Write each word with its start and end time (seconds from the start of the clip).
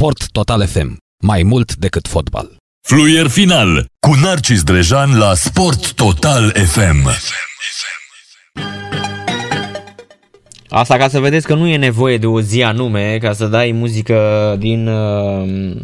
Sport 0.00 0.30
Total 0.30 0.66
FM. 0.66 0.96
Mai 1.22 1.42
mult 1.42 1.76
decât 1.76 2.08
fotbal. 2.08 2.56
Fluier 2.88 3.26
final 3.26 3.86
cu 4.06 4.14
Narcis 4.22 4.62
Drejan 4.62 5.18
la 5.18 5.34
Sport 5.34 5.92
Total 5.92 6.50
FM. 6.50 7.08
Asta 10.68 10.96
ca 10.96 11.08
să 11.08 11.20
vedeți 11.20 11.46
că 11.46 11.54
nu 11.54 11.66
e 11.66 11.76
nevoie 11.76 12.18
de 12.18 12.26
o 12.26 12.40
zi 12.40 12.62
anume 12.62 13.18
ca 13.18 13.32
să 13.32 13.46
dai 13.46 13.72
muzică 13.72 14.16
din 14.58 14.88
uh, 14.88 15.76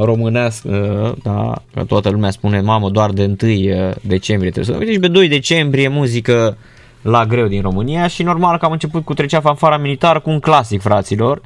românească, 0.00 0.68
uh, 0.68 1.22
da, 1.22 1.62
că 1.74 1.84
toată 1.84 2.10
lumea 2.10 2.30
spune, 2.30 2.60
mamă, 2.60 2.90
doar 2.90 3.10
de 3.10 3.36
1 3.42 3.52
uh, 3.52 3.94
decembrie 4.00 4.50
trebuie 4.50 4.74
să 4.74 4.80
Uite 4.80 4.92
și 4.92 4.98
pe 4.98 5.08
2 5.08 5.28
decembrie 5.28 5.88
muzică 5.88 6.56
la 7.02 7.26
greu 7.26 7.46
din 7.46 7.62
România 7.62 8.06
și 8.06 8.22
normal 8.22 8.58
că 8.58 8.64
am 8.64 8.72
început 8.72 9.04
cu 9.04 9.14
trecea 9.14 9.40
fanfara 9.40 9.76
militară 9.76 10.20
cu 10.20 10.30
un 10.30 10.40
clasic, 10.40 10.80
fraților. 10.80 11.40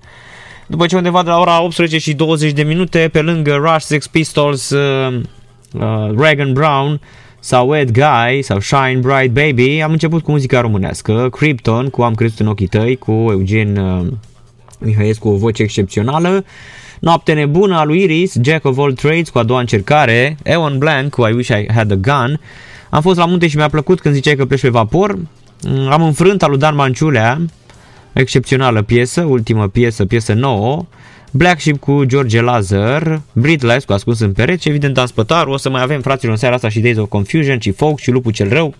După 0.70 0.86
ce 0.86 0.96
undeva 0.96 1.22
de 1.22 1.30
la 1.30 1.38
ora 1.38 1.62
18 1.62 1.98
și 1.98 2.14
20 2.14 2.52
de 2.52 2.62
minute, 2.62 3.08
pe 3.12 3.20
lângă 3.20 3.54
Rush, 3.54 3.84
Sex 3.84 4.06
Pistols, 4.06 4.70
uh, 4.70 5.20
uh, 5.72 6.10
Regan 6.16 6.52
Brown, 6.52 7.00
sau 7.40 7.76
Ed 7.76 7.90
Guy 7.90 8.42
sau 8.42 8.60
Shine 8.60 8.98
Bright 9.00 9.32
Baby, 9.32 9.80
am 9.80 9.92
început 9.92 10.22
cu 10.22 10.30
muzica 10.30 10.60
românească, 10.60 11.28
Krypton 11.30 11.88
cu 11.88 12.02
Am 12.02 12.14
crezut 12.14 12.38
în 12.38 12.46
ochii 12.46 12.66
tăi, 12.66 12.96
cu 12.96 13.12
Eugen 13.12 13.76
uh, 13.76 14.06
Mihăiescu 14.78 15.28
cu 15.28 15.34
o 15.34 15.36
voce 15.36 15.62
excepțională, 15.62 16.44
Noapte 17.00 17.32
nebună 17.32 17.76
a 17.76 17.84
lui 17.84 18.02
Iris, 18.02 18.36
Jack 18.42 18.64
of 18.64 18.78
all 18.78 18.92
trades 18.92 19.28
cu 19.28 19.38
a 19.38 19.42
doua 19.42 19.60
încercare, 19.60 20.36
Ewan 20.42 20.78
Blank 20.78 21.10
cu 21.10 21.26
I 21.26 21.32
wish 21.32 21.48
I 21.48 21.66
had 21.74 21.90
a 21.90 21.94
gun, 21.94 22.40
am 22.90 23.00
fost 23.02 23.18
la 23.18 23.24
munte 23.24 23.48
și 23.48 23.56
mi-a 23.56 23.68
plăcut 23.68 24.00
când 24.00 24.14
ziceai 24.14 24.36
că 24.36 24.44
pleci 24.44 24.60
pe 24.60 24.68
vapor, 24.68 25.18
mm, 25.62 25.88
am 25.90 26.02
înfrânt 26.02 26.42
al 26.42 26.50
lui 26.50 26.58
Dan 26.58 26.74
Manciulea, 26.74 27.40
excepțională 28.20 28.82
piesă, 28.82 29.22
ultimă 29.22 29.68
piesă, 29.68 30.06
piesă 30.06 30.32
nouă, 30.32 30.86
Black 31.30 31.60
Sheep 31.60 31.78
cu 31.78 32.04
George 32.04 32.40
Lazar, 32.40 33.20
Breathless 33.32 33.84
cu 33.84 33.92
Ascuns 33.92 34.20
în 34.20 34.32
pereți, 34.32 34.68
evident 34.68 34.94
Dan 34.94 35.06
Spătaru, 35.06 35.50
o 35.50 35.56
să 35.56 35.70
mai 35.70 35.82
avem 35.82 36.00
fraților 36.00 36.32
în 36.32 36.38
seara 36.38 36.54
asta 36.54 36.68
și 36.68 36.80
Days 36.80 36.96
of 36.96 37.08
Confusion, 37.08 37.58
și 37.58 37.70
Fox 37.70 38.02
și 38.02 38.10
Lupul 38.10 38.32
cel 38.32 38.48
Rău, 38.48 38.74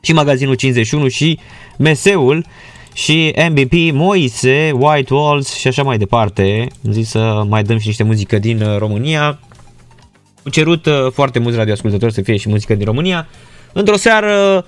și 0.00 0.12
Magazinul 0.12 0.54
51 0.54 1.08
și 1.08 1.38
Meseul 1.78 2.46
și 2.92 3.34
MVP, 3.50 3.72
Moise, 3.92 4.70
White 4.74 5.14
Walls 5.14 5.54
și 5.54 5.68
așa 5.68 5.82
mai 5.82 5.98
departe. 5.98 6.66
Am 6.86 6.92
zis 6.92 7.08
să 7.08 7.44
mai 7.48 7.62
dăm 7.62 7.78
și 7.78 7.86
niște 7.86 8.02
muzică 8.02 8.38
din 8.38 8.62
uh, 8.62 8.78
România. 8.78 9.26
Am 10.44 10.50
cerut 10.50 10.86
uh, 10.86 11.06
foarte 11.12 11.38
mulți 11.38 11.56
radioascultători 11.56 12.12
să 12.12 12.22
fie 12.22 12.36
și 12.36 12.48
muzică 12.48 12.74
din 12.74 12.84
România. 12.84 13.28
Într-o 13.78 13.96
seară 13.96 14.64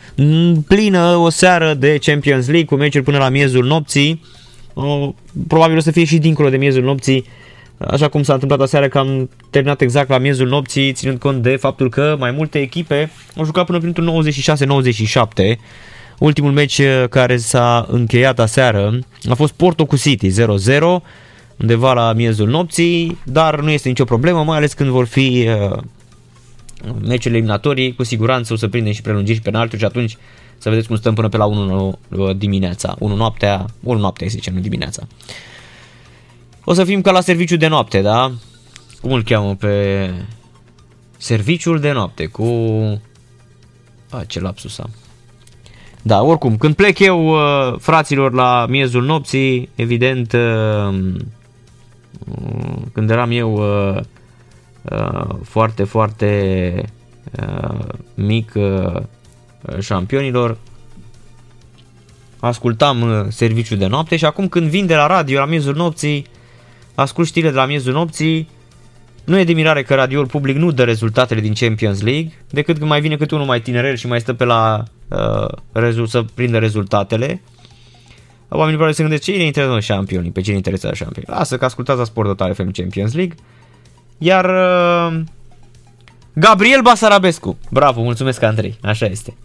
plină, 0.67 1.17
o 1.17 1.29
seară 1.29 1.75
de 1.75 1.99
Champions 2.01 2.47
League 2.47 2.65
cu 2.65 2.75
meciuri 2.75 3.05
până 3.05 3.19
la 3.19 3.29
miezul 3.29 3.65
nopții 3.65 4.21
probabil 5.49 5.77
o 5.77 5.81
să 5.81 5.91
fie 5.91 6.05
și 6.05 6.19
dincolo 6.19 6.49
de 6.49 6.57
miezul 6.57 6.83
nopții, 6.83 7.25
așa 7.79 8.09
cum 8.09 8.23
s-a 8.23 8.33
întâmplat 8.33 8.61
aseară 8.61 8.89
că 8.89 8.99
am 8.99 9.31
terminat 9.51 9.81
exact 9.81 10.09
la 10.09 10.19
miezul 10.19 10.49
nopții, 10.49 10.93
ținând 10.93 11.19
cont 11.19 11.43
de 11.43 11.57
faptul 11.57 11.89
că 11.89 12.17
mai 12.19 12.31
multe 12.31 12.59
echipe 12.59 13.11
au 13.37 13.45
jucat 13.45 13.67
până 13.67 13.79
prin 13.79 13.95
96-97. 15.55 15.59
Ultimul 16.19 16.53
meci 16.53 16.79
uh, 16.79 17.05
care 17.11 17.37
s-a 17.37 17.87
încheiat 17.91 18.39
aseară 18.39 18.99
a 19.29 19.35
fost 19.35 19.53
Porto 19.53 19.85
cu 19.87 19.97
City 19.97 20.31
0-0, 20.31 20.35
undeva 21.57 21.93
la 21.93 22.13
miezul 22.13 22.49
nopții, 22.49 23.19
dar 23.25 23.61
nu 23.61 23.71
este 23.71 23.89
nicio 23.89 24.05
problemă, 24.05 24.45
mai 24.45 24.57
ales 24.57 24.73
când 24.73 24.91
vor 24.91 25.07
fi 25.07 25.49
uh, 26.85 26.91
meciurile 27.01 27.37
eliminatorii, 27.37 27.95
cu 27.95 28.03
siguranță 28.03 28.53
o 28.53 28.57
să 28.57 28.69
prindem 28.69 28.93
și 28.93 29.03
prelungiri 29.03 29.37
și 29.37 29.43
penalturi 29.43 29.81
și 29.81 29.87
atunci 29.87 30.17
să 30.59 30.69
vedeți 30.69 30.87
cum 30.87 30.97
stăm 30.97 31.15
până 31.15 31.29
pe 31.29 31.37
la 31.37 31.45
1 31.45 31.99
uh, 32.09 32.37
dimineața. 32.37 32.97
1 32.99 33.15
noaptea, 33.15 33.67
1 33.83 34.01
noaptea, 34.01 34.27
zice, 34.27 34.51
nu 34.51 34.61
dimineața. 34.61 35.07
O 36.65 36.73
să 36.73 36.85
fim 36.85 37.01
ca 37.01 37.11
la 37.11 37.21
serviciu 37.21 37.57
de 37.57 37.67
noapte, 37.67 38.01
da? 38.01 38.33
Cum 39.01 39.13
îl 39.13 39.23
cheamă 39.23 39.55
pe 39.55 40.11
serviciul 41.17 41.81
de 41.81 41.93
noapte 41.93 42.27
cu... 42.27 42.45
A, 44.11 44.25
ce 44.25 44.41
lapsus 44.41 44.79
am. 44.79 44.91
Da, 46.03 46.23
oricum, 46.23 46.57
când 46.57 46.75
plec 46.75 46.99
eu, 46.99 47.29
uh, 47.29 47.79
fraților, 47.79 48.33
la 48.33 48.67
miezul 48.69 49.05
nopții, 49.05 49.69
evident, 49.75 50.33
uh, 50.33 50.99
când 52.93 53.11
eram 53.11 53.31
eu 53.31 53.63
foarte, 55.43 55.85
foarte 55.85 56.83
mic, 58.15 58.53
șampionilor, 59.81 60.57
ascultam 62.41 63.03
uh, 63.03 63.27
serviciul 63.29 63.79
de 63.79 63.87
noapte 63.87 64.17
și 64.17 64.25
acum 64.25 64.49
când 64.49 64.69
vin 64.69 64.87
de 64.87 64.95
la 64.95 65.07
radio 65.07 65.39
la 65.39 65.45
miezul 65.45 65.75
nopții, 65.75 66.27
ascult 66.95 67.27
știrile 67.27 67.51
de 67.51 67.57
la 67.57 67.67
miezul 67.67 67.93
nopții, 67.93 68.49
nu 69.25 69.39
e 69.39 69.45
de 69.45 69.53
mirare 69.53 69.83
că 69.83 69.95
radioul 69.95 70.27
public 70.27 70.57
nu 70.57 70.71
dă 70.71 70.85
rezultatele 70.85 71.41
din 71.41 71.53
Champions 71.53 72.03
League, 72.03 72.33
decât 72.51 72.79
când 72.79 72.89
mai 72.89 73.01
vine 73.01 73.17
câte 73.17 73.35
unul 73.35 73.47
mai 73.47 73.61
tinerel 73.61 73.97
și 73.97 74.07
mai 74.07 74.21
stă 74.21 74.33
pe 74.33 74.45
la 74.45 74.83
uh, 75.73 76.07
să 76.07 76.25
prindă 76.35 76.59
rezultatele. 76.59 77.43
Oamenii 78.49 78.75
probabil 78.75 78.95
se 78.95 79.03
gândesc 79.03 79.23
ce 79.23 79.31
ne 79.31 79.45
interesează 79.45 79.81
șampionii, 79.81 80.31
pe 80.31 80.41
cine 80.41 80.57
interesează 80.57 80.95
șampionii. 80.95 81.31
Lasă 81.31 81.57
că 81.57 81.65
ascultați 81.65 81.99
la 81.99 82.05
Sport 82.05 82.29
Total 82.29 82.55
FM 82.55 82.71
Champions 82.71 83.15
League. 83.15 83.35
Iar 84.19 84.45
uh, 84.45 85.21
Gabriel 86.33 86.83
Basarabescu, 86.83 87.59
bravo, 87.71 88.03
mulțumesc 88.03 88.43
Andrei, 88.43 88.79
așa 88.83 89.07
este. 89.07 89.37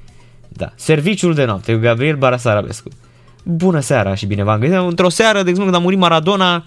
Da. 0.47 0.71
Serviciul 0.75 1.33
de 1.33 1.45
noapte 1.45 1.73
cu 1.73 1.79
Gabriel 1.79 2.15
Barasarabescu. 2.15 2.89
Bună 3.43 3.79
seara 3.79 4.15
și 4.15 4.25
bine 4.25 4.43
v-am 4.43 4.59
găsit. 4.59 4.75
Într-o 4.75 5.09
seară, 5.09 5.43
de 5.43 5.49
exemplu, 5.49 5.63
când 5.63 5.75
a 5.75 5.79
murit 5.79 5.99
Maradona, 5.99 6.65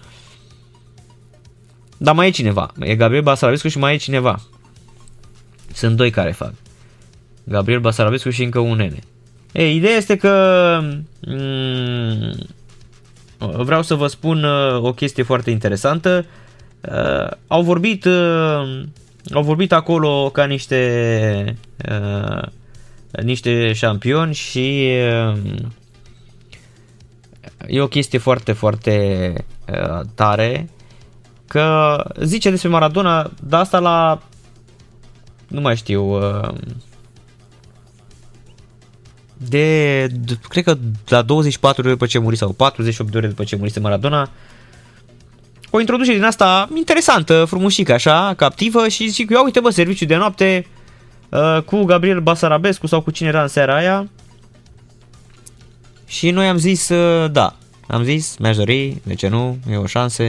dar 1.97 2.15
mai 2.15 2.27
e 2.27 2.31
cineva. 2.31 2.73
E 2.81 2.95
Gabriel 2.95 3.23
Basarabescu 3.23 3.69
și 3.69 3.79
mai 3.79 3.95
e 3.95 3.97
cineva. 3.97 4.41
Sunt 5.73 5.97
doi 5.97 6.11
care 6.11 6.33
fac. 6.33 6.53
Gabriel 7.45 7.81
Basarabescu 7.81 8.31
și 8.31 8.43
încă 8.43 8.59
un 8.59 8.77
nene. 8.77 8.99
Ei, 9.53 9.77
ideea 9.77 9.97
este 9.97 10.17
că 10.17 10.81
mm, 11.27 12.47
vreau 13.39 13.83
să 13.83 13.95
vă 13.95 14.07
spun 14.07 14.45
uh, 14.45 14.83
o 14.83 14.93
chestie 14.93 15.23
foarte 15.23 15.51
interesantă. 15.51 16.25
Uh, 16.91 17.31
au 17.47 17.63
vorbit 17.63 18.05
uh, 18.05 18.83
au 19.33 19.43
vorbit 19.43 19.73
acolo 19.73 20.31
ca 20.33 20.45
niște 20.45 21.59
uh, 21.91 22.43
niște 23.23 23.73
șampioni 23.73 24.35
și 24.35 24.93
um, 25.35 25.73
e 27.67 27.81
o 27.81 27.87
chestie 27.87 28.19
foarte, 28.19 28.53
foarte 28.53 29.33
uh, 29.69 30.01
tare 30.15 30.69
că 31.47 31.97
zice 32.23 32.51
despre 32.51 32.69
Maradona, 32.69 33.31
dar 33.43 33.61
asta 33.61 33.79
la 33.79 34.23
nu 35.49 35.61
mai 35.61 35.77
știu 35.77 36.03
uh, 36.03 36.55
de, 39.37 40.07
de 40.07 40.39
cred 40.49 40.65
că 40.65 40.77
la 41.09 41.23
24 41.23 41.83
de 41.83 41.89
ore 41.89 41.97
după 41.97 42.11
ce 42.11 42.19
muri 42.19 42.37
sau 42.37 42.53
48 42.53 43.11
de 43.11 43.17
ore 43.17 43.27
după 43.27 43.45
ce 43.45 43.57
murise 43.57 43.81
Maradona 43.81 44.31
o 45.71 45.81
introducere 45.81 46.17
din 46.17 46.25
asta 46.25 46.69
interesantă, 46.75 47.45
frumușică 47.45 47.93
așa, 47.93 48.35
captivă 48.37 48.89
și 48.89 49.09
zic 49.09 49.31
eu, 49.31 49.45
uite 49.45 49.61
bă, 49.61 49.71
serviciu 49.71 50.05
de 50.05 50.17
noapte 50.17 50.67
Uh, 51.29 51.63
cu 51.63 51.85
Gabriel 51.85 52.21
Basarabescu 52.21 52.87
sau 52.87 53.01
cu 53.01 53.11
cine 53.11 53.29
era 53.29 53.43
în 53.43 53.49
seara 53.49 53.77
aia. 53.77 54.09
Și 56.07 56.31
noi 56.31 56.49
am 56.49 56.57
zis, 56.57 56.89
uh, 56.89 57.31
da, 57.31 57.57
am 57.87 58.03
zis, 58.03 58.37
mi-aș 58.37 58.57
dori, 58.57 58.97
de 59.03 59.15
ce 59.15 59.29
nu, 59.29 59.59
e 59.71 59.77
o 59.77 59.87
șansă, 59.87 60.23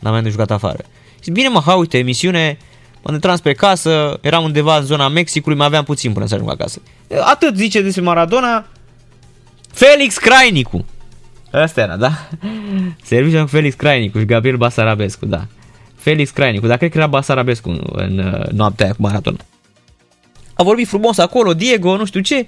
n-am 0.00 0.22
de 0.22 0.28
jucat 0.28 0.50
afară. 0.50 0.84
Și 1.22 1.30
bine 1.30 1.48
mă, 1.48 1.60
ha, 1.60 1.74
uite, 1.74 1.98
emisiune, 1.98 2.58
mă 3.02 3.12
intram 3.12 3.36
spre 3.36 3.54
casă, 3.54 4.18
eram 4.20 4.44
undeva 4.44 4.76
în 4.76 4.84
zona 4.84 5.08
Mexicului, 5.08 5.56
mai 5.56 5.66
aveam 5.66 5.84
puțin 5.84 6.12
până 6.12 6.26
să 6.26 6.34
ajung 6.34 6.50
acasă. 6.50 6.82
Atât 7.24 7.56
zice 7.56 7.82
despre 7.82 8.02
Maradona, 8.02 8.66
Felix 9.72 10.16
Crainicu. 10.16 10.84
Asta 11.52 11.80
era, 11.80 11.96
da? 11.96 12.28
Serviciul 13.02 13.40
cu 13.42 13.46
Felix 13.46 13.74
Crainicu 13.74 14.18
și 14.18 14.24
Gabriel 14.24 14.56
Basarabescu, 14.56 15.26
da. 15.26 15.46
Felix 15.94 16.30
Crainicu, 16.30 16.66
dar 16.66 16.76
cred 16.76 16.90
că 16.90 16.98
era 16.98 17.06
Basarabescu 17.06 17.68
în, 17.68 17.80
în 17.92 18.18
uh, 18.18 18.48
noaptea 18.48 18.84
aia 18.84 18.94
cu 18.94 19.02
Maradona 19.02 19.38
a 20.54 20.62
vorbit 20.62 20.88
frumos 20.88 21.18
acolo, 21.18 21.54
Diego, 21.54 21.96
nu 21.96 22.04
știu 22.04 22.20
ce. 22.20 22.46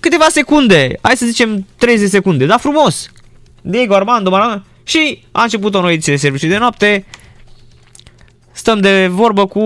Câteva 0.00 0.26
secunde, 0.28 0.98
hai 1.00 1.16
să 1.16 1.26
zicem 1.26 1.66
30 1.76 2.08
secunde, 2.08 2.46
dar 2.46 2.58
frumos. 2.58 3.10
Diego 3.62 3.94
Armando 3.94 4.30
Maradona 4.30 4.64
și 4.84 5.22
a 5.32 5.42
început 5.42 5.74
o 5.74 5.78
nouă 5.78 5.92
ediție 5.92 6.12
de 6.12 6.18
serviciu 6.18 6.46
de 6.46 6.58
noapte. 6.58 7.04
Stăm 8.52 8.80
de 8.80 9.06
vorbă 9.06 9.46
cu 9.46 9.60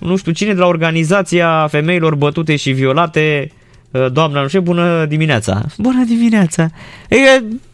nu 0.00 0.16
știu 0.16 0.32
cine 0.32 0.52
de 0.54 0.60
la 0.60 0.66
organizația 0.66 1.66
femeilor 1.70 2.14
bătute 2.14 2.56
și 2.56 2.70
violate. 2.70 3.52
Doamna, 4.12 4.40
nu 4.40 4.48
știu, 4.48 4.60
bună 4.60 5.04
dimineața. 5.04 5.62
Bună 5.78 6.04
dimineața. 6.04 6.70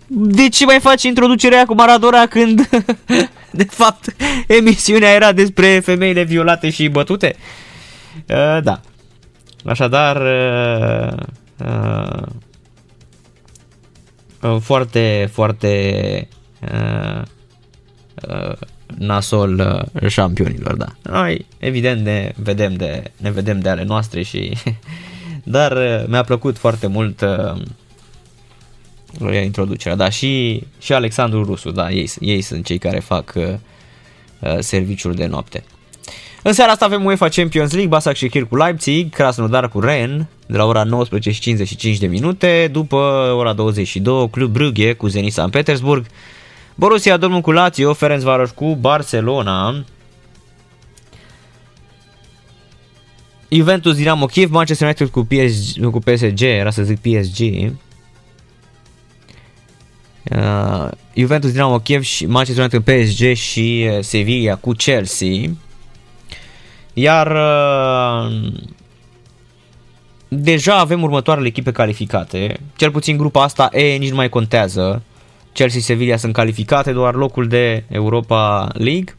De 0.07 0.49
ce 0.49 0.65
mai 0.65 0.79
faci 0.81 1.03
introducerea 1.03 1.65
cu 1.65 1.75
Maradona 1.75 2.27
când 2.27 2.69
de 3.51 3.65
fapt 3.65 4.15
emisiunea 4.47 5.15
era 5.15 5.33
despre 5.33 5.81
femeile 5.81 6.23
violate 6.23 6.71
și 6.71 6.89
bătute? 6.89 7.37
Uh, 8.27 8.63
da. 8.63 8.81
Așadar, 9.65 10.17
uh, 10.17 11.13
uh, 11.67 12.23
uh, 14.43 14.57
foarte, 14.61 15.29
foarte 15.33 16.29
uh, 16.61 17.23
uh, 18.29 18.57
nasol 18.99 19.59
uh, 20.03 20.11
șampionilor, 20.11 20.75
da. 20.75 20.87
Noi, 21.03 21.47
evident, 21.59 22.05
ne 22.05 22.33
vedem 22.37 22.75
de, 22.75 23.03
ne 23.17 23.31
vedem 23.31 23.61
de 23.61 23.69
ale 23.69 23.85
noastre 23.85 24.23
și... 24.23 24.53
Dar 25.51 25.73
uh, 25.73 26.05
mi-a 26.07 26.23
plăcut 26.23 26.59
foarte 26.59 26.87
mult 26.87 27.21
uh, 27.21 27.63
introducerea, 29.43 29.97
da, 29.97 30.09
și, 30.09 30.63
și 30.79 30.93
Alexandru 30.93 31.45
Rusu, 31.45 31.71
da, 31.71 31.91
ei, 31.91 32.11
ei 32.21 32.41
sunt 32.41 32.65
cei 32.65 32.79
care 32.79 32.99
fac 32.99 33.33
uh, 33.37 33.45
uh, 34.41 34.57
serviciul 34.59 35.13
de 35.13 35.27
noapte. 35.27 35.65
În 36.43 36.53
seara 36.53 36.73
asta 36.73 36.85
avem 36.85 37.05
UEFA 37.05 37.29
Champions 37.29 37.71
League, 37.71 37.89
Basak 37.89 38.17
Shekir 38.17 38.47
cu 38.47 38.57
Leipzig, 38.57 39.11
Krasnodar 39.11 39.69
cu 39.69 39.81
Ren 39.81 40.27
de 40.47 40.57
la 40.57 40.65
ora 40.65 40.85
19.55 40.85 41.99
de 41.99 42.07
minute, 42.07 42.69
după 42.73 42.97
ora 43.37 43.53
22 43.53 44.31
Club 44.31 44.53
Brugge 44.53 44.93
cu 44.93 45.07
Zenit 45.07 45.33
St. 45.33 45.51
Petersburg, 45.51 46.07
Borussia 46.75 47.17
Dortmund 47.17 47.43
cu 47.43 47.51
Lazio, 47.51 47.93
Ferencvaros 47.93 48.51
cu 48.51 48.75
Barcelona, 48.75 49.85
Juventus 53.49 53.97
Dinamo 53.97 54.27
Kiev, 54.27 54.51
Manchester 54.51 54.87
United 54.87 55.09
cu, 55.09 55.27
PSG, 55.27 55.91
cu 55.91 55.99
PSG, 55.99 56.43
era 56.43 56.71
să 56.71 56.83
zic 56.83 56.99
PSG, 56.99 57.73
uh, 60.31 60.89
Juventus 61.15 61.51
Dinamo 61.51 61.79
Kiev 61.79 62.03
și 62.03 62.27
Manchester 62.27 62.63
United 62.63 62.85
cu 62.85 62.93
PSG 62.93 63.35
și 63.35 63.89
uh, 63.91 63.99
Sevilla 64.01 64.55
cu 64.55 64.73
Chelsea. 64.73 65.51
Iar 66.93 67.27
uh, 67.27 68.53
deja 70.29 70.79
avem 70.79 71.03
următoarele 71.03 71.47
echipe 71.47 71.73
calificate, 71.73 72.61
cel 72.77 72.91
puțin 72.91 73.17
grupa 73.17 73.43
asta 73.43 73.69
E 73.73 73.97
nici 73.97 74.11
nu 74.11 74.17
mai 74.17 74.29
contează. 74.29 75.03
Chelsea 75.53 75.81
Sevilla 75.81 76.17
sunt 76.17 76.33
calificate, 76.33 76.93
doar 76.93 77.15
locul 77.15 77.47
de 77.49 77.85
Europa 77.89 78.69
League. 78.73 79.15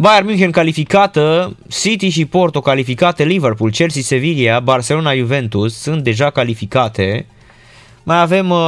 Bayern 0.00 0.26
München 0.26 0.50
calificată, 0.50 1.56
City 1.68 2.08
și 2.08 2.24
Porto 2.24 2.60
calificate, 2.60 3.24
Liverpool, 3.24 3.70
Chelsea, 3.70 4.02
Sevilla, 4.02 4.60
Barcelona, 4.60 5.14
Juventus 5.14 5.80
sunt 5.80 6.02
deja 6.02 6.30
calificate. 6.30 7.26
Mai 8.02 8.20
avem 8.20 8.50
uh, 8.50 8.58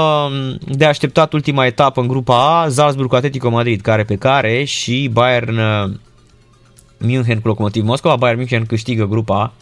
de 0.66 0.84
așteptat 0.84 1.32
ultima 1.32 1.66
etapă 1.66 2.00
în 2.00 2.06
grupa 2.06 2.62
A, 2.62 2.68
Salzburg 2.68 3.14
Atletico 3.14 3.50
Madrid 3.50 3.80
care 3.80 4.04
pe 4.04 4.16
care 4.16 4.64
și 4.64 5.10
Bayern 5.12 5.58
uh, 5.58 5.90
München 6.98 7.40
cu 7.40 7.48
Locomotiv 7.48 7.84
Moscova. 7.84 8.16
Bayern 8.16 8.38
München 8.38 8.66
câștigă 8.66 9.06
grupa 9.06 9.52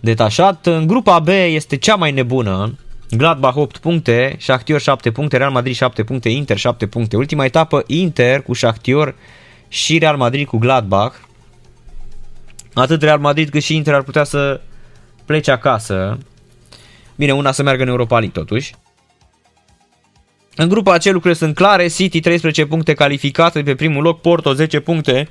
detașat. 0.00 0.66
În 0.66 0.86
grupa 0.86 1.18
B 1.18 1.28
este 1.28 1.76
cea 1.76 1.94
mai 1.94 2.12
nebună. 2.12 2.78
Gladbach 3.10 3.56
8 3.56 3.76
puncte, 3.76 4.36
Shakhtar 4.38 4.80
7 4.80 5.10
puncte, 5.10 5.36
Real 5.36 5.50
Madrid 5.50 5.74
7 5.74 6.02
puncte, 6.04 6.28
Inter 6.28 6.56
7 6.56 6.86
puncte. 6.86 7.16
Ultima 7.16 7.44
etapă 7.44 7.82
Inter 7.86 8.42
cu 8.42 8.54
Shakhtar 8.54 9.14
și 9.70 9.98
Real 9.98 10.16
Madrid 10.16 10.46
cu 10.46 10.58
Gladbach. 10.58 11.14
Atât 12.74 13.02
Real 13.02 13.18
Madrid 13.18 13.48
cât 13.48 13.62
și 13.62 13.76
Inter 13.76 13.94
ar 13.94 14.02
putea 14.02 14.24
să 14.24 14.60
plece 15.24 15.50
acasă. 15.50 16.18
Bine, 17.16 17.32
una 17.32 17.52
să 17.52 17.62
meargă 17.62 17.82
în 17.82 17.88
Europa 17.88 18.18
League 18.18 18.42
totuși. 18.42 18.74
În 20.54 20.68
grupa 20.68 20.96
C 20.96 21.04
lucrurile 21.04 21.34
sunt 21.34 21.54
clare, 21.54 21.88
City 21.88 22.20
13 22.20 22.66
puncte 22.66 22.94
calificate 22.94 23.62
pe 23.62 23.74
primul 23.74 24.02
loc, 24.02 24.20
Porto 24.20 24.52
10 24.52 24.80
puncte, 24.80 25.28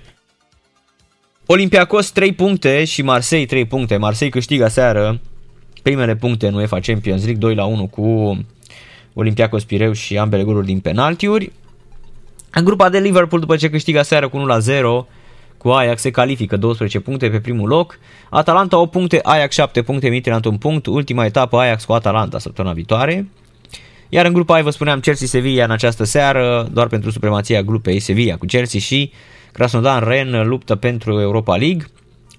Olympiacos 1.46 2.12
3 2.12 2.34
puncte 2.34 2.86
și 2.86 3.02
Marseille 3.02 3.46
3 3.46 3.66
puncte. 3.66 3.98
Marseille 3.98 4.34
câștigă 4.34 4.68
seară 4.68 5.20
primele 5.82 6.16
puncte 6.16 6.48
în 6.48 6.54
UEFA 6.54 6.80
Champions 6.80 7.24
League 7.24 7.40
2 7.40 7.56
la 7.56 7.66
1 7.66 7.88
cu 7.88 8.38
Olympiacos 9.14 9.64
Pireu 9.64 9.92
și 9.92 10.18
ambele 10.18 10.44
goluri 10.44 10.66
din 10.66 10.80
penaltiuri. 10.80 11.52
În 12.52 12.64
grupa 12.64 12.90
de 12.90 13.00
Liverpool 13.00 13.42
după 13.42 13.56
ce 13.56 13.70
câștigă 13.70 14.02
seară 14.02 14.30
cu 14.30 14.38
1 14.38 14.46
la 14.46 14.60
0 14.60 15.08
cu 15.58 15.70
Ajax 15.70 16.02
se 16.02 16.12
califică 16.12 16.58
12 16.58 17.00
puncte 17.00 17.30
pe 17.30 17.40
primul 17.40 17.68
loc. 17.68 18.00
Atalanta 18.30 18.78
8 18.78 18.92
puncte, 18.92 19.20
Ajax 19.24 19.56
7 19.56 19.82
puncte, 19.82 20.10
Midtjylland 20.10 20.46
un 20.46 20.58
punct. 20.58 20.86
Ultima 20.86 21.26
etapă 21.26 21.58
Ajax 21.58 21.86
cu 21.86 21.94
Atalanta 21.94 22.40
săptămâna 22.40 22.74
viitoare. 22.74 23.30
Iar 24.10 24.26
în 24.26 24.34
grupa 24.34 24.58
A 24.58 24.62
vă 24.62 24.70
spuneam 24.70 25.00
Chelsea-Sevilla 25.00 25.64
în 25.64 25.72
această 25.72 26.04
seară, 26.04 26.68
doar 26.72 26.88
pentru 26.88 27.12
supremația 27.12 27.62
grupei 27.62 28.00
Sevilla 28.00 28.38
cu 28.38 28.46
Chelsea 28.46 28.80
și 28.80 29.12
Krasnodar 29.52 30.04
Ren 30.04 30.48
luptă 30.48 30.76
pentru 30.76 31.20
Europa 31.20 31.56
League. 31.56 31.86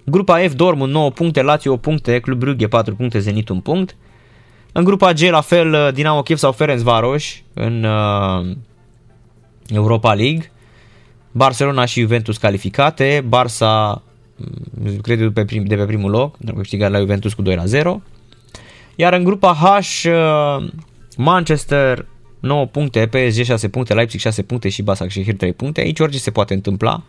Grupa 0.04 0.38
F, 0.38 0.52
Dortmund 0.52 0.92
9 0.92 1.10
puncte, 1.10 1.42
Lazio 1.42 1.72
8 1.72 1.82
puncte, 1.82 2.18
Club 2.18 2.38
Brugge 2.38 2.68
4 2.68 2.94
puncte, 2.94 3.18
Zenit 3.18 3.48
1 3.48 3.60
punct. 3.60 3.96
În 4.72 4.84
grupa 4.84 5.12
G, 5.12 5.20
la 5.20 5.40
fel, 5.40 5.90
Dinamo 5.94 6.22
Kiev 6.22 6.38
sau 6.38 6.52
Ferencvaros 6.52 7.24
în 7.54 7.84
uh, 7.84 8.56
Europa 9.76 10.14
League. 10.14 10.50
Barcelona 11.32 11.84
și 11.84 12.00
Juventus 12.00 12.36
calificate, 12.36 13.24
Barça 13.28 14.02
mm, 14.36 14.96
cred 15.02 15.18
de 15.18 15.30
pe, 15.30 15.44
prim, 15.44 15.64
de 15.64 15.76
pe 15.76 15.84
primul 15.84 16.10
loc, 16.10 16.36
câștigat 16.56 16.90
la 16.90 16.98
Juventus 16.98 17.32
cu 17.32 17.42
2 17.42 17.54
la 17.54 17.64
0. 17.64 18.02
Iar 18.96 19.12
în 19.12 19.24
grupa 19.24 19.54
H, 19.54 20.04
uh, 20.04 20.68
Manchester 21.16 22.06
9 22.40 22.66
puncte, 22.66 23.06
PSG 23.06 23.44
6 23.44 23.68
puncte, 23.68 23.94
Leipzig 23.94 24.20
6 24.20 24.42
puncte 24.42 24.68
și 24.68 24.82
Basak 24.82 25.10
Shehir 25.10 25.34
3 25.34 25.52
puncte. 25.52 25.80
Aici 25.80 26.00
orice 26.00 26.18
se 26.18 26.30
poate 26.30 26.54
întâmpla. 26.54 27.02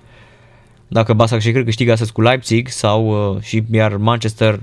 Dacă 0.88 1.14
Basak 1.14 1.42
Shehir 1.42 1.64
câștigă 1.64 1.92
astăzi 1.92 2.12
cu 2.12 2.22
Leipzig 2.22 2.68
sau 2.68 3.34
uh, 3.36 3.42
și 3.42 3.64
iar 3.72 3.98
Manchester 3.98 4.60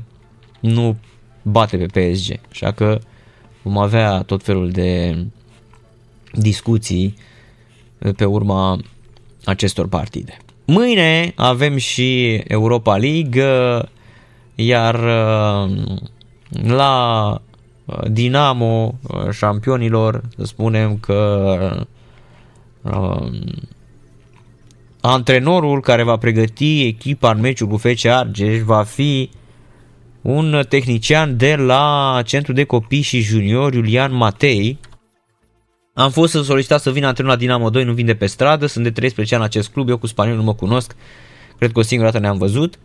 nu 0.60 0.96
bate 1.42 1.76
pe 1.76 1.86
PSG. 1.86 2.40
Așa 2.50 2.72
că 2.72 2.98
vom 3.62 3.78
avea 3.78 4.22
tot 4.22 4.42
felul 4.42 4.70
de 4.70 5.16
discuții 6.32 7.16
pe 8.16 8.24
urma 8.24 8.78
acestor 9.44 9.88
partide. 9.88 10.36
Mâine 10.64 11.32
avem 11.36 11.76
și 11.76 12.34
Europa 12.34 12.96
League, 12.96 13.44
iar 14.54 14.94
uh, 14.94 15.70
la 16.62 17.40
Dinamo, 18.10 18.98
șampionilor, 19.32 20.22
să 20.36 20.44
spunem 20.44 20.96
că 20.96 21.86
uh, 22.82 23.30
antrenorul 25.00 25.80
care 25.80 26.02
va 26.02 26.16
pregăti 26.16 26.86
echipa 26.86 27.30
în 27.30 27.40
meciul 27.40 27.68
cu 27.68 27.76
FC 27.76 28.04
Argeș 28.04 28.60
va 28.60 28.82
fi 28.82 29.30
un 30.22 30.62
tehnician 30.68 31.36
de 31.36 31.54
la 31.54 32.20
Centrul 32.24 32.54
de 32.54 32.64
Copii 32.64 33.00
și 33.00 33.20
Junior, 33.20 33.74
Iulian 33.74 34.14
Matei. 34.14 34.78
Am 35.98 36.10
fost 36.10 36.32
să 36.32 36.42
solicitat 36.42 36.80
să 36.80 36.90
vină 36.90 37.06
antrenor 37.06 37.32
la 37.32 37.38
Dinamo 37.38 37.70
2, 37.70 37.84
nu 37.84 37.92
vin 37.92 38.06
de 38.06 38.14
pe 38.14 38.26
stradă, 38.26 38.66
sunt 38.66 38.84
de 38.84 38.90
13 38.90 39.34
ani 39.34 39.44
acest 39.44 39.68
club, 39.68 39.88
eu 39.88 39.98
cu 39.98 40.06
spaniol 40.06 40.36
nu 40.36 40.42
mă 40.42 40.54
cunosc, 40.54 40.94
cred 41.58 41.72
că 41.72 41.78
o 41.78 41.82
singură 41.82 42.10
dată 42.10 42.22
ne-am 42.22 42.38
văzut. 42.38 42.78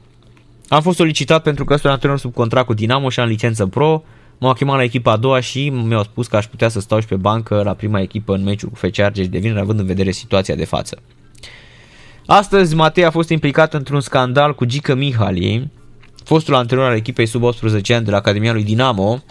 Am 0.67 0.81
fost 0.81 0.97
solicitat 0.97 1.43
pentru 1.43 1.65
că 1.65 1.75
sunt 1.75 1.91
antrenor 1.91 2.19
sub 2.19 2.33
contract 2.33 2.65
cu 2.65 2.73
Dinamo 2.73 3.09
și 3.09 3.19
am 3.19 3.27
licență 3.27 3.65
pro. 3.65 4.03
M-au 4.39 4.53
chemat 4.53 4.75
la 4.75 4.83
echipa 4.83 5.11
a 5.11 5.17
doua 5.17 5.39
și 5.39 5.69
mi-au 5.69 6.03
spus 6.03 6.27
că 6.27 6.35
aș 6.35 6.45
putea 6.45 6.69
să 6.69 6.79
stau 6.79 6.99
și 6.99 7.07
pe 7.07 7.15
bancă 7.15 7.61
la 7.63 7.73
prima 7.73 7.99
echipă 7.99 8.33
în 8.33 8.43
meciul 8.43 8.69
cu 8.69 8.75
FC 8.75 8.99
Argeș 8.99 9.27
de 9.27 9.38
vineri, 9.38 9.59
având 9.59 9.79
în 9.79 9.85
vedere 9.85 10.11
situația 10.11 10.55
de 10.55 10.65
față. 10.65 11.01
Astăzi 12.25 12.75
Matei 12.75 13.05
a 13.05 13.11
fost 13.11 13.29
implicat 13.29 13.73
într-un 13.73 14.01
scandal 14.01 14.55
cu 14.55 14.65
Gică 14.65 14.95
Mihali, 14.95 15.71
fostul 16.23 16.55
antrenor 16.55 16.85
al 16.85 16.95
echipei 16.95 17.25
sub 17.25 17.43
18 17.43 17.93
ani 17.93 18.05
de 18.05 18.11
la 18.11 18.17
Academia 18.17 18.53
lui 18.53 18.63
Dinamo, 18.63 19.23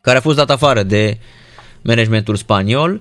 care 0.00 0.18
a 0.18 0.20
fost 0.20 0.36
dat 0.36 0.50
afară 0.50 0.82
de 0.82 1.18
managementul 1.86 2.36
spaniol. 2.36 3.00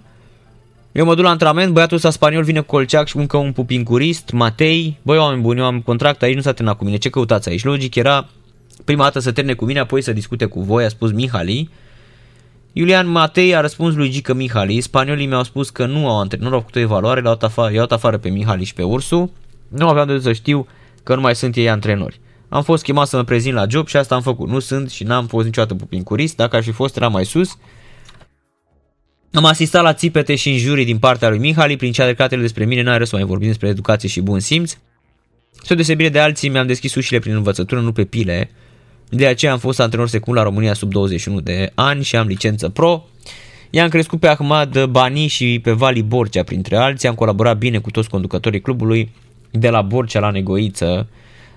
Eu 0.91 1.05
mă 1.05 1.15
duc 1.15 1.23
la 1.23 1.29
antrenament, 1.29 1.73
băiatul 1.73 1.95
ăsta 1.95 2.09
spaniol 2.09 2.43
vine 2.43 2.59
cu 2.59 2.65
colceac 2.65 3.07
și 3.07 3.17
încă 3.17 3.37
un 3.37 3.51
pupincurist, 3.51 4.31
Matei, 4.31 4.97
băi 5.01 5.17
oameni 5.17 5.41
buni, 5.41 5.59
eu 5.59 5.65
am 5.65 5.81
contract 5.81 6.21
aici, 6.21 6.35
nu 6.35 6.41
s-a 6.41 6.51
terminat 6.51 6.77
cu 6.77 6.83
mine, 6.83 6.97
ce 6.97 7.09
căutați 7.09 7.49
aici? 7.49 7.63
Logic 7.63 7.95
era 7.95 8.27
prima 8.83 9.03
dată 9.03 9.19
să 9.19 9.31
termine 9.31 9.55
cu 9.55 9.65
mine, 9.65 9.79
apoi 9.79 10.01
să 10.01 10.13
discute 10.13 10.45
cu 10.45 10.61
voi, 10.61 10.83
a 10.83 10.89
spus 10.89 11.11
Mihali. 11.11 11.69
Iulian 12.73 13.07
Matei 13.07 13.55
a 13.55 13.61
răspuns 13.61 13.95
lui 13.95 14.09
Gică 14.09 14.33
Mihali, 14.33 14.81
spaniolii 14.81 15.25
mi-au 15.25 15.43
spus 15.43 15.69
că 15.69 15.85
nu 15.85 16.09
au, 16.09 16.19
antrenor, 16.19 16.49
nu 16.49 16.53
au 16.53 16.59
făcut 16.59 16.75
o 16.75 16.79
evaluare, 16.79 17.21
l-au 17.21 17.37
afară, 17.41 17.73
i-au 17.73 17.85
afară 17.89 18.17
pe 18.17 18.29
Mihali 18.29 18.63
și 18.63 18.73
pe 18.73 18.83
Ursu, 18.83 19.31
nu 19.67 19.87
aveam 19.87 20.07
de 20.07 20.19
să 20.19 20.33
știu 20.33 20.67
că 21.03 21.15
nu 21.15 21.21
mai 21.21 21.35
sunt 21.35 21.55
ei 21.55 21.69
antrenori. 21.69 22.19
Am 22.49 22.63
fost 22.63 22.83
chemat 22.83 23.07
să 23.07 23.17
mă 23.17 23.23
prezint 23.23 23.55
la 23.55 23.65
job 23.69 23.87
și 23.87 23.97
asta 23.97 24.15
am 24.15 24.21
făcut. 24.21 24.49
Nu 24.49 24.59
sunt 24.59 24.89
și 24.89 25.03
n-am 25.03 25.27
fost 25.27 25.45
niciodată 25.45 25.73
pupincurist, 25.73 26.35
dacă 26.35 26.55
aș 26.55 26.65
fi 26.65 26.71
fost 26.71 26.95
era 26.95 27.07
mai 27.07 27.25
sus. 27.25 27.57
Am 29.35 29.45
asistat 29.45 29.83
la 29.83 29.93
țipete 29.93 30.35
și 30.35 30.51
injurii 30.51 30.85
din 30.85 30.97
partea 30.97 31.29
lui 31.29 31.37
Mihali, 31.37 31.77
prin 31.77 31.91
cea 31.91 32.13
de 32.13 32.35
despre 32.35 32.65
mine 32.65 32.81
n-are 32.81 33.05
să 33.05 33.15
mai 33.15 33.25
vorbim 33.25 33.47
despre 33.47 33.67
educație 33.67 34.09
și 34.09 34.21
bun 34.21 34.39
simț. 34.39 34.77
Spre 35.61 35.75
deosebire 35.75 36.09
de 36.09 36.19
alții, 36.19 36.49
mi-am 36.49 36.67
deschis 36.67 36.95
ușile 36.95 37.19
prin 37.19 37.35
învățătură, 37.35 37.81
nu 37.81 37.91
pe 37.91 38.03
pile. 38.03 38.49
De 39.09 39.25
aceea 39.27 39.51
am 39.51 39.57
fost 39.57 39.79
antrenor 39.79 40.07
secund 40.07 40.37
la 40.37 40.43
România 40.43 40.73
sub 40.73 40.89
21 40.89 41.39
de 41.39 41.71
ani 41.73 42.03
și 42.03 42.15
am 42.15 42.27
licență 42.27 42.69
pro. 42.69 43.03
I-am 43.69 43.89
crescut 43.89 44.19
pe 44.19 44.27
Ahmad 44.27 44.85
Bani 44.85 45.27
și 45.27 45.59
pe 45.63 45.71
Vali 45.71 46.03
Borcea 46.03 46.43
printre 46.43 46.75
alții. 46.75 47.07
Am 47.07 47.15
colaborat 47.15 47.57
bine 47.57 47.77
cu 47.77 47.91
toți 47.91 48.09
conducătorii 48.09 48.61
clubului, 48.61 49.11
de 49.51 49.69
la 49.69 49.81
Borcea 49.81 50.19
la 50.19 50.29
Negoiță, 50.29 51.07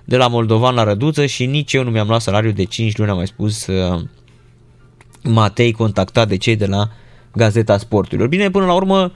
de 0.05 0.17
la 0.17 0.27
Moldovan 0.27 0.75
la 0.75 0.83
Răduță 0.83 1.25
și 1.25 1.45
nici 1.45 1.73
eu 1.73 1.83
nu 1.83 1.89
mi-am 1.89 2.07
luat 2.07 2.21
salariu 2.21 2.51
de 2.51 2.63
5 2.63 2.97
luni, 2.97 3.09
am 3.09 3.17
mai 3.17 3.27
spus 3.27 3.67
uh, 3.67 4.01
Matei 5.23 5.71
contactat 5.71 6.27
de 6.27 6.37
cei 6.37 6.55
de 6.55 6.65
la 6.65 6.89
Gazeta 7.33 7.77
Sporturilor. 7.77 8.27
Bine, 8.27 8.49
până 8.49 8.65
la 8.65 8.73
urmă, 8.73 9.11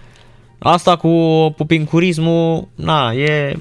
Asta 0.66 0.96
cu 0.96 1.10
pupincurismul, 1.58 2.68
na, 2.76 3.12
e 3.12 3.56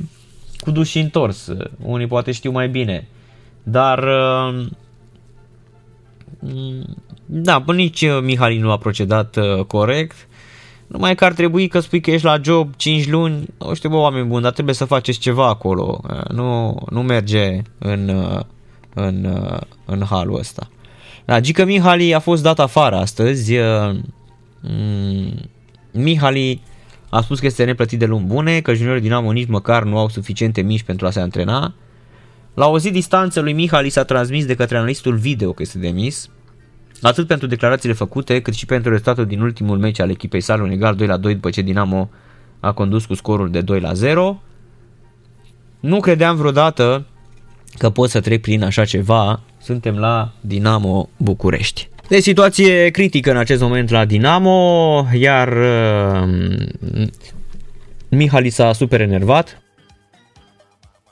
cu 0.59 0.71
duș 0.71 0.89
și 0.89 0.99
întors. 0.99 1.53
Unii 1.83 2.07
poate 2.07 2.33
știu 2.33 2.51
mai 2.51 2.69
bine. 2.69 3.09
Dar 3.63 3.99
uh, 3.99 4.67
da, 7.27 7.63
până 7.63 7.77
nici 7.77 8.05
Mihali 8.23 8.59
nu 8.59 8.71
a 8.71 8.79
procedat 8.79 9.37
uh, 9.37 9.65
corect. 9.65 10.29
Numai 10.87 11.15
că 11.15 11.25
ar 11.25 11.33
trebui 11.33 11.69
că 11.69 11.81
spui 11.81 12.01
că 12.01 12.11
ești 12.11 12.27
la 12.27 12.41
job 12.43 12.73
5 12.77 13.09
luni, 13.09 13.47
nu 13.59 13.75
știu 13.75 13.89
bă 13.89 13.97
oameni 13.97 14.27
buni, 14.27 14.43
dar 14.43 14.53
trebuie 14.53 14.75
să 14.75 14.85
faceți 14.85 15.19
ceva 15.19 15.49
acolo. 15.49 16.01
Uh, 16.11 16.29
nu, 16.29 16.79
nu 16.91 17.03
merge 17.03 17.63
în, 17.79 18.11
în, 18.95 19.29
în 19.85 20.03
halul 20.11 20.39
ăsta. 20.39 20.69
Da, 21.25 21.41
Gică 21.41 21.65
Mihali 21.65 22.15
a 22.15 22.19
fost 22.19 22.43
dat 22.43 22.59
afară 22.59 22.97
astăzi. 22.97 23.55
Mm, 24.63 25.51
Mihali 25.93 26.63
a 27.11 27.21
spus 27.21 27.39
că 27.39 27.47
este 27.47 27.65
neplătit 27.65 27.99
de 27.99 28.07
luni 28.07 28.25
bune, 28.25 28.61
că 28.61 28.75
juniorii 28.75 29.01
Dinamo 29.01 29.33
nici 29.33 29.49
măcar 29.49 29.83
nu 29.83 29.99
au 29.99 30.09
suficiente 30.09 30.61
mici 30.61 30.83
pentru 30.83 31.07
a 31.07 31.11
se 31.11 31.21
antrena. 31.21 31.75
La 32.55 32.69
o 32.69 32.79
zi 32.79 32.91
distanță 32.91 33.41
lui 33.41 33.53
Mihali 33.53 33.89
s-a 33.89 34.05
transmis 34.05 34.47
de 34.47 34.55
către 34.55 34.77
analistul 34.77 35.17
video 35.17 35.53
că 35.53 35.63
este 35.63 35.79
demis, 35.79 36.29
atât 37.03 37.27
pentru 37.27 37.47
declarațiile 37.47 37.95
făcute, 37.95 38.41
cât 38.41 38.55
și 38.55 38.67
pentru 38.67 38.91
rezultatul 38.91 39.27
din 39.27 39.41
ultimul 39.41 39.79
meci 39.79 40.01
al 40.01 40.11
echipei 40.11 40.41
sale, 40.41 40.63
un 40.63 40.71
egal 40.71 40.95
2 40.95 41.07
la 41.07 41.17
2 41.17 41.35
după 41.35 41.51
ce 41.51 41.63
Dinamo 41.63 42.11
a 42.61 42.73
condus 42.73 43.05
cu 43.05 43.15
scorul 43.15 43.51
de 43.51 43.61
2 43.61 43.81
la 43.81 43.93
0. 43.93 44.43
Nu 45.81 46.01
credeam 46.01 46.37
vreodată 46.37 47.07
că 47.79 47.91
pot 47.91 48.11
să 48.11 48.21
trec 48.21 48.41
prin 48.41 48.63
așa 48.63 48.85
ceva, 48.85 49.41
suntem 49.61 49.99
la 49.99 50.33
Dinamo 50.41 51.09
București. 51.17 51.91
De 52.09 52.21
situație 52.21 52.89
critică 52.89 53.31
în 53.31 53.37
acest 53.37 53.61
moment 53.61 53.91
la 53.91 54.05
Dinamo, 54.05 55.07
iar 55.13 55.53
uh, 55.53 56.29
Mihali 58.09 58.51
s-a 58.51 58.73
super 58.73 59.01
enervat. 59.01 59.63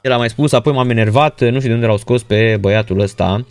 El 0.01 0.13
a 0.13 0.17
mai 0.17 0.29
spus, 0.29 0.53
apoi 0.53 0.73
m-am 0.73 0.91
enervat, 0.91 1.41
nu 1.41 1.57
știu 1.57 1.69
de 1.69 1.75
unde 1.75 1.87
l-au 1.87 1.97
scos 1.97 2.23
pe 2.23 2.57
băiatul 2.61 3.01
ăsta, 3.01 3.47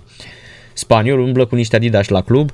spaniol, 0.74 1.20
umblă 1.20 1.46
cu 1.46 1.56
niște 1.56 1.76
Adidas 1.76 2.08
la 2.08 2.22
club. 2.22 2.52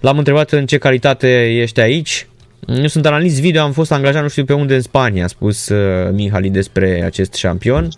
L-am 0.00 0.18
întrebat 0.18 0.50
în 0.50 0.66
ce 0.66 0.78
calitate 0.78 1.50
ești 1.50 1.80
aici. 1.80 2.26
Nu 2.66 2.86
sunt 2.86 3.06
analist 3.06 3.40
video, 3.40 3.62
am 3.62 3.72
fost 3.72 3.92
angajat 3.92 4.22
nu 4.22 4.28
știu 4.28 4.44
pe 4.44 4.52
unde 4.52 4.74
în 4.74 4.80
Spania, 4.80 5.24
a 5.24 5.26
spus 5.26 5.68
uh, 5.68 6.10
Mihali 6.12 6.50
despre 6.50 7.02
acest 7.04 7.34
șampion. 7.34 7.88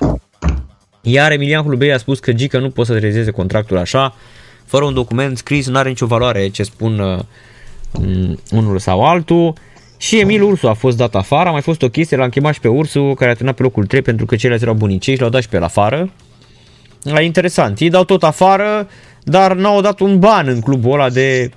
Iar 1.03 1.33
Emilian 1.33 1.63
Hulubei 1.63 1.93
a 1.93 1.99
spus 1.99 2.19
că 2.19 2.33
Gica 2.33 2.59
nu 2.59 2.71
poate 2.71 2.93
să 2.93 2.99
rezeze 2.99 3.31
contractul 3.31 3.77
așa, 3.77 4.15
fără 4.75 4.87
un 4.87 4.95
document 4.95 5.37
scris, 5.37 5.69
nu 5.69 5.79
are 5.79 5.89
nicio 5.89 6.07
valoare 6.07 6.49
ce 6.49 6.63
spun 6.63 6.99
uh, 6.99 7.19
unul 8.51 8.79
sau 8.79 9.05
altul. 9.05 9.53
Și 9.97 10.21
Emil 10.21 10.43
Ursu 10.43 10.69
a 10.69 10.73
fost 10.73 10.97
dat 10.97 11.15
afară, 11.15 11.49
a 11.49 11.53
mai 11.53 11.61
fost 11.61 11.83
o 11.83 11.89
chestie, 11.89 12.17
l-am 12.17 12.29
chemat 12.29 12.55
și 12.55 12.61
pe 12.61 12.69
Ursu, 12.69 13.15
care 13.15 13.31
a 13.31 13.33
terminat 13.33 13.57
pe 13.57 13.63
locul 13.63 13.87
3 13.87 14.03
pentru 14.03 14.27
că 14.27 14.37
ceilalți 14.37 14.65
erau 14.65 14.77
bunicei 14.77 15.15
și 15.15 15.21
l-au 15.21 15.31
dat 15.31 15.43
și 15.43 15.49
pe 15.49 15.57
el 15.57 15.63
afară. 15.63 16.11
La 17.03 17.21
interesant, 17.21 17.81
ei 17.81 17.91
dau 17.91 18.05
tot 18.05 18.23
afară, 18.23 18.89
dar 19.23 19.55
n-au 19.55 19.81
dat 19.81 20.01
un 20.01 20.19
ban 20.19 20.49
în 20.49 20.61
clubul 20.61 20.93
ăla 20.93 21.11
de 21.11 21.51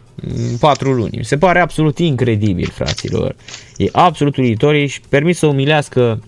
4 0.60 0.92
luni. 0.92 1.18
Mi 1.18 1.26
se 1.26 1.38
pare 1.38 1.60
absolut 1.60 1.98
incredibil, 1.98 2.70
fraților. 2.74 3.36
E 3.78 3.86
absolut 3.92 4.38
uluitor, 4.38 4.88
și 4.88 5.02
permis 5.10 5.38
să 5.38 5.46
umilească 5.46 6.24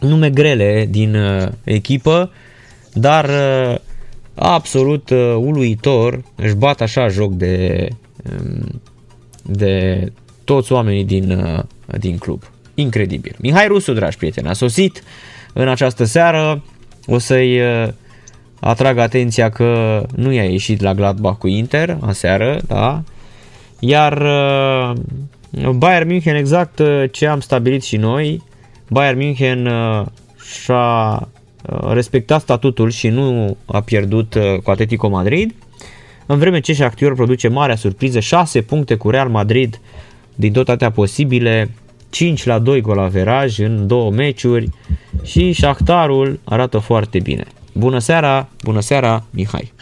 nume 0.00 0.30
grele 0.30 0.86
din 0.90 1.14
uh, 1.14 1.48
echipă, 1.64 2.30
dar 2.92 3.24
uh, 3.24 3.76
absolut 4.34 5.10
uh, 5.10 5.34
uluitor 5.36 6.22
își 6.34 6.54
bat 6.54 6.80
așa 6.80 7.08
joc 7.08 7.32
de, 7.32 7.88
um, 8.30 8.80
de 9.42 10.06
toți 10.44 10.72
oamenii 10.72 11.04
din, 11.04 11.30
uh, 11.30 11.62
din 11.98 12.18
club. 12.18 12.42
Incredibil. 12.74 13.34
Mihai 13.38 13.66
Rusu, 13.66 13.92
dragi 13.92 14.16
prieteni, 14.16 14.48
a 14.48 14.52
sosit 14.52 15.02
în 15.52 15.68
această 15.68 16.04
seară. 16.04 16.62
O 17.06 17.18
să-i 17.18 17.60
uh, 17.60 17.88
atrag 18.60 18.98
atenția 18.98 19.50
că 19.50 20.02
nu 20.16 20.32
i-a 20.32 20.44
ieșit 20.44 20.80
la 20.80 20.94
Gladbach 20.94 21.38
cu 21.38 21.48
Inter 21.48 21.98
aseară, 22.00 22.60
da? 22.66 23.02
Iar 23.78 24.22
uh, 24.22 24.96
Bayern 25.76 26.08
München 26.08 26.36
exact 26.36 26.78
uh, 26.78 27.04
ce 27.10 27.26
am 27.26 27.40
stabilit 27.40 27.82
și 27.82 27.96
noi. 27.96 28.42
Bayern 28.88 29.18
München 29.18 29.66
uh, 29.66 30.06
și-a 30.62 31.14
Uh, 31.14 31.39
respectat 31.92 32.40
statutul 32.40 32.90
și 32.90 33.08
nu 33.08 33.56
a 33.64 33.80
pierdut 33.80 34.34
uh, 34.34 34.42
cu 34.62 34.70
Atletico 34.70 35.08
Madrid, 35.08 35.54
în 36.26 36.38
vreme 36.38 36.60
ce 36.60 36.72
Shakhtar 36.72 37.12
produce 37.12 37.48
marea 37.48 37.76
surpriză, 37.76 38.20
6 38.20 38.62
puncte 38.62 38.94
cu 38.94 39.10
Real 39.10 39.28
Madrid 39.28 39.80
din 40.34 40.52
tot 40.52 40.68
atâtea 40.68 40.90
posibile, 40.90 41.70
5 42.10 42.44
la 42.44 42.58
2 42.58 42.80
gol 42.80 42.98
averaj 42.98 43.58
în 43.58 43.86
două 43.86 44.10
meciuri 44.10 44.68
și 45.22 45.52
Shakhtarul 45.52 46.40
arată 46.44 46.78
foarte 46.78 47.18
bine. 47.18 47.44
Bună 47.72 47.98
seara, 47.98 48.48
bună 48.62 48.80
seara, 48.80 49.24
Mihai! 49.30 49.72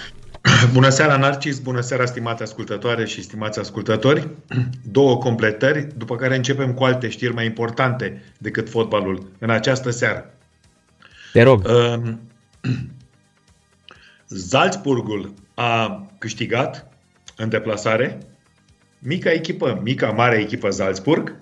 Bună 0.72 0.88
seara, 0.88 1.16
Narcis, 1.16 1.58
bună 1.58 1.80
seara, 1.80 2.04
stimate 2.04 2.42
ascultătoare 2.42 3.04
și 3.04 3.22
stimați 3.22 3.58
ascultători. 3.58 4.28
Două 4.92 5.16
completări, 5.16 5.88
după 5.96 6.16
care 6.16 6.36
începem 6.36 6.72
cu 6.72 6.84
alte 6.84 7.08
știri 7.08 7.34
mai 7.34 7.44
importante 7.44 8.22
decât 8.38 8.68
fotbalul 8.68 9.26
în 9.38 9.50
această 9.50 9.90
seară. 9.90 10.37
Te 11.32 11.42
rog. 11.42 11.66
Um, 11.66 12.20
Salzburgul 14.26 15.34
a 15.54 16.06
câștigat 16.18 16.86
în 17.36 17.48
deplasare. 17.48 18.18
Mica 18.98 19.30
echipă, 19.30 19.80
mica 19.82 20.10
mare 20.10 20.38
echipă 20.38 20.70
Salzburg, 20.70 21.34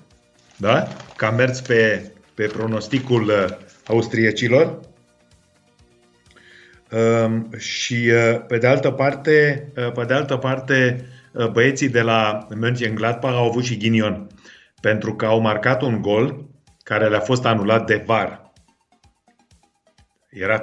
da? 0.56 0.88
Că 1.16 1.24
a 1.24 1.30
mers 1.30 1.60
pe, 1.60 2.12
pe 2.34 2.46
pronosticul 2.46 3.22
uh, 3.22 3.46
austriecilor. 3.86 4.80
Um, 6.90 7.50
și 7.58 8.10
uh, 8.12 8.44
pe 8.46 8.58
de 8.58 8.66
altă 8.66 8.90
parte, 8.90 9.66
uh, 9.76 9.92
pe 9.92 10.04
de 10.04 10.14
altă 10.14 10.36
parte 10.36 11.06
băieții 11.52 11.88
de 11.88 12.00
la 12.00 12.46
Mönchengladbach 12.54 13.34
au 13.34 13.48
avut 13.48 13.64
și 13.64 13.76
ghinion 13.76 14.26
pentru 14.80 15.14
că 15.14 15.26
au 15.26 15.40
marcat 15.40 15.82
un 15.82 16.00
gol 16.00 16.44
care 16.82 17.08
le-a 17.08 17.20
fost 17.20 17.44
anulat 17.44 17.86
de 17.86 18.02
VAR. 18.06 18.45
Era 20.40 20.62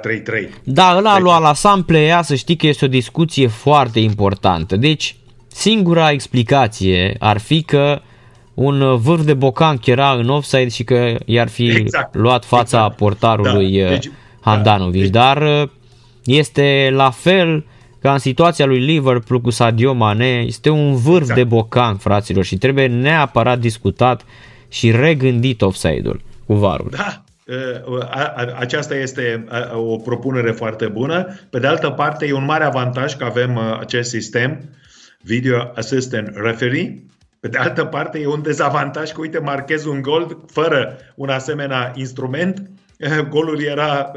Da, 0.64 0.94
ăla 0.96 1.12
a 1.12 1.18
luat 1.18 1.40
la 1.40 1.54
sample, 1.54 2.04
ea 2.04 2.22
să 2.22 2.34
știi 2.34 2.56
că 2.56 2.66
este 2.66 2.84
o 2.84 2.88
discuție 2.88 3.46
foarte 3.46 4.00
importantă. 4.00 4.76
Deci, 4.76 5.16
singura 5.46 6.10
explicație 6.10 7.16
ar 7.18 7.38
fi 7.38 7.62
că 7.62 8.00
un 8.54 8.96
vârf 8.96 9.24
de 9.24 9.34
bocan 9.34 9.80
era 9.84 10.10
în 10.10 10.28
offside 10.28 10.68
și 10.68 10.84
că 10.84 11.18
i-ar 11.24 11.48
fi 11.48 11.66
exact, 11.66 12.14
luat 12.14 12.44
fața 12.44 12.78
exact. 12.78 12.96
portarului 12.96 13.82
da, 13.82 13.88
deci, 13.88 14.10
Handanovic. 14.40 15.10
Da, 15.10 15.34
deci... 15.34 15.42
Dar 15.42 15.62
uh, 15.62 15.68
este 16.24 16.88
la 16.92 17.10
fel 17.10 17.66
ca 18.00 18.12
în 18.12 18.18
situația 18.18 18.66
lui 18.66 18.78
Liverpool 18.78 19.40
cu 19.40 19.50
Sadio 19.50 19.92
Mane, 19.92 20.44
este 20.46 20.70
un 20.70 20.96
vârf 20.96 21.20
exact. 21.20 21.38
de 21.38 21.44
bocan, 21.44 21.96
fraților, 21.96 22.44
și 22.44 22.56
trebuie 22.56 22.86
neapărat 22.86 23.58
discutat 23.58 24.24
și 24.68 24.90
regândit 24.90 25.62
offside-ul 25.62 26.20
cu 26.46 26.54
varul. 26.54 26.88
Da, 26.90 27.23
aceasta 28.58 28.94
este 28.94 29.44
o 29.74 29.96
propunere 29.96 30.50
foarte 30.50 30.86
bună. 30.86 31.34
Pe 31.50 31.58
de 31.58 31.66
altă 31.66 31.90
parte, 31.90 32.26
e 32.26 32.32
un 32.32 32.44
mare 32.44 32.64
avantaj 32.64 33.16
că 33.16 33.24
avem 33.24 33.58
acest 33.58 34.10
sistem 34.10 34.60
Video 35.20 35.72
Assistant 35.74 36.30
Referee. 36.34 37.02
Pe 37.40 37.48
de 37.48 37.58
altă 37.58 37.84
parte, 37.84 38.18
e 38.18 38.26
un 38.26 38.42
dezavantaj 38.42 39.12
că, 39.12 39.20
uite, 39.20 39.38
marchez 39.38 39.84
un 39.84 40.02
gol 40.02 40.44
fără 40.46 40.96
un 41.14 41.28
asemenea 41.28 41.92
instrument, 41.94 42.70
golul 43.28 43.62
era, 43.62 44.12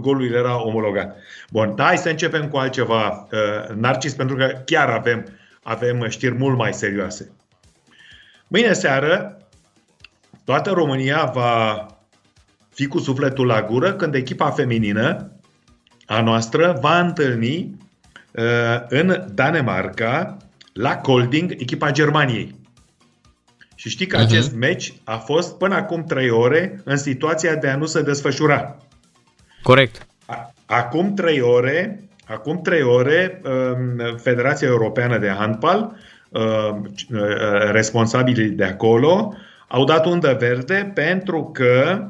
golul 0.00 0.32
era 0.32 0.64
omologat. 0.64 1.16
Bun, 1.50 1.72
da, 1.76 1.84
hai 1.84 1.98
să 1.98 2.08
începem 2.08 2.48
cu 2.48 2.56
altceva, 2.56 3.28
Narcis, 3.74 4.14
pentru 4.14 4.36
că 4.36 4.62
chiar 4.64 4.88
avem, 4.88 5.26
avem 5.62 6.06
știri 6.08 6.34
mult 6.34 6.56
mai 6.56 6.72
serioase. 6.72 7.30
Mâine 8.48 8.72
seară, 8.72 9.38
toată 10.44 10.70
România 10.70 11.24
va 11.34 11.86
fi 12.74 12.86
cu 12.86 12.98
sufletul 12.98 13.46
la 13.46 13.62
gură 13.62 13.92
când 13.92 14.14
echipa 14.14 14.50
feminină 14.50 15.30
a 16.06 16.22
noastră 16.22 16.78
va 16.80 17.00
întâlni 17.00 17.78
uh, 18.32 18.44
în 18.88 19.24
Danemarca 19.34 20.36
la 20.72 20.96
Colding 20.96 21.54
echipa 21.58 21.90
Germaniei. 21.90 22.54
Și 23.74 23.88
știi 23.88 24.06
că 24.06 24.16
uh-huh. 24.16 24.20
acest 24.20 24.54
meci 24.54 24.94
a 25.04 25.16
fost 25.16 25.58
până 25.58 25.74
acum 25.74 26.04
3 26.04 26.30
ore 26.30 26.80
în 26.84 26.96
situația 26.96 27.54
de 27.54 27.68
a 27.68 27.76
nu 27.76 27.86
se 27.86 28.02
desfășura. 28.02 28.76
Corect. 29.62 30.06
Acum 30.66 31.14
3 31.14 31.40
ore, 31.40 32.04
acum 32.26 32.60
3 32.60 32.82
ore 32.82 33.40
um, 33.44 34.16
Federația 34.16 34.68
Europeană 34.68 35.18
de 35.18 35.28
Handbal, 35.28 35.96
um, 36.30 36.92
uh, 37.10 37.20
responsabilii 37.70 38.48
de 38.48 38.64
acolo, 38.64 39.34
au 39.68 39.84
dat 39.84 40.06
undă 40.06 40.36
verde 40.40 40.90
pentru 40.94 41.50
că 41.52 42.04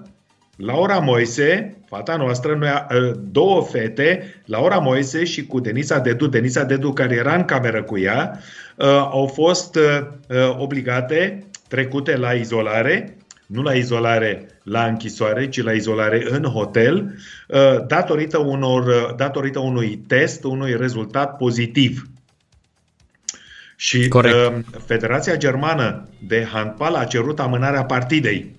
Laura 0.56 0.99
Moise, 0.99 1.76
fata 1.87 2.16
noastră, 2.16 2.54
noi, 2.54 2.68
ă, 2.68 3.14
două 3.30 3.62
fete, 3.62 4.34
Laura 4.44 4.78
Moise 4.78 5.25
și 5.25 5.46
cu 5.46 5.61
Denisa 5.61 5.99
Dedu, 5.99 6.26
Denisa 6.26 6.64
Dedu 6.64 6.92
care 6.92 7.14
era 7.14 7.34
în 7.34 7.44
cameră 7.44 7.82
cu 7.82 7.99
ea, 7.99 8.38
ă, 8.78 9.08
au 9.11 9.26
fost 9.26 9.76
ă, 9.76 10.56
obligate, 10.58 11.46
trecute 11.68 12.16
la 12.16 12.32
izolare 12.32 13.16
nu 13.46 13.62
la 13.62 13.73
izolare 13.73 14.49
la 14.62 14.84
închisoare, 14.84 15.49
ci 15.49 15.62
la 15.62 15.73
izolare 15.73 16.25
în 16.28 16.42
hotel, 16.42 17.14
uh, 17.49 17.87
datorită, 17.87 18.38
unor, 18.38 18.87
uh, 18.87 19.14
datorită 19.16 19.58
unui 19.58 19.96
test, 19.96 20.44
unui 20.44 20.76
rezultat 20.76 21.37
pozitiv. 21.37 22.08
Și 23.76 24.08
Corect. 24.08 24.34
uh, 24.34 24.52
Federația 24.87 25.37
Germană 25.37 26.08
de 26.26 26.49
Handbal 26.52 26.94
a 26.94 27.04
cerut 27.04 27.40
amânarea 27.40 27.84
partidei. 27.84 28.54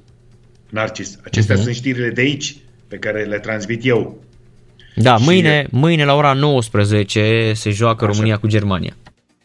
Narcis, 0.69 1.17
acestea 1.23 1.55
uh-huh. 1.55 1.61
sunt 1.61 1.75
știrile 1.75 2.09
de 2.09 2.21
aici 2.21 2.55
pe 2.87 2.97
care 2.97 3.23
le 3.23 3.39
transmit 3.39 3.85
eu. 3.85 4.23
Da, 4.95 5.17
Și- 5.17 5.23
mâine, 5.23 5.67
mâine 5.71 6.05
la 6.05 6.15
ora 6.15 6.33
19 6.33 7.51
se 7.53 7.69
joacă 7.69 8.05
Așa. 8.05 8.13
România 8.13 8.37
cu 8.37 8.47
Germania. 8.47 8.95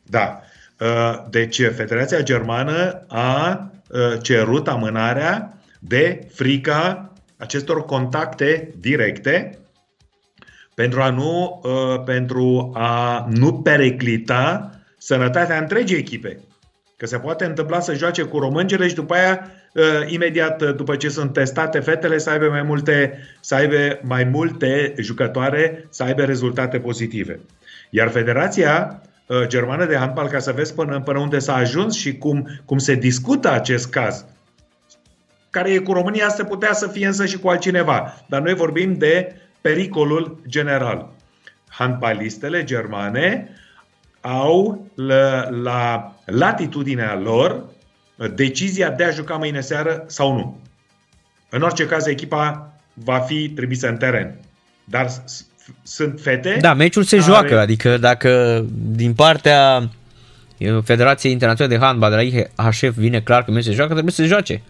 Da. 0.03 0.41
Uh, 0.81 1.25
Deci 1.31 1.63
Federația 1.63 2.23
Germană 2.23 3.05
a 3.09 3.71
uh, 3.89 4.23
cerut 4.23 4.69
amânarea 4.69 5.59
de 5.79 6.27
frica 6.35 7.13
acestor 7.37 7.85
contacte 7.85 8.75
directe 8.79 9.59
pentru 10.75 11.01
a 11.03 11.11
nu, 11.11 11.61
uh, 11.63 12.03
pentru 12.05 12.71
a 12.75 13.27
nu 13.31 13.55
periclita 13.55 14.71
sănătatea 14.99 15.59
întregii 15.59 15.97
echipe. 15.97 16.41
Că 16.97 17.07
se 17.07 17.19
poate 17.19 17.45
întâmpla 17.45 17.81
să 17.81 17.95
joace 17.95 18.23
cu 18.23 18.39
romângele 18.39 18.89
și 18.89 18.95
după 18.95 19.15
aia, 19.15 19.41
uh, 19.43 19.60
imediat 20.07 20.63
uh, 20.63 20.75
după 20.75 20.97
ce 20.97 21.09
sunt 21.09 21.33
testate 21.33 21.79
fetele, 21.81 22.19
să 22.19 22.31
aibă 22.31 22.49
mai 22.49 22.63
multe, 22.63 23.19
să 23.41 23.55
aibă 23.55 23.99
mai 24.03 24.25
multe 24.25 24.95
jucătoare, 24.99 25.87
să 25.91 26.03
aibă 26.03 26.23
rezultate 26.23 26.79
pozitive. 26.79 27.41
Iar 27.91 28.09
Federația 28.09 29.03
uh, 29.27 29.47
Germană 29.47 29.87
de 29.87 29.97
Handbal, 29.97 30.29
ca 30.29 30.39
să 30.39 30.53
vezi 30.53 30.75
până, 30.75 31.01
până 31.01 31.19
unde 31.19 31.39
s-a 31.39 31.55
ajuns 31.55 31.97
și 31.97 32.19
cum, 32.19 32.61
cum 32.65 32.79
se 32.79 32.95
discută 32.95 33.53
acest 33.53 33.91
caz, 33.91 34.25
care 35.51 35.71
e 35.71 35.79
cu 35.79 35.93
România, 35.93 36.29
se 36.29 36.45
putea 36.45 36.73
să 36.73 36.89
fie 36.89 37.07
însă 37.07 37.27
și 37.27 37.39
cu 37.39 37.49
altcineva. 37.49 38.25
Dar 38.29 38.41
noi 38.41 38.55
vorbim 38.55 38.95
de 38.95 39.35
pericolul 39.61 40.41
general. 40.49 41.11
Handbalistele 41.69 42.65
germane 42.65 43.49
au 44.21 44.87
la, 44.95 45.49
la 45.51 46.15
latitudinea 46.25 47.19
lor 47.19 47.65
decizia 48.29 48.91
de 48.91 49.05
a 49.05 49.11
juca 49.11 49.35
mâine 49.37 49.61
seară 49.61 50.05
sau 50.07 50.33
nu. 50.35 50.61
În 51.49 51.63
orice 51.63 51.87
caz, 51.87 52.07
echipa 52.07 52.73
va 52.95 53.19
fi 53.19 53.49
trimisă 53.49 53.89
în 53.89 53.97
teren. 53.97 54.35
Dar 54.85 55.09
s- 55.09 55.21
s- 55.27 55.45
sunt 55.83 56.21
fete. 56.23 56.57
Da, 56.61 56.75
meciul 56.75 57.03
se 57.03 57.17
care- 57.17 57.29
joacă, 57.31 57.59
adică 57.59 57.97
dacă 57.99 58.65
din 58.73 59.15
partea 59.15 59.89
uh, 60.59 60.79
Federației 60.85 61.33
Internaționale 61.33 61.77
de 61.77 61.85
Handbal 61.85 62.11
de 62.11 62.17
la 62.17 62.23
IHF 62.23 62.83
vine 62.97 63.21
clar 63.21 63.45
că 63.45 63.51
meciul 63.51 63.71
se 63.71 63.77
joacă, 63.77 63.93
trebuie 63.93 64.13
să 64.13 64.23
se 64.23 64.29
joace. 64.29 64.63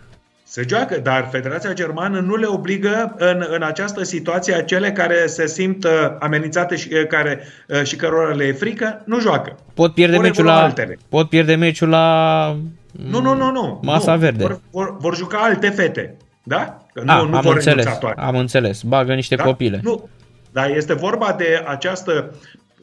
Se 0.45 0.64
joacă, 0.69 0.99
dar 1.02 1.28
Federația 1.30 1.73
Germană 1.73 2.21
nu 2.21 2.37
le 2.37 2.47
obligă 2.47 3.14
în, 3.19 3.45
în 3.50 3.62
această 3.62 4.02
situație 4.02 4.54
acele 4.54 4.92
care 4.92 5.26
se 5.26 5.47
simt 5.47 5.85
uh, 5.85 5.90
amenințate 6.21 6.76
și, 6.76 6.88
uh, 6.92 7.07
care, 7.07 7.40
uh, 7.69 7.83
și 7.85 7.97
cărora 7.97 8.35
le 8.35 8.45
e 8.45 8.52
frică, 8.52 9.02
nu 9.07 9.21
joacă. 9.21 9.57
Pot 9.75 9.95
pierde 9.95 10.14
Vor 10.14 10.23
meciul 10.25 10.38
evolua 10.45 10.59
la 10.61 10.64
altele. 10.66 10.99
pot 11.09 11.28
pierde 11.28 11.54
meciul 11.54 11.88
la 11.88 12.57
Nu, 12.93 13.21
nu, 13.21 13.35
nu, 13.35 13.51
nu. 13.51 13.81
Masa 13.83 14.13
nu. 14.15 14.19
verde. 14.21 14.43
Vor, 14.43 14.61
vor, 14.71 14.97
vor 14.99 15.17
juca 15.17 15.39
alte 15.39 15.69
fete. 15.71 16.17
Da? 16.43 16.87
Că 16.93 17.01
nu, 17.05 17.13
A, 17.13 17.23
nu 17.23 17.37
am 17.37 17.43
vor 17.43 17.55
înțeles, 17.55 17.85
renunța 17.85 17.99
toate. 18.01 18.21
am 18.21 18.37
înțeles. 18.37 18.83
Bagă 18.83 19.15
niște 19.15 19.35
da? 19.37 19.43
copile. 19.45 19.81
Nu. 19.83 20.09
Dar 20.53 20.71
este 20.71 20.95
vorba 20.95 21.33
de 21.33 21.65
această 21.67 22.35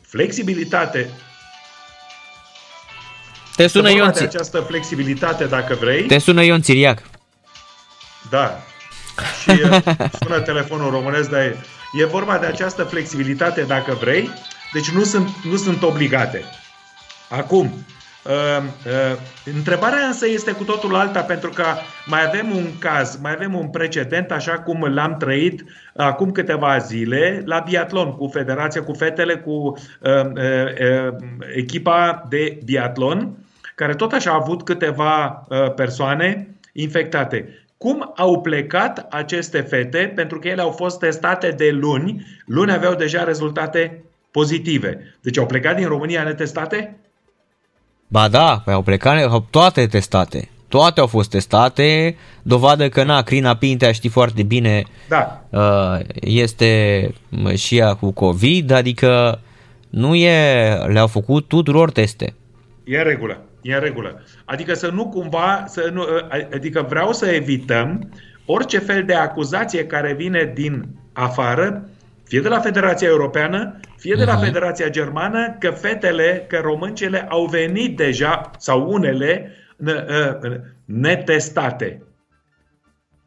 flexibilitate. 0.01 1.09
Te 3.55 3.63
Este 3.63 3.77
sună 3.77 3.89
vorba 3.89 4.03
Ion, 4.03 4.13
de 4.13 4.19
Ți- 4.19 4.35
această 4.35 4.59
flexibilitate, 4.59 5.45
dacă 5.45 5.75
vrei. 5.79 6.03
te 6.03 6.17
sună 6.17 6.43
Ion 6.43 6.61
Țiriac. 6.61 7.01
Da. 8.29 8.59
Și 9.41 9.49
uh, 9.49 9.81
sună 10.23 10.39
telefonul 10.39 10.89
românesc, 10.91 11.29
dar 11.29 11.39
e, 11.41 11.57
e 12.01 12.05
vorba 12.05 12.37
de 12.37 12.45
această 12.45 12.83
flexibilitate, 12.83 13.61
dacă 13.61 13.97
vrei, 14.01 14.29
deci 14.73 14.89
nu 14.89 15.03
sunt, 15.03 15.29
nu 15.43 15.55
sunt 15.55 15.83
obligate. 15.83 16.43
Acum, 17.29 17.65
uh, 17.65 17.71
uh, 17.71 17.96
întrebarea 19.55 20.05
însă 20.05 20.27
este 20.27 20.51
cu 20.51 20.63
totul 20.63 20.95
alta, 20.95 21.21
pentru 21.21 21.49
că 21.49 21.63
mai 22.05 22.25
avem 22.25 22.55
un 22.55 22.77
caz, 22.79 23.19
mai 23.21 23.31
avem 23.31 23.53
un 23.53 23.67
precedent, 23.67 24.31
așa 24.31 24.59
cum 24.59 24.83
l-am 24.93 25.17
trăit 25.17 25.63
acum 25.95 26.31
câteva 26.31 26.77
zile 26.77 27.43
la 27.45 27.59
biatlon, 27.59 28.11
cu 28.11 28.27
federația, 28.27 28.83
cu 28.83 28.93
fetele, 28.93 29.35
cu 29.35 29.51
uh, 29.51 29.75
uh, 30.01 30.33
uh, 31.05 31.15
echipa 31.55 32.25
de 32.29 32.59
biatlon, 32.65 33.37
care 33.75 33.93
tot 33.93 34.13
așa 34.13 34.31
a 34.31 34.39
avut 34.41 34.63
câteva 34.63 35.45
uh, 35.49 35.73
persoane 35.73 36.47
infectate. 36.73 37.49
Cum 37.77 38.13
au 38.15 38.41
plecat 38.41 39.07
aceste 39.09 39.61
fete? 39.61 40.11
Pentru 40.15 40.39
că 40.39 40.47
ele 40.47 40.61
au 40.61 40.71
fost 40.71 40.99
testate 40.99 41.49
de 41.49 41.69
luni. 41.71 42.25
Luni 42.45 42.71
aveau 42.71 42.93
deja 42.95 43.23
rezultate 43.23 44.03
pozitive. 44.31 45.17
Deci 45.21 45.37
au 45.37 45.45
plecat 45.45 45.75
din 45.75 45.87
România 45.87 46.23
netestate? 46.23 46.97
Ba 48.07 48.27
da, 48.27 48.61
păi 48.65 48.73
au 48.73 48.81
plecat, 48.81 49.23
au 49.23 49.47
toate 49.49 49.85
testate. 49.85 50.49
Toate 50.67 50.99
au 50.99 51.07
fost 51.07 51.29
testate, 51.29 52.15
dovadă 52.41 52.89
că 52.89 53.03
na, 53.03 53.21
Crina 53.21 53.55
Pintea 53.55 53.91
știi 53.91 54.09
foarte 54.09 54.43
bine 54.43 54.83
Da. 55.09 55.43
uh, 55.49 55.99
este 56.21 57.11
mă, 57.29 57.53
și 57.53 57.77
ea 57.77 57.93
cu 57.93 58.11
COVID, 58.11 58.71
adică 58.71 59.41
nu 59.89 60.15
e, 60.15 60.73
le-au 60.87 61.07
făcut 61.07 61.47
tuturor 61.47 61.91
teste. 61.91 62.33
E 62.83 62.97
în 62.97 63.03
regulă. 63.03 63.41
E 63.61 63.73
în 63.73 63.79
regulă. 63.79 64.23
Adică 64.45 64.73
să 64.73 64.89
nu 64.93 65.07
cumva, 65.07 65.63
să 65.67 65.89
nu, 65.93 66.03
adică 66.53 66.85
vreau 66.89 67.11
să 67.11 67.25
evităm 67.25 68.11
orice 68.45 68.79
fel 68.79 69.03
de 69.03 69.13
acuzație 69.13 69.85
care 69.85 70.13
vine 70.13 70.51
din 70.55 70.85
afară, 71.13 71.89
fie 72.23 72.39
de 72.39 72.47
la 72.47 72.59
Federația 72.59 73.07
Europeană, 73.07 73.79
fie 73.97 74.15
de 74.15 74.23
la 74.23 74.33
Mhm. 74.33 74.43
Federația 74.43 74.89
Germană, 74.89 75.55
că 75.59 75.69
fetele, 75.69 76.45
că 76.49 76.59
româncele 76.61 77.25
au 77.29 77.45
venit 77.45 77.97
deja, 77.97 78.51
sau 78.57 78.91
unele, 78.91 79.51
n- 79.83 80.05
uh, 80.43 80.55
netestate. 80.85 82.01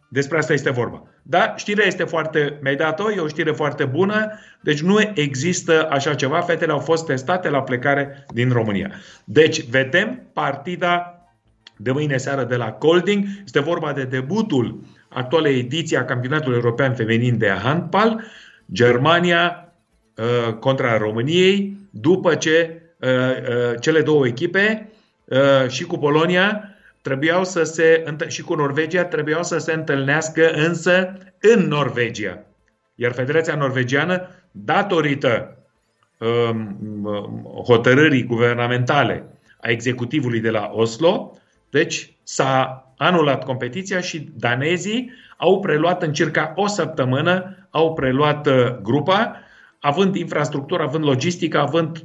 Despre 0.09 0.38
asta 0.38 0.52
este 0.52 0.70
vorba. 0.70 1.02
Da, 1.22 1.54
știrea 1.56 1.87
este 1.87 2.04
foarte, 2.04 2.59
mi-ai 2.62 2.76
dat-o, 2.76 3.11
e 3.12 3.18
o 3.20 3.26
știre 3.28 3.50
foarte 3.50 3.85
bună, 3.85 4.33
deci 4.61 4.83
nu 4.83 4.98
există 5.14 5.88
așa 5.90 6.14
ceva, 6.14 6.40
fetele 6.40 6.72
au 6.72 6.78
fost 6.78 7.06
testate 7.06 7.48
la 7.48 7.62
plecare 7.62 8.24
din 8.35 8.50
România. 8.52 8.90
Deci, 9.24 9.64
vedem 9.68 10.22
partida 10.33 11.14
de 11.76 11.90
mâine 11.92 12.16
seară 12.16 12.44
de 12.44 12.56
la 12.56 12.72
Colding, 12.72 13.24
este 13.44 13.61
vorba 13.61 13.92
de 13.92 14.04
debutul 14.04 14.80
actualei 15.09 15.59
ediții 15.59 15.96
a 15.96 16.04
Campionatului 16.04 16.56
European 16.59 16.94
Feminin 16.94 17.38
de 17.38 17.48
Handbal, 17.48 18.24
Germania 18.72 19.64
uh, 19.64 19.69
contra 20.59 20.99
României, 20.99 21.77
după 21.90 22.35
ce 22.35 22.83
uh, 22.96 23.09
uh, 23.09 23.81
cele 23.81 24.03
două 24.03 24.27
echipe 24.27 24.90
uh, 25.25 25.68
și 25.68 25.85
cu 25.85 25.99
Polonia 25.99 26.64
trebuiau 27.03 27.44
să 27.44 27.62
se, 27.62 28.03
întă- 28.05 28.29
și 28.29 28.42
cu 28.42 28.55
Norvegia 28.55 29.05
trebuiau 29.05 29.42
să 29.42 29.59
se 29.59 29.73
întâlnească 29.73 30.51
însă 30.51 31.12
în 31.40 31.66
Norvegia. 31.68 32.42
Iar 32.94 33.12
Federația 33.12 33.55
Norvegiană, 33.55 34.29
datorită 34.51 35.57
um, 36.18 36.77
um, 37.03 37.62
hotărârii 37.66 38.25
guvernamentale 38.25 39.25
a 39.61 39.70
executivului 39.70 40.40
de 40.40 40.51
la 40.51 40.70
Oslo, 40.75 41.38
deci 41.70 42.12
s-a 42.23 42.85
anulat 42.96 43.44
competiția 43.44 44.01
și 44.01 44.31
danezii 44.37 45.12
au 45.37 45.61
preluat 45.61 46.03
în 46.03 46.12
circa 46.12 46.53
o 46.57 46.66
săptămână, 46.66 47.57
au 47.70 47.94
preluat 47.94 48.46
uh, 48.46 48.77
grupa, 48.83 49.40
având 49.81 50.14
infrastructură, 50.14 50.83
având 50.83 51.05
logistică, 51.05 51.59
având 51.59 52.05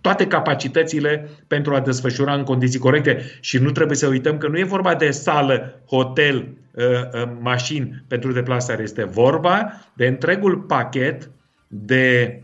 toate 0.00 0.26
capacitățile 0.26 1.30
pentru 1.46 1.74
a 1.74 1.80
desfășura 1.80 2.34
în 2.34 2.42
condiții 2.42 2.78
corecte. 2.78 3.38
Și 3.40 3.58
nu 3.58 3.70
trebuie 3.70 3.96
să 3.96 4.06
uităm 4.06 4.38
că 4.38 4.48
nu 4.48 4.58
e 4.58 4.64
vorba 4.64 4.94
de 4.94 5.10
sală, 5.10 5.80
hotel, 5.86 6.48
uh, 6.72 6.84
uh, 6.84 7.32
mașini 7.40 8.04
pentru 8.08 8.32
deplasare. 8.32 8.82
Este 8.82 9.04
vorba 9.04 9.80
de 9.92 10.06
întregul 10.06 10.58
pachet 10.58 11.30
de, 11.68 12.42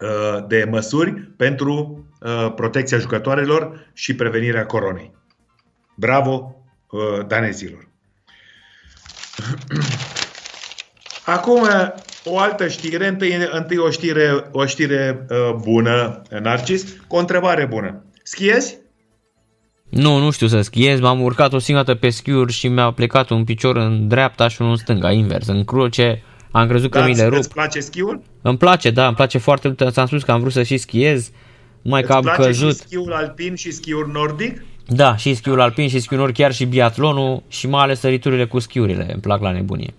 uh, 0.00 0.46
de 0.48 0.66
măsuri 0.70 1.12
pentru 1.12 2.04
uh, 2.20 2.52
protecția 2.54 2.98
jucătoarelor 2.98 3.90
și 3.92 4.14
prevenirea 4.14 4.66
coronei. 4.66 5.12
Bravo 5.96 6.56
uh, 6.90 7.26
danezilor! 7.26 7.88
Acum, 11.26 11.60
uh, 11.60 11.94
o 12.24 12.38
altă 12.38 12.68
știre, 12.68 13.06
întâi, 13.08 13.36
întâi 13.52 13.76
o 13.76 13.90
știre, 13.90 14.48
o 14.52 14.66
știre 14.66 15.26
uh, 15.30 15.54
bună, 15.62 16.22
Narcis, 16.42 16.96
cu 17.06 17.16
o 17.16 17.18
întrebare 17.18 17.66
bună. 17.66 18.04
Schiezi? 18.22 18.76
Nu, 19.90 20.18
nu 20.18 20.30
știu 20.30 20.46
să 20.46 20.60
schiez, 20.60 21.00
m-am 21.00 21.20
urcat 21.22 21.52
o 21.52 21.58
singură 21.58 21.86
dată 21.86 21.98
pe 21.98 22.10
schiuri 22.10 22.52
și 22.52 22.68
mi-a 22.68 22.90
plecat 22.90 23.30
un 23.30 23.44
picior 23.44 23.76
în 23.76 24.08
dreapta 24.08 24.48
și 24.48 24.56
unul 24.60 24.72
în 24.72 24.78
stânga, 24.78 25.12
invers, 25.12 25.46
în 25.46 25.64
cruce, 25.64 26.22
am 26.50 26.68
crezut 26.68 26.90
că 26.90 26.98
Da, 26.98 27.06
mi 27.06 27.14
le 27.14 27.24
rup. 27.24 27.38
îți 27.38 27.48
place 27.52 27.80
schiul? 27.80 28.22
Îmi 28.42 28.56
place, 28.58 28.90
da, 28.90 29.06
îmi 29.06 29.16
place 29.16 29.38
foarte 29.38 29.66
mult, 29.78 29.92
ți-am 29.92 30.06
spus 30.06 30.22
că 30.22 30.32
am 30.32 30.40
vrut 30.40 30.52
să 30.52 30.62
și 30.62 30.76
schiez, 30.76 31.30
numai 31.82 32.00
că 32.00 32.06
Îți 32.06 32.16
am 32.16 32.22
place 32.22 32.42
căzut. 32.42 32.76
și 32.76 32.82
schiul 32.86 33.12
alpin 33.12 33.54
și 33.54 33.70
schiul 33.70 34.10
nordic? 34.12 34.64
Da, 34.88 35.16
și 35.16 35.34
schiul 35.34 35.60
alpin 35.60 35.88
și 35.88 35.98
schiul 35.98 36.32
chiar 36.32 36.52
și 36.52 36.64
biatlonul 36.64 37.42
și 37.48 37.66
mai 37.68 37.82
ales 37.82 37.98
săriturile 38.00 38.46
cu 38.46 38.58
schiurile. 38.58 39.06
Îmi 39.12 39.20
plac 39.22 39.40
la 39.40 39.50
nebunie. 39.52 39.94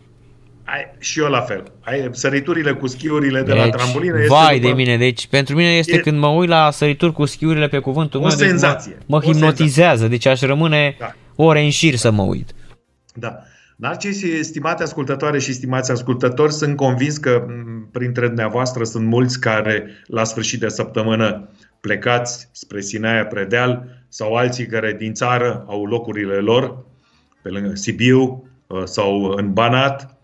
Ai, 0.65 0.95
și 0.99 1.19
eu 1.19 1.28
la 1.28 1.41
fel. 1.41 1.63
Ai, 1.82 2.10
săriturile 2.12 2.73
cu 2.73 2.88
schiurile 2.88 3.41
de 3.41 3.51
deci, 3.51 3.63
la 3.63 3.69
trambulină 3.69 4.17
este 4.17 4.34
Vai 4.34 4.60
după... 4.60 4.67
de 4.67 4.73
mine, 4.73 4.97
deci 4.97 5.28
pentru 5.28 5.56
mine 5.56 5.69
este 5.69 5.95
e... 5.95 5.99
când 5.99 6.19
mă 6.19 6.28
uit 6.28 6.49
la 6.49 6.71
sărituri 6.71 7.13
cu 7.13 7.25
schiurile 7.25 7.67
pe 7.67 7.80
cuvântul 7.80 8.19
o 8.19 8.23
meu, 8.23 8.32
senzație. 8.32 8.91
Deci 8.91 9.04
mă, 9.06 9.15
mă 9.15 9.32
hipnotizează, 9.32 9.89
senzație. 9.89 10.08
deci 10.08 10.25
aș 10.25 10.41
rămâne 10.41 10.95
da. 10.99 11.15
ore 11.36 11.63
în 11.63 11.69
șir 11.69 11.95
să 11.95 12.12
mă 12.12 12.21
uit. 12.21 12.54
Da. 13.13 13.39
Narcis, 13.75 14.47
stimate 14.47 14.84
ascultătoare 14.84 15.39
și 15.39 15.54
stimați 15.54 15.91
ascultători, 15.91 16.54
sunt 16.54 16.75
convins 16.75 17.17
că 17.17 17.45
printre 17.91 18.28
dumneavoastră 18.28 18.84
sunt 18.84 19.06
mulți 19.06 19.39
care 19.39 19.88
la 20.08 20.23
sfârșit 20.23 20.60
de 20.60 20.67
săptămână 20.67 21.49
plecați 21.80 22.49
spre 22.51 22.82
Sinaia 22.82 23.25
Predeal 23.25 23.84
sau 24.10 24.34
alții 24.34 24.65
care 24.65 24.95
din 24.99 25.13
țară 25.13 25.65
au 25.67 25.86
locurile 25.86 26.36
lor, 26.36 26.86
pe 27.41 27.49
lângă 27.49 27.75
Sibiu 27.75 28.49
uh, 28.67 28.82
sau 28.84 29.23
în 29.23 29.54
Banat 29.54 30.04
uh, 30.04 30.14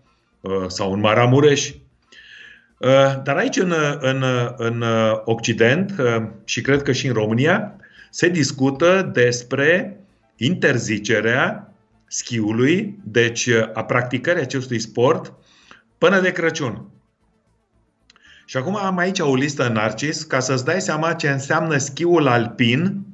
sau 0.66 0.92
în 0.92 1.00
Maramureș. 1.00 1.68
Uh, 1.68 3.22
dar 3.22 3.36
aici 3.36 3.56
în, 3.56 3.74
în, 4.00 4.24
în 4.56 4.84
Occident 5.24 5.94
și 6.44 6.60
cred 6.60 6.82
că 6.82 6.92
și 6.92 7.06
în 7.06 7.12
România 7.12 7.76
se 8.10 8.28
discută 8.28 9.10
despre 9.12 9.96
interzicerea 10.36 11.72
schiului, 12.06 12.98
deci 13.04 13.48
a 13.72 13.84
practicării 13.84 14.42
acestui 14.42 14.78
sport 14.78 15.32
până 15.98 16.20
de 16.20 16.32
Crăciun. 16.32 16.86
Și 18.44 18.56
acum 18.56 18.76
am 18.76 18.98
aici 18.98 19.18
o 19.18 19.34
listă 19.34 19.66
în 19.66 19.72
Narcis 19.72 20.22
ca 20.22 20.40
să-ți 20.40 20.64
dai 20.64 20.80
seama 20.80 21.12
ce 21.12 21.28
înseamnă 21.28 21.76
schiul 21.76 22.28
alpin 22.28 23.06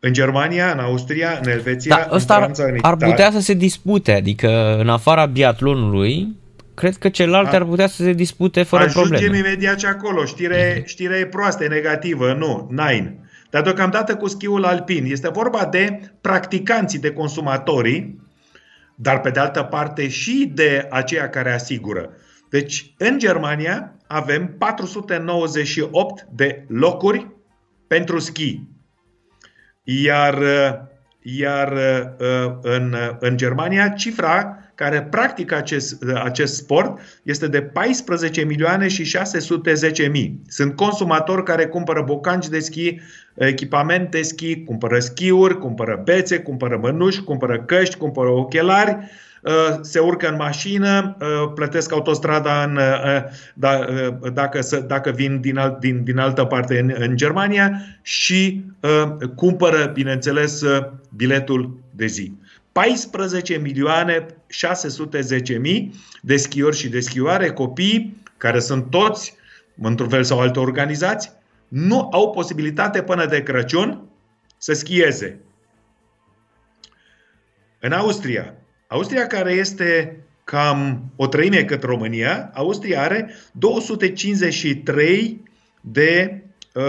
în 0.00 0.12
Germania, 0.12 0.72
în 0.72 0.78
Austria, 0.78 1.38
în 1.42 1.48
Elveția, 1.48 1.96
da, 1.96 2.06
în 2.10 2.20
Franța, 2.20 2.62
în 2.62 2.76
Italia. 2.76 3.06
ar 3.06 3.10
putea 3.10 3.30
să 3.30 3.40
se 3.40 3.54
dispute, 3.54 4.12
adică 4.12 4.76
în 4.78 4.88
afara 4.88 5.26
biatlonului, 5.26 6.36
cred 6.76 6.96
că 6.96 7.08
celălalt 7.08 7.52
ar 7.52 7.64
putea 7.64 7.86
să 7.86 8.02
se 8.02 8.12
dispute 8.12 8.62
fără 8.62 8.82
Ajungem 8.82 9.02
probleme. 9.02 9.26
Ajungem 9.26 9.46
imediat 9.46 9.78
și 9.78 9.86
acolo. 9.86 10.24
Știre, 10.24 10.74
mhm. 10.76 10.86
știre 10.86 11.16
e 11.16 11.26
proastă, 11.26 11.64
e 11.64 11.68
negativă. 11.68 12.32
Nu, 12.32 12.68
nine. 12.70 13.18
Dar 13.50 13.62
deocamdată 13.62 14.16
cu 14.16 14.28
schiul 14.28 14.64
alpin. 14.64 15.04
Este 15.04 15.28
vorba 15.28 15.64
de 15.64 16.00
practicanții, 16.20 16.98
de 16.98 17.12
consumatorii, 17.12 18.20
dar 18.94 19.20
pe 19.20 19.30
de 19.30 19.40
altă 19.40 19.62
parte 19.62 20.08
și 20.08 20.50
de 20.54 20.86
aceia 20.90 21.28
care 21.28 21.52
asigură. 21.52 22.10
Deci, 22.50 22.94
în 22.98 23.18
Germania 23.18 23.94
avem 24.06 24.54
498 24.58 26.26
de 26.30 26.64
locuri 26.68 27.30
pentru 27.86 28.18
schi. 28.18 28.60
Iar, 29.82 30.38
iar 31.22 31.78
în, 32.62 32.96
în 33.20 33.36
Germania, 33.36 33.88
cifra 33.88 34.65
care 34.76 35.02
practică 35.02 35.56
acest, 35.56 36.04
acest 36.24 36.54
sport 36.54 36.98
este 37.22 37.48
de 37.48 37.62
14 37.62 38.44
milioane 38.44 38.88
și 38.88 39.04
610 39.04 40.06
mii. 40.06 40.40
Sunt 40.48 40.76
consumatori 40.76 41.44
care 41.44 41.66
cumpără 41.66 42.02
bocanci 42.02 42.48
de 42.48 42.58
schi, 42.58 43.00
echipament 43.34 44.10
de 44.10 44.22
schi, 44.22 44.64
cumpără 44.64 44.98
schiuri, 44.98 45.58
cumpără 45.58 46.00
bețe, 46.04 46.38
cumpără 46.38 46.78
mănuși, 46.82 47.22
cumpără 47.22 47.60
căști, 47.60 47.96
cumpără 47.96 48.28
ochelari, 48.28 48.96
uh, 49.42 49.78
se 49.80 49.98
urcă 49.98 50.28
în 50.28 50.36
mașină, 50.36 51.16
uh, 51.20 51.52
plătesc 51.54 51.92
autostrada 51.92 52.62
în, 52.62 52.76
uh, 52.76 53.22
da, 53.54 53.84
dacă, 54.32 54.60
dacă 54.86 55.10
vin 55.10 55.40
din, 55.40 55.56
alt, 55.58 55.78
din, 55.80 56.04
din 56.04 56.18
altă 56.18 56.44
parte 56.44 56.78
în, 56.78 56.94
în 56.98 57.16
Germania 57.16 57.82
și 58.02 58.64
cumpără, 59.34 59.90
bineînțeles, 59.94 60.62
biletul 61.16 61.78
de 61.90 62.06
zi. 62.06 62.32
14 62.76 63.56
milioane 63.56 64.26
610 64.46 65.58
mii 65.58 65.94
de 66.22 66.36
schiori 66.36 66.76
și 66.76 66.88
de 66.88 67.00
schioare, 67.00 67.50
copii 67.50 68.16
care 68.36 68.60
sunt 68.60 68.90
toți, 68.90 69.34
într-un 69.82 70.08
fel 70.08 70.24
sau 70.24 70.40
altă 70.40 70.60
organizați, 70.60 71.32
nu 71.68 72.08
au 72.12 72.30
posibilitate 72.30 73.02
până 73.02 73.26
de 73.26 73.42
Crăciun 73.42 74.02
să 74.58 74.72
schieze. 74.72 75.40
În 77.78 77.92
Austria, 77.92 78.54
Austria 78.86 79.26
care 79.26 79.52
este 79.52 80.16
cam 80.44 81.04
o 81.16 81.26
treime 81.26 81.64
cât 81.64 81.82
România, 81.82 82.50
Austria 82.54 83.02
are 83.02 83.34
253 83.52 85.42
de 85.80 86.42
uh, 86.74 86.82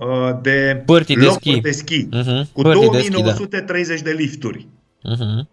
uh, 0.00 0.38
de 0.42 0.82
Părtii 0.86 1.16
locuri 1.16 1.60
de 1.60 1.70
schi, 1.70 1.94
de 1.94 2.06
schi 2.06 2.08
uh-huh. 2.08 2.52
cu 2.52 2.62
2930 2.62 3.86
de, 3.86 3.94
schi, 3.94 4.02
da. 4.02 4.10
de 4.10 4.16
lifturi. 4.16 4.68
Uh-huh. 5.04 5.46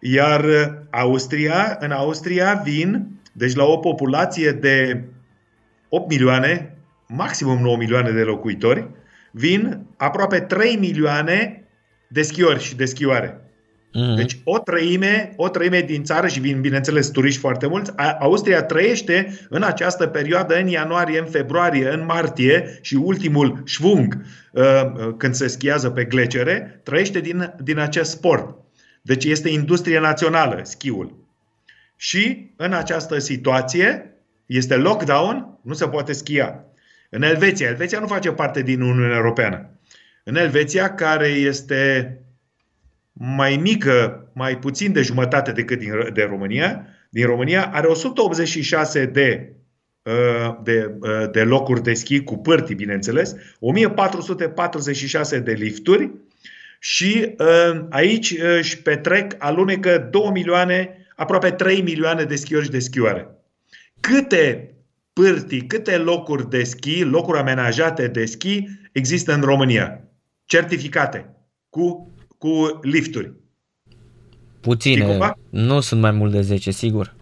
Iar 0.00 0.44
Austria, 0.90 1.76
în 1.80 1.90
Austria 1.90 2.54
vin, 2.64 3.20
deci 3.32 3.54
la 3.54 3.64
o 3.64 3.76
populație 3.76 4.52
de 4.52 5.04
8 5.88 6.08
milioane, 6.08 6.76
maximum 7.08 7.58
9 7.58 7.76
milioane 7.76 8.10
de 8.10 8.22
locuitori, 8.22 8.88
vin 9.30 9.86
aproape 9.96 10.40
3 10.40 10.76
milioane 10.76 11.64
de 12.08 12.22
schiori 12.22 12.62
și 12.62 12.76
de 12.76 12.84
schioare. 12.84 13.45
Mm-hmm. 13.96 14.16
Deci 14.16 14.38
o 14.44 14.58
treime, 14.58 15.32
o 15.36 15.48
treime 15.48 15.80
din 15.80 16.04
țară 16.04 16.26
și 16.26 16.40
vin, 16.40 16.60
bineînțeles, 16.60 17.08
turiști 17.08 17.40
foarte 17.40 17.66
mulți. 17.66 17.92
Austria 18.18 18.62
trăiește 18.62 19.38
în 19.48 19.62
această 19.62 20.06
perioadă, 20.06 20.58
în 20.58 20.66
ianuarie, 20.66 21.18
în 21.18 21.26
februarie, 21.26 21.92
în 21.92 22.04
martie 22.04 22.78
și 22.80 22.94
ultimul 22.94 23.62
șvung, 23.64 24.18
uh, 24.52 24.62
uh, 24.62 25.14
când 25.16 25.34
se 25.34 25.46
schiază 25.46 25.90
pe 25.90 26.04
glecere, 26.04 26.80
trăiește 26.82 27.20
din, 27.20 27.54
din 27.62 27.78
acest 27.78 28.10
sport. 28.10 28.54
Deci 29.02 29.24
este 29.24 29.48
industrie 29.48 29.98
națională, 29.98 30.60
schiul. 30.62 31.24
Și 31.96 32.50
în 32.56 32.72
această 32.72 33.18
situație 33.18 34.14
este 34.46 34.76
lockdown, 34.76 35.58
nu 35.62 35.72
se 35.72 35.88
poate 35.88 36.12
schia. 36.12 36.64
În 37.10 37.22
Elveția, 37.22 37.68
Elveția 37.68 37.98
nu 37.98 38.06
face 38.06 38.30
parte 38.30 38.62
din 38.62 38.80
Uniunea 38.80 39.16
Europeană. 39.16 39.70
În 40.24 40.36
Elveția, 40.36 40.94
care 40.94 41.26
este 41.26 42.10
mai 43.18 43.56
mică, 43.56 44.30
mai 44.32 44.58
puțin 44.58 44.92
de 44.92 45.02
jumătate 45.02 45.52
decât 45.52 45.78
din, 45.78 45.92
de 46.12 46.22
România, 46.22 46.86
din 47.10 47.26
România, 47.26 47.70
are 47.72 47.86
186 47.86 49.04
de, 49.04 49.52
uh, 50.02 50.56
de, 50.62 50.94
uh, 51.00 51.30
de 51.32 51.42
locuri 51.42 51.82
de 51.82 51.94
schi 51.94 52.22
cu 52.22 52.36
pârtii, 52.36 52.74
bineînțeles, 52.74 53.34
1446 53.60 55.38
de 55.38 55.52
lifturi 55.52 56.10
și 56.78 57.34
uh, 57.38 57.86
aici 57.90 58.38
își 58.58 58.82
petrec, 58.82 59.34
alunecă 59.38 60.08
2 60.10 60.30
milioane, 60.32 61.06
aproape 61.16 61.50
3 61.50 61.82
milioane 61.82 62.24
de 62.24 62.36
schiori 62.36 62.64
și 62.64 62.70
de 62.70 62.78
schioare. 62.78 63.28
Câte 64.00 64.74
pârtii, 65.12 65.66
câte 65.66 65.96
locuri 65.96 66.50
de 66.50 66.64
schi, 66.64 67.02
locuri 67.02 67.38
amenajate 67.38 68.06
de 68.06 68.24
schi 68.24 68.64
există 68.92 69.34
în 69.34 69.40
România? 69.40 70.00
Certificate, 70.44 71.34
cu, 71.68 72.15
cu 72.46 72.78
lifturi. 72.82 73.32
Puține, 74.60 75.34
nu 75.50 75.80
sunt 75.80 76.00
mai 76.00 76.10
mult 76.10 76.32
de 76.32 76.40
10, 76.40 76.70
sigur. 76.70 77.14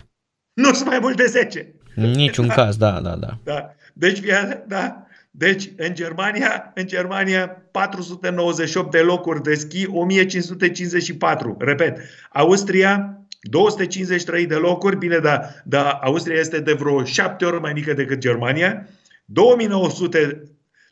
Nu 0.53 0.73
sunt 0.73 0.89
mai 0.89 0.99
mult 0.99 1.17
de 1.17 1.27
10. 1.27 1.75
În 1.95 2.11
niciun 2.11 2.47
da. 2.47 2.55
caz, 2.55 2.77
da, 2.77 3.01
da, 3.01 3.17
da. 3.17 3.39
da. 3.45 3.75
Deci, 3.93 4.21
da, 4.67 5.07
deci, 5.31 5.71
în 5.77 5.95
Germania, 5.95 6.73
în 6.75 6.87
Germania 6.87 7.49
498 7.71 8.91
de 8.91 8.99
locuri 8.99 9.43
de 9.43 9.55
schi, 9.55 9.87
1554. 9.87 11.57
Repet, 11.59 11.99
Austria 12.33 13.19
253 13.41 14.47
de 14.47 14.55
locuri, 14.55 14.97
bine, 14.97 15.19
dar 15.19 15.63
da, 15.65 15.91
Austria 15.91 16.39
este 16.39 16.61
de 16.61 16.73
vreo 16.73 17.05
7 17.05 17.45
ori 17.45 17.61
mai 17.61 17.73
mică 17.73 17.93
decât 17.93 18.19
Germania. 18.19 18.89
2900 19.25 20.43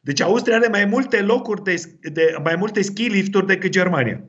deci 0.05 0.21
Austria 0.21 0.57
are 0.57 0.69
mai 0.69 0.85
multe 0.85 1.21
locuri 1.21 1.63
de, 1.63 1.83
de 2.13 2.35
mai 2.43 2.57
multe 2.57 2.83
ski 2.83 3.03
lifturi 3.09 3.47
decât 3.47 3.71
Germania. 3.71 4.25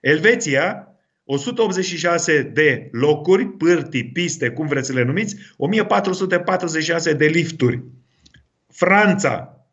Elveția 0.00 0.88
186 1.24 2.42
de 2.42 2.88
locuri, 2.92 3.46
pârtii, 3.46 4.04
piste, 4.04 4.50
cum 4.50 4.66
vreți 4.66 4.86
să 4.86 4.92
le 4.92 5.02
numiți, 5.02 5.36
1446 5.56 7.12
de 7.12 7.26
lifturi. 7.26 7.82
Franța 8.68 9.66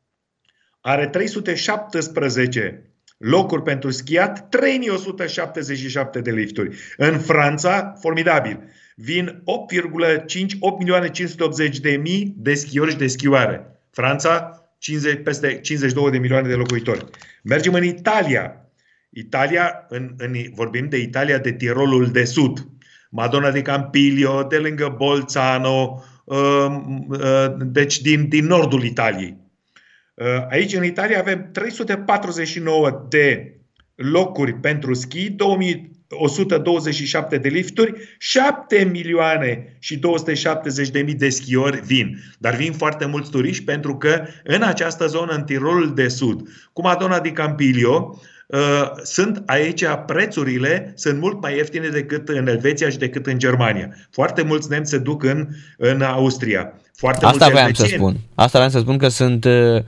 are 0.82 1.08
317 1.08 2.90
locuri 3.18 3.62
pentru 3.62 3.90
schiat, 3.92 4.50
3177 4.50 6.20
de 6.20 6.32
lifturi. 6.32 6.78
În 6.98 7.20
Franța, 7.20 7.94
formidabil, 8.00 8.60
vin 8.96 9.44
8,5 10.36 10.46
8 10.60 10.80
milioane 10.80 11.10
580 11.10 11.80
de 11.80 11.96
mii 11.96 12.34
de 12.38 12.54
schiori 12.54 12.92
și 12.92 12.98
de 12.98 13.08
schioare. 13.08 13.80
Franța, 13.92 14.65
50, 14.78 15.24
peste 15.24 15.60
52 15.60 16.12
de 16.12 16.18
milioane 16.18 16.48
de 16.48 16.56
locuitori. 16.56 17.06
Mergem 17.44 17.74
în 17.74 17.84
Italia. 17.84 18.70
Italia, 19.10 19.86
în, 19.90 20.14
în, 20.18 20.36
vorbim 20.54 20.90
de 20.90 20.98
Italia 20.98 21.38
de 21.38 21.54
Tirolul 21.54 22.12
de 22.12 22.24
Sud. 22.24 22.68
Madonna 23.10 23.52
de 23.52 23.62
Campiglio, 23.62 24.44
de 24.44 24.58
lângă 24.58 24.96
Bolzano, 24.98 26.04
Ehm, 26.26 27.08
ehm, 27.22 27.72
deci 27.72 28.02
din, 28.02 28.28
din 28.28 28.46
nordul 28.46 28.84
Italiei. 28.84 29.38
Ehm, 30.16 30.48
aici, 30.50 30.74
în 30.74 30.84
Italia, 30.84 31.20
avem 31.20 31.50
349 31.52 33.06
de 33.10 33.56
locuri 33.96 34.54
pentru 34.54 34.94
schi, 34.94 35.30
2127 36.18 37.38
de 37.38 37.50
lifturi, 37.50 37.94
7 38.18 38.90
milioane 38.92 39.78
și 39.80 39.98
270 39.98 40.90
de 40.90 41.02
mii 41.02 41.14
de 41.14 41.30
schiori 41.30 41.82
vin. 41.86 42.18
Dar 42.38 42.56
vin 42.56 42.74
foarte 42.74 43.06
mulți 43.06 43.32
turiști 43.32 43.64
pentru 43.64 43.98
că 43.98 44.26
în 44.44 44.62
această 44.62 45.08
zonă, 45.08 45.34
în 45.34 45.44
Tirolul 45.44 45.94
de 45.94 46.08
Sud, 46.08 46.48
cu 46.74 46.82
Madonna 46.82 47.20
di 47.20 47.32
Campiglio, 47.32 48.20
Uh, 48.48 48.92
sunt 49.04 49.44
aici 49.46 49.84
prețurile 50.06 50.94
sunt 50.96 51.20
mult 51.20 51.42
mai 51.42 51.56
ieftine 51.56 51.88
decât 51.88 52.30
în 52.30 52.48
Elveția 52.48 52.90
și 52.90 52.98
decât 52.98 53.26
în 53.26 53.38
Germania. 53.38 53.96
Foarte 54.12 54.42
mulți 54.42 54.70
nemți 54.70 54.90
se 54.90 54.98
duc 54.98 55.24
în, 55.24 55.48
în 55.78 56.02
Austria. 56.02 56.74
Foarte 56.96 57.26
Asta 57.26 57.46
mulți 57.46 57.52
vreau 57.52 57.74
să 57.74 57.86
spun. 57.86 58.16
Asta 58.36 58.58
vreau 58.58 58.70
să 58.74 58.80
spun 58.80 58.98
că 58.98 59.08
sunt 59.08 59.46
uh, 59.46 59.84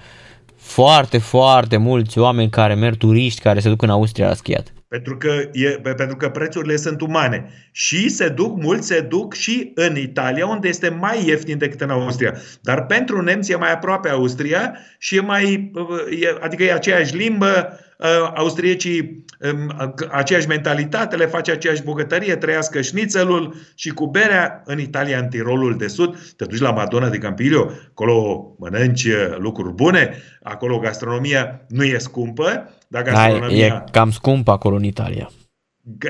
foarte, 0.56 1.18
foarte 1.18 1.78
mulți 1.78 2.20
oameni 2.20 2.50
care 2.50 2.74
merg 2.74 2.98
turiști 2.98 3.42
care 3.42 3.60
se 3.60 3.70
duc 3.70 3.82
în 3.82 3.90
Austria 3.90 4.28
la 4.28 4.34
schiat. 4.34 4.74
Pentru 4.88 5.18
că, 5.18 5.50
e, 5.52 5.70
pentru 5.96 6.16
că 6.16 6.30
prețurile 6.30 6.76
sunt 6.76 7.02
umane. 7.02 7.50
Și 7.72 8.10
se 8.10 8.30
duc, 8.30 8.58
mulți 8.62 8.88
se 8.88 9.02
duc 9.02 9.34
și 9.34 9.72
în 9.76 9.98
Italia, 9.98 10.48
unde 10.48 10.68
este 10.68 10.90
mai 10.90 11.28
ieftin 11.28 11.58
decât 11.58 11.82
în 11.82 11.90
Austria. 11.90 12.34
Dar 12.62 12.86
pentru 12.86 13.22
nemți 13.22 13.52
e 13.52 13.56
mai 13.56 13.72
aproape 13.72 14.10
Austria 14.10 14.78
și 14.98 15.16
e 15.16 15.22
mai, 15.22 15.72
e, 16.20 16.38
adică 16.42 16.64
e 16.64 16.74
aceeași 16.74 17.16
limbă, 17.16 17.80
Uh, 17.98 18.32
austriecii 18.36 19.26
um, 19.40 19.92
aceeași 20.12 20.48
mentalitate, 20.48 21.16
le 21.16 21.26
face 21.26 21.52
aceeași 21.52 21.84
bucătărie, 21.84 22.36
trăiască 22.36 22.82
șnițelul 22.82 23.56
și 23.76 23.90
cu 23.90 24.06
berea 24.06 24.62
în 24.66 24.80
Italia, 24.80 25.20
în 25.20 25.28
Tirolul 25.28 25.78
de 25.78 25.88
Sud, 25.88 26.18
te 26.36 26.46
duci 26.46 26.60
la 26.60 26.72
Madonna 26.72 27.10
de 27.10 27.18
Campiglio, 27.18 27.72
acolo 27.90 28.56
mănânci 28.60 29.04
uh, 29.04 29.36
lucruri 29.38 29.74
bune, 29.74 30.18
acolo 30.44 30.80
gastronomia 30.80 31.62
nu 31.68 31.84
e 31.84 31.98
scumpă, 31.98 32.77
dar 32.88 33.02
gastronomia... 33.02 33.68
Da, 33.68 33.76
e 33.76 33.84
cam 33.92 34.12
scumpă 34.12 34.52
acolo 34.52 34.76
în 34.76 34.84
Italia. 34.84 35.30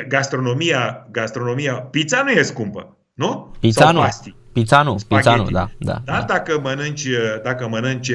Gastronomia, 0.07 1.07
gastronomia, 1.11 1.73
pizza 1.73 2.21
nu 2.23 2.29
e 2.29 2.41
scumpă, 2.41 2.97
nu? 3.13 3.55
Pizza 3.59 3.83
Sau 3.83 3.93
nu. 3.93 3.99
Pasti. 3.99 4.35
Pizza 4.53 4.81
nu, 4.81 4.95
pizza 5.07 5.35
nu, 5.35 5.49
da. 5.49 5.69
da, 5.79 6.01
da. 6.05 6.23
Dacă, 6.27 6.59
mănânci, 6.63 7.05
uh, 7.05 7.41
dacă 7.43 7.67
mănânci 7.67 8.11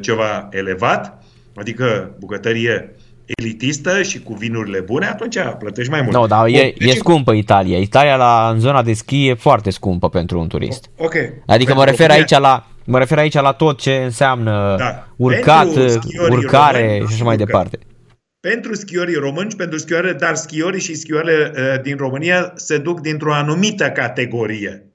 ceva 0.00 0.48
elevat, 0.50 1.24
adică 1.56 2.14
bucătărie 2.18 2.96
elitistă 3.24 4.02
și 4.02 4.22
cu 4.22 4.34
vinurile 4.34 4.80
bune, 4.80 5.06
atunci 5.06 5.36
plătești 5.58 5.90
mai 5.90 6.00
mult. 6.00 6.12
Nu, 6.12 6.20
no, 6.20 6.26
dar 6.26 6.46
e, 6.46 6.74
deci... 6.78 6.94
e 6.94 6.98
scumpă 6.98 7.32
Italia. 7.32 7.78
Italia 7.78 8.16
la, 8.16 8.50
în 8.52 8.58
zona 8.58 8.82
de 8.82 8.92
schi 8.92 9.28
e 9.28 9.34
foarte 9.34 9.70
scumpă 9.70 10.08
pentru 10.08 10.40
un 10.40 10.48
turist. 10.48 10.90
Ok. 10.96 11.14
Adică 11.46 11.74
mă 11.74 11.84
refer 11.84 12.10
aici 12.10 12.38
la 12.38 12.66
Mă 12.84 12.98
refer 12.98 13.18
aici 13.18 13.34
la 13.34 13.52
tot 13.52 13.80
ce 13.80 13.94
înseamnă 13.94 14.74
da. 14.78 15.06
urcat, 15.16 15.66
urcare 16.30 16.82
români, 16.82 17.06
și 17.06 17.14
așa 17.14 17.24
mai 17.24 17.36
departe. 17.36 17.78
Pentru 18.50 18.74
schiorii 18.74 19.14
români, 19.14 19.54
pentru 19.56 19.78
schioare, 19.78 20.12
dar 20.12 20.34
schiorii 20.34 20.80
și 20.80 20.94
schioarele 20.94 21.52
uh, 21.54 21.82
din 21.82 21.96
România 21.96 22.52
se 22.54 22.78
duc 22.78 23.00
dintr-o 23.00 23.34
anumită 23.34 23.90
categorie. 23.90 24.86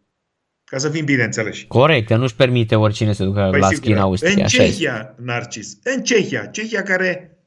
Ca 0.64 0.78
să 0.78 0.90
fim 0.90 1.06
bine 1.06 1.24
înțeleși. 1.24 1.68
Corect, 1.68 2.08
că 2.08 2.16
nu-și 2.16 2.36
permite 2.36 2.76
oricine 2.76 3.14
să 3.14 3.24
ducă 3.24 3.48
păi 3.52 3.60
la 3.60 3.68
schi 3.68 3.92
în 3.92 3.98
Austria. 3.98 4.44
În 4.44 4.44
Cehia, 4.48 5.16
Narcis, 5.18 5.78
în 5.84 6.04
Cehia, 6.04 6.46
Cehia 6.46 6.84
care 6.84 7.38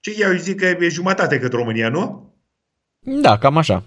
Cehia, 0.00 0.26
eu 0.26 0.36
zic 0.36 0.60
că 0.60 0.66
e 0.66 0.88
jumătate 0.88 1.38
cât 1.38 1.52
România, 1.52 1.88
nu? 1.88 2.34
Da, 2.98 3.38
cam 3.38 3.56
așa. 3.56 3.84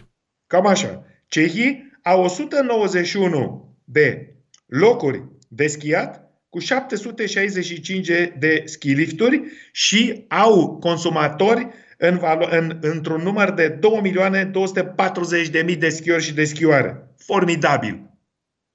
Cam 0.47 0.67
așa. 0.67 1.03
Cehii 1.27 1.99
au 2.03 2.23
191 2.23 3.77
de 3.83 4.35
locuri 4.65 5.23
de 5.47 5.67
schiat 5.67 6.24
cu 6.55 6.61
765 6.61 8.07
de 8.37 8.63
skilifturi 8.65 9.43
și 9.71 10.25
au 10.27 10.77
consumatori 10.77 11.67
în, 11.97 12.19
în, 12.49 12.77
într-un 12.81 13.21
număr 13.21 13.51
de 13.51 13.79
2.240.000 15.65 15.77
de 15.77 15.89
schiori 15.89 16.23
și 16.23 16.33
de 16.33 16.45
schioare. 16.45 17.07
Formidabil. 17.17 18.09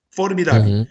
Formidabil. 0.08 0.84
Uh-huh. 0.84 0.88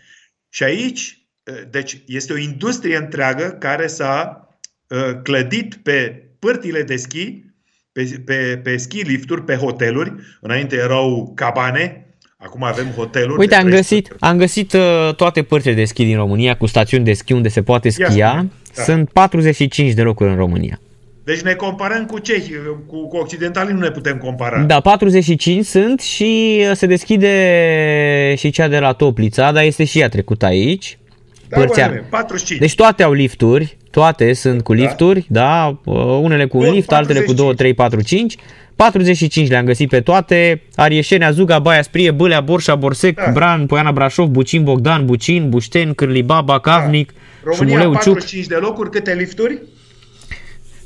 Și 0.50 0.64
aici, 0.64 1.28
deci, 1.70 2.04
este 2.06 2.34
o 2.34 2.38
industrie 2.38 2.98
întreagă 2.98 3.56
care 3.60 3.88
s-a 3.88 4.48
uh, 4.88 5.22
clădit 5.24 5.76
pe 5.76 6.24
părtile 6.40 6.84
de 6.84 6.96
schi, 6.96 7.44
pe, 7.92 8.22
pe, 8.26 8.60
pe 8.64 8.78
ski 8.78 9.02
lifturi, 9.02 9.44
pe 9.44 9.56
hoteluri. 9.56 10.14
Înainte 10.42 10.76
erau 10.76 11.32
cabane, 11.36 12.09
Acum 12.44 12.64
avem 12.64 12.86
hoteluri. 12.96 13.40
Uite, 13.40 13.56
am 13.56 13.68
găsit, 13.68 14.16
am 14.20 14.38
găsit 14.38 14.74
uh, 14.74 15.14
toate 15.16 15.44
părțile 15.44 15.74
de 15.74 15.86
schi 15.86 16.06
din 16.06 16.16
România 16.16 16.58
cu 16.58 16.66
stațiuni 16.66 17.04
de 17.04 17.14
schi 17.14 17.34
unde 17.34 17.48
se 17.48 17.62
poate 17.62 17.90
schia. 17.90 18.46
Da. 18.76 18.84
Sunt 18.84 19.10
45 19.10 19.94
de 19.94 20.02
locuri 20.02 20.30
în 20.30 20.36
România. 20.36 20.80
Deci 21.24 21.42
ne 21.42 21.54
comparăm 21.54 22.06
cu 22.06 22.20
cehi, 22.20 22.52
cu, 22.88 23.08
cu 23.08 23.18
occidentalii 23.18 23.74
nu 23.74 23.80
ne 23.80 23.92
putem 23.92 24.18
compara. 24.18 24.62
Da, 24.62 24.80
45 24.80 25.66
sunt 25.66 26.00
și 26.00 26.62
se 26.74 26.86
deschide 26.86 28.34
și 28.38 28.50
cea 28.50 28.68
de 28.68 28.80
la 28.80 28.94
Toplița, 28.94 29.52
dar 29.52 29.64
este 29.64 29.84
și 29.84 30.00
ea 30.00 30.10
trecută 30.10 30.46
aici. 30.46 30.99
Da, 31.50 31.58
părția... 31.58 32.06
45. 32.10 32.60
Deci 32.60 32.76
toate 32.76 33.04
au 33.04 33.12
lifturi, 33.12 33.78
toate 33.92 34.34
sunt 34.34 34.62
cu 34.62 34.76
da. 34.76 34.82
lifturi, 34.82 35.26
da, 35.30 35.80
da? 35.84 35.92
unele 36.02 36.46
cu 36.46 36.58
un 36.58 36.72
lift, 36.72 36.88
45. 36.88 36.92
altele 36.92 37.20
cu 37.20 37.34
2, 37.34 37.56
3, 37.56 37.74
4, 37.74 38.02
5. 38.02 38.36
45 38.76 39.50
le-am 39.50 39.66
găsit 39.66 39.90
pe 39.90 40.02
toate, 40.02 40.62
Arieșenea, 40.76 41.32
Zuga, 41.32 41.60
Baia 41.60 41.82
Sprie, 41.82 42.12
Bâlea, 42.12 42.42
Borșa, 42.42 42.76
Borsec, 42.76 43.16
da. 43.16 43.32
Bran, 43.32 43.66
Poiana 43.66 43.92
Brașov, 43.92 44.28
Bucin, 44.28 44.64
Bogdan, 44.64 45.06
Bucin, 45.06 45.50
Bușten, 45.50 45.94
Cârlibaba, 45.94 46.60
Cavnic, 46.60 47.12
da. 47.12 47.20
România, 47.44 47.68
Șumuleu, 47.68 47.92
45 47.92 48.44
Ciuc. 48.44 48.54
de 48.54 48.66
locuri, 48.66 48.90
câte 48.90 49.14
lifturi? 49.14 49.62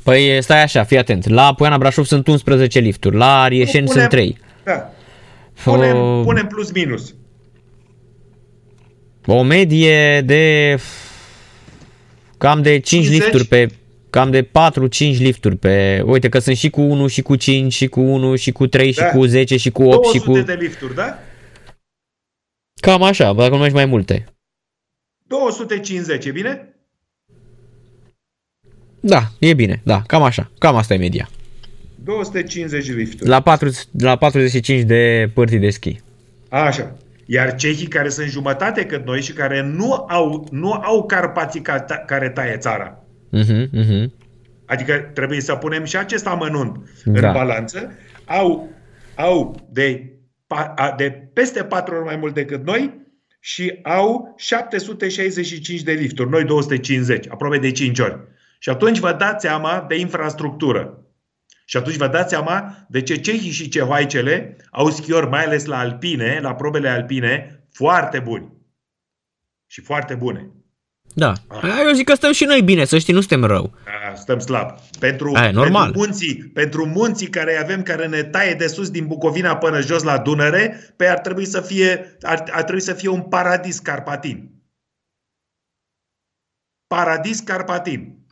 Păi 0.02 0.38
stai 0.40 0.62
așa, 0.62 0.84
fii 0.84 0.98
atent. 0.98 1.28
La 1.28 1.54
Poiana 1.54 1.78
Brașov 1.78 2.04
sunt 2.04 2.26
11 2.26 2.78
lifturi, 2.78 3.16
la 3.16 3.40
Arieșeni 3.42 3.86
punem, 3.86 4.00
sunt 4.00 4.08
3. 4.08 4.38
Da. 4.64 4.90
Punem, 5.64 5.96
o... 5.96 6.22
punem 6.22 6.46
plus 6.46 6.72
minus. 6.72 7.14
O 9.26 9.42
medie 9.42 10.20
de 10.20 10.76
cam 12.38 12.62
de 12.62 12.78
5 12.78 13.04
50? 13.04 13.20
lifturi 13.20 13.44
pe 13.44 13.74
cam 14.10 14.30
de 14.30 14.42
4-5 14.42 14.48
lifturi 14.98 15.56
pe... 15.56 16.02
Uite 16.06 16.28
că 16.28 16.38
sunt 16.38 16.56
și 16.56 16.70
cu 16.70 16.80
1 16.80 17.06
și 17.06 17.22
cu 17.22 17.36
5 17.36 17.72
și 17.72 17.86
cu 17.86 18.00
1 18.00 18.36
și 18.36 18.52
cu 18.52 18.66
3 18.66 18.92
da. 18.92 19.06
și 19.06 19.16
cu 19.16 19.24
10 19.24 19.56
și 19.56 19.70
cu 19.70 19.82
8 19.82 20.08
și 20.08 20.18
cu... 20.18 20.38
de 20.38 20.54
lifturi, 20.60 20.94
da? 20.94 21.18
Cam 22.80 23.02
așa, 23.02 23.32
dacă 23.32 23.50
nu 23.50 23.56
mergi 23.56 23.74
mai 23.74 23.84
multe. 23.84 24.24
250, 25.26 26.24
e 26.24 26.30
bine? 26.30 26.74
Da, 29.00 29.30
e 29.38 29.54
bine, 29.54 29.80
da, 29.84 30.02
cam 30.06 30.22
așa, 30.22 30.50
cam 30.58 30.76
asta 30.76 30.94
e 30.94 30.96
media. 30.96 31.28
250 32.04 32.92
lifturi. 32.92 33.30
La, 33.30 33.40
4, 33.40 33.70
la 33.98 34.16
45 34.16 34.82
de 34.82 35.30
părți 35.34 35.56
de 35.56 35.70
schi. 35.70 36.00
Așa. 36.48 36.96
Iar 37.26 37.54
cehii 37.54 37.86
care 37.86 38.08
sunt 38.08 38.26
jumătate 38.26 38.86
cât 38.86 39.06
noi 39.06 39.20
și 39.20 39.32
care 39.32 39.62
nu 39.62 39.92
au, 40.08 40.48
nu 40.50 40.72
au 40.72 41.06
Carpații 41.06 41.62
care 42.06 42.30
taie 42.30 42.56
țara. 42.56 43.04
Uh-huh, 43.32 43.66
uh-huh. 43.66 44.04
Adică 44.66 45.10
trebuie 45.14 45.40
să 45.40 45.54
punem 45.54 45.84
și 45.84 45.96
acest 45.96 46.26
amănunt 46.26 46.76
da. 47.04 47.26
în 47.26 47.32
balanță. 47.32 47.92
Au, 48.24 48.68
au 49.14 49.68
de, 49.70 50.12
de 50.96 51.30
peste 51.32 51.64
4 51.64 51.94
ori 51.94 52.04
mai 52.04 52.16
mult 52.16 52.34
decât 52.34 52.66
noi 52.66 53.02
și 53.40 53.78
au 53.82 54.34
765 54.36 55.82
de 55.82 55.92
lifturi, 55.92 56.30
noi 56.30 56.44
250, 56.44 57.26
aproape 57.30 57.58
de 57.58 57.70
5 57.70 57.98
ori. 57.98 58.18
Și 58.58 58.68
atunci 58.68 58.98
vă 58.98 59.16
dați 59.18 59.46
seama 59.46 59.84
de 59.88 59.98
infrastructură. 59.98 61.03
Și 61.64 61.76
atunci 61.76 61.96
vă 61.96 62.08
dați 62.08 62.28
seama 62.28 62.86
de 62.88 63.02
ce 63.02 63.16
cehii 63.16 63.50
și 63.50 63.68
cehoaicele 63.68 64.56
au 64.70 64.90
schiori, 64.90 65.28
mai 65.28 65.44
ales 65.44 65.64
la 65.64 65.78
alpine, 65.78 66.38
la 66.42 66.54
probele 66.54 66.88
alpine, 66.88 67.64
foarte 67.72 68.18
buni. 68.18 68.52
Și 69.66 69.80
foarte 69.80 70.14
bune. 70.14 70.50
Da. 71.14 71.32
Ah. 71.48 71.84
Eu 71.86 71.92
zic 71.92 72.06
că 72.06 72.14
stăm 72.14 72.32
și 72.32 72.44
noi 72.44 72.62
bine, 72.62 72.84
să 72.84 72.98
știi, 72.98 73.12
nu 73.12 73.20
suntem 73.20 73.44
rău. 73.44 73.74
A, 74.10 74.14
stăm 74.14 74.38
slab. 74.38 74.70
Pentru, 74.98 75.32
Aia, 75.34 75.50
normal. 75.50 75.82
pentru, 75.82 76.00
munții, 76.00 76.34
pentru 76.34 76.86
munții 76.86 77.26
care 77.26 77.56
avem, 77.56 77.82
care 77.82 78.06
ne 78.06 78.22
taie 78.22 78.54
de 78.54 78.66
sus 78.66 78.90
din 78.90 79.06
Bucovina 79.06 79.56
până 79.56 79.80
jos 79.80 80.02
la 80.02 80.18
Dunăre, 80.18 80.92
pe 80.96 81.06
ar 81.06 81.18
trebui 81.18 81.44
să 81.44 81.60
fie, 81.60 82.16
ar, 82.22 82.44
ar 82.50 82.62
trebui 82.62 82.80
să 82.80 82.92
fie 82.92 83.08
un 83.08 83.22
paradis 83.22 83.78
carpatin. 83.78 84.50
Paradis 86.86 87.40
carpatin. 87.40 88.23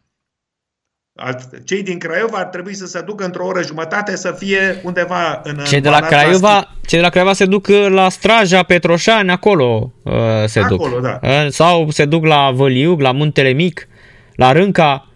Cei 1.64 1.82
din 1.82 1.98
Craiova 1.98 2.38
ar 2.38 2.44
trebui 2.46 2.74
să 2.74 2.86
se 2.86 3.00
ducă 3.00 3.24
într-o 3.24 3.46
oră 3.46 3.62
jumătate 3.62 4.16
să 4.16 4.34
fie 4.38 4.80
undeva 4.82 5.40
în 5.44 5.56
cei 5.64 5.80
de 5.80 5.88
la 5.88 6.00
Craiova, 6.00 6.76
Cei 6.86 6.98
de 6.98 7.04
la 7.04 7.10
Craiova 7.10 7.32
se 7.32 7.44
duc 7.44 7.66
uh, 7.66 7.86
la 7.88 8.08
Straja, 8.08 8.62
Petroșani, 8.62 9.30
acolo 9.30 9.92
uh, 10.02 10.12
se 10.46 10.60
acolo, 10.60 10.90
duc. 10.90 11.02
Da. 11.02 11.18
Uh, 11.22 11.46
sau 11.48 11.90
se 11.90 12.04
duc 12.04 12.24
la 12.24 12.50
Văliug, 12.50 13.00
la 13.00 13.12
Muntele 13.12 13.52
Mic, 13.52 13.88
la 14.34 14.52
Rânca. 14.52 15.06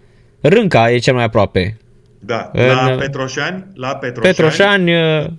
Rânca 0.40 0.90
e 0.90 0.98
cel 0.98 1.14
mai 1.14 1.24
aproape. 1.24 1.76
Da, 2.26 2.50
în, 2.52 2.66
la 2.66 2.96
Petroșani, 2.98 3.66
la 3.74 3.96
Petroșani. 3.96 4.34
Petroșani, 4.34 4.90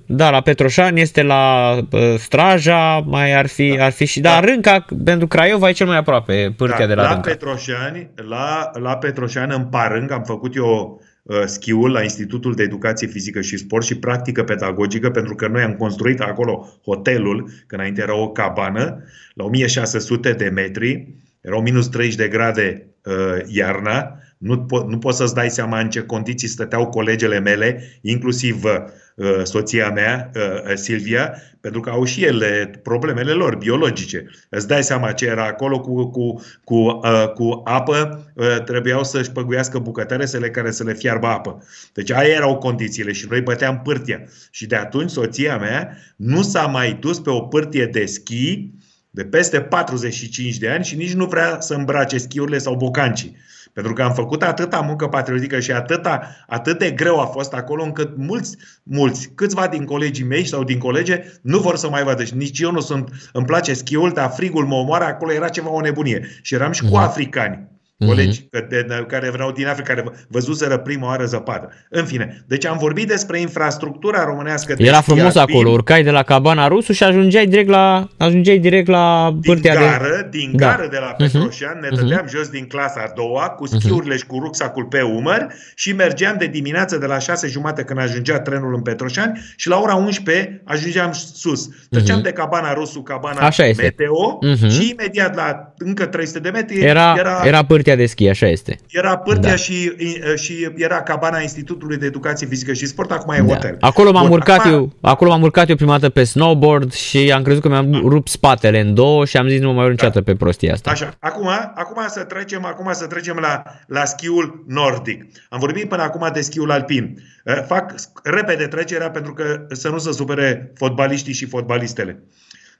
da, 0.05 0.29
la 0.29 0.41
Petroșani 0.41 1.01
este 1.01 1.23
la 1.23 1.73
uh, 1.91 2.15
Straja, 2.17 2.97
mai 2.97 3.33
ar 3.33 3.47
fi, 3.47 3.75
da. 3.77 3.85
ar 3.85 3.91
fi 3.91 4.05
și, 4.05 4.19
dar 4.19 4.43
da. 4.43 4.51
Rânca 4.51 4.85
pentru 5.03 5.27
Craiova 5.27 5.69
e 5.69 5.71
cel 5.71 5.87
mai 5.87 5.97
aproape, 5.97 6.53
pârtia 6.57 6.79
da, 6.79 6.85
de 6.85 6.93
la, 6.93 7.01
la 7.01 7.07
Rânca. 7.07 7.29
Petroșani, 7.29 8.09
la, 8.15 8.71
la 8.73 8.97
Petroșani 8.97 9.55
în 9.55 9.65
Parâng 9.65 10.11
am 10.11 10.23
făcut 10.23 10.55
eu 10.55 11.01
uh, 11.23 11.41
schiul 11.45 11.91
la 11.91 12.01
Institutul 12.01 12.53
de 12.53 12.63
Educație 12.63 13.07
Fizică 13.07 13.41
și 13.41 13.57
Sport 13.57 13.85
și 13.85 13.97
Practică 13.97 14.43
Pedagogică, 14.43 15.09
pentru 15.09 15.35
că 15.35 15.47
noi 15.47 15.61
am 15.61 15.73
construit 15.73 16.19
acolo 16.19 16.67
hotelul, 16.83 17.49
că 17.67 17.75
înainte 17.75 18.01
era 18.01 18.15
o 18.15 18.29
cabană, 18.31 19.03
la 19.33 19.43
1600 19.43 20.31
de 20.31 20.49
metri, 20.49 21.07
erau 21.41 21.61
minus 21.61 21.87
30 21.87 22.15
de 22.15 22.27
grade 22.27 22.87
uh, 23.03 23.13
iarna, 23.47 24.19
nu, 24.37 24.65
po- 24.65 24.85
nu 24.87 24.97
poți 24.97 25.17
să-ți 25.17 25.33
dai 25.33 25.49
seama 25.49 25.79
în 25.79 25.89
ce 25.89 26.01
condiții 26.01 26.47
stăteau 26.47 26.87
colegele 26.87 27.39
mele, 27.39 27.99
inclusiv 28.01 28.63
uh, 28.63 29.43
soția 29.43 29.89
mea, 29.89 30.31
uh, 30.35 30.73
Silvia, 30.75 31.33
pentru 31.61 31.81
că 31.81 31.89
au 31.89 32.03
și 32.03 32.23
ele 32.23 32.79
problemele 32.83 33.31
lor 33.31 33.55
biologice. 33.55 34.25
Îți 34.49 34.67
dai 34.67 34.83
seama 34.83 35.11
ce 35.11 35.25
era 35.25 35.45
acolo 35.45 35.79
cu, 35.79 36.09
cu, 36.09 36.41
cu, 36.63 36.75
uh, 36.75 37.31
cu 37.33 37.61
apă, 37.63 38.25
uh, 38.33 38.63
trebuiau 38.65 39.03
să-și 39.03 39.31
păguiască 39.31 39.79
bucătăresele 39.79 40.49
care 40.49 40.71
să 40.71 40.83
le 40.83 40.93
fiarbă 40.93 41.27
apă. 41.27 41.63
Deci 41.93 42.11
aia 42.11 42.33
erau 42.33 42.57
condițiile 42.57 43.11
și 43.11 43.27
noi 43.29 43.41
băteam 43.41 43.81
pârtia. 43.83 44.21
Și 44.51 44.65
de 44.65 44.75
atunci 44.75 45.09
soția 45.09 45.57
mea 45.57 45.97
nu 46.15 46.41
s-a 46.41 46.65
mai 46.65 46.97
dus 46.99 47.19
pe 47.19 47.29
o 47.29 47.41
pârtie 47.41 47.85
de 47.85 48.05
schi 48.05 48.75
de 49.09 49.25
peste 49.25 49.61
45 49.61 50.57
de 50.57 50.69
ani 50.69 50.83
și 50.83 50.95
nici 50.95 51.13
nu 51.13 51.25
vrea 51.25 51.59
să 51.59 51.73
îmbrace 51.73 52.17
schiurile 52.17 52.57
sau 52.57 52.75
bocancii. 52.75 53.35
Pentru 53.77 53.95
că 53.95 54.03
am 54.03 54.13
făcut 54.13 54.43
atâta 54.43 54.79
muncă 54.79 55.07
patriotică 55.07 55.59
și 55.59 55.71
atâta, 55.71 56.21
atât 56.47 56.79
de 56.79 56.91
greu 56.91 57.19
a 57.19 57.25
fost 57.25 57.53
acolo 57.53 57.83
încât 57.83 58.17
mulți, 58.17 58.57
mulți, 58.83 59.31
câțiva 59.35 59.67
din 59.67 59.85
colegii 59.85 60.25
mei 60.25 60.45
sau 60.45 60.63
din 60.63 60.77
colege 60.77 61.23
nu 61.41 61.59
vor 61.59 61.75
să 61.75 61.89
mai 61.89 62.03
vadă. 62.03 62.23
Și 62.23 62.35
nici 62.35 62.59
eu 62.59 62.71
nu 62.71 62.79
sunt, 62.79 63.29
îmi 63.33 63.45
place 63.45 63.73
schiul, 63.73 64.11
dar 64.11 64.29
frigul 64.29 64.65
mă 64.65 64.75
omoară, 64.75 65.03
acolo 65.03 65.31
era 65.33 65.49
ceva 65.49 65.69
o 65.69 65.81
nebunie. 65.81 66.27
Și 66.41 66.53
eram 66.53 66.71
și 66.71 66.81
cu 66.81 66.87
Mhm. 66.87 66.95
africani. 66.95 67.67
Colegi 68.05 68.41
mm-hmm. 68.41 68.49
de, 68.69 68.85
de, 68.87 69.05
care 69.07 69.29
vreau 69.29 69.51
din 69.51 69.67
Africa, 69.67 69.93
care 69.93 70.11
văzuseră 70.27 70.77
prima 70.77 71.07
oară 71.07 71.25
zăpadă. 71.25 71.69
În 71.89 72.05
fine, 72.05 72.43
deci 72.47 72.65
am 72.65 72.77
vorbit 72.77 73.07
despre 73.07 73.39
infrastructura 73.39 74.23
românească. 74.25 74.73
de 74.73 74.83
Era 74.83 74.95
schi 75.01 75.11
frumos 75.11 75.35
alpin. 75.35 75.55
acolo, 75.55 75.69
urcai 75.71 76.03
de 76.03 76.11
la 76.11 76.23
cabana 76.23 76.67
rusu 76.67 76.93
și 76.93 77.03
ajungeai 77.03 77.47
direct 77.47 77.69
la, 77.69 78.07
ajungeai 78.17 78.57
direct 78.57 78.87
la 78.87 79.29
din 79.31 79.41
pârtea 79.53 79.73
de... 79.75 79.79
gară, 79.79 80.27
din 80.29 80.51
Da. 80.55 80.67
gară 80.67 80.87
de 80.91 80.97
la 80.99 81.05
Petroșan, 81.17 81.77
ne 81.81 81.87
Mhm. 81.91 81.99
dădeam 82.01 82.25
jos 82.27 82.47
din 82.49 82.65
clasa 82.65 83.01
a 83.07 83.11
doua, 83.15 83.49
cu 83.49 83.65
schiurile 83.65 84.15
și 84.17 84.25
cu 84.25 84.39
rucsacul 84.39 84.83
pe 84.85 85.01
umăr 85.01 85.47
și 85.75 85.93
mergeam 85.93 86.35
de 86.37 86.45
dimineață 86.47 86.97
de 86.97 87.05
la 87.05 87.19
6 87.19 87.47
jumate 87.47 87.83
când 87.83 87.99
ajungea 87.99 88.39
trenul 88.39 88.73
în 88.75 88.81
Petroșani 88.81 89.39
și 89.55 89.67
la 89.67 89.79
ora 89.79 89.95
11 89.95 90.61
ajungeam 90.65 91.11
sus. 91.33 91.69
Treceam 91.89 92.21
de 92.21 92.31
cabana 92.31 92.73
Rusu, 92.73 93.01
cabana 93.01 93.39
Așa 93.45 93.65
este. 93.65 93.81
Meteo 93.81 94.37
Mhm. 94.41 94.67
și 94.69 94.89
imediat 94.99 95.35
la 95.35 95.73
încă 95.77 96.05
300 96.05 96.39
de 96.39 96.49
metri 96.49 96.79
Era, 96.79 97.13
era, 97.17 97.41
era 97.45 97.63
pârtea 97.87 98.05
de 98.05 98.11
schi, 98.11 98.29
așa 98.29 98.47
este. 98.47 98.79
era 98.89 99.17
pârtea 99.17 99.49
Da. 99.49 99.55
și, 99.55 99.91
și 100.35 100.67
era 100.75 101.01
cabana 101.01 101.39
Institutului 101.41 101.97
de 101.97 102.05
Educație 102.05 102.47
Fizică 102.47 102.73
și 102.73 102.85
Sport, 102.85 103.11
acum 103.11 103.33
e 103.33 103.37
Da. 103.47 103.53
hotel. 103.53 103.77
Acolo 103.79 104.11
m-am 104.11 104.27
Bun, 104.27 104.31
urcat 104.37 104.59
acum- 104.59 104.71
eu, 104.71 104.91
acolo 105.01 105.29
m-am 105.29 105.41
urcat 105.41 105.69
eu 105.69 105.75
prima 105.75 105.91
dată 105.91 106.09
pe 106.09 106.23
snowboard 106.23 106.93
și 106.93 107.31
am 107.31 107.43
crezut 107.43 107.61
că 107.61 107.67
mi-am 107.67 107.91
rupt 108.07 108.27
spatele 108.27 108.79
în 108.79 108.93
două 108.93 109.25
și 109.25 109.37
am 109.37 109.47
zis 109.47 109.59
nu 109.59 109.67
mă 109.67 109.73
mai 109.73 109.83
urc 109.83 109.91
niciodată 109.91 110.21
pe 110.21 110.35
prostia 110.35 110.73
asta. 110.73 110.91
Așa, 110.91 111.13
acum, 111.19 111.47
acum 111.75 112.03
să 112.07 112.23
trecem, 112.23 112.65
acum 112.65 112.93
să 112.93 113.05
trecem 113.07 113.37
la, 113.41 113.63
la 113.87 114.05
schiul 114.05 114.63
nordic. 114.67 115.25
Am 115.49 115.59
vorbit 115.59 115.89
până 115.89 116.01
acum 116.01 116.29
de 116.33 116.41
schiul 116.41 116.71
alpin. 116.71 117.17
Eh, 117.45 117.55
Fac 117.67 117.93
repede 118.23 118.67
trecerea 118.67 119.09
pentru 119.09 119.33
că 119.33 119.65
să 119.71 119.89
nu 119.89 119.97
se 119.97 120.11
supere 120.11 120.71
fotbaliștii 120.75 121.33
și 121.33 121.45
fotbalistele. 121.45 122.23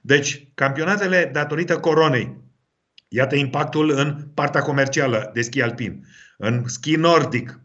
Deci, 0.00 0.46
campionatele 0.54 1.30
datorită 1.32 1.76
coronei. 1.76 2.36
Iată 3.08 3.34
impactul 3.34 3.90
în 3.90 4.28
partea 4.34 4.60
comercială 4.60 5.30
de 5.34 5.42
schi 5.42 5.62
alpin. 5.62 6.06
În 6.36 6.62
schi 6.66 6.96
nordic, 6.96 7.60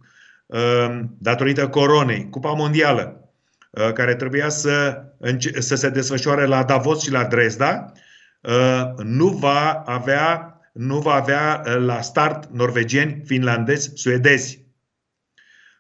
eh, 0.48 1.00
datorită 1.18 1.68
coronei, 1.68 2.30
Cupa 2.30 2.52
Mondială, 2.52 3.32
eh, 3.72 3.94
care 3.94 4.16
trebuia 4.16 4.50
să, 4.50 5.04
înce- 5.18 5.62
să 5.62 5.76
se 5.76 5.90
desfășoare 5.90 6.46
la 6.46 6.64
Davos 6.64 7.04
și 7.04 7.12
la 7.12 7.24
Dresda, 7.24 7.92
uh, 8.44 9.04
nu 9.04 9.28
va 9.28 9.72
avea, 9.86 10.60
nu 10.74 11.00
va 11.00 11.14
avea 11.14 11.62
uh, 11.66 11.76
la 11.78 12.02
start 12.02 12.50
norvegieni, 12.52 13.22
finlandezi, 13.26 13.92
suedezi. 13.94 14.66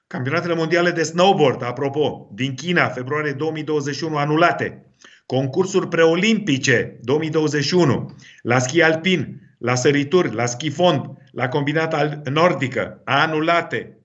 Campionatele 0.07 0.53
mondiale 0.53 0.91
de 0.91 1.03
snowboard, 1.03 1.63
apropo, 1.63 2.29
din 2.33 2.55
China, 2.55 2.87
februarie 2.87 3.31
2021, 3.31 4.17
anulate. 4.17 4.85
Concursuri 5.25 5.87
preolimpice 5.87 6.99
2021, 7.01 8.15
la 8.41 8.59
schi 8.59 8.81
alpin, 8.81 9.41
la 9.63 9.75
sărituri, 9.75 10.33
la 10.33 10.45
schi 10.45 10.69
fond, 10.69 11.05
la 11.31 11.47
combinat 11.47 11.93
al- 11.93 12.21
nordică, 12.31 13.01
anulate. 13.03 13.97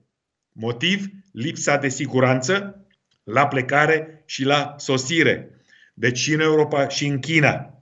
Motiv? 0.51 1.05
Lipsa 1.31 1.77
de 1.77 1.89
siguranță 1.89 2.85
la 3.23 3.47
plecare 3.47 4.23
și 4.25 4.43
la 4.43 4.75
sosire. 4.77 5.49
Deci 5.93 6.17
și 6.17 6.33
în 6.33 6.39
Europa 6.39 6.87
și 6.87 7.07
în 7.07 7.19
China. 7.19 7.81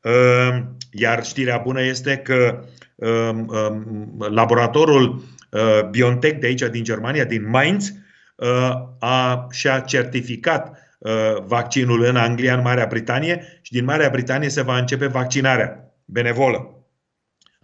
Ehm, 0.00 0.76
Iar 0.90 1.24
știrea 1.24 1.58
bună 1.58 1.82
este 1.82 2.16
că 2.16 2.64
ehm, 2.96 3.52
ehm, 3.54 4.16
laboratorul 4.30 5.22
eh, 5.50 5.88
BioNTech 5.90 6.38
de 6.40 6.46
aici 6.46 6.62
din 6.70 6.84
Germania, 6.84 7.24
din 7.24 7.48
Mainz, 7.48 7.92
eh, 8.36 8.72
a, 8.98 9.46
și-a 9.50 9.80
certificat 9.80 10.78
eh, 10.98 11.36
vaccinul 11.46 12.04
în 12.04 12.16
Anglia, 12.16 12.54
în 12.54 12.62
Marea 12.62 12.86
Britanie 12.86 13.58
și 13.62 13.72
din 13.72 13.84
Marea 13.84 14.10
Britanie 14.10 14.48
se 14.48 14.62
va 14.62 14.78
începe 14.78 15.06
vaccinarea 15.06 15.94
benevolă. 16.04 16.75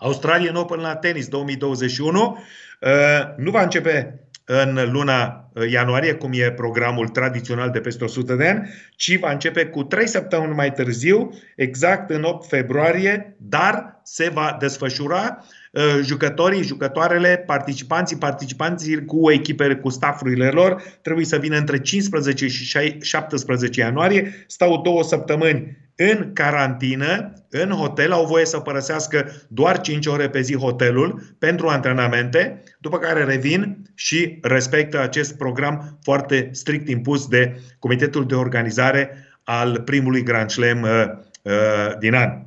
Australian 0.03 0.55
Open 0.55 0.81
la 0.81 0.97
tenis 0.97 1.29
2021 1.29 2.39
uh, 2.81 2.89
nu 3.37 3.51
va 3.51 3.63
începe 3.63 4.21
în 4.45 4.79
luna 4.91 5.51
uh, 5.53 5.71
ianuarie, 5.71 6.13
cum 6.15 6.31
e 6.35 6.53
programul 6.53 7.09
tradițional 7.09 7.71
de 7.71 7.81
peste 7.81 8.05
100 8.05 8.35
de 8.35 8.49
ani, 8.49 8.69
ci 8.97 9.19
va 9.19 9.31
începe 9.31 9.67
cu 9.67 9.83
3 9.83 10.07
săptămâni 10.07 10.55
mai 10.55 10.73
târziu, 10.73 11.31
exact 11.57 12.11
în 12.11 12.23
8 12.23 12.49
februarie, 12.49 13.37
dar 13.39 14.01
se 14.03 14.31
va 14.33 14.57
desfășura 14.61 15.45
uh, 15.73 15.83
jucătorii, 16.03 16.63
jucătoarele, 16.63 17.43
participanții, 17.47 18.17
participanții 18.17 19.05
cu 19.05 19.31
echipele, 19.31 19.77
cu 19.77 19.89
staffurile 19.89 20.49
lor, 20.49 20.83
trebuie 21.03 21.25
să 21.25 21.37
vină 21.37 21.57
între 21.57 21.81
15 21.81 22.47
și 22.47 22.79
17 23.01 23.81
ianuarie, 23.81 24.45
stau 24.47 24.81
două 24.81 25.03
săptămâni 25.03 25.82
în 25.97 26.31
carantină, 26.33 27.33
în 27.51 27.71
hotel, 27.71 28.13
au 28.13 28.27
voie 28.27 28.45
să 28.45 28.59
părăsească 28.59 29.33
doar 29.49 29.81
5 29.81 30.07
ore 30.07 30.29
pe 30.29 30.41
zi 30.41 30.57
hotelul 30.57 31.23
pentru 31.39 31.69
antrenamente, 31.69 32.63
după 32.81 32.99
care 32.99 33.25
revin 33.25 33.91
și 33.95 34.39
respectă 34.43 35.01
acest 35.01 35.37
program 35.37 35.99
foarte 36.03 36.49
strict 36.53 36.89
impus 36.89 37.29
de 37.29 37.61
Comitetul 37.79 38.27
de 38.27 38.35
Organizare 38.35 39.11
al 39.43 39.81
primului 39.81 40.23
Grand 40.23 40.51
Slam 40.51 40.83
uh, 40.83 41.05
uh, 41.43 41.99
din 41.99 42.15
an. 42.15 42.43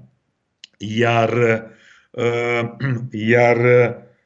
Iar, 0.77 1.33
uh, 2.11 2.63
iar 3.31 3.57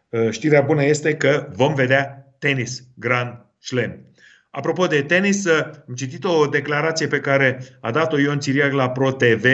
uh, 0.09 0.29
știrea 0.29 0.61
bună 0.61 0.83
este 0.83 1.15
că 1.15 1.47
vom 1.51 1.73
vedea 1.73 2.33
tenis 2.39 2.83
Grand 2.95 3.45
Slam. 3.59 4.08
Apropo 4.51 4.87
de 4.87 5.01
tenis, 5.01 5.45
uh, 5.45 5.65
am 5.87 5.93
citit 5.95 6.23
o 6.23 6.45
declarație 6.45 7.07
pe 7.07 7.19
care 7.19 7.63
a 7.79 7.91
dat-o 7.91 8.19
Ion 8.19 8.39
Țiriac 8.39 8.71
la 8.71 8.89
Pro 8.89 9.11
TV 9.11 9.45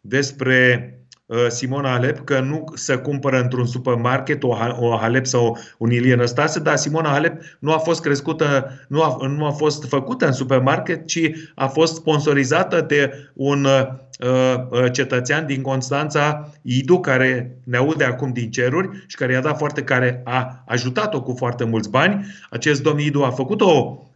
despre 0.00 0.94
uh, 1.26 1.46
Simona 1.48 1.88
Halep 1.88 2.24
că 2.24 2.40
nu 2.40 2.64
se 2.74 2.96
cumpără 2.96 3.40
într-un 3.40 3.66
supermarket 3.66 4.42
o, 4.42 4.54
Ha- 4.54 4.76
o 4.80 4.96
Halep 4.96 5.26
sau 5.26 5.58
un 5.78 5.90
Ilie 5.90 6.14
Năstase, 6.14 6.58
dar 6.58 6.76
Simona 6.76 7.08
Halep 7.08 7.42
nu 7.58 7.72
a 7.72 7.78
fost 7.78 8.00
crescută, 8.00 8.70
nu 8.88 9.02
a, 9.02 9.16
nu 9.26 9.46
a 9.46 9.50
fost 9.50 9.88
făcută 9.88 10.26
în 10.26 10.32
supermarket, 10.32 11.06
ci 11.06 11.30
a 11.54 11.66
fost 11.66 11.94
sponsorizată 11.94 12.80
de 12.80 13.30
un 13.34 13.64
uh, 13.64 13.86
uh, 14.20 14.92
cetățean 14.92 15.46
din 15.46 15.62
Constanța, 15.62 16.50
Idu, 16.62 17.00
care 17.00 17.56
ne 17.64 17.76
aude 17.76 18.04
acum 18.04 18.32
din 18.32 18.50
ceruri 18.50 19.04
și 19.06 19.16
care 19.16 19.32
i-a 19.32 19.40
dat 19.40 19.58
foarte, 19.58 19.82
care 19.82 20.20
a 20.24 20.62
ajutat-o 20.66 21.22
cu 21.22 21.34
foarte 21.36 21.64
mulți 21.64 21.90
bani. 21.90 22.26
Acest 22.50 22.82
domn 22.82 22.98
Idu 22.98 23.22
a 23.22 23.30
făcut 23.30 23.60
o, 23.60 23.66
uh, 23.66 24.08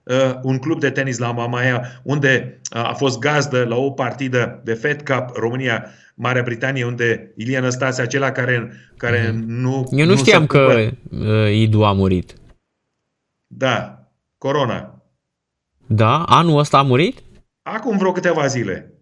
un 0.42 0.58
club 0.58 0.80
de 0.80 0.90
tenis 0.90 1.18
la 1.18 1.32
Mamaia, 1.32 2.00
unde 2.02 2.60
uh, 2.76 2.88
a 2.88 2.92
fost 2.92 3.18
gazdă 3.18 3.64
la 3.64 3.76
o 3.76 3.90
partidă 3.90 4.60
de 4.64 4.74
Fed 4.74 5.02
Cup 5.02 5.36
România 5.36 5.84
Marea 6.14 6.42
Britanie, 6.42 6.84
unde 6.84 7.32
Ilie 7.36 7.58
Năstase, 7.58 8.02
acela 8.02 8.30
care, 8.32 8.72
care 8.96 9.34
nu... 9.46 9.88
Eu 9.90 10.06
nu 10.06 10.14
se 10.14 10.18
știam 10.18 10.46
că 10.46 10.58
cumpără- 10.58 10.92
uh, 11.44 11.52
Idu 11.54 11.82
a 11.84 11.92
murit. 11.92 12.34
Da, 13.46 14.04
corona. 14.38 15.02
Da? 15.86 16.22
Anul 16.22 16.58
ăsta 16.58 16.78
a 16.78 16.82
murit? 16.82 17.22
Acum 17.62 17.98
vreo 17.98 18.12
câteva 18.12 18.46
zile. 18.46 18.92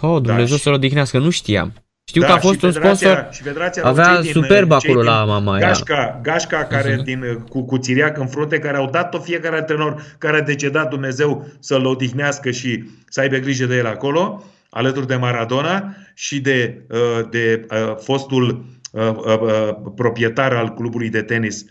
Oh, 0.00 0.22
Dumnezeu 0.22 0.56
și- 0.56 0.62
să-l 0.62 0.72
odihnească, 0.72 1.18
nu 1.18 1.30
știam. 1.30 1.72
Știu 2.06 2.20
da, 2.20 2.26
că 2.26 2.32
a 2.32 2.36
fost 2.38 2.58
și 2.58 2.64
un 2.64 2.72
Federația- 2.72 2.94
sponsor, 3.10 3.28
și 3.32 3.42
Federația 3.42 3.82
avea 3.84 4.12
cei 4.14 4.22
din- 4.22 4.32
superb 4.32 4.68
cei 4.70 4.76
acolo 4.90 5.00
din 5.00 5.10
la 5.10 5.24
Mamaia. 5.24 5.66
Gașca, 5.66 6.20
Gașca 6.22 6.64
care 6.64 6.94
Mhm. 6.94 7.04
din, 7.04 7.44
cu, 7.48 7.64
cu 7.64 7.78
Țiriac 7.78 8.18
în 8.18 8.26
frunte, 8.26 8.58
care 8.58 8.76
au 8.76 8.90
dat-o 8.90 9.18
fiecare 9.18 9.56
antrenor 9.56 10.02
care 10.18 10.36
a 10.36 10.40
decedat 10.42 10.88
Dumnezeu 10.90 11.46
să-l 11.60 11.86
odihnească 11.86 12.50
și 12.50 12.84
să 13.08 13.20
aibă 13.20 13.36
grijă 13.36 13.66
de 13.66 13.76
el 13.76 13.86
acolo, 13.86 14.44
alături 14.70 15.06
de 15.06 15.14
Maradona 15.16 15.94
și 16.14 16.40
de, 16.40 16.82
uh, 16.90 17.28
de 17.30 17.66
uh, 17.70 17.94
fostul 18.02 18.64
uh, 18.92 19.02
uh, 19.02 19.40
uh, 19.40 19.74
proprietar 19.96 20.52
al 20.52 20.74
clubului 20.74 21.08
de 21.08 21.22
tenis 21.22 21.64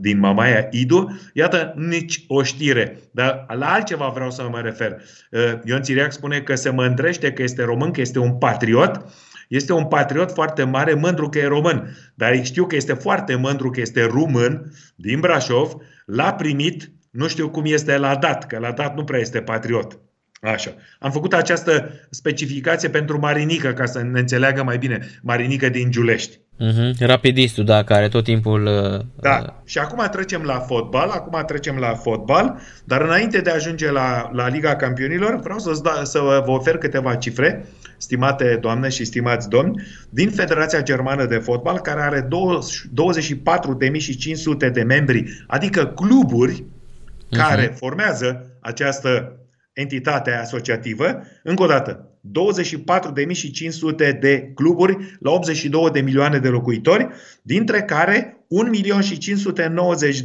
din 0.00 0.18
Mamaia 0.18 0.66
Idu. 0.70 1.20
Iată, 1.32 1.74
nici 1.76 2.24
o 2.28 2.42
știre. 2.42 2.98
Dar 3.10 3.46
la 3.58 3.72
altceva 3.72 4.08
vreau 4.08 4.30
să 4.30 4.48
mă 4.50 4.60
refer. 4.60 5.02
Ion 5.64 5.82
Țiriac 5.82 6.12
spune 6.12 6.40
că 6.40 6.54
se 6.54 6.70
mândrește 6.70 7.32
că 7.32 7.42
este 7.42 7.62
român, 7.62 7.90
că 7.90 8.00
este 8.00 8.18
un 8.18 8.38
patriot. 8.38 9.04
Este 9.48 9.72
un 9.72 9.84
patriot 9.84 10.32
foarte 10.32 10.64
mare, 10.64 10.94
mândru 10.94 11.28
că 11.28 11.38
e 11.38 11.46
român, 11.46 11.96
dar 12.14 12.44
știu 12.44 12.66
că 12.66 12.76
este 12.76 12.92
foarte 12.92 13.34
mândru 13.34 13.70
că 13.70 13.80
este 13.80 14.04
român 14.04 14.72
din 14.94 15.20
Brașov, 15.20 15.74
l-a 16.06 16.32
primit, 16.32 16.90
nu 17.10 17.28
știu 17.28 17.50
cum 17.50 17.62
este 17.66 17.96
la 17.96 18.16
dat, 18.16 18.46
că 18.46 18.58
la 18.58 18.72
dat 18.72 18.96
nu 18.96 19.04
prea 19.04 19.20
este 19.20 19.40
patriot. 19.40 19.98
Așa. 20.50 20.74
Am 20.98 21.10
făcut 21.10 21.32
această 21.34 21.90
specificație 22.10 22.88
pentru 22.88 23.18
Marinică, 23.18 23.72
ca 23.72 23.86
să 23.86 24.02
ne 24.02 24.18
înțeleagă 24.18 24.62
mai 24.62 24.78
bine. 24.78 25.08
Marinică 25.22 25.68
din 25.68 25.90
Giulești. 25.90 26.38
Uh-huh. 26.38 26.98
Rapidistul, 26.98 27.64
da, 27.64 27.84
care 27.84 28.08
tot 28.08 28.24
timpul... 28.24 28.66
Uh, 28.66 29.00
da, 29.20 29.38
uh... 29.42 29.48
și 29.64 29.78
acum 29.78 30.08
trecem 30.10 30.42
la 30.42 30.58
fotbal, 30.58 31.10
acum 31.10 31.42
trecem 31.46 31.76
la 31.76 31.94
fotbal, 31.94 32.58
dar 32.84 33.00
înainte 33.00 33.40
de 33.40 33.50
a 33.50 33.54
ajunge 33.54 33.90
la, 33.90 34.30
la 34.32 34.48
Liga 34.48 34.76
Campionilor, 34.76 35.40
vreau 35.40 35.58
să, 35.58 35.80
da, 35.82 36.00
să 36.04 36.18
vă 36.18 36.44
ofer 36.46 36.78
câteva 36.78 37.14
cifre, 37.14 37.66
stimate 37.96 38.58
doamne 38.60 38.88
și 38.88 39.04
stimați 39.04 39.48
domni, 39.48 39.82
din 40.10 40.30
Federația 40.30 40.82
Germană 40.82 41.26
de 41.26 41.36
Fotbal, 41.36 41.80
care 41.80 42.00
are 42.00 42.28
24.500 44.66 44.72
de 44.72 44.82
membri, 44.82 45.44
adică 45.46 45.86
cluburi 45.86 46.64
uh-huh. 46.64 47.36
care 47.36 47.74
formează 47.76 48.46
această 48.60 49.36
entitate 49.72 50.30
asociativă, 50.30 51.22
încă 51.42 51.62
o 51.62 51.66
dată, 51.66 52.06
24.500 54.02 54.18
de 54.20 54.50
cluburi 54.54 55.16
la 55.20 55.30
82 55.30 55.90
de 55.90 56.00
milioane 56.00 56.38
de 56.38 56.48
locuitori, 56.48 57.08
dintre 57.42 57.82
care 57.82 58.46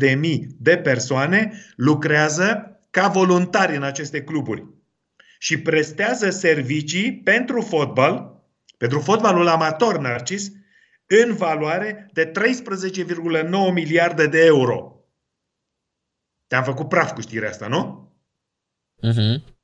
1.590.000 0.10 0.20
de 0.58 0.78
persoane 0.78 1.54
lucrează 1.76 2.72
ca 2.90 3.08
voluntari 3.08 3.76
în 3.76 3.84
aceste 3.84 4.24
cluburi 4.24 4.66
și 5.40 5.62
prestează 5.62 6.30
servicii 6.30 7.22
pentru 7.24 7.62
fotbal, 7.62 8.42
pentru 8.78 9.00
fotbalul 9.00 9.48
amator, 9.48 9.98
Narcis, 9.98 10.52
în 11.06 11.36
valoare 11.36 12.10
de 12.14 12.32
13,9 12.32 13.74
miliarde 13.74 14.28
de 14.28 14.46
euro. 14.46 14.92
Te-am 16.48 16.64
făcut 16.64 16.90
praf 16.90 17.12
cu 17.12 17.22
știrea 17.22 17.50
asta, 17.50 17.68
nu? 17.68 18.07
Uh-huh. 19.04 19.56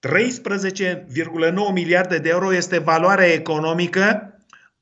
13,9 0.00 1.72
miliarde 1.72 2.18
de 2.18 2.28
euro 2.28 2.54
este 2.54 2.78
valoarea 2.78 3.32
economică 3.32 4.32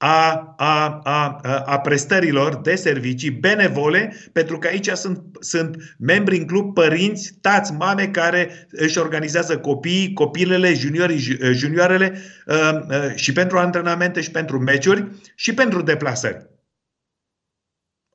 a, 0.02 0.54
a, 0.56 1.00
a, 1.02 1.40
a 1.64 1.80
prestărilor 1.80 2.60
de 2.60 2.74
servicii 2.74 3.30
benevole, 3.30 4.16
pentru 4.32 4.58
că 4.58 4.66
aici 4.66 4.88
sunt, 4.88 5.20
sunt 5.40 5.76
membri 5.98 6.36
în 6.36 6.46
club 6.46 6.74
părinți, 6.74 7.34
tați, 7.40 7.72
mame 7.72 8.08
care 8.08 8.66
își 8.70 8.98
organizează 8.98 9.58
copiii, 9.58 10.12
copilele, 10.12 10.74
juniorii, 10.74 11.38
junioarele 11.52 12.20
uh, 12.46 12.80
uh, 12.88 13.14
și 13.14 13.32
pentru 13.32 13.58
antrenamente 13.58 14.20
și 14.20 14.30
pentru 14.30 14.58
meciuri 14.58 15.08
și 15.34 15.54
pentru 15.54 15.82
deplasări. 15.82 16.49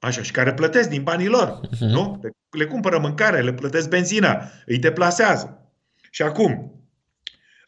Așa, 0.06 0.22
și 0.22 0.32
care 0.32 0.54
plătesc 0.54 0.90
din 0.90 1.04
banii 1.04 1.28
lor, 1.28 1.60
uh-huh. 1.68 1.80
nu? 1.80 2.22
Le 2.58 2.66
cumpără 2.66 2.98
mâncare, 2.98 3.42
le 3.42 3.54
plătesc 3.54 3.90
benzina, 3.90 4.50
îi 4.66 4.78
deplasează. 4.78 5.72
Și 6.12 6.22
acum, 6.22 6.70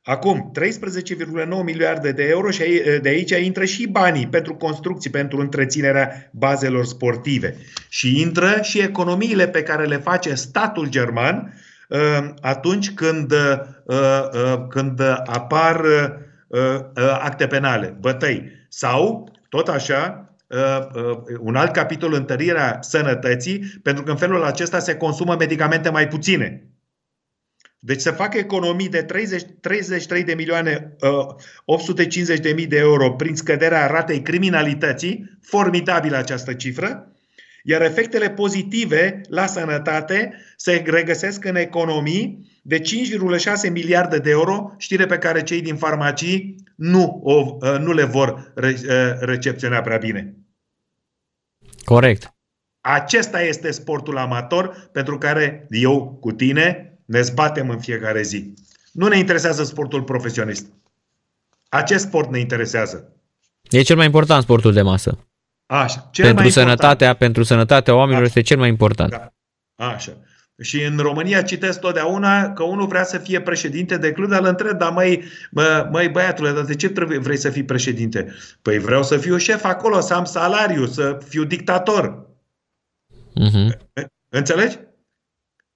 Acum, 0.03 0.51
13,9 0.59 1.63
miliarde 1.63 2.11
de 2.11 2.23
euro 2.23 2.49
și 2.49 2.81
de 3.01 3.09
aici 3.09 3.31
intră 3.31 3.65
și 3.65 3.87
banii 3.87 4.27
pentru 4.27 4.55
construcții, 4.55 5.09
pentru 5.09 5.39
întreținerea 5.39 6.29
bazelor 6.33 6.85
sportive. 6.85 7.57
Și 7.89 8.21
intră 8.21 8.59
și 8.61 8.79
economiile 8.79 9.47
pe 9.47 9.63
care 9.63 9.85
le 9.85 9.97
face 9.97 10.33
statul 10.33 10.89
german 10.89 11.53
uh, 11.89 12.29
atunci 12.41 12.91
când, 12.93 13.31
uh, 13.31 13.59
uh, 13.85 14.67
când 14.69 15.01
apar 15.25 15.81
acte 17.19 17.47
penale, 17.47 17.97
bătăi. 17.99 18.51
Sau, 18.69 19.31
tot 19.49 19.67
așa, 19.67 20.26
un 21.39 21.55
alt 21.55 21.71
capitol, 21.71 22.13
întărirea 22.13 22.77
sănătății, 22.81 23.79
pentru 23.83 24.03
că 24.03 24.11
în 24.11 24.17
felul 24.17 24.43
acesta 24.43 24.79
se 24.79 24.95
consumă 24.95 25.35
medicamente 25.39 25.89
mai 25.89 26.07
puține. 26.07 26.71
Deci 27.79 28.01
să 28.01 28.11
facă 28.11 28.37
economii 28.37 28.89
de 28.89 29.01
30, 29.01 29.43
33 29.61 30.23
de 30.23 30.33
milioane 30.33 30.95
850 31.65 32.39
de 32.39 32.51
mii 32.51 32.67
de 32.67 32.77
euro 32.77 33.11
prin 33.11 33.35
scăderea 33.35 33.87
ratei 33.87 34.21
criminalității, 34.21 35.37
formidabilă 35.41 36.17
această 36.17 36.53
cifră, 36.53 37.11
iar 37.63 37.81
efectele 37.81 38.29
pozitive 38.29 39.21
la 39.29 39.45
sănătate 39.45 40.33
se 40.55 40.83
regăsesc 40.85 41.45
în 41.45 41.55
economii 41.55 42.59
de 42.61 42.79
5,6 42.79 43.71
miliarde 43.71 44.17
de 44.17 44.29
euro, 44.29 44.73
știre 44.77 45.05
pe 45.05 45.17
care 45.17 45.43
cei 45.43 45.61
din 45.61 45.75
farmacii 45.75 46.55
nu, 46.77 47.19
o, 47.23 47.57
ă, 47.61 47.77
nu 47.77 47.93
le 47.93 48.03
vor 48.03 48.51
re, 48.55 48.75
ă, 48.89 49.17
recepționa 49.19 49.81
prea 49.81 49.97
bine. 49.97 50.35
Corect. 51.83 52.33
Acesta 52.81 53.41
este 53.41 53.71
sportul 53.71 54.17
amator 54.17 54.89
pentru 54.91 55.17
care 55.17 55.65
eu 55.69 56.17
cu 56.21 56.31
tine 56.31 56.99
ne 57.05 57.21
zbatem 57.21 57.69
în 57.69 57.79
fiecare 57.79 58.21
zi. 58.21 58.53
Nu 58.91 59.07
ne 59.07 59.17
interesează 59.17 59.63
sportul 59.63 60.03
profesionist. 60.03 60.65
Acest 61.69 62.05
sport 62.05 62.29
ne 62.29 62.39
interesează. 62.39 63.11
E 63.69 63.81
cel 63.81 63.95
mai 63.95 64.05
important 64.05 64.43
sportul 64.43 64.73
de 64.73 64.81
masă. 64.81 65.27
Așa. 65.65 66.09
Cel 66.11 66.25
pentru, 66.25 66.43
mai 66.43 66.51
sănătatea, 66.51 66.91
important. 66.91 67.17
pentru 67.17 67.43
sănătatea 67.43 67.93
oamenilor 67.93 68.23
Așa. 68.23 68.31
este 68.35 68.47
cel 68.47 68.57
mai 68.57 68.69
important. 68.69 69.09
Da. 69.09 69.33
Așa. 69.75 70.17
Și 70.61 70.83
în 70.83 70.97
România 70.97 71.41
citesc 71.41 71.79
totdeauna 71.79 72.53
că 72.53 72.63
unul 72.63 72.87
vrea 72.87 73.03
să 73.03 73.17
fie 73.17 73.41
președinte 73.41 73.97
de 73.97 74.11
club, 74.11 74.29
dar 74.29 74.39
îl 74.39 74.45
întreb, 74.45 74.77
dar 74.77 74.91
măi, 74.91 75.23
mă, 75.51 75.87
măi 75.91 76.09
băiatule, 76.09 76.51
dar 76.51 76.63
de 76.63 76.75
ce 76.75 76.89
trebuie, 76.89 77.17
vrei 77.17 77.37
să 77.37 77.49
fii 77.49 77.63
președinte? 77.63 78.33
Păi 78.61 78.79
vreau 78.79 79.03
să 79.03 79.17
fiu 79.17 79.37
șef 79.37 79.63
acolo, 79.63 79.99
să 79.99 80.13
am 80.13 80.25
salariu, 80.25 80.85
să 80.85 81.19
fiu 81.27 81.43
dictator. 81.43 82.27
Uh-huh. 83.39 83.77
Înțelegi? 84.29 84.79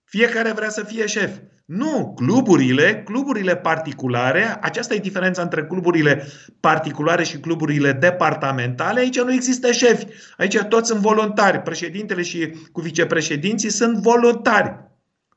Fiecare 0.04 0.52
vrea 0.52 0.70
să 0.70 0.84
fie 0.84 1.06
șef. 1.06 1.38
Nu, 1.74 2.14
cluburile, 2.16 3.04
cluburile 3.04 3.56
particulare, 3.56 4.58
aceasta 4.62 4.94
e 4.94 5.00
diferența 5.00 5.42
între 5.42 5.66
cluburile 5.66 6.28
particulare 6.60 7.24
și 7.24 7.38
cluburile 7.38 7.92
departamentale. 7.92 9.00
Aici 9.00 9.22
nu 9.22 9.34
există 9.34 9.72
șefi. 9.72 10.06
Aici 10.38 10.58
toți 10.58 10.88
sunt 10.88 11.00
voluntari. 11.00 11.60
Președintele 11.62 12.22
și 12.22 12.56
cu 12.72 12.82
vicepreședinții 12.82 13.70
sunt 13.70 13.98
voluntari. 13.98 14.76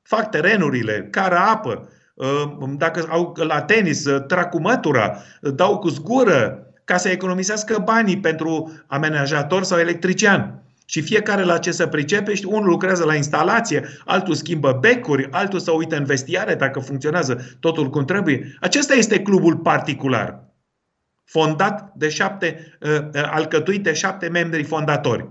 Fac 0.03 0.31
terenurile, 0.31 1.09
cară 1.11 1.37
apă, 1.37 1.89
ă, 2.19 2.57
dacă 2.79 3.07
au 3.09 3.37
la 3.37 3.63
tenis, 3.63 4.07
ă, 4.07 4.19
trag 4.19 4.49
cu 4.49 4.61
mătura, 4.61 5.17
dau 5.41 5.79
cu 5.79 5.89
zgură, 5.89 6.67
ca 6.85 6.97
să 6.97 7.09
economisească 7.09 7.83
banii 7.85 8.21
pentru 8.21 8.73
amenajator 8.87 9.63
sau 9.63 9.79
electrician. 9.79 10.64
Și 10.85 11.03
fiecare 11.03 11.43
la 11.43 11.59
ce 11.59 11.73
să 11.73 11.87
pricepe, 11.87 12.35
și 12.35 12.45
unul 12.45 12.69
lucrează 12.69 13.05
la 13.05 13.15
instalație, 13.15 13.89
altul 14.05 14.35
schimbă 14.35 14.79
becuri, 14.81 15.29
altul 15.31 15.59
să 15.59 15.71
uită 15.71 15.97
în 15.97 16.05
vestiare 16.05 16.55
dacă 16.55 16.81
funcționează 16.81 17.57
totul 17.61 17.91
cum 17.91 18.05
trebuie. 18.05 18.57
Acesta 18.61 18.95
este 18.95 19.23
clubul 19.23 19.57
particular, 19.57 20.45
fondat 21.25 21.93
de 21.97 22.09
șapte, 22.09 22.77
uh, 22.81 22.91
uh, 22.91 23.23
alcătuit 23.31 23.83
de 23.83 23.93
șapte 23.93 24.29
membri 24.29 24.63
fondatori, 24.63 25.29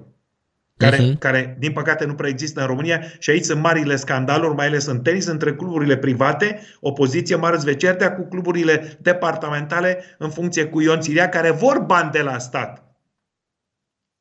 care, 0.77 0.97
uh-huh. 0.97 1.17
care, 1.19 1.55
din 1.59 1.71
păcate, 1.71 2.05
nu 2.05 2.15
prea 2.15 2.29
există 2.29 2.61
în 2.61 2.67
România 2.67 3.01
și 3.19 3.29
aici 3.29 3.43
sunt 3.43 3.61
marile 3.61 3.95
scandaluri, 3.95 4.55
mai 4.55 4.65
ales 4.65 4.85
în 4.85 5.01
tenis, 5.01 5.25
între 5.25 5.55
cluburile 5.55 5.97
private, 5.97 6.59
opoziție 6.79 7.35
mare 7.35 7.57
zvecertea 7.57 8.15
cu 8.15 8.27
cluburile 8.27 8.97
departamentale 9.01 10.03
în 10.17 10.29
funcție 10.29 10.65
cu 10.65 10.81
Ion 10.81 10.99
Țiria, 10.99 11.29
care 11.29 11.51
vor 11.51 11.79
bani 11.79 12.11
de 12.11 12.21
la 12.21 12.37
stat 12.37 12.83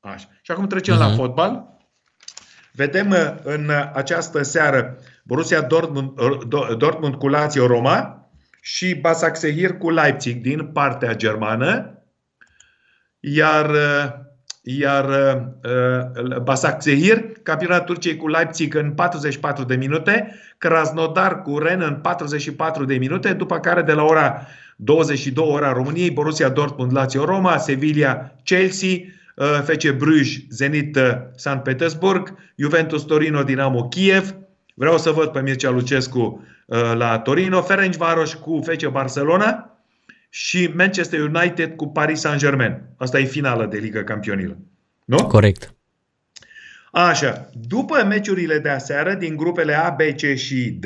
Așa. 0.02 0.28
Și 0.42 0.50
acum 0.50 0.66
trecem 0.66 0.94
uh-huh. 0.94 0.98
la 0.98 1.06
mhm. 1.06 1.16
fotbal. 1.16 1.66
Vedem 2.72 3.10
uh, 3.10 3.34
în 3.42 3.70
această 3.92 4.42
seară 4.42 4.98
Borussia 5.24 5.60
Dortmund, 5.60 6.18
uh, 6.18 6.76
Dortmund 6.76 7.14
cu 7.14 7.28
Lazio 7.28 7.66
Roma 7.66 8.26
și 8.60 8.94
Basaksehir 8.94 9.76
cu 9.76 9.90
Leipzig 9.90 10.42
din 10.42 10.66
partea 10.66 11.14
germană. 11.14 11.96
Iar, 13.20 13.70
uh, 13.70 14.12
iar 14.62 15.08
uh, 15.08 16.36
Basaksehir, 16.42 17.22
campionatul 17.42 17.84
Turciei 17.94 18.16
cu 18.16 18.28
Leipzig 18.28 18.74
în 18.74 18.92
44 18.92 19.64
de 19.64 19.76
minute, 19.76 20.34
Krasnodar 20.58 21.42
cu 21.42 21.58
Ren 21.58 21.80
în 21.80 21.94
44 21.94 22.84
de 22.84 22.94
minute, 22.94 23.32
după 23.32 23.60
care 23.60 23.82
de 23.82 23.92
la 23.92 24.02
ora 24.02 24.46
22 24.76 25.44
ora 25.48 25.72
României, 25.72 26.10
Borussia 26.10 26.48
Dortmund, 26.48 26.92
Lazio 26.92 27.24
Roma, 27.24 27.58
Sevilla, 27.58 28.34
Chelsea, 28.44 28.88
Uh, 28.90 29.20
FC 29.64 29.90
Bruj, 29.90 30.38
Zenit 30.48 30.96
uh, 30.96 31.12
San 31.36 31.58
Petersburg, 31.58 32.34
Juventus 32.56 33.02
Torino, 33.02 33.42
Dinamo 33.42 33.88
Kiev. 33.88 34.34
Vreau 34.74 34.98
să 34.98 35.10
văd 35.10 35.28
pe 35.28 35.40
Mircea 35.40 35.70
Lucescu 35.70 36.46
uh, 36.66 36.92
la 36.94 37.18
Torino, 37.18 37.62
Ferencvaros 37.62 38.34
cu 38.34 38.60
FC 38.64 38.86
Barcelona 38.86 39.76
și 40.28 40.72
Manchester 40.76 41.20
United 41.20 41.76
cu 41.76 41.88
Paris 41.88 42.20
Saint-Germain. 42.20 42.82
Asta 42.96 43.18
e 43.18 43.24
finală 43.24 43.66
de 43.66 43.78
Liga 43.78 44.04
Campionilor. 44.04 44.56
Nu? 45.04 45.26
Corect. 45.26 45.74
Așa, 46.92 47.50
după 47.52 48.04
meciurile 48.08 48.58
de 48.58 48.68
aseară 48.68 49.14
din 49.14 49.36
grupele 49.36 49.74
A, 49.74 49.90
B, 49.90 50.00
C 50.00 50.36
și 50.36 50.70
D, 50.70 50.84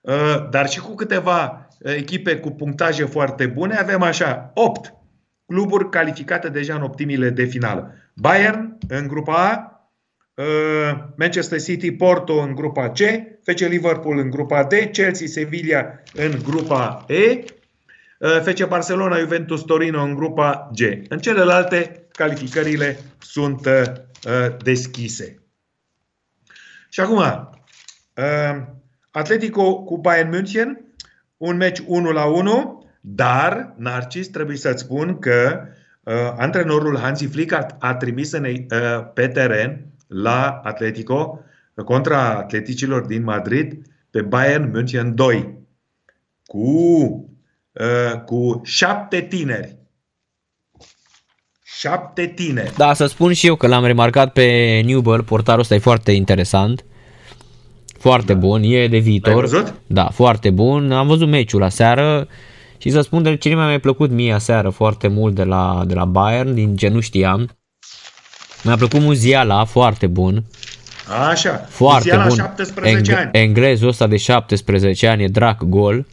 uh, 0.00 0.48
dar 0.50 0.68
și 0.68 0.80
cu 0.80 0.94
câteva 0.94 1.68
echipe 1.82 2.36
cu 2.36 2.50
punctaje 2.50 3.04
foarte 3.04 3.46
bune, 3.46 3.76
avem 3.76 4.02
așa 4.02 4.50
8 4.54 4.92
cluburi 5.46 5.90
calificate 5.90 6.48
deja 6.48 6.74
în 6.74 6.82
optimile 6.82 7.30
de 7.30 7.44
finală. 7.44 7.94
Bayern 8.14 8.78
în 8.88 9.06
grupa 9.06 9.50
A, 9.50 9.74
uh, 10.34 11.04
Manchester 11.16 11.60
City, 11.60 11.92
Porto 11.92 12.34
în 12.34 12.54
grupa 12.54 12.90
C, 12.90 12.98
FC 13.42 13.58
Liverpool 13.58 14.18
în 14.18 14.30
grupa 14.30 14.64
D, 14.64 14.72
Chelsea, 14.92 15.26
Sevilla 15.26 16.02
în 16.14 16.38
grupa 16.42 17.04
E, 17.08 17.44
uh, 18.18 18.40
FC 18.42 18.66
Barcelona, 18.66 19.18
Juventus, 19.18 19.62
Torino 19.62 20.02
în 20.02 20.14
grupa 20.14 20.70
G. 20.74 20.80
În 21.08 21.18
celelalte, 21.18 22.06
calificările 22.12 22.98
sunt 23.18 23.68
deschise. 24.62 25.38
Și 26.88 27.00
acum, 27.00 27.22
Atletico 29.10 29.82
cu 29.82 29.98
Bayern 29.98 30.28
München, 30.28 30.84
un 31.36 31.56
meci 31.56 31.82
1 31.86 32.10
la 32.10 32.24
1, 32.24 32.83
dar, 33.06 33.74
Narcis, 33.76 34.28
trebuie 34.28 34.56
să-ți 34.56 34.82
spun 34.82 35.18
că 35.18 35.60
uh, 36.02 36.14
antrenorul 36.36 36.98
Hansi 36.98 37.26
Flick 37.26 37.52
a, 37.52 37.66
a 37.78 37.94
trimis 37.94 38.32
în, 38.32 38.44
uh, 38.44 38.58
pe 39.14 39.28
teren 39.28 39.86
la 40.06 40.60
Atletico 40.64 41.40
contra 41.84 42.34
atleticilor 42.34 43.06
din 43.06 43.22
Madrid 43.22 43.82
pe 44.10 44.22
Bayern 44.22 44.70
München 44.70 45.14
2 45.14 45.58
cu, 46.44 46.58
uh, 47.72 48.20
cu 48.24 48.60
șapte 48.64 49.20
tineri. 49.20 49.76
Șapte 51.62 52.26
tineri. 52.26 52.76
Da, 52.76 52.94
să 52.94 53.06
spun 53.06 53.32
și 53.32 53.46
eu 53.46 53.56
că 53.56 53.66
l-am 53.66 53.84
remarcat 53.84 54.32
pe 54.32 54.80
Newbell, 54.84 55.22
portarul 55.22 55.60
ăsta 55.60 55.74
e 55.74 55.78
foarte 55.78 56.12
interesant. 56.12 56.84
Foarte 57.98 58.32
da. 58.32 58.38
bun, 58.38 58.62
e 58.62 58.88
de 58.88 58.98
viitor. 58.98 59.40
văzut? 59.40 59.74
Da, 59.86 60.08
foarte 60.08 60.50
bun. 60.50 60.92
Am 60.92 61.06
văzut 61.06 61.28
meciul 61.28 61.60
la 61.60 61.68
seară 61.68 62.28
și 62.84 62.90
să 62.90 63.00
spun 63.00 63.22
de 63.22 63.36
ce 63.36 63.48
mi-a 63.48 63.64
mai 63.64 63.80
plăcut 63.80 64.10
mie 64.10 64.32
aseară 64.32 64.68
foarte 64.70 65.08
mult 65.08 65.34
de 65.34 65.44
la, 65.44 65.82
de 65.86 65.94
la 65.94 66.04
Bayern, 66.04 66.54
din 66.54 66.76
ce 66.76 66.88
nu 66.88 67.00
știam. 67.00 67.48
Mi-a 68.62 68.76
plăcut 68.76 69.00
Muziala, 69.00 69.64
foarte 69.64 70.06
bun. 70.06 70.44
Așa, 71.30 71.66
foarte 71.68 72.16
Muziala 72.16 72.26
bun. 72.26 72.36
17 72.36 73.12
Eng- 73.12 73.18
ani. 73.18 73.28
Englezul 73.32 73.88
ăsta 73.88 74.06
de 74.06 74.16
17 74.16 75.06
ani 75.06 75.22
e 75.22 75.28
drac 75.28 75.62
gol. 75.62 76.06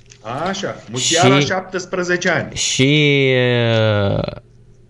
Așa, 0.49 0.75
Musiala 0.91 1.39
Și- 1.39 1.45
17 1.45 2.29
ani. 2.29 2.55
Și 2.55 3.23
uh, 4.17 4.23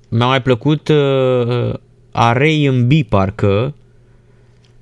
mi-a 0.09 0.25
mai 0.25 0.41
plăcut 0.41 0.88
uh, 0.88 1.73
Arei 2.11 2.65
în 2.65 2.88
B 2.88 2.91
parcă, 3.09 3.75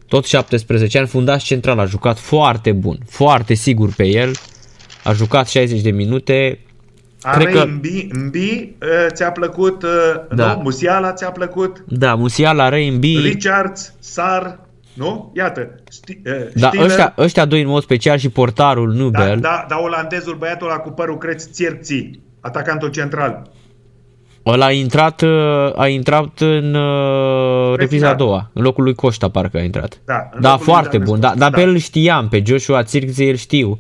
tot 0.08 0.26
17 0.26 0.98
ani, 0.98 1.08
fundaș 1.08 1.44
central, 1.44 1.80
a 1.80 1.86
jucat 1.86 2.18
foarte 2.20 2.72
bun, 2.72 2.98
foarte 3.10 3.54
sigur 3.54 3.94
pe 3.96 4.06
el, 4.06 4.32
a 5.04 5.14
jucat 5.14 5.48
60 5.48 5.82
de 5.82 5.92
minute, 5.92 6.60
Are 7.22 7.44
Cred 7.44 7.56
că- 7.56 7.62
în 7.62 7.78
B, 7.78 7.86
în 8.14 8.30
B 8.30 8.34
uh, 8.36 8.68
ți-a 9.14 9.32
plăcut, 9.32 9.84
uh, 9.84 9.90
Da. 10.36 10.54
nu? 10.54 10.62
Musiala 10.62 11.14
ți-a 11.14 11.32
plăcut, 11.32 11.84
da, 11.88 12.16
Musiala, 12.16 12.64
Arei 12.64 12.88
în 12.88 13.00
B, 13.00 13.04
Richards, 13.04 13.94
Sar, 14.00 14.60
nu? 14.94 15.32
Iată, 15.36 15.76
sti, 15.90 16.20
uh, 16.26 16.34
da, 16.56 16.68
Stiller, 16.68 16.86
ăștia, 16.90 17.14
ăștia 17.18 17.46
doi 17.46 17.62
în 17.62 17.68
mod 17.68 17.82
special 17.84 18.18
și 18.18 18.30
portarul 18.30 18.92
da, 18.92 18.98
Nubel, 19.04 19.38
da, 19.40 19.66
da, 19.70 19.78
olandezul, 19.80 20.36
băiatul 20.36 20.68
ăla 20.70 20.78
cu 20.78 20.90
părul 20.90 21.18
creț, 21.18 21.46
Țierții, 21.52 22.22
atacantul 22.40 22.90
central. 22.90 23.50
ăla 24.46 24.66
a 24.66 24.72
intrat, 24.72 25.22
uh, 25.22 25.30
a 25.76 25.88
intrat 25.88 26.40
în 26.40 26.74
uh, 26.74 27.76
repriza 27.78 28.08
a 28.08 28.10
final. 28.12 28.28
doua, 28.28 28.50
în 28.54 28.64
locul 28.64 28.84
lui 28.84 28.96
Coșta 28.96 29.30
parcă 29.30 29.58
a 29.58 29.62
intrat. 29.62 30.00
Da, 30.06 30.30
în 30.34 30.42
Da, 30.42 30.50
locul 30.50 30.64
lui 30.66 30.74
foarte 30.74 30.90
Danescu. 30.92 31.12
bun. 31.12 31.20
Da, 31.22 31.34
dar 31.38 31.50
Da. 31.50 31.56
pe 31.58 31.62
el 31.64 31.70
îl 31.70 31.78
știam, 31.78 32.28
pe 32.30 32.44
Joshua 32.46 32.82
Zirkzee 32.82 33.30
îl 33.30 33.36
știu. 33.36 33.80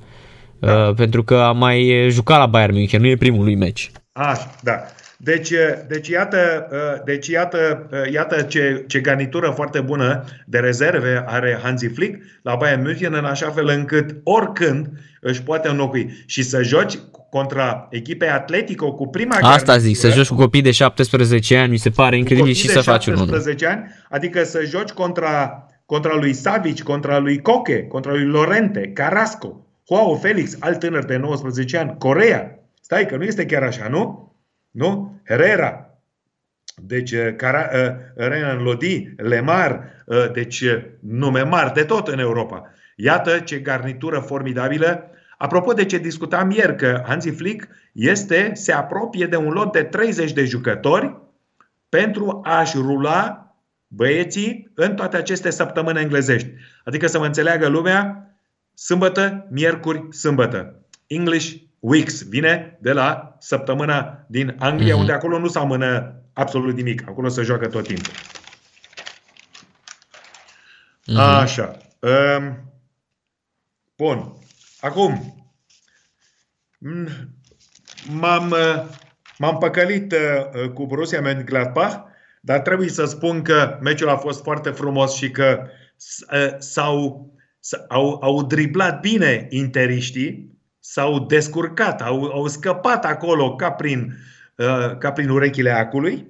Uh, 0.59 0.93
pentru 0.95 1.23
că 1.23 1.35
a 1.35 1.51
mai 1.51 2.07
jucat 2.09 2.37
la 2.37 2.45
Bayern 2.45 2.73
München, 2.73 3.01
nu 3.01 3.07
e 3.07 3.15
primul 3.15 3.43
lui 3.43 3.55
meci. 3.55 3.91
Așa, 4.11 4.55
da. 4.63 4.81
Deci, 5.21 5.53
deci 5.87 6.07
iată, 6.07 6.67
deci 7.05 7.27
iată, 7.27 7.89
iată 8.11 8.41
ce, 8.41 8.83
ce 8.87 8.99
garnitură 8.99 9.49
foarte 9.49 9.79
bună 9.79 10.23
de 10.45 10.59
rezerve 10.59 11.23
are 11.27 11.59
Hansi 11.63 11.87
Flick 11.87 12.23
la 12.43 12.55
Bayern 12.55 12.81
München 12.81 13.13
în 13.13 13.25
așa 13.25 13.49
fel 13.49 13.67
încât 13.67 14.15
oricând 14.23 14.87
își 15.21 15.41
poate 15.43 15.67
înlocui 15.69 16.23
și 16.25 16.43
să 16.43 16.61
joci 16.61 16.97
contra 17.29 17.87
echipei 17.89 18.29
Atletico 18.29 18.93
cu 18.93 19.07
prima 19.07 19.37
Asta 19.41 19.77
zic, 19.77 19.95
să 19.95 20.07
garnitură, 20.07 20.13
joci 20.13 20.27
cu 20.27 20.35
copii 20.35 20.61
de 20.61 20.71
17 20.71 21.57
ani, 21.57 21.71
mi 21.71 21.77
se 21.77 21.89
pare 21.89 22.17
incredibil 22.17 22.53
copii 22.53 22.61
și 22.61 22.67
de 22.67 22.73
să 22.73 22.81
faci 22.81 23.05
un 23.05 23.13
1. 23.13 23.21
17 23.21 23.67
ani, 23.67 23.83
adică 24.09 24.43
să 24.43 24.63
joci 24.65 24.89
contra, 24.89 25.65
contra 25.85 26.15
lui 26.15 26.33
Savic, 26.33 26.83
contra 26.83 27.17
lui 27.17 27.41
Coque, 27.41 27.87
contra 27.87 28.11
lui 28.11 28.25
Lorente, 28.25 28.91
Carrasco, 28.93 29.68
Joao 29.89 30.15
Felix, 30.15 30.55
alt 30.59 30.79
tânăr 30.79 31.05
de 31.05 31.17
19 31.17 31.77
ani, 31.77 31.95
Corea. 31.97 32.59
Stai 32.81 33.05
că 33.05 33.15
nu 33.15 33.23
este 33.23 33.45
chiar 33.45 33.63
așa, 33.63 33.87
nu? 33.87 34.33
Nu? 34.71 35.21
Herrera. 35.25 35.89
Deci, 36.75 37.11
uh, 37.11 37.35
Cara, 37.35 37.69
uh, 37.73 37.95
Renan 38.15 38.63
Lodi, 38.63 39.13
Lemar, 39.17 40.03
uh, 40.05 40.31
deci 40.31 40.61
uh, 40.61 40.83
nume 40.99 41.41
mari 41.41 41.73
de 41.73 41.83
tot 41.83 42.07
în 42.07 42.19
Europa. 42.19 42.73
Iată 42.95 43.39
ce 43.39 43.59
garnitură 43.59 44.19
formidabilă. 44.19 45.11
Apropo 45.37 45.73
de 45.73 45.85
ce 45.85 45.97
discutam 45.97 46.51
ieri, 46.51 46.75
că 46.75 47.03
Hansi 47.05 47.29
Flick 47.29 47.67
este, 47.91 48.51
se 48.53 48.71
apropie 48.71 49.25
de 49.25 49.35
un 49.35 49.51
lot 49.51 49.71
de 49.71 49.83
30 49.83 50.33
de 50.33 50.45
jucători 50.45 51.17
pentru 51.89 52.41
a-și 52.43 52.77
rula 52.77 53.53
băieții 53.87 54.71
în 54.73 54.95
toate 54.95 55.17
aceste 55.17 55.49
săptămâni 55.49 55.99
englezești. 55.99 56.49
Adică 56.83 57.07
să 57.07 57.19
mă 57.19 57.25
înțeleagă 57.25 57.67
lumea, 57.67 58.28
sâmbătă, 58.83 59.47
miercuri, 59.49 60.07
sâmbătă. 60.15 60.75
English 61.07 61.55
Weeks 61.79 62.23
vine 62.23 62.77
de 62.81 62.91
la 62.91 63.35
săptămâna 63.39 64.25
din 64.27 64.55
Anglia, 64.59 64.91
Mhm. 64.93 64.99
unde 64.99 65.11
acolo 65.11 65.39
nu 65.39 65.47
se 65.47 65.59
amână 65.59 66.13
absolut 66.33 66.75
nimic. 66.75 67.07
Acolo 67.07 67.27
se 67.27 67.41
joacă 67.41 67.67
tot 67.67 67.83
timpul. 67.87 68.13
Mhm. 71.05 71.17
Așa. 71.19 71.77
Um, 71.99 72.71
bun. 73.97 74.33
Acum, 74.81 75.35
m- 76.77 77.27
m-am, 78.11 78.49
uh, 78.51 78.83
m-am 79.37 79.57
păcălit 79.57 80.11
uh, 80.11 80.69
cu 80.73 80.85
Borussia 80.85 81.21
Mönchengladbach, 81.21 81.95
dar 82.41 82.59
trebuie 82.59 82.89
să 82.89 83.05
spun 83.05 83.41
că 83.41 83.77
meciul 83.81 84.09
a 84.09 84.17
fost 84.17 84.43
foarte 84.43 84.69
frumos 84.69 85.15
și 85.15 85.31
că 85.31 85.67
s- 85.95 86.23
uh, 86.33 86.55
s-au, 86.57 87.29
s- 87.35 87.38
au, 87.87 88.19
au 88.21 88.43
driblat 88.43 88.99
bine 88.99 89.47
interiștii, 89.49 90.57
s-au 90.79 91.19
descurcat, 91.19 92.01
au, 92.01 92.23
au 92.23 92.47
scăpat 92.47 93.05
acolo 93.05 93.55
ca 93.55 93.71
prin, 93.71 94.13
uh, 94.55 94.97
ca 94.97 95.11
prin 95.11 95.29
urechile 95.29 95.69
acului. 95.69 96.27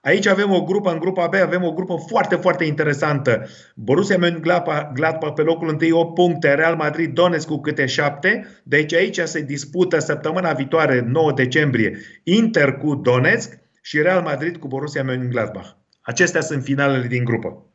Aici 0.00 0.26
avem 0.26 0.52
o 0.52 0.62
grupă, 0.62 0.92
în 0.92 0.98
grupa 0.98 1.26
B 1.26 1.34
avem 1.34 1.62
o 1.62 1.72
grupă 1.72 1.94
foarte, 2.08 2.34
foarte 2.34 2.64
interesantă. 2.64 3.46
Borussia 3.74 4.18
Mönchengladbach 4.18 5.34
pe 5.34 5.42
locul 5.42 5.78
1, 5.82 5.98
8 5.98 6.14
puncte, 6.14 6.54
Real 6.54 6.76
Madrid, 6.76 7.14
Donetsk 7.14 7.46
cu 7.46 7.60
câte 7.60 7.86
7. 7.86 8.46
Deci 8.62 8.94
aici 8.94 9.20
se 9.20 9.40
dispută 9.40 9.98
săptămâna 9.98 10.52
viitoare, 10.52 11.00
9 11.00 11.32
decembrie, 11.32 11.98
Inter 12.22 12.76
cu 12.76 12.94
Donetsk 12.94 13.58
și 13.82 14.02
Real 14.02 14.22
Madrid 14.22 14.56
cu 14.56 14.68
Borussia 14.68 15.04
Mönchengladbach. 15.04 15.68
Acestea 16.00 16.40
sunt 16.40 16.62
finalele 16.62 17.06
din 17.06 17.24
grupă. 17.24 17.66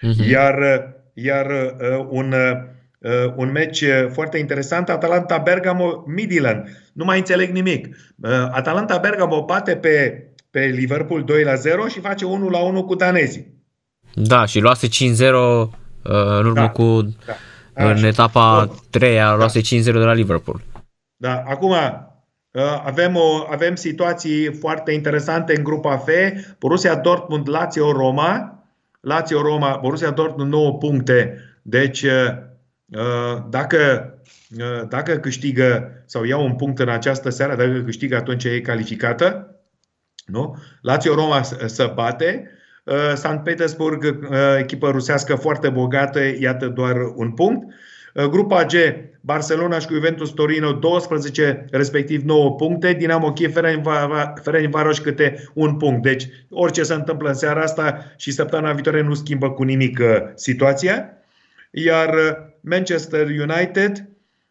Mhm. 0.00 0.30
Iar, 0.30 0.56
iar 1.14 1.46
uh, 1.46 2.06
un, 2.08 2.32
uh, 2.98 3.32
un 3.36 3.50
meci 3.50 3.84
foarte 4.12 4.38
interesant, 4.38 4.88
Atalanta 4.88 5.38
Bergamo 5.38 6.04
Midland. 6.06 6.64
Nu 6.92 7.04
mai 7.04 7.18
înțeleg 7.18 7.50
nimic. 7.50 7.86
Uh, 7.86 8.30
Atalanta 8.50 8.98
Bergamo 8.98 9.44
bate 9.44 9.76
pe, 9.76 10.24
pe 10.50 10.60
Liverpool 10.60 11.24
2 11.24 11.42
la 11.44 11.54
0 11.54 11.86
și 11.86 12.00
face 12.00 12.24
1 12.24 12.48
la 12.48 12.58
1 12.58 12.84
cu 12.84 12.94
danezii. 12.94 13.58
Da, 14.14 14.44
și 14.44 14.60
luase 14.60 14.86
5-0 14.86 14.90
uh, 14.90 15.70
în 16.38 16.46
urmă 16.46 16.52
Da, 16.52 16.68
cu 16.68 17.02
Da. 17.26 17.34
în 17.74 17.92
Așa. 17.92 18.06
etapa 18.06 18.64
Bun. 18.66 18.76
3 18.90 19.20
a 19.20 19.34
luase 19.34 19.60
5-0 19.60 19.62
de 19.82 19.90
la 19.90 20.12
Liverpool. 20.12 20.60
Da, 21.16 21.42
acum 21.46 21.70
uh, 21.70 22.62
avem, 22.84 23.16
o, 23.16 23.46
avem 23.50 23.74
situații 23.74 24.54
foarte 24.54 24.92
interesante 24.92 25.56
în 25.56 25.62
grupa 25.62 25.96
F. 25.96 26.08
Borussia 26.58 26.94
Dortmund, 26.94 27.48
Lazio, 27.48 27.92
Roma. 27.92 28.54
Lazio, 29.00 29.40
Roma, 29.42 29.78
Borussia 29.82 30.10
Dortmund 30.10 30.50
9 30.50 30.78
puncte. 30.78 31.38
Deci 31.62 32.02
uh, 32.02 33.38
dacă, 33.48 34.12
uh, 34.58 34.88
dacă 34.88 35.16
câștigă 35.16 35.90
sau 36.06 36.24
ia 36.24 36.36
un 36.36 36.54
punct 36.56 36.78
în 36.78 36.88
această 36.88 37.30
seară, 37.30 37.54
dacă 37.56 37.82
câștigă 37.84 38.16
atunci 38.16 38.44
e 38.44 38.60
calificată. 38.60 39.54
Nu? 40.26 40.56
Lazio 40.80 41.14
Roma 41.14 41.42
s- 41.42 41.56
să 41.66 41.92
bate. 41.94 42.50
Uh, 42.84 43.12
Sankt 43.14 43.44
Petersburg, 43.44 44.02
uh, 44.04 44.36
echipă 44.58 44.90
rusească 44.90 45.34
foarte 45.34 45.68
bogată, 45.68 46.20
iată 46.40 46.68
doar 46.68 46.96
un 47.14 47.32
punct. 47.32 47.74
Grupa 48.14 48.64
G, 48.64 48.72
Barcelona 49.20 49.78
și 49.78 49.86
cu 49.86 49.92
Juventus 49.92 50.30
Torino 50.30 50.72
12, 50.72 51.64
respectiv 51.70 52.22
9 52.22 52.54
puncte, 52.54 52.92
Dinamo 52.92 53.32
Kiev, 53.32 53.52
Ferencvaros 54.42 54.98
câte 54.98 55.48
un 55.54 55.76
punct. 55.76 56.02
Deci 56.02 56.26
orice 56.50 56.82
se 56.82 56.94
întâmplă 56.94 57.28
în 57.28 57.34
seara 57.34 57.60
asta 57.60 58.12
și 58.16 58.30
săptămâna 58.30 58.72
viitoare 58.72 59.02
nu 59.02 59.14
schimbă 59.14 59.50
cu 59.50 59.62
nimic 59.62 60.00
situația. 60.34 61.08
Iar 61.70 62.14
Manchester 62.60 63.26
United 63.26 64.10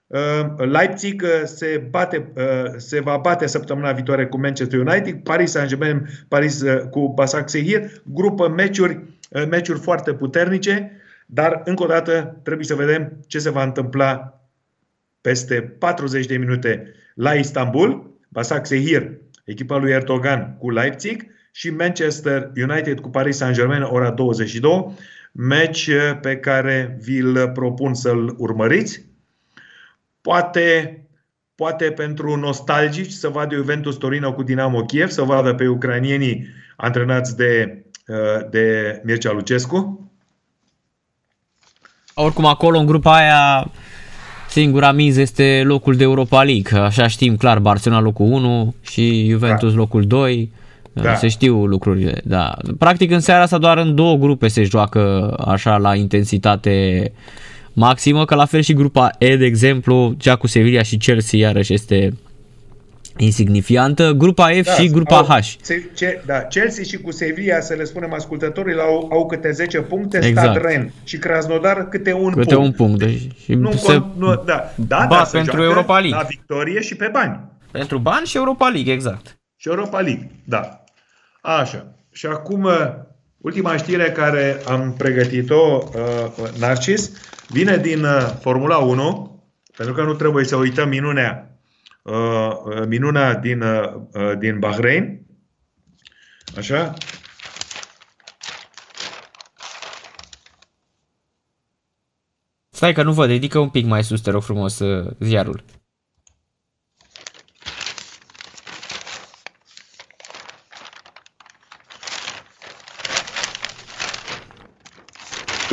Uh, 0.10 0.66
Leipzig 0.66 1.22
uh, 1.22 1.30
se, 1.46 1.88
bate, 1.90 2.32
uh, 2.36 2.74
se 2.78 3.00
va 3.00 3.18
bate 3.18 3.48
săptămâna 3.48 3.92
viitoare 3.92 4.28
cu 4.28 4.40
Manchester 4.40 4.80
United, 4.80 5.16
Paris 5.24 5.52
Saint-Germain, 5.52 6.10
Paris 6.28 6.64
cu 6.90 7.14
Basak 7.16 7.50
Sehir, 7.50 7.92
grupă 8.04 8.48
meciuri, 8.48 9.00
meciuri 9.50 9.80
foarte 9.80 10.14
puternice, 10.14 10.99
dar 11.32 11.62
încă 11.66 11.84
o 11.84 11.88
dată 11.88 12.40
trebuie 12.44 12.66
să 12.66 12.76
vedem 12.76 13.20
ce 13.28 13.40
se 13.40 13.50
va 13.50 13.64
întâmpla 13.64 14.42
peste 15.22 15.62
40 15.62 16.26
de 16.26 16.38
minute 16.38 16.94
la 17.14 17.34
Istanbul, 17.34 18.18
Basak 18.30 18.66
Sehir, 18.66 19.12
echipa 19.46 19.78
lui 19.78 19.92
Erdogan 19.92 20.56
cu 20.58 20.70
Leipzig 20.70 21.26
și 21.52 21.70
Manchester 21.70 22.52
United 22.56 23.00
cu 23.00 23.10
Paris 23.10 23.38
Saint-Germain 23.38 23.82
ora 23.82 24.12
22, 24.12 24.94
meci 25.32 25.90
pe 26.22 26.38
care 26.38 26.98
vi-l 27.02 27.52
propun 27.54 27.94
să-l 27.94 28.36
urmăriți. 28.38 29.06
Poate, 30.22 31.00
poate 31.56 31.92
pentru 31.92 32.36
nostalgici 32.36 33.12
să 33.12 33.28
vadă 33.28 33.56
Juventus 33.56 33.96
Torino 33.96 34.34
cu 34.34 34.44
Dinamo 34.44 34.86
Kiev, 34.86 35.10
să 35.10 35.22
vadă 35.22 35.54
pe 35.54 35.68
ucranienii 35.68 36.48
antrenați 36.76 37.36
de, 37.36 37.84
uh, 38.08 38.50
de 38.50 39.02
Mircea 39.04 39.32
Lucescu. 39.32 40.09
Oricum 42.22 42.46
acolo 42.46 42.80
în 42.80 42.86
grupa 42.86 43.16
aia 43.16 43.72
singura 44.50 44.92
miză 44.92 45.22
este 45.22 45.62
locul 45.66 45.96
de 45.96 46.04
Europa 46.04 46.44
League. 46.44 46.80
Așa 46.80 47.08
știm 47.08 47.36
clar, 47.36 47.60
Barcelona 47.60 48.02
locul 48.02 48.26
1 48.26 48.76
și 48.82 49.28
Juventus 49.30 49.72
da. 49.72 49.78
locul 49.78 50.04
2. 50.08 50.52
Da. 50.94 51.16
Se 51.16 51.28
știu 51.28 51.66
lucrurile, 51.66 52.22
da. 52.24 52.58
Practic 52.78 53.12
în 53.12 53.20
seara 53.20 53.42
asta 53.42 53.58
doar 53.58 53.78
în 53.78 53.96
două 53.96 54.16
grupe 54.16 54.48
se 54.48 54.64
joacă 54.64 55.34
așa 55.46 55.78
la 55.78 55.96
intensitate 55.96 57.04
uh, 57.06 57.48
maximă, 57.80 58.26
că 58.26 58.36
la 58.36 58.46
fel 58.46 58.62
și 58.62 58.74
grupa 58.74 59.10
E, 59.18 59.36
de 59.36 59.46
exemplu, 59.46 60.16
cea 60.18 60.36
cu 60.36 60.48
Sevilla 60.48 60.84
și 60.84 60.98
Chelsea 60.98 61.40
iarăși 61.40 61.74
este 61.74 62.14
insignifiantă, 63.20 64.12
grupa 64.12 64.50
F 64.62 64.66
da, 64.66 64.72
și 64.72 64.90
grupa 64.90 65.18
au, 65.18 65.24
H. 65.24 65.40
Ce, 65.94 66.22
da, 66.26 66.40
Chelsea 66.40 66.84
și 66.84 66.98
cu 66.98 67.12
Sevilla, 67.12 67.60
să 67.60 67.74
le 67.74 67.84
spunem 67.84 68.14
ascultătorilor, 68.14 68.86
au, 68.86 69.10
au 69.12 69.26
câte 69.26 69.52
10 69.52 69.82
puncte, 69.82 70.18
exact. 70.18 70.50
Stad 70.50 70.64
Ren 70.64 70.92
și 71.04 71.18
Krasnodar 71.18 71.88
câte 71.88 72.14
un 72.14 72.32
câte 72.32 72.56
punct. 72.56 72.80
un 72.80 72.86
punct. 72.86 73.00
Deci, 73.00 73.28
și 73.44 73.54
nu, 73.54 73.72
se, 73.72 74.02
nu, 74.18 74.36
da, 74.36 74.74
da, 74.76 75.08
da, 75.10 75.30
pentru 75.32 75.64
Europa 75.64 76.00
League. 76.00 76.18
La 76.18 76.26
victorie 76.30 76.82
și 76.82 76.96
pe 76.96 77.10
bani. 77.12 77.40
Pentru 77.72 77.98
bani 77.98 78.26
și 78.26 78.38
Europa 78.38 78.68
League, 78.68 78.94
exact. 78.94 79.40
Și 79.56 79.68
Europa 79.68 80.00
League, 80.00 80.32
da. 80.44 80.84
Așa. 81.42 81.96
Și 82.12 82.26
acum, 82.26 82.68
ultima 83.38 83.78
știre 83.78 84.12
care 84.12 84.62
am 84.68 84.94
pregătit-o, 84.98 85.84
uh, 85.94 86.60
Narcis, 86.60 87.12
Vine 87.50 87.78
din 87.78 88.04
uh, 88.04 88.32
Formula 88.42 88.78
1, 88.78 89.44
pentru 89.78 89.96
că 89.96 90.04
nu 90.04 90.14
trebuie 90.14 90.46
să 90.46 90.56
uităm 90.56 90.90
minunea, 90.90 91.34
uh, 91.34 91.48
uh, 91.48 91.49
minunea 92.88 93.36
din, 93.36 93.64
din 94.40 94.60
Bahrain. 94.60 95.26
Așa? 96.58 96.94
Stai 102.70 102.94
că 102.94 103.04
nu 103.04 103.14
văd, 103.14 103.30
ridică 103.30 103.60
un 103.60 103.70
pic 103.70 103.86
mai 103.86 104.04
sus, 104.04 104.22
te 104.22 104.32
rog 104.32 104.42
frumos, 104.42 104.82
ziarul. 105.20 105.64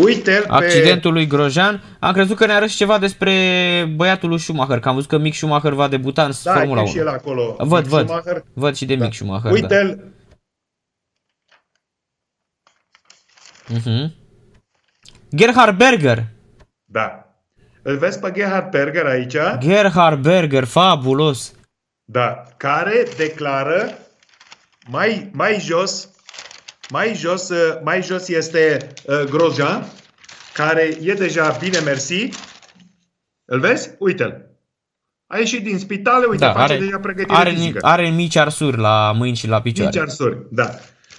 Uite 0.02 0.44
Accidentul 0.48 1.12
pe... 1.12 1.18
lui 1.18 1.26
Grosjean. 1.26 1.82
Am 2.00 2.12
crezut 2.12 2.36
că 2.36 2.46
ne 2.46 2.52
arăți 2.52 2.76
ceva 2.76 2.98
despre 2.98 3.32
băiatul 3.94 4.28
lui 4.28 4.38
Schumacher, 4.38 4.80
că 4.80 4.88
am 4.88 4.94
văzut 4.94 5.10
că 5.10 5.18
Mick 5.18 5.36
Schumacher 5.36 5.72
va 5.72 5.88
debuta 5.88 6.24
în 6.24 6.32
da, 6.42 6.52
Formula 6.52 6.80
1. 6.80 6.90
și 6.90 6.98
el 6.98 7.08
acolo. 7.08 7.56
Văd, 7.58 7.82
Mick 7.82 7.88
văd. 7.88 8.04
Schumacher. 8.04 8.44
Văd 8.54 8.74
și 8.74 8.84
de 8.84 8.94
da. 8.94 9.04
Mick 9.04 9.16
Schumacher. 9.16 9.52
Uite-l. 9.52 9.96
Da. 9.96 10.04
Uh-huh. 13.74 14.10
Gerhard 15.36 15.76
Berger. 15.76 16.24
Da. 16.84 17.26
Îl 17.82 17.96
vezi 17.96 18.18
pe 18.18 18.30
Gerhard 18.30 18.70
Berger 18.70 19.06
aici? 19.06 19.36
Gerhard 19.58 20.22
Berger, 20.22 20.64
fabulos. 20.64 21.52
Da, 22.04 22.42
care 22.56 23.06
declară 23.16 23.98
mai, 24.88 25.30
mai 25.32 25.60
jos 25.60 26.08
mai 26.90 27.14
jos, 27.14 27.48
uh, 27.48 27.80
mai 27.82 28.02
jos 28.02 28.28
este 28.28 28.86
uh, 29.04 29.22
Grosjean, 29.30 29.86
care 30.52 30.96
e 31.00 31.12
deja 31.12 31.56
bine 31.60 31.78
mersi. 31.78 32.28
Îl 33.44 33.60
vezi? 33.60 33.90
Uite-l. 33.98 34.46
A 35.26 35.38
ieșit 35.38 35.62
din 35.62 35.78
spital, 35.78 36.28
uite, 36.28 36.44
da, 36.44 36.52
face 36.52 36.72
are, 36.72 36.78
deja 36.78 36.98
pregătire 36.98 37.36
are, 37.36 37.50
fizică. 37.50 37.78
Are 37.86 38.08
mici 38.08 38.36
arsuri 38.36 38.76
la 38.76 39.12
mâini 39.12 39.36
și 39.36 39.46
la 39.46 39.60
picioare. 39.60 39.90
Mici 39.94 40.08
arsuri, 40.08 40.38
da. 40.50 40.70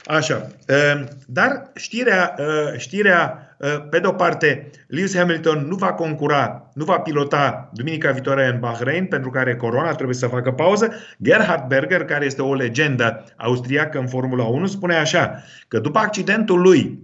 Așa. 0.05 0.47
Ehm, 0.65 1.09
dar 1.25 1.71
știrea, 1.75 2.35
uh, 2.37 2.79
știrea 2.79 3.39
uh, 3.41 3.46
pe 3.89 3.99
de-o 3.99 4.11
parte, 4.11 4.69
Lewis 4.87 5.15
Hamilton 5.15 5.65
nu 5.67 5.75
va 5.75 5.93
concura, 5.93 6.69
nu 6.73 6.83
va 6.83 6.99
pilota 6.99 7.69
duminica 7.73 8.11
viitoare 8.11 8.47
în 8.47 8.59
Bahrain 8.59 9.05
pentru 9.05 9.29
că 9.29 9.39
are 9.39 9.55
corona, 9.55 9.93
trebuie 9.93 10.15
să 10.15 10.27
facă 10.27 10.51
pauză. 10.51 10.91
Gerhard 11.23 11.67
Berger, 11.67 12.05
care 12.05 12.25
este 12.25 12.41
o 12.41 12.53
legendă 12.53 13.23
austriacă 13.37 13.99
în 13.99 14.07
Formula 14.07 14.43
1, 14.43 14.65
spune 14.65 14.95
așa, 14.95 15.43
că 15.67 15.79
după 15.79 15.99
accidentul 15.99 16.61
lui 16.61 16.99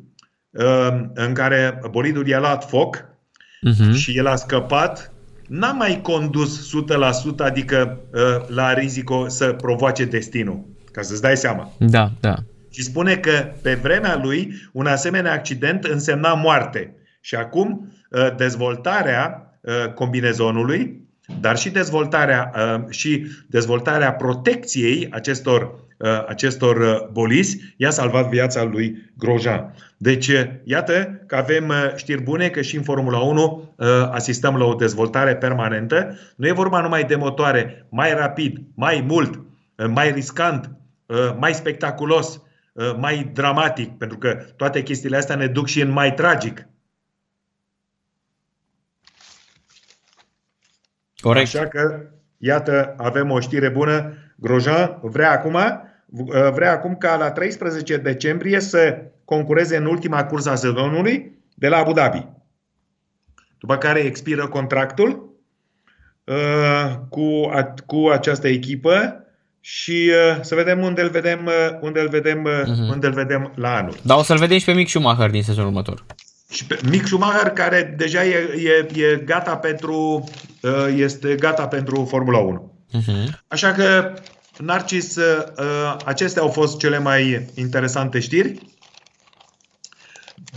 ehm, 0.51 1.11
în 1.13 1.33
care 1.33 1.79
bolidul 1.91 2.27
i-a 2.27 2.39
luat 2.39 2.69
foc 2.69 2.97
uh-huh. 2.97 3.93
și 3.93 4.17
el 4.17 4.27
a 4.27 4.35
scăpat, 4.35 5.11
n-a 5.47 5.71
mai 5.71 5.99
condus 6.01 6.69
100%, 7.33 7.37
adică 7.37 7.99
uh, 8.13 8.21
la 8.47 8.73
risco 8.73 9.27
să 9.27 9.53
provoace 9.53 10.05
destinul. 10.05 10.71
Ca 10.91 11.01
să-ți 11.01 11.21
dai 11.21 11.37
seama. 11.37 11.71
Da, 11.77 12.11
da 12.19 12.35
și 12.73 12.83
spune 12.83 13.15
că 13.15 13.51
pe 13.61 13.73
vremea 13.73 14.19
lui 14.23 14.53
un 14.71 14.85
asemenea 14.85 15.31
accident 15.31 15.83
însemna 15.83 16.33
moarte. 16.33 16.95
Și 17.21 17.35
acum 17.35 17.93
ă, 18.13 18.33
dezvoltarea 18.37 19.57
ă, 19.65 19.89
combinezonului, 19.89 21.01
dar 21.39 21.57
și 21.57 21.69
dezvoltarea, 21.69 22.51
ă, 22.55 22.85
și 22.89 23.25
dezvoltarea 23.47 24.13
protecției 24.13 25.07
acestor, 25.11 25.81
acestor 26.27 27.09
bolizi 27.11 27.73
i-a 27.77 27.89
salvat 27.89 28.29
viața 28.29 28.63
lui 28.63 29.11
Grosjean. 29.17 29.75
Deci, 29.97 30.31
iată 30.63 31.23
că 31.27 31.35
avem 31.35 31.73
știri 31.95 32.21
bune 32.21 32.49
că 32.49 32.61
și 32.61 32.75
în 32.75 32.83
Formula 32.83 33.19
1 33.19 33.75
asistăm 34.11 34.57
la 34.57 34.65
o 34.65 34.73
dezvoltare 34.73 35.35
permanentă. 35.35 36.17
Nu 36.35 36.47
e 36.47 36.51
vorba 36.51 36.81
numai 36.81 37.03
de 37.03 37.15
motoare 37.15 37.85
mai 37.89 38.13
rapid, 38.13 38.57
mai 38.75 39.03
mult, 39.07 39.39
mai 39.87 40.11
riscant, 40.11 40.71
mai 41.39 41.53
spectaculos, 41.53 42.35
Uh, 42.35 42.41
mai 42.97 43.29
dramatic, 43.33 43.97
pentru 43.97 44.17
că 44.17 44.33
toate 44.55 44.83
chestiile 44.83 45.17
astea 45.17 45.35
ne 45.35 45.47
duc 45.47 45.67
și 45.67 45.81
în 45.81 45.89
mai 45.89 46.13
tragic. 46.13 46.67
Corect. 51.23 51.55
Așa 51.55 51.67
că, 51.67 52.01
iată, 52.37 52.93
avem 52.97 53.31
o 53.31 53.39
știre 53.39 53.69
bună. 53.69 54.13
Grosjean 54.35 54.99
vrea 55.01 55.31
acum, 55.31 55.53
uh, 55.53 56.51
vrea 56.51 56.71
acum 56.71 56.95
ca 56.95 57.15
la 57.15 57.31
13 57.31 57.97
decembrie 57.97 58.59
să 58.59 59.01
concureze 59.25 59.77
în 59.77 59.85
ultima 59.85 60.25
cursă 60.25 60.49
a 60.49 60.55
sezonului 60.55 61.39
de 61.55 61.67
la 61.67 61.77
Abu 61.77 61.91
Dhabi. 61.91 62.27
După 63.57 63.77
care 63.77 63.99
expiră 63.99 64.47
contractul 64.47 65.37
uh, 66.23 66.95
cu, 67.09 67.49
cu 67.85 68.09
această 68.11 68.47
echipă 68.47 69.22
și 69.65 70.11
uh, 70.11 70.41
să 70.41 70.55
vedem 70.55 70.81
unde 70.81 71.01
îl 71.01 71.09
vedem, 71.09 71.45
uh, 71.45 71.79
unde 71.81 71.99
îl 71.99 72.09
vedem, 72.09 72.47
uh-huh. 72.47 72.91
unde 72.91 73.07
îl 73.07 73.13
vedem 73.13 73.51
la 73.55 73.75
anul. 73.75 73.95
Dar 74.01 74.17
o 74.17 74.23
să-l 74.23 74.37
vedem 74.37 74.57
și 74.57 74.65
pe 74.65 74.73
Mick 74.73 74.89
Schumacher 74.89 75.29
din 75.29 75.43
sezonul 75.43 75.69
următor. 75.69 76.05
Și 76.49 76.65
pe 76.65 76.79
Mick 76.89 77.05
Schumacher 77.05 77.49
care 77.49 77.95
deja 77.97 78.25
e, 78.25 78.35
e, 78.57 79.01
e 79.01 79.15
gata 79.15 79.57
pentru 79.57 80.23
uh, 80.61 80.93
este 80.95 81.35
gata 81.35 81.67
pentru 81.67 82.05
Formula 82.09 82.37
1. 82.37 82.73
Uh-huh. 82.87 83.05
Mhm. 83.07 83.39
Așa 83.47 83.71
că 83.71 84.13
Narcis, 84.57 85.15
uh, 85.15 85.95
acestea 86.05 86.41
au 86.41 86.49
fost 86.49 86.77
cele 86.77 86.99
mai 86.99 87.47
interesante 87.53 88.19
știri 88.19 88.59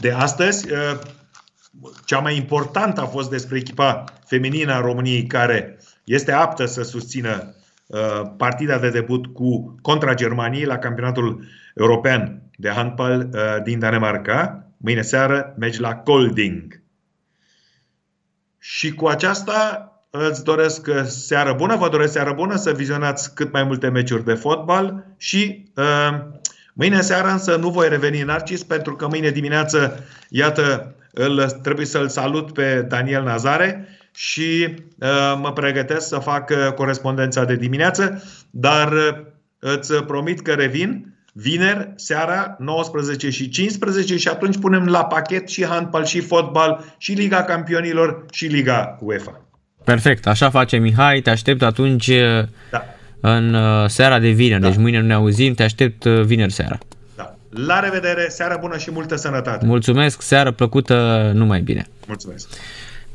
de 0.00 0.10
astăzi. 0.10 0.72
Uh, 0.72 0.98
cea 2.04 2.18
mai 2.18 2.36
importantă 2.36 3.00
a 3.00 3.06
fost 3.06 3.30
despre 3.30 3.58
echipa 3.58 4.04
feminină 4.26 4.72
a 4.72 4.80
României 4.80 5.26
care 5.26 5.78
este 6.04 6.32
aptă 6.32 6.66
să 6.66 6.82
susțină 6.82 7.50
Uh, 7.50 7.55
partida 8.36 8.78
de 8.78 8.90
debut 8.90 9.26
cu 9.26 9.78
contra 9.82 10.14
Germaniei 10.14 10.64
la 10.64 10.78
campionatul 10.78 11.44
european 11.74 12.42
de 12.56 12.70
handbal 12.70 13.28
uh, 13.32 13.62
din 13.62 13.78
Danemarca. 13.78 14.66
Mâine 14.76 15.02
seară, 15.02 15.54
meci 15.58 15.78
la 15.78 15.94
Kolding. 15.94 16.82
și 18.58 18.94
cu 18.94 19.06
aceasta 19.06 19.90
îți 20.10 20.44
doresc 20.44 20.90
seară 21.04 21.52
bună, 21.52 21.76
vă 21.76 21.88
doresc 21.88 22.12
seară 22.12 22.32
bună, 22.32 22.56
să 22.56 22.72
vizionați 22.72 23.34
cât 23.34 23.52
mai 23.52 23.64
multe 23.64 23.88
meciuri 23.88 24.24
de 24.24 24.34
fotbal 24.34 25.06
și 25.16 25.70
uh, 25.76 26.18
mâine 26.72 27.00
seara 27.00 27.32
însă 27.32 27.56
nu 27.56 27.70
voi 27.70 27.88
reveni 27.88 28.20
în 28.20 28.28
Arcis 28.28 28.62
pentru 28.62 28.96
că 28.96 29.06
mâine 29.06 29.30
dimineață, 29.30 30.04
iată, 30.28 30.94
îl, 31.12 31.50
trebuie 31.62 31.86
să-l 31.86 32.08
salut 32.08 32.52
pe 32.52 32.82
Daniel 32.88 33.22
Nazare 33.22 33.88
și 34.16 34.74
uh, 34.98 35.38
mă 35.40 35.52
pregătesc 35.52 36.08
să 36.08 36.18
fac 36.18 36.50
uh, 36.50 36.72
corespondența 36.72 37.44
de 37.44 37.56
dimineață, 37.56 38.22
dar 38.50 38.92
uh, 38.92 39.16
îți 39.58 39.94
promit 39.94 40.40
că 40.40 40.52
revin 40.52 41.14
vineri, 41.32 41.92
seara, 41.96 42.56
19 42.58 43.30
și 43.30 43.48
15 43.48 44.16
și 44.16 44.28
atunci 44.28 44.58
punem 44.58 44.86
la 44.86 45.04
pachet 45.04 45.48
și 45.48 45.64
handbal 45.64 46.04
și 46.04 46.20
fotbal 46.20 46.84
și 46.98 47.12
Liga 47.12 47.42
Campionilor 47.42 48.24
și 48.30 48.46
Liga 48.46 48.98
UEFA. 49.00 49.40
Perfect, 49.84 50.26
așa 50.26 50.50
face 50.50 50.76
Mihai, 50.76 51.20
te 51.20 51.30
aștept 51.30 51.62
atunci 51.62 52.10
da. 52.70 52.84
în 53.20 53.56
seara 53.88 54.18
de 54.18 54.28
vineri, 54.28 54.60
da. 54.60 54.68
deci 54.68 54.78
mâine 54.78 55.00
nu 55.00 55.06
ne 55.06 55.14
auzim, 55.14 55.54
te 55.54 55.62
aștept 55.62 56.04
vineri 56.04 56.52
seara. 56.52 56.78
Da. 57.16 57.36
La 57.50 57.80
revedere, 57.80 58.26
seara 58.28 58.56
bună 58.56 58.78
și 58.78 58.90
multă 58.90 59.16
sănătate. 59.16 59.66
Mulțumesc, 59.66 60.22
seară 60.22 60.50
plăcută, 60.50 61.30
numai 61.34 61.60
bine. 61.60 61.86
Mulțumesc. 62.06 62.48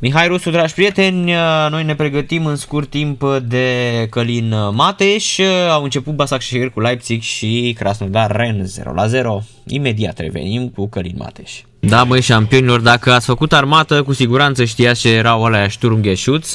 Mihai 0.03 0.27
Rusu, 0.27 0.49
dragi 0.49 0.73
prieteni, 0.73 1.31
noi 1.69 1.83
ne 1.83 1.95
pregătim 1.95 2.45
în 2.45 2.55
scurt 2.55 2.89
timp 2.89 3.23
de 3.43 3.67
Călin 4.09 4.53
Mateș. 4.71 5.39
Au 5.69 5.83
început 5.83 6.15
Basaksehir 6.15 6.69
cu 6.69 6.79
Leipzig 6.79 7.21
și 7.21 7.75
Krasnodar 7.79 8.31
Ren 8.31 8.65
0 8.65 8.93
la 8.93 9.07
0. 9.07 9.43
Imediat 9.67 10.17
revenim 10.17 10.69
cu 10.69 10.87
Călin 10.87 11.15
Mateș. 11.17 11.51
Da, 11.79 12.03
băi, 12.03 12.21
șampionilor, 12.21 12.79
dacă 12.79 13.11
ați 13.11 13.25
făcut 13.25 13.53
armată, 13.53 14.03
cu 14.03 14.13
siguranță 14.13 14.63
știați 14.63 14.99
ce 14.99 15.09
erau 15.09 15.43
alea 15.43 15.69
Sturmgeschutz. 15.69 16.53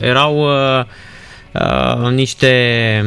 Erau 0.00 0.38
uh, 0.38 0.84
uh, 1.52 2.10
niște, 2.10 3.04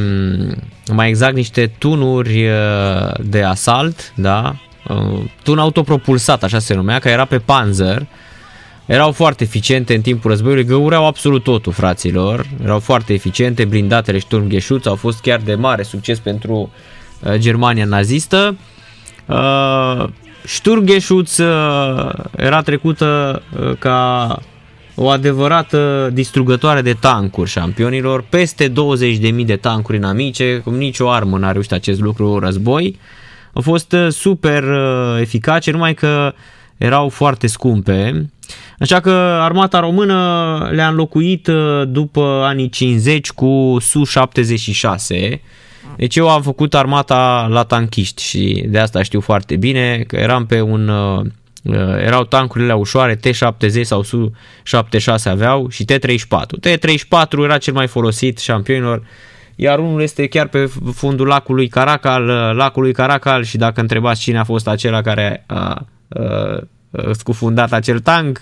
mai 0.92 1.08
exact, 1.08 1.36
niște 1.36 1.72
tunuri 1.78 2.48
uh, 2.48 3.14
de 3.20 3.44
asalt, 3.44 4.14
da? 4.16 4.56
Uh, 4.88 5.20
tun 5.44 5.60
autopropulsat, 5.60 6.44
așa 6.44 6.60
se 6.60 6.74
numea, 6.74 7.00
care 7.00 7.14
era 7.14 7.26
pe 7.26 7.38
Panzer 7.38 8.08
erau 8.92 9.12
foarte 9.12 9.44
eficiente 9.44 9.96
în 9.96 10.02
timpul 10.02 10.30
războiului, 10.30 10.66
găureau 10.66 11.06
absolut 11.06 11.44
totul, 11.44 11.72
fraților. 11.72 12.46
Erau 12.64 12.80
foarte 12.80 13.14
eficiente, 13.14 13.66
blindatele 13.66 14.20
Sturmgeschütz 14.20 14.86
au 14.86 14.96
fost 14.96 15.22
chiar 15.22 15.39
de 15.39 15.56
mare 15.56 15.84
succes 15.84 16.20
pentru 16.20 16.72
uh, 17.24 17.36
Germania 17.36 17.86
nazistă. 17.86 18.58
Uh, 19.26 20.08
Sturmgeschütz 20.46 21.38
uh, 21.38 22.14
era 22.36 22.62
trecută 22.62 23.42
uh, 23.60 23.78
ca 23.80 24.39
o 24.96 25.10
adevărată 25.10 26.10
distrugătoare 26.14 26.82
de 26.82 26.94
tancuri 26.94 27.50
șampionilor, 27.50 28.26
peste 28.30 28.70
20.000 28.70 29.46
de 29.46 29.56
tancuri 29.56 29.98
inamice, 29.98 30.62
cum 30.64 30.76
nicio 30.76 31.10
armă 31.10 31.38
n-a 31.38 31.52
reușit 31.52 31.72
acest 31.72 32.00
lucru 32.00 32.39
război. 32.39 33.00
Au 33.54 33.62
fost 33.62 33.92
uh, 33.92 34.08
super 34.10 34.64
uh, 34.64 35.20
eficace, 35.20 35.72
numai 35.72 35.94
că 35.94 36.34
erau 36.78 37.10
foarte 37.10 37.48
scumpe 37.48 38.30
Așa 38.80 38.99
că 38.99 39.10
armata 39.41 39.80
română 39.80 40.70
le-a 40.72 40.88
înlocuit 40.88 41.47
uh, 41.47 41.82
după 41.88 42.41
anii 42.45 42.70
50 42.70 43.32
cu 43.32 43.78
Su-76. 43.80 45.39
Deci 45.95 46.16
eu 46.16 46.30
am 46.30 46.41
făcut 46.41 46.74
armata 46.74 47.47
la 47.49 47.64
tanchiști 47.64 48.24
și 48.24 48.66
de 48.68 48.80
asta 48.80 49.04
știu 49.04 49.20
foarte 49.20 49.56
bine 49.56 50.04
că 50.08 50.16
eram 50.16 50.45
pe 50.45 50.62
un 50.62 50.88
uh, 50.88 51.20
uh, 51.64 52.04
erau 52.06 52.24
tancurile 52.24 52.74
ușoare, 52.74 53.16
T-70 53.16 53.82
sau 53.82 54.04
Su-76 54.04 55.24
aveau 55.24 55.70
și 55.70 55.86
T-34. 55.86 56.60
T-34 56.60 57.43
era 57.43 57.58
cel 57.58 57.74
mai 57.74 57.88
folosit 57.88 58.38
șampionilor, 58.38 59.04
iar 59.56 59.80
unul 59.80 60.02
este 60.02 60.28
chiar 60.28 60.47
pe 60.47 60.70
fundul 60.93 61.28
lacului 61.28 61.68
Caracal, 61.68 62.24
lacului 62.56 62.93
Caracal 62.93 63.43
și 63.43 63.58
dacă 63.58 63.82
întrebați 63.82 64.22
cine 64.22 64.38
a 64.38 64.43
fost 64.43 64.68
acela 64.68 65.02
care 65.02 65.43
a, 65.47 65.56
a, 65.56 65.86
a 66.20 66.68
scufundat 67.12 67.72
acel 67.72 68.00
tank, 68.00 68.42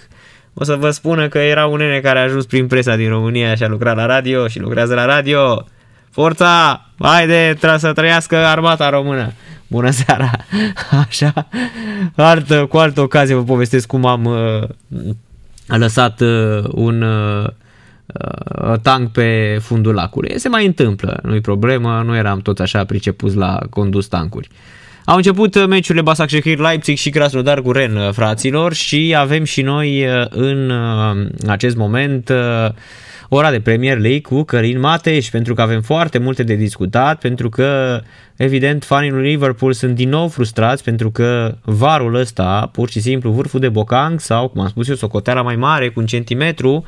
o 0.54 0.64
să 0.64 0.76
vă 0.76 0.90
spună 0.90 1.28
că 1.28 1.38
era 1.38 1.66
un 1.66 1.78
nene 1.78 2.00
care 2.00 2.20
a 2.20 2.24
ajuns 2.24 2.46
prin 2.46 2.68
presa 2.68 2.96
din 2.96 3.10
România 3.10 3.56
și 3.56 3.64
a 3.64 3.68
lucrat 3.68 3.96
la 3.96 4.06
radio 4.06 4.48
și 4.48 4.60
lucrează 4.60 4.94
la 4.94 5.06
radio. 5.06 5.66
Forța! 6.12 6.86
Haide, 7.00 7.56
trebuie 7.58 7.80
să 7.80 7.94
trăiască 7.94 8.36
armata 8.36 8.90
română! 8.90 9.32
Bună 9.68 9.90
seara! 9.90 10.32
Așa, 11.08 11.48
altă, 12.16 12.66
cu 12.66 12.78
altă 12.78 13.02
ocazie 13.02 13.36
vă 13.36 13.44
povestesc 13.44 13.88
cum 13.88 14.06
am 14.06 14.26
uh, 14.26 14.64
lăsat 15.66 16.22
uh, 16.22 16.64
un 16.72 17.02
uh, 17.02 17.48
uh, 18.06 18.80
tank 18.82 19.12
pe 19.12 19.58
fundul 19.62 19.94
lacului. 19.94 20.40
Se 20.40 20.50
mai 20.50 20.66
întâmplă, 20.66 21.20
nu-i 21.24 21.42
problemă, 21.42 22.02
nu 22.06 22.16
eram 22.16 22.40
tot 22.40 22.60
așa 22.60 22.86
pricepuți 22.86 23.36
la 23.36 23.60
condus 23.70 24.08
tancuri. 24.08 24.50
Uh, 24.52 24.79
au 25.10 25.16
început 25.16 25.56
uh, 25.56 25.66
meciurile 25.68 26.04
Basaksehir, 26.04 26.58
Leipzig 26.58 26.98
și 26.98 27.10
Krasnodar 27.10 27.62
cu 27.62 27.72
Ren, 27.72 27.96
uh, 27.96 28.12
fraților, 28.12 28.74
și 28.74 29.16
avem 29.18 29.44
și 29.44 29.62
noi 29.62 30.06
uh, 30.06 30.26
în 30.30 30.72
acest 31.48 31.76
moment 31.76 32.32
ora 33.30 33.52
de 33.52 33.60
Premier 33.60 33.98
League 33.98 34.22
cu 34.22 34.44
Cărin 34.44 34.80
Mateș, 34.80 35.30
pentru 35.30 35.54
că 35.54 35.62
avem 35.62 35.82
foarte 35.82 36.18
multe 36.18 36.44
de 36.44 36.56
discutat, 36.56 37.20
pentru 37.20 37.50
că, 37.50 38.02
evident, 38.36 38.84
fanii 38.84 39.12
lui 39.12 39.30
Liverpool 39.30 39.74
sunt 39.74 39.96
din 39.96 40.10
nou 40.10 40.28
frustrați, 40.28 40.84
pentru 40.84 41.12
că 41.12 41.58
varul 41.64 42.16
ăsta, 42.16 42.70
pur 42.72 42.90
și 42.90 43.00
simplu, 43.00 43.32
vârful 43.32 43.60
de 43.60 43.70
bocang 43.70 44.20
sau, 44.20 44.48
cum 44.48 44.62
am 44.62 44.68
spus 44.68 44.88
eu, 44.88 44.96
socoteala 44.96 45.42
mai 45.42 45.56
mare 45.56 45.90
cu 45.90 46.00
un 46.00 46.06
centimetru, 46.06 46.86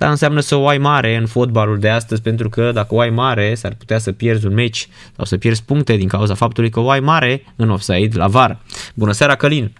Asta 0.00 0.12
înseamnă 0.12 0.40
să 0.40 0.56
o 0.56 0.68
ai 0.68 0.78
mare 0.78 1.16
în 1.16 1.26
fotbalul 1.26 1.78
de 1.78 1.88
astăzi, 1.88 2.22
pentru 2.22 2.48
că 2.48 2.72
dacă 2.72 2.94
o 2.94 3.00
ai 3.00 3.10
mare, 3.10 3.54
s-ar 3.54 3.74
putea 3.74 3.98
să 3.98 4.12
pierzi 4.12 4.46
un 4.46 4.54
meci 4.54 4.88
sau 5.16 5.24
să 5.24 5.36
pierzi 5.36 5.64
puncte 5.64 5.96
din 5.96 6.08
cauza 6.08 6.34
faptului 6.34 6.70
că 6.70 6.80
o 6.80 6.90
ai 6.90 7.00
mare 7.00 7.42
în 7.56 7.70
offside 7.70 8.16
la 8.16 8.28
var. 8.28 8.58
Bună 8.94 9.12
seara, 9.12 9.34
Călin! 9.34 9.72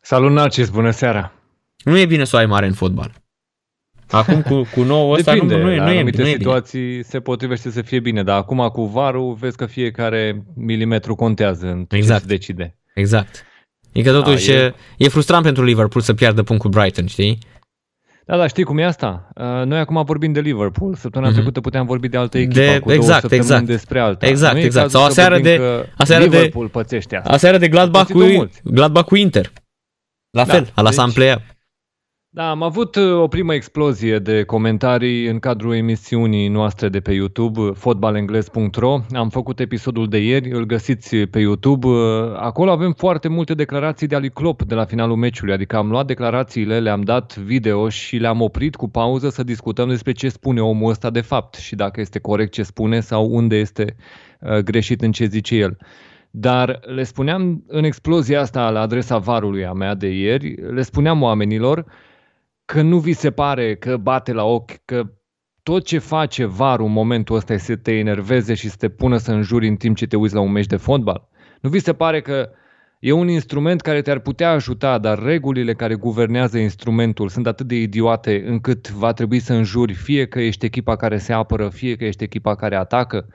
Salut, 0.00 0.32
Narcis, 0.32 0.68
bună 0.68 0.90
seara! 0.90 1.32
Nu 1.84 1.98
e 1.98 2.06
bine 2.06 2.24
să 2.24 2.36
o 2.36 2.38
ai 2.38 2.46
mare 2.46 2.66
în 2.66 2.72
fotbal. 2.72 3.19
Acum 4.10 4.42
cu, 4.42 4.62
cu 4.74 4.82
nou 4.82 5.10
ăsta 5.10 5.32
Depinde, 5.32 5.56
nu, 5.56 5.62
nu, 5.62 5.70
e, 5.70 5.78
nu, 5.78 5.90
e, 5.90 6.02
nu 6.02 6.26
e 6.26 6.32
situații 6.32 6.88
bine. 6.88 7.02
se 7.02 7.20
potrivește 7.20 7.70
să 7.70 7.82
fie 7.82 8.00
bine, 8.00 8.22
dar 8.22 8.36
acum 8.36 8.68
cu 8.68 8.84
varul 8.84 9.34
vezi 9.34 9.56
că 9.56 9.66
fiecare 9.66 10.44
milimetru 10.54 11.14
contează 11.14 11.66
în 11.66 11.86
exact. 11.88 12.20
ce 12.20 12.26
se 12.26 12.34
decide. 12.34 12.78
Exact. 12.94 13.44
E 13.92 14.02
că 14.02 14.12
totuși 14.12 14.50
A, 14.50 14.54
e... 14.54 14.74
e 14.96 15.08
frustrant 15.08 15.44
pentru 15.44 15.64
Liverpool 15.64 16.04
să 16.04 16.14
piardă 16.14 16.42
punct 16.42 16.62
cu 16.62 16.68
Brighton, 16.68 17.06
știi? 17.06 17.38
Da, 18.26 18.36
da, 18.36 18.46
știi 18.46 18.64
cum 18.64 18.78
e 18.78 18.84
asta? 18.84 19.28
Uh, 19.34 19.66
noi 19.66 19.78
acum 19.78 20.02
vorbim 20.04 20.32
de 20.32 20.40
Liverpool. 20.40 20.94
Săptămâna 20.94 21.30
mm-hmm. 21.30 21.34
trecută 21.34 21.60
puteam 21.60 21.86
vorbi 21.86 22.08
de 22.08 22.16
altă 22.16 22.38
echipă 22.38 22.60
de, 22.60 22.78
cu 22.78 22.92
exact, 22.92 23.28
două 23.28 23.40
exact. 23.40 23.66
despre 23.66 24.00
alta. 24.00 24.26
Exact, 24.26 24.54
nu 24.54 24.60
exact. 24.60 24.90
Sau 24.90 25.04
aseară 25.04 25.38
de, 25.38 25.60
aseară 25.96 26.24
Liverpool 26.24 26.64
de, 26.64 26.70
pățește 26.70 27.16
asta. 27.16 27.30
Aseară 27.30 27.58
de 27.58 27.68
Gladbach 27.68 28.10
cu, 28.10 28.48
Gladbach 28.64 29.06
cu 29.06 29.16
Inter. 29.16 29.52
La 30.30 30.44
da, 30.44 30.52
fel, 30.52 30.72
la 30.74 30.82
deci, 30.82 30.92
Samplea. 30.92 31.42
Da, 32.32 32.50
am 32.50 32.62
avut 32.62 32.94
uh, 32.94 33.20
o 33.20 33.28
primă 33.28 33.54
explozie 33.54 34.18
de 34.18 34.42
comentarii 34.42 35.26
în 35.26 35.38
cadrul 35.38 35.74
emisiunii 35.74 36.48
noastre 36.48 36.88
de 36.88 37.00
pe 37.00 37.12
YouTube, 37.12 37.60
fotbalengles.ro. 37.74 38.98
Am 39.12 39.28
făcut 39.28 39.60
episodul 39.60 40.08
de 40.08 40.18
ieri, 40.18 40.50
îl 40.50 40.64
găsiți 40.64 41.16
pe 41.16 41.38
YouTube. 41.38 41.86
Uh, 41.86 42.36
acolo 42.36 42.70
avem 42.70 42.92
foarte 42.92 43.28
multe 43.28 43.54
declarații 43.54 44.06
de 44.06 44.14
Ali 44.14 44.30
Klopp 44.30 44.62
de 44.62 44.74
la 44.74 44.84
finalul 44.84 45.16
meciului, 45.16 45.54
adică 45.54 45.76
am 45.76 45.90
luat 45.90 46.06
declarațiile, 46.06 46.80
le-am 46.80 47.00
dat 47.00 47.36
video 47.36 47.88
și 47.88 48.16
le-am 48.16 48.40
oprit 48.40 48.76
cu 48.76 48.88
pauză 48.88 49.28
să 49.28 49.42
discutăm 49.42 49.88
despre 49.88 50.12
ce 50.12 50.28
spune 50.28 50.60
omul 50.60 50.90
ăsta 50.90 51.10
de 51.10 51.20
fapt 51.20 51.54
și 51.54 51.74
dacă 51.74 52.00
este 52.00 52.18
corect 52.18 52.52
ce 52.52 52.62
spune 52.62 53.00
sau 53.00 53.26
unde 53.30 53.56
este 53.56 53.96
uh, 54.40 54.58
greșit 54.58 55.02
în 55.02 55.12
ce 55.12 55.24
zice 55.24 55.56
el. 55.56 55.76
Dar 56.30 56.80
le 56.94 57.02
spuneam 57.02 57.64
în 57.66 57.84
explozia 57.84 58.40
asta 58.40 58.70
la 58.70 58.80
adresa 58.80 59.18
varului 59.18 59.66
a 59.66 59.72
mea 59.72 59.94
de 59.94 60.08
ieri, 60.08 60.54
le 60.72 60.82
spuneam 60.82 61.22
oamenilor 61.22 61.84
că 62.70 62.82
nu 62.82 62.98
vi 62.98 63.12
se 63.12 63.30
pare 63.30 63.74
că 63.74 63.96
bate 63.96 64.32
la 64.32 64.44
ochi, 64.44 64.84
că 64.84 65.02
tot 65.62 65.84
ce 65.84 65.98
face 65.98 66.44
varul 66.44 66.86
în 66.86 66.92
momentul 66.92 67.36
ăsta 67.36 67.52
este 67.52 67.72
să 67.72 67.78
te 67.78 67.92
enerveze 67.92 68.54
și 68.54 68.68
să 68.68 68.76
te 68.78 68.88
pună 68.88 69.16
să 69.16 69.32
înjuri 69.32 69.68
în 69.68 69.76
timp 69.76 69.96
ce 69.96 70.06
te 70.06 70.16
uiți 70.16 70.34
la 70.34 70.40
un 70.40 70.50
meci 70.50 70.66
de 70.66 70.76
fotbal? 70.76 71.28
Nu 71.60 71.68
vi 71.68 71.78
se 71.78 71.92
pare 71.92 72.20
că 72.20 72.48
e 73.00 73.12
un 73.12 73.28
instrument 73.28 73.80
care 73.80 74.02
te-ar 74.02 74.18
putea 74.18 74.50
ajuta, 74.50 74.98
dar 74.98 75.22
regulile 75.22 75.74
care 75.74 75.94
guvernează 75.94 76.58
instrumentul 76.58 77.28
sunt 77.28 77.46
atât 77.46 77.66
de 77.66 77.74
idiote 77.74 78.42
încât 78.46 78.90
va 78.90 79.12
trebui 79.12 79.38
să 79.38 79.52
înjuri 79.52 79.92
fie 79.92 80.26
că 80.26 80.40
ești 80.40 80.64
echipa 80.64 80.96
care 80.96 81.18
se 81.18 81.32
apără, 81.32 81.68
fie 81.68 81.96
că 81.96 82.04
ești 82.04 82.24
echipa 82.24 82.54
care 82.54 82.76
atacă? 82.76 83.26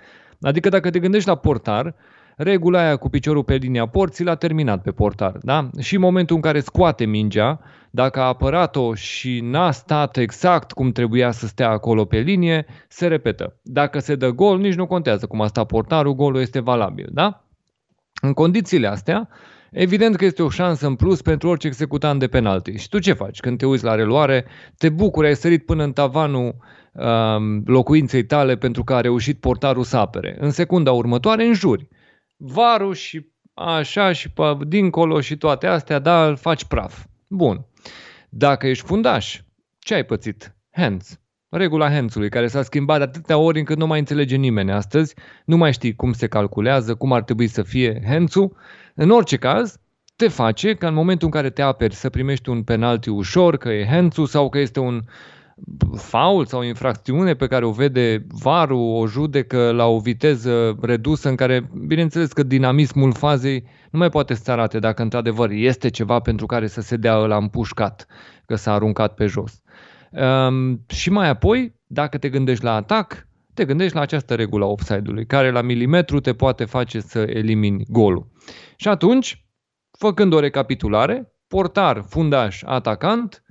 Adică 0.42 0.70
dacă 0.70 0.90
te 0.90 1.00
gândești 1.00 1.28
la 1.28 1.36
portar, 1.36 1.96
regula 2.36 2.80
aia 2.80 2.96
cu 2.96 3.10
piciorul 3.10 3.44
pe 3.44 3.56
linia 3.56 3.86
porții 3.86 4.26
l-a 4.26 4.36
terminat 4.36 4.82
pe 4.82 4.92
portar. 4.92 5.38
Da? 5.42 5.70
Și 5.80 5.96
în 5.96 6.02
momentul 6.02 6.36
în 6.36 6.42
care 6.42 6.60
scoate 6.60 7.06
mingea, 7.06 7.60
dacă 7.96 8.20
a 8.20 8.28
apărat-o 8.28 8.94
și 8.94 9.40
n-a 9.44 9.72
stat 9.72 10.18
exact 10.18 10.72
cum 10.72 10.92
trebuia 10.92 11.32
să 11.32 11.48
stea 11.48 11.70
acolo 11.70 12.06
pe 12.06 12.18
linie, 12.18 12.66
se 12.88 13.08
repetă. 13.08 13.60
Dacă 13.64 14.00
se 14.00 14.16
dă 14.16 14.30
gol, 14.30 14.60
nici 14.60 14.76
nu 14.76 14.86
contează 14.86 15.26
cum 15.26 15.42
a 15.42 15.48
stat 15.48 15.66
portarul, 15.66 16.14
golul 16.14 16.42
este 16.42 16.60
valabil. 16.60 17.08
Da? 17.12 17.46
În 18.22 18.34
condițiile 18.34 18.88
astea, 18.88 19.30
Evident 19.78 20.16
că 20.16 20.26
este 20.26 20.44
o 20.44 20.50
șansă 20.50 20.88
în 20.88 20.96
plus 20.96 21.22
pentru 21.22 21.50
orice 21.50 21.68
executant 21.68 22.20
de 22.20 22.28
penalti. 22.28 22.78
Și 22.78 22.90
tu 22.90 23.00
ce 23.00 23.14
faci? 23.14 23.40
Când 23.40 23.58
te 23.58 23.66
uiți 23.66 23.84
la 23.84 23.96
reluare, 23.96 24.46
te 24.78 24.90
bucuri, 24.90 25.28
ai 25.28 25.36
sărit 25.36 25.66
până 25.66 25.84
în 25.84 25.94
tavanul 25.94 26.56
um, 26.94 27.64
locuinței 27.66 28.26
tale 28.26 28.58
pentru 28.58 28.84
că 28.84 28.94
a 28.94 29.02
reușit 29.02 29.40
portarul 29.40 29.84
să 29.84 29.98
apere. 29.98 30.36
În 30.40 30.52
secunda 30.52 30.92
următoare 30.92 31.46
înjuri. 31.46 31.88
Varul 32.38 32.94
și 32.94 33.28
așa 33.54 34.12
și 34.12 34.30
pe 34.32 34.58
dincolo 34.68 35.22
și 35.22 35.38
toate 35.38 35.68
astea, 35.68 36.00
da, 36.00 36.28
îl 36.28 36.36
faci 36.36 36.66
praf. 36.66 37.06
Bun. 37.30 37.66
Dacă 38.38 38.68
ești 38.68 38.86
fundaș, 38.86 39.42
ce 39.80 39.94
ai 39.94 40.04
pățit? 40.04 40.56
Hands. 40.72 41.20
Regula 41.50 41.92
hands 41.92 42.16
care 42.30 42.48
s-a 42.48 42.64
schimbat 42.64 42.98
de 42.98 43.04
atâtea 43.04 43.38
ori 43.38 43.60
încât 43.60 43.78
nu 43.78 43.88
mai 43.88 44.00
înțelege 44.00 44.36
nimeni 44.36 44.72
astăzi, 44.72 45.16
nu 45.46 45.58
mai 45.58 45.74
știi 45.74 45.96
cum 45.96 46.14
se 46.14 46.28
calculează, 46.28 46.96
cum 46.96 47.14
ar 47.14 47.24
trebui 47.24 47.48
să 47.48 47.64
fie 47.64 48.02
hands 48.06 48.36
În 48.96 49.10
orice 49.10 49.38
caz, 49.38 49.78
te 50.16 50.28
face 50.28 50.74
ca 50.74 50.88
în 50.88 50.94
momentul 50.94 51.28
în 51.28 51.34
care 51.34 51.50
te 51.50 51.62
aperi 51.62 51.96
să 51.96 52.10
primești 52.10 52.50
un 52.50 52.64
penalti 52.64 53.10
ușor, 53.10 53.58
că 53.58 53.70
e 53.70 53.86
hands 53.86 54.30
sau 54.30 54.50
că 54.50 54.58
este 54.58 54.80
un 54.80 55.02
faul 55.98 56.46
sau 56.46 56.62
infracțiune 56.62 57.34
pe 57.34 57.48
care 57.48 57.66
o 57.66 57.72
vede 57.72 58.26
varul, 58.28 59.02
o 59.02 59.08
judecă 59.08 59.72
la 59.72 59.86
o 59.86 60.00
viteză 60.00 60.78
redusă 60.82 61.30
în 61.30 61.36
care, 61.36 61.70
bineînțeles 61.88 62.32
că 62.32 62.44
dinamismul 62.44 63.14
fazei 63.14 63.64
nu 63.92 64.00
mai 64.00 64.10
poate 64.10 64.34
să 64.34 64.52
arate 64.52 64.80
dacă 64.80 65.02
într-adevăr 65.02 65.50
este 65.50 65.90
ceva 65.90 66.20
pentru 66.20 66.46
care 66.46 66.68
să 66.68 66.82
se 66.82 66.98
dea 66.98 67.18
ăla 67.18 67.38
împușcat, 67.38 68.06
că 68.46 68.56
s-a 68.56 68.74
aruncat 68.74 69.14
pe 69.14 69.26
jos. 69.26 69.62
Um, 70.12 70.86
și 70.88 71.10
mai 71.10 71.30
apoi, 71.30 71.76
dacă 71.88 72.18
te 72.18 72.30
gândești 72.30 72.64
la 72.64 72.76
atac, 72.76 73.28
te 73.54 73.66
gândești 73.66 73.96
la 73.96 74.02
această 74.02 74.36
regulă 74.36 74.66
a 74.66 74.68
offside-ului, 74.68 75.26
care 75.26 75.52
la 75.52 75.62
milimetru 75.62 76.20
te 76.20 76.34
poate 76.34 76.66
face 76.66 77.00
să 77.00 77.20
elimini 77.20 77.86
golul. 77.88 78.28
Și 78.76 78.88
atunci, 78.88 79.46
făcând 79.98 80.34
o 80.34 80.40
recapitulare, 80.40 81.34
portar, 81.48 82.06
fundaș, 82.08 82.62
atacant, 82.66 83.45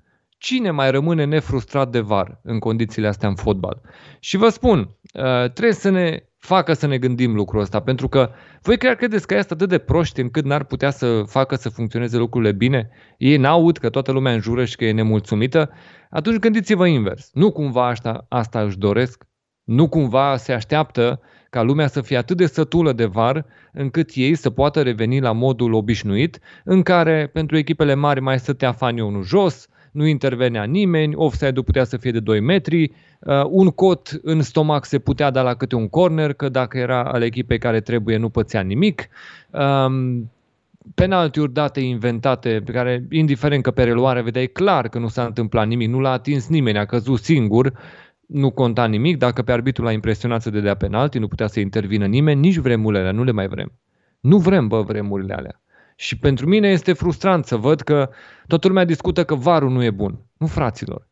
cine 0.44 0.70
mai 0.70 0.90
rămâne 0.90 1.24
nefrustrat 1.24 1.90
de 1.90 2.00
var 2.00 2.40
în 2.42 2.58
condițiile 2.58 3.08
astea 3.08 3.28
în 3.28 3.34
fotbal? 3.34 3.80
Și 4.20 4.36
vă 4.36 4.48
spun, 4.48 4.78
uh, 4.78 5.50
trebuie 5.50 5.72
să 5.72 5.90
ne 5.90 6.22
facă 6.38 6.72
să 6.72 6.86
ne 6.86 6.98
gândim 6.98 7.34
lucrul 7.34 7.60
ăsta, 7.60 7.80
pentru 7.80 8.08
că 8.08 8.30
voi 8.62 8.78
chiar 8.78 8.94
credeți 8.94 9.26
că 9.26 9.34
este 9.34 9.52
atât 9.52 9.68
de 9.68 9.78
proști 9.78 10.20
încât 10.20 10.44
n-ar 10.44 10.64
putea 10.64 10.90
să 10.90 11.22
facă 11.26 11.54
să 11.54 11.68
funcționeze 11.68 12.16
lucrurile 12.16 12.52
bine? 12.52 12.88
Ei 13.18 13.36
n-aud 13.36 13.78
că 13.78 13.90
toată 13.90 14.12
lumea 14.12 14.32
înjură 14.32 14.64
și 14.64 14.76
că 14.76 14.84
e 14.84 14.92
nemulțumită? 14.92 15.70
Atunci 16.10 16.38
gândiți-vă 16.38 16.86
invers. 16.86 17.30
Nu 17.32 17.52
cumva 17.52 17.88
asta, 17.88 18.26
asta 18.28 18.60
își 18.60 18.78
doresc? 18.78 19.24
Nu 19.64 19.88
cumva 19.88 20.36
se 20.36 20.52
așteaptă 20.52 21.20
ca 21.50 21.62
lumea 21.62 21.86
să 21.86 22.00
fie 22.00 22.16
atât 22.16 22.36
de 22.36 22.46
sătulă 22.46 22.92
de 22.92 23.04
var 23.04 23.46
încât 23.72 24.10
ei 24.14 24.34
să 24.34 24.50
poată 24.50 24.82
reveni 24.82 25.20
la 25.20 25.32
modul 25.32 25.72
obișnuit 25.72 26.38
în 26.64 26.82
care 26.82 27.30
pentru 27.32 27.56
echipele 27.56 27.94
mari 27.94 28.20
mai 28.20 28.38
stătea 28.38 28.72
fanionul 28.72 29.22
jos, 29.22 29.68
nu 29.94 30.06
intervenea 30.06 30.64
nimeni, 30.64 31.14
offside-ul 31.14 31.64
putea 31.64 31.84
să 31.84 31.96
fie 31.96 32.10
de 32.10 32.20
2 32.20 32.40
metri, 32.40 32.92
uh, 33.20 33.44
un 33.48 33.68
cot 33.68 34.20
în 34.22 34.42
stomac 34.42 34.84
se 34.84 34.98
putea 34.98 35.30
da 35.30 35.42
la 35.42 35.54
câte 35.54 35.74
un 35.74 35.88
corner, 35.88 36.32
că 36.32 36.48
dacă 36.48 36.78
era 36.78 37.04
al 37.04 37.22
echipei 37.22 37.58
care 37.58 37.80
trebuie 37.80 38.16
nu 38.16 38.28
pățea 38.28 38.60
nimic. 38.60 39.08
Um, 39.50 40.30
penaltiuri 40.94 41.52
date 41.52 41.80
inventate, 41.80 42.62
pe 42.64 42.72
care, 42.72 43.06
indiferent 43.10 43.62
că 43.62 43.70
pe 43.70 43.84
reluare 43.84 44.22
vedeai 44.22 44.46
clar 44.46 44.88
că 44.88 44.98
nu 44.98 45.08
s-a 45.08 45.24
întâmplat 45.24 45.66
nimic, 45.66 45.88
nu 45.88 46.00
l-a 46.00 46.10
atins 46.10 46.48
nimeni, 46.48 46.78
a 46.78 46.84
căzut 46.84 47.20
singur, 47.20 47.72
nu 48.26 48.50
conta 48.50 48.86
nimic, 48.86 49.16
dacă 49.18 49.42
pe 49.42 49.52
arbitru 49.52 49.84
l-a 49.84 49.92
impresionat 49.92 50.42
să 50.42 50.50
dea 50.50 50.74
penalti, 50.74 51.18
nu 51.18 51.28
putea 51.28 51.46
să 51.46 51.60
intervină 51.60 52.06
nimeni, 52.06 52.40
nici 52.40 52.56
vremurile 52.56 53.00
alea, 53.00 53.12
nu 53.12 53.24
le 53.24 53.32
mai 53.32 53.48
vrem. 53.48 53.72
Nu 54.20 54.38
vrem, 54.38 54.68
bă, 54.68 54.82
vremurile 54.82 55.34
alea. 55.34 55.63
Și 55.94 56.18
pentru 56.18 56.46
mine 56.46 56.68
este 56.68 56.92
frustrant 56.92 57.44
să 57.44 57.56
văd 57.56 57.80
că 57.80 58.10
toată 58.46 58.68
lumea 58.68 58.84
discută 58.84 59.24
că 59.24 59.34
varul 59.34 59.70
nu 59.70 59.82
e 59.82 59.90
bun. 59.90 60.26
Nu, 60.36 60.46
fraților. 60.46 61.08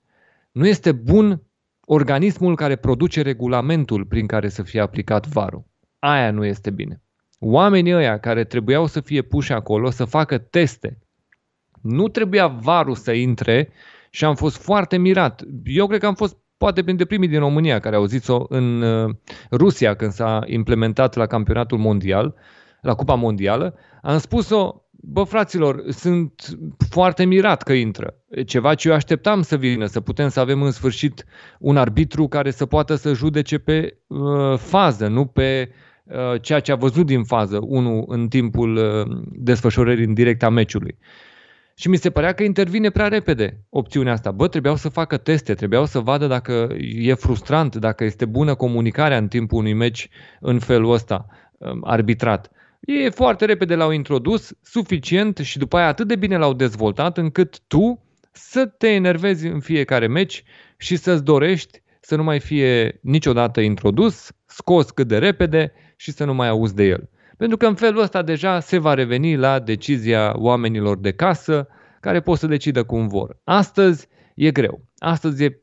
Nu 0.52 0.66
este 0.66 0.92
bun 0.92 1.42
organismul 1.80 2.56
care 2.56 2.76
produce 2.76 3.22
regulamentul 3.22 4.04
prin 4.04 4.26
care 4.26 4.48
să 4.48 4.62
fie 4.62 4.80
aplicat 4.80 5.26
varul. 5.26 5.64
Aia 5.98 6.30
nu 6.30 6.44
este 6.44 6.70
bine. 6.70 7.02
Oamenii 7.38 7.94
ăia 7.94 8.18
care 8.18 8.44
trebuiau 8.44 8.86
să 8.86 9.00
fie 9.00 9.22
puși 9.22 9.52
acolo 9.52 9.90
să 9.90 10.04
facă 10.04 10.38
teste. 10.38 10.98
Nu 11.82 12.08
trebuia 12.08 12.46
varul 12.46 12.94
să 12.94 13.12
intre 13.12 13.68
și 14.10 14.24
am 14.24 14.34
fost 14.34 14.62
foarte 14.62 14.96
mirat. 14.96 15.42
Eu 15.64 15.86
cred 15.86 16.00
că 16.00 16.06
am 16.06 16.14
fost 16.14 16.36
poate 16.56 16.82
printre 16.82 17.04
primii 17.04 17.28
din 17.28 17.38
România 17.38 17.78
care 17.78 17.96
au 17.96 18.04
zis-o 18.04 18.46
în 18.48 18.82
uh, 18.82 19.14
Rusia 19.50 19.94
când 19.94 20.12
s-a 20.12 20.42
implementat 20.46 21.14
la 21.14 21.26
campionatul 21.26 21.78
mondial 21.78 22.34
la 22.82 22.94
Cupa 22.94 23.14
Mondială, 23.14 23.74
am 24.02 24.18
spus-o, 24.18 24.82
bă 24.90 25.22
fraților, 25.22 25.82
sunt 25.88 26.32
foarte 26.88 27.24
mirat 27.24 27.62
că 27.62 27.72
intră. 27.72 28.14
Ceva 28.46 28.74
ce 28.74 28.88
eu 28.88 28.94
așteptam 28.94 29.42
să 29.42 29.56
vină, 29.56 29.86
să 29.86 30.00
putem 30.00 30.28
să 30.28 30.40
avem 30.40 30.62
în 30.62 30.70
sfârșit 30.70 31.24
un 31.58 31.76
arbitru 31.76 32.28
care 32.28 32.50
să 32.50 32.66
poată 32.66 32.94
să 32.94 33.12
judece 33.12 33.58
pe 33.58 33.96
uh, 34.06 34.58
fază, 34.58 35.06
nu 35.06 35.26
pe 35.26 35.72
uh, 36.04 36.40
ceea 36.40 36.60
ce 36.60 36.72
a 36.72 36.76
văzut 36.76 37.06
din 37.06 37.24
fază, 37.24 37.58
unul 37.62 38.04
în 38.06 38.28
timpul 38.28 38.76
uh, 38.76 39.16
desfășurării 39.32 40.04
în 40.04 40.14
direct 40.14 40.42
a 40.42 40.48
meciului. 40.48 40.98
Și 41.74 41.88
mi 41.88 41.96
se 41.96 42.10
părea 42.10 42.32
că 42.32 42.42
intervine 42.42 42.90
prea 42.90 43.08
repede 43.08 43.64
opțiunea 43.68 44.12
asta. 44.12 44.30
Bă, 44.30 44.48
trebuiau 44.48 44.76
să 44.76 44.88
facă 44.88 45.16
teste, 45.16 45.54
trebuiau 45.54 45.84
să 45.84 45.98
vadă 45.98 46.26
dacă 46.26 46.68
e 46.78 47.14
frustrant, 47.14 47.76
dacă 47.76 48.04
este 48.04 48.24
bună 48.24 48.54
comunicarea 48.54 49.16
în 49.16 49.28
timpul 49.28 49.58
unui 49.58 49.72
meci 49.72 50.08
în 50.40 50.58
felul 50.58 50.92
ăsta 50.92 51.26
um, 51.58 51.80
arbitrat. 51.84 52.50
Ei 52.86 53.10
foarte 53.10 53.44
repede 53.44 53.74
l-au 53.74 53.90
introdus, 53.90 54.52
suficient 54.62 55.38
și 55.38 55.58
după 55.58 55.76
aia 55.76 55.86
atât 55.86 56.08
de 56.08 56.16
bine 56.16 56.36
l-au 56.36 56.52
dezvoltat 56.52 57.18
încât 57.18 57.60
tu 57.66 58.02
să 58.32 58.66
te 58.66 58.88
enervezi 58.88 59.46
în 59.46 59.60
fiecare 59.60 60.06
meci 60.06 60.42
și 60.76 60.96
să-ți 60.96 61.24
dorești 61.24 61.82
să 62.00 62.16
nu 62.16 62.22
mai 62.22 62.40
fie 62.40 62.98
niciodată 63.02 63.60
introdus, 63.60 64.32
scos 64.46 64.90
cât 64.90 65.08
de 65.08 65.18
repede 65.18 65.72
și 65.96 66.12
să 66.12 66.24
nu 66.24 66.34
mai 66.34 66.48
auzi 66.48 66.74
de 66.74 66.84
el. 66.84 67.08
Pentru 67.36 67.56
că 67.56 67.66
în 67.66 67.74
felul 67.74 68.02
ăsta 68.02 68.22
deja 68.22 68.60
se 68.60 68.78
va 68.78 68.94
reveni 68.94 69.36
la 69.36 69.58
decizia 69.58 70.32
oamenilor 70.36 70.98
de 70.98 71.12
casă 71.12 71.68
care 72.00 72.20
pot 72.20 72.38
să 72.38 72.46
decidă 72.46 72.84
cum 72.84 73.08
vor. 73.08 73.40
Astăzi 73.44 74.08
e 74.34 74.50
greu. 74.50 74.84
Astăzi 74.98 75.44
e, 75.44 75.60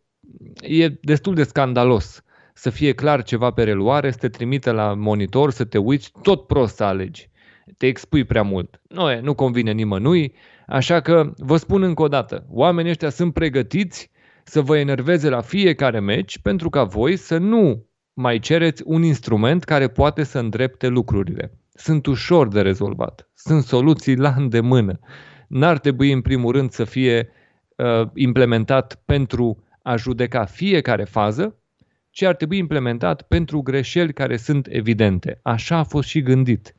e 0.61 0.87
destul 1.01 1.35
de 1.35 1.43
scandalos 1.43 2.23
să 2.59 2.69
fie 2.69 2.93
clar 2.93 3.23
ceva 3.23 3.51
pe 3.51 3.63
reluare, 3.63 4.11
să 4.11 4.17
te 4.17 4.29
trimită 4.29 4.71
la 4.71 4.93
monitor, 4.93 5.51
să 5.51 5.65
te 5.65 5.77
uiți, 5.77 6.11
tot 6.21 6.47
prost 6.47 6.75
să 6.75 6.83
alegi. 6.83 7.29
Te 7.77 7.85
expui 7.85 8.23
prea 8.23 8.41
mult. 8.41 8.81
Nu, 8.87 9.11
e, 9.11 9.19
nu 9.19 9.33
convine 9.33 9.71
nimănui, 9.71 10.33
așa 10.67 10.99
că 10.99 11.33
vă 11.37 11.57
spun 11.57 11.83
încă 11.83 12.01
o 12.01 12.07
dată, 12.07 12.45
oamenii 12.49 12.91
ăștia 12.91 13.09
sunt 13.09 13.33
pregătiți 13.33 14.11
să 14.43 14.61
vă 14.61 14.77
enerveze 14.77 15.29
la 15.29 15.41
fiecare 15.41 15.99
meci 15.99 16.39
pentru 16.39 16.69
ca 16.69 16.83
voi 16.83 17.15
să 17.15 17.37
nu 17.37 17.85
mai 18.13 18.39
cereți 18.39 18.83
un 18.85 19.03
instrument 19.03 19.63
care 19.63 19.87
poate 19.87 20.23
să 20.23 20.39
îndrepte 20.39 20.87
lucrurile. 20.87 21.51
Sunt 21.73 22.05
ușor 22.05 22.47
de 22.47 22.61
rezolvat. 22.61 23.29
Sunt 23.33 23.63
soluții 23.63 24.15
la 24.15 24.33
îndemână. 24.37 24.99
N-ar 25.47 25.79
trebui 25.79 26.11
în 26.11 26.21
primul 26.21 26.51
rând 26.51 26.71
să 26.71 26.83
fie 26.83 27.29
uh, 27.75 28.09
implementat 28.13 29.01
pentru 29.05 29.63
a 29.81 29.95
judeca 29.95 30.45
fiecare 30.45 31.03
fază, 31.03 31.58
ci 32.19 32.23
ar 32.23 32.35
trebui 32.35 32.57
implementat 32.57 33.21
pentru 33.21 33.61
greșeli 33.61 34.13
care 34.13 34.37
sunt 34.37 34.67
evidente. 34.69 35.39
Așa 35.41 35.77
a 35.77 35.83
fost 35.83 36.07
și 36.07 36.21
gândit. 36.21 36.75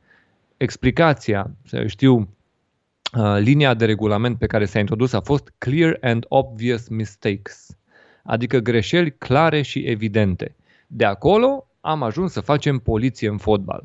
Explicația, 0.57 1.51
să 1.65 1.87
știu, 1.87 2.17
uh, 2.17 3.37
linia 3.39 3.73
de 3.73 3.85
regulament 3.85 4.37
pe 4.37 4.45
care 4.45 4.65
s-a 4.65 4.79
introdus 4.79 5.13
a 5.13 5.21
fost 5.21 5.53
clear 5.57 5.97
and 6.01 6.25
obvious 6.27 6.87
mistakes, 6.87 7.77
adică 8.23 8.57
greșeli 8.57 9.11
clare 9.17 9.61
și 9.61 9.79
evidente. 9.79 10.55
De 10.87 11.05
acolo 11.05 11.67
am 11.79 12.03
ajuns 12.03 12.31
să 12.31 12.41
facem 12.41 12.77
poliție 12.77 13.29
în 13.29 13.37
fotbal. 13.37 13.83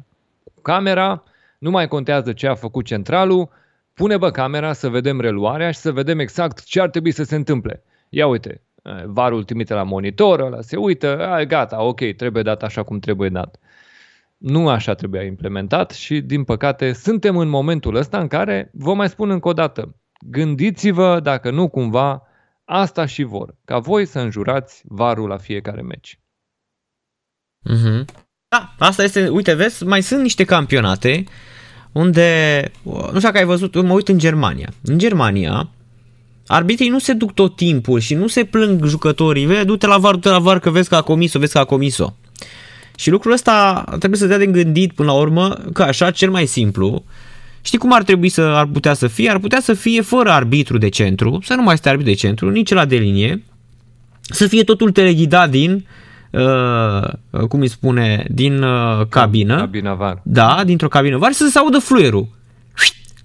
Camera, 0.63 1.23
nu 1.59 1.71
mai 1.71 1.89
contează 1.89 2.33
ce 2.33 2.47
a 2.47 2.55
făcut 2.55 2.85
centralul, 2.85 3.49
pune 3.95 4.17
bă 4.17 4.31
camera 4.31 4.73
să 4.73 4.89
vedem 4.89 5.21
reluarea 5.21 5.71
și 5.71 5.79
să 5.79 5.93
vedem 5.93 6.19
exact 6.19 6.65
ce 6.65 6.81
ar 6.81 6.89
trebui 6.89 7.11
să 7.11 7.23
se 7.23 7.37
întâmple. 7.37 7.83
Ia 8.09 8.27
uite, 8.27 8.61
Eh, 8.61 8.66
varul 9.07 9.45
trimite 9.45 9.75
la 9.75 9.83
monitor, 9.83 10.41
ăla 10.41 10.61
se 10.61 10.77
uită, 10.77 11.27
a, 11.29 11.45
gata, 11.45 11.83
ok, 11.83 12.01
trebuie 12.17 12.43
dat 12.43 12.63
așa 12.63 12.83
cum 12.83 12.99
trebuie 12.99 13.29
dat. 13.29 13.59
Nu 14.37 14.69
așa 14.69 14.95
trebuia 14.95 15.23
implementat 15.23 15.91
și, 15.91 16.21
din 16.21 16.45
păcate, 16.45 16.93
suntem 16.93 17.37
în 17.37 17.49
momentul 17.49 17.95
ăsta 17.95 18.19
în 18.19 18.27
care, 18.27 18.71
vă 18.73 18.95
mai 18.95 19.09
spun 19.09 19.31
încă 19.31 19.49
o 19.49 19.53
dată, 19.53 19.97
gândiți-vă 20.31 21.21
dacă 21.21 21.51
nu 21.51 21.69
cumva 21.69 22.23
asta 22.65 23.07
și 23.07 23.23
vor, 23.23 23.55
ca 23.65 23.79
voi 23.79 24.07
să 24.07 24.19
înjurați 24.19 24.83
varul 24.85 25.29
la 25.29 25.37
fiecare 25.37 25.83
meci. 25.83 26.21
Mm-hmm. 27.71 28.05
Da, 28.49 28.75
asta 28.79 29.03
este, 29.03 29.29
uite, 29.29 29.55
vezi, 29.55 29.85
mai 29.85 30.03
sunt 30.03 30.23
niște 30.23 30.45
campionate 30.45 31.25
unde, 31.93 32.63
nu 32.83 33.07
știu 33.07 33.21
dacă 33.21 33.39
ai 33.39 33.45
văzut, 33.45 33.83
mă 33.83 33.93
uit 33.93 34.09
în 34.09 34.19
Germania. 34.19 34.69
În 34.83 34.99
Germania, 34.99 35.69
Arbitrii 36.47 36.89
nu 36.89 36.99
se 36.99 37.13
duc 37.13 37.35
tot 37.35 37.57
timpul 37.57 38.01
și 38.01 38.15
nu 38.15 38.27
se 38.27 38.45
plâng 38.45 38.85
jucătorii. 38.85 39.47
Vei, 39.47 39.65
du-te 39.65 39.87
la 39.87 39.99
var, 39.99 40.15
du-te 40.15 40.29
la 40.29 40.39
var 40.39 40.59
că 40.59 40.71
vezi 40.71 40.89
că 40.89 40.95
a 40.95 41.01
comis-o, 41.01 41.39
vezi 41.39 41.53
că 41.53 41.59
a 41.59 41.65
comis-o. 41.65 42.13
Și 42.97 43.11
lucrul 43.11 43.33
ăsta 43.33 43.85
trebuie 43.99 44.21
să 44.21 44.27
dea 44.27 44.39
de 44.39 44.47
gândit 44.47 44.93
până 44.93 45.13
la 45.13 45.19
urmă 45.19 45.57
că 45.73 45.83
așa 45.83 46.11
cel 46.11 46.31
mai 46.31 46.47
simplu 46.47 47.05
Știi 47.67 47.79
cum 47.79 47.93
ar 47.93 48.03
trebui 48.03 48.29
să 48.29 48.41
ar 48.41 48.67
putea 48.67 48.95
să 48.95 49.07
fie? 49.07 49.31
Ar 49.31 49.39
putea 49.39 49.61
să 49.61 49.73
fie 49.75 50.01
fără 50.01 50.31
arbitru 50.31 50.79
de 50.79 50.89
centru, 50.89 51.41
să 51.43 51.55
nu 51.55 51.63
mai 51.63 51.77
stea 51.77 51.91
arbitru 51.91 52.13
de 52.13 52.19
centru, 52.19 52.51
nici 52.51 52.73
la 52.73 52.85
de 52.85 52.97
linie, 52.97 53.43
să 54.21 54.47
fie 54.47 54.65
totul 54.65 54.91
teleghidat 54.91 55.51
din 55.51 55.87
uh, 56.31 57.47
cum 57.49 57.61
îi 57.61 57.69
spune, 57.69 58.27
din 58.31 58.63
uh, 58.63 59.07
cabină. 59.09 59.57
Cabina 59.57 59.95
var. 59.95 60.21
Da, 60.23 60.63
dintr-o 60.65 60.89
cabină 60.89 61.19
var 61.19 61.31
și 61.31 61.37
să 61.37 61.49
se 61.49 61.59
audă 61.59 61.79
fluierul. 61.79 62.29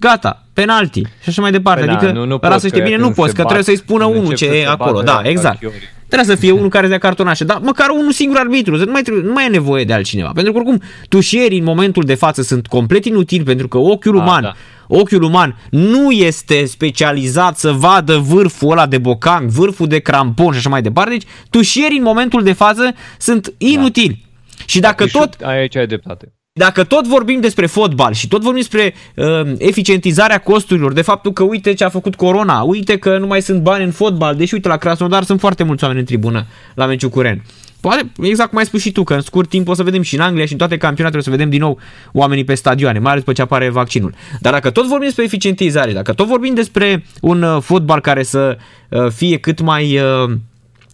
Gata, 0.02 0.43
penalti 0.54 1.02
și 1.02 1.30
așa 1.30 1.41
mai 1.41 1.52
departe. 1.52 1.80
Păi 1.86 1.89
da, 1.89 1.97
adică, 1.97 2.12
nu- 2.12 2.26
nu 2.26 2.38
ăla 2.41 2.47
poți, 2.49 2.62
să 2.62 2.68
știe 2.68 2.80
că 2.80 2.86
bine, 2.86 2.97
când 2.97 3.08
nu 3.10 3.16
poți, 3.16 3.30
se 3.30 3.36
că 3.36 3.41
bat, 3.41 3.52
trebuie 3.52 3.76
să-i 3.76 3.86
spună 3.86 4.04
când 4.04 4.16
unul 4.16 4.30
încep 4.30 4.47
ce 4.47 4.54
să 4.54 4.60
e 4.60 4.64
se 4.64 4.68
acolo. 4.68 4.91
bată 4.91 5.06
Da, 5.06 5.30
exact. 5.30 5.54
archiorii. 5.54 5.80
Trebuie 6.08 6.36
să 6.36 6.41
fie 6.41 6.52
unul 6.52 6.70
care 6.70 6.84
să 6.84 6.89
dea 6.89 6.97
cartonașe, 6.99 7.43
dar 7.43 7.60
măcar 7.64 7.89
unul 7.89 8.12
singur 8.12 8.38
arbitru, 8.38 8.78
să 8.78 8.84
nu 8.86 8.91
mai, 8.91 9.02
trebuie, 9.02 9.24
nu 9.26 9.32
mai 9.34 9.45
e 9.45 9.49
nevoie 9.49 9.84
de 9.84 9.93
altcineva. 9.93 10.32
Pentru 10.34 10.52
că 10.54 10.58
oricum 10.60 10.82
tușierii 11.10 11.58
în 11.58 11.64
momentul 11.64 12.04
de 12.04 12.16
față 12.16 12.41
sunt 12.41 12.68
complet 12.68 13.06
inutili 13.06 13.43
pentru 13.43 13.68
că 13.68 13.78
ochiul 13.78 14.20
A, 14.20 14.22
uman, 14.22 14.41
da. 14.41 14.54
ochiul 14.88 15.22
uman 15.24 15.58
nu 15.70 16.12
este 16.12 16.66
specializat 16.66 17.58
să 17.58 17.72
vadă 17.72 18.18
vârful 18.18 18.72
ăla 18.72 18.86
de 18.88 18.97
bocang, 18.97 19.49
vârful 19.49 19.88
de 19.88 19.99
crampon 19.99 20.52
și 20.52 20.58
așa 20.58 20.70
mai 20.70 20.82
departe. 20.82 21.12
Deci 21.12 21.26
tușierii 21.49 21.97
în 21.97 22.04
momentul 22.04 22.43
de 22.43 22.54
față 22.54 22.93
sunt 23.20 23.54
inutili. 23.58 24.26
Și 24.66 24.80
dacă 24.80 25.06
Și 25.06 25.12
tot 25.18 25.34
Aici 25.43 25.76
ai 25.76 25.88
dreptate. 25.88 26.34
Dacă 26.54 26.84
tot 26.84 27.08
vorbim 27.08 27.39
despre 27.39 27.66
fotbal 27.66 28.14
și 28.14 28.28
tot 28.28 28.41
vorbim 28.41 28.62
despre 28.62 28.93
uh, 29.16 29.54
eficientizarea 29.58 30.38
costurilor, 30.38 30.93
de 30.93 31.02
faptul 31.02 31.34
că 31.34 31.43
uite 31.43 31.74
ce 31.74 31.84
a 31.84 31.89
făcut 31.89 32.16
Corona, 32.16 32.62
uite 32.62 32.97
că 32.97 33.18
nu 33.18 33.28
mai 33.28 33.41
sunt 33.41 33.62
bani 33.62 33.84
în 33.84 33.91
fotbal, 33.91 34.36
deși 34.36 34.54
uite 34.54 34.68
la 34.68 34.78
Krasnodar 34.78 35.24
sunt 35.24 35.39
foarte 35.39 35.64
mulți 35.64 35.84
oameni 35.84 36.02
în 36.02 36.06
tribună 36.06 36.45
la 36.76 36.86
meciul 36.86 37.10
curent. 37.10 37.41
Poate, 37.80 38.12
exact 38.22 38.49
cum 38.49 38.58
ai 38.58 38.66
spus 38.66 38.82
și 38.82 38.91
tu, 38.91 39.04
că 39.04 39.14
în 39.14 39.22
scurt 39.22 39.49
timp 39.49 39.68
o 39.68 39.74
să 39.74 39.84
vedem 39.84 40.02
și 40.02 40.16
în 40.16 40.22
Anglia 40.22 40.45
și 40.45 40.52
în 40.52 40.58
toate 40.58 40.78
campionatele 40.78 41.22
o 41.22 41.24
să 41.24 41.30
vedem 41.30 41.49
din 41.49 41.60
nou 41.60 41.80
oamenii 42.12 42.43
pe 42.43 42.56
stadioane, 42.56 42.99
mai 42.99 43.12
ales 43.12 43.24
după 43.24 43.36
ce 43.36 43.41
apare 43.41 43.70
vaccinul. 43.70 44.14
Dar 44.39 44.54
dacă 44.54 44.70
tot 44.70 44.88
vorbim 44.88 45.06
despre 45.06 45.24
eficientizare, 45.24 45.93
dacă 45.93 46.14
tot 46.14 46.28
vorbim 46.28 46.54
despre 46.54 47.06
un 47.22 47.41
uh, 47.41 47.62
fotbal 47.62 48.02
care 48.02 48.24
să 48.24 48.58
uh, 48.89 49.08
fie 49.10 49.38
cât 49.38 49.62
mai 49.62 49.99
uh, 49.99 50.32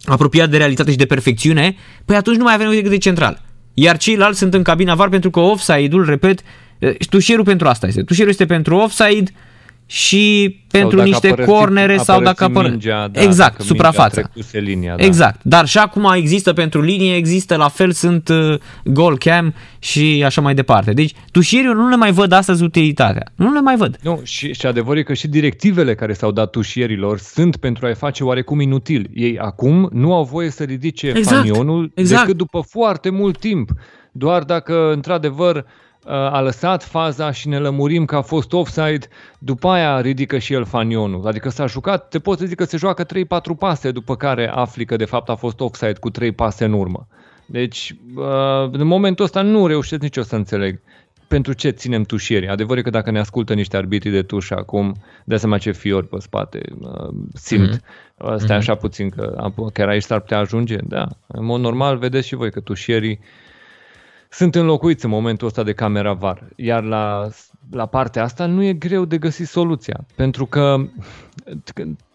apropiat 0.04 0.50
de 0.50 0.56
realitate 0.56 0.90
și 0.90 0.96
de 0.96 1.06
perfecțiune, 1.06 1.76
păi 2.04 2.16
atunci 2.16 2.36
nu 2.36 2.44
mai 2.44 2.54
avem 2.54 2.70
decât 2.70 2.90
de 2.90 2.98
central. 2.98 3.46
Iar 3.80 3.96
ceilalți 3.96 4.38
sunt 4.38 4.54
în 4.54 4.62
cabina 4.62 4.94
VAR 4.94 5.08
pentru 5.08 5.30
că 5.30 5.40
offside-ul, 5.40 6.04
repet, 6.04 6.40
eh, 6.78 6.96
tușierul 7.10 7.44
pentru 7.44 7.68
asta 7.68 7.86
este. 7.86 8.02
Tușierul 8.02 8.30
este 8.30 8.46
pentru 8.46 8.76
offside 8.76 9.30
și 9.90 10.56
pentru 10.70 10.96
dacă 10.96 11.08
niște 11.08 11.28
a 11.28 11.30
părăsit- 11.30 11.52
cornere 11.52 11.98
a 11.98 12.02
sau 12.02 12.22
dacă 12.22 12.34
părăsit 12.34 12.56
apără... 12.56 12.68
mingea, 12.68 13.08
da, 13.08 13.22
exact, 13.22 13.50
dacă 13.50 13.62
suprafața. 13.62 14.02
mingea 14.14 14.28
trecuse 14.32 14.58
linia, 14.58 14.96
da. 14.96 15.04
Exact. 15.04 15.40
Dar 15.42 15.66
și 15.66 15.78
acum 15.78 16.12
există 16.14 16.52
pentru 16.52 16.80
linie, 16.80 17.16
există 17.16 17.56
la 17.56 17.68
fel 17.68 17.92
sunt 17.92 18.28
uh, 18.28 18.54
goal 18.84 19.18
cam 19.18 19.54
și 19.78 20.22
așa 20.24 20.40
mai 20.40 20.54
departe. 20.54 20.92
Deci 20.92 21.14
tușierii 21.30 21.72
nu 21.72 21.88
le 21.88 21.96
mai 21.96 22.12
văd 22.12 22.32
astăzi 22.32 22.62
utilitatea. 22.62 23.32
Nu 23.34 23.52
le 23.52 23.60
mai 23.60 23.76
văd. 23.76 23.98
Nu, 24.02 24.20
și, 24.22 24.52
și 24.52 24.66
adevărul 24.66 24.98
e 24.98 25.02
că 25.02 25.14
și 25.14 25.28
directivele 25.28 25.94
care 25.94 26.12
s-au 26.12 26.32
dat 26.32 26.50
tușierilor 26.50 27.18
sunt 27.18 27.56
pentru 27.56 27.86
a-i 27.86 27.94
face 27.94 28.24
oarecum 28.24 28.60
inutili. 28.60 29.10
Ei 29.14 29.38
acum 29.38 29.88
nu 29.92 30.14
au 30.14 30.24
voie 30.24 30.50
să 30.50 30.64
ridice 30.64 31.12
Exact, 31.16 31.36
fanionul 31.36 31.90
exact. 31.94 32.20
decât 32.20 32.36
după 32.36 32.60
foarte 32.68 33.10
mult 33.10 33.38
timp. 33.38 33.70
Doar 34.12 34.42
dacă, 34.42 34.92
într-adevăr, 34.92 35.56
uh, 35.56 35.62
a 36.10 36.40
lăsat 36.40 36.84
faza 36.84 37.30
și 37.30 37.48
ne 37.48 37.58
lămurim 37.58 38.04
că 38.04 38.16
a 38.16 38.22
fost 38.22 38.52
offside, 38.52 39.06
după 39.38 39.68
aia 39.68 40.00
ridică 40.00 40.38
și 40.38 40.52
el 40.52 40.64
fanionul. 40.64 41.26
Adică 41.26 41.48
s-a 41.48 41.66
jucat, 41.66 42.08
te 42.08 42.18
poți 42.18 42.40
să 42.40 42.46
zic 42.46 42.56
că 42.56 42.64
se 42.64 42.76
joacă 42.76 43.04
3-4 43.04 43.08
pase, 43.58 43.90
după 43.90 44.16
care 44.16 44.48
afli 44.48 44.84
că 44.84 44.96
de 44.96 45.04
fapt 45.04 45.28
a 45.28 45.34
fost 45.34 45.60
offside 45.60 45.98
cu 46.00 46.10
3 46.10 46.32
pase 46.32 46.64
în 46.64 46.72
urmă. 46.72 47.06
Deci, 47.46 47.94
uh, 48.14 48.70
în 48.72 48.86
momentul 48.86 49.24
ăsta 49.24 49.42
nu 49.42 49.66
reușesc 49.66 50.02
nici 50.02 50.16
eu 50.16 50.22
să 50.22 50.36
înțeleg 50.36 50.80
pentru 51.28 51.52
ce 51.52 51.70
ținem 51.70 52.02
tușierii. 52.02 52.48
Adevărul 52.48 52.78
e 52.78 52.82
că 52.82 52.90
dacă 52.90 53.10
ne 53.10 53.18
ascultă 53.18 53.54
niște 53.54 53.76
arbitri 53.76 54.10
de 54.10 54.22
tușă 54.22 54.54
acum, 54.56 54.94
de 55.24 55.36
seama 55.36 55.58
ce 55.58 55.72
fiori 55.72 56.06
pe 56.08 56.16
spate 56.18 56.60
uh, 56.80 57.08
simt. 57.34 57.76
Mm-hmm. 57.76 58.36
Stai 58.36 58.56
așa 58.56 58.74
puțin 58.74 59.08
că 59.08 59.34
am- 59.38 59.70
chiar 59.72 59.88
aici 59.88 60.02
s-ar 60.02 60.20
putea 60.20 60.38
ajunge. 60.38 60.76
Da, 60.82 61.06
în 61.26 61.44
mod 61.44 61.60
normal 61.60 61.96
vedeți 61.96 62.26
și 62.26 62.34
voi 62.34 62.50
că 62.50 62.60
tușierii 62.60 63.20
sunt 64.28 64.54
înlocuiți 64.54 65.04
în 65.04 65.10
momentul 65.10 65.46
ăsta 65.46 65.62
de 65.62 65.72
camera 65.72 66.12
VAR. 66.12 66.48
Iar 66.56 66.82
la, 66.82 67.28
la 67.70 67.86
partea 67.86 68.22
asta 68.22 68.46
nu 68.46 68.62
e 68.62 68.72
greu 68.72 69.04
de 69.04 69.18
găsit 69.18 69.46
soluția. 69.46 70.06
Pentru 70.14 70.46
că 70.46 70.76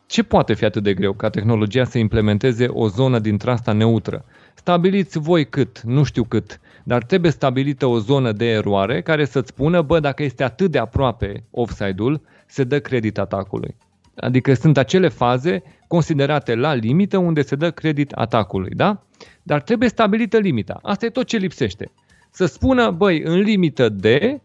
ce 0.06 0.24
poate 0.24 0.54
fi 0.54 0.66
atât 0.66 0.84
de 0.84 0.94
greu 0.94 1.14
ca 1.14 1.30
tehnologia 1.30 1.84
să 1.84 1.98
implementeze 1.98 2.68
o 2.68 2.88
zonă 2.88 3.20
dintre 3.20 3.52
asta 3.52 3.72
neutră? 3.72 4.26
Stabiliți 4.54 5.20
voi 5.20 5.50
cât, 5.50 5.82
nu 5.82 6.04
știu 6.04 6.24
cât, 6.24 6.60
dar 6.84 7.04
trebuie 7.04 7.32
stabilită 7.32 7.86
o 7.86 8.00
zonă 8.00 8.32
de 8.32 8.46
eroare 8.46 9.02
care 9.02 9.26
să-ți 9.26 9.48
spună, 9.48 9.82
bă, 9.82 10.00
dacă 10.00 10.24
este 10.24 10.44
atât 10.44 10.72
de 10.72 10.78
aproape 10.78 11.44
offside-ul, 11.52 12.22
se 12.48 12.64
dă 12.64 12.80
credit 12.80 13.18
atacului. 13.18 13.76
Adică 14.16 14.54
sunt 14.54 14.78
acele 14.78 15.08
faze 15.08 15.64
considerate 15.88 16.56
la 16.56 16.74
limită 16.74 17.18
unde 17.18 17.42
se 17.42 17.56
dă 17.56 17.72
credit 17.72 18.12
atacului, 18.12 18.70
da? 18.76 19.04
Dar 19.44 19.62
trebuie 19.62 19.90
stabilită 19.90 20.38
limita. 20.38 20.80
Asta 20.82 21.06
e 21.06 21.10
tot 21.10 21.26
ce 21.26 21.38
lipsește. 21.38 21.92
Să 22.36 22.46
spună, 22.46 22.92
băi, 22.92 23.22
în 23.22 23.40
limită 23.40 23.90
de 23.90 24.42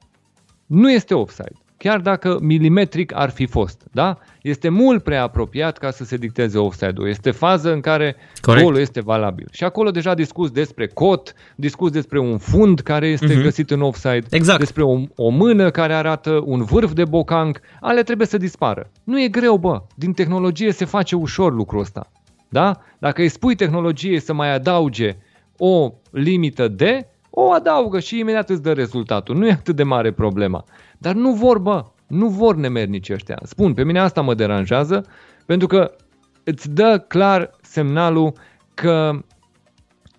nu 0.66 0.90
este 0.92 1.14
offside. 1.14 1.52
Chiar 1.76 2.00
dacă 2.00 2.38
milimetric 2.40 3.12
ar 3.14 3.30
fi 3.30 3.46
fost, 3.46 3.82
da? 3.92 4.18
Este 4.42 4.68
mult 4.68 5.02
prea 5.02 5.22
apropiat 5.22 5.78
ca 5.78 5.90
să 5.90 6.04
se 6.04 6.16
dicteze 6.16 6.58
offside-ul. 6.58 7.08
Este 7.08 7.30
fază 7.30 7.72
în 7.72 7.80
care 7.80 8.16
Corect. 8.40 8.64
golul 8.64 8.80
este 8.80 9.00
valabil. 9.00 9.48
Și 9.52 9.64
acolo 9.64 9.90
deja 9.90 10.14
discuți 10.14 10.52
despre 10.52 10.86
cot, 10.86 11.34
discuți 11.56 11.92
despre 11.92 12.18
un 12.18 12.38
fund 12.38 12.80
care 12.80 13.06
este 13.06 13.26
Mhm. 13.34 13.42
găsit 13.42 13.70
în 13.70 13.82
offside, 13.82 14.24
Exact. 14.30 14.58
despre 14.58 14.82
o, 14.82 15.00
o 15.16 15.28
mână 15.28 15.70
care 15.70 15.94
arată 15.94 16.42
un 16.44 16.64
vârf 16.64 16.92
de 16.92 17.04
bocang, 17.04 17.60
ale 17.80 18.02
trebuie 18.02 18.26
să 18.26 18.36
dispară. 18.36 18.90
Nu 19.04 19.22
e 19.22 19.28
greu, 19.28 19.56
bă. 19.58 19.82
Din 19.94 20.12
tehnologie 20.12 20.72
se 20.72 20.84
face 20.84 21.16
ușor 21.16 21.52
lucrul 21.52 21.80
ăsta. 21.80 22.10
Da? 22.48 22.80
Dacă 22.98 23.20
îi 23.20 23.28
spui 23.28 23.54
tehnologiei 23.54 24.20
să 24.20 24.32
mai 24.32 24.54
adauge 24.54 25.16
o 25.58 25.92
limită 26.10 26.68
de, 26.68 27.06
o 27.40 27.52
adaugă 27.52 28.00
și 28.00 28.18
imediat 28.18 28.50
îți 28.50 28.62
dă 28.62 28.72
rezultatul. 28.72 29.36
Nu 29.36 29.46
e 29.46 29.50
atât 29.50 29.76
de 29.76 29.82
mare 29.82 30.12
problema. 30.12 30.64
Dar 30.98 31.14
nu 31.14 31.32
vor, 31.32 31.58
bă, 31.58 31.84
nu 32.06 32.28
vor 32.28 32.56
nemernici 32.56 33.10
ăștia. 33.10 33.38
Spun, 33.42 33.74
pe 33.74 33.84
mine 33.84 34.00
asta 34.00 34.20
mă 34.20 34.34
deranjează, 34.34 35.04
pentru 35.46 35.66
că 35.66 35.96
îți 36.44 36.70
dă 36.70 37.04
clar 37.08 37.50
semnalul 37.62 38.32
că 38.74 39.24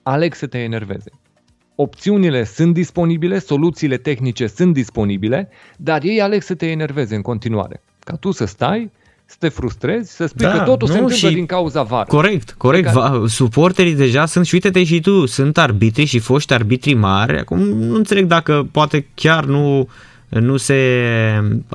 aleg 0.04 0.34
să 0.34 0.48
te 0.48 0.58
enerveze. 0.58 1.12
Opțiunile 1.76 2.44
sunt 2.44 2.74
disponibile, 2.74 3.40
soluțiile 3.40 3.98
tehnice 3.98 4.48
sunt 4.48 4.74
disponibile, 4.74 5.50
dar 5.78 6.04
ei 6.04 6.22
aleg 6.22 6.42
să 6.42 6.56
te 6.56 6.68
enerveze 6.72 7.16
în 7.16 7.22
continuare. 7.22 7.84
Ca 8.00 8.16
tu 8.16 8.32
să 8.32 8.46
stai, 8.46 8.92
să 9.30 9.36
te 9.40 9.48
frustrezi, 9.50 10.16
să 10.16 10.26
spui 10.26 10.46
Da, 10.46 10.52
că 10.52 10.58
totul 10.64 10.88
se 10.88 10.94
nu, 10.98 11.00
întâmplă 11.02 11.28
și- 11.28 11.36
din 11.36 11.46
cauza 11.46 11.84
VAR. 11.84 12.06
Corect, 12.06 12.54
corect. 12.58 12.84
Pe 12.86 12.92
care- 13.00 13.18
Va, 13.18 13.24
suporterii 13.28 13.94
deja 13.96 14.26
sunt, 14.26 14.46
și 14.46 14.54
uite-te 14.54 14.84
și 14.84 15.00
tu, 15.00 15.26
sunt 15.26 15.58
arbitri 15.58 16.06
și 16.06 16.20
foști 16.20 16.54
arbitri 16.54 16.94
mari. 16.94 17.40
Acum 17.40 17.60
nu 17.60 17.96
înțeleg 17.96 18.26
dacă 18.26 18.68
poate 18.72 19.06
chiar 19.14 19.46
nu, 19.46 19.90
nu 20.30 20.58
se 20.58 20.80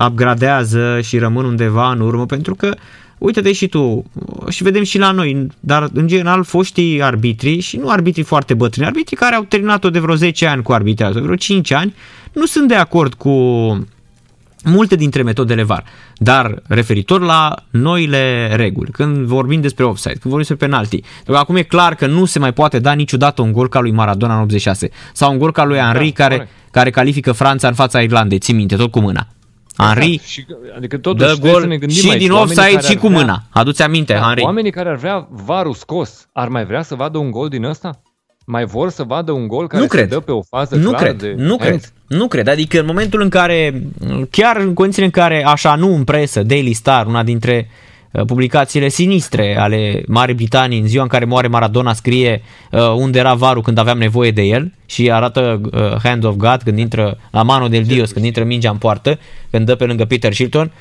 upgradează 0.06 1.00
și 1.02 1.18
rămân 1.18 1.44
undeva 1.44 1.90
în 1.90 2.00
urmă, 2.00 2.26
pentru 2.26 2.54
că 2.54 2.74
uite-te 3.18 3.52
și 3.52 3.66
tu, 3.68 4.04
și 4.48 4.62
vedem 4.62 4.82
și 4.82 4.98
la 4.98 5.10
noi, 5.10 5.46
dar 5.60 5.88
în 5.94 6.06
general 6.06 6.44
foștii 6.44 7.02
arbitri 7.02 7.58
și 7.58 7.76
nu 7.76 7.88
arbitri 7.88 8.22
foarte 8.22 8.54
bătrâni, 8.54 8.86
arbitri 8.86 9.14
care 9.16 9.34
au 9.34 9.42
terminat-o 9.42 9.90
de 9.90 9.98
vreo 9.98 10.14
10 10.14 10.46
ani 10.46 10.62
cu 10.62 10.72
arbitrează, 10.72 11.20
vreo 11.20 11.34
5 11.36 11.70
ani, 11.70 11.94
nu 12.32 12.46
sunt 12.46 12.68
de 12.68 12.74
acord 12.74 13.14
cu 13.14 13.30
multe 14.64 14.96
dintre 14.96 15.22
metodele 15.22 15.62
VAR, 15.62 15.84
dar 16.16 16.62
referitor 16.68 17.20
la 17.20 17.54
noile 17.70 18.54
reguli, 18.56 18.90
când 18.90 19.16
vorbim 19.16 19.60
despre 19.60 19.84
offside, 19.84 20.10
când 20.12 20.22
vorbim 20.34 20.46
despre 20.48 20.66
penalti, 20.66 21.00
pentru 21.14 21.32
că 21.32 21.38
acum 21.38 21.56
e 21.56 21.62
clar 21.62 21.94
că 21.94 22.06
nu 22.06 22.24
se 22.24 22.38
mai 22.38 22.52
poate 22.52 22.78
da 22.78 22.92
niciodată 22.92 23.42
un 23.42 23.52
gol 23.52 23.68
ca 23.68 23.80
lui 23.80 23.90
Maradona 23.90 24.34
în 24.34 24.40
86 24.40 24.90
sau 25.12 25.32
un 25.32 25.38
gol 25.38 25.52
ca 25.52 25.64
lui 25.64 25.78
Henry 25.78 26.10
care, 26.12 26.34
corect. 26.34 26.52
care 26.70 26.90
califică 26.90 27.32
Franța 27.32 27.68
în 27.68 27.74
fața 27.74 28.00
Irlandei, 28.02 28.38
ții 28.38 28.54
minte, 28.54 28.76
tot 28.76 28.90
cu 28.90 29.00
mâna. 29.00 29.26
Henry 29.76 30.04
Exact. 30.12 30.28
Și, 30.28 30.46
adică 30.76 30.98
totuși 30.98 31.24
dă 31.26 31.32
trebuie 31.32 31.52
să 31.52 31.58
ne 31.60 31.66
gol 31.66 31.78
gândim 31.78 31.96
și 32.02 32.10
aici, 32.10 32.20
din 32.20 32.30
oamenii 32.32 32.56
offside 32.56 32.74
care 32.74 32.86
și 32.86 32.92
ar 32.96 32.98
cu 33.02 33.06
vrea- 33.08 33.18
mâna. 33.20 33.42
Aduți 33.50 33.82
aminte, 33.82 34.12
Da, 34.12 34.20
Henry. 34.20 34.42
Oamenii 34.42 34.70
care 34.70 34.88
ar 34.88 34.96
vrea 34.96 35.28
varul 35.30 35.74
scos, 35.74 36.26
ar 36.32 36.48
mai 36.48 36.64
vrea 36.64 36.82
să 36.82 36.94
vadă 36.94 37.18
un 37.18 37.30
gol 37.30 37.48
din 37.48 37.64
ăsta? 37.64 38.00
Mai 38.44 38.64
vor 38.64 38.90
să 38.90 39.02
vadă 39.02 39.32
un 39.32 39.46
gol 39.46 39.66
care 39.68 39.82
Nu 39.82 39.88
se 39.88 39.96
cred. 39.96 40.08
dă 40.08 40.20
pe 40.20 40.32
o 40.32 40.42
fază 40.42 40.76
Nu 40.76 40.88
clară 40.88 41.04
cred, 41.04 41.16
de 41.18 41.34
nu 41.42 41.56
hands? 41.60 41.64
cred, 41.66 41.92
nu 42.18 42.26
cred. 42.28 42.48
Adică 42.48 42.78
în 42.80 42.86
momentul 42.86 43.20
în 43.20 43.28
care, 43.28 43.82
chiar 44.30 44.56
în 44.56 44.74
condițiile 44.74 45.06
în 45.06 45.10
care, 45.22 45.44
așa 45.44 45.74
nu 45.74 45.94
în 45.94 46.04
presă, 46.04 46.42
Daily 46.42 46.72
Star, 46.72 47.06
una 47.06 47.22
dintre 47.22 47.68
uh, 48.10 48.24
publicațiile 48.24 48.88
sinistre 48.88 49.56
ale 49.58 50.02
Marii 50.06 50.34
Britanii, 50.34 50.80
în 50.80 50.86
ziua 50.86 51.02
în 51.02 51.08
care 51.08 51.24
moare 51.24 51.46
Maradona, 51.48 51.92
scrie 51.92 52.42
uh, 52.70 52.80
unde 52.96 53.18
era 53.18 53.34
varul 53.34 53.62
când 53.62 53.78
aveam 53.78 53.98
nevoie 53.98 54.30
de 54.30 54.42
el 54.42 54.72
și 54.86 55.10
arată 55.10 55.60
uh, 55.72 55.96
Hand 56.02 56.24
of 56.24 56.34
God 56.36 56.60
când 56.64 56.78
intră 56.78 57.18
la 57.30 57.42
mano 57.42 57.68
del 57.68 57.82
Dios, 57.82 58.10
când 58.12 58.24
intră 58.24 58.44
mingea 58.44 58.70
în 58.70 58.76
poartă, 58.76 59.18
când 59.50 59.66
dă 59.66 59.74
pe 59.74 59.84
lângă 59.84 60.04
Peter 60.04 60.32
Shilton. 60.32 60.72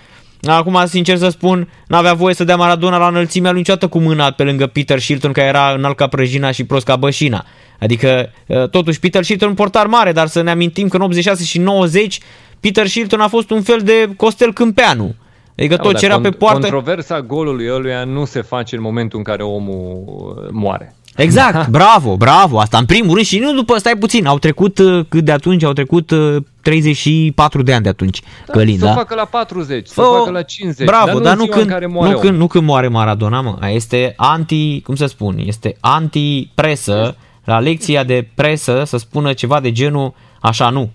Acum, 0.46 0.84
sincer 0.86 1.18
să 1.18 1.30
spun, 1.30 1.70
n-avea 1.88 2.14
voie 2.14 2.34
să 2.34 2.44
dea 2.44 2.56
Maradona 2.56 2.98
la 2.98 3.08
înălțimea 3.08 3.50
lui 3.52 3.60
niciodată 3.60 3.88
cu 3.88 4.00
mâna 4.00 4.32
pe 4.32 4.44
lângă 4.44 4.68
Peter 4.68 5.00
Shilton, 5.00 5.32
care 5.32 5.48
era 5.48 5.74
înalt 5.78 5.96
ca 5.96 6.08
prăjina 6.08 6.52
și 6.52 6.64
prost 6.64 6.86
ca 6.86 6.96
bășina. 6.96 7.46
Adică, 7.80 8.32
uh, 8.48 8.70
totuși, 8.70 9.00
Peter 9.00 9.24
Shilton 9.24 9.48
un 9.48 9.54
portar 9.54 9.88
mare, 9.88 10.12
dar 10.12 10.28
să 10.28 10.42
ne 10.42 10.52
amintim 10.52 10.88
că 10.88 10.96
în 10.96 11.02
86 11.02 11.44
și 11.44 11.60
90 11.60 12.20
Peter 12.60 12.88
Shilton 12.88 13.20
a 13.20 13.28
fost 13.28 13.50
un 13.50 13.62
fel 13.62 13.80
de 13.80 14.10
Costel 14.18 14.54
Câmpeanu. 14.54 15.16
Adică 15.58 15.78
tot 15.78 15.92
Da, 15.92 15.98
ce 15.98 16.06
era 16.06 16.14
cont- 16.16 16.24
pe 16.24 16.30
poartă... 16.30 16.60
Controversa 16.60 17.22
golului 17.22 17.72
ăluia 17.72 18.04
nu 18.04 18.26
se 18.26 18.42
face 18.42 18.76
în 18.76 18.82
momentul 18.82 19.18
în 19.18 19.24
care 19.24 19.44
omul 19.44 20.04
uh, 20.06 20.50
moare. 20.52 20.96
Exact, 21.16 21.68
bravo, 21.70 22.18
bravo, 22.18 22.60
asta 22.60 22.78
în 22.78 22.86
primul 22.86 23.14
rând 23.14 23.26
și 23.26 23.40
nu 23.40 23.54
după, 23.54 23.78
stai 23.78 23.96
puțin, 24.00 24.26
au 24.26 24.40
trecut 24.40 24.78
uh, 24.78 25.06
cât 25.10 25.24
de 25.26 25.32
atunci, 25.32 25.64
au 25.64 25.74
trecut 25.74 26.12
uh, 26.12 26.36
34 26.62 27.62
de 27.64 27.74
ani 27.74 27.84
de 27.84 27.90
atunci, 27.90 28.22
Călin, 28.52 28.78
să 28.80 28.86
da? 28.86 28.92
o 28.92 28.94
facă 28.94 29.16
la 29.16 29.26
40, 29.26 29.88
să 29.88 29.94
Fă 29.94 30.02
o 30.02 30.14
o- 30.14 30.18
facă 30.18 30.32
la 30.32 30.42
50, 30.42 30.88
Bravo, 30.88 31.06
dar 31.06 31.16
nu, 31.16 31.20
dar 31.22 31.32
în 31.34 31.38
nu 31.38 31.44
ziua 31.44 31.56
când, 31.56 31.68
în 31.68 31.74
care 31.74 31.86
moare 31.86 32.10
nu, 32.12 32.16
omul. 32.18 32.28
când, 32.30 32.38
nu 32.40 32.48
când 32.48 32.66
moare 32.66 32.88
Maradona, 32.88 33.42
mă. 33.42 33.58
Aia 33.60 33.74
Este 33.76 34.14
anti, 34.18 34.82
cum 34.82 34.96
să 34.96 35.06
spun, 35.06 35.38
este 35.46 35.78
anti-presă, 35.80 37.16
la 37.44 37.60
lecția 37.60 38.04
de 38.04 38.28
presă 38.36 38.84
să 38.86 38.98
spună 38.98 39.34
ceva 39.34 39.60
de 39.60 39.72
genul, 39.72 40.14
așa 40.42 40.70
nu. 40.70 40.90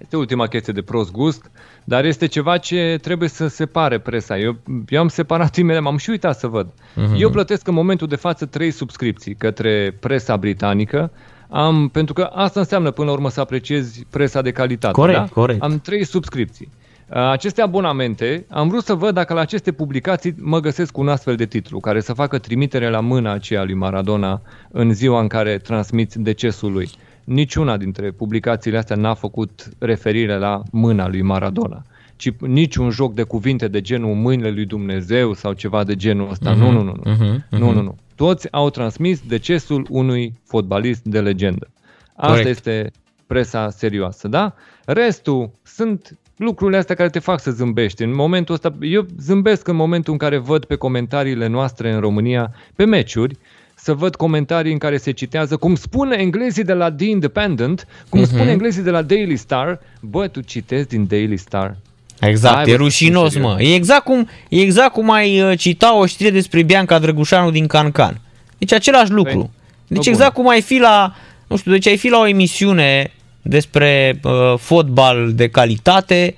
Este 0.00 0.16
ultima 0.16 0.46
chestie 0.46 0.72
de 0.72 0.82
prost 0.82 1.10
gust, 1.10 1.50
dar 1.84 2.04
este 2.04 2.26
ceva 2.26 2.58
ce 2.58 2.98
trebuie 3.02 3.28
să 3.28 3.46
separe 3.46 3.98
presa. 3.98 4.38
Eu, 4.38 4.56
eu 4.88 5.00
am 5.00 5.08
separat 5.08 5.56
imediat, 5.56 5.82
m-am 5.82 5.96
și 5.96 6.10
uitat 6.10 6.38
să 6.38 6.46
văd. 6.46 6.66
Mhm. 6.94 7.14
Uh-huh. 7.14 7.20
Eu 7.20 7.30
plătesc 7.30 7.68
în 7.68 7.74
momentul 7.74 8.06
de 8.06 8.16
față 8.16 8.46
trei 8.46 8.70
subscripții 8.70 9.34
către 9.34 9.96
presa 10.00 10.36
britanică, 10.36 11.10
am, 11.48 11.88
pentru 11.88 12.14
că 12.14 12.22
asta 12.22 12.60
înseamnă 12.60 12.90
până 12.90 13.06
la 13.06 13.12
urmă 13.12 13.30
să 13.30 13.40
apreciezi 13.40 14.06
presa 14.10 14.42
de 14.42 14.50
calitate. 14.50 14.92
Corect, 14.92 15.18
da? 15.18 15.24
corect. 15.24 15.62
Am 15.62 15.80
trei 15.80 16.04
subscripții. 16.04 16.70
Uh, 17.08 17.16
Aceste 17.30 17.62
abonamente, 17.62 18.46
am 18.50 18.68
vrut 18.68 18.84
să 18.84 18.94
văd 18.94 19.14
dacă 19.14 19.34
la 19.34 19.40
aceste 19.40 19.72
publicații 19.72 20.34
mă 20.38 20.60
găsesc 20.60 20.98
un 20.98 21.08
astfel 21.08 21.36
de 21.36 21.46
titlu, 21.46 21.80
care 21.80 22.00
să 22.00 22.12
facă 22.12 22.38
trimitere 22.38 22.90
la 22.90 23.00
mâna 23.00 23.32
aceea 23.32 23.64
lui 23.64 23.74
Maradona 23.74 24.42
în 24.70 24.92
ziua 24.94 25.20
în 25.20 25.26
care 25.26 25.58
transmiți 25.58 26.18
decesul 26.18 26.72
lui. 26.72 26.90
Niciuna 27.24 27.76
dintre 27.76 28.10
publicațiile 28.10 28.78
astea 28.78 28.96
n-a 28.96 29.14
făcut 29.14 29.68
referire 29.78 30.38
la 30.38 30.62
mâna 30.70 31.08
lui 31.08 31.22
Maradona, 31.22 31.82
ci 32.16 32.30
niciun 32.38 32.90
joc 32.90 33.14
de 33.14 33.22
cuvinte 33.22 33.68
de 33.68 33.80
genul 33.80 34.14
mâinile 34.14 34.50
lui 34.50 34.64
Dumnezeu 34.64 35.32
sau 35.32 35.52
ceva 35.52 35.84
de 35.84 35.94
genul 35.94 36.30
ăsta. 36.30 36.54
Nu, 36.54 36.70
nu, 36.70 36.82
nu, 36.82 36.94
nu. 37.02 37.10
mhm, 37.10 37.44
Nu, 37.50 37.72
nu, 37.72 37.80
nu. 37.82 37.96
Toți 38.14 38.52
au 38.52 38.70
transmis 38.70 39.20
decesul 39.26 39.86
unui 39.90 40.32
fotbalist 40.46 41.02
de 41.04 41.20
legendă. 41.20 41.70
Asta 42.16 42.26
Corect. 42.28 42.48
este 42.48 42.90
presa 43.26 43.70
serioasă, 43.70 44.28
da? 44.28 44.54
Restul 44.84 45.50
sunt 45.62 46.18
lucrurile 46.36 46.78
astea 46.78 46.94
care 46.94 47.08
te 47.08 47.18
fac 47.18 47.40
să 47.40 47.50
zâmbești. 47.50 48.02
În 48.02 48.14
momentul 48.14 48.54
ăsta, 48.54 48.74
eu 48.80 49.06
zâmbesc 49.18 49.68
în 49.68 49.76
momentul 49.76 50.12
în 50.12 50.18
care 50.18 50.36
văd 50.36 50.64
pe 50.64 50.74
comentariile 50.76 51.46
noastre 51.46 51.92
în 51.92 52.00
România, 52.00 52.54
pe 52.76 52.84
meciuri, 52.84 53.38
să 53.84 53.92
văd 53.94 54.16
comentarii 54.16 54.72
în 54.72 54.78
care 54.78 54.96
se 54.96 55.10
citează, 55.10 55.56
cum 55.56 55.74
spune 55.74 56.16
englezii 56.16 56.64
de 56.64 56.72
la 56.72 56.92
The 56.92 57.06
Independent, 57.08 57.86
cum 58.08 58.20
Mhm. 58.20 58.28
spune 58.28 58.50
englezii 58.50 58.82
de 58.82 58.90
la 58.90 59.02
Daily 59.02 59.36
Star, 59.36 59.80
bă, 60.00 60.26
tu 60.26 60.40
citezi 60.40 60.88
din 60.88 61.06
Daily 61.06 61.36
Star. 61.36 61.76
Exact, 62.20 62.54
Hai, 62.54 62.64
e 62.66 62.70
bă, 62.70 62.76
rușinos, 62.76 63.32
serios. 63.32 63.50
mă. 63.52 63.62
E 63.62 63.74
exact 63.74 64.04
cum, 64.04 64.28
e 64.48 64.60
exact 64.60 64.92
cum 64.92 65.10
ai 65.10 65.40
uh, 65.40 65.58
cita 65.58 65.96
o 65.98 66.06
știre 66.06 66.30
despre 66.30 66.62
Bianca 66.62 66.98
Drăgușanu 66.98 67.50
din 67.50 67.66
Cancan. 67.66 68.20
Deci 68.58 68.72
același 68.72 69.10
lucru. 69.10 69.38
Păi, 69.38 69.50
Deci 69.86 70.04
bă, 70.04 70.10
exact 70.10 70.34
cum 70.34 70.48
ai 70.48 70.60
fi 70.60 70.78
la, 70.78 71.14
nu 71.46 71.56
știu, 71.56 71.70
deci 71.70 71.86
ai 71.86 71.96
fi 71.96 72.08
la 72.08 72.18
o 72.18 72.26
emisiune 72.26 73.12
despre 73.42 74.20
uh, 74.24 74.54
fotbal 74.58 75.32
de 75.34 75.48
calitate 75.48 76.34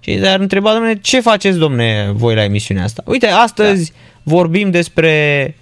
și 0.00 0.14
te-ar 0.16 0.40
întreba, 0.40 0.72
domne, 0.72 0.98
ce 1.00 1.20
faceți, 1.20 1.58
domne, 1.58 2.10
voi 2.14 2.34
la 2.34 2.44
emisiunea 2.44 2.84
asta? 2.84 3.02
Uite, 3.06 3.26
astăzi 3.26 3.90
da. 3.92 3.96
vorbim 4.34 4.70
despre 4.70 5.44
uh, 5.48 5.58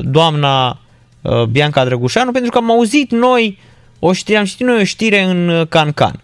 doamna 0.00 0.78
uh, 1.22 1.42
Bianca 1.44 1.84
Drăgușanu 1.84 2.32
pentru 2.32 2.50
că 2.50 2.58
am 2.58 2.70
auzit 2.70 3.10
noi 3.10 3.58
o 3.98 4.12
știre, 4.12 4.38
am 4.38 4.44
citit 4.44 4.66
noi 4.66 4.80
o 4.80 4.84
știre 4.84 5.22
în 5.22 5.48
uh, 5.48 5.66
Cancan. 5.68 6.22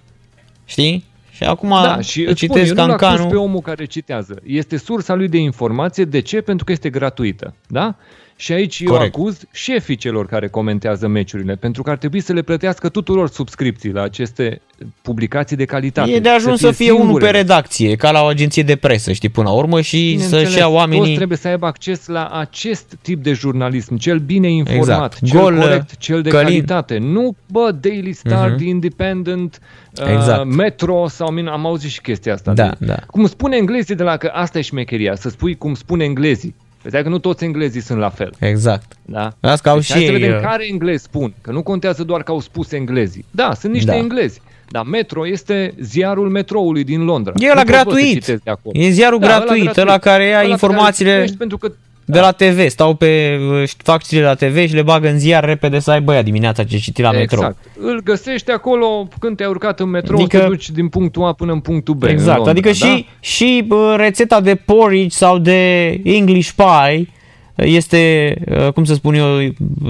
Știi? 0.64 1.04
Și 1.30 1.44
acum 1.44 1.68
Da, 1.68 2.00
și 2.00 2.22
îți 2.22 2.40
spun, 2.40 2.56
citesc 2.56 2.68
eu 2.68 2.74
nu-l 2.74 2.94
acuz 2.94 3.06
Cancanul. 3.08 3.30
pe 3.30 3.36
omul 3.36 3.60
care 3.60 3.84
citează. 3.84 4.40
Este 4.46 4.76
sursa 4.76 5.14
lui 5.14 5.28
de 5.28 5.38
informație. 5.38 6.04
De 6.04 6.20
ce? 6.20 6.40
Pentru 6.40 6.64
că 6.64 6.72
este 6.72 6.90
gratuită. 6.90 7.54
Da? 7.66 7.94
Și 8.40 8.52
aici 8.52 8.78
eu 8.80 8.92
Corect. 8.92 9.14
acuz 9.14 9.40
șefii 9.52 9.96
celor 9.96 10.26
care 10.26 10.48
comentează 10.48 11.06
meciurile, 11.08 11.54
pentru 11.54 11.82
că 11.82 11.90
ar 11.90 11.96
trebui 11.96 12.20
să 12.20 12.32
le 12.32 12.42
plătească 12.42 12.88
tuturor 12.88 13.28
subscripții 13.28 13.92
la 13.92 14.02
aceste 14.02 14.60
publicații 15.02 15.56
de 15.56 15.64
calitate. 15.64 16.10
E 16.10 16.18
de 16.20 16.28
ajuns 16.28 16.60
să 16.60 16.70
fie, 16.70 16.90
unul 16.90 17.00
pe 17.00 17.06
singurele. 17.06 17.30
redacție, 17.38 17.96
ca 17.96 18.10
la 18.10 18.22
o 18.22 18.26
agenție 18.26 18.62
de 18.62 18.76
presă, 18.76 19.12
știi, 19.12 19.28
până 19.28 19.48
la 19.48 19.54
urmă 19.54 19.80
și 19.80 19.96
Bineînțeles, 20.10 20.44
să-și 20.44 20.58
ia 20.58 20.64
Toți 20.64 20.74
oamenii... 20.74 21.14
trebuie 21.14 21.38
să 21.38 21.48
aibă 21.48 21.66
acces 21.66 22.06
la 22.06 22.26
acest 22.26 22.96
tip 23.02 23.22
de 23.22 23.32
jurnalism, 23.32 23.96
cel 23.96 24.18
bine 24.18 24.50
informat, 24.50 24.86
Exact. 25.14 25.24
cel 25.24 25.40
Gol, 25.40 25.58
corect, 25.58 25.96
cel 25.96 26.22
de 26.22 26.28
Călin. 26.30 26.46
calitate. 26.46 26.98
Nu, 26.98 27.36
bă, 27.52 27.76
Daily 27.80 28.12
Star, 28.12 28.48
Mhm. 28.48 28.56
The 28.56 28.66
Independent, 28.66 29.58
uh, 30.02 30.10
Exact. 30.12 30.44
Metro 30.44 31.08
sau 31.08 31.30
mine, 31.30 31.50
am 31.50 31.66
auzit 31.66 31.90
și 31.90 32.00
chestia 32.00 32.32
asta. 32.32 32.52
Da, 32.52 32.74
de, 32.78 32.86
da. 32.86 32.96
Cum 33.06 33.26
spune 33.26 33.56
englezii 33.56 33.94
de 33.94 34.02
la 34.02 34.16
că 34.16 34.30
asta 34.32 34.58
e 34.58 34.62
șmecheria, 34.62 35.14
să 35.14 35.28
spui 35.28 35.56
cum 35.56 35.74
spune 35.74 36.04
englezii. 36.04 36.54
Vedea 36.82 37.02
că 37.02 37.08
nu 37.08 37.18
toți 37.18 37.44
englezii 37.44 37.80
sunt 37.80 37.98
la 37.98 38.08
fel. 38.08 38.32
Exact. 38.38 38.92
Da? 39.04 39.32
Las 39.40 39.60
că 39.60 39.68
au 39.68 39.76
Deci 39.76 39.84
și 39.84 39.92
hai 39.92 40.00
să 40.04 40.06
ei, 40.12 40.18
vedem 40.18 40.34
uh, 40.36 40.40
care 40.42 40.66
englezi 40.70 41.02
spun, 41.02 41.34
că 41.40 41.50
nu 41.50 41.62
contează 41.62 42.04
doar 42.04 42.22
că 42.22 42.30
au 42.30 42.40
spus 42.40 42.72
englezii. 42.72 43.24
Da, 43.30 43.54
sunt 43.54 43.72
niște 43.72 43.90
Da. 43.90 43.96
englezi. 43.96 44.40
Dar 44.70 44.84
Metro 44.84 45.26
este 45.28 45.74
ziarul 45.80 46.28
metroului 46.28 46.84
din 46.84 47.04
Londra. 47.04 47.32
E 47.36 47.46
la 47.46 47.54
Nu 47.54 47.60
poți, 47.60 47.72
bă, 47.72 47.76
să 47.78 47.82
gratuit. 47.84 48.12
citezi 48.22 48.42
de 48.44 48.50
acolo. 48.50 48.78
E 48.78 48.88
ziarul 48.90 49.18
Da, 49.18 49.26
ăla 49.26 49.36
gratuit, 49.38 49.76
ăla 49.76 49.98
care 49.98 50.24
ia 50.24 50.28
Ăla 50.28 50.38
pe 50.38 50.42
care 50.42 50.50
informațiile- 50.50 51.10
îl 51.10 51.16
citești 51.16 51.36
Pentru 51.38 51.58
că 51.58 51.72
de 52.10 52.20
la 52.20 52.30
TV, 52.32 52.68
stau 52.68 52.94
pe, 52.94 53.38
uh, 53.62 53.68
fac 53.76 54.02
știri 54.02 54.22
la 54.22 54.34
TV 54.34 54.56
și 54.68 54.74
le 54.74 54.82
bagă 54.82 55.08
în 55.08 55.18
ziar 55.18 55.44
repede 55.44 55.78
să 55.78 55.90
aibă 55.90 56.12
ea 56.14 56.22
dimineața 56.22 56.64
ce 56.64 56.78
citi 56.78 57.02
la 57.02 57.10
metro. 57.10 57.36
Exact. 57.38 57.56
Îl 57.80 58.00
găsești 58.04 58.50
acolo 58.50 59.08
când 59.18 59.36
te-ai 59.36 59.48
urcat 59.48 59.80
în 59.80 59.88
metrou, 59.88 60.18
Adică- 60.18 60.36
adică, 60.36 60.50
te 60.50 60.56
duci 60.56 60.70
din 60.70 60.88
punctul 60.88 61.24
A 61.24 61.32
până 61.32 61.52
în 61.52 61.60
punctul 61.60 61.94
B. 61.94 62.02
în 62.02 62.08
Exact, 62.08 62.34
Londra, 62.36 62.50
adică 62.52 62.68
da? 62.68 62.74
și, 62.74 63.06
și 63.20 63.64
bă, 63.66 63.94
rețeta 63.98 64.40
de 64.40 64.54
porridge 64.54 65.16
sau 65.16 65.38
de 65.38 65.88
English 66.04 66.50
pie 66.56 67.08
este, 67.54 68.34
uh, 68.50 68.72
cum 68.72 68.84
să 68.84 68.94
spun 68.94 69.14
eu, 69.14 69.26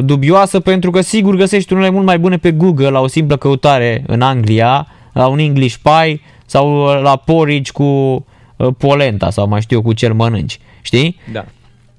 dubioasă 0.04 0.60
pentru 0.60 0.90
că 0.90 1.00
sigur 1.00 1.34
găsești 1.36 1.72
unele 1.72 1.90
mult 1.90 2.04
mai 2.04 2.18
bune 2.18 2.36
pe 2.36 2.50
Google 2.50 2.88
la 2.88 3.00
o 3.00 3.06
simplă 3.06 3.36
căutare 3.36 4.02
în 4.06 4.20
Anglia, 4.20 4.86
la 5.12 5.26
un 5.26 5.38
English 5.38 5.76
pie 5.82 6.20
sau 6.46 6.82
uh, 6.84 7.00
la 7.02 7.16
porridge 7.16 7.72
cu 7.72 7.82
uh, 8.56 8.68
polenta 8.78 9.30
sau 9.30 9.48
mai 9.48 9.60
știu 9.60 9.76
eu 9.76 9.82
cu 9.82 9.92
ce 9.92 10.08
mănânci, 10.08 10.58
știi? 10.82 11.16
Da. 11.32 11.44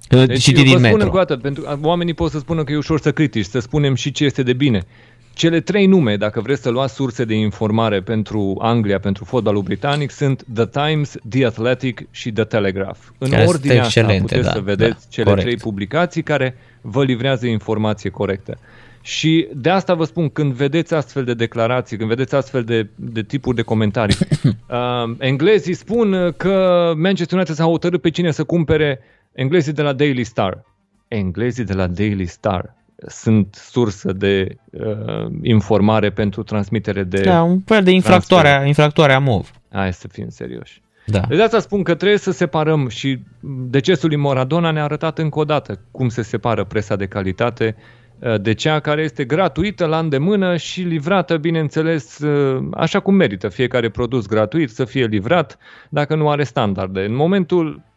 Deci, 0.10 0.28
Deci 0.28 0.42
Citit 0.42 0.58
eu 0.58 0.64
vă 0.64 0.70
din 0.70 0.78
spun 0.78 0.90
metro. 0.90 1.06
încă 1.06 1.16
o 1.16 1.20
dată, 1.20 1.38
pentru 1.38 1.64
că 1.64 1.78
oamenii 1.82 2.14
pot 2.14 2.32
să 2.32 2.40
spună 2.40 2.64
că 2.64 2.72
e 2.72 2.78
ușor 2.78 3.00
să 3.00 3.12
critici, 3.12 3.46
să 3.46 3.60
spunem 3.60 3.96
și 3.96 4.12
ce 4.12 4.24
este 4.24 4.44
de 4.44 4.54
bine. 4.54 4.82
Cele 5.34 5.60
trei 5.60 5.86
nume, 5.86 6.16
dacă 6.16 6.42
vreți 6.42 6.62
să 6.62 6.70
luați 6.70 6.94
surse 6.94 7.26
de 7.26 7.34
informare 7.36 8.02
pentru 8.02 8.58
Anglia, 8.62 9.00
pentru 9.00 9.24
fotbalul 9.26 9.62
britanic, 9.62 10.12
sunt 10.12 10.46
The 10.54 10.66
Times, 10.66 11.16
The 11.30 11.46
Athletic 11.46 12.08
și 12.12 12.32
The 12.32 12.44
Telegraph. 12.44 13.00
În 13.18 13.30
Care 13.30 13.44
sunt 13.44 13.56
ordinea 13.56 13.84
asta 13.84 14.00
excelente, 14.00 14.22
puteți 14.22 14.48
da, 14.48 14.52
să 14.52 14.60
vedeți 14.60 15.04
da, 15.04 15.08
cele 15.10 15.26
corect. 15.26 15.46
trei 15.46 15.58
publicații 15.58 16.24
care 16.24 16.56
vă 16.82 17.04
livrează 17.04 17.46
informație 17.46 18.10
corectă. 18.10 18.58
Și 19.02 19.48
de 19.54 19.70
asta 19.70 19.94
vă 19.94 20.04
spun, 20.04 20.30
când 20.30 20.54
vedeți 20.54 20.94
astfel 20.94 21.24
de 21.24 21.34
declarații, 21.34 21.98
când 21.98 22.10
vedeți 22.10 22.36
astfel 22.36 22.64
de, 22.64 22.88
de 22.96 23.24
tipuri 23.24 23.56
de 23.56 23.62
comentarii, 23.62 24.16
uh, 24.44 25.16
englezii 25.18 25.74
spun 25.74 26.34
că 26.38 26.92
Manchester 26.98 27.38
United 27.38 27.56
s-a 27.56 27.64
hotărât 27.64 28.02
pe 28.02 28.10
cine 28.10 28.32
să 28.32 28.44
cumpere 28.44 29.00
englezii 29.40 29.74
de 29.74 29.82
la 29.82 29.94
Daily 29.94 30.24
Star. 30.24 30.64
Englezii 31.08 31.64
de 31.64 31.74
la 31.74 31.88
Daily 31.88 32.26
Star 32.26 32.76
sunt 33.08 33.56
sursă 33.56 34.14
de 34.14 34.56
uh, 34.72 35.32
informare 35.42 36.10
pentru 36.10 36.44
transmitere 36.44 37.04
de... 37.04 37.22
Da, 37.22 37.42
un 37.44 37.60
fel 37.60 37.84
de 37.84 37.92
infractoare, 37.92 38.64
infractoare 38.68 39.14
a 39.14 39.20
MOV. 39.20 39.52
Hai 39.72 39.94
să 39.94 40.08
fim 40.08 40.30
serioși. 40.30 40.82
Da. 41.06 41.20
De 41.20 41.42
asta 41.42 41.60
spun 41.60 41.84
că 41.84 41.96
trebuie 41.96 42.18
să 42.18 42.32
separăm 42.32 42.88
și 42.88 43.20
decesul 43.70 44.10
lui 44.10 44.18
Maradona 44.18 44.72
ne-a 44.72 44.84
arătat 44.84 45.20
încă 45.20 45.40
o 45.40 45.44
dată 45.44 45.80
cum 45.92 46.10
se 46.10 46.22
separă 46.22 46.64
presa 46.64 46.96
de 46.96 47.06
calitate 47.06 47.76
uh, 48.20 48.42
de 48.42 48.54
cea 48.54 48.80
care 48.80 49.02
este 49.02 49.26
gratuită 49.26 49.86
la 49.86 50.00
îndemână 50.00 50.58
și 50.58 50.82
livrată, 50.82 51.38
bineînțeles, 51.38 52.18
uh, 52.18 52.68
așa 52.74 53.00
cum 53.00 53.16
merită 53.16 53.50
fiecare 53.50 53.90
produs 53.90 54.28
gratuit 54.28 54.70
să 54.70 54.86
fie 54.86 55.06
livrat 55.06 55.58
dacă 55.90 56.16
nu 56.16 56.30
are 56.30 56.44
standarde. 56.44 57.02
În 57.02 57.16
momentul 57.16 57.88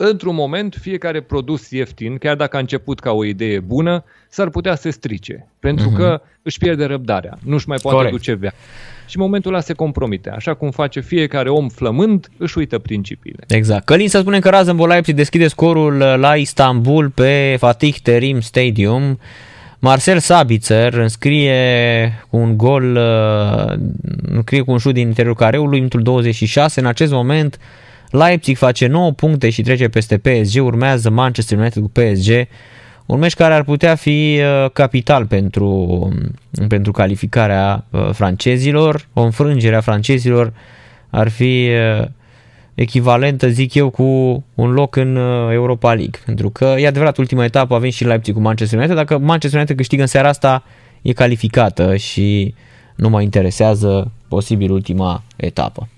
într-un 0.00 0.34
moment, 0.34 0.76
fiecare 0.80 1.20
produs 1.20 1.70
ieftin, 1.70 2.16
chiar 2.16 2.36
dacă 2.36 2.56
a 2.56 2.58
început 2.58 3.00
ca 3.00 3.10
o 3.10 3.24
idee 3.24 3.60
bună, 3.60 4.04
s-ar 4.28 4.48
putea 4.48 4.74
să 4.74 4.80
se 4.80 4.90
strice, 4.90 5.46
pentru 5.60 5.90
că 5.90 6.20
își 6.42 6.58
pierde 6.58 6.84
răbdarea, 6.84 7.38
nu-și 7.44 7.68
mai 7.68 7.78
poate 7.82 7.96
Corect. 7.96 8.16
duce 8.16 8.34
vea. 8.34 8.52
Și 9.06 9.16
în 9.16 9.22
momentul 9.22 9.52
ăla 9.52 9.62
se 9.62 9.72
compromite. 9.72 10.30
Așa 10.30 10.54
cum 10.54 10.70
face 10.70 11.00
fiecare 11.00 11.48
om 11.48 11.68
flămând, 11.68 12.28
își 12.36 12.58
uită 12.58 12.78
principiile. 12.78 13.44
Exact. 13.48 13.84
Călin 13.84 14.08
să 14.08 14.18
spune 14.18 14.38
că 14.38 14.48
Rasenball 14.48 14.88
Leipzig 14.88 15.14
deschide 15.14 15.48
scorul 15.48 16.00
uh, 16.00 16.14
la 16.16 16.36
Istanbul 16.36 17.08
pe 17.08 17.56
Fatih 17.58 17.96
Terim 18.02 18.40
Stadium. 18.40 19.18
Marcel 19.78 20.18
Sabitzer 20.18 20.94
înscrie 20.94 22.24
cu 22.30 22.36
un 22.36 22.56
gol, 22.56 22.96
uh, 22.96 23.78
înscrie 24.22 24.60
cu 24.60 24.70
un 24.70 24.78
șut 24.78 24.94
din 24.94 25.06
interiorul 25.06 25.38
careului, 25.38 25.76
minutul 25.76 26.02
26. 26.02 26.80
În 26.80 26.86
acest 26.86 27.12
moment 27.12 27.58
Leipzig 28.10 28.56
face 28.56 28.86
9 28.86 29.12
puncte 29.12 29.50
și 29.50 29.62
trece 29.62 29.88
peste 29.88 30.18
PSG, 30.18 30.64
urmează 30.64 31.10
Manchester 31.10 31.58
United 31.58 31.82
cu 31.82 31.88
PSG, 31.88 32.48
un 33.06 33.18
meci 33.18 33.34
care 33.34 33.54
ar 33.54 33.62
putea 33.62 33.94
fi 33.94 34.40
uh, 34.40 34.70
capital 34.70 35.26
pentru, 35.26 36.08
pentru 36.68 36.92
calificarea 36.92 37.84
uh, 37.90 38.10
francezilor, 38.12 39.08
o 39.12 39.22
înfrângere 39.22 39.76
a 39.76 39.80
francezilor 39.80 40.52
ar 41.10 41.28
fi 41.28 41.70
uh, 42.00 42.06
echivalentă, 42.74 43.48
zic 43.48 43.74
eu, 43.74 43.90
cu 43.90 44.04
un 44.54 44.70
loc 44.70 44.96
în 44.96 45.16
Europa 45.52 45.94
League. 45.94 46.20
Pentru 46.24 46.50
că, 46.50 46.74
e 46.78 46.86
adevărat, 46.86 47.16
ultima 47.16 47.44
etapă 47.44 47.74
avem 47.74 47.90
și 47.90 48.04
Leipzig 48.04 48.34
cu 48.34 48.40
Manchester 48.40 48.78
United, 48.78 48.96
dacă 48.96 49.18
Manchester 49.18 49.58
United 49.58 49.76
câștigă 49.76 50.02
în 50.02 50.08
seara 50.08 50.28
asta, 50.28 50.64
e 51.02 51.12
calificată 51.12 51.96
și 51.96 52.54
nu 52.96 53.08
mă 53.08 53.22
interesează 53.22 54.10
posibil 54.28 54.70
ultima 54.70 55.22
etapă 55.36 55.88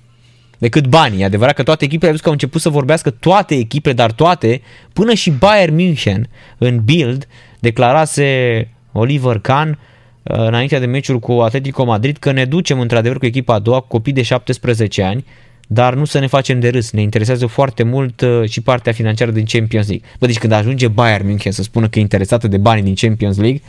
decât 0.61 0.87
banii. 0.87 1.21
E 1.21 1.25
adevărat 1.25 1.55
că 1.55 1.63
toate 1.63 1.85
echipele, 1.85 2.13
că 2.13 2.21
au 2.25 2.33
început 2.33 2.61
să 2.61 2.69
vorbească 2.69 3.11
toate 3.11 3.55
echipele, 3.55 3.95
dar 3.95 4.13
toate, 4.13 4.61
până 4.93 5.15
și 5.15 5.31
Bayern 5.31 5.75
München 5.75 6.29
în 6.59 6.81
Bild 6.85 7.27
declarase 7.59 8.69
Oliver 8.93 9.39
Kahn 9.39 9.69
uh, 9.69 10.37
înainte 10.37 10.79
de 10.79 10.87
meciul 10.87 11.19
cu 11.19 11.33
Atletico 11.33 11.85
Madrid 11.85 12.17
că 12.17 12.33
ne 12.33 12.45
ducem 12.45 12.81
într-adevăr 12.81 13.19
cu 13.19 13.27
echipa 13.27 13.55
a 13.55 13.59
doua, 13.59 13.81
cu 13.81 13.87
copii 13.87 14.13
de 14.13 14.23
17 14.23 15.03
ani, 15.03 15.25
dar 15.67 15.95
nu 15.95 16.05
să 16.05 16.19
ne 16.19 16.27
facem 16.27 16.61
de 16.61 16.69
râs. 16.69 16.91
Ne 16.91 17.01
interesează 17.01 17.47
foarte 17.47 17.83
mult 17.83 18.21
uh, 18.21 18.49
și 18.49 18.61
partea 18.61 18.93
financiară 18.93 19.31
din 19.31 19.45
Champions 19.45 19.89
League. 19.89 20.09
Bă, 20.19 20.27
deci 20.27 20.39
când 20.39 20.53
ajunge 20.53 20.89
Bayern 20.89 21.27
München 21.27 21.53
să 21.53 21.63
spună 21.63 21.89
că 21.89 21.99
e 21.99 22.03
interesată 22.03 22.49
de 22.49 22.57
banii 22.57 22.83
din 22.83 22.95
Champions 22.95 23.37
League, 23.37 23.61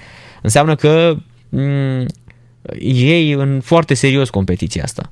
înseamnă 0.42 0.76
că 0.76 1.16
mm, 1.50 2.06
ei 2.80 3.32
în 3.32 3.60
foarte 3.64 3.94
serios 3.94 4.30
competiția 4.30 4.84
asta. 4.84 5.12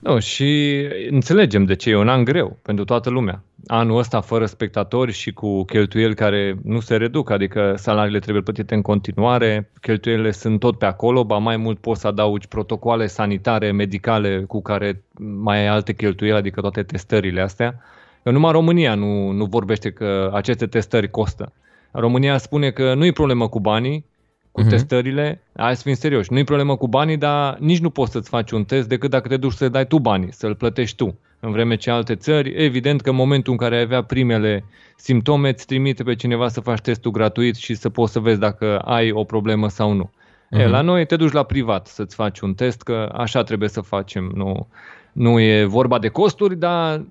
Nu, 0.00 0.18
și 0.18 0.80
înțelegem 1.10 1.64
de 1.64 1.74
ce 1.74 1.90
e 1.90 1.96
un 1.96 2.08
an 2.08 2.24
greu 2.24 2.58
pentru 2.62 2.84
toată 2.84 3.10
lumea. 3.10 3.42
Anul 3.66 3.98
ăsta 3.98 4.20
fără 4.20 4.46
spectatori 4.46 5.12
și 5.12 5.32
cu 5.32 5.64
cheltuieli 5.64 6.14
care 6.14 6.56
nu 6.62 6.80
se 6.80 6.96
reduc, 6.96 7.30
adică 7.30 7.74
salariile 7.76 8.18
trebuie 8.18 8.42
plătite 8.42 8.74
în 8.74 8.82
continuare, 8.82 9.70
cheltuielile 9.80 10.30
sunt 10.30 10.60
tot 10.60 10.78
pe 10.78 10.84
acolo, 10.84 11.24
ba 11.24 11.36
mai 11.38 11.56
mult 11.56 11.78
poți 11.78 12.00
să 12.00 12.06
adaugi 12.06 12.48
protocoale 12.48 13.06
sanitare, 13.06 13.70
medicale 13.70 14.44
cu 14.48 14.62
care 14.62 15.02
mai 15.18 15.58
ai 15.58 15.66
alte 15.66 15.92
cheltuieli, 15.92 16.36
adică 16.36 16.60
toate 16.60 16.82
testările 16.82 17.40
astea. 17.40 17.80
Că 18.22 18.30
numai 18.30 18.52
România 18.52 18.94
nu, 18.94 19.30
nu 19.30 19.44
vorbește 19.44 19.90
că 19.90 20.30
aceste 20.34 20.66
testări 20.66 21.10
costă. 21.10 21.52
România 21.90 22.38
spune 22.38 22.70
că 22.70 22.94
nu 22.94 23.04
e 23.04 23.12
problemă 23.12 23.48
cu 23.48 23.60
banii, 23.60 24.04
cu 24.52 24.62
uh-huh. 24.62 24.68
testările, 24.68 25.42
hai 25.56 25.76
să 25.76 25.82
fim 25.82 25.94
serioși, 25.94 26.32
nu-i 26.32 26.44
problemă 26.44 26.76
cu 26.76 26.88
banii, 26.88 27.16
dar 27.16 27.56
nici 27.58 27.78
nu 27.78 27.90
poți 27.90 28.12
să-ți 28.12 28.28
faci 28.28 28.50
un 28.50 28.64
test 28.64 28.88
decât 28.88 29.10
dacă 29.10 29.28
te 29.28 29.36
duci 29.36 29.52
să 29.52 29.68
dai 29.68 29.86
tu 29.86 29.98
banii, 29.98 30.32
să-l 30.32 30.54
plătești 30.54 30.96
tu. 30.96 31.18
În 31.40 31.50
vreme 31.50 31.76
ce 31.76 31.90
alte 31.90 32.14
țări, 32.14 32.52
evident 32.64 33.00
că 33.00 33.10
în 33.10 33.16
momentul 33.16 33.52
în 33.52 33.58
care 33.58 33.76
ai 33.76 33.82
avea 33.82 34.02
primele 34.02 34.64
simptome, 34.96 35.48
îți 35.48 35.66
trimite 35.66 36.02
pe 36.02 36.14
cineva 36.14 36.48
să 36.48 36.60
faci 36.60 36.80
testul 36.80 37.10
gratuit 37.10 37.56
și 37.56 37.74
să 37.74 37.88
poți 37.88 38.12
să 38.12 38.18
vezi 38.18 38.38
dacă 38.38 38.78
ai 38.78 39.10
o 39.10 39.24
problemă 39.24 39.68
sau 39.68 39.92
nu. 39.92 40.10
Uh-huh. 40.10 40.58
E, 40.58 40.62
mhm. 40.62 40.70
la 40.70 40.80
noi 40.80 41.06
te 41.06 41.16
duci 41.16 41.32
la 41.32 41.42
privat 41.42 41.86
să-ți 41.86 42.14
faci 42.14 42.40
un 42.40 42.54
test, 42.54 42.82
că 42.82 43.12
așa 43.16 43.42
trebuie 43.42 43.68
să 43.68 43.80
facem. 43.80 44.32
Nu, 44.34 44.68
nu 45.12 45.40
e 45.40 45.64
vorba 45.64 45.98
de 45.98 46.08
costuri, 46.08 46.56
dar 46.56 47.04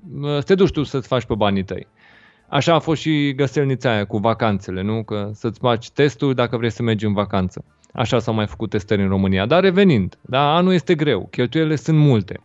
te 0.45 0.55
duci 0.55 0.71
tu 0.71 0.83
să-ți 0.83 1.07
faci 1.07 1.25
pe 1.25 1.33
banii 1.35 1.63
tăi. 1.63 1.87
Așa 2.49 2.73
a 2.73 2.79
fost 2.79 3.01
și 3.01 3.33
găselnița 3.35 3.91
aia 3.91 4.05
cu 4.05 4.17
vacanțele, 4.17 4.81
nu? 4.81 5.03
Că 5.03 5.29
să-ți 5.33 5.59
faci 5.59 5.89
testul 5.89 6.33
dacă 6.33 6.57
vrei 6.57 6.69
să 6.69 6.83
mergi 6.83 7.05
în 7.05 7.13
vacanță. 7.13 7.63
Așa 7.93 8.19
s-au 8.19 8.33
mai 8.33 8.47
făcut 8.47 8.69
testări 8.69 9.01
în 9.01 9.07
România. 9.07 9.45
Dar 9.45 9.61
revenind, 9.61 10.17
da, 10.21 10.55
anul 10.55 10.73
este 10.73 10.95
greu, 10.95 11.27
cheltuielile 11.31 11.75
sunt 11.75 11.97
multe. 11.97 12.39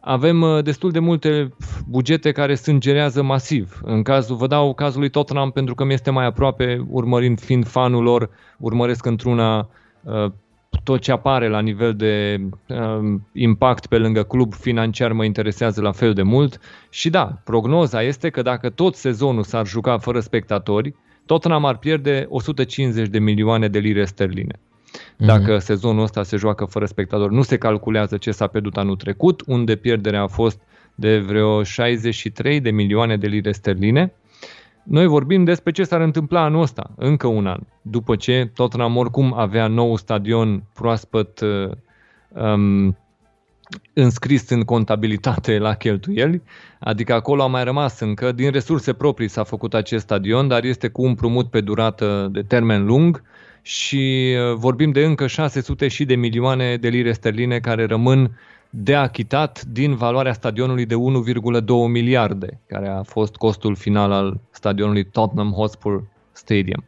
Avem 0.00 0.40
uh, 0.40 0.62
destul 0.62 0.90
de 0.90 0.98
multe 0.98 1.54
bugete 1.88 2.32
care 2.32 2.54
sângerează 2.54 3.22
masiv. 3.22 3.80
În 3.82 4.02
cazul, 4.02 4.36
vă 4.36 4.46
dau 4.46 4.74
cazul 4.74 5.00
lui 5.00 5.10
Tottenham 5.10 5.50
pentru 5.50 5.74
că 5.74 5.84
mi 5.84 5.92
este 5.92 6.10
mai 6.10 6.26
aproape, 6.26 6.84
urmărind 6.88 7.40
fiind 7.40 7.66
fanul 7.66 8.02
lor, 8.02 8.30
urmăresc 8.58 9.06
într-una 9.06 9.68
uh, 10.02 10.32
tot 10.84 11.00
ce 11.00 11.12
apare 11.12 11.48
la 11.48 11.60
nivel 11.60 11.94
de 11.94 12.40
uh, 12.68 13.18
impact 13.32 13.86
pe 13.86 13.98
lângă 13.98 14.22
club 14.22 14.54
financiar 14.54 15.12
mă 15.12 15.24
interesează 15.24 15.80
la 15.80 15.92
fel 15.92 16.12
de 16.12 16.22
mult 16.22 16.60
și 16.90 17.10
da, 17.10 17.40
prognoza 17.44 18.02
este 18.02 18.30
că 18.30 18.42
dacă 18.42 18.70
tot 18.70 18.94
sezonul 18.94 19.42
s-ar 19.42 19.66
juca 19.66 19.98
fără 19.98 20.20
spectatori, 20.20 20.94
Tottenham 21.26 21.64
ar 21.64 21.78
pierde 21.78 22.26
150 22.28 23.08
de 23.08 23.18
milioane 23.18 23.68
de 23.68 23.78
lire 23.78 24.04
sterline. 24.04 24.60
Mhm. 25.18 25.26
Dacă 25.26 25.56
mm-hmm. 25.56 25.64
sezonul 25.64 26.02
ăsta 26.02 26.22
se 26.22 26.36
joacă 26.36 26.64
fără 26.64 26.86
spectatori, 26.86 27.34
nu 27.34 27.42
se 27.42 27.58
calculează 27.58 28.16
ce 28.16 28.30
s-a 28.30 28.46
pierdut 28.46 28.76
anul 28.76 28.96
trecut, 28.96 29.42
unde 29.46 29.76
pierderea 29.76 30.22
a 30.22 30.26
fost 30.26 30.60
de 30.94 31.18
vreo 31.18 31.62
63 31.62 32.60
de 32.60 32.70
milioane 32.70 33.16
de 33.16 33.26
lire 33.26 33.52
sterline. 33.52 34.12
Noi 34.82 35.06
vorbim 35.06 35.44
despre 35.44 35.72
ce 35.72 35.84
s-ar 35.84 36.00
întâmpla 36.00 36.42
anul 36.42 36.62
ăsta, 36.62 36.90
încă 36.96 37.26
un 37.26 37.46
an, 37.46 37.60
după 37.82 38.16
ce 38.16 38.50
Tottenham 38.54 38.96
oricum 38.96 39.34
avea 39.36 39.66
nou 39.66 39.96
stadion 39.96 40.62
proaspăt 40.74 41.40
uh, 41.40 41.70
um, 42.28 42.96
înscris 43.92 44.48
în 44.48 44.62
contabilitate 44.62 45.58
la 45.58 45.74
cheltuieli, 45.74 46.42
adică 46.78 47.14
acolo 47.14 47.42
a 47.42 47.46
mai 47.46 47.64
rămas 47.64 48.00
încă, 48.00 48.32
din 48.32 48.50
resurse 48.50 48.92
proprii 48.92 49.28
s-a 49.28 49.42
făcut 49.42 49.74
acest 49.74 50.02
stadion, 50.02 50.48
dar 50.48 50.64
este 50.64 50.88
cu 50.88 51.02
un 51.02 51.14
prumut 51.14 51.50
pe 51.50 51.60
durată 51.60 52.28
de 52.32 52.42
termen 52.42 52.84
lung 52.84 53.22
și 53.62 54.34
uh, 54.36 54.54
vorbim 54.54 54.90
de 54.90 55.04
încă 55.04 55.26
600 55.26 55.88
și 55.88 56.04
de 56.04 56.14
milioane 56.14 56.76
de 56.76 56.88
lire 56.88 57.12
sterline 57.12 57.58
care 57.58 57.84
rămân 57.84 58.38
de 58.70 58.94
achitat 58.94 59.62
din 59.62 59.94
valoarea 59.94 60.32
stadionului 60.32 60.86
de 60.86 60.94
1,2 60.94 61.64
miliarde, 61.88 62.60
care 62.66 62.88
a 62.88 63.02
fost 63.02 63.36
costul 63.36 63.74
final 63.74 64.12
al 64.12 64.40
stadionului 64.50 65.04
Tottenham 65.04 65.52
Hotspur 65.52 66.06
Stadium. 66.32 66.84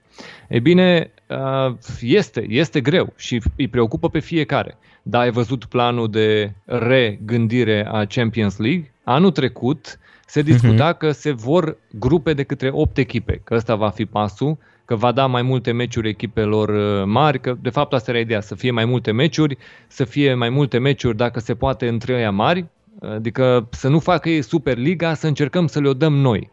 E 0.49 0.59
bine, 0.59 1.11
uh, 1.29 1.75
este, 2.01 2.47
este 2.49 2.81
greu 2.81 3.13
și 3.17 3.43
îi 3.57 3.69
preocupă 3.69 4.09
pe 4.09 4.19
fiecare. 4.19 4.79
Da, 5.03 5.19
ai 5.19 5.31
văzut 5.31 5.65
planul 5.65 6.11
de 6.11 6.53
regândire 6.65 7.87
a 7.91 8.05
Champions 8.05 8.59
League? 8.59 8.93
Anul 9.05 9.31
trecut 9.31 9.99
se 10.27 10.43
discuta 10.43 10.95
uh-huh. 10.95 10.99
că 10.99 11.11
se 11.11 11.33
vor 11.33 11.77
grupe 11.91 12.33
de 12.35 12.43
către 12.43 12.71
8 12.73 12.99
echipe, 12.99 13.41
că 13.45 13.55
ăsta 13.55 13.75
va 13.75 13.89
fi 13.89 14.05
pasul 14.05 14.59
că 14.93 14.99
va 14.99 15.13
da 15.13 15.27
mai 15.27 15.43
multe 15.43 15.73
meciuri 15.73 16.09
echipelor 16.09 16.69
uh, 16.69 17.05
mari, 17.07 17.41
că 17.41 17.57
de 17.61 17.71
fapt 17.71 17.93
asta 17.93 18.11
era 18.11 18.21
ideea, 18.21 18.41
să 18.41 18.55
fie 18.55 18.71
mai 18.71 18.85
multe 18.85 19.11
meciuri, 19.11 19.59
să 19.87 20.05
fie 20.05 20.35
mai 20.35 20.49
multe 20.49 20.79
meciuri 20.79 21.17
dacă 21.17 21.41
se 21.41 21.55
poate 21.55 21.89
între 21.89 22.15
ăia 22.15 22.31
mari, 22.31 22.67
adică 23.01 23.69
să 23.71 23.89
nu 23.89 23.99
facă 23.99 24.29
ei 24.29 24.43
Superliga, 24.43 25.15
să 25.15 25.27
încercăm 25.27 25.67
să 25.67 25.81
le-o 25.81 25.93
dăm 25.93 26.15
noi. 26.15 26.51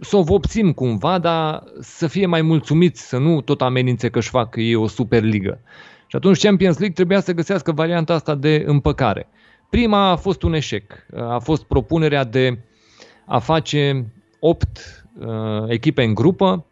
Să 0.00 0.16
o 0.16 0.22
vopsim 0.22 0.72
cumva, 0.72 1.18
dar 1.18 1.62
să 1.80 2.06
fie 2.06 2.26
mai 2.26 2.42
mulțumiți, 2.42 3.08
să 3.08 3.18
nu 3.18 3.40
tot 3.40 3.62
amenințe 3.62 4.08
că 4.08 4.18
își 4.18 4.28
fac 4.28 4.56
ei 4.56 4.74
o 4.74 4.86
Superligă. 4.86 5.60
Și 6.06 6.16
atunci 6.16 6.42
Champions 6.42 6.78
League 6.78 6.94
trebuia 6.94 7.20
să 7.20 7.32
găsească 7.32 7.72
varianta 7.72 8.14
asta 8.14 8.34
de 8.34 8.62
împăcare. 8.66 9.28
Prima 9.70 10.10
a 10.10 10.16
fost 10.16 10.42
un 10.42 10.54
eșec. 10.54 11.06
A 11.28 11.38
fost 11.38 11.64
propunerea 11.64 12.24
de 12.24 12.58
a 13.26 13.38
face 13.38 14.12
8 14.40 15.04
uh, 15.18 15.26
echipe 15.68 16.02
în 16.02 16.14
grupă, 16.14 16.67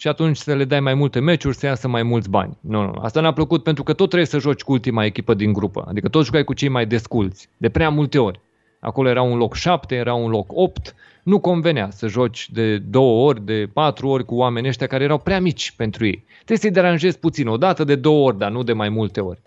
și 0.00 0.08
atunci 0.08 0.36
să 0.36 0.54
le 0.54 0.64
dai 0.64 0.80
mai 0.80 0.94
multe 0.94 1.20
meciuri, 1.20 1.56
să 1.56 1.66
iasă 1.66 1.88
mai 1.88 2.02
mulți 2.02 2.30
bani. 2.30 2.58
Nu, 2.60 2.82
nu, 2.82 2.92
asta 3.00 3.20
ne-a 3.20 3.32
plăcut 3.32 3.62
pentru 3.62 3.82
că 3.82 3.92
tot 3.92 4.06
trebuie 4.06 4.28
să 4.28 4.38
joci 4.38 4.62
cu 4.62 4.72
ultima 4.72 5.04
echipă 5.04 5.34
din 5.34 5.52
grupă, 5.52 5.84
adică 5.88 6.08
tot 6.08 6.24
jucai 6.24 6.44
cu 6.44 6.52
cei 6.52 6.68
mai 6.68 6.86
desculți, 6.86 7.48
de 7.56 7.68
prea 7.68 7.88
multe 7.88 8.18
ori. 8.18 8.40
Acolo 8.80 9.08
era 9.08 9.22
un 9.22 9.36
loc 9.36 9.54
7, 9.54 9.94
era 9.94 10.14
un 10.14 10.30
loc 10.30 10.46
8, 10.48 10.94
nu 11.22 11.40
convenea 11.40 11.90
să 11.90 12.06
joci 12.06 12.50
de 12.50 12.78
două 12.78 13.26
ori, 13.28 13.44
de 13.44 13.70
patru 13.72 14.08
ori 14.08 14.24
cu 14.24 14.34
oameni 14.34 14.68
ăștia 14.68 14.86
care 14.86 15.04
erau 15.04 15.18
prea 15.18 15.40
mici 15.40 15.72
pentru 15.76 16.06
ei. 16.06 16.24
Trebuie 16.34 16.58
să-i 16.58 16.70
deranjezi 16.70 17.18
puțin, 17.18 17.48
o 17.48 17.56
dată 17.56 17.84
de 17.84 17.94
două 17.94 18.26
ori, 18.26 18.38
dar 18.38 18.50
nu 18.50 18.62
de 18.62 18.72
mai 18.72 18.88
multe 18.88 19.20
ori. 19.20 19.40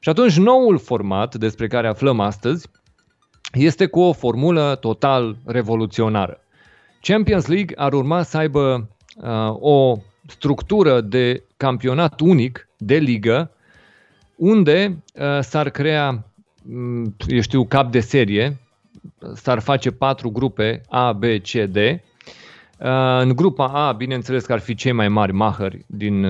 Și 0.00 0.08
atunci 0.08 0.36
noul 0.36 0.78
format 0.78 1.34
despre 1.34 1.66
care 1.66 1.88
aflăm 1.88 2.20
astăzi 2.20 2.68
este 3.52 3.86
cu 3.86 4.00
o 4.00 4.12
formulă 4.12 4.76
total 4.80 5.36
revoluționară. 5.46 6.40
Champions 7.00 7.46
League 7.46 7.74
ar 7.78 7.92
urma 7.92 8.22
să 8.22 8.36
aibă 8.36 8.88
Uh, 8.88 8.97
o 9.60 9.98
structură 10.26 11.00
de 11.00 11.42
campionat 11.56 12.20
unic 12.20 12.68
de 12.76 12.96
ligă 12.96 13.50
unde 14.36 15.02
uh, 15.14 15.38
s-ar 15.40 15.70
crea, 15.70 16.24
mm, 16.62 17.14
eu 17.26 17.40
știu, 17.40 17.64
cap 17.64 17.90
de 17.90 18.00
serie, 18.00 18.56
s-ar 19.34 19.58
face 19.58 19.90
patru 19.90 20.30
grupe 20.30 20.80
A, 20.88 21.12
B, 21.12 21.24
C, 21.24 21.50
D. 21.50 21.76
Uh, 21.76 23.20
în 23.20 23.36
grupa 23.36 23.66
A, 23.66 23.92
bineînțeles 23.92 24.44
că 24.44 24.52
ar 24.52 24.58
fi 24.58 24.74
cei 24.74 24.92
mai 24.92 25.08
mari 25.08 25.32
mahări 25.32 25.84
din 25.86 26.26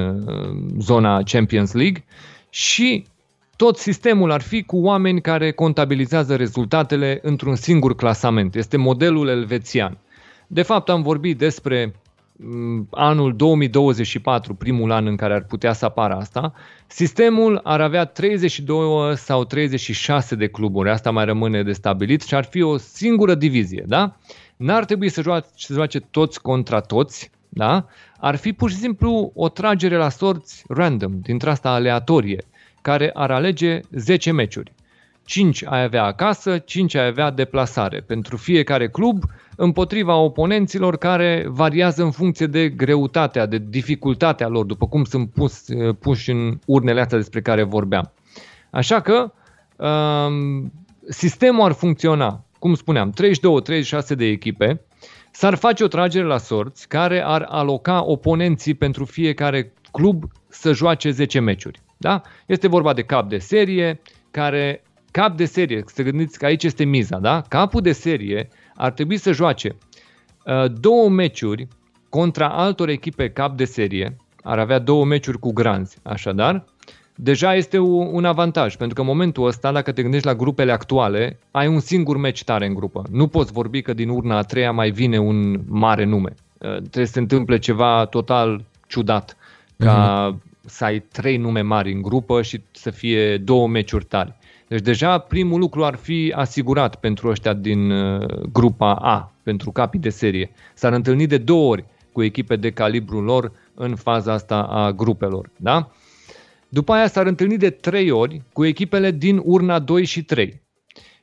zona 0.78 1.22
Champions 1.22 1.72
League 1.72 2.04
și 2.50 3.06
tot 3.56 3.76
sistemul 3.76 4.30
ar 4.30 4.40
fi 4.40 4.62
cu 4.62 4.76
oameni 4.76 5.20
care 5.20 5.50
contabilizează 5.50 6.36
rezultatele 6.36 7.18
într-un 7.22 7.54
singur 7.54 7.94
clasament. 7.94 8.54
Este 8.54 8.76
modelul 8.76 9.28
elvețian. 9.28 9.98
De 10.46 10.62
fapt, 10.62 10.88
am 10.88 11.02
vorbit 11.02 11.38
despre 11.38 11.84
Mm, 11.84 12.07
anul 12.90 13.36
2024, 13.36 14.54
primul 14.54 14.90
an 14.90 15.06
în 15.06 15.16
care 15.16 15.34
ar 15.34 15.44
putea 15.44 15.72
să 15.72 15.84
apară 15.84 16.14
asta, 16.14 16.52
sistemul 16.86 17.60
ar 17.64 17.80
avea 17.80 18.04
32 18.04 19.16
sau 19.16 19.44
36 19.44 20.34
de 20.34 20.46
cluburi, 20.46 20.90
asta 20.90 21.10
mai 21.10 21.24
rămâne 21.24 21.62
de 21.62 21.72
stabilit 21.72 22.22
și 22.22 22.34
ar 22.34 22.44
fi 22.44 22.62
o 22.62 22.76
singură 22.76 23.34
divizie, 23.34 23.84
da? 23.86 24.16
N-ar 24.56 24.84
trebui 24.84 25.08
să 25.08 25.22
joace, 25.22 25.48
să 25.54 25.72
joace 25.72 26.00
toți 26.00 26.42
contra 26.42 26.80
toți, 26.80 27.30
da? 27.48 27.86
ar 28.18 28.36
fi 28.36 28.52
pur 28.52 28.70
și 28.70 28.76
simplu 28.76 29.32
o 29.34 29.48
tragere 29.48 29.96
la 29.96 30.08
sorți 30.08 30.64
random, 30.68 31.20
dintre 31.20 31.50
asta 31.50 31.70
aleatorie, 31.70 32.44
care 32.82 33.10
ar 33.14 33.30
alege 33.30 33.80
10 33.90 34.32
meciuri. 34.32 34.72
5 35.28 35.64
ai 35.66 35.82
avea 35.82 36.04
acasă, 36.04 36.58
5 36.58 36.94
ai 36.94 37.06
avea 37.06 37.30
deplasare 37.30 38.00
pentru 38.00 38.36
fiecare 38.36 38.88
club 38.88 39.22
împotriva 39.56 40.16
oponenților 40.16 40.96
care 40.96 41.44
variază 41.48 42.02
în 42.02 42.10
funcție 42.10 42.46
de 42.46 42.68
greutatea, 42.68 43.46
de 43.46 43.58
dificultatea 43.68 44.48
lor, 44.48 44.64
după 44.64 44.86
cum 44.86 45.04
sunt 45.04 45.30
pus, 45.30 45.64
puși 46.00 46.30
în 46.30 46.58
urnele 46.66 47.00
astea 47.00 47.18
despre 47.18 47.40
care 47.40 47.62
vorbeam. 47.62 48.12
Așa 48.70 49.00
că 49.00 49.32
um, 49.76 50.72
sistemul 51.08 51.62
ar 51.62 51.72
funcționa, 51.72 52.44
cum 52.58 52.74
spuneam, 52.74 53.14
32-36 54.12 54.16
de 54.16 54.24
echipe, 54.24 54.80
s-ar 55.30 55.54
face 55.54 55.84
o 55.84 55.88
tragere 55.88 56.24
la 56.24 56.38
sorți 56.38 56.88
care 56.88 57.24
ar 57.24 57.46
aloca 57.48 58.04
oponenții 58.04 58.74
pentru 58.74 59.04
fiecare 59.04 59.72
club 59.92 60.24
să 60.48 60.72
joace 60.72 61.10
10 61.10 61.40
meciuri. 61.40 61.80
Da? 61.96 62.22
Este 62.46 62.68
vorba 62.68 62.92
de 62.92 63.02
cap 63.02 63.28
de 63.28 63.38
serie, 63.38 64.00
care 64.30 64.82
cap 65.10 65.36
de 65.36 65.44
serie, 65.44 65.84
să 65.86 66.02
gândiți 66.02 66.38
că 66.38 66.44
aici 66.44 66.64
este 66.64 66.84
miza, 66.84 67.18
da? 67.18 67.42
Capul 67.48 67.80
de 67.80 67.92
serie 67.92 68.48
ar 68.74 68.92
trebui 68.92 69.16
să 69.16 69.32
joace 69.32 69.76
uh, 70.44 70.72
două 70.80 71.08
meciuri 71.08 71.68
contra 72.08 72.48
altor 72.48 72.88
echipe 72.88 73.30
cap 73.30 73.56
de 73.56 73.64
serie, 73.64 74.16
ar 74.42 74.58
avea 74.58 74.78
două 74.78 75.04
meciuri 75.04 75.38
cu 75.38 75.52
granzi, 75.52 75.98
așadar, 76.02 76.64
deja 77.20 77.54
este 77.54 77.78
un 77.78 78.24
avantaj, 78.24 78.76
pentru 78.76 78.94
că 78.94 79.00
în 79.00 79.06
momentul 79.06 79.46
ăsta, 79.46 79.72
dacă 79.72 79.92
te 79.92 80.02
gândești 80.02 80.26
la 80.26 80.34
grupele 80.34 80.72
actuale, 80.72 81.38
ai 81.50 81.66
un 81.66 81.80
singur 81.80 82.16
meci 82.16 82.44
tare 82.44 82.66
în 82.66 82.74
grupă. 82.74 83.02
Nu 83.10 83.26
poți 83.26 83.52
vorbi 83.52 83.82
că 83.82 83.92
din 83.92 84.08
urna 84.08 84.36
a 84.36 84.42
treia 84.42 84.72
mai 84.72 84.90
vine 84.90 85.18
un 85.18 85.60
mare 85.66 86.04
nume. 86.04 86.34
Uh, 86.58 86.76
trebuie 86.76 87.06
să 87.06 87.12
se 87.12 87.18
întâmple 87.18 87.58
ceva 87.58 88.04
total 88.04 88.64
ciudat, 88.86 89.36
ca 89.76 90.30
uh-huh. 90.32 90.66
să 90.66 90.84
ai 90.84 91.00
trei 91.00 91.36
nume 91.36 91.60
mari 91.60 91.92
în 91.92 92.02
grupă 92.02 92.42
și 92.42 92.60
să 92.70 92.90
fie 92.90 93.36
două 93.36 93.68
meciuri 93.68 94.04
tari. 94.04 94.36
Deci 94.68 94.80
deja 94.80 95.18
primul 95.18 95.60
lucru 95.60 95.84
ar 95.84 95.94
fi 95.94 96.32
asigurat 96.36 96.96
pentru 96.96 97.28
ăștia 97.28 97.52
din 97.52 97.90
uh, 97.90 98.42
grupa 98.52 98.94
A, 98.94 99.32
pentru 99.42 99.70
capii 99.70 100.00
de 100.00 100.10
serie. 100.10 100.50
S-ar 100.74 100.92
întâlni 100.92 101.26
de 101.26 101.38
două 101.38 101.70
ori 101.70 101.84
cu 102.12 102.22
echipe 102.22 102.56
de 102.56 102.70
calibrul 102.70 103.24
lor 103.24 103.52
în 103.74 103.96
faza 103.96 104.32
asta 104.32 104.62
a 104.62 104.92
grupelor. 104.92 105.50
Da? 105.56 105.90
După 106.68 106.92
aia 106.92 107.06
s-ar 107.06 107.26
întâlni 107.26 107.56
de 107.56 107.70
trei 107.70 108.10
ori 108.10 108.42
cu 108.52 108.64
echipele 108.64 109.10
din 109.10 109.40
urna 109.44 109.78
2 109.78 110.04
și 110.04 110.22
3. 110.22 110.62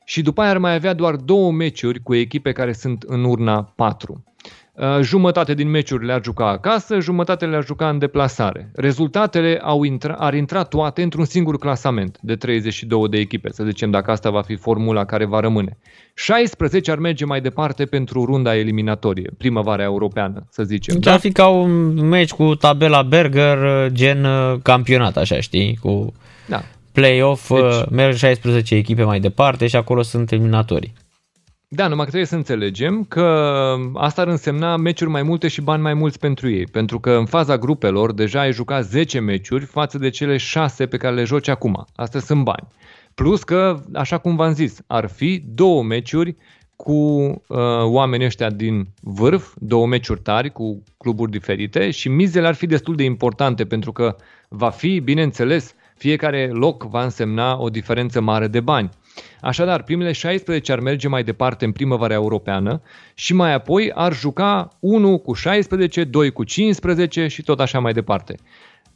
Și 0.04 0.22
după 0.22 0.40
aia 0.40 0.50
ar 0.50 0.58
mai 0.58 0.74
avea 0.74 0.92
doar 0.92 1.16
două 1.16 1.52
meciuri 1.52 2.02
cu 2.02 2.14
echipe 2.14 2.52
care 2.52 2.72
sunt 2.72 3.02
în 3.02 3.24
urna 3.24 3.62
4. 3.62 4.24
Uh, 4.76 5.00
jumătate 5.02 5.54
din 5.54 5.68
meciuri 5.70 6.06
le-ar 6.06 6.22
juca 6.22 6.48
acasă, 6.48 7.00
jumătate 7.00 7.46
le-ar 7.46 7.64
juca 7.64 7.88
în 7.88 7.98
deplasare. 7.98 8.70
Rezultatele 8.74 9.58
au 9.62 9.82
intra, 9.82 10.14
ar 10.14 10.34
intra 10.34 10.62
toate 10.62 11.02
într-un 11.02 11.24
singur 11.24 11.58
clasament 11.58 12.18
de 12.20 12.36
32 12.36 13.08
de 13.08 13.18
echipe, 13.18 13.52
să 13.52 13.64
zicem 13.64 13.90
dacă 13.90 14.10
asta 14.10 14.30
va 14.30 14.42
fi 14.42 14.56
formula 14.56 15.04
care 15.04 15.24
va 15.24 15.40
rămâne. 15.40 15.78
16 16.14 16.90
ar 16.90 16.98
merge 16.98 17.24
mai 17.24 17.40
departe 17.40 17.84
pentru 17.84 18.24
runda 18.24 18.56
eliminatorie, 18.56 19.30
primăvara 19.38 19.82
europeană, 19.82 20.46
să 20.50 20.62
zicem. 20.62 20.94
Deci 20.94 21.04
da? 21.04 21.12
ar 21.12 21.18
fi 21.18 21.32
ca 21.32 21.48
un 21.48 22.08
meci 22.08 22.32
cu 22.32 22.54
tabela 22.54 23.02
Berger, 23.02 23.58
uh, 23.58 23.92
gen 23.92 24.24
uh, 24.24 24.58
campionat, 24.62 25.16
așa 25.16 25.40
știi, 25.40 25.78
cu 25.82 26.12
da. 26.46 26.62
play-off, 26.92 27.50
deci, 27.50 27.88
merg 27.90 28.14
16 28.14 28.74
echipe 28.74 29.02
mai 29.02 29.20
departe 29.20 29.66
și 29.66 29.76
acolo 29.76 30.02
sunt 30.02 30.32
eliminatorii. 30.32 30.92
Da, 31.68 31.88
numai 31.88 32.04
că 32.04 32.10
trebuie 32.10 32.28
să 32.28 32.36
înțelegem 32.36 33.04
că 33.04 33.22
asta 33.94 34.22
ar 34.22 34.28
însemna 34.28 34.76
meciuri 34.76 35.10
mai 35.10 35.22
multe 35.22 35.48
și 35.48 35.60
bani 35.60 35.82
mai 35.82 35.94
mulți 35.94 36.18
pentru 36.18 36.50
ei, 36.50 36.66
pentru 36.66 37.00
că 37.00 37.10
în 37.10 37.26
faza 37.26 37.58
grupelor 37.58 38.12
deja 38.12 38.40
ai 38.40 38.52
jucat 38.52 38.84
10 38.84 39.18
meciuri 39.18 39.64
față 39.64 39.98
de 39.98 40.08
cele 40.08 40.36
6 40.36 40.86
pe 40.86 40.96
care 40.96 41.14
le 41.14 41.24
joci 41.24 41.48
acum. 41.48 41.86
Astea 41.94 42.20
sunt 42.20 42.42
bani. 42.42 42.66
Plus 43.14 43.42
că, 43.42 43.82
așa 43.94 44.18
cum 44.18 44.36
v-am 44.36 44.52
zis, 44.52 44.80
ar 44.86 45.08
fi 45.08 45.42
două 45.54 45.82
meciuri 45.82 46.36
cu 46.76 46.92
uh, 46.92 47.58
oamenii 47.82 48.26
ăștia 48.26 48.50
din 48.50 48.88
vârf, 49.00 49.54
două 49.58 49.86
meciuri 49.86 50.20
tari 50.20 50.50
cu 50.50 50.82
cluburi 50.96 51.30
diferite 51.30 51.90
și 51.90 52.08
mizele 52.08 52.46
ar 52.46 52.54
fi 52.54 52.66
destul 52.66 52.96
de 52.96 53.04
importante 53.04 53.64
pentru 53.64 53.92
că 53.92 54.16
va 54.48 54.70
fi, 54.70 55.00
bineînțeles, 55.00 55.74
fiecare 55.96 56.50
loc 56.52 56.82
va 56.82 57.02
însemna 57.02 57.58
o 57.58 57.68
diferență 57.68 58.20
mare 58.20 58.48
de 58.48 58.60
bani. 58.60 58.90
Așadar, 59.40 59.82
primele 59.82 60.12
16 60.12 60.72
ar 60.72 60.80
merge 60.80 61.08
mai 61.08 61.24
departe 61.24 61.64
în 61.64 61.72
primăvara 61.72 62.14
europeană 62.14 62.82
și 63.14 63.34
mai 63.34 63.52
apoi 63.52 63.92
ar 63.94 64.14
juca 64.14 64.68
1 64.80 65.18
cu 65.18 65.32
16, 65.32 66.04
2 66.04 66.32
cu 66.32 66.44
15 66.44 67.26
și 67.26 67.42
tot 67.42 67.60
așa 67.60 67.78
mai 67.78 67.92
departe. 67.92 68.36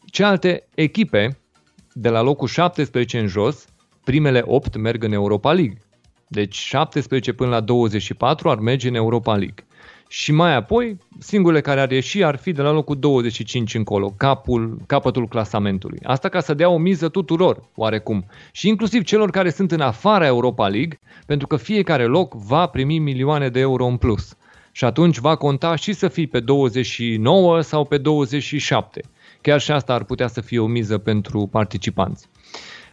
Cealaltă 0.05 0.63
echipe, 0.75 1.39
de 1.93 2.09
la 2.09 2.21
locul 2.21 2.49
17 2.49 3.19
în 3.19 3.27
jos, 3.27 3.65
primele 4.05 4.43
8 4.45 4.77
merg 4.77 5.03
în 5.03 5.13
Europa 5.13 5.53
League. 5.53 5.79
Deci 6.29 6.57
17 6.57 7.33
până 7.33 7.51
la 7.51 7.61
24 7.61 8.51
ar 8.51 8.59
merge 8.59 8.89
în 8.89 8.95
Europa 8.95 9.37
League 9.37 9.65
și 10.13 10.33
mai 10.33 10.55
apoi 10.55 10.97
singurele 11.19 11.61
care 11.61 11.81
ar 11.81 11.91
ieși 11.91 12.23
ar 12.23 12.37
fi 12.37 12.53
de 12.53 12.63
la 12.63 12.71
locul 12.71 12.99
25 12.99 13.75
încolo, 13.75 14.15
capul, 14.17 14.83
capătul 14.87 15.29
clasamentului. 15.29 15.99
Asta 16.03 16.29
ca 16.29 16.41
să 16.41 16.55
dea 16.55 16.69
o 16.69 16.79
miză 16.79 17.09
tuturor, 17.09 17.63
oarecum. 17.75 18.25
Și 18.53 18.69
inclusiv 18.69 19.03
celor 19.03 19.31
care 19.31 19.51
sunt 19.51 19.73
în 19.73 19.81
afara 19.81 20.27
Europa 20.27 20.69
League, 20.69 20.99
pentru 21.27 21.47
că 21.47 21.57
fiecare 21.57 22.05
loc 22.05 22.35
va 22.35 22.67
primi 22.67 22.99
milioane 22.99 23.49
de 23.49 23.61
euro 23.61 23.87
în 23.87 23.97
plus. 23.97 24.37
Și 24.73 24.85
atunci 24.85 25.19
va 25.19 25.37
conta 25.37 25.75
și 25.75 25.93
să 25.93 26.09
fii 26.09 26.27
pe 26.27 26.41
29 26.41 27.61
sau 27.61 27.85
pe 27.85 27.99
27. 27.99 29.01
Chiar 29.41 29.61
și 29.61 29.71
asta 29.71 29.95
ar 29.95 30.05
putea 30.05 30.27
să 30.27 30.41
fie 30.41 30.59
o 30.59 30.67
miză 30.67 30.99
pentru 30.99 31.47
participanți. 31.47 32.29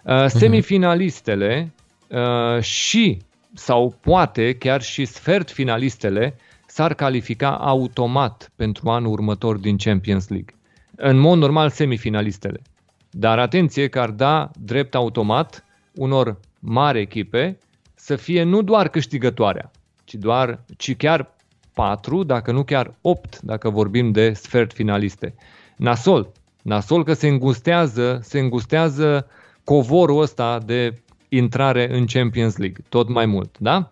Uh, 0.03 0.13
mhm. 0.13 0.27
Semifinalistele 0.27 1.73
uh, 2.07 2.61
și 2.61 3.17
sau 3.53 3.97
poate 4.01 4.53
chiar 4.53 4.81
și 4.81 5.05
sfert 5.05 5.51
finalistele 5.51 6.35
s-ar 6.77 6.93
califica 6.93 7.57
automat 7.57 8.51
pentru 8.55 8.89
anul 8.89 9.11
următor 9.11 9.57
din 9.57 9.77
Champions 9.77 10.27
League. 10.27 10.55
În 10.95 11.17
mod 11.17 11.37
normal 11.37 11.69
semifinalistele. 11.69 12.61
Dar 13.09 13.39
atenție 13.39 13.87
că 13.87 13.99
ar 13.99 14.09
da 14.09 14.51
drept 14.59 14.95
automat 14.95 15.65
unor 15.95 16.39
mari 16.59 16.99
echipe 16.99 17.57
să 17.95 18.15
fie 18.15 18.43
nu 18.43 18.61
doar 18.61 18.87
câștigătoarea, 18.87 19.71
ci, 20.03 20.13
doar, 20.13 20.63
ci 20.77 20.95
chiar 20.95 21.35
4, 21.73 22.23
dacă 22.23 22.51
nu 22.51 22.63
chiar 22.63 22.93
8, 23.01 23.41
dacă 23.41 23.69
vorbim 23.69 24.11
de 24.11 24.33
sfert 24.33 24.73
finaliste. 24.73 25.35
Nasol, 25.75 26.31
nasol 26.61 27.03
că 27.03 27.13
se 27.13 27.27
îngustează, 27.27 28.19
se 28.23 28.39
îngustează 28.39 29.27
covorul 29.63 30.21
ăsta 30.21 30.59
de 30.65 31.01
intrare 31.29 31.95
în 31.97 32.05
Champions 32.05 32.57
League, 32.57 32.83
tot 32.89 33.09
mai 33.09 33.25
mult, 33.25 33.57
da? 33.59 33.87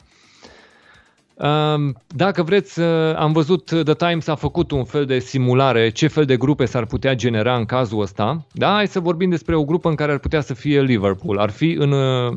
Dacă 2.07 2.43
vreți, 2.43 2.81
am 3.15 3.31
văzut 3.31 3.65
The 3.65 3.93
Times 3.93 4.27
a 4.27 4.35
făcut 4.35 4.71
un 4.71 4.83
fel 4.83 5.05
de 5.05 5.19
simulare 5.19 5.89
ce 5.89 6.07
fel 6.07 6.25
de 6.25 6.37
grupe 6.37 6.65
s-ar 6.65 6.85
putea 6.85 7.13
genera 7.13 7.55
în 7.55 7.65
cazul 7.65 8.01
ăsta. 8.01 8.45
Da, 8.51 8.73
hai 8.73 8.87
să 8.87 8.99
vorbim 8.99 9.29
despre 9.29 9.55
o 9.55 9.63
grupă 9.63 9.89
în 9.89 9.95
care 9.95 10.11
ar 10.11 10.17
putea 10.17 10.41
să 10.41 10.53
fie 10.53 10.81
Liverpool. 10.81 11.37
Ar 11.37 11.49
fi 11.49 11.71
în 11.71 11.91
uh, 11.91 12.35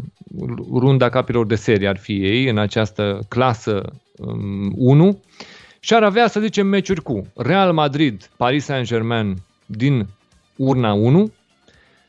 runda 0.72 1.08
capilor 1.08 1.46
de 1.46 1.54
serie, 1.54 1.88
ar 1.88 1.96
fi 1.96 2.12
ei 2.12 2.48
în 2.48 2.58
această 2.58 3.18
clasă 3.28 3.82
1 4.18 5.04
um, 5.04 5.22
și 5.80 5.94
ar 5.94 6.02
avea, 6.02 6.28
să 6.28 6.40
zicem, 6.40 6.66
meciuri 6.66 7.02
cu 7.02 7.26
Real 7.36 7.72
Madrid, 7.72 8.30
Paris 8.36 8.64
Saint-Germain 8.64 9.36
din 9.66 10.06
urna 10.56 10.92
1, 10.92 11.32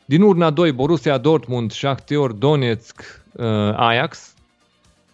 din 0.06 0.22
urna 0.22 0.49
2 0.49 0.72
Borussia 0.72 1.18
Dortmund, 1.18 1.72
Shakhtar 1.72 2.32
Donetsk, 2.32 3.24
uh, 3.34 3.45
Ajax, 3.76 4.34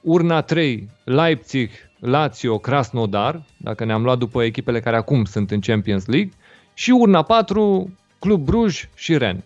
Urna 0.05 0.41
3, 0.41 0.89
Leipzig, 1.03 1.69
Lazio, 1.99 2.57
Krasnodar, 2.57 3.43
dacă 3.57 3.85
ne-am 3.85 4.03
luat 4.03 4.17
după 4.17 4.43
echipele 4.43 4.79
care 4.79 4.95
acum 4.95 5.23
sunt 5.23 5.51
în 5.51 5.59
Champions 5.59 6.05
League, 6.05 6.31
și 6.73 6.91
urna 6.91 7.21
4, 7.21 7.97
Club 8.19 8.45
Bruj 8.45 8.89
și 8.95 9.17
Ren. 9.17 9.43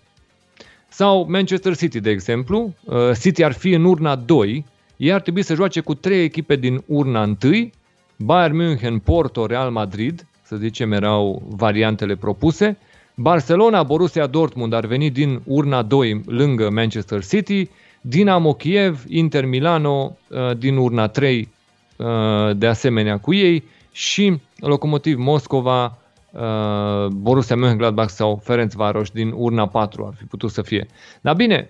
Sau 0.90 1.26
Manchester 1.30 1.76
City, 1.76 2.00
de 2.00 2.10
exemplu. 2.10 2.74
Uh, 2.84 2.96
City 3.20 3.44
ar 3.44 3.52
fi 3.52 3.72
în 3.72 3.84
urna 3.84 4.16
2, 4.16 4.66
ei 4.98 5.12
ar 5.12 5.22
trebui 5.22 5.42
să 5.42 5.56
joace 5.56 5.80
cu 5.80 5.94
trei 5.94 6.24
echipe 6.24 6.56
din 6.56 6.84
urna 6.86 7.22
1, 7.44 7.70
Bayern 8.18 8.56
München, 8.56 9.00
Porto, 9.00 9.46
Real 9.46 9.72
Madrid, 9.72 10.26
să 10.42 10.56
zicem 10.56 10.92
erau 10.92 11.42
variantele 11.48 12.16
propuse, 12.16 12.78
Barcelona, 13.16 13.84
Borussia 13.84 14.28
Dortmund 14.28 14.74
ar 14.74 14.86
veni 14.86 15.10
din 15.10 15.42
urna 15.46 15.82
2 15.82 16.22
lângă 16.26 16.70
Manchester 16.70 17.26
City, 17.26 17.70
Dinamo 18.02 18.54
Kiev, 18.54 19.04
Inter 19.08 19.46
Milano 19.46 20.18
uh, 20.28 20.58
din 20.58 20.78
urna 20.78 21.08
3 21.08 21.50
uh, 21.96 22.08
de 22.56 22.68
asemenea 22.68 23.18
cu 23.18 23.34
ei 23.34 23.64
și 23.92 24.42
Locomotiv 24.56 25.18
Moscova, 25.18 25.98
uh, 26.32 27.08
Borussia 27.08 27.56
Mönchengladbach 27.56 28.10
sau 28.10 28.42
Ferencvaros 28.44 29.10
din 29.10 29.32
urna 29.36 29.68
4 29.68 30.06
ar 30.06 30.14
fi 30.18 30.24
putut 30.24 30.52
să 30.52 30.62
fie. 30.62 30.88
Dar 31.22 31.36
bine, 31.36 31.70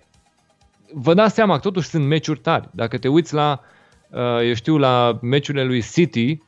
vă 0.93 1.14
dați 1.14 1.35
seama 1.35 1.53
că 1.53 1.60
totuși 1.60 1.88
sunt 1.88 2.06
meciuri 2.06 2.39
tari. 2.39 2.69
Dacă 2.72 2.97
te 2.97 3.07
uiți 3.07 3.34
la, 3.34 3.61
eu 4.45 4.53
știu, 4.53 4.77
la 4.77 5.19
meciurile 5.22 5.64
lui 5.64 5.81
City, 5.81 6.41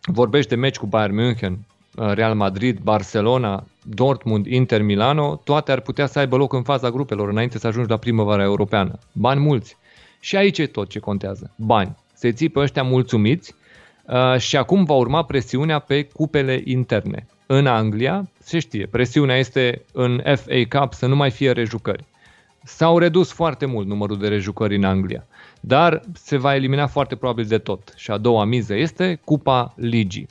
vorbește 0.00 0.54
meci 0.54 0.76
cu 0.76 0.86
Bayern 0.86 1.14
München, 1.14 1.52
uh, 1.52 1.69
Real 1.94 2.34
Madrid, 2.34 2.78
Barcelona, 2.78 3.64
Dortmund, 3.82 4.46
Inter, 4.46 4.82
Milano, 4.82 5.40
toate 5.44 5.72
ar 5.72 5.80
putea 5.80 6.06
să 6.06 6.18
aibă 6.18 6.36
loc 6.36 6.52
în 6.52 6.62
faza 6.62 6.90
grupelor 6.90 7.28
înainte 7.28 7.58
să 7.58 7.66
ajungi 7.66 7.90
la 7.90 7.96
primăvara 7.96 8.42
europeană. 8.42 8.98
Bani 9.12 9.40
mulți. 9.40 9.76
Și 10.20 10.36
aici 10.36 10.58
e 10.58 10.66
tot 10.66 10.88
ce 10.88 10.98
contează. 10.98 11.50
Bani. 11.56 11.96
Se 12.14 12.32
ții 12.32 12.48
pe 12.48 12.58
ăștia 12.58 12.82
mulțumiți 12.82 13.54
uh, 14.06 14.38
și 14.38 14.56
acum 14.56 14.84
va 14.84 14.94
urma 14.94 15.24
presiunea 15.24 15.78
pe 15.78 16.02
cupele 16.02 16.62
interne. 16.64 17.26
În 17.46 17.66
Anglia, 17.66 18.28
se 18.38 18.58
știe, 18.58 18.86
presiunea 18.86 19.36
este 19.36 19.84
în 19.92 20.22
FA 20.24 20.78
Cup 20.80 20.92
să 20.92 21.06
nu 21.06 21.16
mai 21.16 21.30
fie 21.30 21.52
rejucări. 21.52 22.04
S-au 22.64 22.98
redus 22.98 23.32
foarte 23.32 23.66
mult 23.66 23.86
numărul 23.86 24.18
de 24.18 24.28
rejucări 24.28 24.76
în 24.76 24.84
Anglia, 24.84 25.26
dar 25.60 26.02
se 26.12 26.36
va 26.36 26.54
elimina 26.54 26.86
foarte 26.86 27.16
probabil 27.16 27.44
de 27.44 27.58
tot. 27.58 27.92
Și 27.96 28.10
a 28.10 28.18
doua 28.18 28.44
miză 28.44 28.74
este 28.74 29.20
Cupa 29.24 29.74
Ligii. 29.76 30.28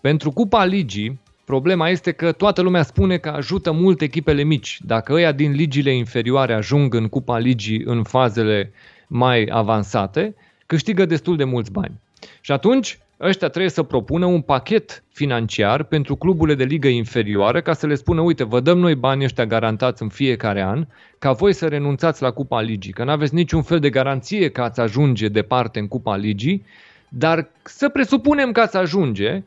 Pentru 0.00 0.30
Cupa 0.30 0.64
Ligii, 0.64 1.20
problema 1.44 1.88
este 1.88 2.12
că 2.12 2.32
toată 2.32 2.62
lumea 2.62 2.82
spune 2.82 3.16
că 3.16 3.28
ajută 3.28 3.72
mult 3.72 4.00
echipele 4.00 4.42
mici. 4.42 4.80
Dacă 4.84 5.12
ăia 5.12 5.32
din 5.32 5.52
ligiile 5.52 5.94
inferioare 5.94 6.54
ajung 6.54 6.94
în 6.94 7.08
Cupa 7.08 7.38
Ligii 7.38 7.82
în 7.84 8.02
fazele 8.02 8.72
mai 9.06 9.48
avansate, 9.50 10.34
câștigă 10.66 11.04
destul 11.06 11.36
de 11.36 11.44
mulți 11.44 11.72
bani. 11.72 12.00
Și 12.40 12.52
atunci, 12.52 12.98
ăștia 13.20 13.48
trebuie 13.48 13.70
să 13.70 13.82
propună 13.82 14.26
un 14.26 14.40
pachet 14.40 15.02
financiar 15.12 15.82
pentru 15.82 16.16
cluburile 16.16 16.56
de 16.56 16.64
ligă 16.64 16.88
inferioară 16.88 17.60
ca 17.60 17.72
să 17.72 17.86
le 17.86 17.94
spună, 17.94 18.20
uite, 18.20 18.44
vă 18.44 18.60
dăm 18.60 18.78
noi 18.78 18.94
bani 18.94 19.24
ăștia 19.24 19.46
garantați 19.46 20.02
în 20.02 20.08
fiecare 20.08 20.62
an, 20.62 20.86
ca 21.18 21.32
voi 21.32 21.52
să 21.52 21.66
renunțați 21.66 22.22
la 22.22 22.30
Cupa 22.30 22.60
Ligii, 22.60 22.92
că 22.92 23.04
nu 23.04 23.10
aveți 23.10 23.34
niciun 23.34 23.62
fel 23.62 23.78
de 23.78 23.90
garanție 23.90 24.48
că 24.48 24.60
ați 24.60 24.80
ajunge 24.80 25.28
departe 25.28 25.78
în 25.78 25.88
Cupa 25.88 26.16
Ligii, 26.16 26.64
dar 27.08 27.48
să 27.62 27.88
presupunem 27.88 28.52
că 28.52 28.60
ați 28.60 28.76
ajunge, 28.76 29.42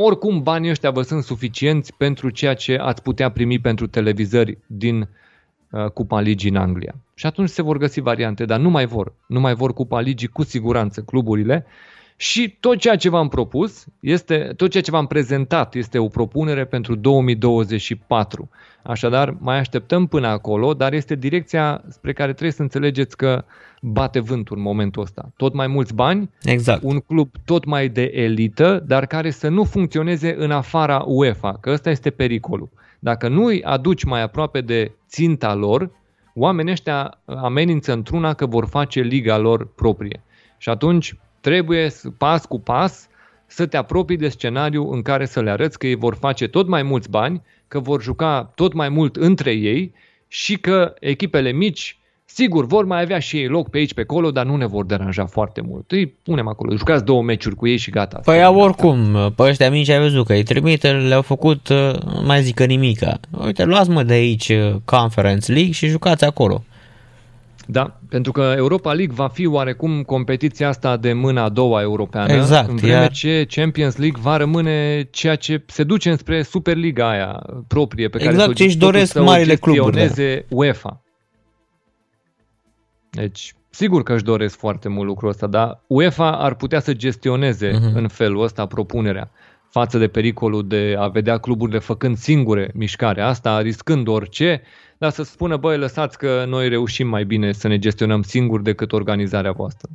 oricum 0.00 0.42
banii 0.42 0.70
ăștia 0.70 0.90
vă 0.90 1.02
sunt 1.02 1.22
suficienți 1.22 1.94
pentru 1.94 2.30
ceea 2.30 2.54
ce 2.54 2.76
ați 2.76 3.02
putea 3.02 3.30
primi 3.30 3.58
pentru 3.58 3.86
televizări 3.86 4.58
din 4.66 5.08
uh, 5.70 5.84
Cupa 5.84 6.20
Ligii 6.20 6.50
în 6.50 6.56
Anglia. 6.56 6.94
Și 7.14 7.26
atunci 7.26 7.48
se 7.48 7.62
vor 7.62 7.76
găsi 7.76 8.00
variante, 8.00 8.44
dar 8.44 8.60
nu 8.60 8.70
mai 8.70 8.86
vor. 8.86 9.12
Nu 9.26 9.40
mai 9.40 9.54
vor 9.54 9.72
Cupa 9.72 10.00
Ligii 10.00 10.28
cu 10.28 10.42
siguranță 10.42 11.00
cluburile 11.00 11.66
și 12.16 12.56
tot 12.60 12.78
ceea 12.78 12.96
ce 12.96 13.08
v-am 13.08 13.28
propus, 13.28 13.86
este, 14.00 14.52
tot 14.56 14.70
ceea 14.70 14.82
ce 14.82 14.90
v-am 14.90 15.06
prezentat 15.06 15.74
este 15.74 15.98
o 15.98 16.08
propunere 16.08 16.64
pentru 16.64 16.94
2024. 16.94 18.48
Așadar, 18.82 19.36
mai 19.38 19.58
așteptăm 19.58 20.06
până 20.06 20.26
acolo, 20.26 20.74
dar 20.74 20.92
este 20.92 21.14
direcția 21.14 21.82
spre 21.88 22.12
care 22.12 22.30
trebuie 22.30 22.52
să 22.52 22.62
înțelegeți 22.62 23.16
că 23.16 23.44
bate 23.82 24.20
vântul 24.20 24.56
în 24.56 24.62
momentul 24.62 25.02
ăsta. 25.02 25.32
Tot 25.36 25.54
mai 25.54 25.66
mulți 25.66 25.94
bani, 25.94 26.30
Exact. 26.42 26.82
un 26.82 26.98
club 26.98 27.28
tot 27.44 27.64
mai 27.64 27.88
de 27.88 28.10
elită, 28.14 28.84
dar 28.86 29.06
care 29.06 29.30
să 29.30 29.48
nu 29.48 29.64
funcționeze 29.64 30.34
în 30.38 30.50
afara 30.50 31.04
UEFA, 31.06 31.58
că 31.60 31.70
ăsta 31.70 31.90
este 31.90 32.10
pericolul. 32.10 32.68
Dacă 32.98 33.28
nu 33.28 33.44
îi 33.44 33.62
aduci 33.62 34.04
mai 34.04 34.22
aproape 34.22 34.60
de 34.60 34.92
ținta 35.08 35.54
lor, 35.54 35.90
oamenii 36.34 36.72
ăștia 36.72 37.18
amenință 37.24 37.92
într-una 37.92 38.34
că 38.34 38.46
vor 38.46 38.66
face 38.66 39.00
liga 39.00 39.38
lor 39.38 39.66
proprie. 39.74 40.22
Și 40.58 40.68
atunci 40.68 41.16
trebuie 41.40 41.92
pas 42.18 42.46
cu 42.46 42.60
pas 42.60 43.08
să 43.46 43.66
te 43.66 43.76
apropii 43.76 44.16
de 44.16 44.28
scenariu 44.28 44.90
în 44.90 45.02
care 45.02 45.24
să 45.24 45.40
le 45.42 45.50
arăți 45.50 45.78
că 45.78 45.86
ei 45.86 45.94
vor 45.94 46.14
face 46.14 46.46
tot 46.46 46.68
mai 46.68 46.82
mulți 46.82 47.10
bani, 47.10 47.42
că 47.68 47.78
vor 47.80 48.02
juca 48.02 48.52
tot 48.54 48.72
mai 48.72 48.88
mult 48.88 49.16
între 49.16 49.52
ei 49.52 49.92
și 50.28 50.58
că 50.58 50.94
echipele 51.00 51.52
mici 51.52 51.97
Sigur, 52.38 52.66
vor 52.66 52.84
mai 52.84 53.00
avea 53.02 53.18
și 53.18 53.36
ei 53.36 53.46
loc 53.46 53.68
pe 53.70 53.78
aici, 53.78 53.94
pe 53.94 54.00
acolo, 54.00 54.30
dar 54.30 54.44
nu 54.46 54.56
ne 54.56 54.66
vor 54.66 54.84
deranja 54.84 55.26
foarte 55.26 55.60
mult. 55.68 55.90
Îi 55.90 56.06
punem 56.06 56.48
acolo, 56.48 56.76
jucați 56.76 57.04
două 57.04 57.22
meciuri 57.22 57.54
cu 57.54 57.66
ei 57.66 57.76
și 57.76 57.90
gata. 57.90 58.20
Păi 58.24 58.42
au 58.42 58.58
oricum, 58.58 59.32
pe 59.36 59.42
ăștia 59.42 59.70
mici 59.70 59.88
ai 59.88 59.98
văzut 60.00 60.26
că 60.26 60.32
îi 60.32 60.42
trimite, 60.42 60.90
le-au 60.90 61.22
făcut, 61.22 61.68
uh, 61.68 61.92
nu 62.04 62.22
mai 62.26 62.42
zică 62.42 62.64
nimica. 62.64 63.20
Uite, 63.44 63.64
luați 63.64 63.90
mă 63.90 64.02
de 64.02 64.12
aici 64.12 64.48
uh, 64.48 64.74
Conference 64.84 65.52
League 65.52 65.72
și 65.72 65.86
jucați 65.86 66.24
acolo. 66.24 66.64
Da, 67.66 67.98
pentru 68.08 68.32
că 68.32 68.54
Europa 68.56 68.92
League 68.92 69.14
va 69.14 69.28
fi 69.28 69.46
oarecum 69.46 70.02
competiția 70.02 70.68
asta 70.68 70.96
de 70.96 71.12
mâna 71.12 71.42
a 71.42 71.48
doua 71.48 71.80
europeană, 71.80 72.32
Exact, 72.32 72.68
în 72.68 72.76
vreme 72.76 72.92
iar- 72.92 73.10
ce 73.12 73.46
Champions 73.50 73.96
League 73.96 74.20
va 74.22 74.36
rămâne 74.36 75.08
ceea 75.10 75.34
ce 75.36 75.62
se 75.66 75.82
duce 75.84 76.10
înspre 76.10 76.42
Superliga 76.42 77.10
aia 77.10 77.42
proprie 77.68 78.08
pe 78.08 78.18
care 78.18 78.30
Exact 78.30 78.48
să- 78.48 78.54
ce 78.54 78.64
își 78.64 78.76
totul 78.76 78.90
doresc 78.92 79.12
să 79.12 79.20
o 79.20 79.24
marile 79.24 79.54
cluburi, 79.54 79.96
da. 79.96 80.00
gestioneze 80.02 80.44
UEFA. 80.48 81.02
Deci, 83.18 83.54
sigur 83.70 84.02
că 84.02 84.12
își 84.14 84.24
doresc 84.24 84.58
foarte 84.58 84.88
mult 84.88 85.06
lucrul 85.06 85.28
ăsta, 85.28 85.46
dar 85.46 85.80
UEFA 85.86 86.30
ar 86.36 86.54
putea 86.54 86.80
să 86.80 86.92
gestioneze 86.92 87.70
Mhm. 87.82 87.96
în 87.96 88.08
felul 88.08 88.42
ăsta 88.42 88.66
propunerea 88.66 89.30
față 89.70 89.98
de 89.98 90.08
pericolul 90.08 90.66
de 90.68 90.94
a 90.98 91.08
vedea 91.08 91.38
cluburile 91.38 91.78
făcând 91.78 92.16
singure 92.16 92.70
mișcarea 92.74 93.26
asta, 93.26 93.60
riscând 93.60 94.08
orice, 94.08 94.62
dar 94.98 95.10
să 95.10 95.22
spună, 95.22 95.56
băi, 95.56 95.78
lăsați 95.78 96.18
că 96.18 96.44
noi 96.48 96.68
reușim 96.68 97.08
mai 97.08 97.24
bine 97.24 97.52
să 97.52 97.68
ne 97.68 97.78
gestionăm 97.78 98.22
singuri 98.22 98.62
decât 98.62 98.92
organizarea 98.92 99.52
voastră. 99.52 99.88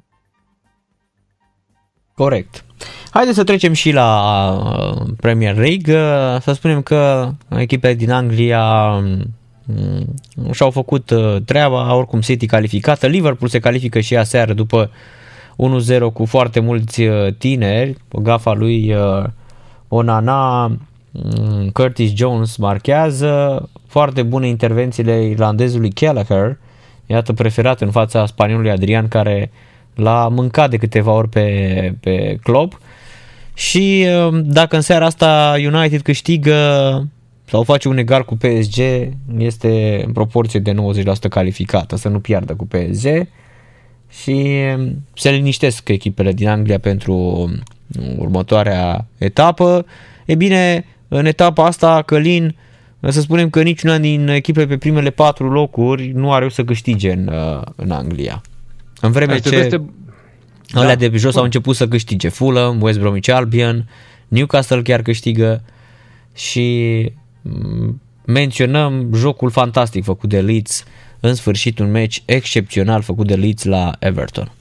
Corect. 2.15 2.65
Haideți 3.11 3.35
să 3.37 3.43
trecem 3.43 3.73
și 3.73 3.91
la 3.91 4.19
uh, 4.51 5.07
Premier 5.19 5.55
League. 5.55 5.93
Uh, 5.95 6.41
Să 6.41 6.53
spunem 6.53 6.81
că 6.81 7.31
echipele 7.49 7.93
din 7.93 8.11
Anglia 8.11 8.63
um, 8.63 9.21
și-au 10.52 10.69
făcut 10.69 11.10
uh, 11.10 11.35
treaba, 11.45 11.95
oricum 11.95 12.22
City 12.22 12.45
calificată. 12.45 13.07
Liverpool 13.07 13.49
se 13.49 13.60
califică 13.60 13.99
și 13.99 14.18
aseară 14.18 14.53
după 14.53 14.90
1-0 15.57 16.14
cu 16.14 16.26
foarte 16.26 16.60
mulți 16.60 17.02
uh, 17.02 17.34
tineri. 17.38 17.95
Pe 18.07 18.18
gafa 18.22 18.53
lui 18.53 18.94
uh, 18.94 19.23
Onana, 19.88 20.65
um, 20.65 21.69
Curtis 21.73 22.14
Jones 22.15 22.56
marchează. 22.56 23.69
Foarte 23.88 24.23
bune 24.23 24.48
intervențiile 24.48 25.26
irlandezului 25.26 25.90
Gallagher. 25.90 26.57
Iată 27.06 27.34
preferat 27.34 27.81
în 27.81 27.91
fața 27.91 28.26
spaniolului 28.26 28.72
Adrian 28.72 29.07
care 29.07 29.52
l-a 29.95 30.27
mâncat 30.27 30.69
de 30.69 30.77
câteva 30.77 31.11
ori 31.11 31.30
pe, 31.30 31.95
pe 31.99 32.38
Klopp. 32.44 32.80
Și 33.53 34.06
uh, 34.07 34.40
dacă 34.44 34.76
în 34.76 34.81
seara 34.81 35.06
asta 35.06 35.53
United 35.73 36.02
câștigă 36.02 36.57
sau 37.53 37.63
face 37.63 37.88
un 37.88 37.97
egal 37.97 38.25
cu 38.25 38.38
PSG, 38.38 38.77
este 39.38 40.03
în 40.05 40.11
proporție 40.11 40.59
de 40.59 40.73
90% 40.73 41.30
calificată, 41.30 41.95
să 41.95 42.09
nu 42.09 42.19
piardă 42.19 42.55
cu 42.55 42.67
PSG 42.67 43.27
și 44.09 44.47
um, 44.77 45.05
se 45.13 45.30
liniștesc 45.30 45.89
echipele 45.89 46.31
din 46.31 46.47
Anglia 46.47 46.80
pentru 46.80 47.13
um, 47.13 47.63
următoarea 48.17 49.05
etapă. 49.17 49.85
E 50.25 50.35
bine, 50.35 50.85
în 51.07 51.25
etapa 51.25 51.65
asta, 51.65 52.01
Călin, 52.01 52.55
să 52.99 53.21
spunem 53.21 53.49
că 53.49 53.61
niciuna 53.61 53.97
din 53.97 54.27
echipele 54.27 54.65
pe 54.67 54.77
primele 54.77 55.09
patru 55.09 55.49
locuri 55.49 56.11
nu 56.15 56.31
are 56.31 56.49
să 56.49 56.63
câștige 56.63 57.11
în, 57.11 57.27
uh, 57.27 57.61
în 57.75 57.91
Anglia. 57.91 58.41
În 59.01 59.11
vreme 59.11 59.34
Asta 59.34 59.49
ce 59.49 59.55
este- 59.55 59.89
alea 60.71 60.95
Da. 60.95 61.07
de 61.07 61.17
jos 61.17 61.35
au 61.35 61.43
început 61.43 61.75
să 61.75 61.88
câștige 61.88 62.30
Fulham, 62.30 62.81
West 62.81 62.99
Bromwich 62.99 63.30
Albion, 63.30 63.89
Newcastle 64.27 64.81
chiar 64.81 65.01
câștigă 65.01 65.63
și 66.35 66.88
mm, 67.13 67.22
menționăm 68.25 69.09
jocul 69.13 69.49
fantastic 69.49 70.03
făcut 70.03 70.29
de 70.29 70.41
Leeds, 70.41 70.83
în 71.19 71.33
sfârșit 71.33 71.79
un 71.79 71.91
meci 71.91 72.23
excepțional 72.25 73.01
făcut 73.01 73.27
de 73.27 73.35
Leeds 73.35 73.63
la 73.63 73.91
Everton. 73.99 74.51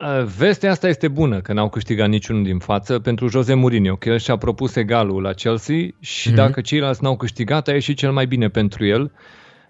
Uh, 0.00 0.24
Vestea 0.38 0.70
asta 0.70 0.88
este 0.88 1.08
bună, 1.08 1.40
că 1.40 1.52
n-au 1.52 1.68
câștigat 1.68 2.08
niciunul 2.08 2.42
din 2.42 2.58
față 2.58 2.98
pentru 2.98 3.28
Jose 3.28 3.54
Mourinho, 3.54 3.96
că 3.96 4.08
el 4.08 4.18
și-a 4.18 4.36
propus 4.36 4.76
egalul 4.76 5.22
la 5.22 5.32
Chelsea 5.32 5.76
și 6.00 6.26
Mhm. 6.28 6.36
dacă 6.36 6.60
ceilalți 6.60 7.02
n-au 7.02 7.16
câștigat, 7.16 7.68
a 7.68 7.72
ieșit 7.72 7.96
cel 7.96 8.12
mai 8.12 8.26
bine 8.26 8.48
pentru 8.48 8.86
el. 8.86 9.12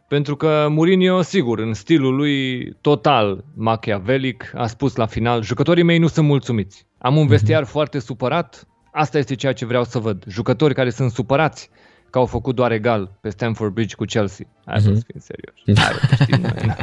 Pentru 0.09 0.37
că 0.37 0.67
Mourinho, 0.71 1.23
sigur, 1.23 1.59
în 1.59 1.75
stilul 1.75 2.15
lui 2.15 2.65
total 2.81 3.45
machiavelic, 3.57 4.53
a 4.55 4.67
spus 4.67 4.97
la 4.97 5.07
final, 5.07 5.43
jucătorii 5.43 5.83
mei 5.83 5.99
nu 5.99 6.07
sunt 6.07 6.27
mulțumiți. 6.27 6.87
Am 6.99 7.17
un 7.17 7.27
vestiar 7.27 7.65
foarte 7.65 7.99
supărat, 7.99 8.67
asta 8.93 9.19
este 9.19 9.35
ceea 9.35 9.53
ce 9.53 9.65
vreau 9.67 9.85
să 9.85 9.99
văd. 9.99 10.25
Jucători 10.29 10.75
care 10.75 10.91
sunt 10.91 11.11
supărați 11.11 11.71
că 12.11 12.19
au 12.19 12.27
făcut 12.27 12.55
doar 12.55 12.73
egal 12.73 13.11
pe 13.21 13.31
Stamford 13.31 13.73
Bridge 13.73 13.95
cu 13.95 14.05
Chelsea. 14.05 14.47
Hai 14.67 14.81
să 14.81 14.89
fim 14.89 15.21
serios. 15.21 15.79
Hai, 15.85 15.93
bă, 16.09 16.25
știm 16.25 16.41
noi, 16.41 16.75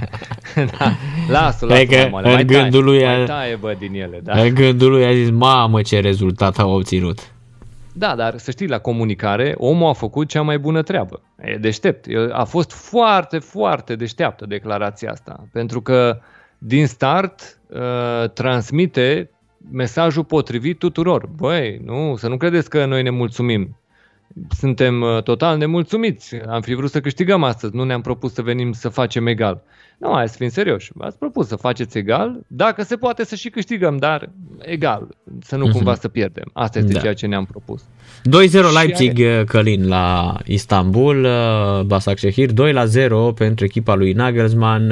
da. 0.78 0.92
Lasă, 1.40 1.66
lasă, 1.66 1.80
Adică, 1.80 1.96
mai, 1.96 2.10
mai, 2.10 2.24
în 2.24 2.32
mai 2.32 2.46
gândul 2.46 2.84
lui 2.84 3.00
taie, 3.00 3.14
a- 3.14 3.18
mai 3.18 3.26
taie, 3.26 3.56
bă, 3.56 3.76
din 3.80 3.94
ele, 3.94 4.20
da. 4.24 4.42
În 4.42 4.54
gândul 4.54 4.92
lui 4.92 5.06
a 5.06 5.14
zis, 5.14 5.30
mamă 5.30 5.82
ce 5.82 6.00
rezultat 6.00 6.58
au 6.58 6.72
obținut. 6.72 7.32
Da, 7.94 8.16
dar 8.16 8.38
să 8.38 8.52
știi, 8.52 8.68
la 8.68 8.80
comunicare, 8.80 9.54
omul 9.58 9.90
a 9.90 9.94
făcut 9.94 10.28
cea 10.28 10.42
mai 10.42 10.58
bună 10.60 10.82
treabă. 10.82 11.22
E 11.42 11.56
deștept. 11.58 12.06
El 12.08 12.32
a 12.32 12.44
fost 12.44 12.72
foarte, 12.72 13.40
foarte 13.40 13.96
deșteaptă 13.96 14.46
declarația 14.46 15.12
asta. 15.12 15.48
Pentru 15.52 15.82
că 15.82 16.20
din 16.58 16.88
start 16.88 17.60
uh, 17.70 18.30
transmite 18.34 19.30
mesajul 19.72 20.23
potrivit 20.23 20.80
tuturor. 20.80 21.30
Băi, 21.35 21.81
nu, 21.85 22.15
să 22.18 22.27
nu 22.27 22.38
credeți 22.38 22.69
că 22.69 22.85
noi 22.85 23.03
ne 23.03 23.10
mulțumim. 23.10 23.77
suntem 24.49 25.02
uh, 25.02 25.23
total 25.23 25.57
nemulțumiți. 25.57 26.35
Am 26.35 26.61
fi 26.61 26.73
vrut 26.73 26.91
să 26.91 27.02
câștigăm 27.02 27.44
astăzi, 27.44 27.76
nu 27.76 27.84
ne-am 27.84 28.02
propus 28.02 28.34
să 28.34 28.41
venim 28.41 28.72
să 28.72 28.89
facem 28.89 29.27
egal. 29.27 29.64
Nu, 29.98 30.14
hai 30.14 30.30
să 30.30 30.35
fim 30.38 30.49
serioși. 30.49 30.91
Ați 30.99 31.18
propus 31.18 31.48
să 31.48 31.56
faceți 31.56 31.98
egal, 31.98 32.39
dacă 32.48 32.84
se 32.84 32.95
poate 32.95 33.26
să 33.26 33.35
și 33.35 33.49
câștigăm, 33.49 33.98
dar 33.98 34.30
egal, 34.60 35.07
să 35.41 35.56
nu 35.56 35.68
uh-huh. 35.68 35.72
cumva 35.72 35.95
să 35.95 36.07
pierdem. 36.07 36.49
Asta 36.53 36.80
este 36.80 36.94
da. 36.94 36.99
ceea 36.99 37.14
ce 37.14 37.27
ne-am 37.27 37.45
propus. 37.45 37.81
2-0 37.81 37.84
Leipzig, 38.73 39.19
are... 39.22 39.44
Călin, 39.44 39.88
la 39.88 40.38
Istanbul, 40.45 41.23
uh, 41.23 41.81
Basak 41.85 42.18
Shehir, 42.18 42.49
2-0 42.52 42.56
pentru 43.35 43.65
echipa 43.65 43.95
lui 43.95 44.11
Nagelsmann. 44.11 44.91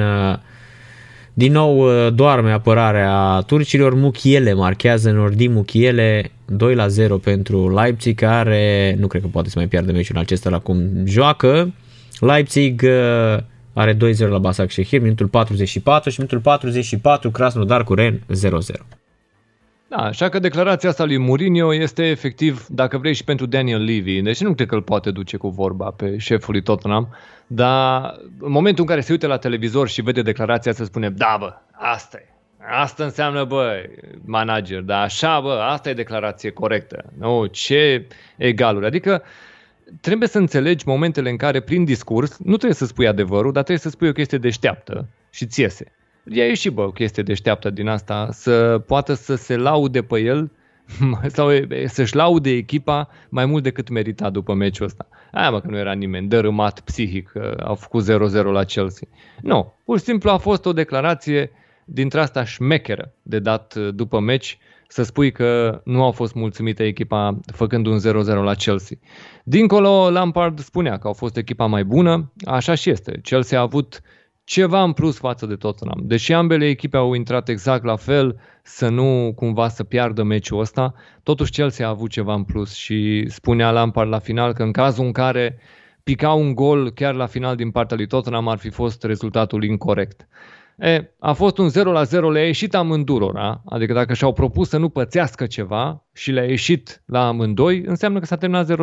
Uh, 1.36 1.42
din 1.44 1.52
nou 1.52 1.78
uh, 1.80 2.14
doarme 2.14 2.52
apărarea 2.52 3.44
turcilor, 3.48 3.94
Muchiele 3.94 4.54
marchează 4.54 5.12
Nordi 5.12 5.48
Muchiele 5.48 6.32
2 6.46 6.76
la 6.76 6.88
0 6.88 7.18
pentru 7.18 7.74
Leipzig, 7.74 8.20
care 8.20 8.96
nu 9.00 9.08
cred 9.08 9.22
că 9.22 9.28
poate 9.28 9.50
să 9.50 9.54
mai 9.58 9.68
piardă 9.68 9.92
meciul 9.92 10.18
acesta 10.18 10.50
la 10.50 10.60
cum 10.60 11.06
joacă. 11.06 11.74
Leipzig 12.20 12.84
are 13.74 13.94
2-0 13.94 13.98
la 14.18 14.38
Basak 14.38 14.72
Shehir, 14.72 15.02
minutul 15.02 15.28
44 15.28 16.10
și 16.10 16.16
minutul 16.20 16.40
44 16.40 17.32
Krasnodar 17.32 17.84
cu 17.84 17.94
Ren 17.94 18.22
0-0. 18.50 19.05
Da, 19.88 19.98
așa 19.98 20.30
că 20.30 20.40
declarația 20.40 20.90
asta 20.90 21.06
lui 21.06 21.18
Mourinho 21.18 21.74
este 21.74 22.04
efectiv, 22.04 22.66
dacă 22.68 22.98
vrei, 22.98 23.14
și 23.14 23.24
pentru 23.24 23.46
Daniel 23.46 23.84
Levy. 23.84 24.22
Deci 24.22 24.42
nu 24.42 24.54
cred 24.54 24.68
că 24.68 24.76
îl 24.76 24.82
poate 24.82 25.12
duce 25.12 25.38
cu 25.38 25.50
vorba 25.50 25.92
pe 25.92 26.18
șeful 26.18 26.54
lui 26.54 26.64
Tottenham, 26.64 27.16
dar 27.48 28.16
în 28.40 28.52
momentul 28.52 28.84
în 28.84 28.90
care 28.90 29.02
se 29.02 29.12
uită 29.12 29.28
la 29.28 29.38
televizor 29.38 29.88
și 29.88 30.02
vede 30.02 30.22
declarația 30.22 30.72
asta, 30.72 30.84
spune, 30.84 31.10
da 31.10 31.36
bă, 31.40 31.54
asta 31.72 32.18
e. 32.18 32.30
Asta 32.82 33.04
înseamnă, 33.04 33.44
bă, 33.44 33.90
manager, 34.26 34.82
dar 34.82 35.04
așa, 35.04 35.40
bă, 35.40 35.52
asta 35.70 35.90
e 35.90 35.94
declarație 35.94 36.50
corectă. 36.50 37.14
Nu, 37.20 37.46
ce 37.46 38.08
egaluri. 38.38 38.86
Adică 38.86 39.24
trebuie 40.02 40.28
să 40.28 40.38
înțelegi 40.38 40.88
momentele 40.88 41.30
în 41.30 41.38
care, 41.38 41.60
prin 41.60 41.84
discurs, 41.84 42.38
nu 42.38 42.56
trebuie 42.56 42.74
să 42.74 42.86
spui 42.86 43.08
adevărul, 43.08 43.52
dar 43.52 43.64
trebuie 43.64 43.84
să 43.84 43.90
spui 43.90 44.08
o 44.08 44.12
chestie 44.12 44.38
deșteaptă 44.38 45.08
și 45.30 45.46
ți 45.46 45.62
iese 45.62 45.92
i-a 46.32 46.46
ieșit, 46.46 46.72
bă, 46.72 46.82
o 46.82 46.92
chestie 46.92 47.24
deșteaptă 47.24 47.70
din 47.70 47.88
asta, 47.88 48.28
să 48.32 48.84
poată 48.88 49.14
să 49.14 49.36
se 49.36 49.58
laude 49.58 50.02
pe 50.02 50.20
el 50.20 50.52
sau 51.28 51.50
să-și 51.86 52.16
laude 52.16 52.50
echipa 52.50 53.10
mai 53.30 53.46
mult 53.46 53.64
decât 53.64 53.90
merita 53.90 54.30
după 54.30 54.54
meciul 54.54 54.86
ăsta. 54.86 55.08
Aia 55.32 55.52
mă 55.52 55.62
că 55.62 55.68
nu 55.68 55.78
era 55.78 55.94
nimeni 55.94 56.28
dărâmat 56.28 56.80
psihic, 56.80 57.32
au 57.64 57.76
făcut 57.76 58.04
0-0 58.04 58.08
la 58.52 58.64
Chelsea. 58.64 59.08
Nu, 59.42 59.74
pur 59.86 59.98
și 59.98 60.04
simplu 60.04 60.30
a 60.30 60.38
fost 60.38 60.66
o 60.66 60.74
declarație 60.74 61.52
dintre 61.86 62.20
asta 62.20 62.44
șmecheră 62.44 63.14
de 63.22 63.40
dat 63.40 63.76
după 63.76 64.20
meci 64.20 64.58
să 64.88 65.04
spui 65.04 65.32
că 65.32 65.82
nu 65.84 66.04
au 66.04 66.12
fost 66.12 66.34
mulțumită 66.34 66.84
echipa 66.84 67.40
făcând 67.54 67.86
un 67.86 68.00
0-0 68.00 68.26
la 68.26 68.54
Chelsea. 68.54 68.98
Dincolo, 69.44 70.10
Lampard 70.10 70.60
spunea 70.60 70.98
că 70.98 71.08
au 71.08 71.14
fost 71.14 71.38
echipa 71.38 71.66
mai 71.66 71.84
bună, 71.84 72.32
așa 72.46 72.76
și 72.76 72.90
este. 72.90 73.20
Chelsea 73.24 73.60
a 73.60 73.62
avut 73.62 74.02
ceva 74.46 74.84
în 74.84 74.92
plus 74.92 75.18
față 75.18 75.46
de 75.46 75.56
Tottenham. 75.56 76.02
Deși 76.04 76.34
ambele 76.34 76.68
echipe 76.68 76.98
au 76.98 77.14
intrat 77.14 77.50
exact 77.50 77.84
la 77.84 77.96
fel, 77.96 78.40
să 78.64 78.90
nu 78.90 79.34
cumva 79.36 79.68
să 79.68 79.84
piardă 79.84 80.24
meciul 80.24 80.60
ăsta, 80.60 80.94
totuși 81.24 81.52
Chelsea 81.52 81.86
a 81.86 81.90
avut 81.90 82.10
ceva 82.10 82.34
în 82.34 82.44
plus 82.44 82.74
și 82.74 83.26
spunea 83.30 83.72
Lampard 83.72 84.10
la 84.10 84.20
final 84.20 84.54
că 84.54 84.64
în 84.64 84.72
cazul 84.72 85.06
în 85.06 85.12
care 85.12 85.58
pica 86.04 86.34
un 86.34 86.56
gol 86.56 86.92
chiar 86.92 87.14
la 87.14 87.26
final 87.26 87.56
din 87.56 87.72
partea 87.72 87.98
lui 87.98 88.08
Tottenham 88.08 88.48
ar 88.48 88.58
fi 88.58 88.70
fost 88.70 89.04
rezultatul 89.04 89.64
incorrect. 89.64 90.28
E, 90.78 91.12
a 91.20 91.34
fost 91.34 91.58
un 91.58 91.70
0 91.70 91.92
la 91.92 92.04
0, 92.04 92.32
le-a 92.32 92.46
ieșit 92.46 92.76
amândurora, 92.76 93.62
adică 93.66 93.94
dacă 93.94 94.14
și-au 94.14 94.34
propus 94.34 94.70
să 94.70 94.78
nu 94.78 94.90
pățească 94.90 95.46
ceva 95.46 96.04
și 96.14 96.32
le-a 96.32 96.44
ieșit 96.44 97.02
la 97.06 97.28
amândoi, 97.28 97.84
înseamnă 97.86 98.20
că 98.20 98.26
s-a 98.26 98.36
terminat 98.36 98.72
0-0. 98.72 98.76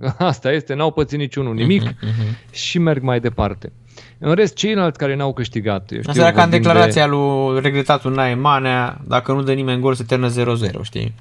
Asta 0.18 0.52
este, 0.52 0.74
n-au 0.74 0.92
pățit 0.92 1.18
niciunul 1.18 1.54
nimic 1.54 1.82
uh-huh, 1.82 1.92
uh-huh. 1.92 2.50
și 2.50 2.78
merg 2.78 3.02
mai 3.02 3.20
departe. 3.20 3.72
În 4.18 4.34
rest, 4.34 4.54
ceilalți 4.54 4.98
care 4.98 5.14
n-au 5.14 5.32
câștigat. 5.32 5.90
Eu 5.92 5.98
știu, 5.98 6.10
Asta 6.10 6.22
era 6.22 6.32
ca 6.32 6.42
în 6.42 6.50
declarația 6.50 7.04
de... 7.04 7.10
lui 7.10 7.60
regretatul 7.60 8.14
Nae 8.14 8.34
Manea, 8.34 9.00
dacă 9.06 9.32
nu 9.32 9.42
dă 9.42 9.52
nimeni 9.52 9.80
gol, 9.80 9.94
se 9.94 10.04
termină 10.04 10.56
0-0, 10.56 10.82
știi? 10.82 11.14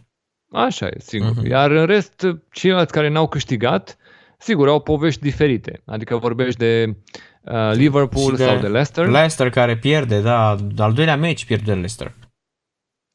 Așa 0.51 0.85
e, 0.85 0.99
sigur. 0.99 1.31
Uh-huh. 1.31 1.47
Iar 1.49 1.71
în 1.71 1.85
rest, 1.85 2.27
ceilalți 2.51 2.91
care 2.91 3.09
n-au 3.09 3.27
câștigat, 3.27 3.97
sigur, 4.37 4.67
au 4.67 4.79
povești 4.79 5.21
diferite. 5.21 5.81
Adică 5.85 6.17
vorbești 6.17 6.59
de 6.59 6.95
uh, 7.41 7.71
Liverpool 7.73 8.35
de 8.35 8.43
sau 8.43 8.59
de 8.59 8.67
Leicester. 8.67 9.07
Leicester 9.07 9.49
care 9.49 9.77
pierde, 9.77 10.21
da, 10.21 10.55
al 10.77 10.93
doilea 10.93 11.17
meci 11.17 11.45
pierde 11.45 11.73
Leicester. 11.73 12.13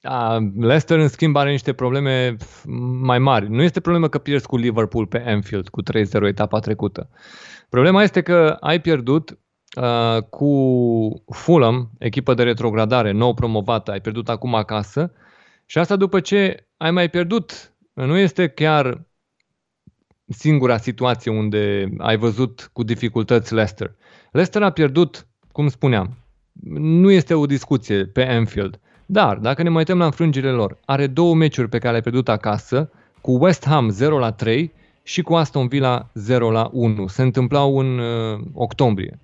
Da, 0.01 0.39
Leicester, 0.59 0.99
în 0.99 1.09
schimb, 1.09 1.37
are 1.37 1.51
niște 1.51 1.73
probleme 1.73 2.37
mai 3.01 3.19
mari. 3.19 3.51
Nu 3.51 3.63
este 3.63 3.81
problemă 3.81 4.09
că 4.09 4.19
pierzi 4.19 4.47
cu 4.47 4.57
Liverpool 4.57 5.07
pe 5.07 5.25
Anfield 5.27 5.69
cu 5.69 5.83
3-0 5.83 5.85
etapa 6.23 6.59
trecută. 6.59 7.09
Problema 7.69 8.03
este 8.03 8.23
că 8.23 8.57
ai 8.61 8.81
pierdut 8.81 9.39
uh, 9.81 10.23
cu 10.23 11.25
Fulham, 11.33 11.91
echipă 11.99 12.35
de 12.35 12.43
retrogradare, 12.43 13.11
nou 13.11 13.35
promovată, 13.35 13.91
ai 13.91 14.01
pierdut 14.01 14.29
acum 14.29 14.55
acasă 14.55 15.13
și 15.67 15.79
asta 15.79 15.97
după 15.97 16.21
ce 16.21 16.67
ai 16.77 16.91
mai 16.91 17.09
pierdut. 17.09 17.73
Nu 17.93 18.17
este 18.17 18.49
chiar 18.49 19.07
singura 20.27 20.77
situație 20.77 21.31
unde 21.31 21.93
ai 21.99 22.17
văzut 22.17 22.71
cu 22.73 22.83
dificultăți 22.83 23.55
Leicester. 23.55 23.95
Leicester 24.31 24.63
a 24.63 24.71
pierdut, 24.71 25.27
cum 25.53 25.69
spuneam, 25.69 26.17
nu 26.75 27.11
este 27.11 27.35
o 27.35 27.47
discuție 27.47 28.05
pe 28.05 28.27
Anfield, 28.27 28.81
dar 29.07 29.37
dacă 29.37 29.63
ne 29.63 29.69
mai 29.69 29.79
uităm 29.79 29.99
la 29.99 30.05
înfrângerile 30.05 30.53
lor, 30.53 30.79
are 30.85 31.07
două 31.07 31.35
meciuri 31.35 31.69
pe 31.69 31.79
care 31.79 31.93
le-a 31.93 32.01
pierdut 32.01 32.29
acasă, 32.29 32.91
cu 33.21 33.45
West 33.45 33.67
Ham 33.67 33.89
0 33.89 34.19
la 34.19 34.33
3 34.33 34.73
și 35.03 35.23
cu 35.23 35.35
Aston 35.35 35.69
Villa 35.69 36.11
0 36.15 36.51
la 36.51 36.71
1. 36.73 37.07
Se 37.07 37.23
întâmplau 37.23 37.79
în 37.79 37.99
uh, 37.99 38.41
octombrie 38.53 39.19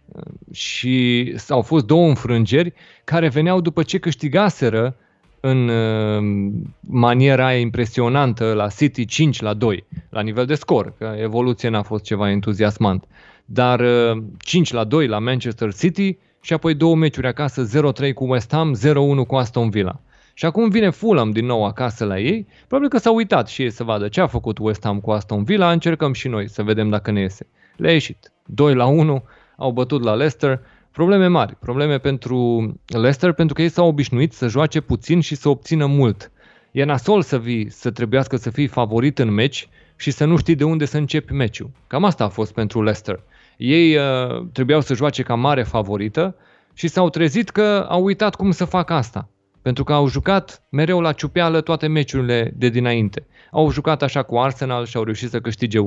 și 0.52 1.34
au 1.48 1.62
fost 1.62 1.86
două 1.86 2.08
înfrângeri 2.08 2.72
care 3.04 3.28
veneau 3.28 3.60
după 3.60 3.82
ce 3.82 3.98
câștigaseră 3.98 4.96
în 5.40 5.68
uh, 5.68 6.50
maniera 6.80 7.46
aia 7.46 7.58
impresionantă 7.58 8.52
la 8.52 8.68
City 8.68 9.04
5 9.04 9.40
la 9.40 9.54
2, 9.54 9.86
la 10.10 10.20
nivel 10.20 10.46
de 10.46 10.54
scor, 10.54 10.94
că 10.98 11.14
evoluția 11.20 11.70
n-a 11.70 11.82
fost 11.82 12.04
ceva 12.04 12.30
entuziasmant. 12.30 13.04
Dar 13.44 13.80
uh, 13.80 14.22
5 14.38 14.72
la 14.72 14.84
2 14.84 15.06
la 15.06 15.18
Manchester 15.18 15.74
City 15.74 16.18
și 16.40 16.52
apoi 16.52 16.74
două 16.74 16.96
meciuri 16.96 17.26
acasă, 17.26 17.68
0-3 18.10 18.12
cu 18.14 18.30
West 18.30 18.52
Ham, 18.52 18.78
0-1 19.24 19.26
cu 19.26 19.34
Aston 19.34 19.70
Villa. 19.70 20.00
Și 20.34 20.44
acum 20.44 20.68
vine 20.68 20.90
Fulham 20.90 21.30
din 21.30 21.46
nou 21.46 21.64
acasă 21.64 22.04
la 22.04 22.18
ei, 22.18 22.46
probabil 22.66 22.90
că 22.90 22.98
s-au 22.98 23.14
uitat 23.14 23.48
și 23.48 23.62
ei 23.62 23.70
să 23.70 23.84
vadă 23.84 24.08
ce 24.08 24.20
a 24.20 24.26
făcut 24.26 24.58
West 24.58 24.84
Ham 24.84 25.00
cu 25.00 25.10
Aston 25.10 25.44
Villa, 25.44 25.70
încercăm 25.70 26.12
și 26.12 26.28
noi 26.28 26.48
să 26.48 26.62
vedem 26.62 26.88
dacă 26.88 27.10
ne 27.10 27.20
iese. 27.20 27.46
Le-a 27.76 27.92
ieșit. 27.92 28.32
2 28.46 28.74
la 28.74 28.86
1, 28.86 29.24
au 29.58 29.70
bătut 29.70 30.02
la 30.02 30.14
Leicester, 30.14 30.60
probleme 30.92 31.26
mari, 31.26 31.56
probleme 31.60 31.98
pentru 31.98 32.38
Leicester 32.86 33.32
pentru 33.32 33.54
că 33.54 33.62
ei 33.62 33.68
s-au 33.68 33.86
obișnuit 33.86 34.32
să 34.32 34.46
joace 34.46 34.80
puțin 34.80 35.20
și 35.20 35.34
să 35.34 35.48
obțină 35.48 35.86
mult. 35.86 36.30
E 36.70 36.84
nasol 36.84 37.22
să 37.22 37.38
vii, 37.38 37.70
să 37.70 37.90
trebuiască 37.90 38.36
să 38.36 38.50
fii 38.50 38.66
favorit 38.66 39.18
în 39.18 39.30
meci 39.30 39.68
și 39.96 40.10
să 40.10 40.24
nu 40.24 40.36
știi 40.36 40.54
de 40.54 40.64
unde 40.64 40.84
să 40.84 40.96
începi 40.96 41.32
meciul. 41.32 41.70
Cam 41.86 42.04
asta 42.04 42.24
a 42.24 42.28
fost 42.28 42.52
pentru 42.52 42.82
Leicester. 42.82 43.22
Ei 43.56 43.96
uh, 43.96 44.46
trebuiau 44.52 44.80
să 44.80 44.94
joace 44.94 45.22
ca 45.22 45.34
mare 45.34 45.62
favorită 45.62 46.34
și 46.74 46.88
s-au 46.88 47.08
trezit 47.08 47.50
că 47.50 47.86
au 47.88 48.04
uitat 48.04 48.34
cum 48.34 48.50
să 48.50 48.64
facă 48.64 48.92
asta. 48.92 49.28
Pentru 49.68 49.86
că 49.86 49.92
au 49.92 50.08
jucat 50.08 50.62
mereu 50.68 51.00
la 51.00 51.12
ciupeală 51.12 51.60
toate 51.60 51.86
meciurile 51.86 52.52
de 52.56 52.68
dinainte. 52.68 53.26
Au 53.50 53.70
jucat 53.70 54.02
așa 54.02 54.22
cu 54.22 54.38
Arsenal 54.38 54.86
și 54.86 54.96
au 54.96 55.02
reușit 55.02 55.30
să 55.30 55.40
câștige 55.40 55.78
1-0. 55.78 55.82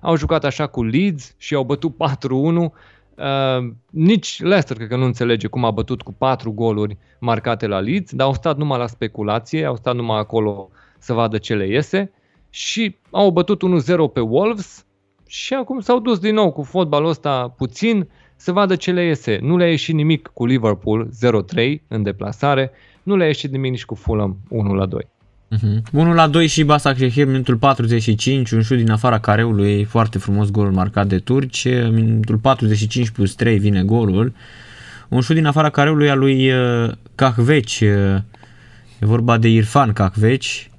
Au 0.00 0.16
jucat 0.16 0.44
așa 0.44 0.66
cu 0.66 0.82
Leeds 0.82 1.34
și 1.36 1.54
au 1.54 1.64
bătut 1.64 1.94
4-1. 1.94 1.94
Uh, 1.94 2.72
nici 3.90 4.40
Leicester 4.42 4.76
cred 4.76 4.88
că 4.88 4.96
nu 4.96 5.04
înțelege 5.04 5.46
cum 5.46 5.64
a 5.64 5.70
bătut 5.70 6.02
cu 6.02 6.12
4 6.12 6.52
goluri 6.52 6.96
marcate 7.18 7.66
la 7.66 7.78
Leeds, 7.78 8.12
dar 8.12 8.26
au 8.26 8.34
stat 8.34 8.56
numai 8.56 8.78
la 8.78 8.86
speculație, 8.86 9.64
au 9.64 9.76
stat 9.76 9.94
numai 9.94 10.18
acolo 10.18 10.70
să 10.98 11.12
vadă 11.12 11.38
ce 11.38 11.54
le 11.54 11.66
iese 11.66 12.12
și 12.50 12.96
au 13.10 13.30
bătut 13.30 13.62
1-0 13.82 14.12
pe 14.12 14.20
Wolves 14.20 14.86
și 15.26 15.54
acum 15.54 15.80
s-au 15.80 15.98
dus 15.98 16.18
din 16.18 16.34
nou 16.34 16.52
cu 16.52 16.62
fotbalul 16.62 17.08
ăsta 17.08 17.54
puțin 17.56 18.08
să 18.42 18.52
vadă 18.52 18.76
ce 18.76 18.92
le 18.92 19.04
iese. 19.04 19.38
Nu 19.42 19.56
le-a 19.56 19.68
ieșit 19.68 19.94
nimic 19.94 20.30
cu 20.34 20.46
Liverpool 20.46 21.08
0-3 21.08 21.80
în 21.88 22.02
deplasare, 22.02 22.70
nu 23.02 23.16
le-a 23.16 23.26
ieșit 23.26 23.50
nimic 23.50 23.70
nici 23.70 23.84
cu 23.84 23.94
Fulham 23.94 24.38
1-2. 24.50 24.98
Uh-huh. 24.98 25.82
1 25.92 26.12
la 26.14 26.26
2 26.26 26.46
și 26.46 26.62
Basak 26.62 26.96
Shehir, 26.96 27.26
minutul 27.26 27.56
45, 27.56 28.50
un 28.50 28.62
șut 28.62 28.76
din 28.76 28.90
afara 28.90 29.18
careului, 29.18 29.84
foarte 29.84 30.18
frumos 30.18 30.50
gol 30.50 30.70
marcat 30.70 31.06
de 31.06 31.18
turci, 31.18 31.64
minutul 31.90 32.36
45 32.36 33.10
plus 33.10 33.34
3 33.34 33.58
vine 33.58 33.82
golul, 33.82 34.32
un 35.08 35.20
șut 35.20 35.34
din 35.34 35.46
afara 35.46 35.70
careului 35.70 36.10
al 36.10 36.18
lui 36.18 36.50
Cahveci, 37.14 37.80
uh, 37.80 38.20
e 38.98 39.06
vorba 39.06 39.38
de 39.38 39.48
Irfan 39.48 39.92
Cahveci, 39.92 40.70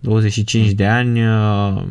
25 0.00 0.70
de 0.70 0.86
ani, 0.86 1.26
uh, 1.26 1.82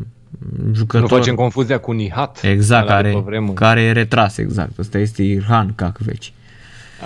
jucător. 0.72 1.10
Nu 1.10 1.16
facem 1.16 1.34
confuzia 1.34 1.78
cu 1.78 1.92
Nihat. 1.92 2.40
Exact, 2.42 2.86
care, 2.86 3.24
care 3.54 3.80
e 3.80 3.92
retras, 3.92 4.36
exact. 4.36 4.78
Ăsta 4.78 4.98
este 4.98 5.22
Irhan 5.22 5.72
Cahveci. 5.74 6.32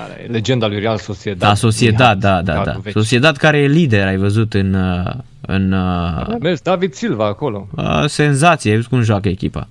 Are, 0.04 0.26
legenda 0.30 0.66
lui 0.66 0.78
Real 0.78 0.98
Sociedad. 0.98 1.48
Da, 1.48 1.54
Sociedad, 1.54 2.20
da, 2.20 2.42
da, 2.42 2.62
da. 2.64 2.90
Sociedad 2.90 3.36
care 3.36 3.58
e 3.58 3.66
lider, 3.66 4.06
ai 4.06 4.16
văzut, 4.16 4.54
în, 4.54 4.74
uh, 4.74 5.12
în 5.40 5.72
uh, 5.72 5.78
A 5.78 6.36
mers 6.40 6.60
David 6.60 6.92
Silva 6.92 7.26
acolo. 7.26 7.68
uh, 7.76 8.04
senzație, 8.06 8.70
ai 8.70 8.76
văzut 8.76 8.90
cum 8.90 9.02
joacă 9.02 9.28
echipa. 9.28 9.68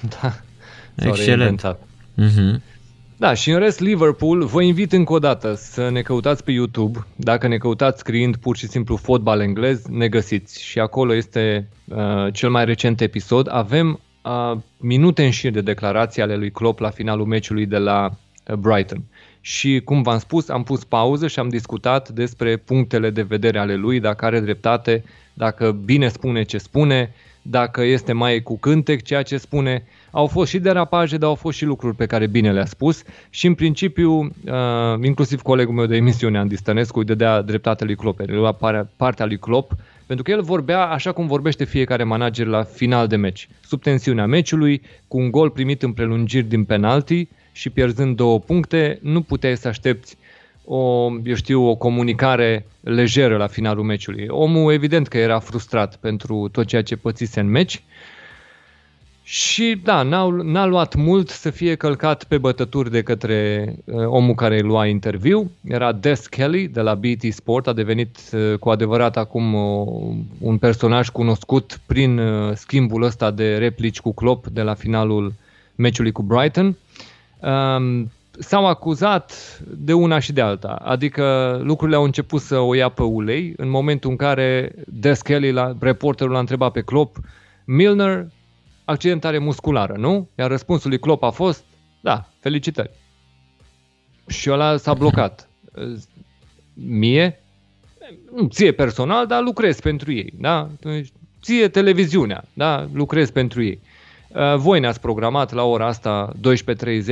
Da. 0.00 0.34
S-au 0.94 1.08
Excelent. 1.08 1.38
reinventat. 1.38 1.80
Uh-huh. 3.18 3.26
Da, 3.26 3.34
și 3.34 3.50
în 3.50 3.58
rest 3.58 3.80
Liverpool, 3.80 4.44
vă 4.44 4.62
invit 4.62 4.92
încă 4.92 5.12
o 5.12 5.18
dată 5.18 5.54
să 5.54 5.88
ne 5.90 6.02
căutați 6.02 6.44
pe 6.44 6.50
YouTube. 6.50 7.06
Dacă 7.16 7.48
ne 7.48 7.56
căutați 7.56 7.98
scriind 7.98 8.36
pur 8.36 8.56
și 8.56 8.66
simplu 8.66 8.96
fotbal 8.96 9.40
englez, 9.40 9.86
ne 9.86 10.08
găsiți. 10.08 10.62
Și 10.62 10.78
acolo 10.78 11.14
este 11.14 11.68
uh, 11.84 12.32
cel 12.32 12.50
mai 12.50 12.64
recent 12.64 13.00
episod. 13.00 13.48
Avem 13.50 14.00
uh, 14.22 14.58
minute 14.76 15.24
în 15.24 15.30
șir 15.30 15.50
de 15.50 15.60
declarații 15.60 16.22
ale 16.22 16.36
lui 16.36 16.50
Klopp 16.50 16.78
la 16.78 16.90
finalul 16.90 17.26
meciului 17.26 17.66
de 17.66 17.78
la 17.78 18.10
uh, 18.46 18.54
Brighton. 18.54 19.02
Și 19.40 19.80
cum 19.84 20.02
v-am 20.02 20.18
spus, 20.18 20.48
am 20.48 20.62
pus 20.62 20.84
pauză 20.84 21.26
și 21.26 21.38
am 21.38 21.48
discutat 21.48 22.08
despre 22.08 22.56
punctele 22.56 23.10
de 23.10 23.22
vedere 23.22 23.58
ale 23.58 23.74
lui, 23.74 24.00
dacă 24.00 24.24
are 24.24 24.40
dreptate, 24.40 25.04
dacă 25.34 25.70
bine 25.84 26.08
spune 26.08 26.42
ce 26.42 26.58
spune, 26.58 27.14
dacă 27.42 27.82
este 27.82 28.12
mai 28.12 28.42
cu 28.42 28.58
cântec 28.58 29.02
ceea 29.02 29.22
ce 29.22 29.36
spune. 29.36 29.84
Au 30.10 30.26
fost 30.26 30.50
și 30.50 30.58
derapaje, 30.58 31.16
dar 31.16 31.28
au 31.28 31.34
fost 31.34 31.56
și 31.56 31.64
lucruri 31.64 31.96
pe 31.96 32.06
care 32.06 32.26
bine 32.26 32.52
le-a 32.52 32.64
spus 32.64 33.02
și 33.30 33.46
în 33.46 33.54
principiu, 33.54 34.12
uh, 34.20 35.02
inclusiv 35.02 35.42
colegul 35.42 35.74
meu 35.74 35.86
de 35.86 35.96
emisiune, 35.96 36.38
Andy 36.38 36.56
Stănescu, 36.56 36.98
îi 36.98 37.04
dădea 37.04 37.42
dreptate 37.42 37.84
lui 37.84 37.96
Klopp, 37.96 38.20
îi 38.20 38.26
lua 38.26 38.52
pare- 38.52 38.88
partea 38.96 39.26
lui 39.26 39.38
Klopp, 39.38 39.72
pentru 40.06 40.24
că 40.24 40.30
el 40.30 40.42
vorbea 40.42 40.84
așa 40.84 41.12
cum 41.12 41.26
vorbește 41.26 41.64
fiecare 41.64 42.04
manager 42.04 42.46
la 42.46 42.62
final 42.62 43.06
de 43.06 43.16
meci, 43.16 43.48
sub 43.64 43.82
tensiunea 43.82 44.26
meciului, 44.26 44.82
cu 45.08 45.18
un 45.18 45.30
gol 45.30 45.50
primit 45.50 45.82
în 45.82 45.92
prelungiri 45.92 46.46
din 46.46 46.64
penalti 46.64 47.28
și 47.52 47.70
pierzând 47.70 48.16
două 48.16 48.38
puncte, 48.38 48.98
nu 49.02 49.20
puteai 49.20 49.56
să 49.56 49.68
aștepți 49.68 50.16
o, 50.64 51.10
eu 51.24 51.34
știu, 51.34 51.68
o 51.68 51.74
comunicare 51.74 52.66
lejeră 52.80 53.36
la 53.36 53.46
finalul 53.46 53.84
meciului. 53.84 54.26
Omul 54.28 54.72
evident 54.72 55.08
că 55.08 55.18
era 55.18 55.38
frustrat 55.38 55.96
pentru 55.96 56.48
tot 56.52 56.66
ceea 56.66 56.82
ce 56.82 56.96
pățise 56.96 57.40
în 57.40 57.50
meci 57.50 57.82
și 59.30 59.80
da, 59.82 60.02
n-a, 60.02 60.28
n-a 60.42 60.66
luat 60.66 60.94
mult 60.94 61.28
să 61.28 61.50
fie 61.50 61.74
călcat 61.74 62.24
pe 62.24 62.38
bătături 62.38 62.90
de 62.90 63.02
către 63.02 63.74
uh, 63.84 64.06
omul 64.06 64.34
care 64.34 64.54
îi 64.54 64.62
lua 64.62 64.86
interviu. 64.86 65.50
Era 65.64 65.92
Des 65.92 66.26
Kelly 66.26 66.68
de 66.68 66.80
la 66.80 66.94
BT 66.94 67.32
Sport, 67.32 67.66
a 67.66 67.72
devenit 67.72 68.18
uh, 68.32 68.58
cu 68.58 68.70
adevărat 68.70 69.16
acum 69.16 69.54
uh, 69.54 70.16
un 70.38 70.58
personaj 70.58 71.08
cunoscut 71.08 71.80
prin 71.86 72.18
uh, 72.18 72.54
schimbul 72.54 73.02
ăsta 73.02 73.30
de 73.30 73.56
replici 73.56 74.00
cu 74.00 74.14
Klopp 74.14 74.46
de 74.46 74.62
la 74.62 74.74
finalul 74.74 75.32
meciului 75.74 76.12
cu 76.12 76.22
Brighton. 76.22 76.76
Um, 77.40 78.10
s-au 78.38 78.66
acuzat 78.66 79.60
de 79.76 79.92
una 79.92 80.18
și 80.18 80.32
de 80.32 80.40
alta, 80.40 80.80
adică 80.84 81.58
lucrurile 81.62 81.96
au 81.96 82.04
început 82.04 82.40
să 82.40 82.58
o 82.58 82.74
ia 82.74 82.88
pe 82.88 83.02
ulei 83.02 83.52
în 83.56 83.70
momentul 83.70 84.10
în 84.10 84.16
care 84.16 84.72
Des 84.86 85.22
Kelly, 85.22 85.52
la, 85.52 85.76
reporterul 85.80 86.32
l-a 86.32 86.38
întrebat 86.38 86.72
pe 86.72 86.80
Klopp, 86.80 87.16
Milner, 87.64 88.26
accidentare 88.88 89.38
musculară, 89.38 89.94
nu? 89.96 90.28
Iar 90.38 90.50
răspunsul 90.50 90.90
lui 90.90 90.98
Klopp 90.98 91.22
a 91.22 91.30
fost, 91.30 91.64
da, 92.00 92.28
felicitări. 92.40 92.90
Și 94.26 94.50
ăla 94.50 94.76
s-a 94.76 94.94
blocat. 94.94 95.48
Mie? 96.74 97.42
Nu, 98.34 98.46
ție 98.46 98.72
personal, 98.72 99.26
dar 99.26 99.42
lucrez 99.42 99.80
pentru 99.80 100.12
ei, 100.12 100.34
da? 100.38 100.68
Ție 101.42 101.68
televiziunea, 101.68 102.44
da? 102.52 102.88
Lucrez 102.92 103.30
pentru 103.30 103.62
ei. 103.62 103.80
Uh, 104.28 104.54
Voi 104.56 104.80
ne-ați 104.80 105.00
programat 105.00 105.52
la 105.52 105.64
ora 105.64 105.86
asta 105.86 106.32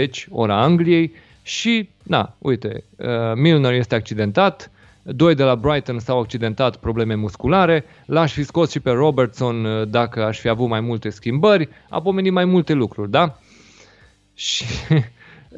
12.30, 0.01 0.09
ora 0.31 0.63
Angliei 0.63 1.13
și, 1.43 1.89
na, 2.03 2.37
uite, 2.39 2.85
uh, 2.97 3.07
Milner 3.35 3.73
este 3.73 3.95
accidentat, 3.95 4.71
doi 5.15 5.35
de 5.35 5.43
la 5.43 5.55
Brighton 5.55 5.99
s-au 5.99 6.21
accidentat 6.21 6.77
probleme 6.77 7.15
musculare, 7.15 7.85
l-aș 8.07 8.33
fi 8.33 8.43
scos 8.43 8.71
și 8.71 8.81
pe 8.81 8.91
Robertson 8.91 9.65
uh, 9.65 9.89
dacă 9.89 10.25
aș 10.25 10.39
fi 10.39 10.49
avut 10.49 10.69
mai 10.69 10.81
multe 10.81 11.09
schimbări, 11.09 11.69
a 11.89 12.01
pomenit 12.01 12.33
mai 12.33 12.45
multe 12.45 12.73
lucruri, 12.73 13.11
da? 13.11 13.39
Și 14.35 14.65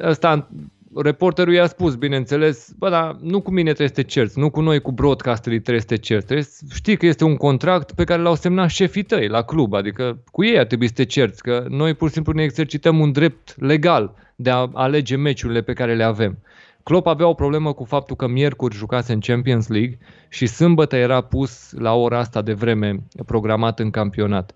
ăsta, 0.01 0.49
reporterul 0.95 1.53
i-a 1.53 1.67
spus, 1.67 1.95
bineînțeles, 1.95 2.71
bă, 2.77 2.89
dar 2.89 3.17
nu 3.21 3.41
cu 3.41 3.51
mine 3.51 3.73
trebuie 3.73 3.87
să 3.87 3.93
te 3.93 4.03
cerți, 4.03 4.39
nu 4.39 4.49
cu 4.49 4.61
noi, 4.61 4.81
cu 4.81 4.91
broadcasterii 4.91 5.59
trebuie 5.59 5.81
să 5.81 5.87
te 5.87 5.97
cerți, 5.97 6.25
trebuie 6.25 6.45
să 6.45 6.65
știi 6.73 6.97
că 6.97 7.05
este 7.05 7.23
un 7.23 7.35
contract 7.35 7.91
pe 7.91 8.03
care 8.03 8.21
l-au 8.21 8.35
semnat 8.35 8.69
șefii 8.69 9.03
tăi 9.03 9.27
la 9.27 9.41
club, 9.41 9.73
adică 9.73 10.23
cu 10.31 10.43
ei 10.43 10.59
ar 10.59 10.65
trebui 10.65 10.87
să 10.87 10.93
te 10.93 11.05
cerți, 11.05 11.41
că 11.41 11.65
noi 11.69 11.93
pur 11.93 12.07
și 12.07 12.13
simplu 12.13 12.33
ne 12.33 12.43
exercităm 12.43 12.99
un 12.99 13.11
drept 13.11 13.55
legal 13.61 14.13
de 14.35 14.49
a 14.49 14.69
alege 14.73 15.15
meciurile 15.15 15.61
pe 15.61 15.73
care 15.73 15.95
le 15.95 16.03
avem. 16.03 16.37
Klopp 16.83 17.07
avea 17.07 17.27
o 17.27 17.33
problemă 17.33 17.73
cu 17.73 17.83
faptul 17.83 18.15
că 18.15 18.27
miercuri 18.27 18.75
jucase 18.75 19.13
în 19.13 19.19
Champions 19.19 19.67
League 19.67 19.97
și 20.29 20.45
sâmbătă 20.45 20.95
era 20.95 21.21
pus 21.21 21.71
la 21.71 21.93
ora 21.93 22.19
asta 22.19 22.41
de 22.41 22.53
vreme 22.53 23.03
programat 23.25 23.79
în 23.79 23.89
campionat. 23.89 24.55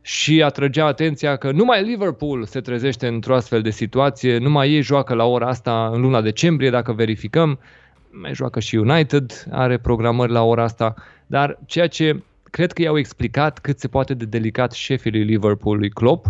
Și 0.00 0.42
atrăgea 0.42 0.86
atenția 0.86 1.36
că 1.36 1.50
numai 1.50 1.84
Liverpool 1.84 2.44
se 2.44 2.60
trezește 2.60 3.06
într-o 3.06 3.34
astfel 3.34 3.62
de 3.62 3.70
situație, 3.70 4.38
numai 4.38 4.70
ei 4.70 4.80
joacă 4.80 5.14
la 5.14 5.24
ora 5.24 5.48
asta 5.48 5.90
în 5.92 6.00
luna 6.00 6.20
decembrie, 6.20 6.70
dacă 6.70 6.92
verificăm, 6.92 7.58
mai 8.10 8.34
joacă 8.34 8.60
și 8.60 8.76
United, 8.76 9.46
are 9.50 9.78
programări 9.78 10.32
la 10.32 10.42
ora 10.42 10.62
asta, 10.62 10.94
dar 11.26 11.58
ceea 11.66 11.86
ce 11.86 12.22
cred 12.50 12.72
că 12.72 12.82
i-au 12.82 12.98
explicat 12.98 13.58
cât 13.58 13.78
se 13.78 13.88
poate 13.88 14.14
de 14.14 14.24
delicat 14.24 14.72
șefii 14.72 15.10
lui 15.10 15.24
Liverpool, 15.24 15.78
lui 15.78 15.90
Klopp, 15.90 16.26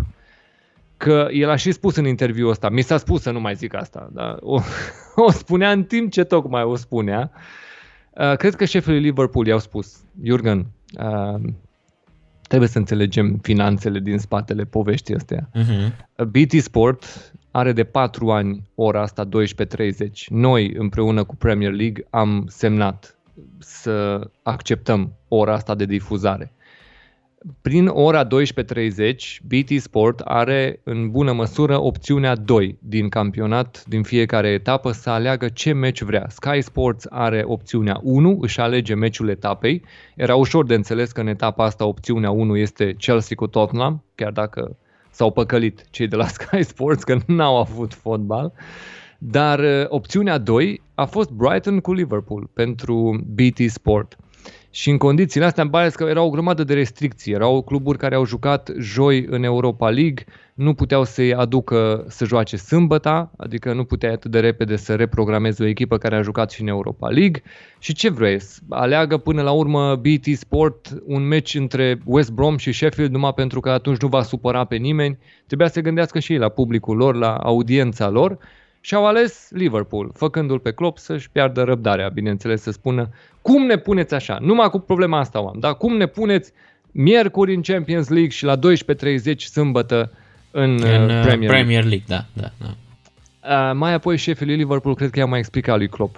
că 0.99 1.27
el 1.31 1.49
a 1.49 1.55
și 1.55 1.71
spus 1.71 1.95
în 1.95 2.07
interviul 2.07 2.49
ăsta, 2.49 2.69
mi 2.69 2.81
s-a 2.81 2.97
spus 2.97 3.21
să 3.21 3.31
nu 3.31 3.39
mai 3.39 3.55
zic 3.55 3.73
asta, 3.73 4.09
dar 4.13 4.37
o, 4.39 4.61
o 5.25 5.31
spunea 5.31 5.71
în 5.71 5.83
timp 5.83 6.11
ce 6.11 6.23
tocmai 6.23 6.63
o 6.63 6.75
spunea. 6.75 7.31
Uh, 8.11 8.35
cred 8.35 8.55
că 8.55 8.65
șefii 8.65 8.91
lui 8.91 9.01
Liverpool 9.01 9.47
i-au 9.47 9.59
spus, 9.59 10.03
Jurgen, 10.23 10.65
uh, 10.99 11.39
trebuie 12.47 12.69
să 12.69 12.77
înțelegem 12.77 13.39
finanțele 13.41 13.99
din 13.99 14.17
spatele 14.17 14.63
poveștii 14.63 15.15
astea. 15.15 15.49
Uh-huh. 15.55 15.93
BT 16.27 16.61
Sport 16.61 17.31
are 17.51 17.71
de 17.71 17.83
4 17.83 18.31
ani 18.31 18.69
ora 18.75 19.01
asta 19.01 19.27
12.30. 19.27 19.29
Noi 20.27 20.73
împreună 20.77 21.23
cu 21.23 21.35
Premier 21.35 21.71
League 21.71 22.07
am 22.09 22.45
semnat 22.47 23.17
să 23.59 24.27
acceptăm 24.43 25.13
ora 25.27 25.53
asta 25.53 25.75
de 25.75 25.85
difuzare. 25.85 26.53
Prin 27.61 27.87
ora 27.87 28.27
12.30, 28.27 28.29
BT 29.47 29.81
Sport 29.81 30.19
are 30.19 30.79
în 30.83 31.11
bună 31.11 31.33
măsură 31.33 31.81
opțiunea 31.81 32.35
2 32.35 32.77
din 32.81 33.09
campionat, 33.09 33.83
din 33.87 34.03
fiecare 34.03 34.47
etapă, 34.47 34.91
să 34.91 35.09
aleagă 35.09 35.49
ce 35.49 35.73
meci 35.73 36.01
vrea. 36.01 36.25
Sky 36.29 36.61
Sports 36.61 37.05
are 37.09 37.43
opțiunea 37.45 37.99
1, 38.03 38.37
își 38.41 38.59
alege 38.59 38.93
meciul 38.93 39.29
etapei. 39.29 39.83
Era 40.15 40.35
ușor 40.35 40.65
de 40.65 40.73
înțeles 40.73 41.11
că 41.11 41.21
în 41.21 41.27
etapa 41.27 41.65
asta 41.65 41.85
opțiunea 41.85 42.31
1 42.31 42.57
este 42.57 42.93
Chelsea 42.93 43.35
cu 43.35 43.47
Tottenham, 43.47 44.03
chiar 44.15 44.31
dacă 44.31 44.77
s-au 45.09 45.31
păcălit 45.31 45.85
cei 45.89 46.07
de 46.07 46.15
la 46.15 46.27
Sky 46.37 46.63
Sports 46.63 47.03
că 47.03 47.17
n-au 47.25 47.59
avut 47.59 47.93
fotbal. 47.93 48.53
Dar 49.17 49.59
uh, 49.59 49.85
opțiunea 49.87 50.37
2 50.37 50.81
a 50.95 51.05
fost 51.05 51.29
Brighton 51.29 51.79
cu 51.79 51.93
Liverpool 51.93 52.49
pentru 52.53 53.23
BT 53.25 53.69
Sport. 53.69 54.17
Și 54.71 54.89
în 54.89 54.97
condițiile 54.97 55.45
astea 55.45 55.63
îmi 55.63 55.71
pare 55.71 55.89
că 55.89 56.03
erau 56.03 56.25
o 56.25 56.29
grămadă 56.29 56.63
de 56.63 56.73
restricții. 56.73 57.33
Erau 57.33 57.61
cluburi 57.61 57.97
care 57.97 58.15
au 58.15 58.25
jucat 58.25 58.71
joi 58.79 59.25
în 59.29 59.43
Europa 59.43 59.89
League, 59.89 60.23
nu 60.53 60.73
puteau 60.73 61.03
să-i 61.03 61.33
aducă 61.33 62.05
să 62.07 62.25
joace 62.25 62.57
sâmbăta, 62.57 63.31
adică 63.37 63.73
nu 63.73 63.83
puteai 63.83 64.13
atât 64.13 64.31
de 64.31 64.39
repede 64.39 64.75
să 64.75 64.95
reprogramezi 64.95 65.61
o 65.61 65.65
echipă 65.65 65.97
care 65.97 66.15
a 66.15 66.21
jucat 66.21 66.51
și 66.51 66.61
în 66.61 66.67
Europa 66.67 67.07
League. 67.07 67.41
Și 67.79 67.93
ce 67.93 68.09
vrei? 68.09 68.39
Aleagă 68.69 69.17
până 69.17 69.41
la 69.41 69.51
urmă 69.51 69.95
BT 69.95 70.37
Sport 70.37 71.01
un 71.05 71.27
meci 71.27 71.55
între 71.55 72.01
West 72.05 72.31
Brom 72.31 72.57
și 72.57 72.71
Sheffield 72.71 73.11
numai 73.11 73.33
pentru 73.33 73.59
că 73.59 73.69
atunci 73.69 74.01
nu 74.01 74.07
va 74.07 74.21
supăra 74.21 74.63
pe 74.63 74.75
nimeni. 74.75 75.17
Trebuia 75.47 75.67
să 75.67 75.81
gândească 75.81 76.19
și 76.19 76.31
ei 76.31 76.37
la 76.37 76.49
publicul 76.49 76.97
lor, 76.97 77.15
la 77.15 77.35
audiența 77.35 78.09
lor 78.09 78.37
și 78.81 78.95
au 78.95 79.05
ales 79.05 79.47
Liverpool, 79.51 80.11
făcându-l 80.13 80.59
pe 80.59 80.71
Klopp 80.71 80.97
să-și 80.97 81.29
piardă 81.31 81.63
răbdarea, 81.63 82.09
bineînțeles, 82.09 82.61
să 82.61 82.71
spună 82.71 83.09
cum 83.41 83.65
ne 83.65 83.77
puneți 83.77 84.13
așa, 84.13 84.37
numai 84.41 84.69
cu 84.69 84.79
problema 84.79 85.19
asta 85.19 85.41
o 85.41 85.47
am, 85.47 85.59
dar 85.59 85.75
cum 85.75 85.97
ne 85.97 86.05
puneți 86.05 86.51
miercuri 86.91 87.55
în 87.55 87.61
Champions 87.61 88.07
League 88.07 88.29
și 88.29 88.43
la 88.43 88.57
12.30 88.57 89.37
sâmbătă 89.37 90.11
în, 90.51 90.71
În 90.83 91.09
uh, 91.09 91.21
Premier, 91.21 91.49
Premier 91.49 91.83
League, 91.83 92.05
da, 92.07 92.25
da, 92.33 92.51
da. 92.57 92.75
Uh, 93.41 93.75
mai 93.75 93.93
apoi 93.93 94.17
șefii 94.17 94.45
lui 94.45 94.55
Liverpool 94.55 94.95
cred 94.95 95.09
că 95.09 95.19
i-a 95.19 95.25
mai 95.25 95.39
explicat 95.39 95.77
lui 95.77 95.87
Klopp. 95.87 96.17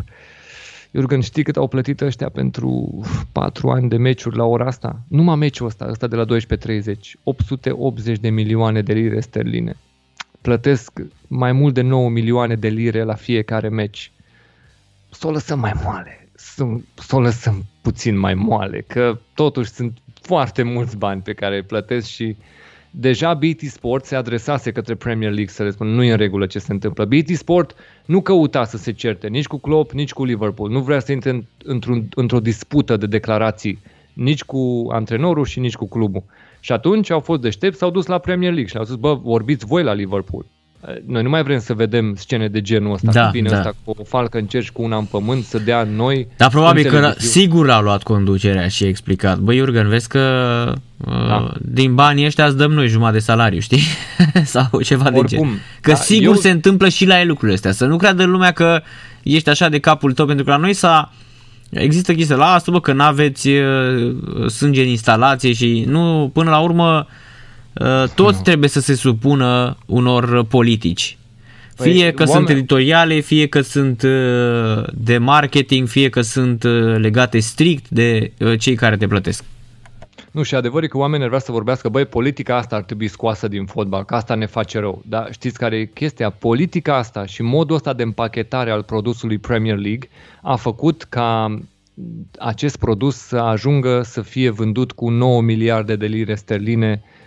Jurgen, 0.91 1.22
știi 1.22 1.43
cât 1.43 1.57
au 1.57 1.68
plătit 1.68 2.02
ăștia 2.02 2.30
pentru 2.30 3.02
4 3.31 3.69
ani 3.69 3.89
de 3.89 3.98
meciuri 3.98 4.38
la 4.38 4.43
ora 4.43 4.65
asta? 4.65 4.99
Numai 5.07 5.35
meciul 5.35 5.65
ăsta, 5.65 5.88
ăsta 5.89 6.07
de 6.07 6.15
la 6.15 6.26
12.30, 6.26 6.93
880 7.23 8.19
de 8.19 8.30
milioane 8.30 8.81
de 8.81 8.93
lire 8.93 9.19
sterline. 9.19 9.77
Plătesc 10.41 10.99
mai 11.27 11.52
mult 11.52 11.73
de 11.73 11.81
9 11.81 12.10
milioane 12.10 12.56
de 12.56 12.68
lire 12.68 13.03
la 13.03 13.14
fiecare 13.14 13.69
meci. 13.69 14.11
Să 15.10 15.27
o 15.27 15.31
lăsăm 15.31 15.60
mai 15.60 15.73
moale, 15.84 16.20
să, 16.62 17.02
să 17.04 17.16
o 17.16 17.22
lăsăm 17.22 17.66
puțin 17.82 18.18
mai 18.18 18.34
moale, 18.34 18.84
că 18.88 19.20
totuși 19.34 19.70
sunt 19.70 19.98
foarte 20.22 20.64
mulți 20.64 20.98
bani 20.98 21.22
pe 21.22 21.34
care 21.34 21.56
îi 21.56 21.64
plătesc 21.64 22.08
și 22.08 22.36
deja 22.92 23.34
BT 23.34 23.60
Sport 23.60 24.06
se 24.06 24.16
adresase 24.16 24.72
către 24.72 24.96
Premier 24.96 25.32
League 25.32 25.54
să 25.54 25.64
le 25.64 25.72
spună 25.72 25.90
nu 25.90 26.04
e 26.04 26.12
în 26.12 26.18
regulă 26.18 26.46
ce 26.46 26.60
se 26.60 26.72
întâmplă. 26.72 27.06
BT 27.06 27.30
Sport 27.36 27.76
nu 28.06 28.22
căuta 28.22 28.64
să 28.64 28.78
se 28.78 28.92
certe 28.92 29.28
nici 29.28 29.48
cu 29.48 29.58
Klopp, 29.58 29.92
nici 29.92 30.14
cu 30.14 30.26
Liverpool. 30.26 30.70
Nu 30.70 30.80
vrea 30.80 31.00
să 31.00 31.12
intre 31.12 31.48
într-un, 31.64 32.08
într-o 32.16 32.40
dispută 32.40 32.98
de 32.98 33.06
declarații 33.06 33.80
nici 34.14 34.44
cu 34.44 34.88
antrenorul 34.92 35.46
și 35.46 35.60
nici 35.60 35.76
cu 35.76 35.88
clubul. 35.88 36.24
Și 36.60 36.72
atunci 36.72 37.10
au 37.10 37.20
fost 37.20 37.42
deștepți, 37.42 37.80
s-au 37.80 37.90
dus 37.90 38.06
la 38.06 38.18
Premier 38.18 38.52
League 38.52 38.70
și 38.70 38.78
au 38.78 38.84
zis, 38.84 38.96
bă, 38.96 39.14
vorbiți 39.14 39.66
voi 39.66 39.84
la 39.84 39.94
Liverpool. 39.94 40.46
Noi 41.06 41.24
nu 41.24 41.30
mai 41.30 41.44
vrem 41.44 41.60
să 41.60 41.74
vedem 41.74 42.16
scene 42.18 42.48
de 42.48 42.62
genul 42.62 42.94
ăsta, 42.94 43.12
Da, 43.12 43.22
da, 43.24 43.30
vine 43.30 43.49
da. 43.49 43.58
ăsta 43.58 43.74
cu 43.84 43.95
o 43.99 44.03
falcă 44.03 44.38
în 44.38 44.45
cerș 44.45 44.66
și 44.66 44.72
cu 44.72 44.82
una 44.82 44.98
în 44.98 45.03
pământ, 45.06 45.44
să 45.44 45.58
dea 45.60 45.84
noi 45.95 46.28
Dar 46.38 46.49
probabil 46.49 46.84
în 46.86 46.91
că 46.91 46.95
televiziune. 46.99 47.32
sigur 47.32 47.70
a 47.70 47.80
luat 47.82 48.03
conducerea 48.03 48.68
și 48.68 48.84
a 48.84 48.88
explicat. 48.88 49.38
Băi, 49.38 49.58
Iurgen, 49.58 49.88
vezi 49.90 50.08
că 50.08 50.20
uh, 50.98 51.28
Da. 51.28 51.52
din 51.62 51.95
banii 51.95 52.26
ăștia 52.26 52.45
îți 52.45 52.58
dăm 52.58 52.72
noi 52.72 52.88
jumătate 52.88 53.18
de 53.18 53.24
salariu, 53.24 53.60
știi? 53.60 53.82
Sau 54.44 54.82
ceva 54.84 55.10
de 55.10 55.18
Oricum, 55.18 55.48
gen. 55.48 55.60
Că 55.82 55.91
da, 55.91 55.98
sigur 55.98 56.26
eu- 56.36 56.40
se 56.41 56.49
întâmplă 56.49 56.90
și 56.90 57.06
la 57.06 57.20
el 57.22 57.28
lucrurile 57.28 57.56
astea. 57.56 57.72
Să 57.72 57.86
nu 57.86 57.98
creadă 57.98 58.24
lumea 58.24 58.52
că 58.52 58.82
ești 59.24 59.49
așa 59.49 59.70
de 59.70 59.80
capul 59.80 60.14
tău, 60.14 60.26
pentru 60.26 60.45
că 60.45 60.52
la 60.52 60.58
noi 60.58 60.74
s-a... 60.74 61.14
Există 61.70 62.14
chestia 62.14 62.36
la 62.36 62.45
asta, 62.53 62.72
bă, 62.72 62.80
că 62.80 62.94
n-aveți 62.94 63.48
uh, 63.49 64.16
sânge 64.49 64.82
în 64.82 64.88
instalație 64.88 65.53
și 65.53 65.84
nu, 65.88 66.30
până 66.34 66.49
la 66.49 66.60
urmă, 66.60 66.98
uh, 67.08 67.14
toți 68.15 68.43
trebuie 68.43 68.69
să 68.69 68.80
se 68.80 68.93
supună 68.93 69.77
unor 69.85 70.45
politici. 70.45 71.18
Păi, 71.76 71.91
Fie 71.91 72.11
că 72.11 72.26
sunt 72.26 72.35
oameni- 72.35 72.52
editoriale, 72.52 73.19
fie 73.19 73.48
că 73.48 73.61
sunt 73.61 74.02
uh, 74.02 74.84
de 74.93 75.18
marketing, 75.18 75.88
fie 75.88 76.10
că 76.10 76.22
sunt 76.22 76.64
uh, 76.64 76.95
legate 76.98 77.39
strict 77.39 77.89
de 77.89 78.31
uh, 78.39 78.60
cei 78.60 78.76
care 78.76 78.98
te 78.98 79.07
plătesc. 79.07 79.43
Nu, 80.31 80.43
și 80.43 80.56
adevărul 80.56 80.84
e 80.84 80.88
că 80.88 80.98
oamenii 80.98 81.23
ar 81.23 81.30
vrea 81.30 81.41
să 81.41 81.52
vorbească, 81.52 81.89
băi, 81.89 82.06
politica 82.06 82.57
asta 82.57 82.76
ar 82.76 82.81
trebui 82.84 83.07
scoasă 83.07 83.48
din 83.48 83.65
fotbal, 83.65 84.06
că 84.06 84.15
asta 84.15 84.35
ne 84.35 84.45
face 84.45 84.80
rău. 84.80 85.03
Dar 85.06 85.27
știți 85.31 85.57
care 85.57 85.76
e 85.77 85.85
chestia? 85.85 86.30
Politica 86.30 86.98
asta 86.98 87.26
și 87.26 87.41
modul 87.41 87.76
ăsta 87.76 87.93
de 87.93 88.03
împachetare 88.03 88.72
al 88.72 88.84
produsului 88.84 89.38
Premier 89.38 89.77
League 89.77 90.10
a 90.41 90.56
făcut 90.56 91.03
ca 91.03 91.60
acest 92.39 92.77
produs 92.77 93.15
să 93.15 93.38
ajungă 93.38 94.02
să 94.02 94.22
fie 94.22 94.49
vândut 94.49 94.91
cu 94.91 95.10
9 95.10 95.41
miliarde 95.41 95.95
de 95.95 96.06
lire 96.06 96.35
sterline 96.35 97.02
um, 97.02 97.20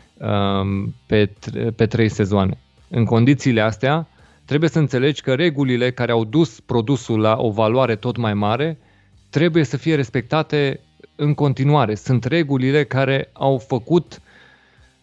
pe, 1.06 1.26
tre- 1.26 1.70
pe 1.70 1.86
3 1.86 2.08
sezoane. 2.08 2.58
În 2.88 3.04
condițiile 3.04 3.60
astea, 3.60 4.08
trebuie 4.44 4.70
să 4.70 4.78
înțelegi 4.78 5.22
că 5.22 5.34
regulile 5.34 5.90
care 5.90 6.12
au 6.12 6.24
dus 6.24 6.60
produsul 6.60 7.20
la 7.20 7.36
o 7.38 7.50
valoare 7.50 7.96
tot 7.96 8.16
mai 8.16 8.34
mare 8.34 8.78
trebuie 9.30 9.64
să 9.64 9.76
fie 9.76 9.94
respectate 9.94 10.80
în 11.16 11.34
continuare. 11.34 11.94
Sunt 11.94 12.24
regulile 12.24 12.84
care 12.84 13.30
au 13.32 13.58
făcut 13.58 14.20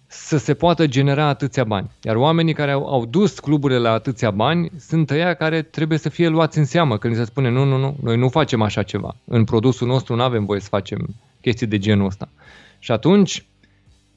să 0.07 0.37
se 0.37 0.53
poată 0.53 0.87
genera 0.87 1.25
atâția 1.25 1.63
bani. 1.63 1.89
Iar 2.01 2.15
oamenii 2.15 2.53
care 2.53 2.71
au, 2.71 2.87
au 2.87 3.05
dus 3.05 3.39
cluburile 3.39 3.79
la 3.79 3.91
atâția 3.91 4.31
bani 4.31 4.71
sunt 4.79 5.09
ăia 5.09 5.33
care 5.33 5.61
trebuie 5.61 5.97
să 5.97 6.09
fie 6.09 6.27
luați 6.27 6.57
în 6.57 6.65
seamă 6.65 6.97
când 6.97 7.13
li 7.13 7.19
se 7.19 7.25
spune 7.25 7.49
nu, 7.49 7.63
nu, 7.63 7.77
nu, 7.77 7.97
noi 8.01 8.17
nu 8.17 8.29
facem 8.29 8.61
așa 8.61 8.83
ceva. 8.83 9.15
În 9.25 9.43
produsul 9.43 9.87
nostru 9.87 10.15
nu 10.15 10.21
avem 10.21 10.45
voie 10.45 10.59
să 10.59 10.67
facem 10.67 11.15
chestii 11.41 11.67
de 11.67 11.77
genul 11.77 12.05
ăsta. 12.05 12.29
Și 12.79 12.91
atunci 12.91 13.45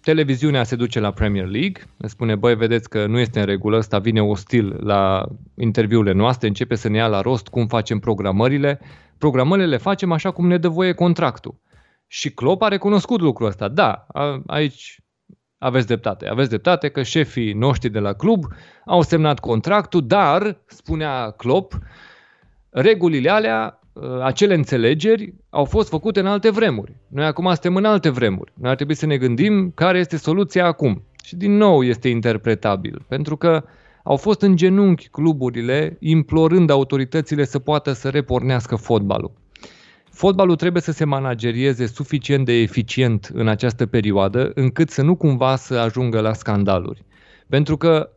televiziunea 0.04 0.64
se 0.64 0.76
duce 0.76 1.00
la 1.00 1.10
Premier 1.10 1.46
League, 1.46 1.82
le 1.96 2.08
spune, 2.08 2.34
băi, 2.34 2.56
vedeți 2.56 2.88
că 2.88 3.06
nu 3.06 3.18
este 3.18 3.40
în 3.40 3.46
regulă, 3.46 3.76
ăsta 3.76 3.98
vine 3.98 4.22
ostil 4.22 4.76
la 4.80 5.26
interviurile 5.56 6.12
noastre, 6.12 6.48
începe 6.48 6.74
să 6.74 6.88
ne 6.88 6.96
ia 6.96 7.06
la 7.06 7.20
rost 7.20 7.48
cum 7.48 7.66
facem 7.66 7.98
programările. 7.98 8.80
Programările 9.18 9.66
le 9.66 9.76
facem 9.76 10.12
așa 10.12 10.30
cum 10.30 10.46
ne 10.46 10.58
dă 10.58 10.68
voie 10.68 10.92
contractul. 10.92 11.60
Și 12.06 12.30
Klopp 12.30 12.62
a 12.62 12.68
recunoscut 12.68 13.20
lucrul 13.20 13.46
ăsta. 13.46 13.68
Da, 13.68 14.06
a, 14.12 14.42
aici 14.46 14.98
aveți 15.58 15.86
dreptate. 15.86 16.28
Aveți 16.28 16.48
dreptate 16.48 16.88
că 16.88 17.02
șefii 17.02 17.52
noștri 17.52 17.90
de 17.90 17.98
la 17.98 18.12
club 18.12 18.44
au 18.84 19.02
semnat 19.02 19.40
contractul, 19.40 20.06
dar, 20.06 20.62
spunea 20.66 21.30
Klopp, 21.30 21.78
regulile 22.70 23.30
alea, 23.30 23.80
ă, 23.82 23.83
acele 24.22 24.54
înțelegeri 24.54 25.34
au 25.50 25.64
fost 25.64 25.88
făcute 25.88 26.20
în 26.20 26.26
alte 26.26 26.50
vremuri. 26.50 26.96
Noi 27.08 27.24
acum 27.24 27.44
suntem 27.44 27.76
în 27.76 27.84
alte 27.84 28.08
vremuri. 28.08 28.52
Noi 28.54 28.70
ar 28.70 28.76
trebui 28.76 28.94
să 28.94 29.06
ne 29.06 29.16
gândim 29.16 29.72
care 29.74 29.98
este 29.98 30.16
soluția 30.16 30.66
acum. 30.66 31.02
Și 31.24 31.36
din 31.36 31.56
nou 31.56 31.82
este 31.82 32.08
interpretabil, 32.08 33.04
pentru 33.08 33.36
că 33.36 33.64
au 34.02 34.16
fost 34.16 34.42
în 34.42 34.56
genunchi 34.56 35.08
cluburile 35.08 35.96
implorând 36.00 36.70
autoritățile 36.70 37.44
să 37.44 37.58
poată 37.58 37.92
să 37.92 38.08
repornească 38.08 38.76
fotbalul. 38.76 39.32
Fotbalul 40.10 40.56
trebuie 40.56 40.82
să 40.82 40.92
se 40.92 41.04
managerieze 41.04 41.86
suficient 41.86 42.44
de 42.44 42.52
eficient 42.52 43.30
în 43.32 43.48
această 43.48 43.86
perioadă, 43.86 44.50
încât 44.54 44.90
să 44.90 45.02
nu 45.02 45.14
cumva 45.14 45.56
să 45.56 45.74
ajungă 45.74 46.20
la 46.20 46.32
scandaluri. 46.32 47.04
Pentru 47.48 47.76
că 47.76 48.10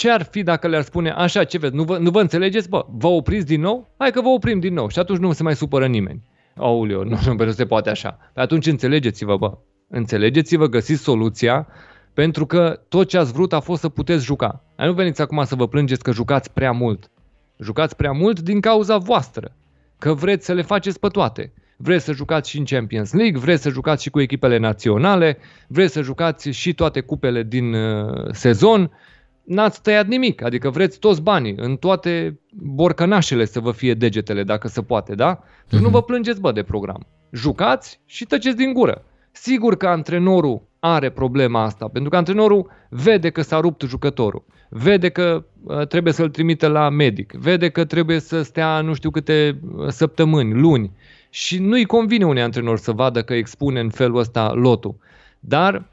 ce 0.00 0.10
ar 0.10 0.22
fi 0.22 0.42
dacă 0.42 0.68
le-ar 0.68 0.82
spune 0.82 1.10
așa, 1.10 1.44
ce 1.44 1.58
vezi, 1.58 1.74
nu 1.74 1.82
vă, 1.82 1.98
nu 1.98 2.10
vă 2.10 2.20
înțelegeți? 2.20 2.68
Bă, 2.68 2.86
vă 2.90 3.06
opriți 3.06 3.46
din 3.46 3.60
nou? 3.60 3.94
Hai 3.98 4.10
că 4.10 4.20
vă 4.20 4.28
oprim 4.28 4.60
din 4.60 4.74
nou 4.74 4.88
și 4.88 4.98
atunci 4.98 5.18
nu 5.18 5.32
se 5.32 5.42
mai 5.42 5.56
supără 5.56 5.86
nimeni. 5.86 6.22
Aoleu, 6.56 7.04
nu, 7.04 7.18
nu, 7.26 7.44
nu 7.44 7.50
se 7.50 7.66
poate 7.66 7.90
așa. 7.90 8.18
Pe 8.34 8.40
atunci 8.40 8.66
înțelegeți-vă, 8.66 9.36
bă. 9.36 9.58
Înțelegeți-vă, 9.88 10.66
găsiți 10.66 11.02
soluția, 11.02 11.66
pentru 12.14 12.46
că 12.46 12.80
tot 12.88 13.08
ce 13.08 13.18
ați 13.18 13.32
vrut 13.32 13.52
a 13.52 13.60
fost 13.60 13.80
să 13.80 13.88
puteți 13.88 14.24
juca. 14.24 14.64
Ai 14.76 14.86
nu 14.86 14.92
veniți 14.92 15.20
acum 15.20 15.44
să 15.44 15.54
vă 15.54 15.68
plângeți 15.68 16.02
că 16.02 16.12
jucați 16.12 16.52
prea 16.52 16.72
mult. 16.72 17.10
Jucați 17.58 17.96
prea 17.96 18.12
mult 18.12 18.40
din 18.40 18.60
cauza 18.60 18.96
voastră 18.96 19.56
că 19.98 20.14
vreți 20.14 20.44
să 20.44 20.52
le 20.52 20.62
faceți 20.62 20.98
pe 20.98 21.08
toate. 21.08 21.52
Vreți 21.76 22.04
să 22.04 22.12
jucați 22.12 22.50
și 22.50 22.58
în 22.58 22.64
Champions 22.64 23.12
League, 23.12 23.40
vreți 23.40 23.62
să 23.62 23.70
jucați 23.70 24.02
și 24.02 24.10
cu 24.10 24.20
echipele 24.20 24.58
naționale, 24.58 25.38
vreți 25.66 25.92
să 25.92 26.02
jucați 26.02 26.48
și 26.48 26.74
toate 26.74 27.00
cupele 27.00 27.42
din 27.42 27.74
uh, 27.74 28.28
sezon, 28.32 28.90
n-ați 29.44 29.82
tăiat 29.82 30.06
nimic, 30.06 30.42
adică 30.42 30.70
vreți 30.70 30.98
toți 30.98 31.22
banii, 31.22 31.54
în 31.56 31.76
toate 31.76 32.40
borcănașele 32.52 33.44
să 33.44 33.60
vă 33.60 33.72
fie 33.72 33.94
degetele, 33.94 34.42
dacă 34.42 34.68
se 34.68 34.82
poate, 34.82 35.14
da? 35.14 35.42
Deci 35.68 35.80
nu 35.80 35.88
vă 35.88 36.02
plângeți, 36.02 36.40
bă, 36.40 36.52
de 36.52 36.62
program. 36.62 37.06
Jucați 37.32 38.00
și 38.06 38.24
tăceți 38.24 38.56
din 38.56 38.72
gură. 38.72 39.04
Sigur 39.32 39.76
că 39.76 39.86
antrenorul 39.86 40.62
are 40.78 41.10
problema 41.10 41.62
asta, 41.62 41.88
pentru 41.88 42.10
că 42.10 42.16
antrenorul 42.16 42.70
vede 42.88 43.30
că 43.30 43.42
s-a 43.42 43.60
rupt 43.60 43.82
jucătorul, 43.82 44.44
vede 44.68 45.08
că 45.08 45.44
uh, 45.64 45.86
trebuie 45.86 46.12
să-l 46.12 46.30
trimite 46.30 46.66
la 46.66 46.88
medic, 46.88 47.32
vede 47.32 47.68
că 47.68 47.84
trebuie 47.84 48.20
să 48.20 48.42
stea 48.42 48.80
nu 48.80 48.94
știu 48.94 49.10
câte 49.10 49.60
uh, 49.76 49.88
săptămâni, 49.88 50.60
luni 50.60 50.92
și 51.30 51.58
nu-i 51.58 51.84
convine 51.84 52.24
unui 52.24 52.42
antrenor 52.42 52.78
să 52.78 52.92
vadă 52.92 53.22
că 53.22 53.34
expune 53.34 53.80
în 53.80 53.90
felul 53.90 54.18
ăsta 54.18 54.52
lotul. 54.52 54.96
Dar 55.40 55.84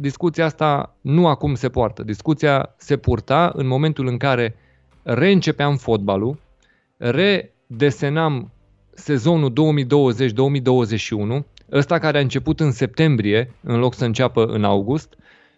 discuția 0.00 0.44
asta 0.44 0.96
nu 1.00 1.26
acum 1.26 1.54
se 1.54 1.68
poartă. 1.68 2.02
Discuția 2.02 2.74
se 2.76 2.96
purta 2.96 3.52
în 3.54 3.66
momentul 3.66 4.06
în 4.06 4.16
care 4.16 4.56
reîncepeam 5.02 5.76
fotbalul, 5.76 6.38
redesenam 6.96 8.50
sezonul 8.90 9.52
2020-2021, 11.40 11.44
ăsta 11.72 11.98
care 11.98 12.18
a 12.18 12.20
început 12.20 12.60
în 12.60 12.72
septembrie, 12.72 13.52
în 13.60 13.78
loc 13.78 13.94
să 13.94 14.04
înceapă 14.04 14.46
în 14.46 14.64
august, 14.64 15.14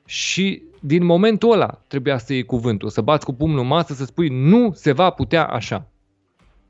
și 0.07 0.63
din 0.81 1.05
momentul 1.05 1.53
ăla 1.53 1.83
trebuia 1.87 2.19
să 2.19 2.33
iei 2.33 2.45
cuvântul, 2.45 2.89
să 2.89 3.01
bați 3.01 3.25
cu 3.25 3.33
pumnul 3.33 3.61
în 3.61 3.67
masă, 3.67 3.95
să 3.95 4.05
spui 4.05 4.29
nu 4.29 4.73
se 4.75 4.93
va 4.93 5.11
putea 5.11 5.47
așa. 5.47 5.87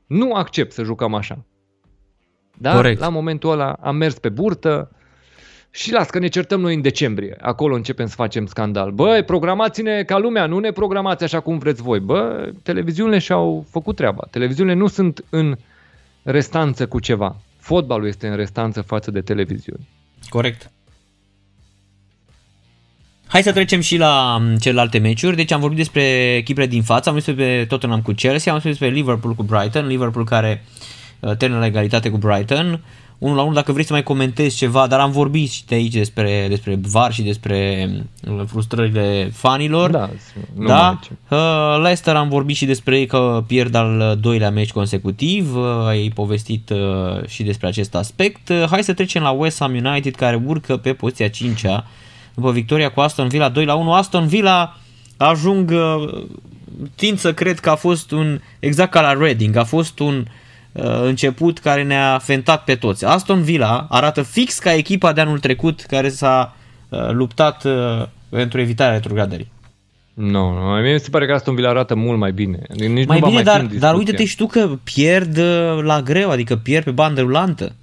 Nu 0.07 0.33
accept 0.33 0.71
să 0.71 0.83
jucăm 0.83 1.13
așa. 1.13 1.45
Dar 2.57 2.75
Corect. 2.75 2.99
la 2.99 3.09
momentul 3.09 3.51
ăla 3.51 3.71
am 3.71 3.95
mers 3.95 4.19
pe 4.19 4.29
burtă 4.29 4.91
și 5.71 5.91
las 5.91 6.09
că 6.09 6.19
ne 6.19 6.27
certăm 6.27 6.59
noi 6.59 6.73
în 6.73 6.81
decembrie. 6.81 7.37
Acolo 7.41 7.75
începem 7.75 8.07
să 8.07 8.15
facem 8.15 8.45
scandal. 8.45 8.91
Băi, 8.91 9.23
programați-ne 9.23 10.03
ca 10.03 10.17
lumea, 10.17 10.45
nu 10.45 10.59
ne 10.59 10.71
programați 10.71 11.23
așa 11.23 11.39
cum 11.39 11.57
vreți 11.57 11.81
voi. 11.81 11.99
Bă, 11.99 12.51
televiziunile 12.63 13.17
și-au 13.17 13.65
făcut 13.69 13.95
treaba. 13.95 14.27
Televiziunile 14.31 14.75
nu 14.75 14.87
sunt 14.87 15.23
în 15.29 15.57
restanță 16.23 16.87
cu 16.87 16.99
ceva. 16.99 17.35
Fotbalul 17.57 18.07
este 18.07 18.27
în 18.27 18.35
restanță 18.35 18.81
față 18.81 19.11
de 19.11 19.21
televiziuni. 19.21 19.87
Corect. 20.29 20.71
Hai 23.27 23.43
să 23.43 23.51
trecem 23.51 23.79
și 23.79 23.97
la 23.97 24.37
m, 24.41 24.57
celelalte 24.57 24.97
meciuri. 24.97 25.35
Deci 25.35 25.51
am 25.51 25.59
vorbit 25.59 25.77
despre 25.77 26.33
echipele 26.35 26.67
din 26.67 26.83
față, 26.83 27.09
am 27.09 27.15
vorbit 27.15 27.35
despre 27.35 27.65
Tottenham 27.65 28.01
cu 28.01 28.11
Chelsea, 28.11 28.53
am 28.53 28.59
vorbit 28.59 28.79
despre 28.79 28.97
Liverpool 28.97 29.33
cu 29.33 29.43
Brighton, 29.43 29.87
Liverpool 29.87 30.25
care 30.25 30.65
uh, 31.19 31.35
termină 31.37 31.59
la 31.59 31.65
egalitate 31.65 32.09
cu 32.09 32.17
Brighton. 32.17 32.83
1 33.19 33.35
la 33.35 33.41
1 33.41 33.53
dacă 33.53 33.71
vrei 33.71 33.85
să 33.85 33.93
mai 33.93 34.03
comentezi 34.03 34.57
ceva, 34.57 34.87
dar 34.87 34.99
am 34.99 35.11
vorbit 35.11 35.49
și 35.49 35.65
de 35.65 35.75
aici 35.75 35.93
despre, 35.93 36.45
despre 36.49 36.79
VAR 36.81 37.13
și 37.13 37.21
despre 37.21 37.89
uh, 38.29 38.41
frustrările 38.47 39.31
fanilor. 39.33 39.89
Da, 39.89 40.09
nu 40.55 40.63
mai 40.63 40.67
da? 40.67 40.99
e 41.01 41.05
ce. 41.05 41.35
Uh, 41.35 41.81
Leicester 41.81 42.15
am 42.15 42.29
vorbit 42.29 42.55
și 42.55 42.65
despre 42.65 42.97
ei 42.97 43.05
că 43.05 43.43
pierd 43.47 43.75
al 43.75 44.17
doilea 44.21 44.51
meci 44.51 44.71
consecutiv, 44.71 45.55
uh, 45.55 45.63
ai 45.87 46.11
povestit 46.13 46.69
uh, 46.69 47.27
și 47.27 47.43
despre 47.43 47.67
acest 47.67 47.95
aspect. 47.95 48.49
Uh, 48.49 48.65
Hai 48.69 48.83
să 48.83 48.93
trecem 48.93 49.21
la 49.21 49.31
West 49.31 49.59
Ham 49.59 49.73
United 49.85 50.15
care 50.15 50.41
urcă 50.45 50.77
pe 50.77 50.93
poziția 50.93 51.27
5-a 51.27 51.85
după 52.33 52.51
victoria 52.51 52.89
cu 52.89 52.99
Aston 52.99 53.27
Villa 53.27 53.49
2 53.49 53.65
la 53.65 53.75
1. 53.75 53.93
Aston 53.93 54.27
Villa 54.27 54.77
ajung, 55.17 55.71
uh, 55.71 56.25
tind 56.95 57.19
să 57.19 57.33
cred 57.33 57.59
că 57.59 57.69
a 57.69 57.75
fost 57.75 58.11
un, 58.11 58.39
exact 58.59 58.91
ca 58.91 59.01
la 59.01 59.13
Reading, 59.13 59.55
a 59.55 59.63
fost 59.63 59.99
un 59.99 60.17
uh, 60.17 60.31
început 60.83 61.59
care 61.59 61.83
ne-a 61.83 62.17
fentat 62.17 62.63
pe 62.63 62.75
toți. 62.75 63.05
Aston 63.05 63.41
Villa 63.41 63.87
arată 63.89 64.21
fix 64.21 64.59
ca 64.59 64.73
echipa 64.73 65.13
de 65.13 65.21
anul 65.21 65.39
trecut 65.39 65.81
care 65.81 66.09
s-a 66.09 66.55
uh, 66.89 67.09
luptat 67.11 67.63
uh, 67.63 68.05
pentru 68.29 68.59
evitarea 68.59 68.93
retrogradării. 68.93 69.51
Nu, 70.13 70.53
nu, 70.53 70.81
mie 70.81 70.93
mi 70.93 70.99
se 70.99 71.09
pare 71.09 71.25
că 71.25 71.33
Aston 71.33 71.55
Villa 71.55 71.69
arată 71.69 71.95
mult 71.95 72.17
mai 72.19 72.31
bine. 72.31 72.59
Nici 72.69 73.07
Mai 73.07 73.19
nu 73.19 73.25
va 73.25 73.27
bine, 73.27 73.29
mai 73.29 73.37
fi 73.37 73.43
dar, 73.43 73.59
în 73.59 73.65
dar 73.65 73.69
discuție. 73.69 73.97
uite-te 73.97 74.25
și 74.25 74.35
tu 74.35 74.45
că 74.47 74.69
pierd 74.83 75.37
uh, 75.37 75.79
la 75.81 76.01
greu, 76.01 76.29
adică 76.29 76.55
pierd 76.55 76.83
pe 76.83 76.91
bandă 76.91 77.21
rulantă. 77.21 77.75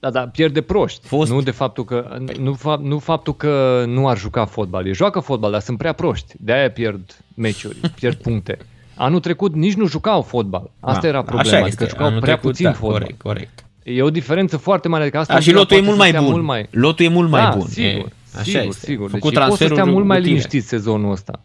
Da, 0.00 0.10
da, 0.10 0.20
pierde 0.20 0.60
proști. 0.60 1.06
Fost. 1.06 1.30
Nu 1.30 1.42
de 1.42 1.50
faptul 1.50 1.84
că 1.84 2.16
nu, 2.38 2.58
fa- 2.58 2.80
nu 2.80 2.98
faptul 2.98 3.34
că 3.36 3.84
nu 3.86 4.08
ar 4.08 4.18
juca 4.18 4.44
fotbal. 4.44 4.86
Ei 4.86 4.94
joacă 4.94 5.20
fotbal, 5.20 5.50
dar 5.50 5.60
sunt 5.60 5.78
prea 5.78 5.92
proști. 5.92 6.34
De-aia 6.38 6.70
pierd 6.70 7.16
meciuri, 7.34 7.76
pierd 7.94 8.16
puncte. 8.16 8.58
Anul 9.00 9.20
trecut 9.20 9.54
nici 9.54 9.74
nu 9.74 9.86
jucau 9.86 10.22
fotbal. 10.22 10.70
Asta 10.80 11.00
Da, 11.00 11.08
era 11.08 11.22
problema, 11.22 11.48
Așa 11.48 11.56
adică 11.56 11.82
este. 11.82 11.86
jucau 11.88 12.06
Anul 12.06 12.20
prea 12.20 12.32
trecut, 12.34 12.50
puțin 12.50 12.66
da, 12.66 12.72
fotbal. 12.72 12.98
Corect, 12.98 13.20
corect. 13.22 13.64
E 13.82 14.02
o 14.02 14.10
diferență 14.10 14.56
foarte 14.56 14.88
mare. 14.88 15.02
Adică 15.02 15.18
asta 15.18 15.34
Da, 15.34 15.40
și 15.40 15.52
lotul 15.52 15.76
e 15.76 15.80
poate 15.80 15.84
mult 15.84 15.96
să 15.96 16.00
mai 16.02 16.08
stea 16.08 16.20
bun. 16.20 16.30
Mult 16.30 16.44
mai... 16.44 16.66
Lotul 16.70 17.04
e 17.04 17.08
mult 17.08 17.30
mai 17.30 17.42
da, 17.42 17.56
bun. 17.56 17.66
Sigur, 17.66 17.88
E, 17.88 18.12
așa 18.34 18.42
sigur, 18.42 18.60
este. 18.66 18.86
sigur. 18.86 19.10
Făcut 19.10 19.32
Deci 19.32 19.38
poți 19.42 19.48
să 19.50 19.54
stea 19.54 19.66
transferuri 19.66 19.94
mult 19.94 20.06
mai 20.06 20.16
utile. 20.18 20.32
liniștit 20.32 20.64
sezonul 20.64 21.10
ăsta. 21.12 21.40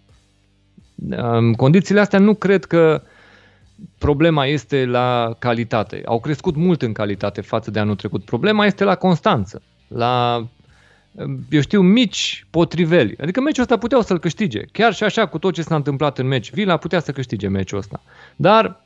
În 1.10 1.53
condițiile 1.53 1.99
astea 1.99 2.19
nu 2.19 2.34
cred 2.34 2.65
că 2.65 3.02
problema 3.98 4.45
este 4.45 4.86
la 4.86 5.36
calitate. 5.40 6.02
Au 6.06 6.19
crescut 6.19 6.56
mult 6.56 6.82
în 6.82 6.91
calitate 6.94 7.41
față 7.41 7.72
de 7.72 7.80
anul 7.80 7.95
trecut. 7.95 8.23
Problema 8.26 8.65
este 8.65 8.84
la 8.84 8.95
constanță, 8.95 9.61
la, 9.88 10.45
eu 11.49 11.61
știu, 11.61 11.81
mici 11.81 12.45
potriveli. 12.49 13.15
Adică 13.21 13.41
meciul 13.41 13.63
ăsta 13.63 13.77
puteau 13.77 14.01
să-l 14.01 14.19
câștige. 14.19 14.61
Chiar 14.71 14.93
și 14.93 15.03
așa, 15.03 15.25
cu 15.25 15.37
tot 15.37 15.53
ce 15.53 15.61
s-a 15.61 15.75
întâmplat 15.75 16.17
în 16.17 16.27
meci, 16.27 16.51
Villa 16.51 16.77
putea 16.77 16.99
să 16.99 17.11
câștige 17.11 17.47
meciul 17.47 17.77
ăsta. 17.77 18.01
Dar 18.35 18.81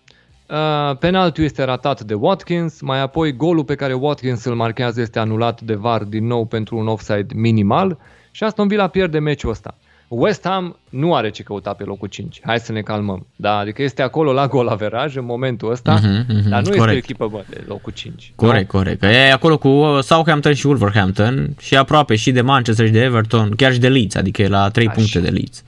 uh, 0.49 0.97
penaltiul 0.97 1.45
este 1.45 1.63
ratat 1.63 2.01
de 2.01 2.13
Watkins, 2.13 2.81
mai 2.81 3.01
apoi 3.01 3.31
golul 3.31 3.63
pe 3.63 3.75
care 3.75 3.93
Watkins 3.93 4.43
îl 4.43 4.55
marchează 4.55 5.01
este 5.01 5.19
anulat 5.19 5.61
de 5.61 5.73
VAR 5.73 6.03
din 6.03 6.25
nou 6.25 6.45
pentru 6.45 6.77
un 6.77 6.87
offside 6.87 7.33
minimal 7.35 7.97
și 8.31 8.43
Aston 8.43 8.67
Villa 8.67 8.87
pierde 8.87 9.19
meciul 9.19 9.49
ăsta. 9.49 9.77
West 10.11 10.45
Ham 10.47 10.77
nu 10.89 11.15
are 11.15 11.29
ce 11.29 11.43
căuta 11.43 11.73
pe 11.73 11.83
locul 11.83 12.07
5. 12.07 12.39
Hai 12.43 12.59
să 12.59 12.71
ne 12.71 12.81
calmăm. 12.81 13.27
Da, 13.35 13.57
adică 13.57 13.81
este 13.81 14.01
acolo 14.01 14.31
la 14.33 14.47
gol 14.47 14.67
averaj 14.67 15.15
în 15.15 15.25
momentul 15.25 15.71
ăsta, 15.71 15.93
Mhm, 15.93 16.25
mhm, 16.27 16.49
dar 16.49 16.61
nu 16.61 16.67
este 16.67 16.77
corect. 16.77 16.95
o 16.95 16.97
echipă 16.97 17.27
bă, 17.27 17.43
de 17.49 17.63
locul 17.67 17.91
5. 17.95 18.31
Corect, 18.35 18.67
corect. 18.67 18.99
Că 18.99 19.05
e 19.05 19.31
acolo 19.31 19.57
cu 19.57 19.67
uh, 19.67 19.99
Southampton 20.03 20.53
și 20.53 20.65
Wolverhampton 20.67 21.55
și 21.59 21.75
aproape 21.77 22.15
și 22.15 22.31
de 22.31 22.41
Manchester 22.41 22.85
și 22.85 22.91
de 22.91 22.99
Everton, 23.03 23.49
chiar 23.55 23.71
și 23.73 23.79
de 23.79 23.89
Leeds, 23.89 24.15
adică 24.15 24.41
e 24.41 24.47
la 24.47 24.69
3 24.69 24.85
Da, 24.85 24.91
puncte 24.91 25.11
și- 25.17 25.23
de 25.23 25.29
Leeds. 25.29 25.63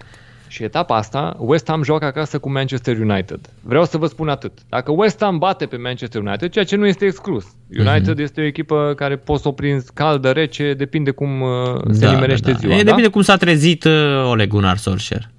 Și 0.51 0.63
etapa 0.63 0.95
asta, 0.95 1.35
West 1.39 1.67
Ham 1.67 1.83
joacă 1.83 2.05
acasă 2.05 2.39
cu 2.39 2.51
Manchester 2.51 2.97
United. 2.99 3.39
Vreau 3.61 3.85
să 3.85 3.97
vă 3.97 4.05
spun 4.07 4.29
atât. 4.29 4.51
Dacă 4.69 4.91
West 4.91 5.17
Ham 5.23 5.37
bate 5.37 5.65
pe 5.65 5.77
Manchester 5.77 6.21
United, 6.21 6.51
ceea 6.51 6.65
ce 6.65 6.75
nu 6.75 6.87
este 6.87 7.05
exclus. 7.05 7.45
United 7.77 8.07
Mhm. 8.13 8.21
este 8.21 8.41
o 8.41 8.43
echipă 8.43 8.93
care 8.95 9.15
poți 9.15 9.41
să 9.41 9.47
o 9.47 9.51
prinzi 9.51 9.93
caldă, 9.93 10.31
rece, 10.31 10.73
depinde 10.73 11.11
cum 11.11 11.41
uh, 11.41 11.49
se 11.91 12.09
nimerește 12.09 12.53
ziua. 12.59 12.73
E, 12.73 12.77
da? 12.77 12.83
depinde 12.83 13.07
cum 13.09 13.21
s-a 13.21 13.35
trezit 13.35 13.83
uh, 13.83 13.91
Ole 14.29 14.45
Gunnar 14.45 14.77
Solskjaer. 14.77 15.29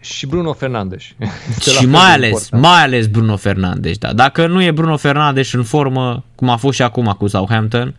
Și 0.00 0.26
Bruno 0.26 0.52
Fernandes. 0.52 1.02
Este 1.56 1.70
la 1.70 1.76
Și 1.76 1.84
fel 1.84 1.88
mai 1.88 2.06
de 2.06 2.12
ales, 2.12 2.28
important. 2.30 2.62
mai 2.62 2.82
ales 2.82 3.06
Bruno 3.06 3.36
Fernandes, 3.36 3.98
da. 3.98 4.12
Dacă 4.12 4.46
nu 4.46 4.62
e 4.62 4.70
Bruno 4.70 4.96
Fernandes 4.96 5.52
în 5.52 5.62
formă, 5.62 6.24
cum 6.34 6.48
a 6.48 6.56
fost 6.56 6.74
și 6.76 6.82
acum 6.82 7.14
cu 7.18 7.26
Southampton, 7.26 7.94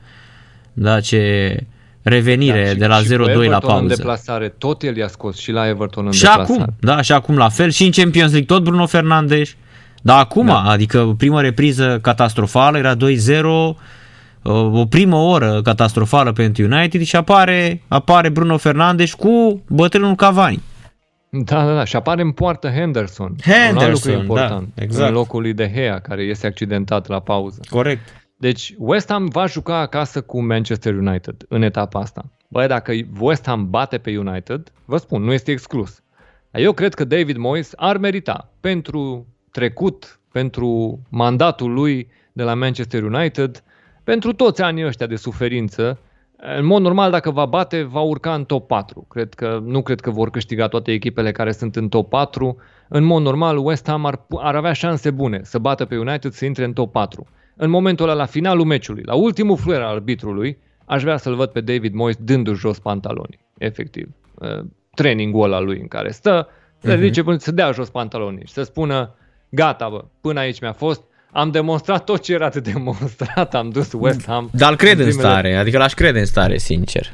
da, 0.73 0.99
ce 0.99 1.57
revenire 2.03 2.64
Da, 2.64 2.69
și- 2.69 2.76
de 2.76 2.86
la 2.88 2.95
și 2.95 3.02
cu 3.02 3.07
0-2 3.07 3.18
la 3.26 3.32
Everton 3.44 3.53
în 3.53 3.60
pauză. 3.80 3.95
deplasare, 3.95 4.53
tot 4.57 4.82
el 4.84 4.98
i-a 4.98 5.07
scos 5.07 5.38
și 5.38 5.52
la 5.52 5.68
Everton 5.68 6.06
în 6.06 6.11
Și 6.11 6.22
deplasare. 6.22 6.53
acum, 6.61 6.76
da, 6.80 7.02
și 7.02 7.11
acum 7.11 7.38
la 7.38 7.49
fel, 7.49 7.69
și 7.69 7.84
în 7.86 7.91
Champions 7.91 8.32
League 8.32 8.56
tot 8.56 8.64
Bruno 8.64 8.86
Fernandes. 8.86 9.56
Dar 10.02 10.19
acum, 10.19 10.45
Da. 10.45 10.61
adică 10.61 11.14
prima 11.18 11.41
repriză 11.41 11.99
catastrofală, 12.02 12.78
era 12.78 12.95
2-0, 12.95 13.78
o 14.44 14.86
primă 14.86 15.15
oră 15.15 15.61
catastrofală 15.64 16.32
pentru 16.32 16.64
United 16.64 17.02
și 17.02 17.15
apare, 17.15 17.82
apare 17.88 18.30
Bruno 18.30 18.57
Fernandes 18.57 19.14
cu 19.14 19.61
bătrânul 19.68 20.15
Cavani. 20.15 20.61
Da, 21.30 21.65
da, 21.65 21.73
da. 21.73 21.84
Și 21.86 21.95
apare 21.95 22.22
în 22.22 22.32
poartă 22.32 22.68
Henderson. 22.69 23.36
Henderson, 23.44 23.76
un 23.76 23.84
alt 23.84 23.91
lucru 23.94 24.11
da, 24.11 24.18
important. 24.18 24.68
exact. 24.76 25.07
În 25.07 25.14
locul 25.14 25.41
lui 25.41 25.53
De 25.53 25.72
Gea, 25.76 25.99
care 25.99 26.22
este 26.22 26.48
accidentat 26.48 27.07
la 27.07 27.19
pauză. 27.19 27.60
Corect. 27.69 28.02
Deci 28.41 28.76
West 28.77 29.09
Ham 29.09 29.26
va 29.26 29.45
juca 29.45 29.77
acasă 29.77 30.22
cu 30.22 30.41
Manchester 30.41 30.95
United 30.95 31.45
în 31.47 31.61
etapa 31.61 31.99
asta. 31.99 32.26
Băi, 32.47 32.68
dacă 32.68 32.93
West 33.19 33.45
Ham 33.45 33.69
bate 33.69 33.97
pe 33.97 34.18
United, 34.18 34.72
vă 34.85 34.97
spun, 34.97 35.23
nu 35.23 35.34
este 35.34 35.51
exclus. 35.51 36.01
Dar 36.51 36.61
Eu 36.61 36.72
cred 36.73 36.93
că 36.93 37.03
David 37.03 37.38
Moyes 37.38 37.73
ar 37.76 37.97
merita 37.97 38.49
pentru 38.59 39.27
trecut, 39.51 40.19
pentru 40.31 40.99
mandatul 41.09 41.73
lui 41.73 42.07
de 42.31 42.43
la 42.43 42.53
Manchester 42.53 43.03
United, 43.03 43.63
pentru 44.03 44.34
toți 44.34 44.61
anii 44.61 44.85
ăștia 44.85 45.07
de 45.07 45.15
suferință. 45.15 45.99
În 46.57 46.65
mod 46.65 46.81
normal, 46.81 47.11
dacă 47.11 47.31
va 47.31 47.45
bate, 47.45 47.84
va 47.84 48.01
urca 48.01 48.34
în 48.34 48.45
top 48.45 48.68
4. 48.68 49.05
Cred 49.09 49.34
că, 49.34 49.61
nu 49.65 49.81
cred 49.81 49.99
că 49.99 50.09
vor 50.09 50.30
câștiga 50.30 50.68
toate 50.68 50.91
echipele 50.91 51.31
care 51.31 51.51
sunt 51.51 51.76
în 51.76 51.89
top 51.89 52.09
4. 52.09 52.57
În 52.88 53.03
mod 53.03 53.22
normal, 53.22 53.57
West 53.57 53.88
Ham 53.88 54.05
ar, 54.05 54.26
ar 54.38 54.55
avea 54.55 54.73
șanse 54.73 55.11
bune 55.11 55.39
să 55.43 55.59
bată 55.59 55.85
pe 55.85 55.97
United 55.97 56.31
să 56.31 56.45
intre 56.45 56.63
în 56.63 56.73
top 56.73 56.91
4. 56.91 57.27
În 57.56 57.69
momentul 57.69 58.06
ăla, 58.10 58.18
la 58.18 58.26
finalul 58.26 58.65
meciului, 58.65 59.03
la 59.06 59.14
ultimul 59.14 59.57
fluier 59.57 59.82
al 59.82 59.94
arbitrului, 59.94 60.57
aș 60.86 61.02
vrea 61.02 61.18
să-l 61.18 61.36
văd 61.36 61.49
pe 61.49 61.61
David 61.61 61.94
Moyes 61.94 62.15
dându-și 62.19 62.60
jos 62.60 62.80
pantalonii, 62.80 63.40
efectiv. 63.57 64.10
Uh, 64.34 64.60
Trainingul 64.95 65.44
ăla 65.44 65.60
lui 65.60 65.80
în 65.80 65.88
care 65.88 66.11
stă, 66.11 66.48
să 66.78 66.94
ridice 66.94 67.23
până 67.23 67.38
să 67.38 67.52
dea 67.52 67.72
jos 67.72 67.90
pantalonii 67.90 68.45
și 68.45 68.53
să 68.53 68.64
spună 68.64 69.15
gata 69.49 69.90
bă, 69.90 70.03
până 70.22 70.40
aici 70.40 70.60
mi-a 70.61 70.73
fost, 70.73 71.02
am 71.32 71.52
demonstrat 71.52 72.03
tot 72.03 72.22
ce 72.22 72.34
era 72.34 72.49
de 72.49 72.60
demonstrat, 72.60 73.56
am 73.56 73.69
dus 73.69 73.91
West 73.94 74.26
Ham. 74.26 74.49
Dar 74.53 74.69
îl 74.72 74.76
cred 74.78 74.99
în 74.99 75.06
primele- 75.06 75.28
stare, 75.28 75.56
adică 75.56 75.78
l-aș 75.78 75.94
crede 75.94 76.19
în 76.19 76.26
stare, 76.26 76.57
sincer. 76.57 77.07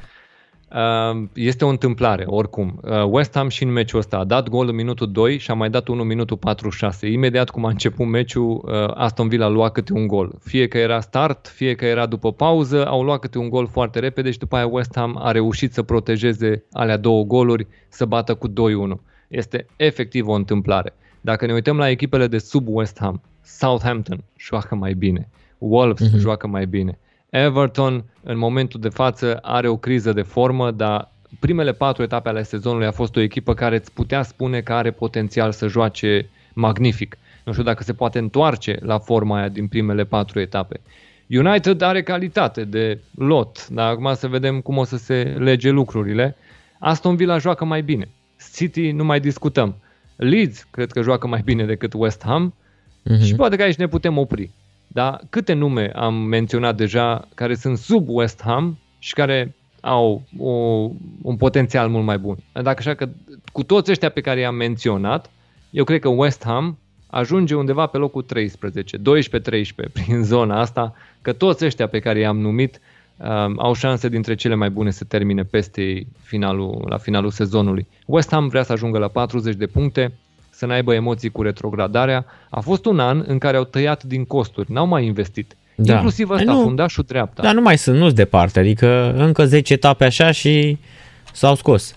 Uh, 0.76 1.24
Este 1.34 1.66
o 1.66 1.68
întâmplare, 1.68 2.24
oricum. 2.26 2.80
Uh, 2.84 3.04
West 3.10 3.36
Ham 3.36 3.48
și 3.48 3.64
în 3.64 3.72
meciul 3.72 4.00
ăsta 4.00 4.18
a 4.18 4.24
dat 4.24 4.50
gol 4.50 4.68
în 4.68 4.76
minutul 4.76 5.12
2 5.12 5.38
și 5.38 5.52
a 5.52 5.54
mai 5.54 5.70
dat 5.70 5.88
unul 5.88 6.02
în 6.02 6.08
minutul 6.08 6.38
46. 6.38 7.08
Imediat 7.08 7.50
cum 7.50 7.66
a 7.66 7.70
început 7.70 8.06
meciul, 8.08 8.64
uh, 8.66 8.94
Aston 8.94 9.28
Villa 9.28 9.46
a 9.46 9.50
luat 9.50 9.72
câte 9.72 9.94
un 9.94 10.08
gol. 10.08 10.36
Fie 10.44 10.68
că 10.68 10.78
era 10.78 11.00
start, 11.00 11.48
fie 11.48 11.76
că 11.76 11.86
era 11.86 12.06
după 12.06 12.32
pauză, 12.32 12.88
au 12.88 13.04
luat 13.04 13.20
câte 13.20 13.38
un 13.38 13.50
gol 13.50 13.68
foarte 13.68 14.00
repede 14.00 14.32
și 14.32 14.38
după 14.38 14.56
aia 14.56 14.68
West 14.68 14.92
Ham 14.96 15.20
a 15.22 15.32
reușit 15.32 15.74
să 15.74 15.84
protejeze 15.84 16.64
alea 16.72 16.98
două 16.98 17.24
goluri, 17.24 17.68
să 17.90 18.06
bată 18.06 18.36
cu 18.36 18.50
2-1. 18.50 18.52
Este 19.28 19.66
efectiv 19.76 20.28
o 20.28 20.34
întâmplare. 20.34 20.94
Dacă 21.22 21.46
ne 21.46 21.54
uităm 21.54 21.78
la 21.78 21.90
echipele 21.90 22.28
de 22.28 22.38
sub 22.38 22.68
West 22.70 22.98
Ham, 23.00 23.22
Southampton 23.42 24.24
joacă 24.38 24.76
mai 24.76 24.94
bine, 24.94 25.30
Wolves 25.58 26.10
uh-huh. 26.10 26.18
joacă 26.18 26.48
mai 26.48 26.66
bine, 26.66 27.00
Everton 27.30 28.04
în 28.24 28.38
momentul 28.38 28.80
de 28.80 28.90
față 28.90 29.40
are 29.42 29.68
o 29.68 29.78
criză 29.78 30.14
de 30.14 30.22
formă, 30.22 30.72
dar 30.72 31.12
primele 31.40 31.72
patru 31.72 32.04
etape 32.04 32.30
ale 32.30 32.44
sezonului 32.44 32.88
a 32.88 32.92
fost 32.92 33.16
o 33.16 33.20
echipă 33.20 33.54
care 33.54 33.76
îți 33.76 33.94
putea 33.94 34.24
spune 34.24 34.62
că 34.62 34.74
are 34.74 34.92
potențial 34.92 35.52
să 35.52 35.68
joace 35.68 36.30
magnific. 36.54 37.18
Nu 37.44 37.52
știu 37.52 37.64
dacă 37.64 37.84
se 37.84 37.94
poate 37.94 38.18
întoarce 38.20 38.78
la 38.82 39.00
forma 39.00 39.38
aia 39.38 39.48
din 39.50 39.68
primele 39.68 40.04
patru 40.04 40.40
etape. 40.40 40.80
United 41.30 41.82
are 41.82 42.04
calitate 42.04 42.64
de 42.64 43.00
lot, 43.18 43.68
dar 43.68 43.90
acum 43.90 44.14
să 44.14 44.28
vedem 44.28 44.62
cum 44.62 44.78
o 44.78 44.84
să 44.84 44.98
se 44.98 45.36
lege 45.38 45.70
lucrurile. 45.70 46.36
Aston 46.80 47.16
Villa 47.16 47.38
joacă 47.38 47.66
mai 47.66 47.82
bine. 47.82 48.10
City 48.56 48.92
nu 48.92 49.04
mai 49.04 49.20
discutăm. 49.20 49.76
Leeds 50.16 50.68
cred 50.72 50.92
că 50.92 51.02
joacă 51.02 51.28
mai 51.28 51.42
bine 51.46 51.66
decât 51.66 51.94
West 51.96 52.24
Ham 52.26 52.54
Mhm. 53.04 53.24
și 53.24 53.36
poate 53.36 53.56
că 53.56 53.62
aici 53.64 53.76
ne 53.76 53.88
putem 53.88 54.18
opri. 54.18 54.50
Dar 54.88 55.22
câte 55.30 55.54
nume 55.54 55.92
am 55.96 56.14
menționat 56.14 56.76
deja 56.76 57.28
care 57.36 57.56
sunt 57.56 57.78
sub 57.78 58.06
West 58.10 58.42
Ham 58.42 58.78
și 59.00 59.14
care 59.14 59.56
au 59.82 60.22
o, 60.38 60.52
un 61.22 61.36
potențial 61.38 61.90
mult 61.90 62.06
mai 62.06 62.18
bun. 62.18 62.38
Dacă 62.54 62.76
așa 62.78 62.94
că 62.94 63.10
cu 63.52 63.64
toți 63.64 63.92
ăștia 63.92 64.10
pe 64.10 64.22
care 64.22 64.40
i-am 64.40 64.56
menționat, 64.56 65.30
eu 65.70 65.84
cred 65.84 66.00
că 66.00 66.08
West 66.08 66.44
Ham 66.44 66.78
ajunge 67.08 67.56
undeva 67.56 67.86
pe 67.86 67.98
locul 67.98 68.22
13, 68.22 68.98
12-13 68.98 69.02
prin 69.94 70.24
zona 70.24 70.60
asta, 70.60 70.94
că 71.22 71.34
toți 71.34 71.66
ăștia 71.66 71.88
pe 71.88 72.00
care 72.00 72.20
i-am 72.20 72.40
numit 72.40 72.80
um, 73.18 73.60
au 73.60 73.74
șanse 73.74 74.10
dintre 74.10 74.36
cele 74.36 74.56
mai 74.56 74.70
bune 74.70 74.92
să 74.92 75.04
termine 75.04 75.44
peste 75.44 75.82
ei 75.82 76.08
finalul, 76.22 76.86
la 76.90 76.98
finalul 76.98 77.32
sezonului. 77.32 77.88
West 78.06 78.32
Ham 78.32 78.48
vrea 78.48 78.64
să 78.64 78.72
ajungă 78.72 78.98
la 78.98 79.08
40 79.08 79.56
de 79.56 79.68
puncte, 79.68 80.14
să 80.58 80.66
n-aibă 80.66 80.94
emoții 80.94 81.30
cu 81.30 81.42
retrogradarea. 81.42 82.26
A 82.50 82.60
fost 82.60 82.86
un 82.86 83.00
an 83.00 83.24
în 83.28 83.38
care 83.38 83.58
au 83.58 83.64
tăiat 83.64 84.04
din 84.04 84.26
costuri, 84.26 84.72
n-au 84.72 84.88
mai 84.88 85.06
investit. 85.06 85.56
Da. 85.76 85.94
Inclusiv 85.94 86.30
ăsta, 86.30 86.46
Păi 86.46 86.54
nu. 86.54 86.62
fundașul 86.62 87.04
dreapta. 87.08 87.42
Dar 87.42 87.54
nu 87.54 87.62
mai 87.62 87.78
sunt, 87.78 87.98
nu-s 87.98 88.14
departe, 88.14 88.60
adică 88.60 89.14
încă 89.18 89.46
10 89.46 89.74
etape 89.74 90.06
așa 90.06 90.32
și 90.32 90.78
s-au 91.34 91.56
scos. 91.56 91.96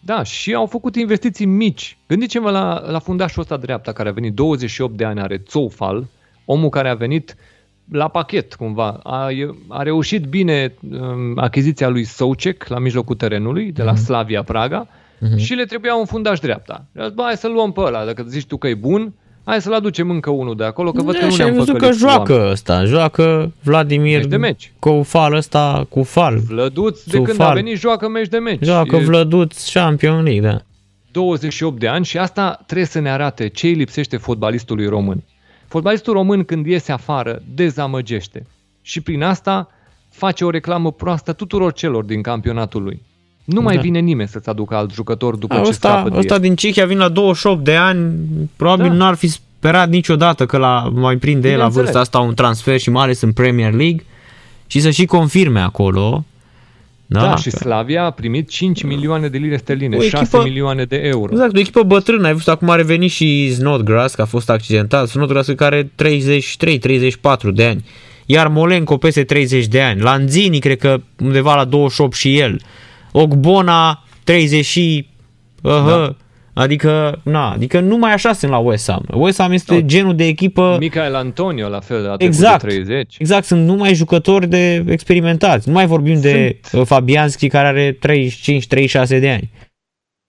Da, 0.00 0.22
și 0.22 0.54
au 0.54 0.66
făcut 0.66 0.96
investiții 0.96 1.46
mici. 1.46 1.98
Gândiți-vă 2.08 2.50
la, 2.50 2.82
la 2.90 2.98
fundașul 2.98 3.42
ăsta 3.42 3.56
dreapta 3.56 3.92
care 3.92 4.08
a 4.08 4.12
venit 4.12 4.34
28 4.34 4.96
de 4.96 5.04
ani, 5.04 5.20
are 5.20 5.42
Zofal, 5.50 6.06
omul 6.44 6.68
care 6.68 6.88
a 6.88 6.94
venit 6.94 7.36
la 7.90 8.08
pachet 8.08 8.54
cumva. 8.54 9.00
A, 9.02 9.28
a 9.68 9.82
reușit 9.82 10.24
bine 10.24 10.74
um, 10.90 11.38
achiziția 11.38 11.88
lui 11.88 12.04
Soucek 12.04 12.66
la 12.66 12.78
mijlocul 12.78 13.14
terenului, 13.14 13.72
de 13.72 13.82
la 13.82 13.94
Slavia 13.94 14.42
Praga, 14.42 14.88
și 15.36 15.54
le 15.54 15.64
trebuia 15.64 15.94
un 15.94 16.04
fundaș 16.04 16.38
dreapta. 16.38 16.84
Și 16.94 17.00
a 17.00 17.04
zis, 17.04 17.14
bă, 17.14 17.22
hai 17.22 17.36
să 17.36 17.48
luăm 17.48 17.72
pe 17.72 17.80
ăla, 17.80 18.04
dacă 18.04 18.24
zici 18.28 18.46
tu 18.46 18.56
că 18.56 18.68
e 18.68 18.74
bun, 18.74 19.12
hai 19.44 19.60
să-l 19.60 19.72
aducem 19.74 20.10
încă 20.10 20.30
unul 20.30 20.56
de 20.56 20.64
acolo, 20.64 20.92
că 20.92 21.02
văd 21.02 21.14
că 21.14 21.20
Da, 21.20 21.26
nu 21.26 21.32
și 21.32 21.40
ai 21.40 21.46
ne-am 21.50 21.58
văzut 21.58 21.78
făcut 21.78 21.88
că 21.90 21.96
joacă 21.96 22.48
ăsta, 22.50 22.84
joacă 22.84 23.52
Vladimir 23.62 24.18
Meci 24.18 24.28
de 24.28 24.36
meci. 24.36 24.72
cu 24.78 25.02
fal 25.06 25.34
ăsta, 25.34 25.86
cu 25.88 26.02
fal. 26.02 26.38
Vlăduț, 26.38 27.02
de 27.04 27.16
Cu 27.16 27.22
când 27.22 27.40
a 27.40 27.44
fal. 27.44 27.54
venit, 27.54 27.78
joacă 27.78 28.08
meci 28.08 28.28
de 28.28 28.38
meci. 28.38 28.62
Joacă 28.64 28.96
E- 28.96 29.04
Vlăduț 29.04 29.72
Champion 29.72 30.22
League, 30.22 30.50
da. 30.50 30.60
28 31.12 31.78
de 31.78 31.88
ani 31.88 32.04
și 32.04 32.18
asta 32.18 32.62
trebuie 32.66 32.86
să 32.86 32.98
ne 33.00 33.10
arate 33.10 33.48
ce 33.48 33.66
îi 33.66 33.72
lipsește 33.74 34.16
fotbalistului 34.16 34.86
român. 34.86 35.22
Fotbalistul 35.68 36.12
român 36.12 36.44
când 36.44 36.66
iese 36.66 36.92
afară 36.92 37.42
dezamăgește 37.54 38.46
și 38.82 39.00
prin 39.00 39.22
asta 39.22 39.70
face 40.10 40.44
o 40.44 40.50
reclamă 40.50 40.92
proastă 40.92 41.32
tuturor 41.32 41.72
celor 41.72 42.04
din 42.04 42.22
campionatul 42.22 42.82
lui. 42.82 43.02
Nu 43.44 43.60
mai 43.60 43.74
Da. 43.74 43.80
vine 43.80 43.98
nimeni 43.98 44.28
să-ți 44.28 44.48
aducă 44.48 44.74
alt 44.74 44.92
jucător 44.92 45.36
după 45.36 45.54
ce 45.54 45.60
Ăsta, 45.68 45.88
scapă 45.88 46.08
de 46.08 46.16
ăsta 46.18 46.34
el. 46.34 46.40
din 46.40 46.54
Cehia 46.54 46.86
vine 46.86 47.00
la 47.00 47.08
28 47.08 47.64
de 47.64 47.74
ani, 47.74 48.12
probabil 48.56 48.86
Da. 48.88 48.92
n-ar 48.94 49.14
fi 49.14 49.28
sperat 49.28 49.88
niciodată 49.88 50.46
că 50.46 50.56
la 50.56 50.90
mai 50.94 51.16
prinde 51.16 51.48
el 51.50 51.58
la 51.58 51.66
Bineînțeles. 51.66 51.84
vârsta 51.92 52.00
asta 52.00 52.18
un 52.28 52.34
transfer 52.34 52.78
și 52.78 52.90
mai 52.90 53.02
ales 53.02 53.20
în 53.20 53.32
Premier 53.32 53.72
League 53.72 54.04
și 54.66 54.80
să 54.80 54.90
și 54.90 55.04
confirme 55.04 55.60
acolo. 55.60 56.24
Da, 57.06 57.20
Da, 57.20 57.36
și 57.36 57.50
că- 57.50 57.56
Slavia 57.56 58.04
a 58.04 58.10
primit 58.10 58.48
5 58.48 58.82
milioane 58.82 59.28
de 59.28 59.38
lire 59.38 59.56
sterline, 59.56 59.96
O 59.96 60.00
6 60.00 60.16
echipă- 60.36 60.42
milioane 60.44 60.84
de 60.84 60.96
euro. 60.96 61.32
Exact, 61.32 61.56
o 61.56 61.58
echipă 61.58 61.82
bătrână. 61.82 62.26
Ai 62.26 62.32
văzut, 62.32 62.48
acum 62.48 62.70
a 62.70 62.74
revenit 62.74 63.10
și 63.10 63.54
Snodgrass, 63.54 64.14
că 64.14 64.22
a 64.22 64.24
fost 64.24 64.50
accidentat. 64.50 65.08
Snodgrass 65.08 65.48
care 65.56 65.74
are 65.74 65.90
33-34 65.94 67.50
de 67.50 67.64
ani. 67.64 67.84
Iar 68.26 68.48
Molenco 68.48 68.96
peste 68.96 69.24
30 69.24 69.66
de 69.66 69.80
ani. 69.80 70.00
Lanzini, 70.00 70.58
cred 70.58 70.78
că 70.78 71.00
undeva 71.22 71.54
la 71.54 71.64
28 71.64 72.14
și 72.14 72.38
el. 72.38 72.60
Ogbona, 73.12 74.04
30 74.24 74.64
și... 74.64 75.08
Uh, 75.62 75.70
da. 75.72 76.16
Adică, 76.54 77.20
na, 77.24 77.50
adică 77.50 77.80
numai 77.80 78.12
așa 78.12 78.32
sunt 78.32 78.50
la 78.50 78.58
West 78.58 78.90
Ham. 78.90 79.04
West 79.10 79.40
Ham 79.40 79.52
este 79.52 79.74
Da. 79.74 79.86
genul 79.86 80.14
de 80.16 80.24
echipă... 80.26 80.76
Michael 80.80 81.14
Antonio 81.14 81.68
la 81.68 81.80
fel 81.80 81.98
a 81.98 82.16
trecut 82.16 82.20
Exact. 82.34 82.62
de 82.62 82.68
30. 82.68 83.16
Exact, 83.18 83.44
sunt 83.44 83.66
numai 83.66 83.94
jucători 83.94 84.46
de 84.46 84.84
experimentați. 84.88 85.68
Nu 85.68 85.74
mai 85.74 85.86
vorbim 85.86 86.20
de 86.20 86.60
uh, 86.72 86.82
Fabianski 86.84 87.48
care 87.48 87.66
are 87.66 87.98
35-36 89.16 89.20
de 89.20 89.30
ani. 89.30 89.50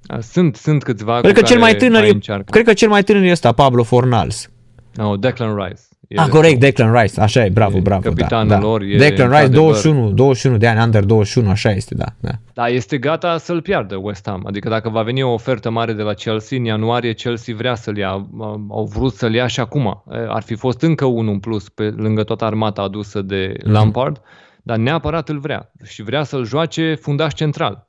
A, 0.08 0.20
Sunt, 0.20 0.56
sunt 0.56 0.84
câțiva 0.84 1.20
Cred 1.20 1.34
cu 1.34 1.40
că 1.40 1.46
cel 1.46 1.60
mai 1.60 1.72
care 1.72 1.86
tânăr 1.86 2.04
e, 2.04 2.10
încearcă. 2.10 2.52
cred 2.52 2.66
că 2.66 2.74
cel 2.74 2.90
mai 2.90 3.04
tânăr 3.04 3.24
e 3.24 3.32
ăsta, 3.32 3.52
Pablo 3.52 3.84
Fornals. 3.84 4.50
No, 4.94 5.16
Declan 5.16 5.56
Rice. 5.56 5.82
El 6.14 6.20
Ah, 6.20 6.26
este 6.26 6.38
corect, 6.38 6.54
un- 6.54 6.60
Declan 6.60 6.94
Rice, 7.02 7.22
așa 7.22 7.46
e, 7.46 7.50
bravo, 7.50 7.78
E 7.78 7.80
bravo. 7.80 8.02
capitanul 8.02 8.48
da, 8.48 8.56
da. 8.56 8.62
lor, 8.62 8.82
e 8.82 8.96
Declan 8.98 9.30
Rice, 9.30 9.42
într-adevăr- 9.44 9.50
21, 9.52 10.12
21 10.12 10.58
de 10.58 10.68
ani, 10.68 10.82
under 10.84 11.04
21, 11.04 11.50
așa 11.50 11.70
este, 11.72 11.96
da. 11.96 12.06
da. 12.20 12.32
Da, 12.54 12.68
este 12.68 12.98
gata 12.98 13.38
să-l 13.38 13.62
piardă 13.62 13.96
West 14.02 14.28
Ham. 14.30 14.44
Adică 14.48 14.70
dacă 14.70 14.90
va 14.90 15.02
veni 15.02 15.22
o 15.22 15.34
ofertă 15.34 15.70
mare 15.70 15.94
de 15.94 16.02
la 16.02 16.14
Chelsea, 16.14 16.58
în 16.58 16.64
ianuarie 16.66 17.14
Chelsea 17.14 17.56
vrea 17.56 17.76
să-l 17.76 17.98
ia. 17.98 18.10
Au- 18.10 18.66
Au 18.70 18.90
vrut 18.94 19.14
să-l 19.14 19.34
ia 19.34 19.48
și 19.48 19.60
acum. 19.60 20.04
E, 20.12 20.16
Ar 20.30 20.42
fi 20.44 20.56
fost 20.56 20.82
încă 20.82 21.06
unul 21.06 21.34
în 21.34 21.40
plus 21.40 21.70
pe 21.70 21.84
lângă 21.98 22.24
toată 22.24 22.46
armata 22.46 22.82
adusă 22.82 23.22
de 23.22 23.54
Mhm. 23.64 23.72
Lampard, 23.72 24.22
dar 24.64 24.78
neapărat 24.78 25.30
îl 25.30 25.40
vrea. 25.40 25.72
Și 25.84 26.04
vrea 26.04 26.24
să-l 26.24 26.46
joace 26.46 26.98
fundaș 27.02 27.34
central. 27.34 27.88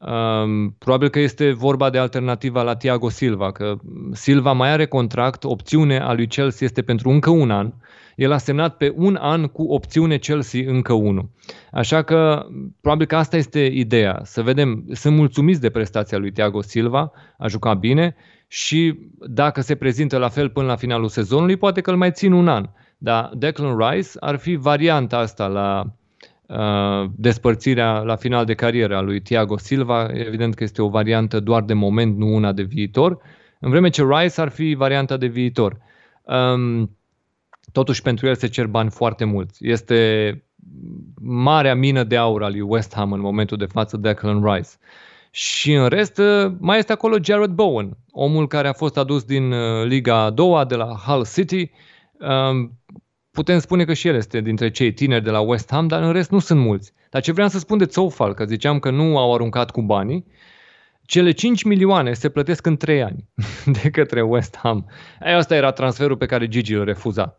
Um, 0.00 0.76
probabil 0.78 1.08
că 1.08 1.18
este 1.18 1.52
vorba 1.52 1.90
de 1.90 1.98
alternativa 1.98 2.62
la 2.62 2.76
Thiago 2.76 3.08
Silva, 3.08 3.52
că 3.52 3.76
Silva 4.12 4.52
mai 4.52 4.70
are 4.70 4.86
contract, 4.86 5.44
opțiune 5.44 5.98
a 5.98 6.12
lui 6.12 6.26
Chelsea 6.26 6.66
este 6.66 6.82
pentru 6.82 7.10
încă 7.10 7.30
un 7.30 7.50
an. 7.50 7.72
El 8.16 8.32
a 8.32 8.38
semnat 8.38 8.76
pe 8.76 8.92
un 8.96 9.18
an 9.20 9.46
cu 9.46 9.62
opțiune 9.62 10.16
Chelsea 10.16 10.60
încă 10.66 10.92
unul. 10.92 11.28
Așa 11.72 12.02
că 12.02 12.46
probabil 12.80 13.06
că 13.06 13.16
asta 13.16 13.36
este 13.36 13.60
ideea, 13.60 14.20
să 14.24 14.42
vedem, 14.42 14.84
sunt 14.92 15.16
mulțumiți 15.16 15.60
de 15.60 15.70
prestația 15.70 16.18
lui 16.18 16.32
Thiago 16.32 16.62
Silva, 16.62 17.12
a 17.38 17.48
jucat 17.48 17.78
bine 17.78 18.16
și 18.48 18.98
dacă 19.18 19.60
se 19.60 19.74
prezintă 19.74 20.16
la 20.18 20.28
fel 20.28 20.50
până 20.50 20.66
la 20.66 20.76
finalul 20.76 21.08
sezonului, 21.08 21.56
poate 21.56 21.80
că 21.80 21.90
îl 21.90 21.96
mai 21.96 22.10
țin 22.12 22.32
un 22.32 22.48
an. 22.48 22.68
Dar 22.98 23.30
Declan 23.34 23.78
Rice 23.78 24.08
ar 24.20 24.36
fi 24.36 24.54
varianta 24.54 25.18
asta 25.18 25.46
la 25.46 25.82
uh, 25.86 25.92
despărțirea 27.14 27.98
la 27.98 28.16
final 28.16 28.44
de 28.44 28.54
carieră 28.54 28.96
a 28.96 29.00
lui 29.00 29.20
Thiago 29.20 29.56
Silva. 29.56 30.08
Evident 30.12 30.54
că 30.54 30.64
este 30.64 30.82
o 30.82 30.88
variantă 30.88 31.40
doar 31.40 31.62
de 31.62 31.74
moment, 31.74 32.16
nu 32.16 32.34
una 32.34 32.52
de 32.52 32.62
viitor. 32.62 33.18
În 33.58 33.70
vreme 33.70 33.88
ce 33.88 34.02
Rice 34.08 34.40
ar 34.40 34.48
fi 34.48 34.74
varianta 34.74 35.16
de 35.16 35.26
viitor. 35.26 35.76
Um, 36.22 36.96
totuși 37.72 38.02
pentru 38.02 38.26
el 38.26 38.34
se 38.34 38.46
cer 38.46 38.66
bani 38.66 38.90
foarte 38.90 39.24
mulți. 39.24 39.66
Este 39.66 40.42
marea 41.20 41.74
mină 41.74 42.04
de 42.04 42.16
aur 42.16 42.42
al 42.42 42.50
lui 42.50 42.60
West 42.60 42.94
Ham 42.94 43.12
în 43.12 43.20
momentul 43.20 43.56
de 43.56 43.64
față, 43.64 43.96
Declan 43.96 44.44
Rice. 44.44 44.70
Și 45.30 45.72
în 45.72 45.86
rest 45.86 46.18
uh, 46.18 46.52
mai 46.58 46.78
este 46.78 46.92
acolo 46.92 47.16
Jared 47.22 47.50
Bowen, 47.50 47.96
omul 48.10 48.46
care 48.46 48.68
a 48.68 48.72
fost 48.72 48.96
adus 48.96 49.24
din 49.24 49.52
uh, 49.52 49.84
Liga 49.84 50.16
a 50.16 50.30
doua 50.30 50.64
de 50.64 50.74
la 50.74 50.84
Hull 51.06 51.26
City. 51.26 51.70
Um, 52.18 52.79
Putem 53.30 53.58
spune 53.58 53.84
că 53.84 53.92
și 53.92 54.08
el 54.08 54.14
este 54.14 54.40
dintre 54.40 54.70
cei 54.70 54.92
tineri 54.92 55.24
de 55.24 55.30
la 55.30 55.40
West 55.40 55.70
Ham, 55.70 55.86
dar 55.86 56.02
în 56.02 56.12
rest 56.12 56.30
nu 56.30 56.38
sunt 56.38 56.60
mulți. 56.60 56.92
Dar 57.10 57.22
ce 57.22 57.32
vreau 57.32 57.48
să 57.48 57.58
spun 57.58 57.78
de 57.78 57.86
Zofal, 57.90 58.34
că 58.34 58.44
ziceam 58.44 58.78
că 58.78 58.90
nu 58.90 59.18
au 59.18 59.34
aruncat 59.34 59.70
cu 59.70 59.82
banii, 59.82 60.26
cele 61.02 61.30
5 61.30 61.62
milioane 61.62 62.12
se 62.12 62.28
plătesc 62.28 62.66
în 62.66 62.76
3 62.76 63.02
ani 63.02 63.28
de 63.82 63.90
către 63.90 64.22
West 64.22 64.56
Ham. 64.56 64.86
Ei, 65.24 65.32
asta 65.32 65.54
era 65.54 65.72
transferul 65.72 66.16
pe 66.16 66.26
care 66.26 66.48
Gigi 66.48 66.74
îl 66.74 66.84
refuza. 66.84 67.36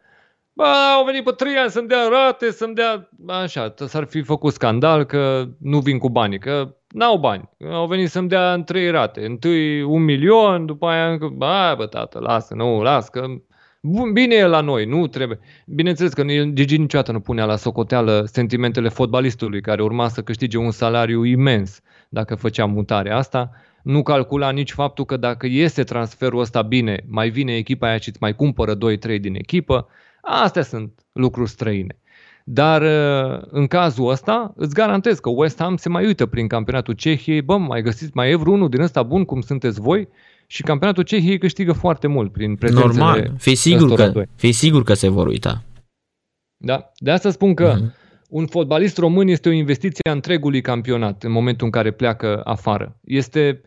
Bă, 0.53 0.63
au 0.97 1.05
venit 1.05 1.23
pe 1.23 1.31
3 1.31 1.55
ani 1.55 1.69
să-mi 1.69 1.87
dea 1.87 2.07
rate, 2.09 2.51
să-mi 2.51 2.75
dea... 2.75 3.09
Așa, 3.27 3.73
s-ar 3.75 4.03
fi 4.03 4.21
făcut 4.21 4.53
scandal 4.53 5.03
că 5.03 5.47
nu 5.59 5.79
vin 5.79 5.97
cu 5.97 6.09
banii, 6.09 6.39
că 6.39 6.75
n-au 6.87 7.17
bani. 7.17 7.49
Au 7.71 7.87
venit 7.87 8.09
să-mi 8.09 8.27
dea 8.27 8.53
în 8.53 8.63
3 8.63 8.89
rate. 8.89 9.25
Întâi 9.25 9.81
un 9.81 10.03
milion, 10.03 10.65
după 10.65 10.87
aia 10.87 11.11
încă... 11.11 11.27
Bă, 11.27 11.73
bă, 11.77 11.85
tată, 11.85 12.19
lasă, 12.19 12.53
nu, 12.53 12.81
lasă, 12.81 13.09
că... 13.11 13.25
Bun, 13.83 14.13
bine 14.13 14.35
e 14.35 14.45
la 14.45 14.61
noi, 14.61 14.85
nu 14.85 15.07
trebuie. 15.07 15.39
Bineînțeles 15.65 16.13
că 16.13 16.21
el- 16.21 16.51
Gigi 16.53 16.77
niciodată 16.77 17.11
nu 17.11 17.19
punea 17.19 17.45
la 17.45 17.55
socoteală 17.55 18.23
sentimentele 18.31 18.89
fotbalistului 18.89 19.61
care 19.61 19.83
urma 19.83 20.07
să 20.07 20.21
câștige 20.21 20.57
un 20.57 20.71
salariu 20.71 21.23
imens 21.23 21.81
dacă 22.09 22.35
făcea 22.35 22.65
mutarea 22.65 23.17
asta. 23.17 23.51
Nu 23.83 24.03
calcula 24.03 24.51
nici 24.51 24.71
faptul 24.71 25.05
că 25.05 25.17
dacă 25.17 25.47
iese 25.47 25.83
transferul 25.83 26.39
ăsta 26.39 26.61
bine, 26.61 27.03
mai 27.07 27.29
vine 27.29 27.55
echipa 27.55 27.87
aia 27.87 27.97
și 27.97 28.09
îți 28.09 28.17
mai 28.21 28.35
cumpără 28.35 28.75
2-3 28.75 29.19
din 29.19 29.35
echipă. 29.35 29.87
Astea 30.21 30.61
sunt 30.61 30.91
lucruri 31.11 31.49
străine. 31.49 31.95
Dar 32.43 32.81
uh, 32.81 33.41
în 33.49 33.67
cazul 33.67 34.09
ăsta 34.09 34.53
îți 34.55 34.73
garantez 34.73 35.19
că 35.19 35.29
West 35.29 35.59
Ham 35.59 35.75
se 35.75 35.89
mai 35.89 36.05
uită 36.05 36.25
prin 36.25 36.47
campionatul 36.47 36.93
Cehiei, 36.93 37.41
bă, 37.41 37.57
mai 37.57 37.81
găsiți, 37.81 38.11
mai 38.13 38.31
e 38.31 38.35
vreunul 38.35 38.69
din 38.69 38.81
ăsta 38.81 39.03
bun 39.03 39.25
cum 39.25 39.41
sunteți 39.41 39.81
voi 39.81 40.07
și 40.51 40.61
campionatul 40.61 41.03
Cehiei 41.03 41.37
câștigă 41.37 41.71
foarte 41.73 42.07
mult 42.07 42.31
prin 42.31 42.55
prezențele 42.55 42.87
Normal, 42.87 43.33
fii 43.37 43.55
sigur, 43.55 43.81
ăstora 43.81 44.05
că, 44.05 44.11
doi. 44.11 44.25
fii 44.35 44.51
sigur 44.51 44.83
că 44.83 44.93
se 44.93 45.07
vor 45.07 45.27
uita. 45.27 45.63
Da? 46.57 46.91
De 46.97 47.11
asta 47.11 47.29
spun 47.31 47.53
că 47.53 47.73
Mhm. 47.77 47.93
un 48.29 48.45
fotbalist 48.45 48.97
român 48.97 49.27
este 49.27 49.49
o 49.49 49.51
investiție 49.51 50.09
a 50.09 50.11
întregului 50.13 50.61
campionat 50.61 51.23
în 51.23 51.31
momentul 51.31 51.65
în 51.65 51.71
care 51.71 51.91
pleacă 51.91 52.41
afară. 52.43 52.99
Este 53.03 53.61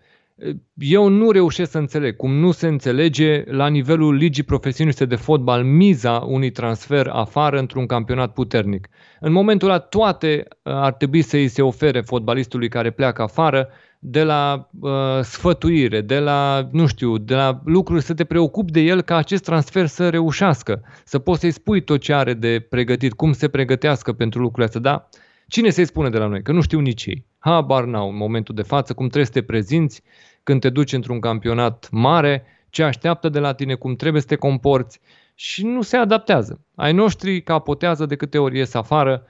eu 0.74 1.08
nu 1.08 1.30
reușesc 1.30 1.70
să 1.70 1.78
înțeleg 1.78 2.16
cum 2.16 2.32
nu 2.34 2.50
se 2.50 2.66
înțelege 2.66 3.44
la 3.46 3.66
nivelul 3.68 4.14
ligii 4.14 4.42
profesioniste 4.42 5.04
de 5.04 5.14
fotbal 5.16 5.64
miza 5.64 6.12
unui 6.26 6.50
transfer 6.50 7.06
afară 7.12 7.58
într-un 7.58 7.86
campionat 7.86 8.32
puternic. 8.32 8.88
În 9.20 9.32
momentul 9.32 9.68
ăla 9.68 9.78
toate 9.78 10.44
uh, 10.48 10.72
ar 10.72 10.92
trebui 10.92 11.22
să 11.22 11.36
îi 11.36 11.48
se 11.48 11.62
ofere 11.62 12.00
fotbalistului 12.00 12.68
care 12.68 12.90
pleacă 12.90 13.22
afară 13.22 13.68
de 14.06 14.22
la 14.22 14.68
uh, 14.80 14.90
sfătuire, 15.22 16.00
de 16.00 16.18
la, 16.18 16.68
nu 16.72 16.86
știu, 16.86 17.18
de 17.18 17.34
la 17.34 17.60
lucruri 17.64 18.02
să 18.02 18.14
te 18.14 18.24
preocupi 18.24 18.72
de 18.72 18.80
el 18.80 19.02
ca 19.02 19.16
acest 19.16 19.44
transfer 19.44 19.86
să 19.86 20.08
reușească, 20.08 20.82
să 21.04 21.18
poți 21.18 21.40
să-i 21.40 21.50
spui 21.50 21.84
tot 21.84 22.00
ce 22.00 22.12
are 22.12 22.34
de 22.34 22.66
pregătit, 22.70 23.12
cum 23.12 23.32
se 23.32 23.48
pregătească 23.48 24.12
pentru 24.12 24.40
lucrurile 24.40 24.64
astea, 24.64 24.80
da? 24.80 25.08
Cine 25.48 25.70
să-i 25.70 25.84
spune 25.84 26.10
de 26.10 26.18
la 26.18 26.26
noi? 26.26 26.42
Că 26.42 26.52
nu 26.52 26.60
știu 26.60 26.80
nici 26.80 27.06
ei. 27.06 27.26
Habar 27.38 27.84
n-au 27.84 28.08
în 28.08 28.16
momentul 28.16 28.54
de 28.54 28.62
față, 28.62 28.94
cum 28.94 29.04
trebuie 29.04 29.26
să 29.26 29.32
te 29.32 29.42
prezinți 29.42 30.02
când 30.42 30.60
te 30.60 30.70
duci 30.70 30.92
într-un 30.92 31.20
campionat 31.20 31.88
mare, 31.90 32.44
ce 32.70 32.82
așteaptă 32.82 33.28
de 33.28 33.38
la 33.38 33.52
tine, 33.52 33.74
cum 33.74 33.94
trebuie 33.94 34.20
să 34.20 34.28
te 34.28 34.36
comporți 34.36 35.00
și 35.34 35.66
nu 35.66 35.82
se 35.82 35.96
adaptează. 35.96 36.60
Ai 36.74 36.92
noștri 36.92 37.42
capotează 37.42 38.06
de 38.06 38.16
câte 38.16 38.38
ori 38.38 38.58
ies 38.58 38.74
afară, 38.74 39.26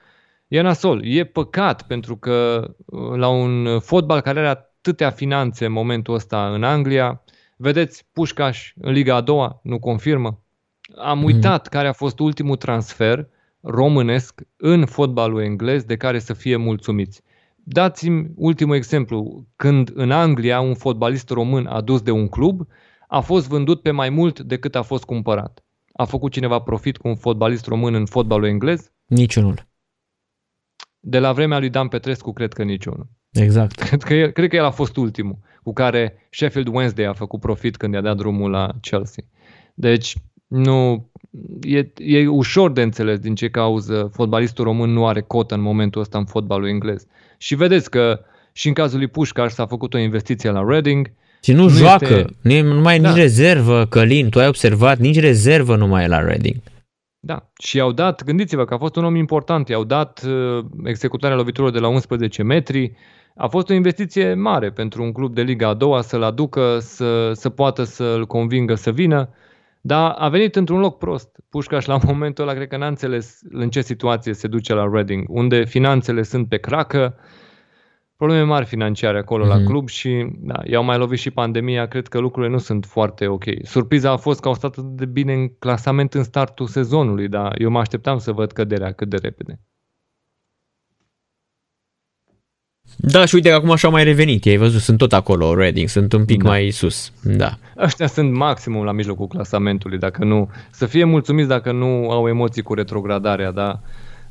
e 0.55 0.61
nasol, 0.61 1.05
e 1.05 1.23
păcat 1.23 1.87
pentru 1.87 2.17
că 2.17 2.67
uh, 2.85 3.15
la 3.15 3.27
un 3.27 3.79
fotbal 3.79 4.21
care 4.21 4.39
are 4.39 4.47
atâtea 4.47 5.09
finanțe 5.09 5.65
în 5.65 5.71
momentul 5.71 6.13
ăsta 6.13 6.53
în 6.53 6.63
Anglia, 6.63 7.21
vedeți, 7.57 8.07
Pușcaș 8.13 8.73
în 8.75 8.91
Liga 8.91 9.15
a 9.15 9.21
doua 9.21 9.59
nu 9.63 9.79
confirmă. 9.79 10.39
Am 10.97 11.23
uitat 11.23 11.67
care 11.67 11.87
a 11.87 11.93
fost 11.93 12.19
ultimul 12.19 12.55
transfer 12.55 13.27
românesc 13.61 14.41
în 14.57 14.85
fotbalul 14.85 15.41
englez 15.41 15.83
de 15.83 15.95
care 15.95 16.19
să 16.19 16.33
fie 16.33 16.55
mulțumiți. 16.55 17.21
Dați-mi 17.55 18.31
ultimul 18.35 18.75
exemplu. 18.75 19.45
Când 19.55 19.91
în 19.93 20.11
Anglia 20.11 20.59
un 20.59 20.73
fotbalist 20.73 21.29
român 21.29 21.65
adus 21.65 22.01
de 22.01 22.11
un 22.11 22.27
club 22.27 22.67
a 23.07 23.19
fost 23.19 23.47
vândut 23.47 23.81
pe 23.81 23.91
mai 23.91 24.09
mult 24.09 24.39
decât 24.39 24.75
a 24.75 24.81
fost 24.81 25.03
cumpărat. 25.03 25.65
A 25.93 26.05
făcut 26.05 26.31
cineva 26.31 26.59
profit 26.59 26.97
cu 26.97 27.07
un 27.07 27.15
fotbalist 27.15 27.65
român 27.65 27.93
în 27.93 28.05
fotbalul 28.05 28.47
englez? 28.47 28.91
Niciunul. 29.05 29.67
De 31.07 31.19
la 31.19 31.31
vremea 31.31 31.59
lui 31.59 31.69
Dan 31.69 31.87
Petrescu, 31.87 32.33
cred 32.33 32.53
că 32.53 32.63
niciunul. 32.63 33.07
Exact. 33.31 33.79
Cred 33.81 34.03
că, 34.03 34.13
el, 34.13 34.29
cred 34.29 34.49
că 34.49 34.55
el 34.55 34.63
a 34.65 34.69
fost 34.71 34.95
ultimul 34.97 35.37
cu 35.63 35.73
care 35.73 36.27
Sheffield 36.29 36.67
Wednesday 36.67 37.05
a 37.05 37.13
făcut 37.13 37.39
profit 37.39 37.77
când 37.77 37.93
i-a 37.93 38.01
dat 38.01 38.15
drumul 38.17 38.49
la 38.51 38.69
Chelsea. 38.81 39.23
Deci, 39.73 40.15
nu, 40.47 41.09
e, 41.61 41.87
e 41.97 42.27
ușor 42.27 42.71
de 42.71 42.81
înțeles 42.81 43.19
din 43.19 43.35
ce 43.35 43.49
cauză 43.49 44.09
fotbalistul 44.13 44.63
român 44.63 44.89
nu 44.89 45.07
are 45.07 45.21
cotă 45.21 45.55
în 45.55 45.61
momentul 45.61 46.01
ăsta 46.01 46.17
în 46.17 46.25
fotbalul 46.25 46.67
englez. 46.67 47.05
Și 47.37 47.55
vedeți 47.55 47.89
că 47.89 48.19
și 48.53 48.67
în 48.67 48.73
cazul 48.73 48.97
lui 48.97 49.07
Pușcaș 49.07 49.51
s-a 49.51 49.65
făcut 49.65 49.93
o 49.93 49.97
investiție 49.97 50.49
la 50.49 50.63
Reading. 50.67 51.11
Și 51.41 51.51
nu, 51.51 51.61
Nu 51.63 51.69
joacă, 51.69 52.05
este- 52.13 52.25
nu, 52.41 52.51
e- 52.51 52.61
nu 52.61 52.81
mai 52.81 52.95
e 52.95 52.99
Da. 52.99 53.07
nici 53.09 53.17
rezervă, 53.17 53.85
Călin, 53.85 54.29
tu 54.29 54.39
ai 54.39 54.47
observat, 54.47 54.97
nici 54.97 55.19
rezervă 55.19 55.75
nu 55.75 55.87
mai 55.87 56.03
e 56.03 56.07
la 56.07 56.19
Reading. 56.19 56.55
Da, 57.25 57.49
și 57.57 57.77
i-au 57.77 57.91
dat, 57.91 58.23
gândiți-vă 58.23 58.65
că 58.65 58.73
a 58.73 58.77
fost 58.77 58.95
un 58.95 59.03
om 59.03 59.15
important, 59.15 59.69
i-au 59.69 59.83
dat 59.83 60.23
uh, 60.27 60.65
executarea 60.83 61.35
loviturilor 61.35 61.73
de 61.73 61.79
la 61.79 61.87
11 61.87 62.43
metri, 62.43 62.95
a 63.35 63.47
fost 63.47 63.69
o 63.69 63.73
investiție 63.73 64.33
mare 64.33 64.71
pentru 64.71 65.03
un 65.03 65.11
club 65.11 65.33
de 65.33 65.41
Liga 65.41 65.67
a 65.67 65.73
doua 65.73 66.01
să-l 66.01 66.23
aducă, 66.23 66.77
să, 66.79 67.31
să 67.33 67.49
poată 67.49 67.83
să-l 67.83 68.25
convingă 68.25 68.75
să 68.75 68.91
vină, 68.91 69.29
dar 69.81 70.15
a 70.17 70.29
venit 70.29 70.55
într-un 70.55 70.79
loc 70.79 70.97
prost. 70.97 71.39
Pușcaș 71.49 71.85
la 71.85 71.99
momentul 72.07 72.43
ăla 72.43 72.53
cred 72.53 72.67
că 72.67 72.77
n-a 72.77 72.87
înțeles 72.87 73.39
în 73.49 73.69
ce 73.69 73.81
situație 73.81 74.33
se 74.33 74.47
duce 74.47 74.73
la 74.73 74.89
Reading, 74.91 75.25
unde 75.29 75.63
finanțele 75.63 76.23
sunt 76.23 76.49
pe 76.49 76.57
cracă, 76.57 77.15
probleme 78.17 78.41
mari 78.41 78.65
financiare 78.65 79.17
acolo 79.17 79.45
mm-hmm. 79.45 79.47
la 79.47 79.55
mhm. 79.55 79.65
club 79.65 79.89
și 79.89 80.27
da, 80.37 80.61
i-au 80.65 80.83
mai 80.83 80.97
lovit 80.97 81.19
și 81.19 81.31
pandemia, 81.31 81.87
cred 81.87 82.07
că 82.07 82.19
lucrurile 82.19 82.51
nu 82.51 82.57
sunt 82.59 82.85
foarte 82.85 83.27
ok. 83.27 83.43
Surpriza 83.63 84.11
a 84.11 84.17
fost 84.17 84.39
că 84.39 84.47
au 84.47 84.53
stat 84.53 84.77
atât 84.77 84.95
de 84.95 85.05
bine 85.05 85.33
în 85.33 85.47
clasament 85.59 86.13
în 86.13 86.23
startul 86.23 86.67
sezonului, 86.67 87.27
dar 87.27 87.61
eu 87.61 87.69
mă 87.69 87.79
așteptam 87.79 88.17
să 88.17 88.31
văd 88.31 88.51
căderea 88.51 88.91
cât 88.91 89.09
de 89.09 89.17
repede. 89.17 89.59
Da, 92.97 93.25
și 93.25 93.35
uite 93.35 93.49
că 93.49 93.55
acum 93.55 93.71
așa 93.71 93.87
au 93.87 93.93
mai 93.93 94.03
revenit. 94.03 94.45
Ai 94.45 94.57
văzut, 94.57 94.81
sunt 94.81 94.97
tot 94.97 95.13
acolo, 95.13 95.55
Reading, 95.55 95.87
sunt 95.87 96.13
un 96.13 96.25
pic 96.25 96.43
da. 96.43 96.49
mai 96.49 96.69
sus. 96.69 97.11
Da. 97.23 97.57
Ăștia 97.77 98.07
sunt 98.07 98.33
maximum 98.33 98.83
la 98.83 98.91
mijlocul 98.91 99.27
clasamentului, 99.27 99.97
dacă 99.97 100.23
nu, 100.23 100.49
să 100.71 100.85
fie 100.85 101.03
mulțumiți 101.03 101.47
dacă 101.47 101.71
nu 101.71 102.09
au 102.09 102.27
emoții 102.27 102.61
cu 102.61 102.73
retrogradarea, 102.73 103.51
da. 103.51 103.79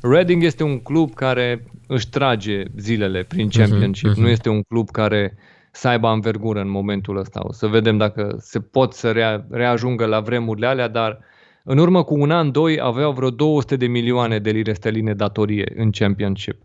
Reading 0.09 0.43
este 0.43 0.63
un 0.63 0.79
club 0.79 1.13
care 1.13 1.65
își 1.87 2.09
trage 2.09 2.63
zilele 2.77 3.23
prin 3.23 3.45
mhm, 3.45 3.57
Championship, 3.57 4.09
uh-huh, 4.09 4.13
uh-huh. 4.13 4.21
nu 4.21 4.27
este 4.27 4.49
un 4.49 4.61
club 4.61 4.89
care 4.89 5.37
să 5.71 5.87
aibă 5.87 6.07
învergură 6.07 6.59
în 6.59 6.69
momentul 6.69 7.17
ăsta. 7.17 7.39
O 7.43 7.51
să 7.51 7.67
vedem 7.67 7.97
dacă 7.97 8.35
se 8.39 8.59
pot 8.59 8.93
să 8.93 9.11
rea, 9.11 9.45
reajungă 9.49 10.05
la 10.05 10.19
vremurile 10.19 10.67
alea, 10.67 10.87
dar 10.87 11.19
în 11.63 11.77
urmă 11.77 12.03
cu 12.03 12.19
un 12.19 12.31
an, 12.31 12.51
doi, 12.51 12.79
aveau 12.81 13.11
vreo 13.11 13.29
200 13.29 13.75
de 13.75 13.87
milioane 13.87 14.39
de 14.39 14.49
lire 14.49 14.73
sterline 14.73 15.13
datorie 15.13 15.73
în 15.75 15.91
Championship 15.91 16.61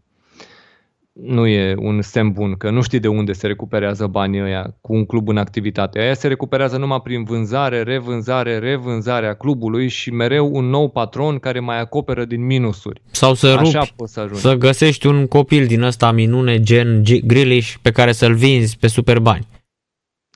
nu 1.12 1.47
e 1.47 1.74
un 1.78 2.03
semn 2.03 2.32
bun, 2.32 2.55
că 2.55 2.70
nu 2.70 2.82
știi 2.82 2.99
de 2.99 3.09
unde 3.09 3.32
se 3.32 3.47
recuperează 3.47 4.07
banii 4.07 4.43
ăia 4.43 4.77
cu 4.81 4.95
un 4.95 5.07
club 5.07 5.28
în 5.28 5.37
activitate. 5.37 5.99
Aia 5.99 6.15
se 6.15 6.28
recuperează 6.28 6.77
numai 6.77 7.01
prin 7.01 7.24
vânzare, 7.24 7.82
revânzare, 7.82 8.59
revânzare 8.59 9.27
a 9.27 9.35
clubului 9.35 9.89
și 9.89 10.11
mereu 10.11 10.51
un 10.53 10.65
nou 10.65 10.89
patron 10.89 11.39
care 11.39 11.61
mai 11.61 11.81
acoperă 11.81 12.24
din 12.24 12.47
minusuri. 12.47 13.03
Sau 13.11 13.35
să 13.35 13.47
Așa 13.47 13.78
rupi, 13.78 13.93
poți 13.97 14.12
să, 14.12 14.20
ajungi. 14.20 14.41
să 14.41 14.55
găsești 14.55 15.07
un 15.07 15.27
copil 15.27 15.66
din 15.66 15.82
ăsta 15.82 16.12
minune 16.12 16.61
gen 16.61 17.03
Grealish 17.24 17.74
pe 17.82 17.91
care 17.91 18.12
să-l 18.12 18.35
vinzi 18.35 18.78
pe 18.78 18.87
super 18.87 19.19
bani. 19.19 19.47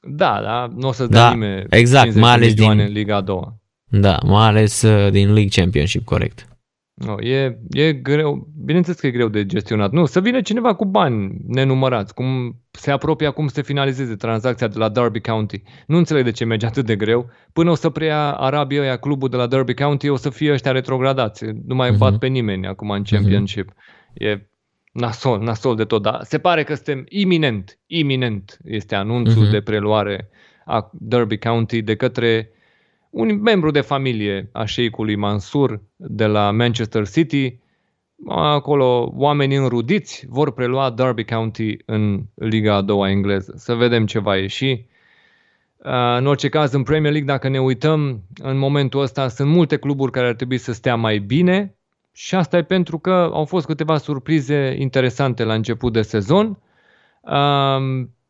Da, 0.03 0.41
da, 0.43 0.73
nu 0.77 0.89
o 0.89 0.93
să 0.93 1.07
da, 1.07 1.19
dea 1.19 1.31
nimeni 1.31 1.67
exact, 1.71 2.15
mai 2.15 2.33
ales 2.33 2.55
din 2.55 2.79
în 2.79 2.93
Liga 2.93 3.21
2. 3.21 3.41
Da, 3.85 4.19
mai 4.25 4.47
ales 4.47 4.83
uh, 4.83 5.11
din 5.11 5.27
League 5.33 5.49
Championship, 5.49 6.05
corect. 6.05 6.49
No, 6.95 7.21
e, 7.21 7.59
e 7.71 7.93
greu, 7.93 8.49
bineînțeles 8.65 9.01
că 9.01 9.07
e 9.07 9.11
greu 9.11 9.29
de 9.29 9.47
gestionat. 9.47 9.93
Nu, 9.93 10.05
să 10.05 10.21
vină 10.21 10.41
cineva 10.41 10.75
cu 10.75 10.85
bani 10.85 11.37
nenumărați, 11.47 12.15
cum 12.15 12.57
se 12.71 12.91
apropie 12.91 13.27
acum 13.27 13.47
să 13.47 13.62
finalizeze 13.62 14.15
tranzacția 14.15 14.69
de 14.69 14.79
la 14.79 14.89
Derby 14.89 15.21
County. 15.21 15.62
Nu 15.87 15.97
înțeleg 15.97 16.25
de 16.25 16.31
ce 16.31 16.45
merge 16.45 16.66
atât 16.66 16.87
de 16.87 16.97
greu. 16.97 17.31
Până 17.53 17.71
o 17.71 17.75
să 17.75 17.91
preia 17.91 18.33
Arabia 18.33 18.81
ăia 18.81 18.97
clubul 18.97 19.29
de 19.29 19.37
la 19.37 19.47
Derby 19.47 19.75
County, 19.75 20.09
o 20.09 20.16
să 20.16 20.31
fie 20.31 20.53
ăștia 20.53 20.73
retrogradați. 20.73 21.45
Nu 21.66 21.75
mai 21.75 21.95
uh-huh. 21.95 21.99
bat 21.99 22.19
pe 22.19 22.27
nimeni 22.27 22.66
acum 22.66 22.91
în 22.91 23.03
Championship. 23.03 23.71
Uh-huh. 23.71 24.15
E 24.15 24.49
nasol, 24.93 25.41
nasol 25.41 25.77
de 25.77 25.85
tot, 25.85 26.03
dar 26.03 26.21
se 26.23 26.39
pare 26.39 26.62
că 26.62 26.75
suntem 26.75 27.05
iminent, 27.09 27.79
iminent 27.87 28.59
este 28.65 28.95
anunțul 28.95 29.47
uh-huh. 29.47 29.51
de 29.51 29.61
preluare 29.61 30.29
a 30.65 30.91
Derby 30.93 31.39
County 31.39 31.83
de 31.83 31.95
către 31.95 32.51
un 33.15 33.41
membru 33.41 33.70
de 33.70 33.81
familie 33.81 34.49
a 34.53 34.65
șeicului 34.65 35.16
Mansur 35.16 35.81
de 35.97 36.27
la 36.27 36.51
Manchester 36.51 37.09
City. 37.09 37.59
Acolo 38.28 39.12
oameni 39.16 39.57
înrudiți 39.57 40.27
vor 40.28 40.53
prelua 40.53 40.91
Derby 40.91 41.24
County 41.24 41.77
în 41.85 42.23
Liga 42.35 42.74
a 42.74 42.81
doua 42.81 43.11
engleză. 43.11 43.55
Să 43.57 43.74
vedem 43.74 44.07
ce 44.07 44.19
va 44.19 44.36
ieși. 44.36 44.85
În 46.19 46.27
orice 46.27 46.49
caz, 46.49 46.73
în 46.73 46.82
Premier 46.82 47.12
League, 47.12 47.32
dacă 47.32 47.49
ne 47.49 47.61
uităm, 47.61 48.23
în 48.43 48.59
momentul 48.59 49.01
ăsta 49.01 49.28
sunt 49.28 49.49
multe 49.49 49.77
cluburi 49.77 50.12
care 50.12 50.27
ar 50.27 50.35
trebui 50.35 50.59
să 50.59 50.73
stea 50.73 50.97
mai 50.97 51.19
bine 51.19 51.74
și 52.12 52.35
asta 52.35 52.57
e 52.57 52.62
pentru 52.62 52.99
că 52.99 53.31
au 53.32 53.45
fost 53.45 53.66
câteva 53.66 53.97
surprize 53.97 54.77
interesante 54.78 55.45
la 55.45 55.55
început 55.55 55.93
de 55.93 56.03
sezon. 56.03 56.59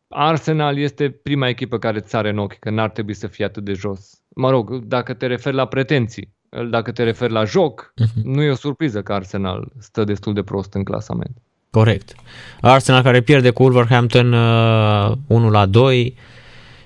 Arsenal 0.09 0.77
este 0.77 1.09
prima 1.09 1.47
echipă 1.47 1.77
care 1.77 1.99
ți 1.99 2.15
are 2.15 2.29
în 2.29 2.37
ochi, 2.37 2.59
că 2.59 2.69
n-ar 2.69 2.89
trebui 2.89 3.13
să 3.13 3.27
fie 3.27 3.45
atât 3.45 3.63
de 3.63 3.73
jos 3.73 4.19
mă 4.35 4.49
rog, 4.49 4.85
dacă 4.85 5.13
te 5.13 5.25
referi 5.25 5.55
la 5.55 5.65
pretenții, 5.65 6.33
dacă 6.69 6.91
te 6.91 7.03
referi 7.03 7.31
la 7.31 7.43
joc, 7.43 7.93
uh-huh. 8.01 8.23
nu 8.23 8.41
e 8.41 8.49
o 8.51 8.55
surpriză 8.55 9.01
că 9.01 9.13
Arsenal 9.13 9.71
stă 9.79 10.03
destul 10.03 10.33
de 10.33 10.43
prost 10.43 10.73
în 10.73 10.83
clasament. 10.83 11.37
Corect. 11.69 12.15
Arsenal 12.61 13.03
care 13.03 13.21
pierde 13.21 13.49
cu 13.49 13.63
Wolverhampton 13.63 14.33
uh, 14.33 15.11
1 15.27 15.49
la 15.49 15.65
2 15.65 16.15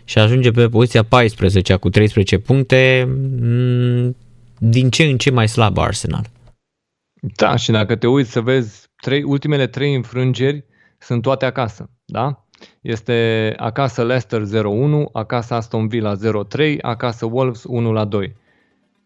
și 0.04 0.20
ajunge 0.20 0.52
pe 0.52 0.70
poziția 0.70 1.04
14 1.04 1.76
cu 1.76 1.90
13 1.90 2.38
puncte. 2.38 3.08
Mm, 3.42 4.16
din 4.58 4.90
ce 4.90 5.04
în 5.04 5.18
ce 5.18 5.32
mai 5.32 5.48
slab 5.48 5.78
Arsenal. 5.78 6.26
Da, 7.36 7.56
și 7.56 7.72
dacă 7.72 7.96
te 7.96 8.08
uiți 8.08 8.32
să 8.32 8.42
vezi 8.42 8.88
trei, 9.02 9.24
ultimele 9.24 9.68
trei 9.68 9.96
înfrângeri 9.96 10.66
sunt 10.98 11.22
toate 11.22 11.46
acasă, 11.46 11.90
da? 12.06 12.46
Este 12.90 13.54
acasă 13.58 14.04
Leicester 14.04 14.42
0-1, 14.42 15.12
acasă 15.14 15.54
Aston 15.54 15.88
Villa 15.88 16.14
0-3, 16.16 16.78
acasă 16.82 17.26
Wolves 17.26 17.64
1-2. 18.26 18.32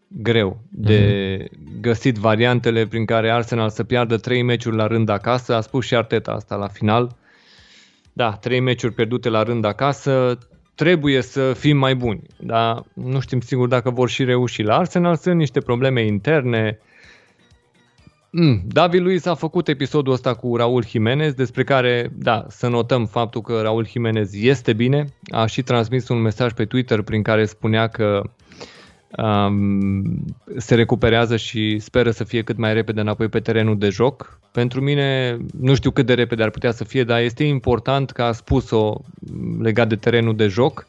Greu 0.08 0.60
de 0.68 1.38
mm-hmm. 1.38 1.80
găsit 1.80 2.16
variantele 2.16 2.86
prin 2.86 3.04
care 3.04 3.30
Arsenal 3.30 3.70
să 3.70 3.84
piardă 3.84 4.16
3 4.16 4.42
meciuri 4.42 4.76
la 4.76 4.86
rând 4.86 5.08
acasă. 5.08 5.54
A 5.54 5.60
spus 5.60 5.84
și 5.84 5.94
Arteta 5.94 6.32
asta 6.32 6.56
la 6.56 6.68
final. 6.68 7.16
Da, 8.12 8.32
3 8.32 8.60
meciuri 8.60 8.94
pierdute 8.94 9.28
la 9.28 9.42
rând 9.42 9.64
acasă, 9.64 10.38
trebuie 10.74 11.20
să 11.20 11.52
fim 11.52 11.76
mai 11.76 11.94
buni, 11.94 12.22
dar 12.36 12.82
nu 12.92 13.20
știm 13.20 13.40
sigur 13.40 13.68
dacă 13.68 13.90
vor 13.90 14.08
și 14.08 14.24
reuși. 14.24 14.62
La 14.62 14.76
Arsenal 14.76 15.16
sunt 15.16 15.36
niște 15.36 15.60
probleme 15.60 16.04
interne, 16.04 16.78
uh, 16.80 16.93
Mm, 18.36 18.62
David 18.66 19.00
Luiz 19.00 19.26
a 19.26 19.34
făcut 19.34 19.68
episodul 19.68 20.12
ăsta 20.12 20.34
cu 20.34 20.56
Raul 20.56 20.86
Jimenez, 20.86 21.32
despre 21.32 21.64
care, 21.64 22.10
da, 22.14 22.46
să 22.48 22.68
notăm 22.68 23.06
faptul 23.06 23.40
că 23.40 23.60
Raul 23.60 23.86
Jimenez 23.86 24.34
este 24.34 24.72
bine. 24.72 25.04
A 25.30 25.46
și 25.46 25.62
transmis 25.62 26.08
un 26.08 26.20
mesaj 26.20 26.52
pe 26.52 26.64
Twitter 26.64 27.02
prin 27.02 27.22
care 27.22 27.44
spunea 27.44 27.86
că 27.86 28.22
um, 29.16 30.24
se 30.56 30.74
recuperează 30.74 31.36
și 31.36 31.78
speră 31.78 32.10
să 32.10 32.24
fie 32.24 32.42
cât 32.42 32.56
mai 32.56 32.72
repede 32.72 33.00
înapoi 33.00 33.28
pe 33.28 33.40
terenul 33.40 33.78
de 33.78 33.88
joc. 33.88 34.38
Pentru 34.52 34.80
mine, 34.80 35.38
nu 35.60 35.74
știu 35.74 35.90
cât 35.90 36.06
de 36.06 36.14
repede 36.14 36.42
ar 36.42 36.50
putea 36.50 36.72
să 36.72 36.84
fie, 36.84 37.04
dar 37.04 37.20
este 37.20 37.44
important 37.44 38.10
că 38.10 38.22
a 38.22 38.32
spus-o 38.32 39.00
legat 39.60 39.88
de 39.88 39.96
terenul 39.96 40.36
de 40.36 40.46
joc, 40.46 40.86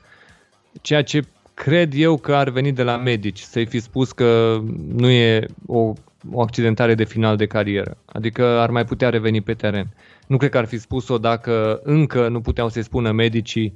ceea 0.81 1.03
ce 1.03 1.23
cred 1.53 1.93
eu 1.95 2.17
că 2.17 2.35
ar 2.35 2.49
veni 2.49 2.71
de 2.71 2.83
la 2.83 2.97
medici, 2.97 3.39
să-i 3.39 3.65
fi 3.65 3.79
spus 3.79 4.11
că 4.11 4.59
nu 4.95 5.09
e 5.09 5.45
o 5.65 5.93
o 6.31 6.41
accidentare 6.41 6.95
de 6.95 7.03
final 7.03 7.37
de 7.37 7.45
carieră. 7.45 7.97
Adică 8.05 8.45
ar 8.45 8.69
mai 8.69 8.85
putea 8.85 9.09
reveni 9.09 9.41
pe 9.41 9.53
teren. 9.53 9.87
Nu 10.27 10.37
cred 10.37 10.49
că 10.49 10.57
ar 10.57 10.65
fi 10.65 10.77
spus-o 10.77 11.17
dacă 11.17 11.79
încă 11.83 12.27
nu 12.27 12.41
puteau 12.41 12.69
să-i 12.69 12.83
spună 12.83 13.11
medicii 13.11 13.73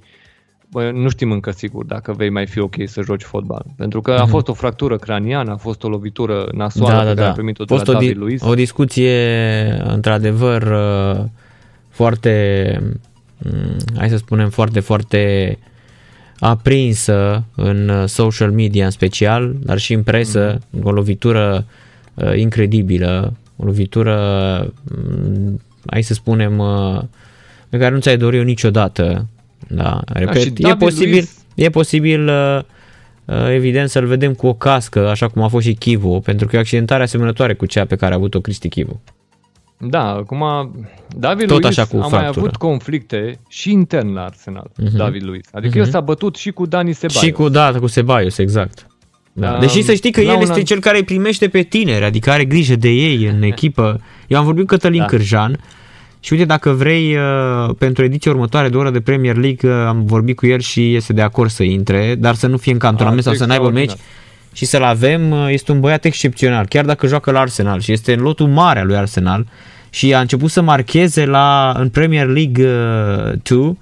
Bă, 0.72 0.92
nu 0.94 1.10
știm 1.10 1.32
încă 1.32 1.52
sigur 1.52 1.86
dacă 1.86 2.14
vei 2.14 2.30
mai 2.30 2.48
fi 2.48 2.60
ok 2.60 2.76
să 2.86 3.02
joci 3.02 3.24
fotbal. 3.24 3.66
Pentru 3.78 4.02
că 4.02 4.12
a 4.12 4.22
mhm. 4.22 4.30
fost 4.30 4.48
o 4.48 4.54
fractură 4.54 4.98
craniană, 4.98 5.52
a 5.52 5.56
fost 5.56 5.84
o 5.84 5.90
lovitură 5.90 6.50
nasoală 6.52 6.94
da, 6.94 7.04
da, 7.04 7.10
pe 7.10 7.16
care 7.16 7.26
da. 7.26 7.30
a 7.30 7.34
primit-o 7.34 7.64
de 7.64 7.76
la 7.76 7.84
David 7.84 8.12
di- 8.12 8.18
Luiz. 8.18 8.42
O 8.42 8.54
discuție, 8.54 9.22
într-adevăr, 9.84 10.62
uh, 10.62 11.26
foarte, 11.90 12.78
mm, 13.38 13.78
hai 13.98 14.10
să 14.10 14.18
spunem, 14.18 14.50
foarte, 14.50 14.80
foarte 14.80 15.58
aprinsă 16.40 17.44
în 17.56 17.90
uh, 17.90 18.04
social 18.06 18.52
media 18.52 18.86
în 18.86 18.92
special, 18.92 19.56
dar 19.60 19.78
și 19.78 19.94
în 19.94 20.04
presă, 20.04 20.58
mm-hmm. 20.58 20.84
o 20.84 20.92
lovitură 20.92 21.66
uh, 21.68 21.74
incredibilă, 22.36 23.34
o 23.56 23.66
lovitură, 23.66 24.18
um, 24.96 25.62
hai 25.86 26.02
să 26.02 26.14
spunem, 26.14 26.58
uh, 26.58 27.02
pe 27.70 27.78
care 27.78 27.94
nu 27.94 28.00
ți-ai 28.00 28.18
dorit 28.18 28.46
niciodată. 28.46 29.26
Da, 29.68 30.02
repet, 30.06 30.60
da, 30.60 30.70
e 30.70 30.76
posibil, 30.76 31.12
Luis... 31.12 31.46
e 31.56 31.70
posibil 31.70 32.28
uh, 32.28 32.60
uh, 33.26 33.50
evident 33.50 33.90
să-l 33.90 34.06
vedem 34.06 34.34
cu 34.34 34.48
o 34.48 34.54
cască, 34.54 35.10
așa 35.10 35.28
cum 35.28 35.42
a 35.42 35.48
fost 35.48 35.66
și 35.66 35.74
Chivu, 35.74 36.20
pentru 36.20 36.48
că 36.48 36.56
e 36.56 36.58
o 36.58 36.62
accidentare 36.62 37.04
asemănătoare 37.04 37.54
cu 37.54 37.66
cea 37.66 37.86
pe 37.86 37.96
care 37.96 38.14
a 38.14 38.16
avut-o 38.16 38.40
Cristi 38.40 38.70
Chivu. 38.70 39.02
Da, 39.78 40.10
acum 40.10 40.44
David 41.18 41.48
Tot 41.48 41.62
Luiz 41.62 41.78
așa 41.78 41.88
cu 41.88 41.96
a 41.96 42.00
fractură. 42.00 42.20
mai 42.20 42.28
avut 42.28 42.56
conflicte 42.56 43.40
și 43.48 43.72
intern 43.72 44.14
la 44.14 44.24
Arsenal, 44.24 44.72
uh-huh. 44.72 44.92
David 44.96 45.24
Luiz. 45.24 45.46
Adică 45.52 45.74
uh-huh. 45.78 45.82
el 45.82 45.90
s-a 45.90 46.02
bătut 46.02 46.36
și 46.36 46.52
cu 46.52 46.66
Dani 46.66 46.94
Sebaios. 46.94 47.24
Și 47.24 47.32
cu, 47.32 47.50
da, 47.50 47.72
cu 47.80 47.88
Sebaios, 47.88 48.38
exact. 48.38 48.88
Da. 49.40 49.58
Deși 49.60 49.82
să 49.82 49.94
știi 49.94 50.12
că 50.12 50.22
el 50.22 50.42
este 50.42 50.54
an... 50.54 50.64
cel 50.64 50.80
care 50.80 50.98
îi 50.98 51.04
primește 51.04 51.48
pe 51.48 51.62
tineri, 51.62 52.04
adică 52.04 52.32
are 52.32 52.46
grijă 52.46 52.76
de 52.76 52.90
ei 52.90 53.26
în 53.26 53.44
echipă. 53.52 54.02
Eu 54.28 54.38
am 54.38 54.46
vorbit 54.46 54.68
cu 54.68 54.74
Cătălin 54.74 55.00
da. 55.00 55.06
Cârjan 55.06 55.60
și 56.20 56.34
uite, 56.34 56.46
dacă 56.46 56.70
vrei, 56.70 57.16
uh, 57.16 57.76
pentru 57.78 58.04
ediția 58.04 58.32
următoare 58.32 58.70
de 58.70 58.78
oră 58.78 58.90
de 58.90 59.00
Premier 59.00 59.36
League, 59.36 59.70
uh, 59.70 59.86
am 59.88 60.06
vorbit 60.06 60.36
cu 60.36 60.48
el 60.48 60.60
și 60.60 60.96
este 60.96 61.14
de 61.14 61.22
acord 61.22 61.50
să 61.50 61.64
intre, 61.64 62.16
dar 62.16 62.36
să 62.36 62.48
nu 62.48 62.58
fie 62.58 62.72
în 62.72 62.78
cantonament 62.78 63.24
sau 63.24 63.34
să 63.34 63.46
n-aibă 63.46 63.70
meci. 63.70 63.92
și 64.54 64.66
să-l 64.66 64.84
avem, 64.84 65.32
uh, 65.32 65.48
este 65.50 65.72
un 65.72 65.80
băiat 65.80 66.06
excepțional, 66.06 66.66
chiar 66.66 66.86
dacă 66.86 67.08
joacă 67.08 67.32
la 67.32 67.40
Arsenal 67.40 67.80
și 67.80 67.92
este 67.92 68.14
în 68.14 68.20
lotul 68.20 68.48
mare 68.48 68.80
al 68.80 68.88
lui 68.88 68.96
Arsenal 68.96 69.46
și 69.90 70.14
a 70.14 70.20
început 70.20 70.50
să 70.50 70.62
marcheze 70.62 71.26
la, 71.26 71.74
în 71.78 71.90
Premier 71.90 72.28
League 72.28 72.66
2, 73.44 73.78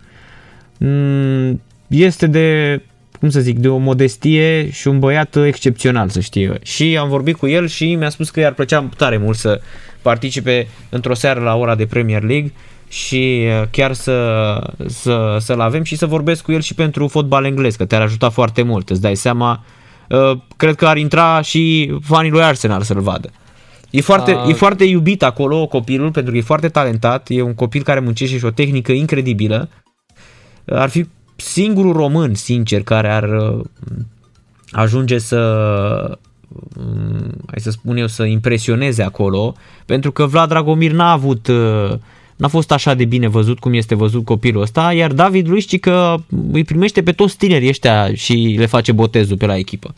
mm, 0.78 1.62
este 1.88 2.28
de, 2.28 2.82
cum 3.20 3.30
să 3.30 3.40
zic, 3.40 3.58
de 3.58 3.68
o 3.68 3.78
modestie 3.78 4.72
și 4.72 4.88
un 4.88 5.00
băiat 5.00 5.36
excepțional, 5.36 6.10
să 6.10 6.20
știe. 6.20 6.60
Și 6.62 6.98
am 6.98 7.10
vorbit 7.10 7.36
cu 7.36 7.48
el 7.48 7.68
și 7.68 7.96
mi-a 7.96 8.10
spus 8.10 8.30
că 8.30 8.40
i-ar 8.40 8.54
plăcea 8.54 8.90
tare 8.98 9.18
mult 9.18 9.38
să 9.38 9.62
participe 10.02 10.68
într-o 10.90 11.14
seară 11.14 11.40
la 11.40 11.56
ora 11.56 11.76
de 11.76 11.86
Premier 11.86 12.24
League 12.24 12.54
și 12.88 13.44
uh, 13.46 13.68
chiar 13.72 13.94
să, 13.94 14.60
să, 14.86 15.38
să-l 15.40 15.60
avem 15.60 15.84
și 15.84 15.96
să 15.96 16.06
vorbesc 16.06 16.44
cu 16.44 16.52
el 16.52 16.62
și 16.62 16.74
pentru 16.74 17.08
fotbal 17.08 17.46
englez, 17.46 17.76
că 17.76 17.86
te-ar 17.86 18.02
ajuta 18.02 18.30
foarte 18.30 18.62
mult, 18.62 18.90
îți 18.90 19.02
dai 19.02 19.16
seama. 19.16 19.64
Uh, 20.10 20.38
cred 20.58 20.76
că 20.76 20.88
ar 20.88 20.98
intra 20.98 21.42
și 21.42 21.94
fanii 22.04 22.32
lui 22.32 22.42
Arsenal 22.42 22.82
să-l 22.82 23.00
vadă. 23.00 23.30
E 23.90 24.02
foarte, 24.02 24.32
A... 24.32 24.50
e 24.50 24.54
foarte 24.54 24.84
iubit 24.84 25.24
acolo 25.24 25.66
copilul 25.66 26.12
pentru 26.12 26.32
că 26.32 26.38
e 26.38 26.42
foarte 26.42 26.70
talentat, 26.70 27.28
e 27.30 27.42
un 27.42 27.54
copil 27.54 27.84
care 27.84 28.00
muncește 28.00 28.38
și 28.38 28.46
o 28.46 28.50
tehnică 28.50 28.92
incredibilă. 28.92 29.70
Ar 30.66 30.90
fi 30.90 31.08
singurul 31.38 31.94
român, 31.94 32.34
sincer, 32.34 32.84
care 32.84 33.10
ar 33.10 33.24
uh, 33.24 33.66
ajunge 34.72 35.18
să 35.18 36.20
um, 36.78 37.32
hai 37.46 37.60
să 37.60 37.72
spun 37.72 37.98
eu, 37.98 38.08
să 38.08 38.24
impresioneze 38.24 39.04
acolo, 39.04 39.56
pentru 39.86 40.12
că 40.12 40.26
Vlad 40.26 40.50
Dragomir 40.50 40.92
n-a 40.92 41.12
avut 41.12 41.50
n-a 42.38 42.48
fost 42.48 42.72
așa 42.72 42.94
de 42.94 43.06
bine 43.06 43.28
văzut 43.28 43.60
cum 43.60 43.74
este 43.74 43.96
văzut 43.96 44.26
copilul 44.26 44.62
ăsta, 44.62 44.94
iar 44.94 45.14
David 45.14 45.48
Luiz 45.48 45.66
că 45.80 46.16
îi 46.52 46.64
primește 46.64 47.04
pe 47.04 47.12
toți 47.12 47.38
tinerii 47.38 47.70
ăștia 47.70 48.14
și 48.14 48.56
le 48.58 48.66
face 48.66 48.92
botezul 48.92 49.38
pe 49.38 49.46
la 49.46 49.58
echipă. 49.58 49.94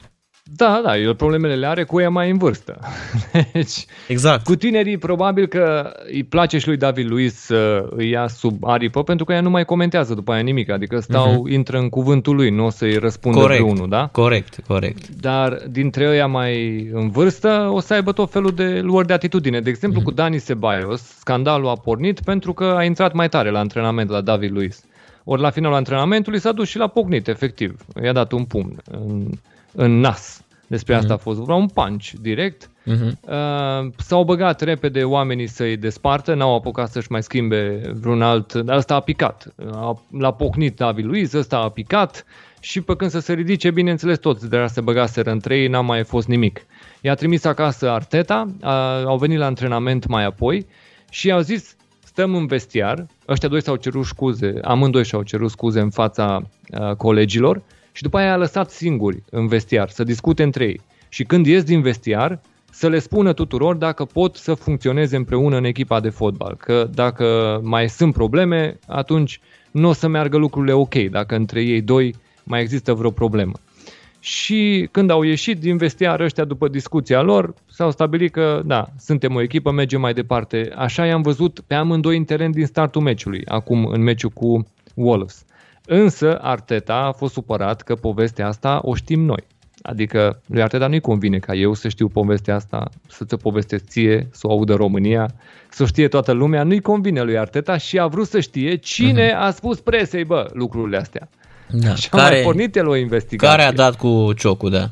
Da, 0.55 0.81
da, 0.83 0.97
el 0.97 1.15
problemele 1.15 1.55
le 1.55 1.67
are 1.67 1.83
cu 1.83 1.99
ea 1.99 2.09
mai 2.09 2.29
în 2.29 2.37
vârstă. 2.37 2.79
Deci, 3.53 3.85
exact. 4.07 4.43
Cu 4.43 4.55
tinerii 4.55 4.97
probabil 4.97 5.47
că 5.47 5.91
îi 6.11 6.23
place 6.23 6.57
și 6.57 6.67
lui 6.67 6.77
David 6.77 7.09
Luiz 7.09 7.33
să 7.33 7.87
îi 7.89 8.09
ia 8.09 8.27
sub 8.27 8.63
aripă 8.63 9.03
pentru 9.03 9.25
că 9.25 9.33
ea 9.33 9.41
nu 9.41 9.49
mai 9.49 9.65
comentează 9.65 10.13
după 10.13 10.31
aia 10.31 10.41
nimic, 10.41 10.69
adică 10.69 10.99
stau, 10.99 11.33
uh-huh. 11.33 11.51
intră 11.51 11.77
în 11.77 11.89
cuvântul 11.89 12.35
lui, 12.35 12.49
nu 12.49 12.65
o 12.65 12.69
să-i 12.69 12.97
răspundă 12.97 13.39
corect, 13.39 13.61
unul, 13.61 13.89
da? 13.89 14.09
Corect, 14.11 14.59
corect. 14.67 15.07
Dar 15.09 15.61
dintre 15.69 16.03
ei 16.03 16.27
mai 16.27 16.87
în 16.93 17.09
vârstă 17.09 17.69
o 17.71 17.79
să 17.79 17.93
aibă 17.93 18.11
tot 18.11 18.31
felul 18.31 18.51
de 18.51 18.79
luări 18.79 19.07
de 19.07 19.13
atitudine. 19.13 19.59
De 19.59 19.69
exemplu, 19.69 20.01
uh-huh. 20.01 20.03
cu 20.03 20.11
Dani 20.11 20.41
Ceballos, 20.41 21.01
scandalul 21.01 21.67
a 21.67 21.75
pornit 21.75 22.19
pentru 22.21 22.53
că 22.53 22.63
a 22.63 22.83
intrat 22.83 23.13
mai 23.13 23.29
tare 23.29 23.49
la 23.49 23.59
antrenament 23.59 24.09
la 24.09 24.21
David 24.21 24.51
Luiz. 24.51 24.83
Ori 25.23 25.41
la 25.41 25.49
finalul 25.49 25.75
antrenamentului 25.75 26.39
s-a 26.39 26.51
dus 26.51 26.67
și 26.67 26.77
la 26.77 26.87
pocnit, 26.87 27.27
efectiv. 27.27 27.85
I-a 28.03 28.13
dat 28.13 28.31
un 28.31 28.43
pumn 28.43 28.81
în, 28.91 29.27
în 29.71 29.99
nas. 29.99 30.38
Despre 30.69 30.95
asta 30.95 31.13
mm-hmm. 31.13 31.19
a 31.19 31.21
fost 31.21 31.37
vorba, 31.37 31.55
un 31.55 31.67
punch 31.67 32.11
direct. 32.21 32.69
Mm-hmm. 32.69 33.11
Uh, 33.21 33.91
s-au 33.97 34.23
băgat 34.23 34.61
repede 34.61 35.03
oamenii 35.03 35.47
să-i 35.47 35.77
despartă, 35.77 36.33
n-au 36.33 36.55
apucat 36.55 36.89
să-și 36.89 37.11
mai 37.11 37.23
schimbe 37.23 37.81
vreun 37.99 38.21
alt, 38.21 38.53
dar 38.53 38.77
ăsta 38.77 38.95
a 38.95 38.99
picat. 38.99 39.53
A, 39.71 40.01
l-a 40.17 40.31
pocnit 40.31 40.75
David 40.75 41.05
Luiz, 41.05 41.33
ăsta 41.33 41.57
a 41.57 41.69
picat 41.69 42.25
și 42.59 42.81
pe 42.81 42.95
când 42.95 43.11
să 43.11 43.19
se 43.19 43.33
ridice, 43.33 43.71
bineînțeles 43.71 44.17
toți 44.17 44.49
de 44.49 44.57
la 44.57 44.67
se 44.67 44.81
băgaseră 44.81 45.31
între 45.31 45.57
ei, 45.57 45.67
n-a 45.67 45.81
mai 45.81 46.03
fost 46.03 46.27
nimic. 46.27 46.65
I-a 47.01 47.13
trimis 47.13 47.43
acasă 47.43 47.89
Arteta, 47.89 48.49
a, 48.61 49.01
au 49.03 49.17
venit 49.17 49.37
la 49.37 49.45
antrenament 49.45 50.07
mai 50.07 50.25
apoi 50.25 50.65
și 51.09 51.31
au 51.31 51.39
zis 51.39 51.75
stăm 52.03 52.35
în 52.35 52.45
vestiar, 52.45 53.05
ăștia 53.27 53.49
doi 53.49 53.61
s-au 53.61 53.75
cerut 53.75 54.05
scuze, 54.05 54.59
amândoi 54.63 55.05
și-au 55.05 55.23
cerut 55.23 55.49
scuze 55.49 55.79
în 55.79 55.89
fața 55.89 56.41
a, 56.71 56.93
colegilor 56.93 57.61
și 57.91 58.01
după 58.01 58.17
aia 58.17 58.33
a 58.33 58.37
lăsat 58.37 58.69
singuri 58.69 59.23
în 59.29 59.47
vestiar 59.47 59.89
să 59.89 60.03
discute 60.03 60.43
între 60.43 60.65
ei. 60.65 60.81
Și 61.09 61.23
când 61.23 61.45
ies 61.45 61.63
din 61.63 61.81
vestiar, 61.81 62.41
să 62.71 62.87
le 62.87 62.99
spună 62.99 63.33
tuturor 63.33 63.75
dacă 63.75 64.05
pot 64.05 64.35
să 64.35 64.53
funcționeze 64.53 65.15
împreună 65.15 65.57
în 65.57 65.63
echipa 65.63 65.99
de 65.99 66.09
fotbal. 66.09 66.55
Că 66.55 66.89
dacă 66.93 67.59
mai 67.63 67.89
sunt 67.89 68.13
probleme, 68.13 68.79
atunci 68.87 69.39
nu 69.71 69.89
o 69.89 69.93
să 69.93 70.07
meargă 70.07 70.37
lucrurile 70.37 70.73
ok, 70.73 70.95
dacă 70.95 71.35
între 71.35 71.61
ei 71.61 71.81
doi 71.81 72.15
mai 72.43 72.61
există 72.61 72.93
vreo 72.93 73.11
problemă. 73.11 73.53
Și 74.19 74.87
când 74.91 75.09
au 75.09 75.21
ieșit 75.21 75.59
din 75.59 75.77
vestiar 75.77 76.19
ăștia 76.19 76.45
după 76.45 76.67
discuția 76.67 77.21
lor, 77.21 77.53
s-au 77.65 77.91
stabilit 77.91 78.31
că, 78.31 78.61
da, 78.65 78.87
suntem 78.97 79.35
o 79.35 79.41
echipă, 79.41 79.71
mergem 79.71 80.01
mai 80.01 80.13
departe. 80.13 80.71
Așa 80.75 81.05
i-am 81.05 81.21
văzut 81.21 81.59
pe 81.67 81.73
amândoi 81.73 82.17
în 82.17 82.23
teren 82.23 82.51
din 82.51 82.65
startul 82.65 83.01
meciului, 83.01 83.41
acum 83.45 83.85
în 83.85 84.01
meciul 84.01 84.29
cu 84.29 84.67
Wolves. 84.95 85.45
Însă 85.91 86.39
Arteta 86.41 86.95
a 86.95 87.11
fost 87.11 87.33
supărat 87.33 87.81
că 87.81 87.95
povestea 87.95 88.47
asta 88.47 88.79
o 88.83 88.95
știm 88.95 89.21
noi. 89.21 89.43
Adică 89.81 90.41
lui 90.45 90.61
Arteta 90.61 90.87
nu-i 90.87 90.99
convine 90.99 91.37
ca 91.37 91.53
eu 91.53 91.73
să 91.73 91.87
știu 91.87 92.07
povestea 92.07 92.55
asta, 92.55 92.89
să 93.07 93.25
ți-o 93.25 93.37
povestesc 93.37 93.85
ție, 93.85 94.27
să 94.31 94.47
o 94.47 94.51
audă 94.51 94.73
România, 94.73 95.29
să 95.69 95.83
o 95.83 95.85
știe 95.85 96.07
toată 96.07 96.31
lumea. 96.31 96.63
Nu-i 96.63 96.81
convine 96.81 97.21
lui 97.21 97.37
Arteta 97.37 97.77
și 97.77 97.99
a 97.99 98.07
vrut 98.07 98.27
să 98.27 98.39
știe 98.39 98.75
cine 98.75 99.31
uh-huh. 99.31 99.39
a 99.39 99.51
spus 99.51 99.79
presei, 99.79 100.23
bă, 100.23 100.49
lucrurile 100.53 100.97
astea. 100.97 101.29
Da. 101.69 101.95
Și 101.95 102.07
a 102.11 102.17
care, 102.17 102.33
mai 102.33 102.43
pornit 102.43 102.75
el 102.75 102.87
o 102.87 102.95
investigație. 102.95 103.57
Care 103.57 103.69
a 103.69 103.73
dat 103.73 103.95
cu 103.95 104.33
ciocul, 104.33 104.69
da. 104.69 104.89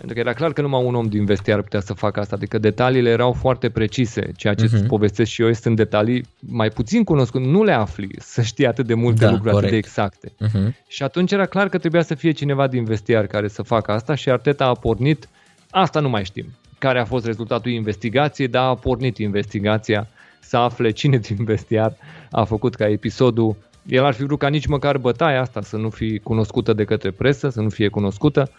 Pentru 0.00 0.14
că 0.14 0.28
era 0.28 0.36
clar 0.36 0.52
că 0.52 0.60
numai 0.60 0.84
un 0.84 0.94
om 0.94 1.06
din 1.06 1.24
vestiar 1.24 1.62
putea 1.62 1.80
să 1.80 1.92
facă 1.92 2.20
asta, 2.20 2.34
adică 2.36 2.58
detaliile 2.58 3.10
erau 3.10 3.32
foarte 3.32 3.68
precise. 3.68 4.32
Ceea 4.36 4.54
ce 4.54 4.66
uh-huh. 4.66 4.72
îți 4.72 4.84
povestesc 4.84 5.30
și 5.30 5.42
eu 5.42 5.52
sunt 5.52 5.76
detalii 5.76 6.24
mai 6.38 6.68
puțin 6.68 7.04
cunoscute, 7.04 7.44
nu 7.44 7.62
le 7.62 7.72
afli 7.72 8.08
să 8.18 8.42
știi 8.42 8.66
atât 8.66 8.86
de 8.86 8.94
multe 8.94 9.24
da, 9.24 9.30
lucruri 9.30 9.54
corect. 9.54 9.66
atât 9.66 9.70
de 9.70 9.76
exacte. 9.76 10.32
Uh-huh. 10.46 10.86
Și 10.88 11.02
atunci 11.02 11.32
era 11.32 11.46
clar 11.46 11.68
că 11.68 11.78
trebuia 11.78 12.02
să 12.02 12.14
fie 12.14 12.30
cineva 12.30 12.66
din 12.66 12.84
vestiar 12.84 13.26
care 13.26 13.48
să 13.48 13.62
facă 13.62 13.92
asta 13.92 14.14
și 14.14 14.30
Arteta 14.30 14.64
a 14.64 14.74
pornit, 14.74 15.28
asta 15.70 16.00
nu 16.00 16.08
mai 16.08 16.24
știm, 16.24 16.46
care 16.78 16.98
a 16.98 17.04
fost 17.04 17.24
rezultatul 17.24 17.70
investigației, 17.70 18.48
dar 18.48 18.68
a 18.68 18.74
pornit 18.74 19.18
investigația 19.18 20.08
să 20.40 20.56
afle 20.56 20.90
cine 20.90 21.16
din 21.16 21.44
vestiar 21.44 21.96
a 22.30 22.44
făcut 22.44 22.74
ca 22.74 22.88
episodul 22.88 23.56
el 23.86 24.04
ar 24.04 24.14
fi 24.14 24.24
vrut 24.24 24.38
ca 24.38 24.48
nici 24.48 24.66
măcar 24.66 24.98
bătaia 24.98 25.40
asta 25.40 25.62
să 25.62 25.76
nu 25.76 25.90
fie 25.90 26.18
cunoscută 26.18 26.72
de 26.72 26.84
către 26.84 27.10
presă, 27.10 27.48
să 27.48 27.60
nu 27.60 27.68
fie 27.68 27.88
cunoscută, 27.88 28.50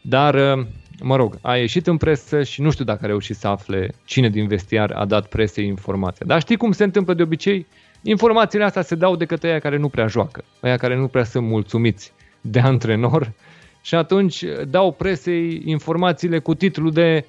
dar 0.00 0.66
mă 1.02 1.16
rog, 1.16 1.38
a 1.40 1.56
ieșit 1.56 1.86
în 1.86 1.96
presă 1.96 2.42
și 2.42 2.60
nu 2.60 2.70
știu 2.70 2.84
dacă 2.84 3.00
a 3.04 3.06
reușit 3.06 3.36
să 3.36 3.48
afle 3.48 3.94
cine 4.04 4.28
din 4.28 4.46
vestiar 4.46 4.90
a 4.90 5.04
dat 5.04 5.26
presei 5.26 5.66
informația. 5.66 6.26
Dar 6.28 6.40
știi 6.40 6.56
cum 6.56 6.72
se 6.72 6.84
întâmplă 6.84 7.14
de 7.14 7.22
obicei? 7.22 7.66
Informațiile 8.02 8.64
astea 8.64 8.82
se 8.82 8.94
dau 8.94 9.16
de 9.16 9.24
către 9.24 9.48
aia 9.48 9.58
care 9.58 9.76
nu 9.76 9.88
prea 9.88 10.06
joacă, 10.06 10.44
aia 10.60 10.76
care 10.76 10.96
nu 10.96 11.06
prea 11.06 11.24
sunt 11.24 11.46
mulțumiți 11.46 12.12
de 12.40 12.60
antrenor 12.60 13.32
și 13.82 13.94
atunci 13.94 14.44
dau 14.68 14.92
presei 14.92 15.62
informațiile 15.64 16.38
cu 16.38 16.54
titlul 16.54 16.92
de 16.92 17.24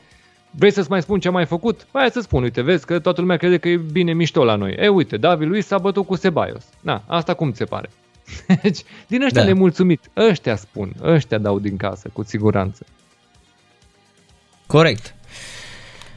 Vrei 0.52 0.72
să-ți 0.72 0.90
mai 0.90 1.02
spun 1.02 1.20
ce 1.20 1.28
am 1.28 1.34
mai 1.34 1.46
făcut? 1.46 1.88
Hai 1.94 2.10
să 2.12 2.20
spun, 2.20 2.44
uite, 2.44 2.62
vezi 2.62 2.86
că 2.86 3.00
toată 3.00 3.22
lumea 3.22 3.38
crede 3.38 3.58
că 3.58 3.70
e 3.70 3.78
bine 3.92 4.14
mișto 4.14 4.44
la 4.44 4.56
noi. 4.56 4.76
E, 4.80 4.88
uite, 4.88 5.18
David 5.18 5.48
Luiz 5.48 5.66
s-a 5.66 5.78
bătut 5.78 6.06
cu 6.06 6.16
Sebaios. 6.16 6.66
Na, 6.82 7.04
asta 7.08 7.34
cum 7.34 7.52
ți 7.52 7.58
se 7.58 7.66
pare? 7.66 7.90
Deci, 8.62 8.84
din 9.08 9.22
ăștia 9.22 9.42
da. 9.42 9.48
nemulțumit, 9.48 10.10
ăștia 10.18 10.56
spun, 10.56 10.94
ăștia 11.02 11.38
dau 11.38 11.60
din 11.60 11.78
casă, 11.78 12.10
cu 12.14 12.24
siguranță. 12.24 12.86
Corect. 14.70 15.16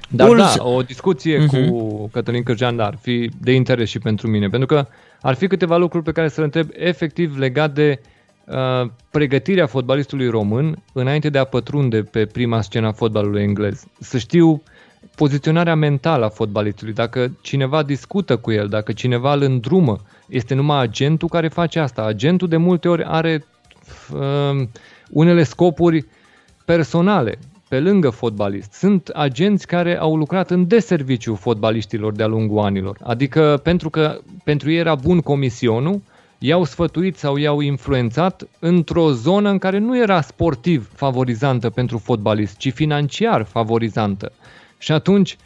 Dar 0.08 0.26
Bulls... 0.26 0.56
da, 0.56 0.64
o 0.64 0.82
discuție 0.82 1.44
uh-huh. 1.44 1.46
cu 1.46 1.56
mhm. 1.56 2.10
Cătălin 2.10 2.42
Cârjean 2.42 2.80
ar 2.80 2.98
fi 3.00 3.30
de 3.40 3.52
interes 3.52 3.88
și 3.88 3.98
pentru 3.98 4.28
mine, 4.28 4.48
pentru 4.48 4.68
că 4.68 4.86
ar 5.20 5.34
fi 5.34 5.46
câteva 5.46 5.76
lucruri 5.76 6.04
pe 6.04 6.12
care 6.12 6.28
să 6.28 6.40
le 6.40 6.44
întreb 6.44 6.68
efectiv 6.72 7.38
legat 7.38 7.72
de 7.74 8.00
uh, 8.44 8.90
pregătirea 9.10 9.66
fotbalistului 9.66 10.28
român 10.28 10.82
înainte 10.92 11.28
de 11.30 11.38
a 11.38 11.44
pătrunde 11.44 12.02
pe 12.02 12.26
prima 12.26 12.60
scenă 12.60 12.86
a 12.86 12.92
fotbalului 12.92 13.42
englez. 13.42 13.84
Să 14.00 14.18
știu 14.18 14.62
poziționarea 15.14 15.74
mentală 15.74 16.24
a 16.24 16.28
fotbalistului, 16.28 16.92
dacă 16.92 17.32
cineva 17.40 17.82
discută 17.82 18.36
cu 18.36 18.50
el, 18.50 18.68
dacă 18.68 18.92
cineva 18.92 19.32
îl 19.34 19.42
îndrumă, 19.42 20.00
este 20.28 20.54
numai 20.54 20.80
agentul 20.82 21.28
care 21.28 21.48
face 21.48 21.78
asta. 21.78 22.02
Agentul 22.02 22.48
de 22.48 22.56
multe 22.56 22.88
ori 22.88 23.04
are 23.04 23.44
uh, 24.14 24.66
unele 25.10 25.42
scopuri 25.42 26.06
personale 26.64 27.38
pe 27.72 27.80
lângă 27.80 28.10
fotbalist. 28.10 28.72
Sunt 28.72 29.08
agenți 29.08 29.66
care 29.66 29.98
au 29.98 30.16
lucrat 30.16 30.50
în 30.50 30.66
deserviciu 30.66 31.34
fotbaliștilor 31.34 32.12
de-a 32.12 32.26
lungul 32.26 32.58
anilor. 32.58 32.96
Adică 33.02 33.60
pentru 33.62 33.90
că 33.90 34.18
pentru 34.44 34.70
ei 34.70 34.78
era 34.78 34.94
bun 34.94 35.20
comisionul, 35.20 36.00
i-au 36.38 36.64
sfătuit 36.64 37.16
sau 37.16 37.36
i-au 37.36 37.60
influențat 37.60 38.48
într-o 38.58 39.12
zonă 39.12 39.50
în 39.50 39.58
care 39.58 39.78
nu 39.78 39.98
era 39.98 40.20
sportiv 40.20 40.90
favorizantă 40.94 41.70
pentru 41.70 41.98
fotbalist, 41.98 42.56
ci 42.56 42.72
financiar 42.72 43.42
favorizantă. 43.42 44.32
Și 44.78 44.92
atunci, 44.92 45.36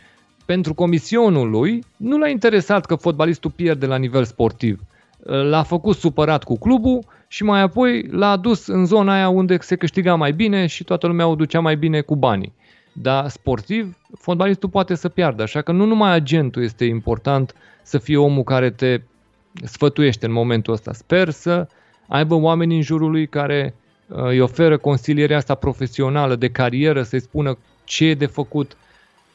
pentru 0.44 0.74
comisionul 0.74 1.50
lui, 1.50 1.84
nu 1.96 2.18
l-a 2.18 2.28
interesat 2.28 2.86
că 2.86 2.94
fotbalistul 2.94 3.50
pierde 3.50 3.86
la 3.86 3.96
nivel 3.96 4.24
sportiv. 4.24 4.80
L-a 5.26 5.62
făcut 5.62 5.96
supărat 5.96 6.44
cu 6.44 6.58
clubul 6.58 7.04
și 7.28 7.44
mai 7.44 7.60
apoi 7.60 8.06
l-a 8.10 8.30
adus 8.30 8.66
în 8.66 8.84
zona 8.84 9.14
aia 9.14 9.28
unde 9.28 9.56
se 9.60 9.76
câștiga 9.76 10.14
mai 10.14 10.32
bine 10.32 10.66
și 10.66 10.84
toată 10.84 11.06
lumea 11.06 11.26
o 11.26 11.34
ducea 11.34 11.60
mai 11.60 11.76
bine 11.76 12.00
cu 12.00 12.16
banii. 12.16 12.52
Dar 12.92 13.28
sportiv, 13.28 13.96
fotbalistul 14.18 14.68
poate 14.68 14.94
să 14.94 15.08
piardă, 15.08 15.42
așa 15.42 15.62
că 15.62 15.72
nu 15.72 15.84
numai 15.84 16.12
agentul 16.12 16.62
este 16.62 16.84
important 16.84 17.54
să 17.82 17.98
fie 17.98 18.16
omul 18.16 18.42
care 18.42 18.70
te 18.70 19.00
sfătuiește 19.64 20.26
în 20.26 20.32
momentul 20.32 20.72
ăsta. 20.72 20.92
Sper 20.92 21.30
să 21.30 21.68
aibă 22.08 22.34
oameni 22.34 22.74
în 22.74 22.82
jurul 22.82 23.10
lui 23.10 23.26
care 23.26 23.74
îi 24.06 24.40
oferă 24.40 24.76
consilierea 24.76 25.36
asta 25.36 25.54
profesională 25.54 26.36
de 26.36 26.48
carieră, 26.48 27.02
să-i 27.02 27.20
spună 27.20 27.58
ce 27.84 28.04
e 28.04 28.14
de 28.14 28.26
făcut. 28.26 28.76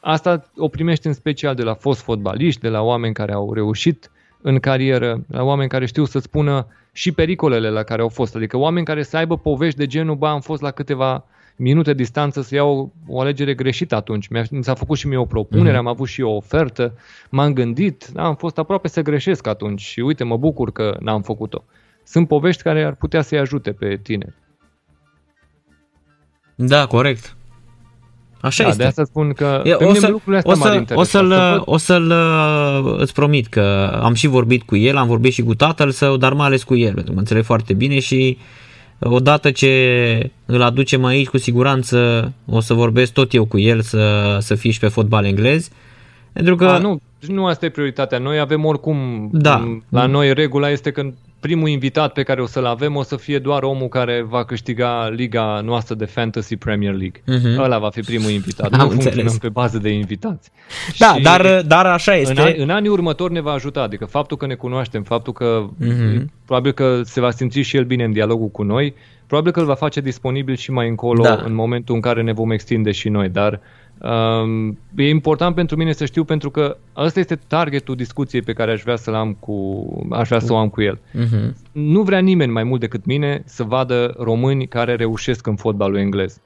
Asta 0.00 0.50
o 0.56 0.68
primește 0.68 1.08
în 1.08 1.14
special 1.14 1.54
de 1.54 1.62
la 1.62 1.74
fost 1.74 2.00
fotbaliști, 2.00 2.60
de 2.60 2.68
la 2.68 2.82
oameni 2.82 3.14
care 3.14 3.32
au 3.32 3.52
reușit 3.52 4.10
în 4.42 4.58
carieră, 4.58 5.24
la 5.28 5.42
oameni 5.42 5.68
care 5.68 5.86
știu 5.86 6.04
să 6.04 6.18
spună 6.18 6.66
și 6.92 7.12
pericolele 7.12 7.70
la 7.70 7.82
care 7.82 8.02
au 8.02 8.08
fost. 8.08 8.36
Adică 8.36 8.56
oameni 8.56 8.86
care 8.86 9.02
să 9.02 9.16
aibă 9.16 9.38
povești 9.38 9.78
de 9.78 9.86
genul, 9.86 10.16
ba, 10.16 10.30
am 10.30 10.40
fost 10.40 10.62
la 10.62 10.70
câteva 10.70 11.24
minute 11.56 11.94
distanță 11.94 12.42
să 12.42 12.54
iau 12.54 12.92
o 13.06 13.20
alegere 13.20 13.54
greșită 13.54 13.94
atunci. 13.94 14.28
Mi 14.50 14.64
s-a 14.64 14.74
făcut 14.74 14.98
și 14.98 15.06
mie 15.06 15.16
o 15.16 15.24
propunere, 15.24 15.74
mm-hmm. 15.74 15.78
am 15.78 15.86
avut 15.86 16.08
și 16.08 16.20
eu 16.20 16.28
o 16.28 16.36
ofertă, 16.36 16.94
m-am 17.30 17.52
gândit, 17.52 18.06
da, 18.12 18.24
am 18.24 18.34
fost 18.34 18.58
aproape 18.58 18.88
să 18.88 19.02
greșesc 19.02 19.46
atunci 19.46 19.80
și 19.80 20.00
uite, 20.00 20.24
mă 20.24 20.36
bucur 20.36 20.72
că 20.72 20.96
n-am 21.00 21.22
făcut-o. 21.22 21.64
Sunt 22.04 22.28
povești 22.28 22.62
care 22.62 22.84
ar 22.84 22.94
putea 22.94 23.22
să-i 23.22 23.38
ajute 23.38 23.72
pe 23.72 23.96
tine. 23.96 24.34
Da, 26.54 26.86
corect. 26.86 27.36
Așa 28.42 28.62
da, 28.62 28.68
este. 28.68 28.82
De 28.82 28.88
asta 28.88 29.04
spun 29.04 29.32
că 29.32 29.60
e, 29.64 29.74
pe 29.74 29.84
o 29.84 29.94
să, 29.94 30.08
lucrurile 30.08 30.36
astea 30.36 30.52
o 30.52 30.54
să, 30.54 30.94
o 30.94 31.02
să-l, 31.02 31.28
să 31.28 31.62
o 31.64 31.76
să-l 31.76 32.10
uh, 32.10 32.94
îți 32.98 33.12
promit 33.12 33.46
că 33.46 33.98
am 34.02 34.14
și 34.14 34.26
vorbit 34.26 34.62
cu 34.62 34.76
el, 34.76 34.96
am 34.96 35.06
vorbit 35.06 35.32
și 35.32 35.42
cu 35.42 35.54
tatăl 35.54 35.90
său, 35.90 36.16
dar 36.16 36.32
mai 36.32 36.46
ales 36.46 36.62
cu 36.62 36.76
el, 36.76 36.86
pentru 36.86 37.04
că 37.04 37.12
mă 37.12 37.18
înțeleg 37.18 37.44
foarte 37.44 37.74
bine 37.74 37.98
și 37.98 38.38
odată 38.98 39.50
ce 39.50 40.30
îl 40.46 40.62
aducem 40.62 41.04
aici, 41.04 41.28
cu 41.28 41.38
siguranță 41.38 42.32
o 42.46 42.60
să 42.60 42.74
vorbesc 42.74 43.12
tot 43.12 43.34
eu 43.34 43.44
cu 43.44 43.58
el 43.58 43.80
să, 43.80 44.36
să 44.40 44.54
fii 44.54 44.70
și 44.70 44.78
pe 44.78 44.88
fotbal 44.88 45.24
englez. 45.24 45.68
Pentru 46.32 46.56
că... 46.56 46.66
A, 46.66 46.78
nu, 46.78 47.00
nu 47.20 47.46
asta 47.46 47.66
e 47.66 47.70
prioritatea. 47.70 48.18
Noi 48.18 48.38
avem 48.38 48.64
oricum, 48.64 49.28
da. 49.32 49.78
la 49.88 50.06
noi 50.06 50.34
regula 50.34 50.70
este 50.70 50.90
că 50.90 51.02
primul 51.42 51.68
invitat 51.68 52.12
pe 52.12 52.22
care 52.22 52.42
o 52.42 52.46
să-l 52.46 52.64
avem 52.64 52.96
o 52.96 53.02
să 53.02 53.16
fie 53.16 53.38
doar 53.38 53.62
omul 53.62 53.88
care 53.88 54.24
va 54.28 54.44
câștiga 54.44 55.08
liga 55.08 55.60
noastră 55.64 55.94
de 55.94 56.04
Fantasy 56.04 56.56
Premier 56.56 56.94
League. 56.94 57.20
Uh-huh. 57.20 57.62
Ăla 57.62 57.78
va 57.78 57.90
fi 57.90 58.00
primul 58.00 58.30
invitat. 58.30 58.72
Am 58.72 58.78
nu 58.78 58.84
înțeles. 58.84 59.02
funcționăm 59.02 59.36
pe 59.40 59.48
bază 59.48 59.78
de 59.78 59.88
invitați. 59.88 60.50
Da, 60.98 61.14
și 61.14 61.22
dar, 61.22 61.62
dar 61.66 61.86
așa 61.86 62.16
este. 62.16 62.40
În, 62.40 62.54
în 62.56 62.70
anii 62.70 62.88
următori 62.88 63.32
ne 63.32 63.40
va 63.40 63.52
ajuta. 63.52 63.82
Adică 63.82 64.04
faptul 64.04 64.36
că 64.36 64.46
ne 64.46 64.54
cunoaștem, 64.54 65.02
faptul 65.02 65.32
că 65.32 65.68
uh-huh. 65.68 66.24
probabil 66.44 66.72
că 66.72 67.00
se 67.04 67.20
va 67.20 67.30
simți 67.30 67.60
și 67.60 67.76
el 67.76 67.84
bine 67.84 68.04
în 68.04 68.12
dialogul 68.12 68.48
cu 68.48 68.62
noi, 68.62 68.94
probabil 69.26 69.52
că 69.52 69.60
îl 69.60 69.66
va 69.66 69.74
face 69.74 70.00
disponibil 70.00 70.56
și 70.56 70.70
mai 70.70 70.88
încolo 70.88 71.22
da. 71.22 71.42
în 71.44 71.54
momentul 71.54 71.94
în 71.94 72.00
care 72.00 72.22
ne 72.22 72.32
vom 72.32 72.50
extinde 72.50 72.90
și 72.90 73.08
noi. 73.08 73.28
Dar 73.28 73.52
uh, 73.52 73.58
Um, 74.02 74.78
e 74.96 75.08
important 75.08 75.54
pentru 75.54 75.76
mine 75.76 75.92
să 75.92 76.04
știu 76.04 76.24
pentru 76.24 76.50
că 76.50 76.76
ăsta 76.96 77.20
este 77.20 77.38
targetul 77.46 77.94
discuției 77.94 78.42
pe 78.42 78.52
care 78.52 78.72
aș 78.72 78.82
vrea 78.82 78.96
să-l 78.96 79.14
am 79.14 79.32
cu, 79.32 79.86
aș 80.10 80.28
vrea 80.28 80.38
să 80.38 80.52
o 80.52 80.56
am 80.56 80.68
cu 80.68 80.82
el. 80.82 80.98
Uh-huh. 80.98 81.52
Nu 81.72 82.02
vrea 82.02 82.18
nimeni 82.18 82.52
mai 82.52 82.62
mult 82.62 82.80
decât 82.80 83.04
mine 83.04 83.42
să 83.44 83.62
vadă 83.62 84.14
români 84.18 84.66
care 84.66 84.94
reușesc 84.94 85.46
în 85.46 85.56
fotbalul 85.56 85.96
englez. 85.96 86.40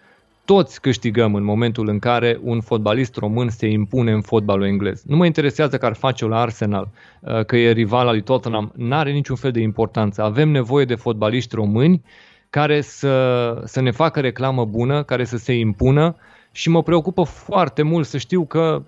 Toți 0.45 0.81
câștigăm 0.81 1.35
în 1.35 1.45
momentul 1.45 1.89
în 1.89 1.99
care 1.99 2.39
un 2.43 2.61
fotbalist 2.61 3.17
român 3.17 3.49
se 3.49 3.67
impune 3.67 4.13
în 4.13 4.21
fotbalul 4.21 4.67
englez. 4.67 5.03
Nu 5.07 5.17
mă 5.17 5.27
interesează 5.27 5.79
că 5.79 5.87
ar 5.87 5.95
face-o 5.95 6.29
la 6.29 6.41
Arsenal, 6.41 6.89
uh, 7.21 7.45
că 7.45 7.57
e 7.57 7.73
rival 7.73 8.07
al 8.07 8.13
lui 8.13 8.23
Tottenham, 8.23 8.73
n-are 8.75 9.13
niciun 9.13 9.37
fel 9.37 9.51
de 9.51 9.61
importanță. 9.61 10.23
Avem 10.23 10.49
nevoie 10.49 10.85
de 10.85 10.95
fotbaliști 10.95 11.55
români 11.55 12.03
care 12.51 12.81
să, 12.81 13.63
să 13.65 13.81
ne 13.81 13.91
facă 13.91 14.21
reclamă 14.21 14.65
bună, 14.65 15.03
care 15.03 15.25
să 15.25 15.37
se 15.37 15.53
impună, 15.53 16.17
și 16.57 16.69
mă 16.69 16.83
preocupă 16.83 17.23
foarte 17.23 17.83
mult 17.83 18.07
să 18.07 18.19
știu 18.19 18.45
că 18.45 18.83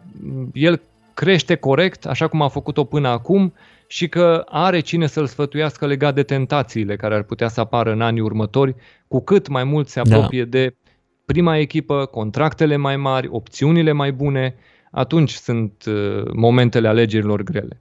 el 0.52 0.80
crește 1.14 1.54
corect, 1.54 2.06
așa 2.06 2.28
cum 2.28 2.42
a 2.42 2.48
făcut-o 2.48 2.84
până 2.84 3.08
acum, 3.08 3.54
și 3.86 4.08
că 4.08 4.44
are 4.46 4.80
cine 4.80 5.06
să-l 5.06 5.26
sfătuiască 5.26 5.86
legat 5.86 6.14
de 6.14 6.22
tentațiile 6.22 6.96
care 6.96 7.14
ar 7.14 7.22
putea 7.22 7.48
să 7.48 7.60
apară 7.60 7.92
în 7.92 8.00
anii 8.00 8.20
următori, 8.20 8.74
cu 9.08 9.20
cât 9.20 9.48
mai 9.48 9.64
mult 9.64 9.88
se 9.88 10.00
apropie 10.00 10.44
da. 10.44 10.58
de 10.58 10.76
prima 11.24 11.56
echipă, 11.56 12.04
contractele 12.06 12.76
mai 12.76 12.96
mari, 12.96 13.28
opțiunile 13.30 13.92
mai 13.92 14.12
bune, 14.12 14.54
atunci 14.90 15.32
sunt 15.32 15.84
uh, 15.86 16.22
momentele 16.34 16.88
alegerilor 16.88 17.42
grele. 17.42 17.80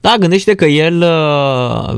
Da, 0.00 0.14
gândește 0.18 0.54
că 0.54 0.64
el 0.64 0.94
uh, 0.94 1.02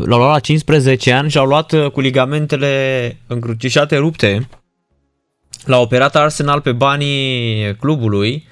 l-a 0.06 0.16
luat 0.16 0.30
la 0.32 0.38
15 0.38 1.12
ani 1.12 1.30
și 1.30 1.38
a 1.38 1.42
luat 1.42 1.72
uh, 1.72 1.90
cu 1.90 2.00
ligamentele 2.00 3.16
încrucișate 3.26 3.96
rupte 3.96 4.48
L-a 5.64 5.78
operat 5.78 6.16
Arsenal 6.16 6.60
pe 6.60 6.72
banii 6.72 7.76
clubului, 7.76 8.46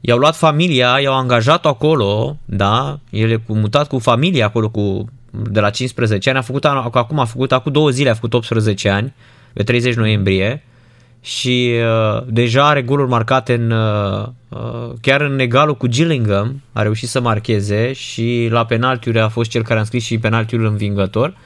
i-au 0.00 0.18
luat 0.18 0.36
familia, 0.36 0.98
i-au 1.02 1.14
angajat 1.14 1.66
acolo, 1.66 2.36
da, 2.44 2.98
el 3.10 3.30
e 3.30 3.42
mutat 3.46 3.88
cu 3.88 3.98
familia 3.98 4.46
acolo 4.46 4.68
cu, 4.68 5.08
de 5.30 5.60
la 5.60 5.70
15 5.70 6.28
ani, 6.28 6.38
a 6.38 6.42
făcut 6.42 6.64
acum 6.64 7.18
a 7.18 7.24
făcut 7.24 7.52
acum 7.52 7.72
două 7.72 7.90
zile, 7.90 8.10
a 8.10 8.14
făcut 8.14 8.34
18 8.34 8.88
ani, 8.88 9.14
pe 9.52 9.62
30 9.62 9.94
noiembrie 9.94 10.64
și 11.20 11.72
uh, 11.74 12.22
deja 12.26 12.68
are 12.68 12.82
goluri 12.82 13.08
marcate 13.08 13.54
în, 13.54 13.70
uh, 13.70 14.26
uh, 14.48 14.92
chiar 15.00 15.20
în 15.20 15.38
egalul 15.38 15.76
cu 15.76 15.86
Gillingham, 15.86 16.62
a 16.72 16.82
reușit 16.82 17.08
să 17.08 17.20
marcheze 17.20 17.92
și 17.92 18.48
la 18.50 18.64
penaltiuri 18.64 19.20
a 19.20 19.28
fost 19.28 19.50
cel 19.50 19.62
care 19.62 19.74
a 19.74 19.78
înscris 19.78 20.04
și 20.04 20.18
penaltiul 20.18 20.64
învingător. 20.64 21.36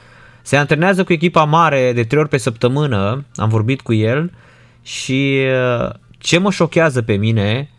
Se 0.41 0.57
antrenează 0.57 1.03
cu 1.03 1.13
echipa 1.13 1.43
mare 1.43 1.91
de 1.93 2.03
trei 2.03 2.19
ori 2.19 2.29
pe 2.29 2.37
săptămână, 2.37 3.25
am 3.35 3.49
vorbit 3.49 3.81
cu 3.81 3.93
el, 3.93 4.31
și 4.85 5.41
uh, 5.81 5.89
ce 6.17 6.37
mă 6.37 6.51
șochează 6.51 7.01
pe 7.01 7.13
mine 7.13 7.69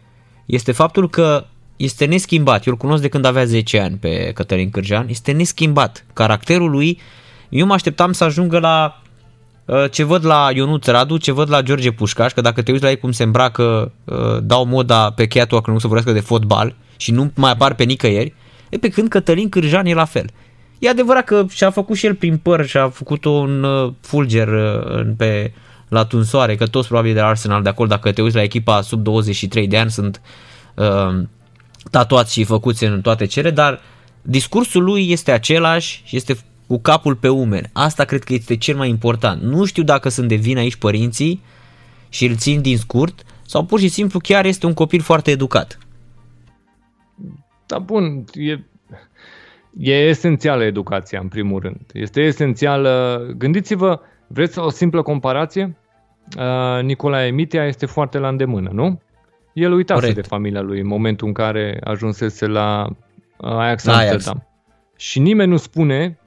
este 0.47 0.73
faptul 0.73 1.11
că 1.11 1.47
este 1.77 2.05
neschimbat. 2.05 2.67
Eu 2.67 2.73
îl 2.73 2.79
cunosc 2.79 3.03
de 3.03 3.09
când 3.09 3.25
avea 3.25 3.45
10 3.45 3.81
ani 3.81 3.97
pe 3.97 4.31
Cătălin 4.35 4.71
Cârjan. 4.71 5.07
Este 5.09 5.33
neschimbat. 5.33 6.05
Caracterul 6.13 6.71
lui, 6.71 7.01
eu 7.49 7.67
mă 7.67 7.73
așteptam 7.73 8.13
să 8.13 8.25
ajungă 8.25 8.59
la 8.59 9.03
uh, 9.65 9.91
ce 9.91 10.03
văd 10.03 10.25
la 10.25 10.49
Ionuț 10.55 10.87
Radu, 10.87 11.17
ce 11.17 11.33
văd 11.33 11.51
la 11.51 11.63
George 11.63 11.91
Pușcaș, 11.91 12.33
că 12.33 12.41
dacă 12.41 12.63
te 12.63 12.71
uiți 12.71 12.83
la 12.83 12.91
ei 12.91 12.99
cum 12.99 13.13
se 13.13 13.23
îmbracă, 13.23 13.93
uh, 14.05 14.17
dau 14.43 14.65
moda 14.65 15.11
pe 15.11 15.27
cheatul 15.27 15.61
că 15.61 15.71
nu 15.71 15.79
se 15.79 15.87
vorbească 15.87 16.13
de 16.13 16.27
fotbal 16.27 16.75
și 16.97 17.13
nu 17.13 17.33
mai 17.35 17.51
apar 17.51 17.75
pe 17.75 17.85
nicăieri, 17.85 18.35
e 18.69 18.77
pe 18.77 18.89
când 18.89 19.09
Cătălin 19.09 19.49
Cârjan 19.49 19.87
e 19.87 19.95
la 19.95 20.05
fel. 20.05 20.27
E 20.79 20.89
adevărat 20.89 21.25
că 21.25 21.47
și-a 21.49 21.71
făcut 21.71 21.97
și 21.97 22.07
el 22.07 22.15
prin 22.15 22.37
păr 22.37 22.67
și 22.67 22.77
a 22.77 22.89
făcut 22.89 23.25
un 23.25 23.67
fulger 24.01 24.49
pe 25.17 25.53
la 25.89 26.05
tunsoare, 26.05 26.55
că 26.55 26.67
toți 26.67 26.89
probabil 26.89 27.15
de 27.15 27.21
Arsenal 27.21 27.63
de 27.63 27.69
acolo, 27.69 27.89
dacă 27.89 28.13
te 28.13 28.23
uiți 28.23 28.37
la 28.37 28.43
echipa 28.43 28.81
sub 28.81 29.03
23 29.03 29.67
de 29.67 29.79
ani, 29.79 29.91
sunt 29.91 30.21
uh, 30.75 31.23
tatuați 31.91 32.33
și 32.33 32.45
făcuți 32.45 32.85
în 32.85 33.01
toate 33.01 33.25
cele, 33.25 33.51
dar 33.51 33.81
discursul 34.23 34.85
lui 34.85 35.11
este 35.11 35.33
același 35.33 36.03
și 36.05 36.17
este 36.17 36.37
cu 36.67 36.79
capul 36.79 37.15
pe 37.15 37.29
umeri. 37.29 37.71
Asta 37.73 38.05
cred 38.05 38.25
că 38.25 38.33
este 38.33 38.57
cel 38.57 38.77
mai 38.77 38.89
important. 38.89 39.43
Nu 39.43 39.65
știu 39.65 39.83
dacă 39.83 40.09
sunt 40.09 40.29
de 40.29 40.35
vină 40.35 40.61
aici 40.61 40.77
părinții 40.77 41.43
și 42.09 42.27
îl 42.27 42.37
țin 42.37 42.61
din 42.61 42.79
scurt 42.79 43.23
sau 43.47 43.65
pur 43.65 43.81
și 43.81 43.89
simplu 43.89 44.19
chiar 44.19 44.45
este 44.45 44.67
un 44.67 44.75
copil 44.75 45.01
foarte 45.01 45.31
educat. 45.31 45.79
Da, 47.67 47.79
bun, 47.79 48.25
e, 48.35 48.59
e 49.79 50.09
esențială 50.09 50.65
educația 50.65 51.21
în 51.21 51.29
primul 51.29 51.61
rând. 51.61 51.81
Este 51.93 52.21
esențială, 52.21 53.21
gândiți-vă, 53.37 54.01
Vreți 54.27 54.59
o 54.59 54.71
simplă 54.71 55.03
comparație? 55.03 55.77
Uh, 56.39 56.83
Nicolae 56.83 57.31
Mitea 57.31 57.67
este 57.67 57.87
foarte 57.87 58.19
la 58.19 58.29
îndemână, 58.29 58.71
nu? 58.73 59.01
El 59.53 59.73
uitase 59.73 60.01
Corect. 60.01 60.21
de 60.21 60.29
familia 60.29 60.61
lui 60.61 60.81
în 60.81 60.87
momentul 60.87 61.27
în 61.27 61.33
care 61.33 61.81
ajunsese 61.85 62.47
la 62.47 62.87
uh, 63.37 63.51
Ajax 63.51 63.87
Amsterdam. 63.87 64.47
Și 64.97 65.19
nimeni 65.19 65.51
nu 65.51 65.57
spune 65.57 66.19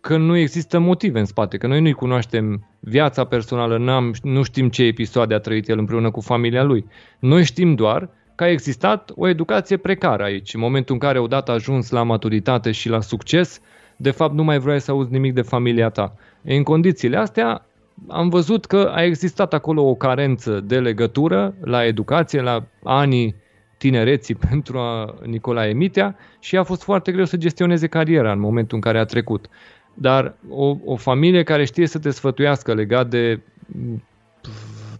că 0.00 0.16
nu 0.16 0.36
există 0.36 0.78
motive 0.78 1.18
în 1.18 1.24
spate, 1.24 1.56
că 1.56 1.66
noi 1.66 1.80
nu-i 1.80 1.92
cunoaștem 1.92 2.66
viața 2.80 3.24
personală, 3.24 3.78
n-am, 3.78 4.14
nu 4.22 4.42
știm 4.42 4.68
ce 4.68 4.82
episoade 4.82 5.34
a 5.34 5.38
trăit 5.38 5.68
el 5.68 5.78
împreună 5.78 6.10
cu 6.10 6.20
familia 6.20 6.62
lui. 6.62 6.86
Noi 7.18 7.44
știm 7.44 7.74
doar 7.74 8.08
că 8.34 8.44
a 8.44 8.48
existat 8.50 9.12
o 9.16 9.28
educație 9.28 9.76
precară 9.76 10.22
aici. 10.22 10.54
În 10.54 10.60
momentul 10.60 10.94
în 10.94 11.00
care 11.00 11.18
odată 11.18 11.52
ajuns 11.52 11.90
la 11.90 12.02
maturitate 12.02 12.70
și 12.70 12.88
la 12.88 13.00
succes, 13.00 13.60
de 13.96 14.10
fapt 14.10 14.34
nu 14.34 14.44
mai 14.44 14.58
vrei 14.58 14.80
să 14.80 14.90
auzi 14.90 15.12
nimic 15.12 15.34
de 15.34 15.42
familia 15.42 15.88
ta. 15.88 16.14
În 16.48 16.62
condițiile 16.62 17.16
astea 17.16 17.66
am 18.08 18.28
văzut 18.28 18.64
că 18.64 18.92
a 18.94 19.02
existat 19.02 19.54
acolo 19.54 19.82
o 19.82 19.94
carență 19.94 20.60
de 20.60 20.80
legătură 20.80 21.54
la 21.60 21.84
educație, 21.84 22.40
la 22.40 22.64
anii 22.82 23.34
tinereții 23.78 24.34
pentru 24.50 24.78
a 24.78 25.14
Nicolae 25.24 25.72
Mitea 25.72 26.16
și 26.40 26.56
a 26.56 26.62
fost 26.62 26.82
foarte 26.82 27.12
greu 27.12 27.24
să 27.24 27.36
gestioneze 27.36 27.86
cariera 27.86 28.32
în 28.32 28.40
momentul 28.40 28.76
în 28.76 28.82
care 28.82 28.98
a 28.98 29.04
trecut. 29.04 29.48
Dar 29.94 30.34
o, 30.48 30.76
o 30.84 30.96
familie 30.96 31.42
care 31.42 31.64
știe 31.64 31.86
să 31.86 31.98
te 31.98 32.10
sfătuiască 32.10 32.74
legat 32.74 33.08
de 33.08 33.40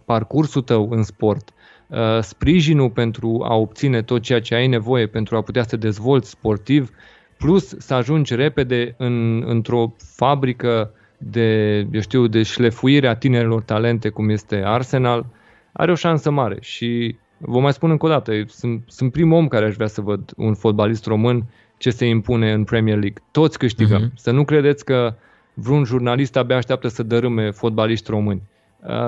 parcursul 0.05 0.61
tău 0.61 0.89
în 0.91 1.03
sport, 1.03 1.49
uh, 1.87 2.19
sprijinul 2.21 2.89
pentru 2.89 3.45
a 3.47 3.55
obține 3.55 4.01
tot 4.01 4.21
ceea 4.21 4.41
ce 4.41 4.55
ai 4.55 4.67
nevoie 4.67 5.07
pentru 5.07 5.35
a 5.35 5.41
putea 5.41 5.61
să 5.61 5.69
te 5.69 5.77
dezvolți 5.77 6.29
sportiv, 6.29 6.91
plus 7.37 7.75
să 7.77 7.93
ajungi 7.93 8.35
repede 8.35 8.95
în, 8.97 9.43
într-o 9.45 9.93
fabrică 9.97 10.91
de, 11.17 11.77
eu 11.91 11.99
știu, 11.99 12.27
de 12.27 12.43
șlefuire 12.43 13.07
a 13.07 13.15
tinerilor 13.15 13.61
talente 13.61 14.09
cum 14.09 14.29
este 14.29 14.61
Arsenal, 14.65 15.25
are 15.71 15.91
o 15.91 15.95
șansă 15.95 16.31
mare 16.31 16.57
și 16.61 17.15
vă 17.37 17.59
mai 17.59 17.73
spun 17.73 17.89
încă 17.89 18.05
o 18.05 18.09
dată, 18.09 18.31
sunt, 18.47 18.83
sunt 18.87 19.11
primul 19.11 19.37
om 19.37 19.47
care 19.47 19.65
aș 19.65 19.75
vrea 19.75 19.87
să 19.87 20.01
văd 20.01 20.33
un 20.35 20.53
fotbalist 20.53 21.05
român 21.05 21.43
ce 21.77 21.89
se 21.89 22.05
impune 22.05 22.51
în 22.51 22.63
Premier 22.63 22.97
League. 22.97 23.23
Toți 23.31 23.57
câștigăm. 23.57 24.09
Uh-huh. 24.09 24.13
Să 24.15 24.31
nu 24.31 24.43
credeți 24.43 24.85
că 24.85 25.15
vreun 25.53 25.83
jurnalist 25.83 26.35
abia 26.35 26.55
așteaptă 26.55 26.87
să 26.87 27.03
dărâme 27.03 27.51
fotbaliști 27.51 28.09
români. 28.09 28.41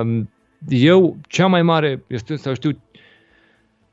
Um, 0.02 0.30
eu, 0.68 1.18
cea 1.28 1.48
mai 1.48 1.62
mare, 1.62 2.04
este 2.08 2.36
să 2.36 2.54
știu, 2.54 2.82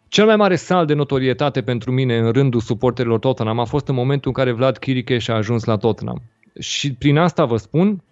cel 0.08 0.26
mai 0.26 0.36
mare 0.36 0.56
sal 0.56 0.86
de 0.86 0.94
notorietate 0.94 1.62
pentru 1.62 1.92
mine 1.92 2.18
în 2.18 2.32
rândul 2.32 2.60
suporterilor 2.60 3.18
Tottenham 3.18 3.58
a 3.58 3.64
fost 3.64 3.88
în 3.88 3.94
momentul 3.94 4.32
în 4.34 4.42
care 4.42 4.52
Vlad 4.52 4.78
Chiricheș 4.78 5.28
a 5.28 5.34
ajuns 5.34 5.64
la 5.64 5.76
Tottenham. 5.76 6.22
Și 6.58 6.92
prin 6.92 7.18
asta 7.18 7.44
vă 7.44 7.56
spun 7.56 8.02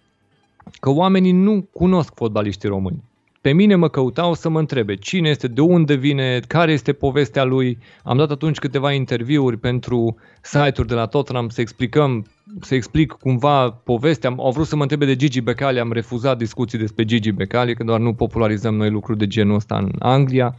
că 0.79 0.89
oamenii 0.89 1.31
nu 1.31 1.67
cunosc 1.71 2.13
fotbaliștii 2.15 2.69
români. 2.69 3.03
Pe 3.41 3.51
mine 3.51 3.75
mă 3.75 3.89
căutau 3.89 4.33
să 4.33 4.49
mă 4.49 4.59
întrebe 4.59 4.95
cine 4.95 5.29
este, 5.29 5.47
de 5.47 5.61
unde 5.61 5.95
vine, 5.95 6.39
care 6.47 6.71
este 6.71 6.93
povestea 6.93 7.43
lui. 7.43 7.77
Am 8.03 8.17
dat 8.17 8.31
atunci 8.31 8.57
câteva 8.57 8.91
interviuri 8.91 9.57
pentru 9.57 10.15
site-uri 10.41 10.87
de 10.87 10.93
la 10.93 11.05
Tottenham 11.05 11.49
să 11.49 11.61
explicăm, 11.61 12.25
să 12.61 12.75
explic 12.75 13.11
cumva 13.11 13.69
povestea. 13.69 14.33
Au 14.37 14.51
vrut 14.51 14.67
să 14.67 14.75
mă 14.75 14.81
întrebe 14.81 15.05
de 15.05 15.15
Gigi 15.15 15.41
Becali, 15.41 15.79
am 15.79 15.91
refuzat 15.91 16.37
discuții 16.37 16.77
despre 16.77 17.05
Gigi 17.05 17.31
Becali, 17.31 17.75
că 17.75 17.83
doar 17.83 17.99
nu 17.99 18.13
popularizăm 18.13 18.75
noi 18.75 18.89
lucruri 18.89 19.17
de 19.17 19.27
genul 19.27 19.55
ăsta 19.55 19.77
în 19.77 19.91
Anglia. 19.99 20.55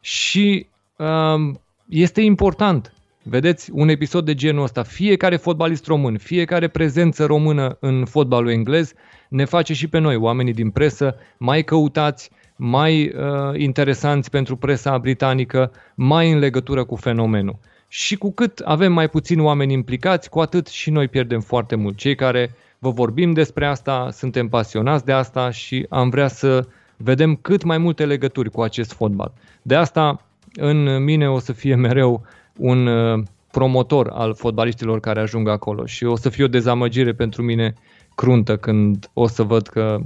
Și 0.00 0.66
um, 0.96 1.60
este 1.88 2.20
important 2.20 2.93
Vedeți, 3.26 3.70
un 3.72 3.88
episod 3.88 4.24
de 4.24 4.34
genul 4.34 4.62
ăsta, 4.62 4.82
fiecare 4.82 5.36
fotbalist 5.36 5.86
român, 5.86 6.18
fiecare 6.18 6.68
prezență 6.68 7.24
română 7.24 7.76
în 7.80 8.04
fotbalul 8.04 8.50
englez 8.50 8.92
ne 9.28 9.44
face 9.44 9.72
și 9.74 9.88
pe 9.88 9.98
noi, 9.98 10.16
oamenii 10.16 10.52
din 10.52 10.70
presă, 10.70 11.16
mai 11.36 11.62
căutați, 11.62 12.30
mai 12.56 13.02
uh, 13.08 13.58
interesanți 13.60 14.30
pentru 14.30 14.56
presa 14.56 14.98
britanică, 14.98 15.72
mai 15.94 16.32
în 16.32 16.38
legătură 16.38 16.84
cu 16.84 16.96
fenomenul. 16.96 17.58
Și 17.88 18.16
cu 18.16 18.32
cât 18.32 18.58
avem 18.58 18.92
mai 18.92 19.08
puțini 19.08 19.40
oameni 19.40 19.72
implicați, 19.72 20.30
cu 20.30 20.40
atât 20.40 20.66
și 20.66 20.90
noi 20.90 21.08
pierdem 21.08 21.40
foarte 21.40 21.74
mult. 21.74 21.96
Cei 21.96 22.14
care 22.14 22.54
vă 22.78 22.90
vorbim 22.90 23.32
despre 23.32 23.66
asta, 23.66 24.08
suntem 24.12 24.48
pasionați 24.48 25.04
de 25.04 25.12
asta 25.12 25.50
și 25.50 25.86
am 25.88 26.08
vrea 26.08 26.28
să 26.28 26.66
vedem 26.96 27.34
cât 27.34 27.62
mai 27.62 27.78
multe 27.78 28.06
legături 28.06 28.50
cu 28.50 28.62
acest 28.62 28.92
fotbal. 28.92 29.32
De 29.62 29.74
asta 29.74 30.20
în 30.54 31.04
mine 31.04 31.28
o 31.30 31.38
să 31.38 31.52
fie 31.52 31.74
mereu 31.74 32.22
un 32.58 32.86
uh, 32.86 33.22
promotor 33.50 34.08
al 34.12 34.34
fotbaliștilor 34.34 35.00
care 35.00 35.20
ajung 35.20 35.48
acolo 35.48 35.86
și 35.86 36.04
o 36.04 36.16
să 36.16 36.28
fie 36.28 36.44
o 36.44 36.48
dezamăgire 36.48 37.12
pentru 37.12 37.42
mine 37.42 37.74
cruntă 38.14 38.56
când 38.56 39.10
o 39.12 39.26
să 39.26 39.42
văd 39.42 39.66
că 39.66 39.98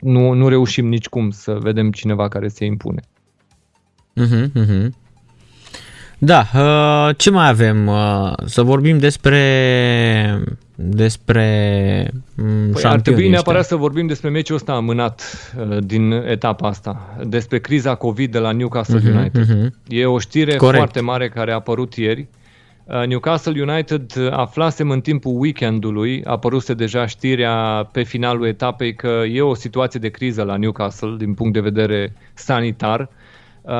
nu, 0.00 0.32
nu 0.32 0.48
reușim 0.48 0.88
nici 0.88 1.08
cum 1.08 1.30
să 1.30 1.58
vedem 1.60 1.90
cineva 1.90 2.28
care 2.28 2.48
se 2.48 2.64
impune. 2.64 3.00
Uh-huh, 4.20 4.44
uh-huh. 4.44 4.88
Da, 6.18 6.46
uh, 6.54 7.16
ce 7.16 7.30
mai 7.30 7.48
avem? 7.48 7.86
Uh, 7.86 8.32
să 8.44 8.62
vorbim 8.62 8.98
despre 8.98 9.38
despre 10.84 12.10
mm, 12.34 12.70
păi 12.72 12.82
ar 12.84 13.00
trebui 13.00 13.28
neapărat 13.28 13.60
ăștia. 13.60 13.76
să 13.76 13.82
vorbim 13.82 14.06
despre 14.06 14.28
meciul 14.28 14.56
ăsta 14.56 14.72
amânat 14.72 15.22
uh, 15.58 15.78
din 15.84 16.12
etapa 16.12 16.68
asta, 16.68 17.16
despre 17.24 17.58
criza 17.58 17.94
COVID 17.94 18.32
de 18.32 18.38
la 18.38 18.52
Newcastle 18.52 19.00
uh-huh, 19.00 19.16
United. 19.16 19.44
Uh-huh. 19.44 19.70
E 19.88 20.06
o 20.06 20.18
știre 20.18 20.56
Corect. 20.56 20.76
foarte 20.76 21.00
mare 21.00 21.28
care 21.28 21.50
a 21.50 21.54
apărut 21.54 21.94
ieri. 21.94 22.26
Uh, 22.84 23.06
Newcastle 23.06 23.62
United 23.62 24.12
uh, 24.16 24.30
aflasem 24.30 24.90
în 24.90 25.00
timpul 25.00 25.32
weekendului, 25.36 26.24
a 26.24 26.30
apăruse 26.30 26.74
deja 26.74 27.06
știrea 27.06 27.88
pe 27.92 28.02
finalul 28.02 28.46
etapei 28.46 28.94
că 28.94 29.22
e 29.32 29.40
o 29.40 29.54
situație 29.54 30.00
de 30.00 30.08
criză 30.08 30.42
la 30.42 30.56
Newcastle 30.56 31.14
din 31.18 31.34
punct 31.34 31.52
de 31.52 31.60
vedere 31.60 32.12
sanitar. 32.34 33.08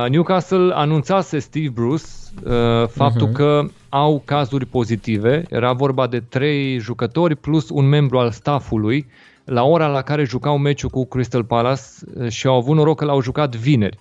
Newcastle 0.09 0.72
anunțase 0.74 1.38
Steve 1.38 1.68
Bruce 1.68 2.04
uh, 2.44 2.88
faptul 2.88 3.28
uh-huh. 3.28 3.32
că 3.32 3.64
au 3.88 4.22
cazuri 4.24 4.66
pozitive. 4.66 5.44
Era 5.50 5.72
vorba 5.72 6.06
de 6.06 6.20
trei 6.20 6.78
jucători 6.78 7.36
plus 7.36 7.68
un 7.68 7.88
membru 7.88 8.18
al 8.18 8.30
staffului 8.30 9.06
la 9.44 9.62
ora 9.62 9.86
la 9.86 10.02
care 10.02 10.24
jucau 10.24 10.59
meciul 10.59 10.90
cu 10.90 11.06
Crystal 11.06 11.44
Palace 11.44 11.82
uh, 12.14 12.28
și 12.28 12.46
au 12.46 12.56
avut 12.56 12.76
noroc 12.76 12.98
că 12.98 13.04
l-au 13.04 13.22
jucat 13.22 13.56
vineri 13.56 13.98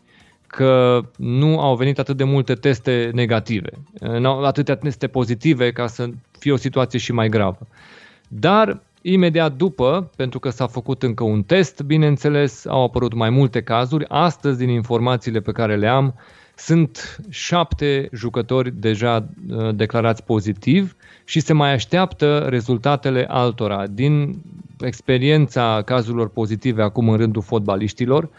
că 0.48 1.02
nu 1.18 1.60
au 1.60 1.76
venit 1.76 2.00
atât 2.00 2.18
de 2.18 2.24
multe 2.24 2.54
teste 2.54 3.10
negative, 3.14 3.70
uh, 4.02 4.10
nu 4.10 4.30
au 4.30 4.44
atâtea 4.44 4.76
teste 4.76 5.08
pozitive 5.08 5.72
ca 5.72 5.88
să 5.88 6.10
fie 6.40 6.52
o 6.52 6.56
situație 6.56 7.00
și 7.00 7.12
mai 7.12 7.30
gravă. 7.30 7.68
Dar 8.28 8.82
imediat 9.02 9.54
după, 9.54 10.12
pentru 10.16 10.40
că 10.40 10.50
s-a 10.50 10.68
făcut 10.68 11.04
încă 11.04 11.24
un 11.24 11.44
test, 11.44 11.82
bineînțeles, 11.82 12.66
au 12.66 12.84
apărut 12.84 13.14
mai 13.14 13.30
multe 13.30 13.62
cazuri. 13.62 14.06
Astăzi, 14.08 14.58
din 14.58 14.70
informațiile 14.70 15.40
pe 15.40 15.52
care 15.52 15.76
le 15.76 15.88
am, 15.88 16.16
sunt 16.56 17.18
șapte 17.30 18.10
jucători 18.14 18.72
deja 18.80 19.30
uh, 19.50 19.76
declarați 19.76 20.24
pozitiv 20.24 20.96
și 21.26 21.40
se 21.40 21.54
mai 21.54 21.74
așteaptă 21.74 22.46
rezultatele 22.50 23.26
altora. 23.30 23.88
Din 23.88 24.42
experiența 24.80 25.82
cazurilor 25.86 26.30
pozitive 26.30 26.82
acum 26.84 27.10
în 27.10 27.18
rândul 27.18 27.42
fotbaliștilor, 27.42 28.30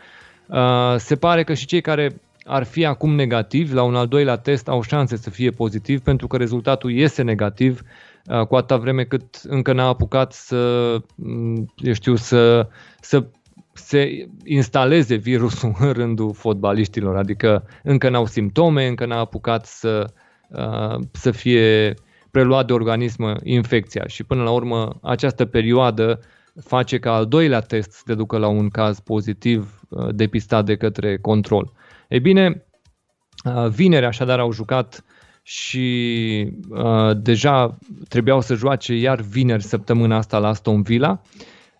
uh, 0.47 0.95
se 0.97 1.17
pare 1.17 1.45
că 1.45 1.55
și 1.55 1.67
cei 1.67 1.81
care 1.81 2.21
ar 2.45 2.65
fi 2.65 2.85
acum 2.85 3.15
negativi 3.15 3.75
la 3.75 3.83
un 3.83 3.95
al 3.95 4.07
doilea 4.07 4.37
test 4.37 4.69
au 4.69 4.83
șanse 4.83 5.17
să 5.17 5.31
fie 5.31 5.51
pozitiv 5.51 6.01
pentru 6.01 6.27
că 6.27 6.37
rezultatul 6.37 6.91
iese 6.91 7.23
negativ 7.23 7.81
uh, 7.81 8.12
cu 8.49 8.57
atâta 8.57 8.77
vreme 8.77 9.05
cât 9.05 9.41
încă 9.43 9.73
n-a 9.73 9.87
apucat 9.87 10.33
să, 10.33 10.97
mm, 11.17 11.73
eu 11.77 11.93
știu, 11.93 12.15
să, 12.15 12.69
să 13.01 13.27
se 13.73 14.29
instaleze 14.45 15.15
virusul 15.15 15.75
în 15.79 15.93
rândul 15.93 16.33
fotbaliștilor, 16.33 17.17
adică 17.17 17.67
încă 17.83 18.09
n-au 18.09 18.27
simptome, 18.27 18.87
încă 18.87 19.07
n-a 19.07 19.19
apucat 19.19 19.67
să, 19.67 20.13
uh, 20.49 20.99
să 21.13 21.31
fie 21.31 21.95
preluat 22.31 22.67
de 22.67 22.73
organism 22.73 23.37
infecția 23.43 24.07
și 24.07 24.25
până 24.25 24.43
la 24.43 24.51
urmă 24.51 24.99
această 25.03 25.45
perioadă 25.45 26.21
face 26.61 26.99
ca 26.99 27.15
al 27.15 27.27
doilea 27.27 27.61
test 27.61 27.91
să 27.91 28.03
te 28.05 28.15
ducă 28.15 28.39
la 28.39 28.49
un 28.49 28.69
caz 28.69 29.01
pozitiv 29.01 29.81
uh, 29.89 30.09
depistat 30.15 30.65
de 30.65 30.77
către 30.77 31.19
control. 31.19 31.73
Ei 32.09 32.21
bine, 32.21 32.65
uh, 33.45 33.69
vineri 33.69 34.07
așadar 34.07 34.39
au 34.39 34.53
jucat 34.53 35.05
și 35.43 36.53
uh, 36.69 37.11
deja 37.17 37.79
trebuiau 38.09 38.41
să 38.41 38.55
joace 38.55 38.95
iar 38.95 39.21
vineri 39.21 39.63
săptămâna 39.63 40.17
asta 40.17 40.39
la 40.39 40.49
Aston 40.49 40.83
Villa. 40.83 41.21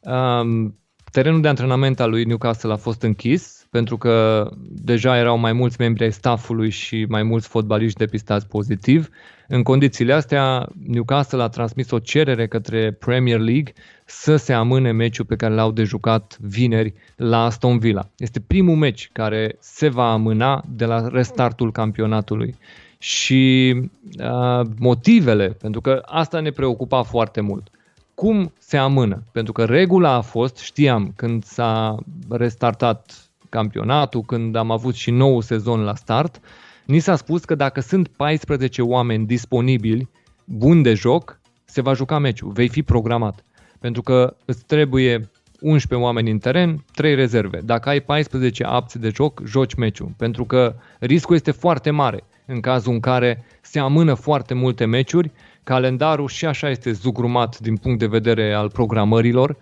Uh, 0.01 0.71
Terenul 1.13 1.41
de 1.41 1.49
antrenament 1.49 2.01
al 2.01 2.11
lui 2.11 2.25
Newcastle 2.25 2.73
a 2.73 2.77
fost 2.77 3.03
închis 3.03 3.67
pentru 3.71 3.97
că 3.97 4.49
deja 4.69 5.19
erau 5.19 5.39
mai 5.39 5.53
mulți 5.53 5.77
membri 5.79 6.05
ai 6.05 6.13
staffului 6.13 6.71
și 6.71 7.05
mai 7.09 7.23
mulți 7.23 7.49
fotbaliști 7.49 7.99
depistați 7.99 8.47
pozitiv. 8.47 9.09
În 9.49 9.63
condițiile 9.63 10.13
astea, 10.13 10.69
Newcastle 10.87 11.43
a 11.43 11.49
transmis 11.49 11.91
o 11.91 11.99
cerere 11.99 12.47
către 12.47 12.93
Premier 12.93 13.39
League 13.39 13.73
să 14.05 14.37
se 14.37 14.53
amâne 14.53 14.93
meciul 14.93 15.25
pe 15.25 15.37
care 15.37 15.55
l-au 15.55 15.71
de 15.73 15.83
jucat 15.83 16.39
vineri 16.41 16.95
la 17.17 17.45
Aston 17.45 17.79
Villa. 17.79 18.11
Este 18.17 18.41
primul 18.41 18.77
meci 18.77 19.11
care 19.13 19.57
se 19.61 19.89
va 19.89 20.13
amâna 20.13 20.65
de 20.69 20.85
la 20.85 21.09
restartul 21.09 21.73
campionatului. 21.73 22.55
Și 23.03 23.75
uh, 24.19 24.67
motivele, 24.79 25.49
pentru 25.49 25.81
că 25.81 26.03
asta 26.05 26.41
ne 26.41 26.51
preocupa 26.51 27.03
foarte 27.03 27.41
mult 27.41 27.71
cum 28.15 28.53
se 28.59 28.77
amână. 28.77 29.23
Pentru 29.33 29.53
că 29.53 29.65
regula 29.65 30.13
a 30.13 30.21
fost, 30.21 30.57
știam, 30.57 31.13
când 31.17 31.45
s-a 31.45 31.97
restartat 32.29 33.31
campionatul, 33.49 34.23
când 34.23 34.57
am 34.57 34.71
avut 34.71 34.95
și 34.95 35.11
nou 35.11 35.41
sezon 35.41 35.81
la 35.81 35.95
start, 35.95 36.41
ni 36.87 36.99
s-a 36.99 37.17
spus 37.17 37.45
că 37.45 37.55
dacă 37.55 37.81
sunt 37.81 38.09
14 38.09 38.83
oameni 38.83 39.27
disponibili, 39.27 40.09
buni 40.45 40.83
de 40.83 40.95
joc, 40.95 41.41
se 41.65 41.81
va 41.81 41.93
juca 41.93 42.19
meciul, 42.19 42.51
vei 42.51 42.69
fi 42.69 42.83
programat. 42.83 43.45
Pentru 43.79 44.03
că 44.03 44.37
îți 44.45 44.65
trebuie 44.65 45.31
11 45.61 46.07
oameni 46.07 46.31
în 46.31 46.39
teren, 46.39 46.85
3 46.95 47.15
rezerve. 47.15 47.61
Dacă 47.65 47.89
ai 47.89 48.01
14 48.01 48.65
apți 48.65 48.99
de 48.99 49.11
joc, 49.15 49.43
joci 49.45 49.75
meciul. 49.75 50.13
Pentru 50.17 50.45
că 50.45 50.75
riscul 50.99 51.35
este 51.35 51.51
foarte 51.51 51.91
mare 51.91 52.25
în 52.53 52.61
cazul 52.61 52.93
în 52.93 53.01
care 53.01 53.45
se 53.61 53.79
amână 53.79 54.15
foarte 54.15 54.55
multe 54.55 54.85
meciuri 54.85 55.31
calendarul 55.65 56.29
și 56.29 56.47
așa 56.47 56.71
este 56.71 56.93
zugrumat 56.93 57.59
din 57.59 57.77
punct 57.77 57.99
de 57.99 58.07
vedere 58.07 58.53
al 58.53 58.71
programărilor. 58.71 59.57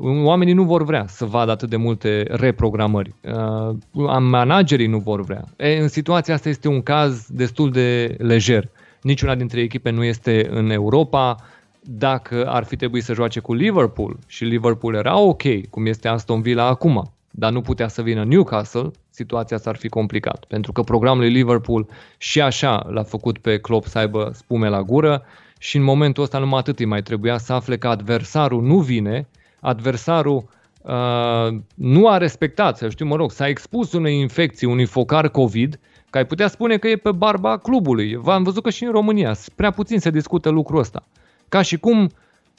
Oamenii 0.00 0.54
nu 0.54 0.64
vor 0.64 0.84
vrea 0.84 1.04
să 1.08 1.24
vadă 1.24 1.50
atât 1.50 1.68
de 1.68 1.76
multe 1.76 2.24
reprogramări. 2.28 3.14
Uh, 3.22 3.76
managerii 4.18 4.86
nu 4.86 4.98
vor 4.98 5.24
vrea. 5.24 5.44
E, 5.56 5.78
în 5.78 5.88
situația 5.88 6.34
asta 6.34 6.48
este 6.48 6.68
un 6.68 6.82
caz 6.82 7.26
destul 7.30 7.70
de 7.70 8.16
lejer. 8.18 8.68
Niciuna 9.02 9.34
dintre 9.34 9.60
echipe 9.60 9.90
nu 9.90 10.04
este 10.04 10.48
în 10.50 10.70
Europa. 10.70 11.36
Dacă 11.80 12.46
ar 12.46 12.64
fi 12.64 12.76
trebuit 12.76 13.02
să 13.02 13.14
joace 13.14 13.40
cu 13.40 13.54
Liverpool 13.54 14.18
și 14.26 14.44
Liverpool 14.44 14.94
era 14.94 15.18
ok, 15.18 15.42
cum 15.70 15.86
este 15.86 16.08
Aston 16.08 16.40
Villa 16.40 16.64
acum, 16.64 17.12
dar 17.30 17.52
nu 17.52 17.60
putea 17.60 17.88
să 17.88 18.02
vină 18.02 18.24
Newcastle, 18.24 18.90
situația 19.18 19.58
s-ar 19.58 19.76
fi 19.76 19.88
complicat. 19.88 20.44
Pentru 20.44 20.72
că 20.72 20.82
programul 20.82 21.20
lui 21.20 21.32
Liverpool 21.32 21.86
și 22.18 22.40
așa 22.40 22.86
l-a 22.90 23.02
făcut 23.02 23.38
pe 23.38 23.58
Klopp 23.58 23.86
să 23.86 23.98
aibă 23.98 24.30
spume 24.34 24.68
la 24.68 24.82
gură 24.82 25.22
și 25.58 25.76
în 25.76 25.82
momentul 25.82 26.22
ăsta 26.22 26.38
numai 26.38 26.58
atât 26.58 26.78
îi 26.78 26.84
mai 26.84 27.02
trebuia 27.02 27.38
să 27.38 27.52
afle 27.52 27.76
că 27.78 27.88
adversarul 27.88 28.62
nu 28.62 28.78
vine, 28.78 29.28
adversarul 29.60 30.48
uh, 30.82 31.58
nu 31.74 32.08
a 32.08 32.18
respectat, 32.18 32.76
să 32.76 32.88
știu, 32.88 33.06
mă 33.06 33.16
rog, 33.16 33.30
s-a 33.30 33.48
expus 33.48 33.92
unei 33.92 34.20
infecții, 34.20 34.66
unui 34.66 34.84
focar 34.84 35.28
COVID, 35.28 35.78
că 36.10 36.18
ai 36.18 36.26
putea 36.26 36.48
spune 36.48 36.76
că 36.76 36.88
e 36.88 36.96
pe 36.96 37.12
barba 37.12 37.58
clubului. 37.58 38.14
V-am 38.14 38.42
văzut 38.42 38.62
că 38.62 38.70
și 38.70 38.84
în 38.84 38.90
România 38.90 39.36
prea 39.54 39.70
puțin 39.70 39.98
se 39.98 40.10
discută 40.10 40.48
lucrul 40.48 40.78
ăsta. 40.78 41.02
Ca 41.48 41.62
și 41.62 41.78
cum 41.78 42.10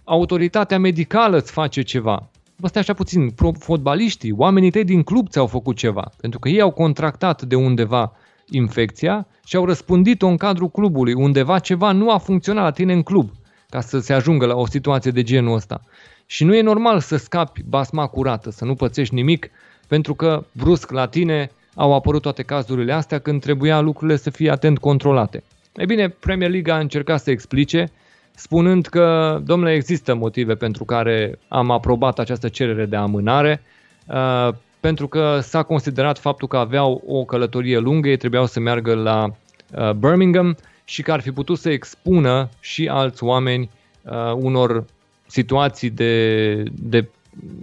autoritatea 0.04 0.80
medicală 0.80 1.38
îți 1.38 1.52
face 1.52 1.82
ceva. 1.82 2.30
Bă, 2.62 2.68
stai 2.68 2.82
așa 2.82 2.94
puțin, 2.94 3.34
fotbaliștii, 3.60 4.32
oamenii 4.32 4.72
tăi 4.72 4.84
din 4.84 5.04
club 5.04 5.30
ți-au 5.30 5.48
făcut 5.48 5.76
ceva, 5.76 6.12
pentru 6.22 6.40
că 6.40 6.50
ei 6.50 6.62
au 6.62 6.72
contractat 6.72 7.42
de 7.42 7.56
undeva 7.56 8.12
infecția 8.50 9.28
și 9.46 9.56
au 9.56 9.66
răspândit-o 9.66 10.28
în 10.28 10.38
cadrul 10.38 10.70
clubului. 10.70 11.14
Undeva 11.14 11.60
ceva 11.60 11.92
nu 11.92 12.12
a 12.12 12.18
funcționat 12.18 12.64
la 12.64 12.72
tine 12.72 12.94
în 12.94 13.04
club 13.04 13.32
ca 13.70 13.82
să 13.82 14.00
se 14.00 14.14
ajungă 14.14 14.46
la 14.46 14.56
o 14.56 14.66
situație 14.66 15.12
de 15.12 15.24
genul 15.24 15.56
ăsta. 15.56 15.82
Și 16.26 16.44
nu 16.44 16.56
e 16.56 16.62
normal 16.62 17.00
să 17.00 17.18
scapi 17.18 17.64
basma 17.64 18.08
curată, 18.08 18.52
să 18.52 18.66
nu 18.66 18.76
pățești 18.76 19.14
nimic, 19.14 19.50
pentru 19.88 20.14
că 20.14 20.46
brusc 20.52 20.92
la 20.92 21.08
tine 21.08 21.52
au 21.76 21.94
apărut 21.94 22.22
toate 22.22 22.44
cazurile 22.44 22.94
astea 22.94 23.20
când 23.20 23.42
trebuia 23.42 23.80
lucrurile 23.80 24.18
să 24.18 24.30
fie 24.30 24.52
atent 24.52 24.78
controlate. 24.78 25.44
E 25.76 25.86
bine, 25.86 26.10
Premier 26.10 26.50
League 26.50 26.74
a 26.74 26.80
încercat 26.80 27.22
să 27.22 27.32
explice, 27.32 27.92
spunând 28.40 28.86
că, 28.86 29.40
domnule, 29.44 29.74
există 29.74 30.14
motive 30.14 30.56
pentru 30.56 30.86
care 30.86 31.40
am 31.48 31.72
aprobat 31.72 32.20
această 32.20 32.48
cerere 32.48 32.86
de 32.86 32.96
amânare, 32.96 33.62
uh, 34.08 34.50
pentru 34.80 35.08
că 35.08 35.40
s-a 35.42 35.64
considerat 35.64 36.20
faptul 36.20 36.48
că 36.48 36.58
aveau 36.58 37.04
o 37.08 37.26
călătorie 37.26 37.78
lungă, 37.78 38.10
ei 38.10 38.18
trebuiau 38.18 38.46
să 38.46 38.60
meargă 38.60 38.94
la 38.94 39.26
uh, 39.26 39.92
Birmingham 39.92 40.58
și 40.86 41.02
că 41.02 41.12
ar 41.12 41.22
fi 41.22 41.32
putut 41.32 41.58
să 41.58 41.70
expună 41.70 42.50
și 42.60 42.88
alți 42.88 43.24
oameni 43.24 43.70
uh, 44.02 44.34
unor 44.36 44.86
situații 45.28 45.90
de, 45.90 46.54
de 46.72 47.10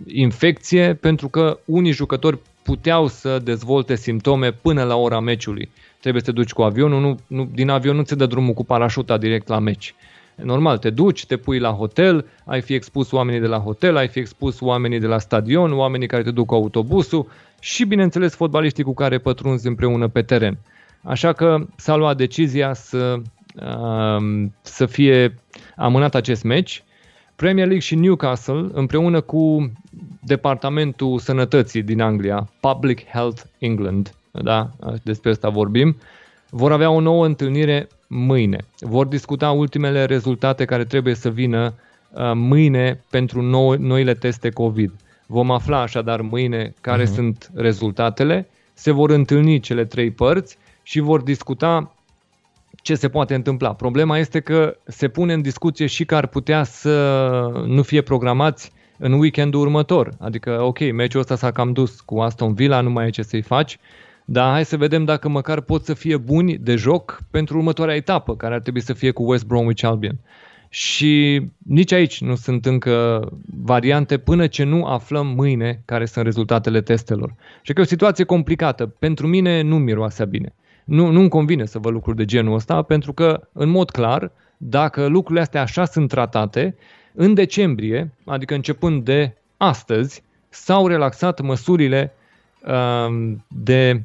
infecție, 0.07 0.95
pentru 0.95 1.29
că 1.29 1.59
unii 1.65 1.93
jucători 1.93 2.39
puteau 2.63 3.07
să 3.07 3.39
dezvolte 3.39 3.95
simptome 3.95 4.53
până 4.53 4.83
la 4.83 4.97
ora 4.97 5.21
meciului. 5.21 5.71
Trebuie 6.01 6.23
să 6.23 6.31
te 6.31 6.37
duci 6.37 6.53
cu 6.53 6.63
avionul, 6.63 7.01
nu, 7.01 7.19
nu, 7.27 7.49
din 7.55 7.69
avion 7.69 7.97
nu 7.97 8.03
ți 8.03 8.17
dă 8.17 8.27
drumul 8.27 8.55
cu 8.55 8.65
parașuta 8.65 9.17
direct 9.19 9.49
la 9.49 9.59
meci. 9.59 9.95
Normal, 10.43 10.79
te 10.79 10.91
duci, 10.91 11.27
te 11.27 11.37
pui 11.37 11.59
la 11.59 11.71
hotel, 11.71 12.27
ai 12.45 12.61
fi 12.61 12.75
expus 12.75 13.13
oamenii 13.13 13.41
de 13.41 13.47
la 13.47 13.59
hotel, 13.59 13.97
ai 13.97 14.09
fi 14.09 14.19
expus 14.19 14.61
oamenii 14.61 15.01
de 15.01 15.07
la 15.07 15.19
stadion, 15.19 15.73
oamenii 15.73 16.07
care 16.07 16.23
te 16.23 16.31
duc 16.31 16.47
cu 16.47 16.55
autobusul 16.55 17.27
și, 17.61 17.85
bineînțeles, 17.85 18.35
fotbaliștii 18.35 18.85
cu 18.85 18.95
care 18.95 19.19
pătrunzi 19.19 19.67
împreună 19.67 20.09
pe 20.09 20.23
teren. 20.23 20.59
Așa 21.03 21.33
că 21.33 21.67
s-a 21.77 21.97
luat 21.97 22.17
decizia 22.17 22.75
să, 22.75 23.17
uh, 23.55 24.47
să 24.61 24.87
fie 24.87 25.35
amânat 25.77 26.15
acest 26.15 26.43
meci. 26.43 26.85
Premier 27.37 27.67
League 27.67 27.85
și 27.85 27.95
Newcastle, 27.95 28.69
împreună 28.73 29.21
cu 29.21 29.73
Departamentul 30.23 31.19
Sănătății 31.19 31.83
din 31.83 32.01
Anglia, 32.01 32.49
Public 32.61 33.05
Health 33.05 33.43
England, 33.59 34.15
da? 34.31 34.71
despre 35.03 35.31
asta 35.31 35.49
vorbim, 35.49 35.97
vor 36.51 36.73
avea 36.73 36.91
o 36.91 37.01
nouă 37.01 37.27
întâlnire 37.27 37.89
mâine. 38.07 38.59
Vor 38.79 39.07
discuta 39.07 39.51
ultimele 39.51 40.05
rezultate 40.05 40.65
care 40.65 40.85
trebuie 40.85 41.15
să 41.15 41.31
vină 41.31 41.75
uh, 42.11 42.33
mâine 42.35 43.01
pentru 43.11 43.43
nou, 43.43 43.75
noile 43.75 44.15
teste 44.15 44.51
COVID. 44.51 44.93
Vom 45.27 45.51
afla 45.51 45.81
așadar 45.81 46.21
mâine 46.21 46.75
care 46.81 47.03
uh-huh. 47.03 47.15
sunt 47.15 47.51
rezultatele, 47.55 48.49
se 48.75 48.91
vor 48.91 49.11
întâlni 49.11 49.61
cele 49.61 49.85
trei 49.85 50.11
părți 50.11 50.59
și 50.83 51.01
vor 51.01 51.23
discuta 51.23 51.95
ce 52.83 52.95
se 52.95 53.09
poate 53.09 53.35
întâmpla. 53.35 53.73
Problema 53.73 54.19
este 54.19 54.41
că 54.41 54.77
se 54.85 55.09
pune 55.09 55.33
în 55.33 55.43
discuție 55.43 55.87
și 55.87 56.05
că 56.05 56.15
ar 56.15 56.27
putea 56.27 56.65
să 56.65 57.65
nu 57.67 57.83
fie 57.83 58.03
programați 58.03 58.73
în 58.99 59.13
weekendul 59.13 59.61
următor. 59.61 60.15
Adică, 60.19 60.63
ok, 60.63 60.93
meciul 60.93 61.21
ăsta 61.21 61.37
s-a 61.37 61.51
cam 61.51 61.73
dus 61.73 62.01
cu 62.01 62.21
Aston 62.21 62.55
Villa, 62.55 62.81
nu 62.81 62.91
mai 62.91 63.07
e 63.07 63.11
ce 63.11 63.23
să-i 63.23 63.43
faci, 63.43 63.79
dar 64.29 64.53
hai 64.53 64.65
să 64.65 64.77
vedem 64.77 65.05
dacă 65.05 65.29
măcar 65.29 65.61
pot 65.61 65.85
să 65.85 65.95
fie 65.95 66.17
buni 66.17 66.59
de 66.59 66.77
joc 66.77 67.23
pentru 67.31 67.57
următoarea 67.57 67.95
etapă, 67.95 68.37
care 68.37 68.55
ar 68.55 68.61
trebui 68.61 68.81
să 68.81 68.93
fie 68.93 69.11
cu 69.11 69.31
West 69.31 69.47
Bromwich 69.47 69.85
Albion. 69.85 70.19
Și 70.69 71.43
nici 71.59 71.93
aici 71.93 72.21
nu 72.21 72.35
sunt 72.35 72.67
încă 72.67 73.29
variante 73.63 74.19
până 74.19 74.47
ce 74.47 74.65
nu 74.65 74.85
aflăm 74.85 75.27
mâine 75.27 75.83
care 75.85 76.05
sunt 76.05 76.25
rezultatele 76.25 76.81
testelor. 76.81 77.35
Și 77.63 77.73
că 77.73 77.81
e 77.81 77.83
o 77.83 77.87
situație 77.87 78.25
complicată. 78.25 78.87
Pentru 78.87 79.27
mine 79.27 79.61
nu 79.61 79.79
miroase 79.79 80.25
bine. 80.25 80.55
Nu, 80.85 81.11
nu-mi 81.11 81.29
convine 81.29 81.65
să 81.65 81.79
văd 81.79 81.93
lucruri 81.93 82.17
de 82.17 82.25
genul 82.25 82.55
ăsta, 82.55 82.83
pentru 82.83 83.13
că, 83.13 83.49
în 83.53 83.69
mod 83.69 83.91
clar, 83.91 84.31
dacă 84.57 85.07
lucrurile 85.07 85.41
astea 85.41 85.61
așa 85.61 85.85
sunt 85.85 86.09
tratate, 86.09 86.77
în 87.15 87.35
decembrie, 87.35 88.13
adică 88.25 88.55
începând 88.55 89.05
de 89.05 89.37
astăzi, 89.57 90.23
s-au 90.49 90.87
relaxat 90.87 91.41
măsurile 91.41 92.13
uh, 92.67 93.33
de 93.49 94.03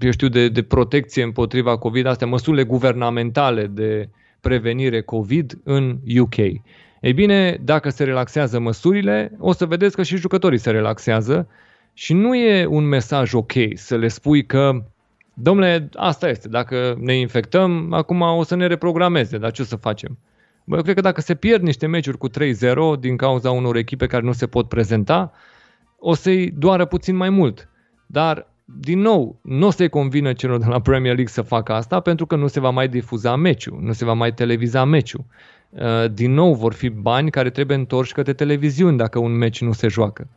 eu 0.00 0.10
știu, 0.10 0.28
de, 0.28 0.48
de 0.48 0.62
protecție 0.62 1.22
împotriva 1.22 1.78
COVID, 1.78 2.06
astea 2.06 2.26
măsurile 2.26 2.64
guvernamentale 2.64 3.66
de 3.66 4.08
prevenire 4.40 5.00
COVID 5.00 5.58
în 5.64 5.98
UK. 6.18 6.36
Ei 6.36 7.12
bine, 7.14 7.58
dacă 7.64 7.88
se 7.88 8.04
relaxează 8.04 8.58
măsurile, 8.58 9.32
o 9.38 9.52
să 9.52 9.66
vedeți 9.66 9.96
că 9.96 10.02
și 10.02 10.16
jucătorii 10.16 10.58
se 10.58 10.70
relaxează 10.70 11.48
și 11.92 12.12
nu 12.12 12.34
e 12.34 12.66
un 12.66 12.84
mesaj 12.84 13.32
ok 13.32 13.52
să 13.74 13.96
le 13.96 14.08
spui 14.08 14.46
că 14.46 14.84
domnule, 15.34 15.88
asta 15.94 16.28
este, 16.28 16.48
dacă 16.48 16.96
ne 17.00 17.14
infectăm, 17.14 17.92
acum 17.92 18.20
o 18.20 18.42
să 18.42 18.54
ne 18.54 18.66
reprogrameze, 18.66 19.38
dar 19.38 19.50
ce 19.50 19.64
să 19.64 19.76
facem? 19.76 20.18
Bă, 20.64 20.76
eu 20.76 20.82
cred 20.82 20.94
că 20.94 21.00
dacă 21.00 21.20
se 21.20 21.34
pierd 21.34 21.62
niște 21.62 21.86
meciuri 21.86 22.18
cu 22.18 22.28
3-0 22.30 22.32
din 23.00 23.16
cauza 23.16 23.50
unor 23.50 23.76
echipe 23.76 24.06
care 24.06 24.22
nu 24.22 24.32
se 24.32 24.46
pot 24.46 24.68
prezenta, 24.68 25.32
o 25.98 26.14
să-i 26.14 26.50
doară 26.50 26.84
puțin 26.84 27.16
mai 27.16 27.30
mult. 27.30 27.68
Dar 28.06 28.46
din 28.68 28.98
nou, 28.98 29.38
nu 29.42 29.66
o 29.66 29.70
să-i 29.70 29.88
convină 29.88 30.32
celor 30.32 30.58
de 30.58 30.66
la 30.66 30.80
Premier 30.80 31.14
League 31.14 31.32
să 31.32 31.42
facă 31.42 31.72
asta 31.72 32.00
pentru 32.00 32.26
că 32.26 32.36
nu 32.36 32.46
se 32.46 32.60
va 32.60 32.70
mai 32.70 32.88
difuza 32.88 33.36
meciul, 33.36 33.78
nu 33.80 33.92
se 33.92 34.04
va 34.04 34.12
mai 34.12 34.34
televiza 34.34 34.84
meciul. 34.84 35.24
Uh, 35.70 36.10
din 36.12 36.32
nou 36.32 36.54
vor 36.54 36.72
fi 36.72 36.88
bani 36.88 37.30
care 37.30 37.50
trebuie 37.50 37.76
întorși 37.76 38.12
către 38.12 38.32
televiziuni 38.32 38.96
dacă 38.96 39.18
un 39.18 39.36
meci 39.36 39.62
nu 39.62 39.72
se 39.72 39.88
joacă. 39.88 40.28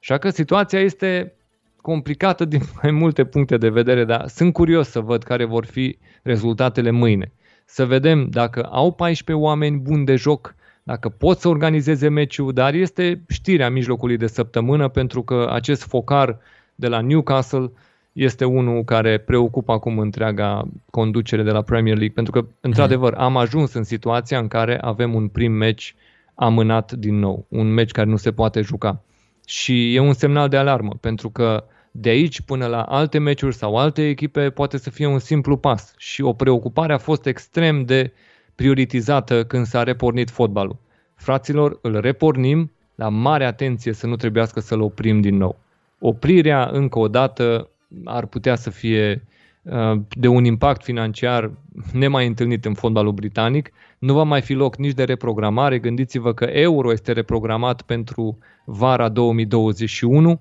Așa 0.00 0.18
că 0.18 0.30
situația 0.30 0.80
este 0.80 1.34
complicată 1.80 2.44
din 2.44 2.60
mai 2.82 2.90
multe 2.90 3.24
puncte 3.24 3.56
de 3.56 3.68
vedere, 3.68 4.04
dar 4.04 4.26
sunt 4.26 4.52
curios 4.52 4.88
să 4.88 5.00
văd 5.00 5.22
care 5.22 5.44
vor 5.44 5.64
fi 5.64 5.98
rezultatele 6.22 6.90
mâine. 6.90 7.32
Să 7.64 7.86
vedem 7.86 8.28
dacă 8.30 8.62
au 8.62 8.92
14 8.92 9.44
oameni 9.46 9.78
buni 9.78 10.04
de 10.04 10.16
joc, 10.16 10.54
dacă 10.82 11.08
pot 11.08 11.38
să 11.38 11.48
organizeze 11.48 12.08
meciul, 12.08 12.52
dar 12.52 12.74
este 12.74 13.22
știrea 13.28 13.70
mijlocului 13.70 14.16
de 14.16 14.26
săptămână 14.26 14.88
pentru 14.88 15.22
că 15.22 15.48
acest 15.52 15.82
focar 15.82 16.38
de 16.78 16.88
la 16.88 17.00
Newcastle 17.00 17.70
este 18.12 18.44
unul 18.44 18.84
care 18.84 19.18
preocupă 19.18 19.72
acum 19.72 19.98
întreaga 19.98 20.68
conducere 20.90 21.42
de 21.42 21.50
la 21.50 21.62
Premier 21.62 21.96
League, 21.96 22.14
pentru 22.14 22.32
că, 22.32 22.46
într-adevăr, 22.60 23.14
am 23.14 23.36
ajuns 23.36 23.72
în 23.72 23.82
situația 23.82 24.38
în 24.38 24.48
care 24.48 24.78
avem 24.80 25.14
un 25.14 25.28
prim 25.28 25.52
meci 25.52 25.94
amânat 26.34 26.92
din 26.92 27.18
nou, 27.18 27.46
un 27.48 27.72
meci 27.72 27.90
care 27.90 28.08
nu 28.08 28.16
se 28.16 28.32
poate 28.32 28.60
juca. 28.60 29.02
Și 29.46 29.94
e 29.94 30.00
un 30.00 30.12
semnal 30.12 30.48
de 30.48 30.56
alarmă, 30.56 30.96
pentru 31.00 31.30
că 31.30 31.64
de 31.90 32.08
aici 32.08 32.40
până 32.40 32.66
la 32.66 32.82
alte 32.82 33.18
meciuri 33.18 33.54
sau 33.54 33.76
alte 33.76 34.08
echipe 34.08 34.50
poate 34.50 34.78
să 34.78 34.90
fie 34.90 35.06
un 35.06 35.18
simplu 35.18 35.56
pas. 35.56 35.94
Și 35.96 36.22
o 36.22 36.32
preocupare 36.32 36.92
a 36.92 36.98
fost 36.98 37.26
extrem 37.26 37.84
de 37.84 38.12
prioritizată 38.54 39.44
când 39.44 39.66
s-a 39.66 39.82
repornit 39.82 40.30
fotbalul. 40.30 40.76
Fraților, 41.14 41.78
îl 41.82 42.00
repornim, 42.00 42.72
la 42.94 43.08
mare 43.08 43.44
atenție 43.44 43.92
să 43.92 44.06
nu 44.06 44.16
trebuiască 44.16 44.60
să-l 44.60 44.80
oprim 44.80 45.20
din 45.20 45.36
nou 45.36 45.66
oprirea 46.00 46.68
încă 46.72 46.98
o 46.98 47.08
dată 47.08 47.68
ar 48.04 48.26
putea 48.26 48.54
să 48.54 48.70
fie 48.70 49.24
uh, 49.62 50.00
de 50.10 50.28
un 50.28 50.44
impact 50.44 50.84
financiar 50.84 51.50
nemai 51.92 52.26
întâlnit 52.26 52.64
în 52.64 52.74
fotbalul 52.74 53.12
britanic. 53.12 53.70
Nu 53.98 54.14
va 54.14 54.22
mai 54.22 54.42
fi 54.42 54.52
loc 54.52 54.76
nici 54.76 54.94
de 54.94 55.04
reprogramare. 55.04 55.78
Gândiți-vă 55.78 56.34
că 56.34 56.44
euro 56.44 56.92
este 56.92 57.12
reprogramat 57.12 57.82
pentru 57.82 58.38
vara 58.64 59.08
2021. 59.08 60.40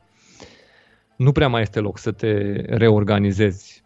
Nu 1.16 1.32
prea 1.32 1.48
mai 1.48 1.62
este 1.62 1.80
loc 1.80 1.98
să 1.98 2.12
te 2.12 2.32
reorganizezi. 2.76 3.86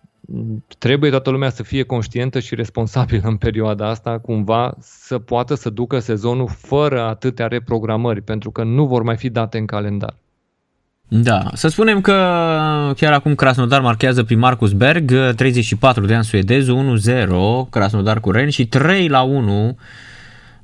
Trebuie 0.77 1.09
toată 1.09 1.29
lumea 1.29 1.49
să 1.49 1.63
fie 1.63 1.83
conștientă 1.83 2.39
și 2.39 2.55
responsabilă 2.55 3.27
în 3.27 3.37
perioada 3.37 3.87
asta, 3.87 4.19
cumva 4.19 4.75
să 4.79 5.19
poată 5.19 5.55
să 5.55 5.69
ducă 5.69 5.99
sezonul 5.99 6.47
fără 6.47 7.01
atâtea 7.01 7.47
reprogramări, 7.47 8.21
pentru 8.21 8.51
că 8.51 8.63
nu 8.63 8.85
vor 8.85 9.03
mai 9.03 9.17
fi 9.17 9.29
date 9.29 9.57
în 9.57 9.65
calendar. 9.65 10.15
Da, 11.13 11.43
să 11.53 11.67
spunem 11.67 12.01
că 12.01 12.13
chiar 12.97 13.13
acum 13.13 13.35
Krasnodar 13.35 13.81
marchează 13.81 14.23
prin 14.23 14.39
Marcus 14.39 14.71
Berg, 14.71 15.33
34 15.35 16.05
de 16.05 16.13
ani 16.13 16.23
suedezul, 16.23 16.99
1-0, 17.65 17.69
Krasnodar 17.69 18.19
cu 18.19 18.31
Ren 18.31 18.49
și 18.49 18.65
3 18.65 19.07
la 19.07 19.21
1 19.21 19.77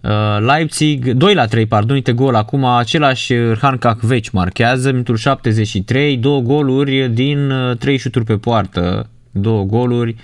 uh, 0.01 0.11
Leipzig, 0.39 1.11
2 1.11 1.33
la 1.33 1.45
3, 1.45 1.65
pardon, 1.65 1.95
uite 1.95 2.13
gol 2.13 2.35
acum, 2.35 2.63
același 2.63 3.33
Han 3.61 3.77
Kakveci 3.77 4.29
marchează, 4.29 4.91
minutul 4.91 5.15
73, 5.15 6.17
două 6.17 6.39
goluri 6.39 7.09
din 7.09 7.53
3 7.79 7.93
uh, 7.93 7.99
șuturi 7.99 8.25
pe 8.25 8.37
poartă, 8.37 9.09
două 9.31 9.63
goluri 9.63 10.15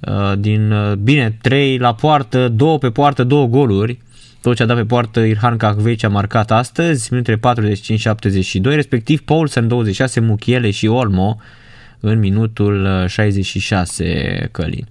uh, 0.00 0.38
din, 0.38 0.74
bine, 1.02 1.36
3 1.42 1.78
la 1.78 1.94
poartă, 1.94 2.48
2 2.48 2.78
pe 2.78 2.90
poartă, 2.90 3.24
două 3.24 3.46
goluri, 3.46 3.98
tot 4.46 4.56
ce 4.56 4.62
a 4.62 4.66
dat 4.66 4.76
pe 4.76 4.84
poartă 4.84 5.20
Irhan 5.20 5.56
Kakveci 5.56 6.02
a 6.02 6.08
marcat 6.08 6.50
astăzi, 6.50 7.08
minutele 7.12 7.38
45-72, 7.38 8.62
respectiv 8.62 9.20
Paulsen 9.20 9.68
26, 9.68 10.20
Muchiele 10.20 10.70
și 10.70 10.86
Olmo 10.86 11.40
în 12.00 12.18
minutul 12.18 13.04
66 13.06 14.38
uh, 14.42 14.48
Călin. 14.50 14.86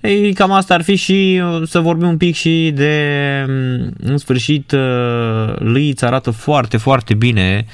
Ei, 0.00 0.32
cam 0.32 0.52
asta 0.52 0.74
ar 0.74 0.82
fi 0.82 0.94
și 0.94 1.42
uh, 1.42 1.62
să 1.68 1.80
vorbim 1.80 2.08
un 2.08 2.16
pic 2.16 2.34
și 2.34 2.72
de, 2.74 3.44
mm, 3.48 3.92
în 4.00 4.18
sfârșit, 4.18 4.72
uh, 4.72 5.58
Leeds 5.58 6.02
arată 6.02 6.30
foarte, 6.30 6.76
foarte 6.76 7.14
bine 7.14 7.66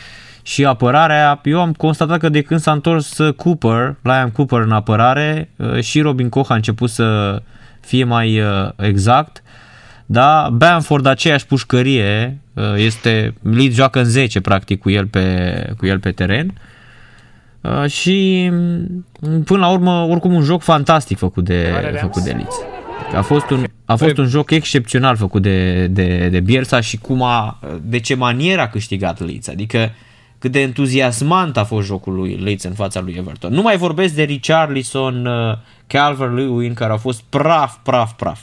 și 0.43 0.65
apărarea. 0.65 1.41
Eu 1.45 1.61
am 1.61 1.73
constatat 1.73 2.19
că 2.19 2.29
de 2.29 2.43
când 2.43 2.61
s-a 2.61 2.73
întors 2.73 3.19
Cooper, 3.37 3.97
Liam 4.03 4.31
Cooper 4.31 4.61
în 4.61 4.73
apărare, 4.73 5.51
și 5.81 6.01
Robin 6.01 6.29
Koch 6.29 6.51
a 6.51 6.55
început 6.55 6.91
să 6.91 7.43
fie 7.81 8.05
mai 8.05 8.43
exact. 8.77 9.43
Da, 10.13 10.49
Bamford 10.53 11.07
aceeași 11.07 11.47
pușcărie, 11.47 12.39
este, 12.77 13.35
Leeds 13.43 13.75
joacă 13.75 13.99
în 13.99 14.05
10 14.05 14.41
practic 14.41 14.81
cu 14.81 14.91
el 14.91 15.07
pe, 15.07 15.75
cu 15.79 15.87
el 15.87 15.99
pe 15.99 16.11
teren. 16.11 16.61
Uh, 17.61 17.91
și 17.91 18.49
mm, 18.53 19.43
până 19.43 19.61
la 19.61 19.69
urmă 19.69 19.91
oricum 19.91 20.35
un 20.35 20.43
joc 20.43 20.63
fantastic 20.63 21.19
făcut 21.19 21.45
de, 21.45 21.73
făcut 22.01 22.23
de 22.23 22.31
Leeds. 22.31 22.55
A 23.15 23.21
fost 23.21 23.51
un, 23.51 23.65
a 23.85 23.97
fost 23.97 24.17
un 24.17 24.27
joc 24.27 24.51
excepțional 24.51 25.17
făcut 25.17 25.43
de, 25.43 25.87
de, 25.87 26.29
de 26.29 26.41
Bielsa 26.41 26.81
și 26.81 26.99
cum 26.99 27.23
a, 27.23 27.61
de 27.83 27.99
ce 27.99 28.15
manieră 28.15 28.61
a 28.61 28.69
câștigat 28.69 29.21
Leeds. 29.21 29.49
Adică 29.49 29.91
cât 30.39 30.53
de 30.53 30.61
entuziasmant 30.61 31.57
a 31.57 31.65
fost 31.65 31.87
jocul 31.87 32.15
lui 32.15 32.35
Leeds 32.35 32.65
în 32.65 32.73
fața 32.73 33.01
lui 33.01 33.15
Everton. 33.19 33.53
Nu 33.53 33.63
mai 33.63 33.77
vorbesc 33.77 34.15
de 34.15 34.23
Richarlison, 34.23 35.27
uh, 35.27 35.57
Calvert-Lewin 35.87 36.75
care 36.75 36.91
au 36.91 36.99
fost 36.99 37.23
praf, 37.29 37.77
praf, 37.83 38.13
praf. 38.13 38.41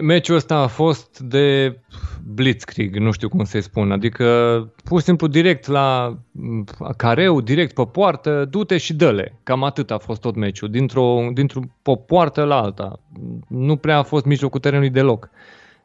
Meciul 0.00 0.36
ăsta 0.36 0.56
a 0.56 0.66
fost 0.66 1.18
de 1.18 1.78
blitzkrieg, 2.24 2.96
nu 2.96 3.10
știu 3.10 3.28
cum 3.28 3.44
să-i 3.44 3.62
spun, 3.62 3.92
adică 3.92 4.26
pur 4.84 4.98
și 4.98 5.04
simplu 5.04 5.26
direct 5.26 5.66
la 5.66 6.18
careu, 6.96 7.40
direct 7.40 7.74
pe 7.74 7.82
poartă, 7.92 8.46
du-te 8.50 8.76
și 8.76 8.94
dă-le. 8.94 9.38
Cam 9.42 9.64
atât 9.64 9.90
a 9.90 9.98
fost 9.98 10.20
tot 10.20 10.34
meciul, 10.34 10.70
dintr-o, 10.70 11.28
dintr-o 11.34 11.60
o 11.84 11.96
poartă 11.96 12.44
la 12.44 12.60
alta. 12.60 13.00
Nu 13.48 13.76
prea 13.76 13.98
a 13.98 14.02
fost 14.02 14.24
mijlocul 14.24 14.60
terenului 14.60 14.90
deloc. 14.90 15.30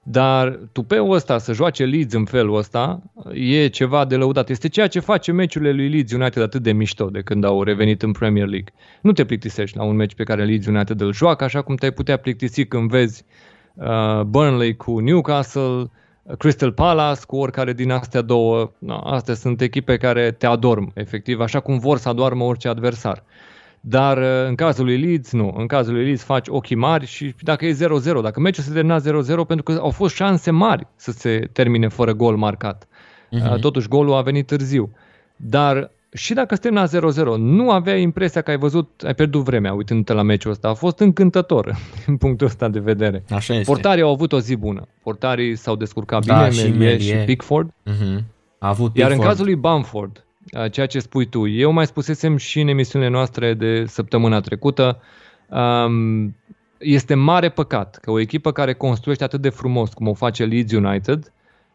Dar 0.07 0.59
tupeul 0.71 1.13
ăsta, 1.13 1.37
să 1.37 1.53
joace 1.53 1.85
Leeds 1.85 2.13
în 2.13 2.25
felul 2.25 2.57
ăsta, 2.57 3.01
e 3.33 3.67
ceva 3.67 4.05
de 4.05 4.15
lăudat. 4.15 4.49
Este 4.49 4.67
ceea 4.67 4.87
ce 4.87 4.99
face 4.99 5.31
meciurile 5.31 5.71
lui 5.71 5.89
Leeds 5.89 6.11
United 6.11 6.43
atât 6.43 6.61
de 6.61 6.71
mișto 6.71 7.09
de 7.09 7.21
când 7.21 7.43
au 7.43 7.63
revenit 7.63 8.01
în 8.01 8.11
Premier 8.11 8.47
League. 8.47 8.73
Nu 9.01 9.11
te 9.11 9.25
plictisești 9.25 9.77
la 9.77 9.83
un 9.83 9.95
meci 9.95 10.15
pe 10.15 10.23
care 10.23 10.45
Leeds 10.45 10.65
United 10.65 11.01
îl 11.01 11.13
joacă, 11.13 11.43
așa 11.43 11.61
cum 11.61 11.75
te-ai 11.75 11.91
putea 11.91 12.17
plictisi 12.17 12.65
când 12.65 12.89
vezi 12.89 13.23
uh, 13.27 13.44
Burnley 14.25 14.75
cu 14.75 14.99
Newcastle, 14.99 15.89
Crystal 16.37 16.71
Palace 16.71 17.21
cu 17.27 17.35
oricare 17.35 17.73
din 17.73 17.91
astea 17.91 18.21
două. 18.21 18.71
No, 18.77 18.97
astea 19.03 19.33
sunt 19.33 19.61
echipe 19.61 19.97
care 19.97 20.31
te 20.31 20.45
adorm, 20.45 20.91
efectiv, 20.93 21.39
așa 21.39 21.59
cum 21.59 21.79
vor 21.79 21.97
să 21.97 22.09
adoarmă 22.09 22.43
orice 22.43 22.67
adversar. 22.67 23.23
Dar 23.79 24.17
uh, 24.17 24.47
în 24.47 24.55
cazul 24.55 24.85
lui 24.85 24.97
Leeds, 24.97 25.31
nu. 25.31 25.53
În 25.57 25.67
cazul 25.67 25.93
lui 25.93 26.03
Leeds 26.03 26.23
faci 26.23 26.47
ochii 26.47 26.75
mari 26.75 27.05
și 27.05 27.35
dacă 27.39 27.65
e 27.65 27.73
0-0, 27.73 27.77
dacă 28.21 28.39
meciul 28.39 28.63
se 28.63 28.73
termina 28.73 28.99
0-0, 28.99 29.03
pentru 29.47 29.63
că 29.63 29.77
au 29.81 29.89
fost 29.89 30.15
șanse 30.15 30.51
mari 30.51 30.87
să 30.95 31.11
se 31.11 31.49
termine 31.51 31.87
fără 31.87 32.13
gol 32.13 32.35
marcat. 32.35 32.87
Uh-huh. 32.87 33.59
Totuși, 33.59 33.87
golul 33.87 34.13
a 34.13 34.21
venit 34.21 34.47
târziu. 34.47 34.91
Dar 35.35 35.91
și 36.15 36.33
dacă 36.33 36.55
suntem 36.55 37.01
la 37.01 37.11
0-0, 37.35 37.37
nu 37.37 37.71
aveai 37.71 38.01
impresia 38.01 38.41
că 38.41 38.49
ai 38.49 38.57
văzut, 38.57 39.03
ai 39.05 39.15
pierdut 39.15 39.43
vremea 39.43 39.73
uitându-te 39.73 40.13
la 40.13 40.21
meciul 40.21 40.51
ăsta. 40.51 40.67
A 40.67 40.73
fost 40.73 40.99
încântător 40.99 41.75
din 42.05 42.17
punctul 42.17 42.47
ăsta 42.47 42.67
de 42.67 42.79
vedere. 42.79 43.23
Așa 43.29 43.53
este. 43.53 43.71
Portarii 43.71 44.03
au 44.03 44.11
avut 44.11 44.31
o 44.31 44.39
zi 44.39 44.55
bună. 44.55 44.87
Portarii 45.03 45.55
s-au 45.55 45.75
descurcat 45.75 46.25
da, 46.25 46.47
bine, 46.47 46.61
și 46.61 46.71
Melie 46.71 46.97
și 46.97 47.25
Pickford. 47.25 47.69
Uh-huh. 47.69 48.23
A 48.59 48.67
avut 48.67 48.91
Pickford. 48.91 48.95
Iar 48.95 49.11
în 49.11 49.19
cazul 49.19 49.45
lui 49.45 49.55
Bamford, 49.55 50.25
ceea 50.71 50.85
ce 50.85 50.99
spui 50.99 51.25
tu, 51.25 51.47
eu 51.47 51.71
mai 51.71 51.85
spusesem 51.85 52.37
și 52.37 52.59
în 52.59 52.67
emisiunile 52.67 53.09
noastre 53.11 53.53
de 53.53 53.85
săptămâna 53.85 54.39
trecută, 54.39 55.01
um, 55.49 56.35
este 56.77 57.13
mare 57.13 57.49
păcat 57.49 57.97
că 58.01 58.11
o 58.11 58.19
echipă 58.19 58.51
care 58.51 58.73
construiește 58.73 59.23
atât 59.23 59.41
de 59.41 59.49
frumos 59.49 59.93
cum 59.93 60.07
o 60.07 60.13
face 60.13 60.45
Leeds 60.45 60.71
United, 60.71 61.33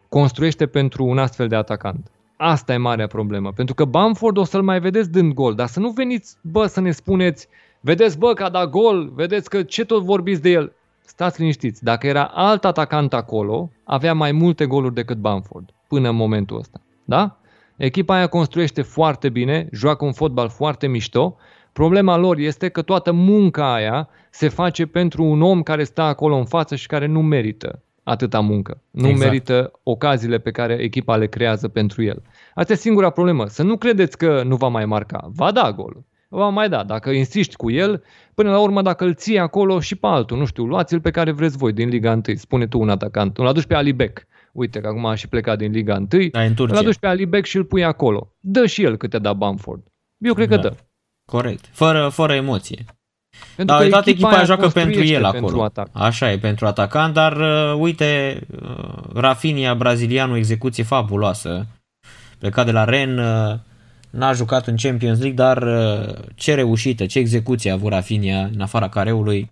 construiește 0.08 0.66
pentru 0.66 1.04
un 1.04 1.18
astfel 1.18 1.48
de 1.48 1.56
atacant. 1.56 2.10
Asta 2.42 2.72
e 2.72 2.76
marea 2.76 3.06
problemă. 3.06 3.52
Pentru 3.52 3.74
că 3.74 3.84
Bamford 3.84 4.36
o 4.36 4.44
să-l 4.44 4.62
mai 4.62 4.80
vedeți 4.80 5.10
dând 5.10 5.32
gol, 5.32 5.54
dar 5.54 5.66
să 5.66 5.80
nu 5.80 5.90
veniți, 5.90 6.36
bă, 6.42 6.66
să 6.66 6.80
ne 6.80 6.90
spuneți, 6.90 7.48
vedeți, 7.80 8.18
bă, 8.18 8.32
că 8.32 8.44
a 8.44 8.48
dat 8.48 8.70
gol, 8.70 9.10
vedeți 9.14 9.50
că 9.50 9.62
ce 9.62 9.84
tot 9.84 10.02
vorbiți 10.02 10.42
de 10.42 10.50
el. 10.50 10.72
Stați 11.00 11.40
liniștiți, 11.40 11.84
dacă 11.84 12.06
era 12.06 12.24
alt 12.24 12.64
atacant 12.64 13.12
acolo, 13.12 13.70
avea 13.84 14.14
mai 14.14 14.32
multe 14.32 14.66
goluri 14.66 14.94
decât 14.94 15.16
Bamford, 15.16 15.70
până 15.88 16.08
în 16.08 16.16
momentul 16.16 16.58
ăsta. 16.58 16.80
Da? 17.04 17.36
Echipa 17.76 18.14
aia 18.14 18.26
construiește 18.26 18.82
foarte 18.82 19.28
bine, 19.28 19.68
joacă 19.72 20.04
un 20.04 20.12
fotbal 20.12 20.48
foarte 20.48 20.86
mișto. 20.86 21.36
Problema 21.72 22.16
lor 22.16 22.38
este 22.38 22.68
că 22.68 22.82
toată 22.82 23.12
munca 23.12 23.74
aia 23.74 24.08
se 24.30 24.48
face 24.48 24.86
pentru 24.86 25.24
un 25.24 25.42
om 25.42 25.62
care 25.62 25.84
stă 25.84 26.02
acolo 26.02 26.36
în 26.36 26.44
față 26.44 26.76
și 26.76 26.86
care 26.86 27.06
nu 27.06 27.22
merită 27.22 27.82
atâta 28.02 28.40
muncă. 28.40 28.80
Nu 28.90 29.08
exact. 29.08 29.24
merită 29.24 29.72
ocaziile 29.82 30.38
pe 30.38 30.50
care 30.50 30.74
echipa 30.74 31.16
le 31.16 31.26
creează 31.26 31.68
pentru 31.68 32.02
el. 32.02 32.22
Asta 32.54 32.72
e 32.72 32.76
singura 32.76 33.10
problemă. 33.10 33.46
Să 33.46 33.62
nu 33.62 33.76
credeți 33.76 34.16
că 34.16 34.42
nu 34.42 34.56
va 34.56 34.68
mai 34.68 34.84
marca. 34.84 35.30
Va 35.34 35.52
da 35.52 35.72
golul. 35.72 36.04
Va 36.28 36.48
mai 36.48 36.68
da. 36.68 36.84
Dacă 36.84 37.10
insisti 37.10 37.56
cu 37.56 37.70
el, 37.70 38.02
până 38.34 38.50
la 38.50 38.60
urmă 38.60 38.82
dacă 38.82 39.04
îl 39.04 39.14
ții 39.14 39.38
acolo 39.38 39.80
și 39.80 39.96
pe 39.96 40.06
altul, 40.06 40.38
nu 40.38 40.44
știu, 40.44 40.64
luați-l 40.64 41.00
pe 41.00 41.10
care 41.10 41.30
vreți 41.30 41.56
voi 41.56 41.72
din 41.72 41.88
Liga 41.88 42.10
1. 42.12 42.22
Spune 42.34 42.66
tu 42.66 42.80
un 42.80 42.88
atacant. 42.88 43.38
Îl 43.38 43.46
aduci 43.46 43.66
pe 43.66 43.74
Alibek. 43.74 44.26
Uite 44.52 44.80
că 44.80 44.86
acum 44.86 45.06
a 45.06 45.14
și 45.14 45.28
plecat 45.28 45.58
din 45.58 45.70
Liga 45.70 46.06
1. 46.12 46.28
Da, 46.30 46.42
în 46.42 46.54
Îl 46.56 46.76
aduci 46.76 46.98
pe 46.98 47.06
Alibek 47.06 47.44
și 47.44 47.56
îl 47.56 47.64
pui 47.64 47.84
acolo. 47.84 48.32
Dă 48.40 48.66
și 48.66 48.82
el 48.82 48.96
câte 48.96 49.18
da 49.18 49.32
Bamford. 49.32 49.82
Eu 50.18 50.34
cred 50.34 50.48
da. 50.48 50.56
că 50.56 50.60
dă. 50.60 50.74
Corect. 51.24 51.64
Fără, 51.72 52.08
fără 52.08 52.34
emoție. 52.34 52.84
Pentru 53.56 53.76
dar 53.76 53.88
toată 53.88 54.10
echipa, 54.10 54.28
echipa 54.28 54.44
joacă 54.44 54.68
pentru 54.68 55.04
el 55.04 55.24
acolo. 55.24 55.40
Pentru 55.40 55.62
atac. 55.62 55.88
Așa 55.92 56.32
e, 56.32 56.38
pentru 56.38 56.66
atacant, 56.66 57.14
dar 57.14 57.36
uh, 57.36 57.74
uite, 57.78 58.40
uh, 58.62 58.94
Rafinha, 59.14 59.74
brazilianul, 59.74 60.36
execuție 60.36 60.84
fabuloasă. 60.84 61.66
Plecat 62.38 62.64
de 62.64 62.72
la 62.72 62.84
Ren, 62.84 63.18
uh, 63.18 63.54
n-a 64.10 64.32
jucat 64.32 64.66
în 64.66 64.76
Champions 64.76 65.18
League, 65.18 65.44
dar 65.44 65.62
uh, 65.62 66.14
ce 66.34 66.54
reușită, 66.54 67.06
ce 67.06 67.18
execuție 67.18 67.70
a 67.70 67.74
avut 67.74 67.92
Rafinha 67.92 68.50
în 68.54 68.60
afara 68.60 68.88
careului, 68.88 69.50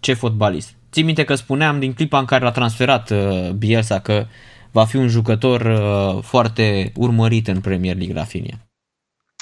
ce 0.00 0.12
fotbalist. 0.12 0.74
Ții 0.92 1.02
minte 1.02 1.24
că 1.24 1.34
spuneam 1.34 1.78
din 1.78 1.92
clipa 1.92 2.18
în 2.18 2.24
care 2.24 2.44
l-a 2.44 2.50
transferat 2.50 3.10
uh, 3.10 3.50
Bielsa 3.50 3.98
că 3.98 4.26
va 4.70 4.84
fi 4.84 4.96
un 4.96 5.08
jucător 5.08 5.60
uh, 5.60 6.22
foarte 6.22 6.92
urmărit 6.96 7.48
în 7.48 7.60
Premier 7.60 7.96
League 7.96 8.14
Rafinha. 8.14 8.58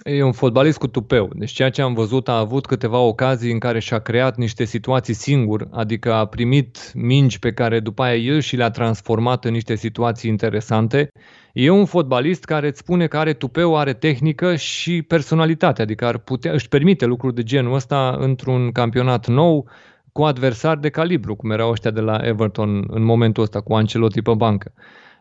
E 0.04 0.22
un 0.22 0.32
fotbalist 0.32 0.78
cu 0.78 0.86
tupeu. 0.86 1.30
Deci 1.34 1.50
ceea 1.50 1.70
ce 1.70 1.82
am 1.82 1.94
văzut 1.94 2.28
a 2.28 2.38
avut 2.38 2.66
câteva 2.66 2.98
ocazii 2.98 3.52
în 3.52 3.58
care 3.58 3.78
și-a 3.78 3.98
creat 3.98 4.36
niște 4.36 4.64
situații 4.64 5.14
singur, 5.14 5.68
adică 5.70 6.12
a 6.12 6.26
primit 6.26 6.92
mingi 6.94 7.38
pe 7.38 7.52
care 7.52 7.80
după 7.80 8.02
aia 8.02 8.14
el 8.14 8.40
și 8.40 8.56
le-a 8.56 8.70
transformat 8.70 9.44
în 9.44 9.52
niște 9.52 9.74
situații 9.74 10.30
interesante. 10.30 11.08
E 11.52 11.70
un 11.70 11.84
fotbalist 11.84 12.44
care 12.44 12.68
îți 12.68 12.78
spune 12.78 13.06
că 13.06 13.18
are 13.18 13.32
tupeu, 13.32 13.76
are 13.76 13.92
tehnică 13.92 14.56
și 14.56 15.02
personalitate, 15.02 15.82
adică 15.82 16.06
ar 16.06 16.18
putea, 16.18 16.52
își 16.52 16.68
permite 16.68 17.04
lucruri 17.04 17.34
de 17.34 17.42
genul 17.42 17.74
ăsta 17.74 18.16
într-un 18.18 18.72
campionat 18.72 19.26
nou 19.26 19.68
cu 20.12 20.22
adversari 20.22 20.80
de 20.80 20.88
calibru, 20.88 21.34
cum 21.34 21.50
erau 21.50 21.70
ăștia 21.70 21.90
de 21.90 22.00
la 22.00 22.20
Everton 22.22 22.84
în 22.88 23.02
momentul 23.02 23.42
ăsta 23.42 23.60
cu 23.60 23.74
Ancelotti 23.74 24.22
pe 24.22 24.34
bancă. 24.34 24.72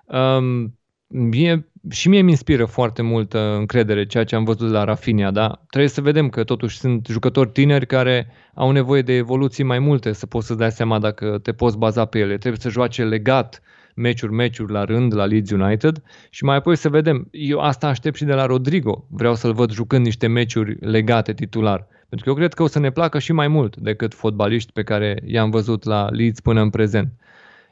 Um, 0.06 0.77
mie, 1.08 1.70
și 1.90 2.10
mie 2.10 2.22
mi 2.22 2.30
inspiră 2.30 2.66
foarte 2.66 3.02
multă 3.02 3.56
încredere 3.56 4.06
ceea 4.06 4.24
ce 4.24 4.36
am 4.36 4.44
văzut 4.44 4.70
la 4.70 4.84
Rafinha, 4.84 5.32
da? 5.32 5.62
Trebuie 5.70 5.90
să 5.90 6.02
vedem 6.02 6.30
că 6.30 6.44
totuși 6.44 6.78
sunt 6.78 7.08
jucători 7.08 7.50
tineri 7.50 7.86
care 7.86 8.28
au 8.54 8.72
nevoie 8.72 9.02
de 9.02 9.14
evoluții 9.14 9.64
mai 9.64 9.80
multe 9.80 10.12
să 10.12 10.26
poți 10.26 10.48
să-ți 10.48 10.60
dai 10.60 10.72
seama 10.72 11.00
dacă 11.00 11.40
te 11.44 11.52
poți 11.52 11.78
baza 11.78 12.06
pe 12.06 12.20
ele. 12.20 12.38
Trebuie 12.38 12.62
să 12.62 12.70
joace 12.70 13.04
legat 13.04 13.62
meciuri, 13.96 14.34
meciuri 14.34 14.72
la 14.72 14.84
rând 14.84 15.16
la 15.16 15.26
Leeds 15.26 15.52
United 15.52 16.02
și 16.30 16.44
mai 16.44 16.56
apoi 16.56 16.76
să 16.76 16.90
vedem. 16.90 17.28
Eu 17.32 17.60
asta 17.60 17.88
aștept 17.88 18.16
și 18.16 18.24
de 18.24 18.34
la 18.34 18.46
Rodrigo. 18.46 19.06
Vreau 19.10 19.36
să-l 19.36 19.54
văd 19.54 19.72
jucând 19.72 20.06
niște 20.06 20.28
meciuri 20.28 20.78
legate 20.80 21.34
titular. 21.34 21.88
Pentru 22.10 22.26
că 22.26 22.30
eu 22.30 22.36
cred 22.36 22.54
că 22.54 22.64
o 22.64 22.68
să 22.68 22.80
ne 22.80 22.92
placă 22.92 23.20
și 23.20 23.32
mai 23.32 23.48
mult 23.48 23.78
decât 23.78 24.14
fotbaliști 24.14 24.72
pe 24.72 24.84
care 24.84 25.22
i-am 25.26 25.50
văzut 25.50 25.84
la 25.84 26.10
Leeds 26.10 26.40
până 26.40 26.62
în 26.62 26.70
prezent. 26.70 27.14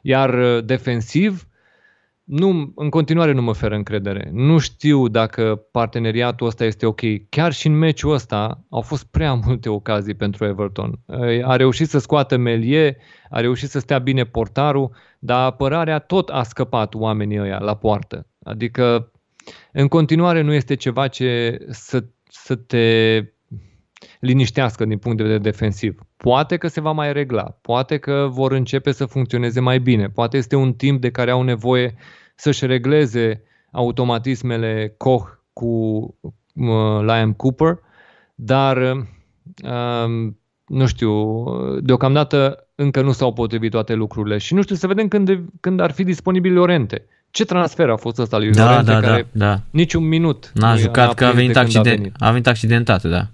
Iar 0.02 0.34
uh, 0.34 0.64
defensiv, 0.64 1.46
nu, 2.26 2.72
în 2.74 2.88
continuare 2.88 3.32
nu 3.32 3.42
mă 3.42 3.50
oferă 3.50 3.74
încredere. 3.74 4.30
Nu 4.32 4.58
știu 4.58 5.08
dacă 5.08 5.66
parteneriatul 5.70 6.46
ăsta 6.46 6.64
este 6.64 6.86
ok. 6.86 7.00
Chiar 7.28 7.52
și 7.52 7.66
în 7.66 7.78
meciul 7.78 8.12
ăsta 8.12 8.64
au 8.70 8.80
fost 8.80 9.04
prea 9.04 9.34
multe 9.46 9.68
ocazii 9.68 10.14
pentru 10.14 10.44
Everton. 10.44 11.00
A 11.42 11.56
reușit 11.56 11.88
să 11.88 11.98
scoată 11.98 12.36
Melie, 12.36 12.96
a 13.30 13.40
reușit 13.40 13.68
să 13.68 13.78
stea 13.78 13.98
bine 13.98 14.24
portarul, 14.24 14.90
dar 15.18 15.44
apărarea 15.44 15.98
tot 15.98 16.28
a 16.28 16.42
scăpat 16.42 16.94
oamenii 16.94 17.40
ăia 17.40 17.58
la 17.58 17.76
poartă. 17.76 18.26
Adică 18.42 19.12
în 19.72 19.88
continuare 19.88 20.40
nu 20.40 20.52
este 20.52 20.74
ceva 20.74 21.08
ce 21.08 21.58
să, 21.70 22.04
să 22.28 22.54
te 22.54 23.18
liniștească 24.20 24.84
din 24.84 24.98
punct 24.98 25.16
de 25.16 25.22
vedere 25.22 25.42
defensiv. 25.42 26.05
Poate 26.16 26.56
că 26.56 26.68
se 26.68 26.80
va 26.80 26.92
mai 26.92 27.12
regla, 27.12 27.42
poate 27.42 27.96
că 27.98 28.28
vor 28.30 28.52
începe 28.52 28.92
să 28.92 29.06
funcționeze 29.06 29.60
mai 29.60 29.78
bine, 29.78 30.08
poate 30.08 30.36
este 30.36 30.56
un 30.56 30.72
timp 30.72 31.00
de 31.00 31.10
care 31.10 31.30
au 31.30 31.42
nevoie 31.42 31.94
să-și 32.34 32.66
regleze 32.66 33.42
automatismele 33.70 34.94
Koch 34.96 35.28
cu 35.52 35.66
uh, 36.52 37.00
Liam 37.00 37.32
Cooper, 37.32 37.78
dar 38.34 38.76
uh, 38.76 40.32
nu 40.66 40.86
știu, 40.86 41.44
deocamdată 41.80 42.68
încă 42.74 43.02
nu 43.02 43.12
s-au 43.12 43.32
potrivit 43.32 43.70
toate 43.70 43.94
lucrurile 43.94 44.38
și 44.38 44.54
nu 44.54 44.62
știu 44.62 44.74
să 44.74 44.86
vedem 44.86 45.08
când, 45.08 45.42
când 45.60 45.80
ar 45.80 45.90
fi 45.90 46.04
disponibile 46.04 46.54
Lorente. 46.54 47.04
Ce 47.30 47.44
transfer 47.44 47.88
a 47.88 47.96
fost 47.96 48.18
ăsta 48.18 48.38
lui 48.38 48.50
Da, 48.50 48.68
Lorente 48.68 48.90
da, 48.92 49.00
care 49.00 49.28
da, 49.32 49.46
da. 49.46 49.60
niciun 49.70 50.08
minut 50.08 50.50
N-a 50.54 50.68
nu 50.72 50.74
i-a 50.76 50.80
jucat 50.80 51.14
că 51.14 51.24
a 51.24 51.30
prins 51.30 51.42
venit, 51.42 51.54
de 51.54 51.60
când 51.60 51.74
a 51.74 51.78
accident, 51.78 51.98
venit. 51.98 52.14
a 52.18 52.30
venit 52.30 52.46
accidentat, 52.46 53.02
da. 53.02 53.26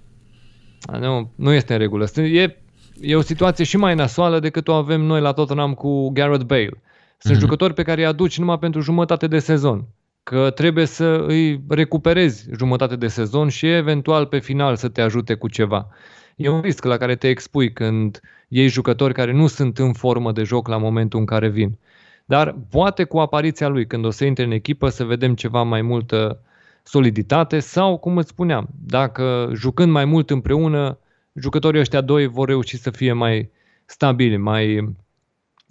Nu, 0.99 1.31
nu 1.35 1.51
este 1.51 1.73
în 1.73 1.79
regulă. 1.79 2.05
E, 2.15 2.57
e 3.01 3.15
o 3.15 3.21
situație 3.21 3.65
și 3.65 3.77
mai 3.77 3.95
nasoală 3.95 4.39
decât 4.39 4.67
o 4.67 4.73
avem 4.73 5.01
noi 5.01 5.21
la 5.21 5.31
Tottenham 5.31 5.73
cu 5.73 6.09
Gareth 6.09 6.43
Bale. 6.43 6.81
Sunt 7.17 7.33
Mhm. 7.33 7.43
jucători 7.43 7.73
pe 7.73 7.83
care 7.83 8.01
îi 8.01 8.07
aduci 8.07 8.39
numai 8.39 8.59
pentru 8.59 8.81
jumătate 8.81 9.27
de 9.27 9.39
sezon. 9.39 9.85
Că 10.23 10.49
trebuie 10.49 10.85
să 10.85 11.23
îi 11.27 11.61
recuperezi 11.67 12.47
jumătate 12.57 12.95
de 12.95 13.07
sezon 13.07 13.49
și 13.49 13.67
eventual 13.67 14.25
pe 14.25 14.39
final 14.39 14.75
să 14.75 14.89
te 14.89 15.01
ajute 15.01 15.33
cu 15.33 15.49
ceva. 15.49 15.87
E 16.35 16.49
un 16.49 16.61
risc 16.61 16.83
la 16.83 16.97
care 16.97 17.15
te 17.15 17.27
expui 17.27 17.73
când 17.73 18.19
iei 18.47 18.67
jucători 18.67 19.13
care 19.13 19.31
nu 19.33 19.47
sunt 19.47 19.77
în 19.77 19.93
formă 19.93 20.31
de 20.31 20.43
joc 20.43 20.67
la 20.67 20.77
momentul 20.77 21.19
în 21.19 21.25
care 21.25 21.47
vin. 21.49 21.77
Dar 22.25 22.55
poate 22.69 23.03
cu 23.03 23.17
apariția 23.19 23.67
lui, 23.67 23.87
când 23.87 24.05
o 24.05 24.09
să 24.09 24.25
intre 24.25 24.43
în 24.43 24.51
echipă, 24.51 24.89
să 24.89 25.03
vedem 25.03 25.35
ceva 25.35 25.61
mai 25.63 25.81
multă 25.81 26.39
soliditate 26.83 27.59
sau, 27.59 27.97
cum 27.97 28.17
îți 28.17 28.29
spuneam, 28.29 28.67
dacă 28.85 29.49
jucând 29.53 29.91
mai 29.91 30.05
mult 30.05 30.29
împreună, 30.29 30.97
jucătorii 31.33 31.79
ăștia 31.79 32.01
doi 32.01 32.27
vor 32.27 32.47
reuși 32.47 32.77
să 32.77 32.89
fie 32.89 33.13
mai 33.13 33.51
stabili, 33.85 34.37
mai, 34.37 34.93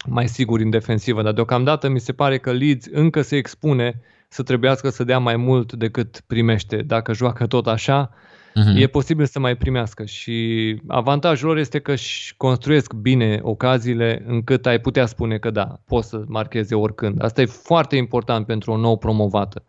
mai 0.07 0.29
siguri 0.29 0.63
în 0.63 0.71
defensivă. 0.71 1.23
Dar 1.23 1.33
deocamdată 1.33 1.89
mi 1.89 2.01
se 2.01 2.13
pare 2.13 2.39
că 2.39 2.53
Leeds 2.53 2.87
încă 2.91 3.23
se 3.23 3.37
expune 3.37 4.01
să 4.29 4.43
trebuiască 4.43 4.89
să 4.89 5.05
dea 5.05 5.19
mai 5.19 5.37
mult 5.37 5.73
decât 5.73 6.21
primește. 6.27 6.77
Dacă 6.77 7.13
joacă 7.13 7.47
tot 7.47 7.67
așa, 7.67 8.11
Mhm. 8.55 8.77
e 8.77 8.87
posibil 8.87 9.25
să 9.27 9.39
mai 9.39 9.57
primească 9.57 10.05
și 10.05 10.77
avantajul 10.87 11.49
lor 11.49 11.57
este 11.57 11.79
că 11.79 11.93
își 11.93 12.37
construiesc 12.37 12.93
bine 12.93 13.39
ocaziile 13.43 14.23
încât 14.27 14.67
ai 14.67 14.81
putea 14.81 15.07
spune 15.07 15.39
că 15.39 15.51
da, 15.51 15.81
poți 15.87 16.09
să 16.09 16.23
marcheze 16.27 16.75
oricând. 16.75 17.23
Asta 17.25 17.41
e 17.41 17.45
foarte 17.45 17.97
important 17.97 18.47
pentru 18.47 18.73
o 18.73 18.77
nou 18.77 18.99
promovată. 18.99 19.65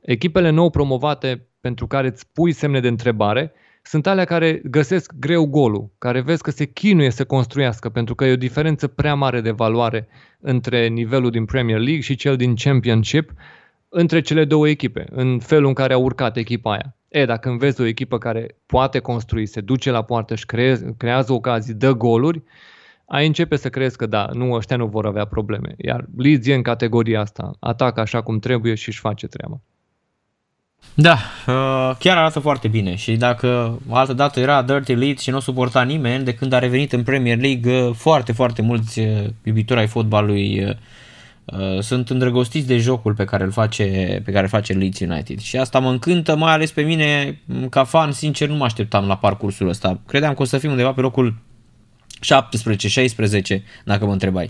Echipele 0.00 0.50
nou 0.50 0.70
promovate 0.70 1.46
pentru 1.60 1.86
care 1.86 2.06
îți 2.06 2.26
pui 2.32 2.52
semne 2.52 2.80
de 2.80 2.88
întrebare 2.88 3.52
sunt 3.88 4.06
alea 4.06 4.24
care 4.24 4.60
găsesc 4.64 5.12
greu 5.18 5.46
golul, 5.46 5.90
care 5.98 6.20
vezi 6.20 6.42
că 6.42 6.50
se 6.50 6.64
chinuie 6.64 7.10
să 7.10 7.24
construiască, 7.24 7.88
pentru 7.88 8.14
că 8.14 8.24
e 8.24 8.32
o 8.32 8.36
diferență 8.36 8.86
prea 8.86 9.14
mare 9.14 9.40
de 9.40 9.50
valoare 9.50 10.08
între 10.40 10.86
nivelul 10.86 11.30
din 11.30 11.44
Premier 11.44 11.78
League 11.78 12.00
și 12.00 12.14
cel 12.14 12.36
din 12.36 12.54
Championship, 12.54 13.30
între 13.88 14.20
cele 14.20 14.44
două 14.44 14.68
echipe, 14.68 15.06
în 15.10 15.38
felul 15.38 15.66
în 15.66 15.74
care 15.74 15.92
a 15.92 15.98
urcat 15.98 16.36
echipa 16.36 16.72
aia. 16.72 16.96
E, 17.08 17.24
dacă 17.24 17.48
înveți 17.48 17.80
o 17.80 17.84
echipă 17.84 18.18
care 18.18 18.56
poate 18.66 18.98
construi, 18.98 19.46
se 19.46 19.60
duce 19.60 19.90
la 19.90 20.02
poartă 20.02 20.34
și 20.34 20.46
creează, 20.46 20.94
creează 20.96 21.32
ocazii, 21.32 21.74
dă 21.74 21.92
goluri, 21.92 22.42
ai 23.06 23.26
începe 23.26 23.56
să 23.56 23.68
crezi 23.68 23.96
că 23.96 24.06
da, 24.06 24.28
nu, 24.32 24.52
ăștia 24.52 24.76
nu 24.76 24.86
vor 24.86 25.06
avea 25.06 25.24
probleme. 25.24 25.74
Iar 25.76 26.04
Leeds 26.16 26.46
e 26.46 26.54
în 26.54 26.62
categoria 26.62 27.20
asta, 27.20 27.50
atacă 27.60 28.00
așa 28.00 28.20
cum 28.20 28.38
trebuie 28.38 28.74
și 28.74 28.88
își 28.88 29.00
face 29.00 29.26
treaba. 29.26 29.60
Da, 30.94 31.12
uh, 31.46 31.96
chiar 31.98 32.16
arată 32.16 32.38
foarte 32.38 32.68
bine 32.68 32.94
și 32.94 33.16
dacă 33.16 33.78
altă 33.88 34.12
dată 34.12 34.40
era 34.40 34.62
Dirty 34.62 34.94
Leeds 34.94 35.22
și 35.22 35.30
nu 35.30 35.36
o 35.36 35.40
suporta 35.40 35.82
nimeni, 35.82 36.24
de 36.24 36.34
când 36.34 36.52
a 36.52 36.58
revenit 36.58 36.92
în 36.92 37.02
Premier 37.02 37.38
League, 37.38 37.82
uh, 37.82 37.94
foarte, 37.94 38.32
foarte 38.32 38.62
mulți 38.62 38.98
uh, 39.00 39.24
iubitori 39.42 39.80
ai 39.80 39.86
fotbalului 39.86 40.64
uh, 40.64 40.74
uh, 41.44 41.80
sunt 41.80 42.10
îndrăgostiți 42.10 42.66
de 42.66 42.78
jocul 42.78 43.14
pe 43.14 43.24
care 43.24 43.44
îl 43.44 43.50
face, 43.50 43.84
pe 44.24 44.30
care 44.30 44.42
îl 44.42 44.48
face 44.48 44.72
Leeds 44.72 45.00
United. 45.00 45.38
Și 45.38 45.56
asta 45.56 45.78
mă 45.78 45.90
încântă, 45.90 46.36
mai 46.36 46.52
ales 46.52 46.70
pe 46.70 46.82
mine, 46.82 47.40
m, 47.44 47.68
ca 47.68 47.84
fan, 47.84 48.12
sincer, 48.12 48.48
nu 48.48 48.56
mă 48.56 48.64
așteptam 48.64 49.06
la 49.06 49.16
parcursul 49.16 49.68
ăsta. 49.68 50.00
Credeam 50.06 50.34
că 50.34 50.42
o 50.42 50.44
să 50.44 50.58
fim 50.58 50.70
undeva 50.70 50.92
pe 50.92 51.00
locul 51.00 51.34
17-16, 53.58 53.62
dacă 53.84 54.06
mă 54.06 54.12
întrebai. 54.12 54.48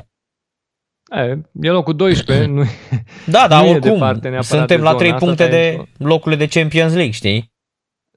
E, 1.11 1.39
e 1.61 1.71
locul 1.71 1.95
12, 1.97 2.47
nu 2.47 2.63
Da, 3.27 3.47
dar 3.49 3.63
Nu 3.63 3.67
e 3.69 3.71
oricum, 3.71 3.91
departe 3.93 4.29
neapărat 4.29 4.45
suntem 4.45 4.77
de 4.77 4.83
la 4.83 4.89
zona 4.89 4.99
3 4.99 5.11
asta, 5.11 5.25
puncte 5.25 5.45
stai 5.45 5.59
de 5.61 5.83
locurile 6.05 6.45
de 6.47 6.59
Champions 6.61 6.93
League, 6.93 7.13
știi? 7.13 7.57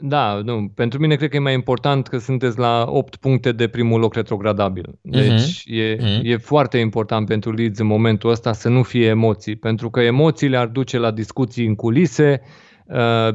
Da, 0.04 0.42
nu. 0.44 0.72
Pentru 0.76 1.00
mine 1.00 1.16
cred 1.16 1.30
că 1.30 1.36
e 1.36 1.40
mai 1.40 1.54
important 1.54 2.08
că 2.08 2.18
sunteți 2.18 2.60
la 2.60 2.86
8 2.88 3.16
puncte 3.16 3.52
de 3.52 3.68
primul 3.68 4.00
loc 4.00 4.14
retrogradabil. 4.14 5.00
Deci 5.02 5.64
Mhm. 5.66 5.80
e, 5.80 5.98
Mhm. 6.00 6.20
e 6.24 6.38
foarte 6.38 6.78
important 6.78 7.28
pentru 7.28 7.52
Leeds 7.52 7.80
în 7.80 7.86
momentul 7.88 8.30
ăsta 8.30 8.54
să 8.54 8.70
nu 8.70 8.84
fie 8.84 9.08
emoții, 9.08 9.56
pentru 9.56 9.90
că 9.90 10.02
emoțiile 10.02 10.58
ar 10.58 10.68
duce 10.68 10.98
la 10.98 11.12
discuții 11.12 11.66
în 11.66 11.76
culise. 11.76 12.42
Uh, 12.44 12.50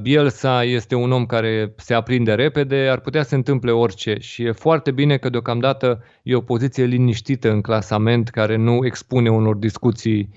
Bielsa 0.01 0.65
este 0.65 0.95
un 0.95 1.13
om 1.13 1.27
care 1.27 1.75
se 1.77 1.95
aprinde 1.95 2.35
repede, 2.35 2.89
ar 2.91 3.01
putea 3.01 3.23
să 3.23 3.29
se 3.29 3.35
întâmple 3.35 3.71
orice 3.71 4.17
și 4.21 4.43
e 4.43 4.53
foarte 4.53 4.91
bine 4.91 5.17
că 5.17 5.29
deocamdată 5.29 6.03
e 6.23 6.35
o 6.35 6.41
poziție 6.41 6.85
liniștită 6.85 7.51
în 7.51 7.61
clasament 7.61 8.29
care 8.29 8.57
nu 8.57 8.87
expune 8.87 9.31
unor 9.31 9.57
discuții 9.57 10.31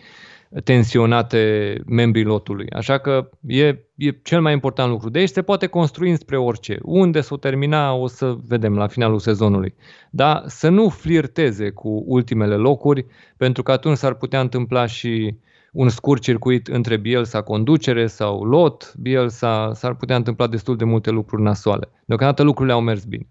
tensionate 0.63 1.75
membrii 1.85 2.23
lotului. 2.23 2.69
Așa 2.69 2.97
că 2.97 3.29
e, 3.47 3.65
e 3.95 4.11
cel 4.23 4.41
mai 4.41 4.53
important 4.53 4.89
lucru. 4.89 5.09
De 5.09 5.19
aici 5.19 5.29
se 5.29 5.41
poate 5.41 5.67
construi 5.67 6.17
spre 6.17 6.37
orice. 6.37 6.79
Unde 6.81 7.21
să 7.21 7.33
o 7.33 7.37
termina 7.37 7.93
o 7.93 8.07
să 8.07 8.35
vedem 8.47 8.75
la 8.75 8.87
finalul 8.87 9.19
sezonului. 9.19 9.73
Dar 10.09 10.43
să 10.45 10.69
nu 10.69 10.89
flirteze 10.89 11.69
cu 11.69 12.03
ultimele 12.07 12.55
locuri, 12.55 13.05
pentru 13.37 13.63
că 13.63 13.71
atunci 13.71 13.97
s-ar 13.97 14.13
putea 14.13 14.39
întâmpla 14.39 14.85
și 14.85 15.35
un 15.71 15.89
scurt 15.89 16.21
circuit 16.21 16.67
între 16.67 16.97
Bielsa 16.97 17.41
conducere 17.41 18.07
sau 18.07 18.43
lot, 18.43 18.93
Bielsa, 18.95 19.73
s-ar 19.73 19.95
putea 19.95 20.15
întâmpla 20.15 20.47
destul 20.47 20.77
de 20.77 20.83
multe 20.83 21.09
lucruri 21.09 21.41
nasoale. 21.41 21.89
Deocamdată 22.05 22.43
lucrurile 22.43 22.73
au 22.73 22.81
mers 22.81 23.03
bine. 23.03 23.27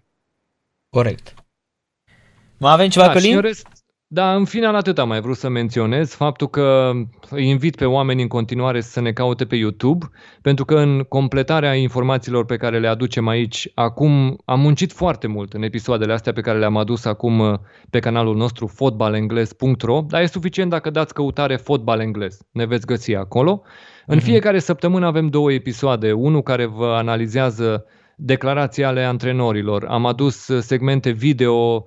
Corect. 0.89 1.33
Mai 2.57 2.71
avem 2.71 2.89
ceva, 2.89 3.05
Da, 3.05 3.11
și 3.13 3.17
Călin? 3.19 3.35
în 3.35 3.41
rest, 3.41 3.67
da, 4.11 4.35
în 4.35 4.45
final 4.45 4.75
atât 4.75 4.99
am 4.99 5.07
mai 5.07 5.21
vrut 5.21 5.37
să 5.37 5.49
menționez, 5.49 6.13
faptul 6.13 6.47
că 6.49 6.91
îi 7.29 7.47
invit 7.47 7.75
pe 7.75 7.85
oameni 7.85 8.21
în 8.21 8.27
continuare 8.27 8.81
să 8.81 9.01
ne 9.01 9.11
caute 9.11 9.45
pe 9.45 9.55
YouTube, 9.55 10.05
pentru 10.41 10.65
că 10.65 10.75
în 10.75 11.03
completarea 11.03 11.73
informațiilor 11.73 12.45
pe 12.45 12.57
care 12.57 12.79
le 12.79 12.87
aducem 12.87 13.27
aici, 13.27 13.71
acum 13.75 14.41
am 14.45 14.59
muncit 14.59 14.91
foarte 14.91 15.27
mult 15.27 15.53
în 15.53 15.63
episoadele 15.63 16.13
astea 16.13 16.33
pe 16.33 16.41
care 16.41 16.57
le-am 16.57 16.77
adus 16.77 17.05
acum 17.05 17.39
uh, 17.39 17.59
pe 17.89 17.99
canalul 17.99 18.35
nostru 18.35 18.67
fotbalengles.ro, 18.67 20.01
dar 20.07 20.21
e 20.21 20.25
suficient 20.25 20.69
dacă 20.69 20.89
dați 20.89 21.13
căutare 21.13 21.55
fotbal 21.55 21.99
englez, 21.99 22.37
ne 22.51 22.65
veți 22.65 22.85
găsi 22.85 23.15
acolo. 23.15 23.61
În 24.05 24.19
fiecare 24.19 24.59
săptămână 24.59 25.05
avem 25.05 25.27
două 25.27 25.51
episoade, 25.51 26.11
unul 26.11 26.41
care 26.41 26.65
vă 26.65 26.85
analizează 26.97 27.85
declarații 28.15 28.83
ale 28.83 29.03
antrenorilor. 29.03 29.85
Am 29.85 30.05
adus 30.05 30.47
uh, 30.47 30.61
segmente 30.61 31.09
video 31.09 31.53
uh, 31.53 31.83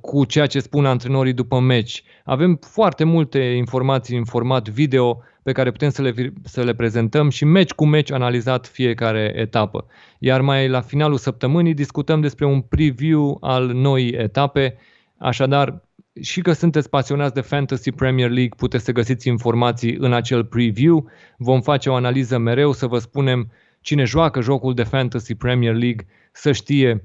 cu 0.00 0.24
ceea 0.24 0.46
ce 0.46 0.60
spun 0.60 0.86
antrenorii 0.86 1.32
după 1.32 1.60
meci. 1.60 2.02
Avem 2.24 2.58
foarte 2.60 3.04
multe 3.04 3.38
informații 3.38 4.16
în 4.16 4.24
format 4.24 4.68
video 4.68 5.22
pe 5.42 5.52
care 5.52 5.70
putem 5.70 5.90
să 5.90 6.02
le, 6.02 6.10
vi- 6.10 6.32
să 6.44 6.62
le 6.62 6.74
prezentăm 6.74 7.28
și 7.28 7.44
meci 7.44 7.70
cu 7.70 7.86
meci 7.86 8.12
analizat 8.12 8.66
fiecare 8.66 9.32
etapă. 9.36 9.86
Iar 10.18 10.40
mai 10.40 10.68
la 10.68 10.80
finalul 10.80 11.16
săptămânii 11.16 11.74
discutăm 11.74 12.20
despre 12.20 12.46
un 12.46 12.60
preview 12.60 13.38
al 13.40 13.66
noii 13.66 14.10
etape, 14.12 14.76
așadar 15.16 15.82
și 16.20 16.40
că 16.40 16.52
sunteți 16.52 16.88
pasionați 16.88 17.34
de 17.34 17.40
Fantasy 17.40 17.92
Premier 17.92 18.30
League, 18.30 18.54
puteți 18.56 18.84
să 18.84 18.92
găsiți 18.92 19.28
informații 19.28 19.96
în 19.96 20.12
acel 20.12 20.44
preview. 20.44 21.10
Vom 21.36 21.60
face 21.60 21.90
o 21.90 21.94
analiză 21.94 22.38
mereu 22.38 22.72
să 22.72 22.86
vă 22.86 22.98
spunem 22.98 23.50
cine 23.80 24.04
joacă 24.04 24.40
jocul 24.40 24.74
de 24.74 24.82
Fantasy 24.82 25.34
Premier 25.34 25.74
League 25.74 26.06
să 26.32 26.52
știe 26.52 27.04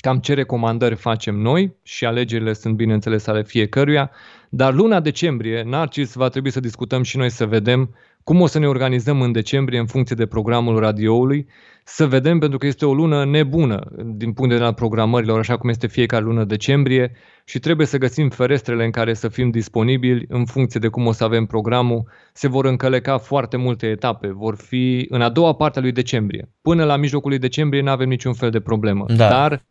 cam 0.00 0.18
ce 0.18 0.34
recomandări 0.34 0.94
facem 0.94 1.36
noi 1.36 1.76
și 1.82 2.04
alegerile 2.04 2.52
sunt 2.52 2.74
bineînțeles 2.74 3.26
ale 3.26 3.42
fiecăruia, 3.42 4.10
dar 4.48 4.74
luna 4.74 5.00
decembrie, 5.00 5.62
Narcis, 5.62 6.14
va 6.14 6.28
trebui 6.28 6.50
să 6.50 6.60
discutăm 6.60 7.02
și 7.02 7.16
noi 7.16 7.30
să 7.30 7.46
vedem 7.46 7.94
cum 8.24 8.40
o 8.40 8.46
să 8.46 8.58
ne 8.58 8.66
organizăm 8.68 9.20
în 9.20 9.32
decembrie 9.32 9.78
în 9.78 9.86
funcție 9.86 10.16
de 10.16 10.26
programul 10.26 10.78
radioului, 10.78 11.46
să 11.84 12.06
vedem 12.06 12.38
pentru 12.38 12.58
că 12.58 12.66
este 12.66 12.86
o 12.86 12.94
lună 12.94 13.24
nebună 13.24 13.78
din 13.96 14.32
punct 14.32 14.36
de 14.36 14.46
vedere 14.46 14.64
al 14.64 14.74
programărilor, 14.74 15.38
așa 15.38 15.56
cum 15.56 15.68
este 15.68 15.86
fiecare 15.86 16.24
lună 16.24 16.44
decembrie 16.44 17.12
și 17.44 17.58
trebuie 17.58 17.86
să 17.86 17.98
găsim 17.98 18.28
ferestrele 18.28 18.84
în 18.84 18.90
care 18.90 19.14
să 19.14 19.28
fim 19.28 19.50
disponibili 19.50 20.24
în 20.28 20.44
funcție 20.44 20.80
de 20.80 20.88
cum 20.88 21.06
o 21.06 21.12
să 21.12 21.24
avem 21.24 21.46
programul. 21.46 22.08
Se 22.32 22.48
vor 22.48 22.64
încăleca 22.64 23.18
foarte 23.18 23.56
multe 23.56 23.86
etape, 23.86 24.28
vor 24.28 24.56
fi 24.56 25.06
în 25.08 25.20
a 25.22 25.28
doua 25.28 25.54
parte 25.54 25.78
a 25.78 25.82
lui 25.82 25.92
decembrie. 25.92 26.48
Până 26.62 26.84
la 26.84 26.96
mijlocul 26.96 27.30
lui 27.30 27.38
decembrie 27.38 27.82
nu 27.82 27.90
avem 27.90 28.08
niciun 28.08 28.32
fel 28.32 28.50
de 28.50 28.60
problemă, 28.60 29.04
Da. 29.08 29.28
dar 29.28 29.64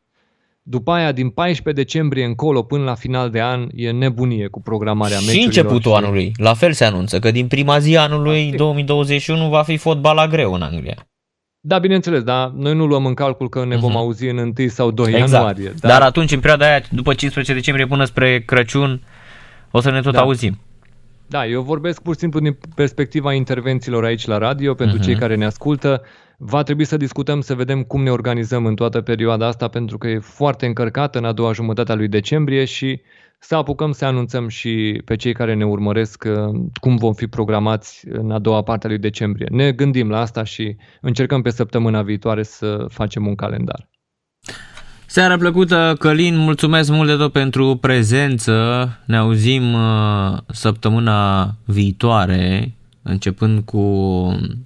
după 0.69 0.91
aia, 0.91 1.11
din 1.11 1.30
14 1.30 1.83
decembrie 1.83 2.25
încolo 2.25 2.61
până 2.64 2.83
la 2.83 2.95
final 2.95 3.30
de 3.30 3.41
an, 3.41 3.67
e 3.75 3.91
nebunie 3.91 4.48
cu 4.48 4.61
programarea 4.61 5.17
Și 5.17 5.25
meciurilor. 5.25 5.45
începutul 5.45 5.93
anului. 5.93 6.31
La 6.38 6.53
fel 6.53 6.72
se 6.73 6.85
anunță 6.85 7.19
că 7.19 7.31
din 7.31 7.48
prima 7.48 7.80
zi 7.80 7.98
a 7.98 8.01
anului 8.01 8.39
Asta 8.43 8.53
e. 8.53 8.57
2021 8.57 9.49
va 9.49 9.64
fi 9.64 9.77
fotbal 9.77 10.15
la 10.15 10.27
greu 10.27 10.53
în 10.53 10.61
Anglia. 10.61 11.07
Da, 11.59 11.80
bineînțeles, 11.80 12.23
dar 12.23 12.48
noi 12.56 12.75
nu 12.75 12.85
luăm 12.85 13.06
în 13.06 13.14
calcul 13.14 13.49
că 13.49 13.65
ne 13.65 13.75
vom 13.77 13.89
Mhm. 13.89 13.98
auzi 13.99 14.27
în 14.27 14.38
1 14.38 14.67
sau 14.67 14.91
2 14.91 15.11
Exact. 15.14 15.31
ianuarie. 15.31 15.73
Dar... 15.80 15.91
Dar 15.91 16.01
atunci, 16.01 16.31
în 16.31 16.39
perioada 16.39 16.65
aia, 16.65 16.81
după 16.91 17.14
15 17.14 17.53
decembrie 17.53 17.85
până 17.88 18.03
spre 18.06 18.39
Crăciun, 18.45 19.01
o 19.72 19.80
să 19.81 19.91
ne 19.91 20.01
tot 20.01 20.14
Da. 20.14 20.19
auzim. 20.19 20.59
Da, 21.27 21.45
eu 21.45 21.61
vorbesc 21.61 22.01
pur 22.01 22.14
și 22.14 22.19
simplu 22.19 22.39
din 22.39 22.57
perspectiva 22.75 23.33
intervențiilor 23.33 24.03
aici 24.03 24.25
la 24.25 24.38
radio, 24.38 24.73
pentru 24.73 24.95
Mhm. 24.98 25.06
cei 25.06 25.15
care 25.15 25.35
ne 25.35 25.45
ascultă. 25.45 26.01
Va 26.42 26.64
trebui 26.64 26.85
să 26.85 26.98
discutăm, 26.98 27.42
să 27.42 27.56
vedem 27.56 27.84
cum 27.84 28.03
ne 28.03 28.09
organizăm 28.09 28.66
în 28.66 28.76
toată 28.76 29.01
perioada 29.01 29.48
asta, 29.48 29.68
pentru 29.68 29.98
că 29.98 30.08
e 30.08 30.19
foarte 30.19 30.66
încărcată 30.66 31.18
în 31.18 31.26
a 31.26 31.32
doua 31.32 31.51
jumătate 31.51 31.92
a 31.92 31.95
lui 31.95 32.08
decembrie 32.08 32.66
și 32.66 33.01
să 33.40 33.56
apucăm 33.56 33.92
să 33.92 34.06
anunțăm 34.06 34.48
și 34.48 35.01
pe 35.06 35.16
cei 35.16 35.34
care 35.34 35.53
ne 35.53 35.66
urmăresc 35.66 36.24
uh, 36.27 36.61
cum 36.82 36.95
vom 36.95 37.14
fi 37.14 37.27
programați 37.27 38.08
în 38.11 38.32
a 38.32 38.40
doua 38.40 38.61
parte 38.61 38.85
a 38.85 38.90
lui 38.90 39.00
decembrie. 39.00 39.48
Ne 39.51 39.72
gândim 39.72 40.09
la 40.09 40.19
asta 40.19 40.43
și 40.43 40.76
încercăm 41.01 41.42
pe 41.42 41.50
săptămâna 41.50 42.01
viitoare 42.01 42.43
să 42.43 42.85
facem 42.90 43.27
un 43.27 43.35
calendar. 43.35 43.90
Seara 45.06 45.38
plăcută, 45.38 45.95
Călin, 46.00 46.38
mulțumesc 46.38 46.92
mult 46.92 47.08
de 47.08 47.16
tot 47.16 47.32
pentru 47.32 47.76
prezență. 47.76 48.88
Ne 49.06 49.18
auzim 49.18 49.74
uh, 49.74 50.38
săptămâna 50.48 51.50
viitoare, 51.66 52.74
începând 53.01 53.61
cu 53.64 53.84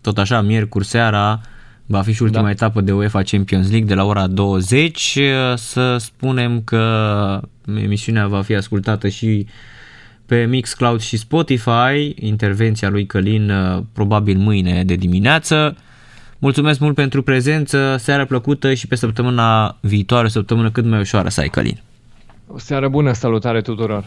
tot 0.01 0.17
așa 0.17 0.41
miercuri 0.41 0.85
seara 0.85 1.41
Va 1.85 2.01
fi 2.01 2.11
și 2.11 2.23
ultima 2.23 2.43
da. 2.43 2.49
etapă 2.49 2.81
de 2.81 2.91
UEFA 2.91 3.21
Champions 3.21 3.69
League 3.69 3.87
de 3.87 3.93
la 3.93 4.03
ora 4.03 4.27
20. 4.27 5.19
Să 5.55 5.97
spunem 5.99 6.61
că 6.61 7.41
emisiunea 7.65 8.27
va 8.27 8.41
fi 8.41 8.55
ascultată 8.55 9.07
și 9.07 9.47
pe 10.25 10.45
Mixcloud 10.45 11.01
și 11.01 11.17
Spotify. 11.17 12.13
Intervenția 12.15 12.89
lui 12.89 13.05
Călin 13.05 13.51
probabil 13.93 14.37
mâine 14.37 14.83
de 14.83 14.95
dimineață. 14.95 15.77
Mulțumesc 16.39 16.79
mult 16.79 16.95
pentru 16.95 17.23
prezență, 17.23 17.95
seara 17.99 18.25
plăcută 18.25 18.73
și 18.73 18.87
pe 18.87 18.95
săptămâna 18.95 19.77
viitoare, 19.79 20.27
săptămână 20.27 20.71
cât 20.71 20.85
mai 20.85 20.99
ușoară 20.99 21.29
să 21.29 21.39
ai 21.41 21.47
Călin. 21.47 21.81
O 22.47 22.57
seară 22.57 22.87
bună, 22.87 23.13
salutare 23.13 23.61
tuturor! 23.61 24.05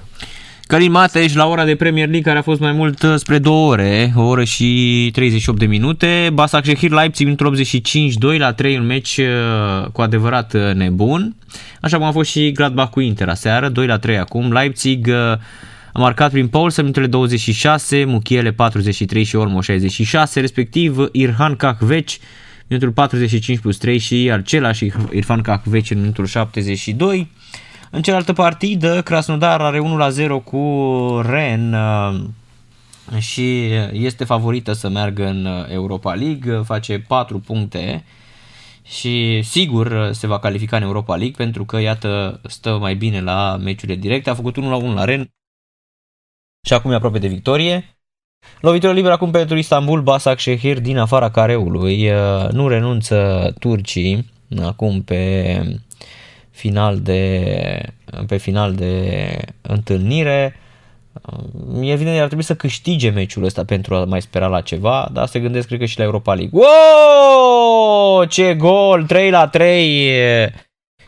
Călin 0.67 0.91
Mateș 0.91 1.35
la 1.35 1.47
ora 1.47 1.65
de 1.65 1.75
Premier 1.75 2.09
League 2.09 2.27
care 2.27 2.39
a 2.39 2.43
fost 2.43 2.61
mai 2.61 2.73
mult 2.73 3.03
uh, 3.03 3.15
spre 3.17 3.39
2 3.39 3.53
ore, 3.53 4.13
o 4.17 4.23
oră 4.23 4.45
și 4.45 5.11
38 5.13 5.59
de 5.59 5.67
minute. 5.67 6.31
Basak 6.33 6.65
Shehir 6.65 6.91
Leipzig 6.91 7.25
minutul 7.25 7.47
85, 7.47 8.15
2 8.15 8.39
la 8.39 8.53
3, 8.53 8.77
un 8.77 8.87
meci 8.87 9.17
uh, 9.17 9.89
cu 9.93 10.01
adevărat 10.01 10.55
uh, 10.55 10.75
nebun. 10.75 11.37
Așa 11.81 11.97
cum 11.97 12.07
a 12.07 12.11
fost 12.11 12.31
și 12.31 12.53
Gladbach 12.53 12.91
cu 12.91 13.01
Inter 13.01 13.29
aseară, 13.29 13.69
2 13.69 13.87
la 13.87 13.99
3 13.99 14.19
acum. 14.19 14.53
Leipzig 14.53 15.09
a 15.09 15.39
marcat 15.99 16.31
prin 16.31 16.49
Paulsen 16.49 16.85
minutele 16.85 17.07
26, 17.07 18.05
Muchiele 18.05 18.53
43 18.53 19.25
și 19.25 19.37
Olmo 19.37 19.61
66, 19.61 20.41
respectiv 20.41 21.09
Irhan 21.13 21.57
Kakveci 21.57 22.19
minutul 22.67 22.91
45 22.91 23.59
plus 23.59 23.77
3 23.77 23.99
și 23.99 24.31
același 24.33 24.93
Irfan 25.13 25.41
Kakveci 25.41 25.91
în 25.91 26.01
minutul 26.01 26.27
72. 26.27 27.31
În 27.91 28.03
cealaltă 28.03 28.33
partidă, 28.33 29.03
Krasnodar 29.03 29.61
are 29.61 29.81
1-0 29.81 30.45
cu 30.45 30.61
Ren 31.25 31.73
uh, 31.73 32.21
și 33.19 33.67
este 33.93 34.25
favorită 34.25 34.73
să 34.73 34.89
meargă 34.89 35.27
în 35.27 35.67
Europa 35.71 36.15
League, 36.15 36.63
face 36.65 36.99
4 36.99 37.39
puncte 37.39 38.05
și 38.83 39.43
sigur 39.43 40.11
se 40.13 40.27
va 40.27 40.39
califica 40.39 40.77
în 40.77 40.83
Europa 40.83 41.17
League 41.17 41.35
pentru 41.37 41.65
că 41.65 41.81
iată 41.81 42.41
stă 42.45 42.79
mai 42.81 42.95
bine 42.95 43.21
la 43.21 43.57
meciurile 43.57 43.99
directe, 43.99 44.31
a 44.31 44.35
făcut 44.35 44.57
1-1 44.57 44.61
la 44.95 45.05
Ren 45.05 45.31
și 46.67 46.73
acum 46.73 46.91
e 46.91 46.95
aproape 46.95 47.19
de 47.19 47.29
victorie. 47.29 47.99
Lovitură 48.61 48.93
liberă 48.93 49.13
acum 49.13 49.31
pentru 49.31 49.57
Istanbul, 49.57 50.03
Basak 50.03 50.41
Shehir 50.41 50.81
din 50.81 50.99
afara 50.99 51.31
careului, 51.31 52.11
uh, 52.11 52.49
nu 52.51 52.69
renunță 52.69 53.53
turcii 53.59 54.31
acum 54.63 55.03
pe 55.03 55.81
final 56.57 56.99
de, 56.99 57.81
pe 58.27 58.37
final 58.37 58.75
de 58.75 59.39
întâlnire. 59.61 60.57
E 61.81 61.93
evident, 61.93 62.21
ar 62.21 62.27
trebui 62.27 62.45
să 62.45 62.55
câștige 62.55 63.11
meciul 63.11 63.45
ăsta 63.45 63.65
pentru 63.65 63.95
a 63.95 64.05
mai 64.05 64.23
spera 64.23 64.47
la 64.47 64.61
ceva, 64.61 65.09
dar 65.13 65.27
se 65.27 65.41
gândesc, 65.41 65.67
cred 65.67 65.79
că 65.79 65.85
și 65.85 65.99
la 65.99 66.05
Europa 66.05 66.35
League. 66.35 66.61
Wow! 66.61 68.25
Ce 68.25 68.55
gol! 68.55 69.05
3 69.05 69.31
la 69.31 69.49
3! 69.49 70.13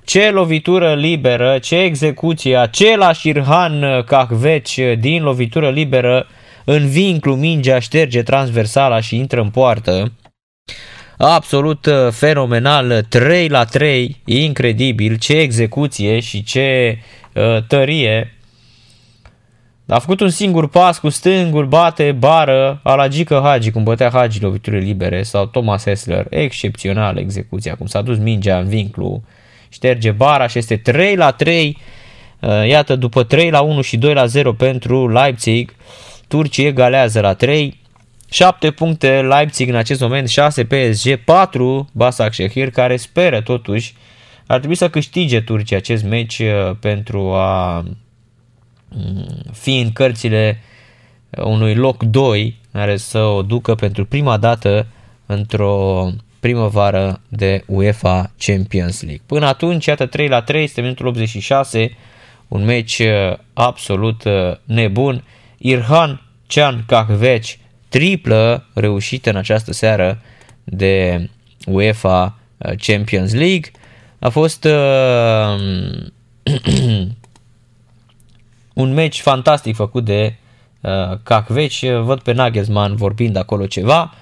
Ce 0.05 0.31
lovitură 0.31 0.95
liberă, 0.95 1.59
ce 1.59 1.79
execuție, 1.79 2.57
același 2.57 3.29
Irhan 3.29 4.03
Cahveci 4.07 4.81
din 4.99 5.23
lovitură 5.23 5.71
liberă 5.71 6.27
în 6.65 6.89
vinclu, 6.89 7.35
mingea 7.35 7.79
șterge 7.79 8.23
transversala 8.23 9.01
și 9.01 9.17
intră 9.17 9.41
în 9.41 9.51
poartă 9.51 10.13
absolut 11.19 11.87
uh, 11.87 12.09
fenomenal, 12.11 13.07
3 13.09 13.49
la 13.49 13.65
3, 13.65 14.21
incredibil, 14.25 15.17
ce 15.17 15.33
execuție 15.33 16.21
și 16.21 16.43
ce 16.43 16.99
uh, 17.35 17.63
tărie. 17.67 18.33
A 19.89 19.99
făcut 19.99 20.21
un 20.21 20.29
singur 20.29 20.69
pas 20.69 20.99
cu 20.99 21.09
stângul, 21.09 21.67
bate, 21.67 22.13
bară, 22.13 22.81
a 22.83 22.95
la 22.95 23.09
Gică 23.09 23.41
Hagi, 23.45 23.71
cum 23.71 23.83
bătea 23.83 24.11
Hagi 24.11 24.43
loviturile 24.43 24.83
libere, 24.83 25.23
sau 25.23 25.47
Thomas 25.47 25.85
Hessler, 25.85 26.27
excepțional 26.31 27.17
execuția, 27.17 27.75
cum 27.75 27.87
s-a 27.87 28.03
dus 28.03 28.19
mingea 28.19 28.59
în 28.59 28.69
vinclu, 28.69 29.23
șterge 29.69 30.11
bara 30.11 30.47
și 30.47 30.59
este 30.59 30.77
3 30.77 31.17
la 31.17 31.31
3, 31.31 31.79
uh, 32.41 32.67
iată, 32.67 32.97
după 32.97 33.23
3 33.23 33.51
la 33.51 33.61
1 33.61 33.81
și 33.81 33.97
2 33.97 34.15
la 34.15 34.27
0 34.27 34.53
pentru 34.53 35.09
Leipzig, 35.09 35.75
Turcia 36.29 36.67
egalează 36.67 37.21
la 37.21 37.35
3, 37.35 37.81
7 38.31 38.71
puncte 38.71 39.21
Leipzig 39.21 39.69
în 39.69 39.75
acest 39.75 40.01
moment, 40.01 40.29
6 40.29 40.65
PSG, 40.65 41.17
4 41.17 41.89
Basak 41.93 42.33
Shehir 42.33 42.71
care 42.71 42.97
speră 42.97 43.41
totuși 43.41 43.95
ar 44.47 44.59
trebui 44.59 44.77
să 44.77 44.91
câștige 44.91 45.41
Turcia 45.41 45.77
acest 45.77 46.05
meci 46.05 46.39
uh, 46.39 46.77
pentru 46.81 47.33
a 47.33 47.85
mm, 48.89 49.43
fi 49.53 49.79
în 49.79 49.93
cărțile 49.93 50.61
unui 51.31 51.75
loc 51.75 52.03
2 52.03 52.57
care 52.73 52.97
să 52.97 53.19
o 53.19 53.43
ducă 53.43 53.75
pentru 53.75 54.05
prima 54.05 54.37
dată 54.37 54.87
într-o 55.27 56.09
primăvară 56.41 57.21
de 57.29 57.65
UEFA 57.67 58.31
Champions 58.39 59.03
League. 59.03 59.23
Până 59.27 59.47
atunci, 59.47 59.87
iată 59.87 60.07
3 60.07 60.29
la 60.29 60.43
3, 60.43 60.63
este 60.63 60.81
minutul 60.81 61.07
86, 61.07 61.97
un 62.49 62.65
meci 62.65 62.99
uh, 62.99 63.39
absolut 63.53 64.25
uh, 64.25 64.57
nebun. 64.65 65.25
Irhan 65.59 66.23
Can 66.47 66.85
Kahveci 66.87 67.59
triplă 67.89 68.67
reușită 68.75 69.31
în 69.31 69.37
această 69.37 69.73
seară 69.73 70.21
de 70.65 71.29
UEFA 71.67 72.39
uh, 72.59 72.73
Champions 72.77 73.33
League. 73.33 73.71
A 74.19 74.29
fost 74.29 74.65
uh, 74.65 74.71
un 78.83 78.95
meci 78.95 79.21
fantastic 79.21 79.75
făcut 79.75 80.05
de 80.05 80.35
uh, 80.81 81.19
Cacveci. 81.23 81.85
Văd 81.91 82.21
pe 82.21 82.33
Nagelsmann 82.33 82.97
vorbind 82.97 83.37
acolo 83.37 83.67
ceva. 83.67 84.15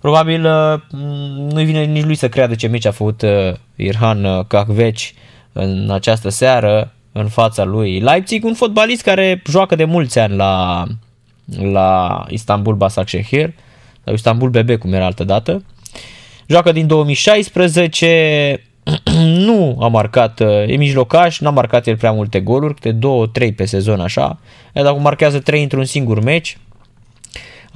Probabil 0.00 0.44
uh, 0.44 0.80
nu-i 1.52 1.64
vine 1.64 1.84
nici 1.84 2.04
lui 2.04 2.14
să 2.14 2.28
creadă 2.28 2.54
ce 2.54 2.66
meci 2.66 2.84
a 2.84 2.90
făcut 2.90 3.22
uh, 3.22 3.52
Irhan 3.76 4.24
uh, 4.24 4.44
Cacveci 4.46 5.14
în 5.52 5.90
această 5.90 6.28
seară 6.28 6.92
în 7.12 7.28
fața 7.28 7.64
lui 7.64 8.00
Leipzig, 8.00 8.44
un 8.44 8.54
fotbalist 8.54 9.02
care 9.02 9.42
joacă 9.46 9.74
de 9.74 9.84
mulți 9.84 10.18
ani 10.18 10.36
la 10.36 10.84
la 11.60 12.24
Istanbul 12.28 12.74
Basaksehir, 12.74 13.52
la 14.04 14.12
Istanbul 14.12 14.48
BB 14.48 14.78
cum 14.78 14.92
era 14.92 15.04
altă 15.04 15.24
dată. 15.24 15.64
Joacă 16.46 16.72
din 16.72 16.86
2016, 16.86 18.62
nu 19.46 19.76
a 19.80 19.88
marcat, 19.88 20.40
e 20.66 20.76
mijlocaș, 20.76 21.38
n-a 21.38 21.50
marcat 21.50 21.86
el 21.86 21.96
prea 21.96 22.12
multe 22.12 22.40
goluri, 22.40 22.74
câte 22.74 22.98
2-3 23.50 23.54
pe 23.56 23.64
sezon 23.64 24.00
așa, 24.00 24.38
iar 24.74 24.84
dacă 24.84 24.98
marchează 24.98 25.38
3 25.38 25.62
într-un 25.62 25.84
singur 25.84 26.22
meci, 26.22 26.58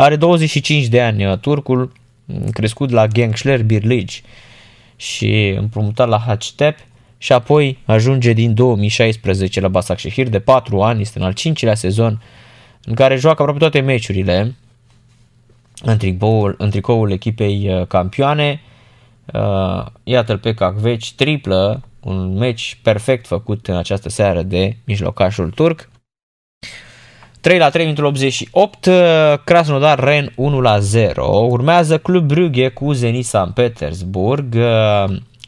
are 0.01 0.17
25 0.17 0.87
de 0.87 1.01
ani 1.01 1.27
uh, 1.27 1.39
turcul, 1.39 1.93
crescut 2.53 2.91
la 2.91 3.07
Gengschler 3.07 3.63
Birlici 3.63 4.23
și 4.97 5.55
împrumutat 5.59 6.09
la 6.09 6.19
Hacetep 6.27 6.79
și 7.19 7.33
apoi 7.33 7.79
ajunge 7.85 8.33
din 8.33 8.55
2016 8.55 9.61
la 9.61 9.69
Basaksehir 9.69 10.29
de 10.29 10.39
4 10.39 10.81
ani, 10.83 11.01
este 11.01 11.19
în 11.19 11.25
al 11.25 11.33
cincilea 11.33 11.75
sezon 11.75 12.23
în 12.89 12.95
care 12.95 13.17
joacă 13.17 13.43
aproape 13.43 13.59
toate 13.59 13.81
meciurile 13.81 14.55
în 15.83 15.99
tricoul, 15.99 16.55
în 16.59 16.71
tricoul 16.71 17.11
echipei 17.11 17.75
uh, 17.75 17.87
campioane. 17.87 18.61
Uh, 19.33 19.87
iată-l 20.05 20.39
pe 20.39 20.55
Cacveci, 20.55 21.13
triplă, 21.13 21.83
un 22.01 22.35
meci 22.35 22.79
perfect 22.83 23.27
făcut 23.27 23.67
în 23.67 23.77
această 23.77 24.09
seară 24.09 24.43
de 24.43 24.77
mijlocașul 24.85 25.51
turc. 25.51 25.89
3 27.41 27.59
la 27.59 27.69
3 27.69 27.85
minutul 27.85 28.05
88, 28.05 28.87
uh, 28.87 28.95
Krasnodar 29.45 29.99
Ren 29.99 30.33
1 30.37 30.61
la 30.61 30.79
0. 30.79 31.27
Urmează 31.27 31.99
Club 31.99 32.27
Brugge 32.27 32.69
cu 32.69 32.93
Zenit 32.93 33.25
St. 33.25 33.51
Petersburg. 33.55 34.57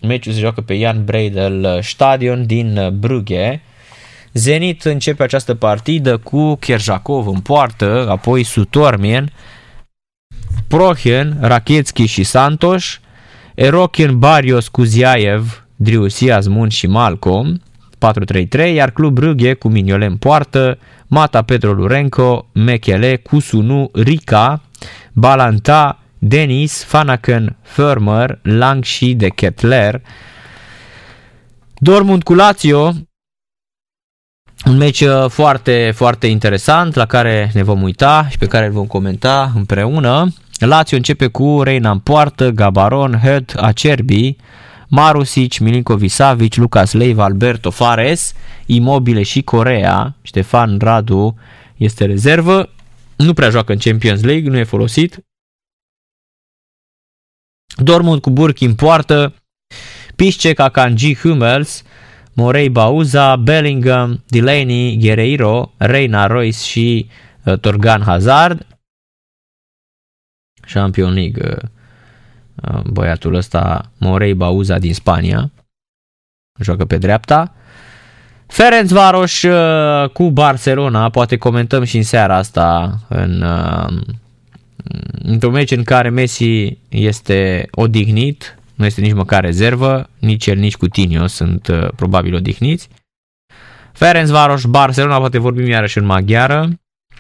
Meciul 0.02 0.32
se 0.32 0.40
joacă 0.40 0.60
pe 0.60 0.78
Jan 0.78 1.04
Breidel 1.04 1.78
Stadion 1.82 2.46
din 2.46 2.96
Brugge. 2.98 3.60
Zenit 4.32 4.84
începe 4.84 5.22
această 5.22 5.54
partidă 5.54 6.16
cu 6.16 6.54
Kerjakov 6.54 7.26
în 7.26 7.40
poartă, 7.40 8.06
apoi 8.10 8.42
Sutormien, 8.42 9.32
Prohen, 10.68 11.38
Raketski 11.40 12.04
și 12.04 12.22
Santos, 12.22 13.00
Erokin, 13.54 14.18
Barrios, 14.18 14.68
Kuziaev, 14.68 15.66
Driusi, 15.76 16.30
Azmun 16.30 16.68
și 16.68 16.86
Malcolm, 16.86 17.60
4-3-3, 18.00 18.74
iar 18.74 18.90
Club 18.90 19.18
Râghe 19.18 19.54
cu 19.54 19.68
Mignolet 19.68 20.08
în 20.08 20.16
poartă, 20.16 20.78
Mata 21.06 21.42
Pedro 21.42 21.72
Lurenco, 21.72 22.46
Mechele, 22.52 23.16
Kusunu, 23.16 23.90
Rica, 23.92 24.62
Balanta, 25.12 25.98
Denis, 26.18 26.84
Fanaken, 26.84 27.56
Firmer, 27.62 28.38
Lang 28.42 28.84
și 28.84 29.14
de 29.14 29.28
Kettler. 29.28 30.02
Dortmund 31.74 32.22
cu 32.22 32.34
Lazio, 32.34 32.92
un 34.66 34.76
meci 34.76 35.00
uh, 35.00 35.28
foarte, 35.28 35.92
foarte 35.94 36.26
interesant 36.26 36.94
la 36.94 37.06
care 37.06 37.50
ne 37.54 37.62
vom 37.62 37.82
uita 37.82 38.28
și 38.28 38.38
pe 38.38 38.46
care 38.46 38.66
îl 38.66 38.72
vom 38.72 38.86
comenta 38.86 39.52
împreună. 39.54 40.32
Lazio 40.58 40.96
începe 40.96 41.26
cu 41.26 41.62
Reina 41.62 41.90
în 41.90 41.98
poartă, 41.98 42.50
Gabaron, 42.50 43.20
Höd, 43.24 43.44
Acerbi, 43.56 44.36
Marusic, 44.88 45.58
Milinkovic 45.58 46.10
Savic, 46.10 46.54
Lucas 46.54 46.92
Leiva, 46.92 47.24
Alberto 47.24 47.70
Fares, 47.70 48.34
Imobile 48.66 49.22
și 49.22 49.42
Corea. 49.42 50.14
Ștefan 50.22 50.78
Radu 50.80 51.38
este 51.76 52.04
rezervă. 52.04 52.68
Nu 53.16 53.32
prea 53.32 53.50
joacă 53.50 53.72
în 53.72 53.78
Champions 53.78 54.22
League, 54.22 54.50
nu 54.50 54.58
e 54.58 54.64
folosit. 54.64 55.24
Dortmund 57.76 58.20
cu 58.20 58.30
Burki 58.30 58.64
în 58.64 58.74
poartă, 58.74 59.34
Piszczek, 60.16 60.58
Akanji, 60.58 61.16
Hummels, 61.16 61.82
Morei 62.32 62.68
Bauza, 62.68 63.36
Bellingham, 63.36 64.22
Delaney, 64.26 64.98
Guerreiro, 65.00 65.72
Reina 65.76 66.26
Royce 66.26 66.58
și 66.58 67.08
uh, 67.44 67.58
Torgan 67.58 68.02
Hazard. 68.02 68.66
Champion 70.72 71.12
League, 71.12 71.42
uh, 71.48 72.74
uh, 72.74 72.82
băiatul 72.82 73.34
ăsta, 73.34 73.90
Morei 73.98 74.34
Bauza 74.34 74.78
din 74.78 74.94
Spania, 74.94 75.50
joacă 76.60 76.84
pe 76.84 76.98
dreapta. 76.98 77.54
Ferenc 78.46 78.88
Varos 78.88 79.42
uh, 79.42 80.08
cu 80.08 80.30
Barcelona, 80.30 81.08
poate 81.08 81.36
comentăm 81.36 81.84
și 81.84 81.96
în 81.96 82.02
seara 82.02 82.36
asta 82.36 82.98
în, 83.08 83.42
uh, 83.42 84.02
într-un 85.22 85.52
meci 85.52 85.70
în 85.70 85.82
care 85.82 86.08
Messi 86.08 86.78
este 86.88 87.68
odihnit, 87.70 88.58
nu 88.80 88.86
este 88.86 89.00
nici 89.00 89.12
măcar 89.12 89.44
rezervă, 89.44 90.10
nici 90.18 90.46
el, 90.46 90.56
nici 90.56 90.76
Coutinho 90.76 91.26
sunt 91.26 91.66
uh, 91.66 91.88
probabil 91.96 92.34
odihniți. 92.34 92.88
Ferenc 93.92 94.28
Varos, 94.28 94.64
Barcelona, 94.64 95.18
poate 95.18 95.38
vorbim 95.38 95.66
iarăși 95.66 95.98
în 95.98 96.04
maghiară. 96.04 96.68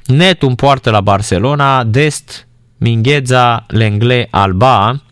Netu 0.06 0.46
în 0.46 0.54
poartă 0.54 0.90
la 0.90 1.00
Barcelona, 1.00 1.84
Dest, 1.84 2.48
Mingheza, 2.78 3.64
Lengle, 3.68 4.28
Alba. 4.30 5.02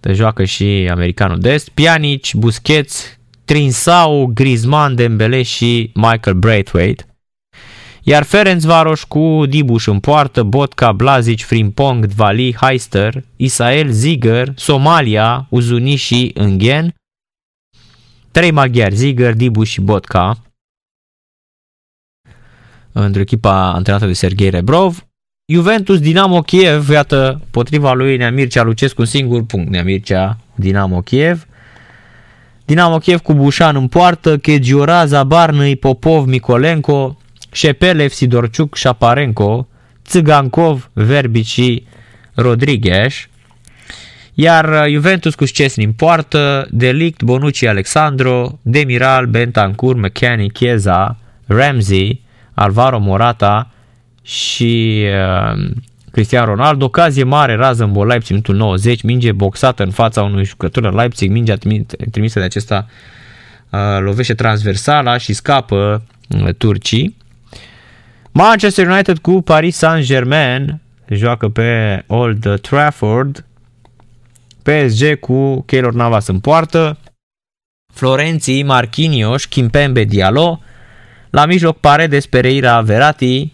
De 0.00 0.12
joacă 0.12 0.44
și 0.44 0.88
americanul 0.90 1.40
Dest. 1.40 1.68
Pjanic, 1.68 2.32
Busquets, 2.32 3.18
Trinsau, 3.44 4.26
Griezmann, 4.26 4.94
Dembele 4.94 5.42
și 5.42 5.90
Michael 5.94 6.36
Braithwaite. 6.36 7.06
Iar 8.06 8.22
Ferenc 8.22 8.60
Varos 8.60 9.04
cu 9.04 9.46
Dibuș 9.46 9.86
în 9.86 10.00
poartă, 10.00 10.42
Botka, 10.42 10.92
Blazic, 10.92 11.44
Frimpong, 11.44 12.06
Dvali, 12.06 12.54
Heister, 12.54 13.24
Isael, 13.36 13.90
Ziger, 13.90 14.52
Somalia, 14.56 15.46
Uzuni 15.50 15.94
și 15.94 16.30
Îngen. 16.34 16.94
Trei 18.30 18.50
maghiari, 18.50 18.94
Ziger, 18.94 19.34
Dibuș 19.34 19.70
și 19.70 19.80
Botka. 19.80 20.42
Într-o 22.92 23.20
echipa 23.20 23.72
antrenată 23.72 24.06
de 24.06 24.12
Sergei 24.12 24.50
Rebrov. 24.50 25.06
Juventus, 25.52 26.00
Dinamo 26.00 26.40
Kiev, 26.40 26.88
iată, 26.88 27.40
potriva 27.50 27.92
lui 27.92 28.16
Neamircea 28.16 28.62
Lucescu, 28.62 29.00
un 29.00 29.06
singur 29.06 29.44
punct, 29.44 29.70
Neamircea, 29.70 30.38
Dinamo 30.54 31.00
Kiev. 31.00 31.46
Dinamo 32.64 32.98
Kiev 32.98 33.20
cu 33.20 33.34
Bușan 33.34 33.76
în 33.76 33.88
poartă, 33.88 34.38
Chegiora, 34.38 35.06
Zabarnăi, 35.06 35.76
Popov, 35.76 36.26
Mikolenko, 36.26 37.18
Șepelev, 37.54 38.10
Sidorciuc, 38.10 38.74
Șaparenko, 38.74 39.68
Țigankov, 40.04 40.90
Verbici 40.92 41.46
și 41.46 41.86
Rodriguez. 42.34 43.12
Iar 44.34 44.68
uh, 44.68 44.92
Juventus 44.92 45.34
cu 45.34 45.44
Szczesni 45.44 45.84
în 45.84 45.92
poartă, 45.92 46.66
Delict, 46.70 47.22
Bonucci, 47.22 47.64
Alexandro, 47.64 48.58
Demiral, 48.62 49.26
Bentancur, 49.26 49.96
McKenny, 49.96 50.50
Chiesa, 50.50 51.18
Ramsey, 51.46 52.22
Alvaro 52.54 52.98
Morata 52.98 53.70
și 54.22 55.04
uh, 55.04 55.70
Cristiano 56.10 56.46
Ronaldo. 56.46 56.84
Ocazie 56.84 57.24
mare, 57.24 57.54
rază 57.54 57.84
în 57.84 57.92
bol 57.92 58.06
Leipzig, 58.06 58.30
minutul 58.30 58.54
90, 58.54 59.02
minge 59.02 59.32
boxată 59.32 59.82
în 59.82 59.90
fața 59.90 60.22
unui 60.22 60.44
jucător 60.44 60.84
în 60.84 60.94
Leipzig, 60.94 61.30
mingea 61.30 61.56
trimisă 62.10 62.38
de 62.38 62.44
acesta 62.44 62.86
uh, 63.70 63.78
lovește 64.00 64.34
transversala 64.34 65.16
și 65.16 65.32
scapă 65.32 66.02
uh, 66.28 66.54
turcii. 66.54 67.22
Manchester 68.36 68.86
United 68.88 69.18
cu 69.18 69.42
Paris 69.42 69.76
Saint-Germain 69.76 70.80
joacă 71.08 71.48
pe 71.48 72.02
Old 72.06 72.60
Trafford. 72.60 73.44
PSG 74.62 75.18
cu 75.20 75.62
Keylor 75.62 75.92
Navas 75.92 76.26
în 76.26 76.40
poartă. 76.40 76.98
Florenții, 77.92 78.62
Marquinhos, 78.62 79.44
Kimpembe, 79.44 80.04
Diallo. 80.04 80.60
La 81.30 81.46
mijloc 81.46 81.78
Paredes, 81.78 82.26
Pereira, 82.26 82.80
Verratti. 82.80 83.52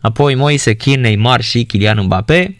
Apoi 0.00 0.34
Moise 0.34 0.74
Kean, 0.74 1.00
Neymar 1.00 1.40
și 1.40 1.64
Kylian 1.64 2.02
Mbappé. 2.04 2.56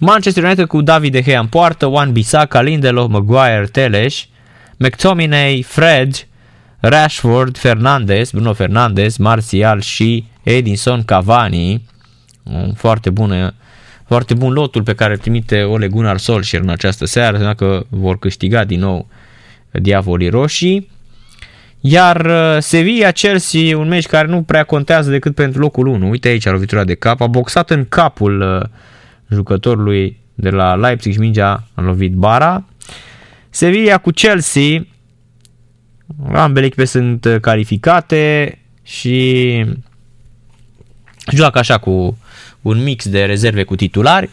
Manchester 0.00 0.44
United 0.44 0.66
cu 0.66 0.80
David 0.80 1.12
De 1.12 1.22
Gea 1.22 1.40
în 1.40 1.46
poartă, 1.46 1.86
Juan 1.86 2.12
Bissaka, 2.12 2.62
Lindelof, 2.62 3.10
Maguire, 3.10 3.68
Teles, 3.72 4.26
McTominay, 4.76 5.64
Fred, 5.66 6.26
Rashford, 6.80 7.56
Fernandez, 7.56 8.30
Bruno 8.30 8.52
Fernandez, 8.52 9.16
Martial 9.16 9.80
și 9.80 10.26
Edinson 10.42 11.02
Cavani, 11.04 11.82
foarte 12.74 13.10
bună 13.10 13.54
foarte 14.08 14.34
bun 14.34 14.52
lotul 14.52 14.82
pe 14.82 14.94
care 14.94 15.12
îl 15.12 15.18
trimite 15.18 15.62
Ole 15.62 15.88
Gunnar 15.88 16.18
Solskjaer 16.18 16.62
în 16.62 16.68
această 16.68 17.04
seară, 17.04 17.38
dacă 17.38 17.86
vor 17.88 18.18
câștiga 18.18 18.64
din 18.64 18.80
nou 18.80 19.08
Diavolii 19.70 20.28
Roșii. 20.28 20.90
Iar 21.80 22.26
uh, 22.26 22.56
Sevilla-Chelsea, 22.58 23.78
un 23.78 23.88
meci 23.88 24.06
care 24.06 24.26
nu 24.26 24.42
prea 24.42 24.64
contează 24.64 25.10
decât 25.10 25.34
pentru 25.34 25.60
locul 25.60 25.86
1. 25.86 26.08
Uite 26.08 26.28
aici 26.28 26.44
lovitura 26.44 26.84
de 26.84 26.94
cap. 26.94 27.20
A 27.20 27.26
boxat 27.26 27.70
în 27.70 27.84
capul 27.88 28.40
uh, 28.40 28.68
jucătorului 29.30 30.18
de 30.34 30.50
la 30.50 30.74
Leipzig 30.74 31.12
și 31.12 31.18
mingea 31.18 31.64
a 31.74 31.80
lovit 31.80 32.12
bara. 32.12 32.64
Sevilla 33.50 33.98
cu 33.98 34.10
Chelsea. 34.10 34.86
Ambele 36.32 36.66
echipe 36.66 36.84
sunt 36.84 37.24
uh, 37.24 37.40
calificate 37.40 38.58
și 38.82 39.64
joacă 41.32 41.58
așa 41.58 41.78
cu 41.78 42.18
un 42.62 42.82
mix 42.82 43.08
de 43.08 43.24
rezerve 43.24 43.62
cu 43.62 43.76
titulari. 43.76 44.30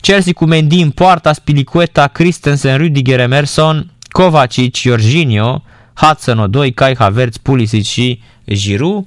Chelsea 0.00 0.32
cu 0.32 0.44
Mendy 0.44 0.80
în 0.80 0.90
poarta, 0.90 1.32
Spilicueta, 1.32 2.08
Christensen, 2.08 2.76
Rudiger, 2.76 3.20
Emerson, 3.20 3.92
Kovacic, 4.10 4.76
Jorginho, 4.76 5.62
Hudson 5.94 6.38
Odoi, 6.38 6.72
Kai 6.72 6.94
Havertz, 6.98 7.36
Pulisic 7.36 7.84
și 7.84 8.22
Giroud. 8.52 9.06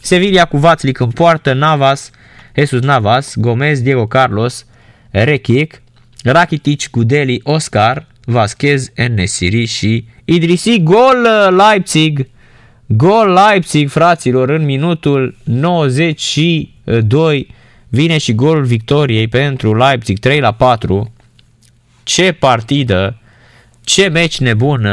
Sevilla 0.00 0.44
cu 0.44 0.56
Vatslic 0.58 1.00
în 1.00 1.10
poartă, 1.10 1.52
Navas, 1.52 2.10
Jesus 2.54 2.80
Navas, 2.80 3.32
Gomez, 3.36 3.80
Diego 3.80 4.06
Carlos, 4.06 4.66
Rekic, 5.10 5.82
Rakitic, 6.22 6.90
Gudeli, 6.90 7.40
Oscar, 7.42 8.06
Vasquez, 8.28 8.90
Enesiri 8.94 9.64
și 9.64 10.04
Idrisi. 10.24 10.82
Gol 10.82 11.26
Leipzig! 11.56 12.26
Gol 12.86 13.32
Leipzig, 13.32 13.88
fraților, 13.88 14.48
în 14.48 14.64
minutul 14.64 15.36
92 15.44 17.54
vine 17.88 18.18
și 18.18 18.34
golul 18.34 18.64
victoriei 18.64 19.28
pentru 19.28 19.76
Leipzig 19.76 20.18
3 20.18 20.40
la 20.40 20.52
4. 20.52 21.12
Ce 22.02 22.32
partidă! 22.32 23.18
Ce 23.84 24.08
meci 24.08 24.38
nebun! 24.38 24.86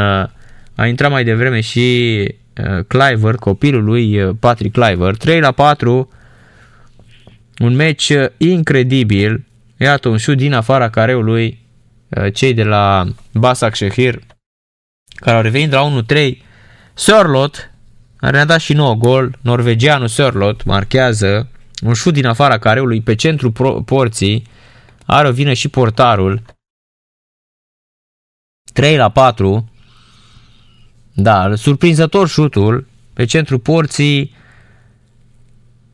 A 0.75 0.87
intrat 0.87 1.11
mai 1.11 1.23
devreme 1.23 1.59
și 1.59 2.17
uh, 2.57 2.83
Cliver, 2.87 3.35
copilul 3.35 3.83
lui 3.83 4.21
uh, 4.21 4.35
Patrick 4.39 4.73
Cliver. 4.73 5.15
3 5.15 5.39
la 5.39 5.51
4. 5.51 6.09
Un 7.59 7.75
meci 7.75 8.09
uh, 8.09 8.25
incredibil. 8.37 9.45
Iată 9.77 10.09
un 10.09 10.17
șut 10.17 10.37
din 10.37 10.53
afara 10.53 10.89
careului. 10.89 11.62
Cei 12.33 12.53
de 12.53 12.63
la 12.63 13.05
Basak 13.33 13.75
Shehir 13.75 14.19
care 15.15 15.35
au 15.35 15.41
revenit 15.41 15.71
la 15.71 16.03
1-3. 16.13 16.37
Sörlot 16.93 17.71
care 18.15 18.35
ne-a 18.35 18.45
dat 18.45 18.59
și 18.59 18.73
nou 18.73 18.95
gol. 18.95 19.37
Norvegianul 19.41 20.07
Sörlot 20.07 20.63
marchează 20.65 21.49
un 21.81 21.93
șut 21.93 22.13
din 22.13 22.25
afara 22.25 22.57
careului 22.57 23.01
pe 23.01 23.15
centru 23.15 23.51
porții. 23.85 24.47
Are 25.05 25.27
o 25.27 25.31
vină 25.31 25.53
și 25.53 25.67
portarul. 25.67 26.41
3 28.73 28.97
la 28.97 29.09
4. 29.09 29.69
Da, 31.13 31.55
surprinzător 31.55 32.27
șutul 32.27 32.87
pe 33.13 33.25
centru 33.25 33.59
porții 33.59 34.35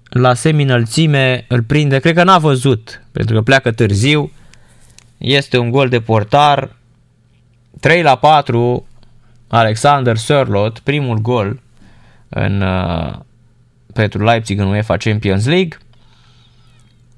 la 0.10 0.34
semi-înălțime 0.34 1.46
îl 1.48 1.64
prinde, 1.64 2.00
cred 2.00 2.16
că 2.16 2.24
n-a 2.24 2.38
văzut, 2.38 3.04
pentru 3.12 3.36
că 3.36 3.42
pleacă 3.42 3.72
târziu. 3.72 4.32
Este 5.20 5.58
un 5.58 5.70
gol 5.70 5.90
de 5.90 6.00
portar. 6.00 6.76
3 7.80 8.02
la 8.02 8.16
4, 8.16 8.88
Alexander 9.48 10.16
Sörlot, 10.18 10.84
primul 10.84 11.18
gol 11.18 11.62
în, 12.30 12.62
uh, 12.62 13.14
pentru 13.94 14.24
Leipzig 14.24 14.60
în 14.60 14.68
UEFA 14.68 14.98
Champions 14.98 15.46
League. 15.46 15.78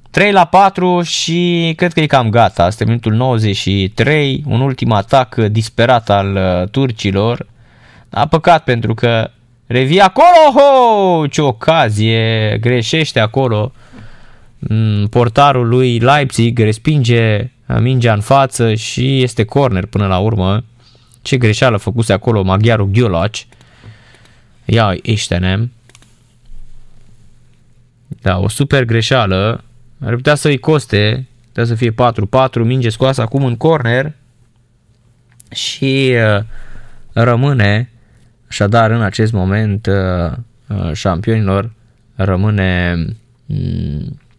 3 0.09 0.31
la 0.31 0.45
4 0.45 1.01
și 1.01 1.73
cred 1.77 1.93
că 1.93 1.99
e 1.99 2.05
cam 2.05 2.29
gata. 2.29 2.63
Asta 2.63 2.85
minutul 2.85 3.13
93, 3.13 4.43
un 4.47 4.61
ultim 4.61 4.91
atac 4.91 5.35
disperat 5.35 6.09
al 6.09 6.35
uh, 6.35 6.69
turcilor. 6.69 7.47
A 8.09 8.27
păcat 8.27 8.63
pentru 8.63 8.93
că 8.93 9.31
Revi 9.71 9.99
acolo, 9.99 10.51
ho! 10.53 11.27
ce 11.27 11.41
ocazie, 11.41 12.57
greșește 12.61 13.19
acolo. 13.19 13.71
Mm, 14.59 15.07
portarul 15.07 15.67
lui 15.67 15.99
Leipzig 15.99 16.59
respinge 16.59 17.51
mingea 17.79 18.13
în 18.13 18.21
față 18.21 18.73
și 18.73 19.21
este 19.21 19.43
corner 19.43 19.85
până 19.85 20.07
la 20.07 20.17
urmă. 20.17 20.63
Ce 21.21 21.37
greșeală 21.37 21.77
făcuse 21.77 22.13
acolo 22.13 22.43
maghiarul 22.43 22.89
Ghiolac. 22.89 23.33
Ia 24.65 24.95
Eștenem. 25.01 25.71
Da, 28.21 28.39
o 28.39 28.47
super 28.47 28.85
greșeală. 28.85 29.63
Ar 30.05 30.15
putea 30.15 30.35
să-i 30.35 30.57
coste, 30.57 31.27
putea 31.47 31.65
să 31.65 31.75
fie 31.75 31.91
4-4, 31.91 31.93
minge 32.53 32.89
scoasă 32.89 33.21
acum 33.21 33.45
în 33.45 33.57
corner 33.57 34.13
și 35.51 36.13
uh, 36.37 36.43
rămâne, 37.13 37.89
așadar 38.47 38.91
în 38.91 39.01
acest 39.01 39.31
moment 39.31 39.85
uh, 39.85 40.31
uh, 40.67 40.93
șampionilor 40.93 41.71
rămâne 42.15 42.95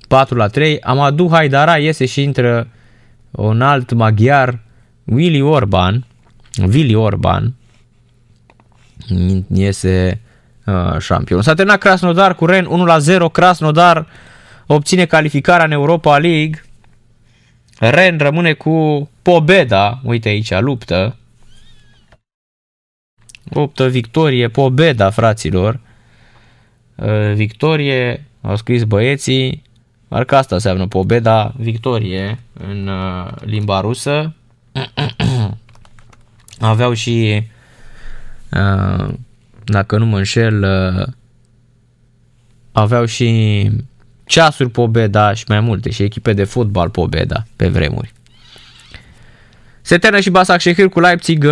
4 0.09 0.35
mm, 0.35 0.41
la 0.41 0.47
3. 0.47 0.81
Amadou 0.81 1.31
Haidara 1.31 1.77
iese 1.77 2.07
și 2.07 2.23
intră 2.23 2.69
un 3.33 3.61
alt 3.61 3.93
maghiar, 3.93 4.59
Willy 5.05 5.41
Orban, 5.41 6.07
Willy 6.73 6.95
Orban, 6.95 7.55
iese 9.53 10.21
uh, 10.67 10.99
șampion. 10.99 11.43
S-a 11.43 11.55
terminat 11.55 11.81
Krasnodar 11.81 12.35
cu 12.35 12.47
Ren 12.47 12.67
1 12.67 12.85
la 12.85 12.99
0. 12.99 13.29
Krasnodar 13.29 14.07
obține 14.67 15.05
calificarea 15.05 15.65
în 15.65 15.71
Europa 15.71 16.19
League. 16.19 16.63
Ren 17.79 18.19
rămâne 18.19 18.53
cu 18.53 19.09
Pobeda, 19.23 20.01
uite 20.05 20.29
aici, 20.29 20.59
luptă. 20.59 21.17
Luptă, 23.43 23.89
victorie, 23.89 24.49
Pobeda, 24.49 25.11
fraților. 25.11 25.81
Uh, 26.95 27.33
victorie, 27.35 28.25
au 28.41 28.57
scris 28.57 28.85
băieții, 28.85 29.62
Parcă 30.13 30.37
asta 30.37 30.55
înseamnă 30.55 30.87
pobeda, 30.87 31.53
victorie 31.57 32.39
în 32.53 32.87
uh, 32.87 33.31
limba 33.45 33.81
rusă. 33.81 34.35
Aveau 36.61 36.93
și, 36.93 37.43
uh, 38.51 39.09
dacă 39.65 39.99
nu 39.99 40.07
mă 40.07 40.17
înșel, 40.17 40.63
uh, 40.63 41.07
aveau 42.73 43.05
și 43.05 43.71
ceasuri 44.25 44.71
pobeda 44.71 45.35
și 45.35 45.45
mai 45.49 45.61
multe 45.61 45.91
și 45.91 46.03
echipe 46.03 46.33
de 46.33 46.45
fotbal 46.45 46.91
pobeda 46.91 47.47
pe 47.57 47.69
vremuri. 47.69 48.13
Se 49.81 49.99
termină 49.99 50.23
și 50.23 50.31
Basak 50.31 50.61
Shehir 50.61 50.89
cu 50.89 51.01
Leipzig, 51.01 51.47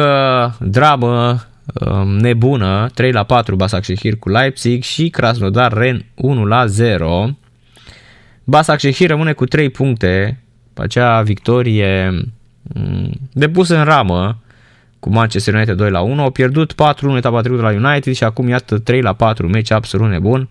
dramă 0.58 1.44
um, 1.72 2.16
nebună, 2.16 2.90
3 2.94 3.12
la 3.12 3.22
4 3.22 3.56
Basak 3.56 3.84
Shehir 3.84 4.18
cu 4.18 4.28
Leipzig 4.28 4.82
și 4.82 5.08
Krasnodar 5.08 5.72
Ren 5.72 6.04
1 6.14 6.44
la 6.44 6.66
0. 6.66 7.34
Basak 8.50 8.78
Shehir 8.78 9.08
rămâne 9.08 9.32
cu 9.32 9.44
3 9.44 9.70
puncte 9.70 10.40
pe 10.74 10.82
acea 10.82 11.22
victorie 11.22 12.10
mm, 12.62 13.12
depusă 13.32 13.76
în 13.76 13.84
ramă 13.84 14.42
cu 14.98 15.10
Manchester 15.10 15.54
United 15.54 15.76
2 15.76 15.90
la 15.90 16.00
1. 16.00 16.22
Au 16.22 16.30
pierdut 16.30 16.72
4-1 16.72 16.74
etapa 17.16 17.40
trecută 17.40 17.62
la 17.62 17.88
United 17.88 18.14
și 18.14 18.24
acum 18.24 18.48
iată 18.48 18.78
3 18.78 19.00
la 19.00 19.12
4, 19.12 19.48
meci 19.48 19.70
absolut 19.70 20.10
nebun. 20.10 20.48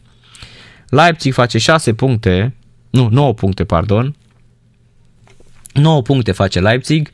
Leipzig 0.90 1.34
face 1.34 1.58
6 1.58 1.94
puncte, 1.94 2.56
nu, 2.90 3.08
9 3.12 3.34
puncte, 3.34 3.64
pardon. 3.64 4.16
9 5.74 6.02
puncte 6.02 6.32
face 6.32 6.60
Leipzig 6.60 7.12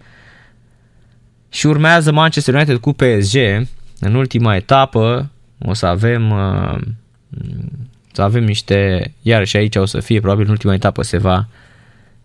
și 1.49 1.67
urmează 1.67 2.11
Manchester 2.11 2.53
United 2.53 2.77
cu 2.77 2.93
PSG 2.93 3.35
în 3.99 4.15
ultima 4.15 4.55
etapă. 4.55 5.29
O 5.59 5.73
să 5.73 5.85
avem 5.85 6.31
uh, 6.31 6.77
să 7.84 7.84
avem 8.17 8.43
niște, 8.43 9.11
iarăși 9.21 9.57
aici 9.57 9.75
o 9.75 9.85
să 9.85 9.99
fie, 9.99 10.19
probabil 10.19 10.45
în 10.45 10.51
ultima 10.51 10.73
etapă 10.73 11.03
se 11.03 11.17
va 11.17 11.47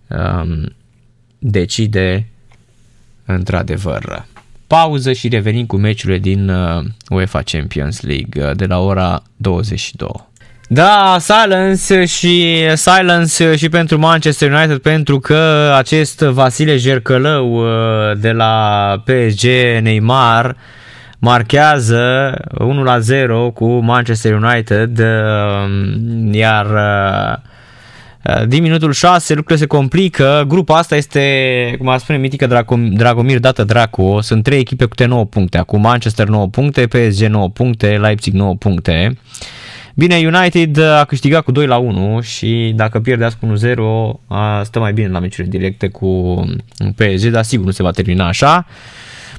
um, 0.06 0.74
decide 1.38 2.26
într-adevăr. 3.24 4.26
Pauză 4.66 5.12
și 5.12 5.28
revenim 5.28 5.66
cu 5.66 5.76
meciurile 5.76 6.18
din 6.18 6.48
uh, 6.48 6.84
UEFA 7.08 7.42
Champions 7.42 8.00
League 8.00 8.44
uh, 8.44 8.56
de 8.56 8.66
la 8.66 8.78
ora 8.78 9.22
22. 9.36 10.08
Da, 10.72 11.16
silence 11.18 12.04
și 12.04 12.64
silence 12.74 13.56
și 13.56 13.68
pentru 13.68 13.98
Manchester 13.98 14.52
United 14.52 14.78
pentru 14.78 15.20
că 15.20 15.72
acest 15.76 16.18
Vasile 16.18 16.76
Jercălău 16.76 17.54
uh, 17.54 18.18
de 18.18 18.32
la 18.32 18.94
PSG 19.04 19.44
Neymar 19.80 20.56
marchează 21.20 22.34
1 22.58 22.82
la 22.82 22.99
0 22.99 23.50
cu 23.50 23.66
Manchester 23.66 24.34
United, 24.34 24.99
um, 24.99 26.32
iar 26.32 26.66
uh, 26.66 27.36
uh, 28.34 28.47
din 28.47 28.62
minutul 28.62 28.92
6 28.92 29.34
lucrurile 29.34 29.60
se 29.60 29.66
complică. 29.66 30.44
Grupa 30.49 30.76
asta 30.76 30.97
este, 30.97 31.74
cum 31.78 31.89
a 31.89 31.99
spune 31.99 32.18
mitică 32.18 32.66
Dragomir 32.92 33.39
dată 33.39 33.65
Dracu. 33.65 34.18
Sunt 34.20 34.42
trei 34.42 34.58
echipe 34.58 34.84
cu 34.84 35.05
9 35.07 35.24
puncte. 35.24 35.58
Acum 35.58 35.81
Manchester 35.81 36.28
9 36.28 36.49
puncte, 36.49 36.86
PSG 36.86 37.26
9 37.26 37.49
puncte, 37.49 37.99
Leipzig 37.99 38.34
9 38.34 38.55
puncte. 38.55 39.18
Bine, 39.94 40.16
United 40.16 40.78
a 40.78 41.05
câștigat 41.05 41.44
cu 41.44 41.52
2 41.52 41.66
la 41.66 41.76
1 41.76 42.20
și 42.20 42.73
dacă 42.76 43.00
pierde 43.00 43.24
azi 43.24 43.36
cu 43.40 43.47
1-0 43.47 44.62
stă 44.62 44.78
mai 44.78 44.92
bine 44.92 45.08
la 45.08 45.18
meciurile 45.18 45.58
directe 45.58 45.89
cu 45.89 46.40
PSG, 46.97 47.26
dar 47.31 47.44
sigur 47.44 47.65
nu 47.65 47.70
se 47.70 47.82
va 47.82 47.90
termina 47.90 48.26
așa. 48.26 48.66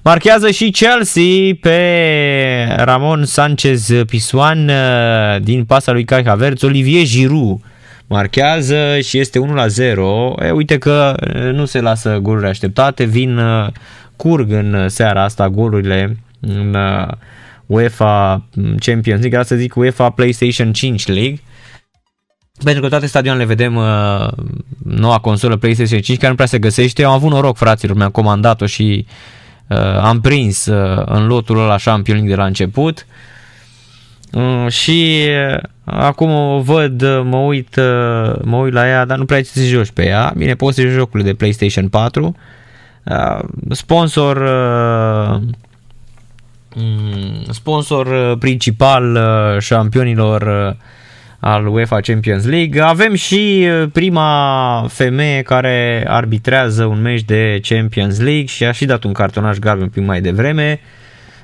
Marchează 0.03 0.51
și 0.51 0.71
Chelsea 0.71 1.23
pe 1.61 2.75
Ramon 2.77 3.25
Sanchez 3.25 3.91
Pisuan 4.07 4.69
uh, 4.69 5.41
din 5.41 5.65
pasa 5.65 5.91
lui 5.91 6.03
Kai 6.03 6.23
Havertz, 6.25 6.61
Olivier 6.61 7.05
Giroud 7.05 7.59
marchează 8.07 8.99
și 8.99 9.17
este 9.19 9.39
1 9.39 9.53
la 9.53 9.67
0. 9.67 10.35
E, 10.41 10.51
uite 10.51 10.77
că 10.77 11.15
uh, 11.35 11.53
nu 11.53 11.65
se 11.65 11.81
lasă 11.81 12.17
golurile 12.21 12.49
așteptate, 12.49 13.03
vin 13.03 13.37
uh, 13.37 13.67
curg 14.15 14.51
în 14.51 14.89
seara 14.89 15.23
asta 15.23 15.49
golurile 15.49 16.17
în 16.39 16.77
UEFA 17.65 18.45
Champions 18.79 19.21
League, 19.21 19.43
să 19.43 19.55
zic 19.55 19.75
UEFA 19.75 20.09
PlayStation 20.09 20.73
5 20.73 21.07
League. 21.07 21.39
Pentru 22.63 22.81
că 22.81 22.89
toate 22.89 23.05
stadioanele 23.05 23.45
vedem 23.45 23.75
uh, 23.75 24.27
noua 24.83 25.17
consolă 25.17 25.57
PlayStation 25.57 26.01
5 26.01 26.17
care 26.17 26.29
nu 26.29 26.35
prea 26.35 26.47
se 26.47 26.59
găsește. 26.59 27.03
Am 27.03 27.11
avut 27.11 27.31
noroc, 27.31 27.57
fraților, 27.57 27.95
mi-am 27.95 28.11
comandat-o 28.11 28.65
și 28.65 29.05
Uh, 29.07 29.40
am 30.01 30.21
prins 30.21 30.65
uh, 30.65 31.03
în 31.05 31.27
lotul 31.27 31.59
ăla 31.59 31.75
Champion 31.75 32.15
League 32.15 32.35
de 32.35 32.41
la 32.41 32.47
început 32.47 33.05
uh, 34.31 34.67
și 34.71 35.29
acum 35.85 36.31
o 36.31 36.59
văd, 36.59 37.01
mă 37.23 37.37
uit, 37.37 37.75
mă 38.41 38.57
uit 38.57 38.73
la 38.73 38.87
ea, 38.87 39.05
dar 39.05 39.17
nu 39.17 39.25
prea 39.25 39.43
să 39.43 39.61
joci 39.61 39.91
pe 39.91 40.05
ea. 40.05 40.33
Bine, 40.37 40.55
poți 40.55 40.75
să 40.75 40.81
joci 40.81 40.91
jocurile 40.91 41.29
de 41.29 41.35
PlayStation 41.35 41.89
4. 41.89 42.35
Sponsor 43.69 44.37
mm, 46.75 47.43
sponsor 47.49 48.37
principal 48.37 49.19
șampionilor 49.59 50.75
al 51.43 51.67
UEFA 51.67 51.99
Champions 51.99 52.45
League. 52.45 52.81
Avem 52.81 53.13
și 53.13 53.67
uh, 53.81 53.89
prima 53.93 54.85
femeie 54.89 55.41
care 55.41 56.05
arbitrează 56.07 56.85
un 56.85 57.01
meci 57.01 57.23
de 57.23 57.59
Champions 57.63 58.19
League 58.19 58.45
și 58.45 58.65
a 58.65 58.71
și 58.71 58.85
dat 58.85 59.03
un 59.03 59.13
cartonaș 59.13 59.57
galben 59.57 59.83
un 59.83 59.89
pic 59.89 60.05
mai 60.05 60.21
devreme. 60.21 60.79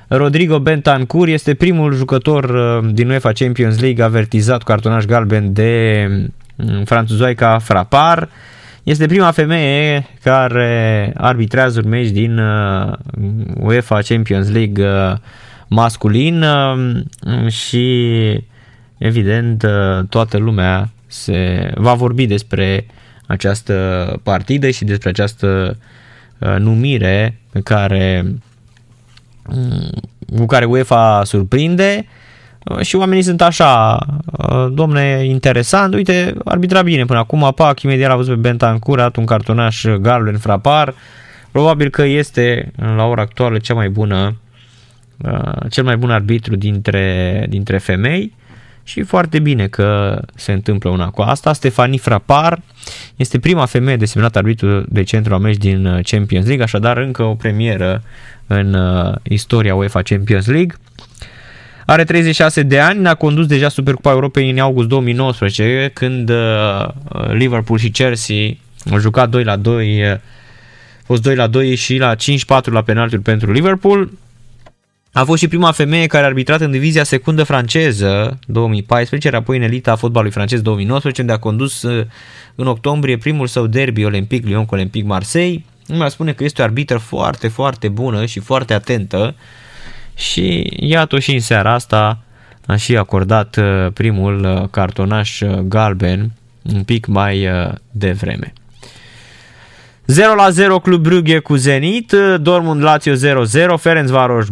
Rodrigo 0.08 0.60
Bentancur 0.60 1.28
este 1.28 1.54
primul 1.54 1.94
jucător 1.94 2.44
uh, 2.44 2.90
din 2.92 3.10
UEFA 3.10 3.32
Champions 3.32 3.80
League 3.80 4.04
avertizat 4.04 4.58
cu 4.58 4.64
cartonaș 4.64 5.04
galben 5.04 5.52
de 5.52 6.06
mm, 6.56 6.84
franțuzoica 6.84 7.58
Frapar. 7.58 8.28
Este 8.82 9.06
prima 9.06 9.30
femeie 9.30 10.06
care 10.22 11.12
arbitrează 11.16 11.80
un 11.84 11.88
meci 11.88 12.08
din 12.08 12.38
uh, 12.38 12.92
UEFA 13.60 13.98
Champions 14.08 14.50
League 14.50 14.86
masculin 15.68 16.44
și 17.48 17.86
evident, 18.98 19.62
uh, 19.62 20.04
toată 20.08 20.38
lumea 20.38 20.90
se 21.06 21.70
va 21.74 21.94
vorbi 21.94 22.26
despre 22.26 22.86
această 23.26 24.20
partidă 24.22 24.70
și 24.70 24.84
despre 24.84 25.08
această 25.08 25.76
uh, 26.38 26.56
numire 26.58 27.38
pe 27.52 27.60
care, 27.60 28.24
mm, 29.48 29.90
cu 30.36 30.46
care 30.46 30.64
UEFA 30.64 31.22
surprinde 31.24 32.06
uh, 32.64 32.80
și 32.80 32.96
oamenii 32.96 33.22
sunt 33.22 33.42
așa, 33.42 33.98
domne, 34.72 35.24
interesant, 35.24 35.94
uite, 35.94 36.34
arbitra 36.44 36.82
bine 36.82 37.04
până 37.04 37.18
acum, 37.18 37.52
Pac 37.54 37.82
imediat 37.82 38.10
a 38.10 38.16
văzut 38.16 38.34
pe 38.34 38.40
Bentancur, 38.40 38.98
a 38.98 39.02
dat 39.02 39.16
un 39.16 39.24
cartonaș 39.24 39.84
galben 40.00 40.38
frapar, 40.38 40.94
probabil 41.50 41.90
că 41.90 42.04
este 42.04 42.72
la 42.96 43.04
ora 43.04 43.22
actuală 43.22 43.58
cea 43.58 43.74
mai 43.74 43.88
bună, 43.88 44.36
cel 45.70 45.84
mai 45.84 45.96
bun 45.96 46.10
arbitru 46.10 46.56
dintre, 46.56 47.46
dintre 47.48 47.78
femei 47.78 48.32
și 48.88 49.02
foarte 49.02 49.38
bine 49.38 49.66
că 49.66 50.20
se 50.34 50.52
întâmplă 50.52 50.90
una 50.90 51.10
cu 51.10 51.22
asta. 51.22 51.52
Stefanie 51.52 51.98
Frapar 51.98 52.60
este 53.16 53.38
prima 53.38 53.66
femeie 53.66 53.96
desemnat 53.96 54.36
arbitru 54.36 54.84
de 54.88 55.02
centru 55.02 55.34
a 55.34 55.38
meci 55.38 55.56
din 55.56 55.86
uh, 55.86 56.04
Champions 56.04 56.46
League, 56.46 56.64
așadar 56.64 56.96
încă 56.96 57.22
o 57.22 57.34
premieră 57.34 58.02
în 58.46 58.74
uh, 58.74 59.14
istoria 59.22 59.74
UEFA 59.74 60.02
Champions 60.02 60.46
League. 60.46 60.76
Are 61.86 62.04
36 62.04 62.62
de 62.62 62.78
ani, 62.78 63.06
a 63.06 63.14
condus 63.14 63.46
deja 63.46 63.68
Supercupa 63.68 64.10
Europei 64.10 64.50
în 64.50 64.58
august 64.58 64.88
2019, 64.88 65.90
când 65.92 66.30
uh, 66.30 66.88
Liverpool 67.32 67.78
și 67.78 67.90
Chelsea 67.90 68.56
au 68.90 68.98
jucat 68.98 69.28
2 69.28 69.44
la 69.44 69.56
2, 69.56 70.10
a 70.10 70.20
fost 71.04 71.22
2 71.22 71.34
la 71.34 71.46
2 71.46 71.74
și 71.74 71.96
la 71.96 72.14
5-4 72.14 72.18
la 72.64 72.82
penaltiuri 72.82 73.22
pentru 73.22 73.52
Liverpool. 73.52 74.10
A 75.18 75.24
fost 75.24 75.40
și 75.40 75.48
prima 75.48 75.72
femeie 75.72 76.06
care 76.06 76.24
a 76.24 76.26
arbitrat 76.26 76.60
în 76.60 76.70
divizia 76.70 77.04
secundă 77.04 77.42
franceză 77.42 78.38
2014, 78.46 79.28
iar 79.28 79.36
apoi 79.36 79.56
în 79.56 79.62
elita 79.62 79.96
fotbalului 79.96 80.32
francez 80.32 80.60
2019, 80.60 81.20
unde 81.20 81.32
a 81.32 81.38
condus 81.38 81.82
uh, 81.82 82.06
în 82.54 82.66
octombrie 82.66 83.16
primul 83.16 83.46
său 83.46 83.66
derby 83.66 84.04
Olympic 84.04 84.46
Lyon 84.46 84.64
cu 84.64 84.74
Olympic 84.74 85.04
Marseille. 85.04 85.64
Îmi 85.86 86.10
spune 86.10 86.32
că 86.32 86.44
este 86.44 86.60
o 86.60 86.64
arbitră 86.64 86.98
foarte, 86.98 87.48
foarte 87.48 87.88
bună 87.88 88.26
și 88.26 88.40
foarte 88.40 88.74
atentă 88.74 89.34
și 90.16 90.72
iată 90.76 91.18
și 91.18 91.34
în 91.34 91.40
seara 91.40 91.72
asta 91.72 92.18
a 92.66 92.76
și 92.76 92.96
acordat 92.96 93.56
uh, 93.56 93.92
primul 93.92 94.44
uh, 94.44 94.68
cartonaș 94.70 95.42
galben 95.62 96.30
un 96.74 96.82
pic 96.82 97.06
mai 97.06 97.48
devreme. 97.90 98.52
0 100.10 100.34
la 100.34 100.50
0 100.50 100.78
Club 100.78 101.02
Brugge 101.02 101.38
cu 101.38 101.54
Zenit, 101.54 102.12
Dortmund 102.40 102.82
Lazio 102.82 103.14
0-0, 103.14 103.16
Ferencvaros 103.78 104.46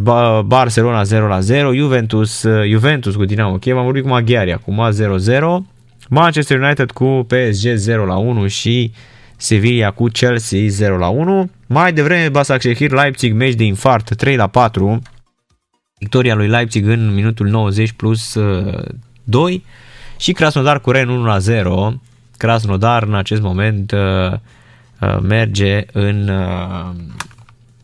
Barcelona 0.45 1.03
0 1.03 1.27
la 1.27 1.41
0, 1.41 1.75
Juventus, 1.75 2.45
Juventus 2.69 3.15
cu 3.15 3.25
Dinamo 3.25 3.57
Kiev, 3.57 3.77
am 3.77 3.85
vorbit 3.85 4.03
cu 4.03 4.09
Maghiari 4.09 4.53
acum 4.53 4.89
0-0, 4.91 5.67
Manchester 6.09 6.61
United 6.61 6.91
cu 6.91 7.27
PSG 7.29 7.75
0 7.75 8.05
la 8.05 8.17
1 8.17 8.47
și 8.47 8.93
Sevilla 9.37 9.91
cu 9.91 10.07
Chelsea 10.09 10.61
0 10.69 10.97
la 10.97 11.09
1. 11.09 11.51
Mai 11.67 11.93
devreme 11.93 12.29
Basaksehir 12.29 12.91
Leipzig 12.91 13.33
meci 13.33 13.55
de 13.55 13.65
infart 13.65 14.15
3 14.17 14.37
la 14.37 14.47
4. 14.47 15.03
Victoria 15.99 16.35
lui 16.35 16.49
Leipzig 16.49 16.87
în 16.87 17.15
minutul 17.15 17.47
90 17.47 17.93
plus 17.93 18.39
2 19.25 19.65
și 20.17 20.33
Krasnodar 20.33 20.81
cu 20.81 20.91
Ren 20.91 21.09
1 21.09 21.25
la 21.25 21.39
0. 21.39 22.01
Krasnodar 22.37 23.03
în 23.03 23.15
acest 23.15 23.41
moment 23.41 23.93
uh, 23.93 23.99
Uh, 23.99 24.39
merge 25.23 25.85
în 25.93 26.29
uh, 26.29 26.91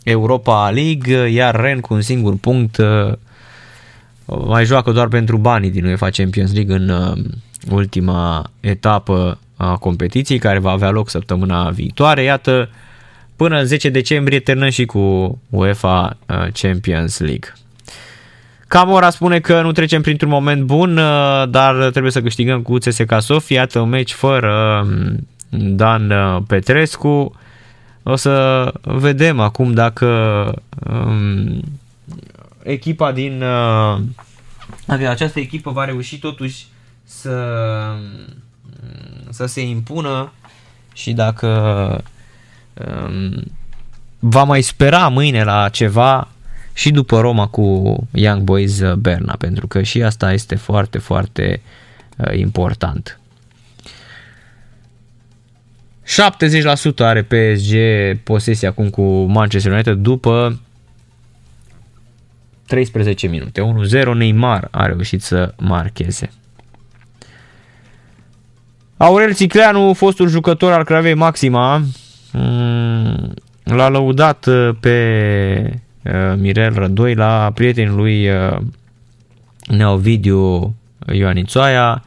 Europa 0.02 0.70
League, 0.70 1.28
iar 1.28 1.60
Ren 1.60 1.80
cu 1.80 1.94
un 1.94 2.00
singur 2.00 2.36
punct 2.36 2.76
uh, 2.76 3.12
mai 4.24 4.64
joacă 4.64 4.92
doar 4.92 5.08
pentru 5.08 5.36
banii 5.36 5.70
din 5.70 5.84
UEFA 5.84 6.10
Champions 6.10 6.52
League 6.52 6.74
în 6.74 7.14
ultima 7.70 8.50
etapă 8.60 9.38
a 9.56 9.76
competiției 9.76 10.38
care 10.38 10.58
va 10.58 10.70
avea 10.70 10.90
loc 10.90 11.10
săptămâna 11.10 11.70
viitoare. 11.70 12.22
Iată, 12.22 12.68
până 13.36 13.58
în 13.58 13.64
10 13.64 13.88
decembrie 13.88 14.40
terminăm 14.40 14.70
și 14.70 14.84
cu 14.84 15.38
UEFA 15.48 16.16
Champions 16.52 17.18
League. 17.18 17.52
Camora 18.68 19.10
spune 19.10 19.40
că 19.40 19.60
nu 19.60 19.72
trecem 19.72 20.02
printr-un 20.02 20.30
moment 20.30 20.62
bun, 20.62 20.94
dar 21.50 21.88
trebuie 21.90 22.12
să 22.12 22.22
câștigăm 22.22 22.62
cu 22.62 22.76
CSKA 22.76 23.20
Sofia. 23.20 23.58
Iată 23.58 23.78
un 23.78 23.88
meci 23.88 24.12
fără 24.12 24.86
Dan 25.54 26.10
uh, 26.10 26.42
Petrescu. 26.46 27.36
O 28.02 28.16
să 28.16 28.66
vedem 28.82 29.40
acum 29.40 29.72
dacă 29.72 30.08
um, 30.90 31.62
echipa 32.62 33.12
din 33.12 33.42
uh, 33.42 33.98
această 34.86 35.40
echipă 35.40 35.70
va 35.70 35.84
reuși 35.84 36.18
totuși 36.18 36.66
să, 37.04 37.38
să 39.30 39.46
se 39.46 39.60
impună 39.60 40.32
și 40.92 41.12
dacă 41.12 41.48
um, 42.74 43.42
va 44.18 44.42
mai 44.42 44.62
spera 44.62 45.08
mâine 45.08 45.44
la 45.44 45.68
ceva 45.68 46.28
și 46.72 46.90
după 46.90 47.20
Roma 47.20 47.46
cu 47.46 47.96
Young 48.12 48.42
Boys 48.42 48.80
Berna, 48.94 49.34
pentru 49.38 49.66
că 49.66 49.82
și 49.82 50.02
asta 50.02 50.32
este 50.32 50.54
foarte, 50.54 50.98
foarte 50.98 51.60
uh, 52.16 52.38
important. 52.38 53.20
70% 56.06 56.98
are 56.98 57.22
PSG 57.22 57.74
posesia 58.22 58.68
acum 58.68 58.90
cu 58.90 59.02
Manchester 59.22 59.72
United 59.72 59.96
după 59.96 60.60
13 62.66 63.26
minute. 63.26 63.74
1-0 64.04 64.14
Neymar 64.14 64.68
a 64.70 64.86
reușit 64.86 65.22
să 65.22 65.54
marcheze. 65.58 66.30
Aurel 68.96 69.32
Țicleanu, 69.32 69.92
fostul 69.92 70.28
jucător 70.28 70.72
al 70.72 70.84
Cravei 70.84 71.14
Maxima, 71.14 71.82
mm, 72.32 73.34
l-a 73.62 73.88
lăudat 73.88 74.46
uh, 74.46 74.70
pe 74.80 75.80
uh, 76.04 76.34
Mirel 76.36 76.74
Rădoi 76.74 77.14
la 77.14 77.50
prietenul 77.54 77.96
lui 77.96 78.28
uh, 78.28 78.56
Neovidiu 79.66 80.74
Ioanițoaia, 81.12 82.04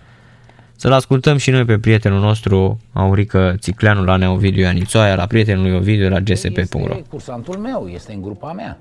să-l 0.86 0.94
ascultăm 0.94 1.38
și 1.38 1.52
noi 1.52 1.66
pe 1.66 1.80
prietenul 1.80 2.20
nostru, 2.20 2.80
Aurică 2.94 3.56
Țicleanu, 3.58 4.04
la 4.04 4.16
Neovidiu 4.16 4.62
Ianițoaia, 4.62 5.16
la 5.16 5.26
prietenul 5.26 5.64
lui 5.64 5.76
Ovidiu, 5.76 6.10
la 6.10 6.20
gsp.ro. 6.20 6.80
Este 6.80 7.04
cursantul 7.10 7.58
meu, 7.58 7.88
este 7.88 8.14
în 8.14 8.22
grupa 8.22 8.52
mea. 8.52 8.78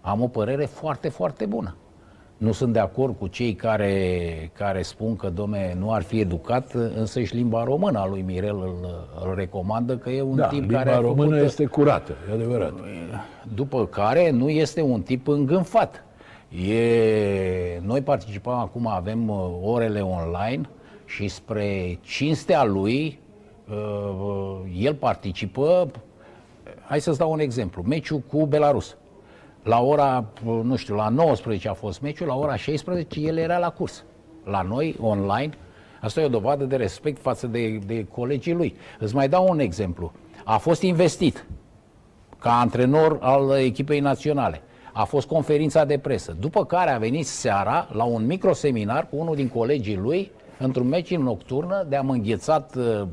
Am 0.00 0.22
o 0.22 0.26
părere 0.26 0.64
foarte, 0.64 1.08
foarte 1.08 1.46
bună. 1.46 1.76
Nu 2.36 2.52
sunt 2.52 2.72
de 2.72 2.78
acord 2.78 3.18
cu 3.18 3.26
cei 3.26 3.54
care, 3.54 3.94
care 4.52 4.82
spun 4.82 5.16
că, 5.16 5.28
domne, 5.28 5.76
nu 5.78 5.92
ar 5.92 6.02
fi 6.02 6.20
educat, 6.20 6.72
însă 6.96 7.20
și 7.20 7.34
limba 7.34 7.64
română 7.64 7.98
a 7.98 8.06
lui 8.06 8.22
Mirel 8.26 8.56
îl, 8.56 9.06
îl 9.24 9.34
recomandă, 9.34 9.96
că 9.96 10.10
e 10.10 10.22
un 10.22 10.36
da, 10.36 10.46
tip 10.46 10.60
limba 10.60 10.78
care 10.78 10.90
a 10.90 10.98
română 10.98 11.30
făcut, 11.30 11.44
este 11.44 11.64
curată, 11.64 12.12
e 12.30 12.32
adevărat. 12.32 12.72
După 13.54 13.86
care 13.86 14.30
nu 14.30 14.48
este 14.48 14.82
un 14.82 15.02
tip 15.02 15.28
îngânfat. 15.28 16.04
E... 16.68 17.80
Noi 17.80 18.00
participăm 18.00 18.54
acum, 18.54 18.86
avem 18.86 19.28
uh, 19.28 19.36
orele 19.62 20.00
online, 20.00 20.68
și 21.14 21.28
spre 21.28 21.98
cinstea 22.02 22.64
lui, 22.64 23.18
uh, 23.70 24.56
el 24.78 24.94
participă, 24.94 25.90
hai 26.86 27.00
să-ți 27.00 27.18
dau 27.18 27.32
un 27.32 27.40
exemplu, 27.40 27.82
meciul 27.82 28.18
cu 28.18 28.46
Belarus. 28.46 28.96
La 29.62 29.80
ora, 29.80 30.24
nu 30.62 30.76
știu, 30.76 30.94
la 30.94 31.08
19 31.08 31.68
a 31.68 31.74
fost 31.74 32.00
meciul, 32.00 32.26
la 32.26 32.34
ora 32.34 32.56
16 32.56 33.20
el 33.20 33.36
era 33.36 33.58
la 33.58 33.70
curs. 33.70 34.04
La 34.44 34.62
noi, 34.62 34.96
online, 35.00 35.50
asta 36.00 36.20
e 36.20 36.24
o 36.24 36.28
dovadă 36.28 36.64
de 36.64 36.76
respect 36.76 37.20
față 37.20 37.46
de, 37.46 37.78
de 37.86 38.04
colegii 38.04 38.54
lui. 38.54 38.76
Îți 38.98 39.14
mai 39.14 39.28
dau 39.28 39.46
un 39.48 39.58
exemplu. 39.58 40.12
A 40.44 40.56
fost 40.56 40.82
investit 40.82 41.46
ca 42.38 42.60
antrenor 42.60 43.18
al 43.20 43.58
echipei 43.58 44.00
naționale. 44.00 44.62
A 44.92 45.04
fost 45.04 45.26
conferința 45.26 45.84
de 45.84 45.98
presă. 45.98 46.36
După 46.40 46.64
care 46.64 46.90
a 46.90 46.98
venit 46.98 47.26
seara 47.26 47.88
la 47.92 48.04
un 48.04 48.26
microseminar 48.26 49.08
cu 49.08 49.16
unul 49.16 49.34
din 49.34 49.48
colegii 49.48 49.96
lui 49.96 50.30
într-un 50.58 50.88
meci 50.88 51.16
nocturnă, 51.16 51.86
de-am 51.88 52.10
înghețat, 52.10 52.74
uh, 52.76 53.06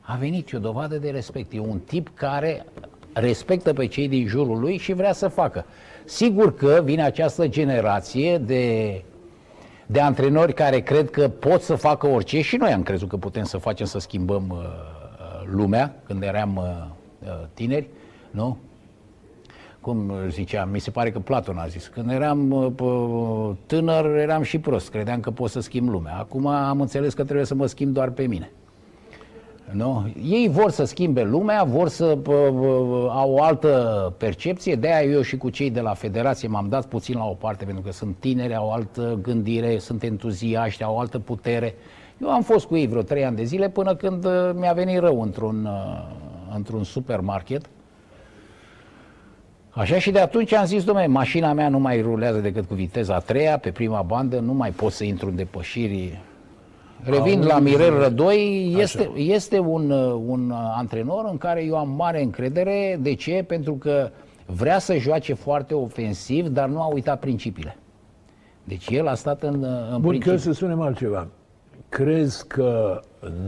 a 0.00 0.16
venit 0.16 0.52
o 0.52 0.58
dovadă 0.58 0.96
de 0.96 1.10
respect. 1.10 1.52
E 1.52 1.60
un 1.60 1.78
tip 1.78 2.10
care 2.14 2.64
respectă 3.12 3.72
pe 3.72 3.86
cei 3.86 4.08
din 4.08 4.26
jurul 4.26 4.60
lui 4.60 4.76
și 4.76 4.92
vrea 4.92 5.12
să 5.12 5.28
facă. 5.28 5.64
Sigur 6.04 6.54
că 6.54 6.80
vine 6.84 7.02
această 7.02 7.48
generație 7.48 8.38
de, 8.38 9.04
de 9.86 10.00
antrenori 10.00 10.54
care 10.54 10.80
cred 10.80 11.10
că 11.10 11.28
pot 11.28 11.62
să 11.62 11.74
facă 11.74 12.06
orice 12.06 12.40
și 12.40 12.56
noi 12.56 12.72
am 12.72 12.82
crezut 12.82 13.08
că 13.08 13.16
putem 13.16 13.44
să 13.44 13.58
facem 13.58 13.86
să 13.86 13.98
schimbăm 13.98 14.44
uh, 14.48 14.58
uh 14.58 15.48
lumea 15.52 15.94
când 16.06 16.22
eram 16.22 16.56
uh, 16.56 17.28
uh, 17.28 17.46
tineri, 17.54 17.88
nu? 18.30 18.58
Cum 19.80 20.12
zicea, 20.28 20.64
mi 20.64 20.78
se 20.78 20.90
pare 20.90 21.10
că 21.10 21.18
Platon 21.18 21.58
a 21.58 21.66
zis, 21.66 21.86
când 21.86 22.10
eram 22.10 22.50
uh, 22.50 23.50
tânăr, 23.66 24.16
eram 24.16 24.42
și 24.42 24.58
prost, 24.58 24.90
credeam 24.90 25.20
că 25.20 25.30
pot 25.30 25.50
să 25.50 25.60
schimb 25.60 25.88
lumea. 25.88 26.16
Acum 26.18 26.46
am 26.46 26.80
înțeles 26.80 27.14
că 27.14 27.24
trebuie 27.24 27.46
să 27.46 27.54
mă 27.54 27.66
schimb 27.66 27.92
doar 27.92 28.10
pe 28.10 28.26
mine. 28.26 28.50
Nu? 29.70 30.12
Ei 30.22 30.48
vor 30.48 30.70
să 30.70 30.84
schimbe 30.84 31.22
lumea, 31.22 31.64
vor 31.64 31.88
să 31.88 32.18
uh, 32.26 32.34
au 33.08 33.32
o 33.32 33.42
altă 33.42 34.14
percepție, 34.18 34.74
de 34.74 34.92
aia 34.92 35.10
eu 35.10 35.20
și 35.20 35.36
cu 35.36 35.50
cei 35.50 35.70
de 35.70 35.80
la 35.80 35.94
Federație 35.94 36.48
m-am 36.48 36.68
dat 36.68 36.86
puțin 36.86 37.16
la 37.16 37.24
o 37.24 37.34
parte, 37.34 37.64
pentru 37.64 37.82
că 37.82 37.92
sunt 37.92 38.16
tineri, 38.18 38.54
au 38.54 38.66
o 38.66 38.72
altă 38.72 39.18
gândire, 39.22 39.78
sunt 39.78 40.02
entuziaști, 40.02 40.82
au 40.82 40.94
o 40.94 40.98
altă 40.98 41.18
putere. 41.18 41.74
Eu 42.18 42.30
am 42.30 42.42
fost 42.42 42.66
cu 42.66 42.76
ei 42.76 42.86
vreo 42.86 43.02
trei 43.02 43.24
ani 43.24 43.36
de 43.36 43.44
zile 43.44 43.68
până 43.68 43.94
când 43.94 44.24
uh, 44.24 44.50
mi-a 44.54 44.72
venit 44.72 44.98
rău 44.98 45.22
într-un, 45.22 45.64
uh, 45.64 46.54
într-un 46.54 46.84
supermarket 46.84 47.68
Așa 49.70 49.98
și 49.98 50.10
de 50.10 50.18
atunci 50.18 50.52
am 50.52 50.64
zis, 50.64 50.84
domnule, 50.84 51.06
mașina 51.06 51.52
mea 51.52 51.68
nu 51.68 51.78
mai 51.78 52.00
rulează 52.00 52.38
decât 52.38 52.64
cu 52.64 52.74
viteza 52.74 53.14
a 53.14 53.18
treia, 53.18 53.58
pe 53.58 53.70
prima 53.70 54.02
bandă, 54.02 54.38
nu 54.38 54.52
mai 54.52 54.70
pot 54.70 54.92
să 54.92 55.04
intru 55.04 55.28
în 55.28 55.36
depășiri. 55.36 56.20
Revin 57.02 57.42
la 57.42 57.58
Mirel 57.58 57.98
Rădoi, 57.98 58.74
este, 58.78 59.10
este 59.16 59.58
un, 59.58 59.90
un 60.26 60.52
antrenor 60.76 61.28
în 61.30 61.38
care 61.38 61.64
eu 61.64 61.76
am 61.76 61.88
mare 61.90 62.22
încredere. 62.22 62.98
De 63.00 63.14
ce? 63.14 63.44
Pentru 63.46 63.74
că 63.74 64.10
vrea 64.46 64.78
să 64.78 64.96
joace 64.96 65.34
foarte 65.34 65.74
ofensiv, 65.74 66.46
dar 66.46 66.68
nu 66.68 66.80
a 66.80 66.86
uitat 66.86 67.20
principiile. 67.20 67.76
Deci 68.64 68.88
el 68.88 69.08
a 69.08 69.14
stat 69.14 69.42
în, 69.42 69.64
în 69.92 70.00
Bun, 70.00 70.08
principiu. 70.08 70.32
că 70.32 70.38
să 70.38 70.52
spunem 70.52 70.80
altceva. 70.80 71.26
Crezi 71.88 72.46
că 72.46 73.00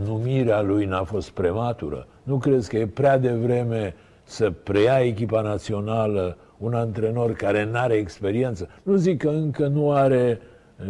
numirea 0.07 0.61
lui 0.61 0.85
n-a 0.85 1.03
fost 1.03 1.31
prematură? 1.31 2.07
Nu 2.23 2.37
crezi 2.37 2.69
că 2.69 2.77
e 2.77 2.87
prea 2.87 3.19
devreme 3.19 3.95
să 4.25 4.51
preia 4.51 5.01
echipa 5.01 5.41
națională 5.41 6.37
un 6.59 6.75
antrenor 6.75 7.33
care 7.33 7.65
nu 7.65 7.79
are 7.79 7.95
experiență? 7.95 8.69
Nu 8.83 8.95
zic 8.95 9.19
că 9.19 9.29
încă 9.29 9.67
nu 9.67 9.93
are 9.93 10.41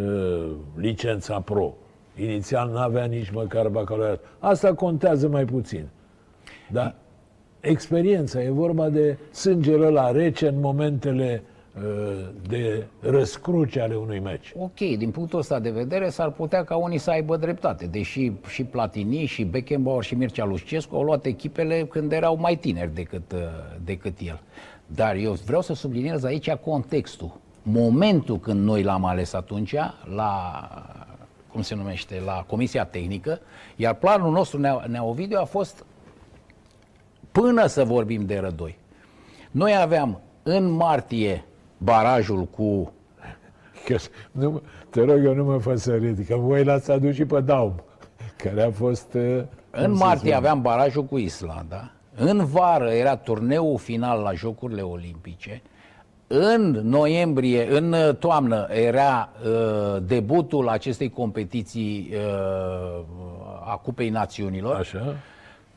uh, 0.00 0.50
licența 0.76 1.40
pro. 1.40 1.74
Inițial 2.16 2.70
nu 2.70 2.78
avea 2.78 3.04
nici 3.04 3.30
măcar 3.30 3.68
bacalaureat. 3.68 4.20
Asta 4.38 4.74
contează 4.74 5.28
mai 5.28 5.44
puțin. 5.44 5.88
Dar 6.70 6.94
experiența, 7.60 8.42
e 8.42 8.50
vorba 8.50 8.88
de 8.88 9.18
sângele 9.30 9.88
la 9.88 10.10
rece 10.10 10.48
în 10.48 10.60
momentele 10.60 11.42
uh, 11.44 11.51
de 12.48 12.86
răscruce 13.00 13.80
ale 13.80 13.94
unui 13.94 14.20
meci. 14.20 14.52
Ok, 14.58 14.78
din 14.78 15.10
punctul 15.10 15.38
ăsta 15.38 15.58
de 15.58 15.70
vedere 15.70 16.08
s-ar 16.08 16.30
putea 16.30 16.64
ca 16.64 16.76
unii 16.76 16.98
să 16.98 17.10
aibă 17.10 17.36
dreptate, 17.36 17.86
deși 17.86 18.32
și 18.48 18.64
Platini, 18.64 19.24
și 19.24 19.44
Beckenbauer, 19.44 20.04
și 20.04 20.14
Mircea 20.14 20.44
Lușcescu 20.44 20.96
au 20.96 21.02
luat 21.02 21.24
echipele 21.24 21.84
când 21.84 22.12
erau 22.12 22.36
mai 22.36 22.56
tineri 22.56 22.94
decât, 22.94 23.32
uh, 23.32 23.40
decât 23.84 24.18
el. 24.18 24.40
Dar 24.86 25.14
eu 25.14 25.32
vreau 25.32 25.60
să 25.60 25.74
subliniez 25.74 26.24
aici 26.24 26.50
contextul. 26.50 27.40
Momentul 27.62 28.38
când 28.38 28.64
noi 28.64 28.82
l-am 28.82 29.04
ales 29.04 29.32
atunci, 29.32 29.74
la, 30.14 30.60
cum 31.52 31.62
se 31.62 31.74
numește, 31.74 32.22
la 32.24 32.44
Comisia 32.46 32.84
Tehnică, 32.84 33.40
iar 33.76 33.94
planul 33.94 34.32
nostru, 34.32 34.60
Nea, 34.60 34.84
Nea 34.88 35.04
Ovidiu, 35.04 35.38
a 35.40 35.44
fost 35.44 35.84
până 37.32 37.66
să 37.66 37.84
vorbim 37.84 38.26
de 38.26 38.38
rădoi. 38.38 38.78
Noi 39.50 39.76
aveam 39.76 40.20
în 40.42 40.70
martie 40.70 41.44
barajul 41.82 42.44
cu 42.44 42.92
Că, 43.84 43.96
nu, 44.32 44.62
te 44.90 45.00
rog 45.00 45.24
eu, 45.24 45.34
nu 45.34 45.44
mă 45.44 45.58
fă 45.58 45.76
să 45.76 45.96
râd, 45.96 46.24
că 46.26 46.36
voi 46.36 46.64
l-ați 46.64 46.90
adus 46.90 47.14
și 47.14 47.24
pe 47.24 47.40
Daum, 47.40 47.74
care 48.36 48.62
a 48.62 48.70
fost... 48.70 49.14
uh, 49.14 49.40
cum 49.70 49.82
În 49.82 49.96
să 49.96 50.04
martie 50.04 50.18
spun, 50.18 50.32
aveam 50.32 50.62
barajul 50.62 51.04
cu 51.04 51.18
Islanda, 51.18 51.90
în 52.14 52.44
vară 52.44 52.90
era 52.90 53.16
turneul 53.16 53.78
final 53.78 54.20
la 54.20 54.32
Jocurile 54.32 54.80
Olimpice, 54.80 55.62
în 56.26 56.80
noiembrie, 56.82 57.76
în 57.76 57.92
uh, 57.92 58.14
toamnă, 58.18 58.66
era 58.70 59.28
uh, 59.44 60.02
debutul 60.02 60.68
acestei 60.68 61.10
competiții 61.10 62.10
uh, 62.12 63.04
a 63.64 63.76
Cupei 63.76 64.08
Națiunilor. 64.08 64.74
Așa? 64.74 65.14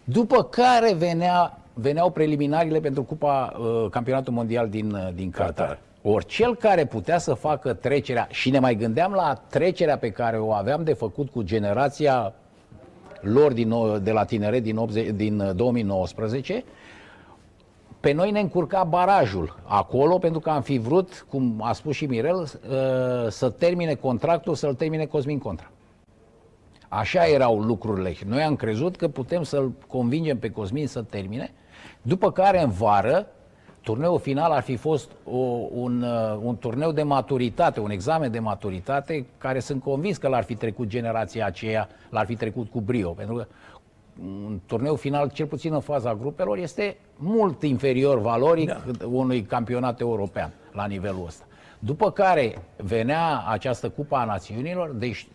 După 0.03 0.43
care 0.43 0.93
venea, 0.93 1.59
veneau 1.73 2.09
preliminariile 2.09 2.79
pentru 2.79 3.03
Cupa 3.03 3.53
uh, 3.57 3.89
Campionatul 3.89 4.33
Mondial 4.33 4.69
din, 4.69 4.91
uh, 4.91 5.07
din 5.13 5.29
Qatar. 5.29 5.55
Qatar. 5.55 5.79
Ori 6.07 6.25
cel 6.25 6.55
care 6.55 6.85
putea 6.85 7.17
să 7.17 7.33
facă 7.33 7.73
trecerea, 7.73 8.27
și 8.31 8.49
ne 8.49 8.59
mai 8.59 8.75
gândeam 8.75 9.11
la 9.11 9.33
trecerea 9.33 9.97
pe 9.97 10.09
care 10.09 10.37
o 10.37 10.51
aveam 10.51 10.83
de 10.83 10.93
făcut 10.93 11.29
cu 11.29 11.41
generația 11.41 12.33
lor 13.21 13.53
din, 13.53 13.67
nou- 13.67 13.97
de 13.97 14.11
la 14.11 14.23
tineret 14.23 14.63
din, 14.63 14.77
80, 14.77 15.09
din 15.09 15.39
uh, 15.39 15.55
2019, 15.55 16.63
pe 17.99 18.11
noi 18.11 18.31
ne 18.31 18.39
încurca 18.39 18.83
barajul 18.83 19.59
acolo 19.63 20.17
pentru 20.17 20.39
că 20.39 20.49
am 20.49 20.61
fi 20.61 20.77
vrut, 20.77 21.25
cum 21.29 21.61
a 21.61 21.73
spus 21.73 21.95
și 21.95 22.05
Mirel, 22.05 22.35
uh, 22.35 22.47
să 23.29 23.49
termine 23.49 23.93
contractul, 23.93 24.55
să-l 24.55 24.73
termine 24.73 25.05
Cosmin 25.05 25.39
Contra. 25.39 25.71
Așa 26.87 27.25
erau 27.27 27.59
lucrurile. 27.59 28.13
Și 28.13 28.23
Noi 28.27 28.41
am 28.41 28.55
crezut 28.55 28.95
că 28.95 29.07
putem 29.07 29.43
să-l 29.43 29.71
convingem 29.87 30.39
pe 30.39 30.49
Cosmin 30.49 30.87
să 30.87 31.01
termine, 31.01 31.53
după 32.01 32.31
care 32.31 32.61
în 32.61 32.69
vară, 32.69 33.27
turneul 33.85 34.19
final 34.19 34.51
ar 34.51 34.61
fi 34.61 34.75
fost 34.75 35.11
o, 35.23 35.37
un, 35.71 36.01
uh, 36.01 36.39
un 36.41 36.57
turneu 36.57 36.91
de 36.91 37.03
maturitate, 37.03 37.79
un 37.79 37.89
examen 37.89 38.31
de 38.31 38.39
maturitate, 38.39 39.25
care 39.37 39.59
sunt 39.59 39.83
convins 39.83 40.17
că 40.17 40.27
l-ar 40.27 40.43
fi 40.43 40.55
trecut 40.55 40.87
generația 40.87 41.45
aceea, 41.45 41.89
l-ar 42.09 42.25
fi 42.25 42.35
trecut 42.35 42.69
cu 42.69 42.81
brio, 42.81 43.09
pentru 43.09 43.35
că 43.35 43.45
un 44.45 44.59
turneu 44.65 44.95
final, 44.95 45.29
cel 45.29 45.45
puțin 45.45 45.73
în 45.73 45.79
faza 45.79 46.15
grupelor, 46.15 46.57
este 46.57 46.97
mult 47.15 47.63
inferior 47.63 48.19
valoric 48.19 48.67
da. 48.67 49.05
unui 49.05 49.41
campionat 49.43 49.99
european 49.99 50.51
la 50.71 50.85
nivelul 50.85 51.23
ăsta. 51.25 51.43
După 51.79 52.11
care 52.11 52.61
venea 52.77 53.43
această 53.47 53.89
Cupa 53.89 54.19
a 54.19 54.25
Națiunilor, 54.25 54.89
deci 54.89 55.27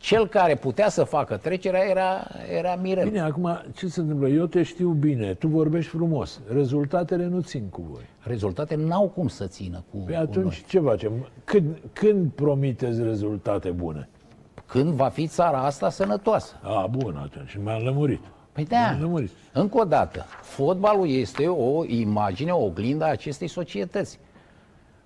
cel 0.00 0.26
care 0.28 0.54
putea 0.54 0.88
să 0.88 1.04
facă 1.04 1.36
trecerea 1.36 1.80
era, 1.88 2.26
era 2.58 2.74
Mirel. 2.82 3.04
Bine, 3.08 3.20
acum, 3.20 3.62
ce 3.74 3.86
se 3.88 4.00
întâmplă? 4.00 4.28
Eu 4.28 4.46
te 4.46 4.62
știu 4.62 4.88
bine, 4.90 5.34
tu 5.34 5.48
vorbești 5.48 5.90
frumos, 5.90 6.40
rezultatele 6.52 7.26
nu 7.26 7.40
țin 7.40 7.62
cu 7.70 7.82
voi. 7.90 8.02
Rezultate 8.18 8.74
n-au 8.76 9.08
cum 9.08 9.28
să 9.28 9.46
țină 9.46 9.84
cu, 9.90 9.96
Păi 9.96 10.14
cu 10.14 10.20
atunci 10.20 10.44
noi. 10.44 10.64
ce 10.68 10.80
facem? 10.80 11.12
Când, 11.44 11.76
când 11.92 12.30
promiteți 12.30 13.02
rezultate 13.02 13.70
bune? 13.70 14.08
Când 14.66 14.92
va 14.92 15.08
fi 15.08 15.26
țara 15.26 15.58
asta 15.64 15.90
sănătoasă? 15.90 16.54
A, 16.62 16.86
bun, 16.86 17.16
atunci 17.22 17.58
m-am 17.64 17.82
lămurit. 17.82 18.20
Păi 18.52 18.64
da, 18.64 18.78
M-am 18.90 19.00
lămurit. 19.00 19.30
încă 19.52 19.78
o 19.80 19.84
dată, 19.84 20.24
fotbalul 20.42 21.08
este 21.08 21.46
o 21.46 21.84
imagine, 21.84 22.50
o 22.50 22.64
oglindă 22.64 23.04
a 23.04 23.08
acestei 23.08 23.48
societăți. 23.48 24.18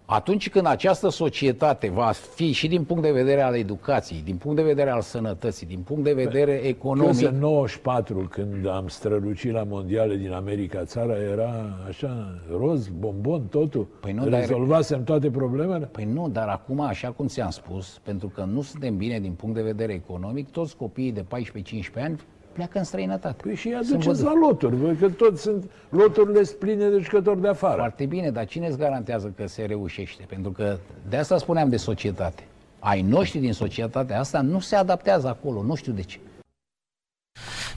Atunci 0.06 0.50
când 0.50 0.66
această 0.66 1.08
societate 1.08 1.88
va 1.90 2.10
fi 2.34 2.52
și 2.52 2.68
din 2.68 2.84
punct 2.84 3.02
de 3.02 3.12
vedere 3.12 3.40
al 3.40 3.54
educației, 3.54 4.22
din 4.24 4.36
punct 4.36 4.56
de 4.56 4.62
vedere 4.62 4.90
al 4.90 5.00
sănătății, 5.00 5.66
din 5.66 5.78
punct 5.78 6.04
de 6.04 6.12
vedere 6.12 6.58
Că 6.58 6.66
economic, 6.66 7.28
în 7.28 7.38
94, 7.38 8.28
când 8.30 8.66
am 8.68 8.88
strălucit 8.88 9.52
la 9.52 9.62
mondiale 9.62 10.16
din 10.16 10.32
America, 10.32 10.84
țara 10.84 11.16
era 11.16 11.78
așa, 11.88 12.40
roz, 12.58 12.88
bombon, 12.88 13.42
totul. 13.46 13.86
Păi 14.00 14.12
nu, 14.12 14.28
dar- 14.28 14.40
Rezolvasem 14.40 15.04
toate 15.04 15.30
problemele? 15.30 15.86
Păi 15.86 16.04
nu, 16.04 16.28
dar 16.28 16.48
acum, 16.48 16.80
așa 16.80 17.10
cum 17.10 17.26
ți-am 17.26 17.50
spus, 17.50 18.00
pentru 18.02 18.28
că 18.28 18.44
nu 18.52 18.62
suntem 18.62 18.96
bine 18.96 19.20
din 19.20 19.32
punct 19.32 19.54
de 19.54 19.62
vedere 19.62 19.92
economic, 19.92 20.50
toți 20.50 20.76
copiii 20.76 21.12
de 21.12 21.24
14-15 21.24 22.02
ani 22.02 22.20
pleacă 22.54 22.78
în 22.78 22.84
străinătate. 22.84 23.42
Păi 23.42 23.54
și 23.54 23.66
îi 23.68 23.72
Sunt 23.72 23.86
aduceți 23.86 24.22
văduvi. 24.22 24.40
la 24.40 24.46
loturi, 24.46 24.76
văd 24.76 24.96
că 24.98 25.08
toți 25.08 25.42
sunt, 25.42 25.70
loturile 25.88 26.42
sunt 26.44 26.58
pline 26.58 26.88
de 26.88 26.98
jucători 27.02 27.40
de 27.40 27.48
afară. 27.48 27.76
Foarte 27.76 28.04
bine, 28.06 28.30
dar 28.30 28.46
cine 28.46 28.66
îți 28.66 28.78
garantează 28.78 29.32
că 29.36 29.46
se 29.46 29.64
reușește? 29.64 30.24
Pentru 30.28 30.50
că 30.50 30.76
de 31.08 31.16
asta 31.16 31.38
spuneam 31.38 31.68
de 31.68 31.76
societate. 31.76 32.42
Ai 32.78 33.02
noștri 33.02 33.38
din 33.38 33.52
societatea 33.52 34.18
asta 34.18 34.40
nu 34.40 34.60
se 34.60 34.76
adaptează 34.76 35.28
acolo, 35.28 35.62
nu 35.62 35.74
știu 35.74 35.92
de 35.92 36.02
ce. 36.02 36.18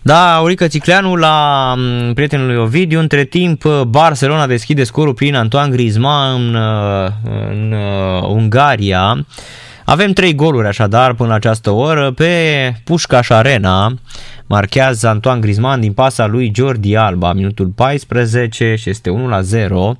Da, 0.01 0.35
Aurică 0.35 0.67
Țicleanu 0.67 1.15
la 1.15 1.73
m, 1.77 2.13
prietenul 2.13 2.45
lui 2.47 2.55
Ovidiu. 2.57 2.99
Între 2.99 3.23
timp, 3.23 3.63
Barcelona 3.87 4.47
deschide 4.47 4.83
scorul 4.83 5.13
prin 5.13 5.35
Antoine 5.35 5.69
Griezmann 5.69 6.55
în, 6.55 6.55
uh, 6.55 7.09
în 7.49 7.71
uh, 7.71 8.23
Ungaria. 8.29 9.25
Avem 9.89 10.11
trei 10.11 10.35
goluri 10.35 10.67
așadar 10.67 11.13
până 11.13 11.29
la 11.29 11.35
această 11.35 11.71
oră. 11.71 12.11
Pe 12.11 12.31
Pușcaș 12.83 13.29
Arena 13.29 13.93
marchează 14.45 15.07
Antoine 15.07 15.39
Griezmann 15.39 15.81
din 15.81 15.93
pasa 15.93 16.25
lui 16.25 16.51
Jordi 16.55 16.95
Alba, 16.95 17.33
minutul 17.33 17.67
14 17.67 18.75
și 18.75 18.89
este 18.89 19.09
1 19.09 19.27
la 19.27 19.41
0 19.41 19.97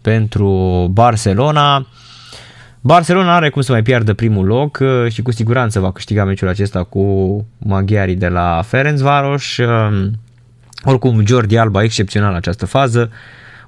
pentru 0.00 0.48
Barcelona. 0.92 1.86
Barcelona 2.80 3.34
are 3.34 3.50
cum 3.50 3.62
să 3.62 3.72
mai 3.72 3.82
piardă 3.82 4.14
primul 4.14 4.46
loc 4.46 4.78
uh, 4.80 5.12
și 5.12 5.22
cu 5.22 5.30
siguranță 5.30 5.80
va 5.80 5.92
câștiga 5.92 6.24
meciul 6.24 6.48
acesta 6.48 6.82
cu 6.82 7.46
maghiarii 7.58 8.16
de 8.16 8.28
la 8.28 8.62
Ferencvaros. 8.66 9.56
Um, 9.56 10.10
Oricum, 10.84 11.26
Jordi 11.26 11.56
Alba 11.56 11.82
excepțional 11.82 12.30
în 12.30 12.36
această 12.36 12.66
fază. 12.66 13.10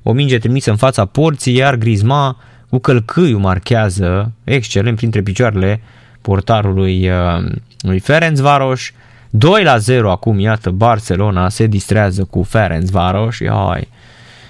O 0.03 0.13
minge 0.13 0.39
trimisă 0.39 0.71
în 0.71 0.77
fața 0.77 1.05
porții, 1.05 1.55
iar 1.55 1.75
Griezmann 1.75 2.37
cu 2.75 2.81
călcâiul 2.81 3.41
marchează 3.41 4.33
excelent 4.45 4.97
printre 4.97 5.23
picioarele 5.23 5.81
portarului 6.21 7.09
uh, 7.09 7.45
lui 7.79 7.99
Ferencvaros. 7.99 8.81
2 9.31 9.63
la 9.63 9.79
0 9.79 10.11
acum, 10.11 10.39
iată, 10.39 10.71
Barcelona 10.71 11.49
se 11.49 11.67
distrează 11.67 12.25
cu 12.25 12.43
Ferencvaros 12.43 13.35
și 13.35 13.49
hai, 13.49 13.89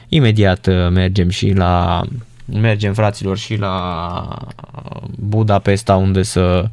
imediat 0.08 0.66
uh, 0.66 0.90
mergem 0.90 1.28
și 1.28 1.52
la 1.52 2.02
mergem 2.44 2.94
fraților 2.94 3.38
și 3.38 3.56
la 3.56 4.46
Budapesta 5.18 5.96
unde 5.96 6.22
să 6.22 6.68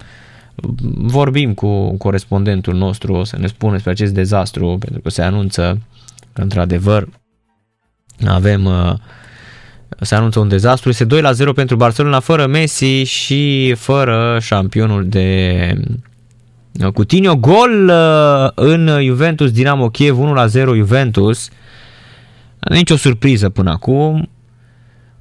vorbim 0.95 1.53
cu 1.53 1.97
corespondentul 1.97 2.73
nostru, 2.73 3.13
o 3.13 3.23
să 3.23 3.37
ne 3.37 3.47
spună 3.47 3.73
despre 3.73 3.91
acest 3.91 4.13
dezastru, 4.13 4.77
pentru 4.79 5.01
că 5.01 5.09
se 5.09 5.21
anunță 5.21 5.81
că 6.33 6.41
într-adevăr 6.41 7.07
avem 8.27 8.65
uh, 8.65 8.93
se 9.99 10.15
anunță 10.15 10.39
un 10.39 10.47
dezastru. 10.47 10.89
Este 10.89 11.03
2 11.03 11.21
la 11.21 11.31
0 11.31 11.53
pentru 11.53 11.75
Barcelona 11.75 12.19
fără 12.19 12.47
Messi 12.47 13.03
și 13.03 13.73
fără 13.77 14.37
șampionul 14.41 15.07
de 15.07 15.75
Coutinho. 16.93 17.35
Gol 17.35 17.89
uh, 17.89 18.49
în 18.55 19.03
Juventus 19.03 19.51
Dinamo 19.51 19.89
Kiev 19.89 20.19
1 20.19 20.33
la 20.33 20.45
0 20.45 20.75
Juventus. 20.75 21.49
Nici 22.69 22.89
o 22.89 22.95
surpriză 22.95 23.49
până 23.49 23.69
acum. 23.69 24.29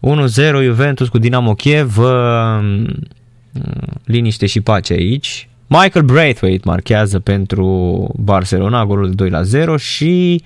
1-0 0.00 0.62
Juventus 0.62 1.08
cu 1.08 1.18
Dinamo 1.18 1.54
Kiev. 1.54 1.98
uh, 1.98 2.84
Liniște 4.04 4.46
și 4.46 4.60
pace 4.60 4.92
aici. 4.92 5.48
Michael 5.66 6.04
Braithwaite 6.04 6.62
marchează 6.64 7.18
pentru 7.18 8.08
Barcelona 8.16 8.86
golul 8.86 9.08
de 9.08 9.14
2 9.14 9.30
la 9.30 9.42
0 9.42 9.76
și 9.76 10.42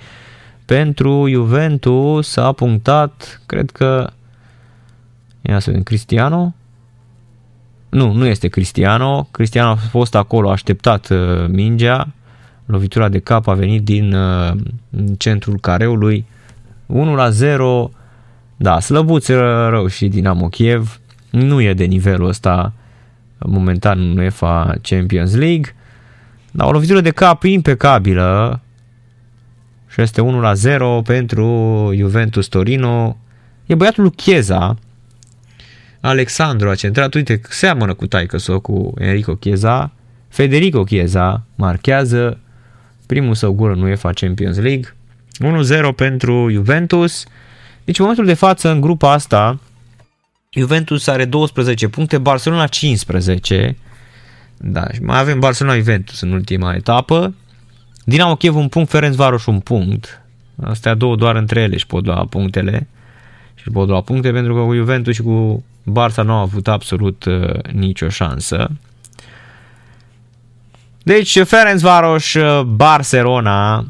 pentru 0.64 1.28
Juventus 1.28 2.36
a 2.36 2.52
punctat, 2.52 3.42
cred 3.46 3.70
că 3.70 4.10
Ia 5.48 5.58
să 5.58 5.64
vedem, 5.66 5.82
Cristiano? 5.82 6.54
Nu, 7.88 8.12
nu 8.12 8.26
este 8.26 8.48
Cristiano. 8.48 9.28
Cristiano 9.30 9.70
a 9.70 9.74
fost 9.74 10.14
acolo, 10.14 10.48
a 10.48 10.52
așteptat 10.52 11.08
uh, 11.08 11.46
mingea. 11.48 12.08
Lovitura 12.66 13.08
de 13.08 13.18
cap 13.18 13.46
a 13.46 13.54
venit 13.54 13.84
din 13.84 14.14
uh, 14.14 14.52
centrul 15.18 15.58
careului. 15.60 16.26
1 16.86 17.14
la 17.14 17.30
0. 17.30 17.90
Da, 18.56 18.80
slăbuț 18.80 19.28
rău 19.68 19.86
și 19.86 20.08
Dinamo 20.08 20.48
Kiev. 20.48 21.00
Nu 21.30 21.60
e 21.60 21.74
de 21.74 21.84
nivelul 21.84 22.28
ăsta 22.28 22.72
momentan 23.38 24.00
în 24.00 24.18
UEFA 24.18 24.74
Champions 24.82 25.34
League. 25.34 25.74
Dar 26.50 26.68
o 26.68 26.72
lovitură 26.72 27.00
de 27.00 27.10
cap 27.10 27.42
impecabilă 27.42 28.60
și 29.94 30.00
este 30.00 30.20
1 30.20 30.40
la 30.40 30.54
0 30.54 31.02
pentru 31.02 31.90
Juventus 31.96 32.46
Torino. 32.46 33.16
E 33.66 33.74
băiatul 33.74 34.02
lui 34.02 34.12
Chieza, 34.12 34.76
Alexandru 36.00 36.68
a 36.68 36.74
centrat, 36.74 37.14
uite, 37.14 37.40
seamănă 37.48 37.94
cu 37.94 38.06
taică 38.06 38.38
său, 38.38 38.60
cu 38.60 38.92
Enrico 38.98 39.34
Chieza. 39.34 39.92
Federico 40.28 40.84
Chieza 40.84 41.42
marchează 41.54 42.38
primul 43.06 43.34
său 43.34 43.52
gol 43.52 43.70
în 43.70 43.82
UEFA 43.82 44.10
Champions 44.12 44.58
League. 44.58 44.94
1-0 45.92 45.94
pentru 45.96 46.50
Juventus. 46.50 47.24
Deci 47.84 47.98
în 47.98 48.04
momentul 48.04 48.26
de 48.26 48.34
față 48.34 48.70
în 48.70 48.80
grupa 48.80 49.12
asta 49.12 49.58
Juventus 50.50 51.06
are 51.06 51.24
12 51.24 51.88
puncte, 51.88 52.18
Barcelona 52.18 52.66
15. 52.66 53.76
Da, 54.56 54.84
și 54.92 55.00
mai 55.00 55.18
avem 55.18 55.38
Barcelona-Juventus 55.38 56.20
în 56.20 56.32
ultima 56.32 56.74
etapă. 56.74 57.34
Dinamo 58.04 58.36
Kiev 58.36 58.56
un 58.56 58.68
punct, 58.68 58.90
Ferencvaros 58.90 59.46
un 59.46 59.60
punct. 59.60 60.22
Astea 60.62 60.94
două 60.94 61.16
doar 61.16 61.36
între 61.36 61.60
ele 61.60 61.76
și 61.76 61.86
pot 61.86 62.06
lua 62.06 62.26
punctele. 62.30 62.88
Și 63.54 63.70
pot 63.70 63.88
lua 63.88 64.00
puncte 64.00 64.32
pentru 64.32 64.54
că 64.54 64.60
cu 64.60 64.74
Juventus 64.74 65.14
și 65.14 65.22
cu 65.22 65.64
Barça 65.82 66.24
nu 66.24 66.32
au 66.32 66.40
avut 66.40 66.68
absolut 66.68 67.24
uh, 67.24 67.62
nicio 67.72 68.08
șansă. 68.08 68.70
Deci 71.02 71.42
Ferencvaros, 71.42 72.34
uh, 72.34 72.62
Barcelona 72.62 73.86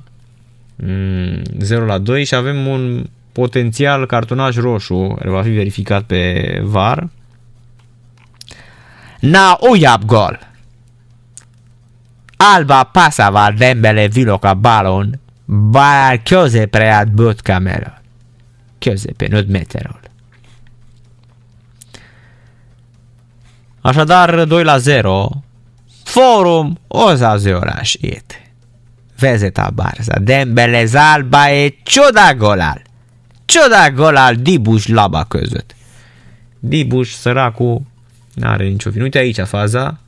0 1.58 1.80
mm, 1.80 1.86
la 1.86 1.98
2 1.98 2.24
și 2.24 2.34
avem 2.34 2.66
un 2.66 3.06
potențial 3.32 4.06
cartonaj 4.06 4.56
roșu 4.56 5.14
care 5.18 5.30
va 5.30 5.42
fi 5.42 5.50
verificat 5.50 6.02
pe 6.02 6.60
VAR. 6.64 7.08
Na 9.20 9.58
ujjabb 9.70 10.04
gol. 10.04 10.53
Alba 12.52 12.82
passava 12.82 13.50
Dembele 13.50 14.08
Viloka 14.08 14.54
balon, 14.54 15.20
bár 15.46 16.22
középre 16.22 16.88
állt 16.88 17.12
Böttkameron. 17.12 17.92
Középen 18.78 19.32
5 19.32 19.48
méterről. 19.48 20.00
Așadar, 23.80 24.46
2 24.46 24.62
la 24.62 24.78
0. 24.84 25.30
Forum, 26.04 26.76
ozaziorás 26.88 27.96
itt. 28.00 28.40
Vezet 29.18 29.58
a 29.58 29.70
Barca. 29.70 30.18
Dembele 30.18 30.84
Zalba 30.84 31.48
e 31.48 31.74
csoda 31.82 32.34
golal. 32.36 32.82
Csoda 33.44 33.92
golal 33.92 34.34
Dibus 34.34 34.86
laba 34.86 35.24
között. 35.24 35.74
Dibus, 36.58 37.08
săracul, 37.08 37.82
n-are 38.34 38.64
nicio 38.64 38.90
vină. 38.90 39.04
Uite 39.04 39.18
aici 39.18 39.40
faza. 39.40 39.98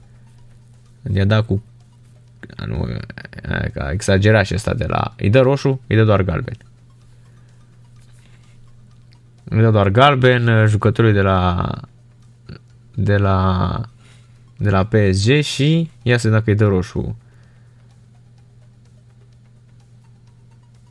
I-a 1.15 1.25
dat 1.25 1.47
cu... 1.47 1.63
Nu, 2.67 2.89
a 3.79 3.91
exagerat 3.91 4.47
și 4.47 4.55
ăsta 4.55 4.75
de 4.75 4.85
la... 4.87 5.15
Îi 5.17 5.31
dă 5.31 5.41
roșu, 5.41 5.81
îi 5.87 5.97
dă 5.97 6.05
doar 6.05 6.23
galben. 6.23 6.57
Îi 9.45 9.61
dă 9.61 9.71
doar 9.71 9.89
galben 9.89 10.67
jucătorului 10.67 11.15
de 11.15 11.23
la 11.23 11.71
de 12.99 13.17
la, 13.17 13.81
de 14.57 14.71
la 14.71 14.85
PSG 14.85 15.41
și 15.41 15.91
ia 16.03 16.19
să 16.19 16.29
dacă 16.29 16.51
e 16.51 16.55
de 16.55 16.65
roșu. 16.65 17.17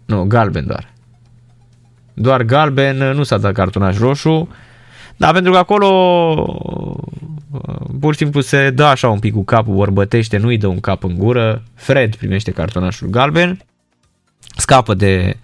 Nu, 0.06 0.24
galben 0.24 0.66
doar. 0.68 0.94
Doar 2.14 2.44
galben, 2.44 2.98
nu 2.98 3.24
s-a 3.24 3.38
dat 3.38 3.54
cartonaj 3.54 4.00
roșu, 4.00 4.50
dar 5.18 5.34
pentru 5.34 5.52
că 5.52 5.58
acolo 5.58 5.90
pur 8.00 8.14
și 8.14 8.20
simplu 8.20 8.42
se 8.42 8.70
dă 8.70 8.84
așa 8.84 9.10
un 9.10 9.20
pic 9.20 9.34
cu 9.34 9.44
capul, 9.44 9.74
vorbătește, 9.74 10.38
nu-i 10.38 10.58
dă 10.58 10.68
un 10.68 10.80
cap 10.80 11.04
în 11.04 11.18
gură, 11.18 11.64
Fred 11.74 12.16
primește 12.16 12.52
cartonașul 12.52 13.08
galben, 13.08 13.60
scapă 14.58 14.94
de 14.94 15.38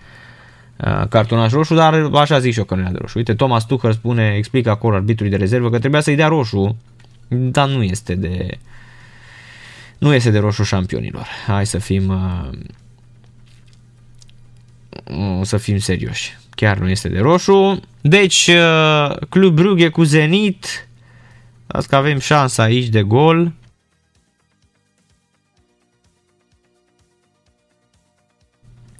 uh, 0.77 1.07
cartonaș 1.09 1.51
roșu, 1.51 1.73
dar 1.73 1.93
așa 2.13 2.39
zic 2.39 2.51
și 2.51 2.59
eu 2.59 2.65
că 2.65 2.75
nu 2.75 2.91
de 2.91 2.97
roșu. 3.01 3.17
Uite, 3.17 3.33
Thomas 3.33 3.65
Tuchel 3.65 3.93
spune, 3.93 4.33
explică 4.37 4.69
acolo 4.69 4.95
arbitrului 4.95 5.31
de 5.31 5.37
rezervă 5.37 5.69
că 5.69 5.79
trebuia 5.79 6.01
să-i 6.01 6.15
dea 6.15 6.27
roșu, 6.27 6.77
dar 7.27 7.69
nu 7.69 7.83
este 7.83 8.15
de 8.15 8.57
nu 9.97 10.13
este 10.13 10.29
de 10.29 10.39
roșu 10.39 10.63
șampionilor. 10.63 11.27
Hai 11.47 11.65
să 11.65 11.77
fim 11.77 12.09
uh, 12.09 12.49
să 15.41 15.57
fim 15.57 15.77
serioși. 15.77 16.37
Chiar 16.55 16.77
nu 16.77 16.89
este 16.89 17.09
de 17.09 17.19
roșu. 17.19 17.79
Deci, 18.01 18.47
uh, 18.47 19.17
Club 19.29 19.53
Brugge 19.53 19.89
cu 19.89 20.03
Zenit. 20.03 20.87
Asta 21.71 21.89
că 21.89 21.95
avem 21.95 22.19
șansa 22.19 22.63
aici 22.63 22.87
de 22.87 23.01
gol. 23.01 23.51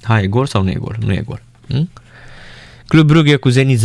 Hai, 0.02 0.24
e 0.24 0.28
gol 0.28 0.46
sau 0.46 0.64
nu 0.64 0.70
e 0.70 0.74
gol? 0.74 0.96
Nu 1.00 1.14
e 1.14 1.24
gol. 1.26 1.42
Hm? 1.68 1.90
Club 2.88 3.08
Brugge 3.08 3.36
cu 3.36 3.50
Zenit 3.50 3.80
0-0, 3.80 3.82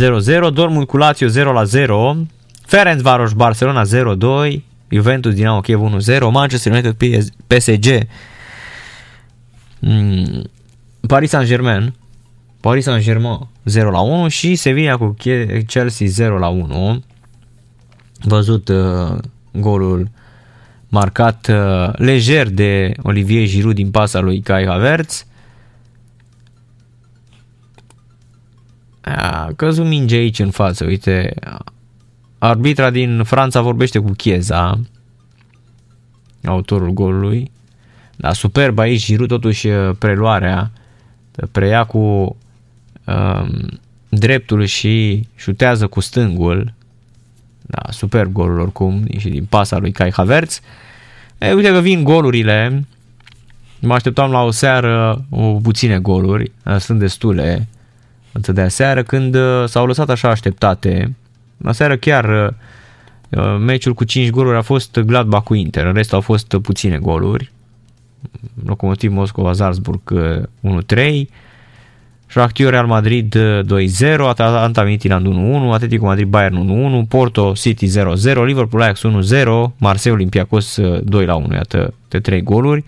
Dortmund 0.53 0.85
cu 0.85 0.97
Lazio 0.97 1.27
0-0, 1.27 2.27
Ferencvaros 2.65 3.33
Barcelona 3.33 3.81
0-2, 4.51 4.61
Juventus 4.89 5.33
Dinamo 5.33 5.61
Kiev 5.61 5.79
1-0, 5.79 6.19
Manchester 6.31 6.71
United 6.71 6.95
PSG, 7.47 8.07
mm, 9.79 10.49
Paris 11.07 11.29
Saint-Germain, 11.29 11.93
Paris 12.59 12.83
Saint-Germain 12.83 13.47
0-1 13.63 14.27
și 14.27 14.55
Sevilla 14.55 14.97
cu 14.97 15.15
Chelsea 15.67 16.07
0-1. 16.07 17.03
Văzut 18.21 18.67
uh, 18.67 19.17
golul 19.51 20.09
marcat 20.89 21.47
uh, 21.47 21.93
lejer 21.93 22.49
de 22.49 22.93
Olivier 23.01 23.47
Giroud 23.47 23.75
din 23.75 23.91
pasa 23.91 24.19
lui 24.19 24.39
Kai 24.39 24.65
Havertz. 24.65 25.25
A 29.01 29.49
căzut 29.55 29.85
minge 29.85 30.15
aici 30.15 30.39
în 30.39 30.51
față, 30.51 30.85
uite. 30.85 31.33
Arbitra 32.37 32.89
din 32.89 33.23
Franța 33.23 33.61
vorbește 33.61 33.99
cu 33.99 34.11
Chieza, 34.11 34.79
autorul 36.43 36.89
golului. 36.89 37.51
Dar 38.15 38.33
superb 38.33 38.79
aici, 38.79 39.05
Giroud 39.05 39.29
totuși 39.29 39.67
preluarea, 39.99 40.71
preia 41.51 41.83
cu 41.83 41.97
um, 41.97 43.79
dreptul 44.09 44.63
și 44.65 45.27
șutează 45.35 45.87
cu 45.87 45.99
stângul. 45.99 46.73
Da, 47.67 47.91
superb 47.91 48.31
golul 48.31 48.59
oricum 48.59 49.05
și 49.17 49.29
din 49.29 49.45
pasa 49.49 49.77
lui 49.77 49.91
Kai 49.91 50.11
Havertz. 50.11 50.61
E, 51.37 51.53
uite 51.53 51.71
că 51.71 51.79
vin 51.79 52.03
golurile. 52.03 52.85
Mă 53.79 53.93
așteptam 53.93 54.31
la 54.31 54.41
o 54.41 54.51
seară 54.51 55.25
o 55.29 55.53
puține 55.53 55.99
goluri, 55.99 56.51
sunt 56.79 56.99
destule 56.99 57.67
față 58.37 58.51
de 58.51 58.61
aseară, 58.61 59.03
când 59.03 59.35
uh, 59.35 59.63
s-au 59.65 59.85
lăsat 59.85 60.09
așa 60.09 60.29
așteptate. 60.29 61.15
La 61.57 61.71
seară 61.71 61.97
chiar 61.97 62.45
uh, 62.45 62.53
uh, 63.29 63.57
meciul 63.59 63.93
cu 63.93 64.03
5 64.03 64.29
goluri 64.29 64.57
a 64.57 64.61
fost 64.61 64.99
Gladbach 64.99 65.43
cu 65.43 65.53
Inter, 65.53 65.85
în 65.85 65.93
rest 65.93 66.13
au 66.13 66.21
fost 66.21 66.57
puține 66.61 66.97
goluri. 66.97 67.51
Locomotiv 68.65 69.11
Moscova 69.11 69.53
Salzburg 69.53 70.01
1-3, 70.95 71.21
Shakhtar 72.27 72.69
Real 72.69 72.85
Madrid 72.85 73.35
2-0, 73.35 74.19
Atalanta 74.27 74.83
Midtjylland 74.83 75.27
1-1, 75.69 75.73
Atletico 75.73 76.05
Madrid 76.05 76.27
Bayern 76.27 77.03
1-1, 77.03 77.07
Porto 77.07 77.53
City 77.55 77.87
0-0, 77.87 78.45
Liverpool 78.45 78.81
Ajax 78.81 79.01
1-0, 79.33 79.73
Marseille 79.77 80.17
Olympiacos 80.17 80.79
2-1, 80.79 81.53
iată 81.53 81.93
de 82.07 82.19
3 82.19 82.41
goluri. 82.41 82.83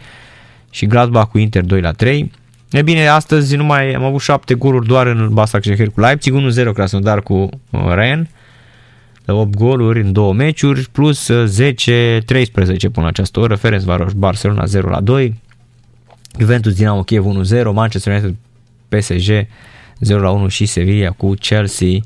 Și 0.70 0.86
Gladbach 0.86 1.30
cu 1.30 1.38
Inter 1.38 1.64
2-3. 1.64 2.26
E 2.72 2.82
bine, 2.82 3.08
astăzi 3.08 3.56
nu 3.56 3.64
mai 3.64 3.94
am 3.94 4.04
avut 4.04 4.22
7 4.22 4.54
goluri 4.54 4.88
doar 4.88 5.08
în 5.08 5.30
Basak 5.34 5.64
Shehir 5.64 5.90
cu 5.90 6.00
Leipzig, 6.00 6.34
1-0 6.70 6.74
Krasnodar 6.74 7.22
cu 7.22 7.34
uh, 7.34 7.82
Ren, 7.94 8.30
8 9.26 9.56
goluri 9.56 10.02
în 10.02 10.12
două 10.12 10.34
meciuri, 10.34 10.88
plus 10.92 11.32
10-13 11.32 11.36
uh, 11.36 12.92
până 12.92 13.08
această 13.08 13.40
oră, 13.40 13.56
Ferencvaros 13.56 14.14
Barcelona 14.14 14.66
0 14.66 14.90
la 14.90 15.02
2, 15.02 15.40
Juventus 16.40 16.76
Dinamo 16.76 17.04
Kiev 17.04 17.26
1-0, 17.26 17.64
Manchester 17.74 18.14
United 18.14 18.36
PSG 18.90 19.48
0 20.00 20.22
la 20.22 20.30
1 20.30 20.48
și 20.48 20.66
Sevilla 20.66 21.12
cu 21.12 21.34
Chelsea 21.34 21.98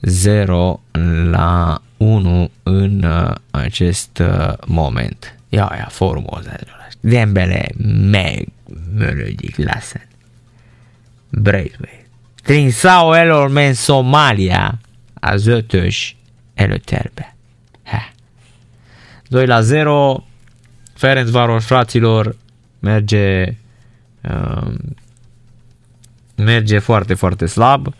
0 0.00 0.80
la 1.30 1.82
1 1.96 2.50
în 2.62 3.02
uh, 3.02 3.34
acest 3.50 4.22
moment. 4.66 5.38
Ia, 5.48 5.72
ia, 5.76 5.88
formos. 5.90 6.44
Dembele 7.00 7.68
meg 8.10 8.48
mölődik 8.94 9.56
leszen. 9.56 10.06
Braithwaite. 11.30 12.06
Trinsao 12.42 13.12
Elormen 13.12 13.74
Somália 13.74 14.78
az 15.14 15.46
ötös 15.46 16.16
előterbe. 16.54 17.36
Ha. 17.84 18.02
2 19.28 19.46
la 19.46 19.60
0. 19.60 20.24
Ferenc 20.94 21.30
Varos, 21.30 21.64
fraților, 21.64 22.36
merge 22.78 23.56
uh, 24.22 24.74
merge 26.44 26.78
foarte, 26.78 27.14
foarte 27.14 27.46
slab. 27.46 27.94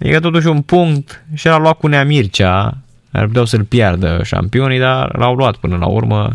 Adică 0.00 0.20
totuși 0.20 0.46
un 0.46 0.62
punct 0.62 1.24
și 1.34 1.46
l-a 1.46 1.58
luat 1.58 1.78
cu 1.78 1.86
Nea 1.86 2.04
Mircea, 2.04 2.78
ar 3.12 3.26
putea 3.26 3.44
să-l 3.44 3.64
piardă 3.64 4.20
șampionii, 4.24 4.78
dar 4.78 5.16
l-au 5.16 5.34
luat 5.34 5.56
până 5.56 5.76
la 5.76 5.86
urmă. 5.86 6.30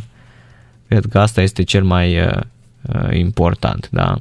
Cred 0.87 1.05
că 1.05 1.19
asta 1.19 1.41
este 1.41 1.63
cel 1.63 1.83
mai 1.83 2.19
uh, 2.19 2.39
important, 3.11 3.87
da. 3.91 4.15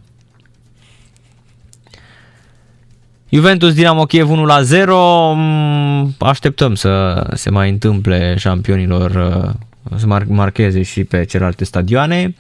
Juventus 3.29 3.75
Dinamo 3.75 4.05
Kiev 4.05 4.31
1 4.31 4.45
la 4.45 4.63
0. 4.63 5.33
Mm, 5.35 6.15
așteptăm 6.19 6.75
să 6.75 7.25
se 7.35 7.51
mai 7.51 7.71
întâmple 7.71 8.35
șampionilor 8.39 9.11
uh, 9.11 9.99
să 9.99 10.07
marcheze 10.27 10.83
și 10.83 11.05
pe 11.05 11.25
celelalte 11.25 11.65
stadioane. 11.65 12.35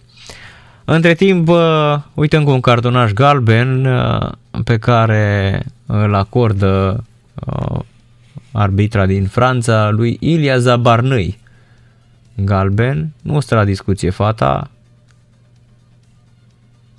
Între 0.88 1.14
timp, 1.14 1.50
uite 2.14 2.36
încă 2.36 2.50
un 2.50 2.60
cartonaj 2.60 3.12
galben 3.12 3.84
uh, 3.84 4.30
pe 4.64 4.78
care 4.78 5.62
îl 5.86 6.14
acordă 6.14 7.04
uh, 7.34 7.78
arbitra 8.52 9.06
din 9.06 9.26
Franța 9.26 9.90
lui 9.90 10.16
Ilia 10.20 10.58
Zabarnăi. 10.58 11.38
Galben, 12.34 13.12
nu 13.22 13.40
stă 13.40 13.54
la 13.54 13.64
discuție 13.64 14.10
fata. 14.10 14.70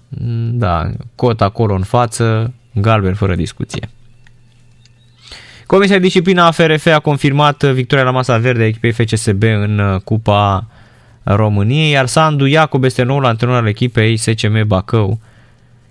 Mm, 0.10 0.58
da, 0.58 0.90
cot 1.16 1.42
acolo 1.42 1.74
în 1.74 1.84
față, 1.84 2.54
galben 2.74 3.14
fără 3.14 3.36
discuție. 3.36 3.90
Comisia 5.66 5.96
de 5.96 6.02
Disciplină 6.02 6.42
a 6.42 6.52
FRF 6.52 6.86
a 6.86 7.00
confirmat 7.00 7.64
victoria 7.64 8.04
la 8.04 8.12
masa 8.12 8.38
verde 8.38 8.64
a 8.64 8.68
echipei 8.68 8.92
FCSB 8.92 9.44
în 9.44 9.80
uh, 9.80 10.02
Cupa 10.02 10.68
României, 11.36 11.92
iar 11.92 12.06
Sandu 12.06 12.46
Iacob 12.46 12.84
este 12.84 13.04
noul 13.04 13.26
antrenor 13.26 13.56
al 13.56 13.68
echipei 13.68 14.18
SCM 14.18 14.68
Bacău, 14.68 15.20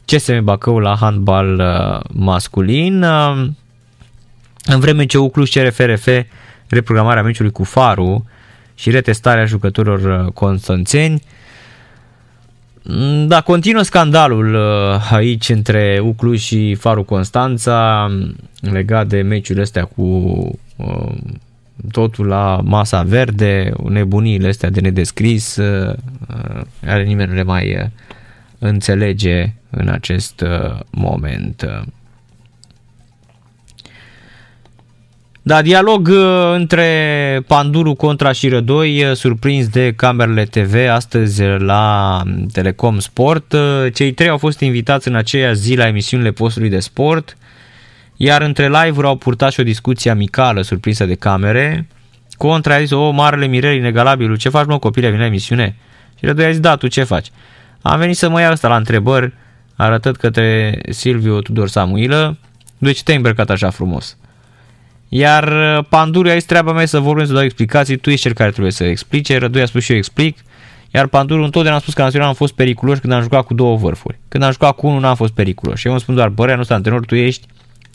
CSM 0.05 0.44
Bacău 0.44 0.78
la 0.78 0.97
handbal 0.97 1.58
uh, 1.58 2.10
masculin. 2.12 3.02
Uh, 3.02 3.47
în 4.65 4.81
vreme 4.81 5.06
ce 5.06 5.18
Ucluș 5.18 5.50
cere 5.50 5.70
FRF 5.70 6.08
reprogramarea 6.68 7.23
meciului 7.23 7.52
cu 7.52 7.65
Faru 7.65 8.26
și 8.74 8.90
retestarea 8.90 9.44
jucătorilor 9.44 10.32
constanțeni, 10.32 11.23
Mm, 12.89 13.26
da, 13.26 13.40
continuă 13.40 13.82
scandalul 13.82 14.55
uh, 14.55 15.10
aici 15.10 15.48
între 15.48 16.00
Uclu 16.02 16.34
și 16.34 16.74
Faru 16.74 17.02
Constanța 17.02 18.06
legat 18.60 19.06
de 19.06 19.20
meciurile 19.20 19.62
astea 19.62 19.84
cu 19.84 20.02
uh, 20.76 21.12
totul 21.90 22.26
la 22.26 22.60
masa 22.64 23.02
verde, 23.02 23.72
nebuniile 23.88 24.48
astea 24.48 24.70
de 24.70 24.80
nedescris, 24.80 25.56
uh, 25.56 25.96
are 26.86 27.02
nimeni 27.02 27.28
nu 27.28 27.34
le 27.34 27.42
mai 27.42 27.90
înțelege 28.58 29.55
în 29.70 29.88
acest 29.88 30.44
moment. 30.90 31.64
Da, 35.46 35.62
dialog 35.62 36.08
uh, 36.08 36.52
între 36.55 37.42
Panduru 37.46 37.94
contra 37.94 38.32
și 38.32 38.48
Rădoi, 38.48 39.05
uh, 39.05 39.12
surprins 39.12 39.68
de 39.68 39.92
camerele 39.96 40.44
TV 40.44 40.74
astăzi 40.90 41.42
la 41.42 42.22
Telecom 42.52 42.98
Sport. 42.98 43.52
Uh, 43.52 43.92
cei 43.94 44.12
trei 44.12 44.28
au 44.28 44.38
fost 44.38 44.60
invitați 44.60 45.08
în 45.08 45.14
aceeași 45.14 45.60
zi 45.60 45.74
la 45.74 45.86
emisiunile 45.86 46.30
postului 46.30 46.68
de 46.68 46.78
sport, 46.78 47.36
iar 48.16 48.42
între 48.42 48.68
live-uri 48.68 49.06
au 49.06 49.16
purtat 49.16 49.52
și 49.52 49.60
o 49.60 49.62
discuție 49.62 50.10
amicală 50.10 50.62
surprinsă 50.62 51.04
de 51.04 51.14
camere. 51.14 51.86
Contra 52.36 52.74
a 52.74 52.78
zis, 52.78 52.90
o, 52.90 53.10
marele 53.10 53.46
Mirel 53.46 53.76
inegalabilul, 53.76 54.36
ce 54.36 54.48
faci 54.48 54.66
mă 54.66 54.78
copile, 54.78 55.08
vine 55.08 55.20
la 55.20 55.26
emisiune? 55.26 55.76
Și 56.18 56.24
Rădoi 56.24 56.44
a 56.44 56.50
zis, 56.50 56.60
da, 56.60 56.76
tu 56.76 56.86
ce 56.86 57.02
faci? 57.02 57.26
Am 57.82 57.98
venit 57.98 58.16
să 58.16 58.28
mă 58.28 58.40
iau 58.40 58.52
ăsta 58.52 58.68
la 58.68 58.76
întrebări, 58.76 59.32
arătând 59.76 60.16
către 60.16 60.78
Silviu 60.90 61.40
Tudor 61.40 61.68
Samuilă, 61.68 62.38
de 62.78 62.92
ce 62.92 63.02
te-ai 63.02 63.16
îmbrăcat 63.16 63.50
așa 63.50 63.70
frumos? 63.70 64.16
Iar 65.08 65.76
uh, 65.78 65.84
Panduru 65.88 66.28
aici 66.28 66.44
treaba 66.44 66.72
mea 66.72 66.86
să 66.86 66.98
vorbim, 66.98 67.26
să 67.26 67.32
dau 67.32 67.42
explicații, 67.42 67.96
tu 67.96 68.10
ești 68.10 68.22
cel 68.22 68.32
care 68.32 68.50
trebuie 68.50 68.72
să 68.72 68.84
explice, 68.84 69.38
Rădoi 69.38 69.62
a 69.62 69.66
spus 69.66 69.82
și 69.82 69.92
eu 69.92 69.96
explic. 69.96 70.38
Iar 70.90 71.06
Panduru 71.06 71.42
întotdeauna 71.42 71.78
a 71.78 71.82
spus 71.82 71.94
că 71.94 72.02
național 72.02 72.28
am 72.28 72.34
fost 72.34 72.54
periculos 72.54 72.98
când 72.98 73.12
am 73.12 73.22
jucat 73.22 73.44
cu 73.44 73.54
două 73.54 73.76
vârfuri. 73.76 74.18
Când 74.28 74.42
am 74.42 74.52
jucat 74.52 74.76
cu 74.76 74.86
unul 74.86 75.00
n-am 75.00 75.14
fost 75.14 75.32
periculos. 75.32 75.78
Și 75.78 75.86
eu 75.86 75.92
îmi 75.92 76.00
spun 76.00 76.14
doar, 76.14 76.28
bărea, 76.28 76.56
nu 76.56 76.62
sunt 76.62 76.76
antrenor, 76.76 77.04
tu 77.04 77.14
ești, 77.14 77.46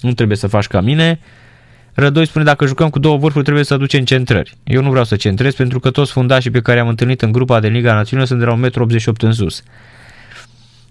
nu 0.01 0.13
trebuie 0.13 0.37
să 0.37 0.47
faci 0.47 0.67
ca 0.67 0.81
mine. 0.81 1.19
Rădoi 1.93 2.27
spune, 2.27 2.43
dacă 2.43 2.65
jucăm 2.65 2.89
cu 2.89 2.99
două 2.99 3.17
vârfuri, 3.17 3.43
trebuie 3.43 3.63
să 3.65 3.73
aducem 3.73 4.03
centrări. 4.03 4.57
Eu 4.63 4.81
nu 4.81 4.89
vreau 4.89 5.05
să 5.05 5.15
centrez 5.15 5.55
pentru 5.55 5.79
că 5.79 5.91
toți 5.91 6.11
fundașii 6.11 6.51
pe 6.51 6.61
care 6.61 6.79
am 6.79 6.87
întâlnit 6.87 7.21
în 7.21 7.31
grupa 7.31 7.59
de 7.59 7.67
Liga 7.67 7.93
Națiunilor 7.93 8.27
sunt 8.27 8.39
de 8.39 8.45
la 8.45 8.85
1,88 8.85 9.05
m 9.05 9.25
în 9.25 9.33
sus. 9.33 9.63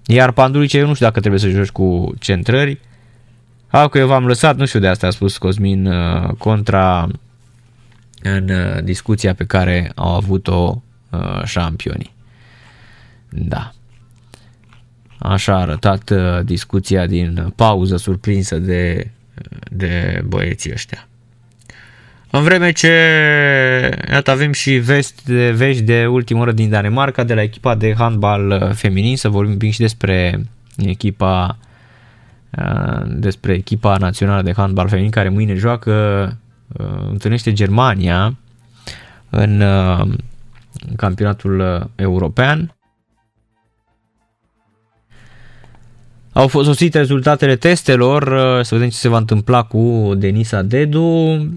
Iar 0.06 0.32
Panduru 0.32 0.64
zice, 0.64 0.78
eu 0.78 0.86
nu 0.86 0.94
știu 0.94 1.06
dacă 1.06 1.20
trebuie 1.20 1.40
să 1.40 1.48
joci 1.48 1.68
cu 1.68 2.14
centrări, 2.18 2.78
a, 3.68 3.88
că 3.88 3.98
eu 3.98 4.06
v-am 4.06 4.26
lăsat, 4.26 4.56
nu 4.56 4.64
știu 4.64 4.80
de 4.80 4.86
asta 4.88 5.06
a 5.06 5.10
spus 5.10 5.38
Cosmin 5.38 5.86
uh, 5.86 6.28
contra 6.38 7.08
în 8.22 8.48
uh, 8.48 8.82
discuția 8.82 9.34
pe 9.34 9.44
care 9.44 9.92
au 9.94 10.14
avut-o 10.14 10.82
uh, 11.10 11.44
șampionii. 11.44 12.14
Da. 13.28 13.72
Așa 15.22 15.54
a 15.54 15.60
arătat 15.60 16.12
discuția 16.44 17.06
din 17.06 17.52
pauză 17.56 17.96
surprinsă 17.96 18.58
de, 18.58 19.10
de 19.70 20.22
băieții 20.26 20.72
ăștia. 20.72 21.08
În 22.30 22.42
vreme 22.42 22.72
ce 22.72 22.92
iată, 24.10 24.30
avem 24.30 24.52
și 24.52 24.70
vesti 24.70 25.22
de, 25.24 25.50
vești 25.50 25.82
de 25.82 26.06
ultimă 26.06 26.40
oră 26.40 26.52
din 26.52 26.70
Danemarca, 26.70 27.24
de 27.24 27.34
la 27.34 27.42
echipa 27.42 27.74
de 27.74 27.94
handbal 27.98 28.72
feminin, 28.74 29.16
să 29.16 29.28
vorbim 29.28 29.70
și 29.70 29.78
despre 29.78 30.40
echipa 30.76 31.58
Uh, 32.50 33.02
despre 33.06 33.52
echipa 33.52 33.96
națională 33.96 34.42
de 34.42 34.52
handbal 34.52 34.88
feminin 34.88 35.10
care 35.10 35.28
mâine 35.28 35.54
joacă, 35.54 35.92
uh, 36.68 37.08
întâlnește 37.10 37.52
Germania 37.52 38.36
în 39.30 39.60
uh, 39.60 40.08
campionatul 40.96 41.90
european. 41.94 42.74
Au 46.32 46.48
fost 46.48 46.66
sosit 46.66 46.94
rezultatele 46.94 47.56
testelor, 47.56 48.24
să 48.62 48.74
vedem 48.74 48.88
ce 48.88 48.96
se 48.96 49.08
va 49.08 49.16
întâmpla 49.16 49.62
cu 49.62 50.12
Denisa 50.16 50.62
Dedu. 50.62 51.48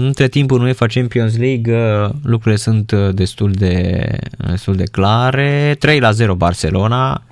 Între 0.00 0.28
timp 0.28 0.50
în 0.50 0.60
UEFA 0.60 0.86
Champions 0.86 1.36
League 1.36 2.08
lucrurile 2.22 2.56
sunt 2.56 2.92
destul 2.92 3.52
de, 3.52 4.06
destul 4.48 4.76
de 4.76 4.84
clare. 4.84 5.76
3 5.78 6.00
la 6.00 6.10
0 6.10 6.34
Barcelona, 6.34 7.22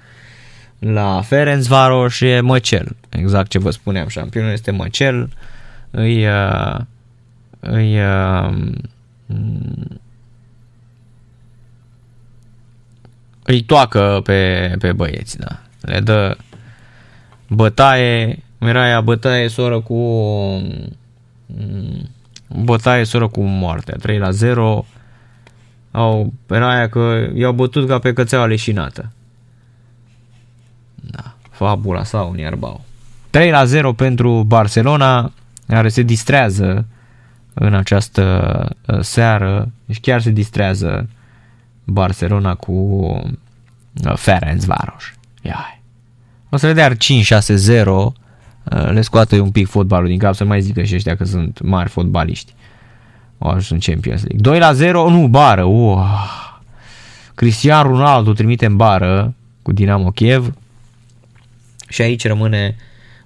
la 0.79 1.21
Ferencvaros 1.21 2.21
e 2.21 2.41
Măcel. 2.41 2.97
Exact 3.09 3.51
ce 3.51 3.59
vă 3.59 3.71
spuneam, 3.71 4.09
șampionul 4.09 4.53
este 4.53 4.71
Măcel. 4.71 5.29
Îi, 5.91 6.27
uh, 6.27 6.79
îi, 7.61 7.99
uh, 8.01 8.55
îi 13.43 13.63
toacă 13.63 14.21
pe, 14.25 14.75
pe 14.79 14.93
băieți, 14.93 15.39
da. 15.39 15.61
Le 15.81 16.01
dă 16.01 16.37
bătaie, 17.55 18.43
Miraia 18.59 19.01
bătaie 19.01 19.49
soră 19.49 19.81
cu 19.81 19.97
bătaie 22.49 23.05
soră 23.05 23.29
cu 23.29 23.43
moartea, 23.43 23.97
3 23.97 24.19
la 24.19 24.31
0 24.31 24.87
au, 25.91 26.33
era 26.51 26.89
că 26.89 27.29
i-au 27.35 27.53
bătut 27.53 27.89
ca 27.89 27.99
pe 27.99 28.13
cățeaua 28.13 28.47
leșinată. 28.47 29.13
Da, 30.95 31.35
fabula 31.51 32.05
sau 32.05 32.31
un 32.31 32.39
ierbau. 32.39 32.85
3 33.31 33.51
la 33.51 33.65
0 33.65 33.93
pentru 33.93 34.43
Barcelona, 34.43 35.33
care 35.67 35.89
se 35.89 36.03
distrează 36.03 36.87
în 37.55 37.75
această 37.75 38.69
uh, 38.87 39.01
seară, 39.01 39.71
deci 39.85 40.01
chiar 40.01 40.21
se 40.21 40.31
distrează 40.31 41.09
Barcelona 41.85 42.55
cu 42.55 42.73
uh, 42.73 44.15
Ferencvaros. 44.15 45.13
Ia. 45.43 45.82
O 46.55 46.57
să 46.57 46.67
le 46.67 46.73
dea 46.73 46.95
5-6-0, 46.95 46.97
uh, 47.87 48.13
le 48.91 49.01
scoate 49.01 49.41
un 49.41 49.51
pic 49.51 49.69
fotbalul 49.69 50.09
din 50.09 50.19
cap, 50.19 50.35
să 50.35 50.45
mai 50.45 50.61
zică 50.61 50.83
și 50.83 50.95
ăștia 50.95 51.17
că 51.17 51.25
sunt 51.25 51.61
mari 51.63 51.89
fotbaliști. 51.89 52.55
Au 53.39 53.49
ajuns 53.49 53.71
în 53.71 53.79
Champions 53.79 54.23
League. 54.23 54.41
2 54.41 54.59
la 54.59 54.73
0, 54.73 55.11
nu, 55.11 55.29
bară. 55.29 55.63
Uh. 55.63 56.01
Cristian 57.35 57.83
Ronaldo 57.83 58.33
trimite 58.33 58.67
în 58.67 58.77
bară 58.77 59.35
cu 59.63 59.73
Dinamo 59.73 60.11
Kiev 60.11 60.55
și 61.89 62.03
aici 62.03 62.27
rămâne 62.27 62.77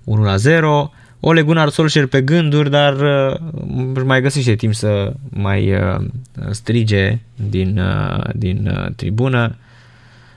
1 0.04 0.22
la 0.22 0.36
0. 0.36 0.90
Ole 1.20 1.42
Gunnar 1.42 1.68
Solskjaer 1.68 2.06
pe 2.06 2.22
gânduri, 2.22 2.70
dar 2.70 2.94
uh, 2.94 4.02
mai 4.04 4.20
găsește 4.20 4.54
timp 4.54 4.74
să 4.74 5.12
mai 5.28 5.72
uh, 5.72 6.06
strige 6.50 7.18
din, 7.34 7.78
uh, 7.78 8.24
din 8.34 8.74
uh, 8.76 8.92
tribună. 8.96 9.56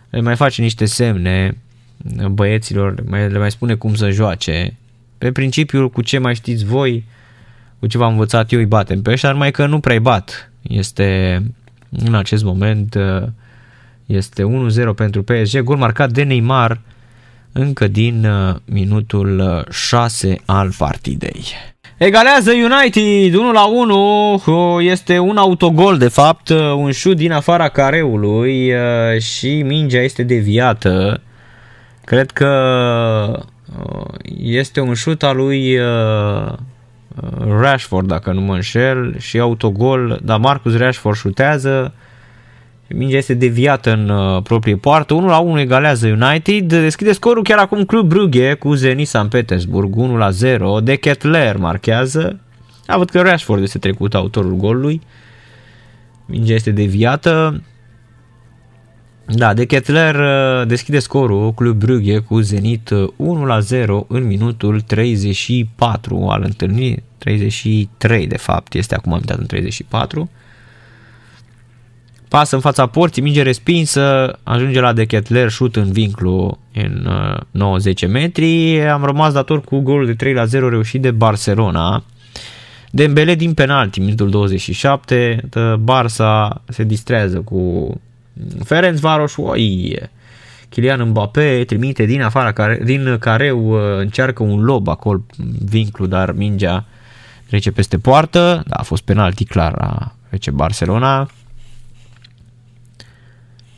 Le 0.10 0.22
mai 0.22 0.36
face 0.36 0.62
niște 0.62 0.86
semne 0.86 1.58
băieților, 2.32 3.04
mai, 3.08 3.30
le 3.30 3.38
mai 3.38 3.52
spune 3.52 3.76
cum 3.76 3.96
să 3.96 4.10
joace. 4.10 4.78
Pe 5.18 5.32
principiu, 5.32 5.90
cu 5.90 6.02
ce 6.02 6.18
mai 6.18 6.36
știți 6.36 6.66
voi, 6.66 7.04
cu 7.80 7.88
ce 7.88 7.98
v-am 7.98 8.12
învățat 8.12 8.52
eu, 8.52 8.60
îi 8.60 8.66
batem 8.66 9.02
pe 9.02 9.12
ăștia, 9.12 9.32
numai 9.32 9.52
că 9.52 9.66
nu 9.66 9.80
prea 9.80 10.00
bat. 10.00 10.52
Este 10.62 11.42
În 11.90 12.16
acest 12.16 12.44
moment 12.44 12.96
uh, 12.96 13.28
este 14.06 14.44
1-0 14.92 14.96
pentru 14.96 15.24
PSG, 15.24 15.60
gol 15.60 15.78
marcat 15.78 16.12
de 16.12 16.24
Neymar 16.24 16.80
încă 17.52 17.88
din 17.88 18.26
uh, 18.26 18.56
minutul 18.66 19.66
6 19.72 20.36
al 20.46 20.72
partidei. 20.78 21.44
Egalează 21.98 22.52
United 22.52 23.34
1 23.34 23.52
la 23.52 23.66
1, 23.66 24.82
este 24.82 25.20
un 25.20 25.38
autogol 25.38 25.98
de 25.98 26.08
fapt, 26.08 26.50
un 26.76 26.92
șut 26.92 27.16
din 27.16 27.32
afara 27.32 27.70
careului 27.70 28.72
și 29.20 29.62
mingea 29.62 30.02
este 30.02 30.24
deviată. 30.24 31.22
Cred 32.10 32.32
că 32.32 33.44
este 34.42 34.80
un 34.80 34.94
șut 34.94 35.24
al 35.24 35.36
lui 35.36 35.80
Rashford, 37.60 38.08
dacă 38.08 38.32
nu 38.32 38.42
mă 38.42 38.54
înșel, 38.54 39.16
și 39.20 39.40
autogol, 39.40 40.20
dar 40.24 40.40
Marcus 40.40 40.78
Rashford 40.78 41.16
șutează, 41.16 41.94
mingea 42.88 43.18
este 43.18 43.34
deviată 43.34 43.92
în 43.92 44.10
uh, 44.10 44.42
proprie 44.42 44.76
poartă, 44.76 45.14
1 45.14 45.28
la 45.28 45.38
1 45.38 45.60
egalează 45.60 46.08
United, 46.08 46.68
deschide 46.68 47.12
scorul 47.12 47.44
chiar 47.44 47.58
acum 47.58 47.84
Club 47.84 48.08
Brugge 48.08 48.54
cu 48.54 48.74
Zenit 48.74 49.08
San 49.08 49.28
Petersburg, 49.28 49.96
1 49.96 50.18
la 50.18 50.30
0, 50.30 50.80
de 50.80 50.96
Kettler 50.96 51.58
marchează, 51.58 52.40
a 52.86 52.98
văd 52.98 53.10
că 53.10 53.22
Rashford 53.22 53.62
este 53.62 53.78
trecut 53.78 54.14
autorul 54.14 54.56
golului, 54.56 55.02
mingea 56.26 56.54
este 56.54 56.72
deviată, 56.72 57.62
da, 59.32 59.54
de 59.54 59.66
Kettler 59.66 60.16
uh, 60.16 60.68
deschide 60.68 61.00
scorul 61.00 61.54
Club 61.54 61.78
Brugge 61.78 62.18
cu 62.18 62.40
Zenit 62.40 62.90
1 63.16 63.42
uh, 63.42 63.48
la 63.48 63.60
0 63.60 64.06
în 64.08 64.24
minutul 64.24 64.82
34 64.82 66.28
al 66.28 66.42
întâlnirii, 66.46 67.04
33 67.18 68.28
de 68.28 68.38
fapt, 68.38 68.74
este 68.74 68.96
acum 68.96 69.14
am 69.14 69.22
în 69.38 69.46
34. 69.46 70.30
Pasă 72.28 72.56
în 72.56 72.62
fața 72.62 72.86
porții, 72.86 73.22
minge 73.22 73.42
respinsă, 73.42 74.38
ajunge 74.44 74.80
la 74.80 74.94
De 74.94 75.06
Kettler, 75.06 75.50
șut 75.50 75.76
în 75.76 75.92
vinclu 75.92 76.60
în 76.74 77.08
90 77.52 78.02
uh, 78.02 78.10
metri. 78.10 78.82
Am 78.82 79.04
rămas 79.04 79.34
dator 79.34 79.62
cu 79.62 79.80
golul 79.80 80.06
de 80.06 80.14
3 80.14 80.34
la 80.34 80.46
0 80.46 80.70
reușit 80.70 81.02
de 81.02 81.12
Barcelona. 81.12 82.04
Dembele 82.92 83.36
din 83.36 83.54
penalti, 83.54 84.00
minutul 84.00 84.30
27, 84.30 85.50
Barça 85.84 86.64
se 86.68 86.84
distrează 86.84 87.40
cu 87.40 87.94
Ferenc 88.64 88.98
Varos, 88.98 89.36
oi, 89.38 89.98
Kylian 90.70 91.02
Mbappé 91.10 91.64
trimite 91.64 92.06
din 92.06 92.22
afara, 92.22 92.52
care, 92.52 92.80
din 92.84 93.18
careu 93.18 93.72
uh, 93.72 94.00
încearcă 94.00 94.44
un 94.44 94.60
lob 94.64 94.88
acolo, 94.88 95.26
vinclu, 95.66 96.06
dar 96.06 96.32
mingea 96.32 96.86
trece 97.48 97.72
peste 97.72 97.98
poartă. 97.98 98.64
Da, 98.68 98.76
a 98.76 98.84
fost 98.84 99.04
penalti 99.04 99.46
clar 99.46 99.78
la 99.78 100.16
FC 100.38 100.50
Barcelona. 100.50 101.30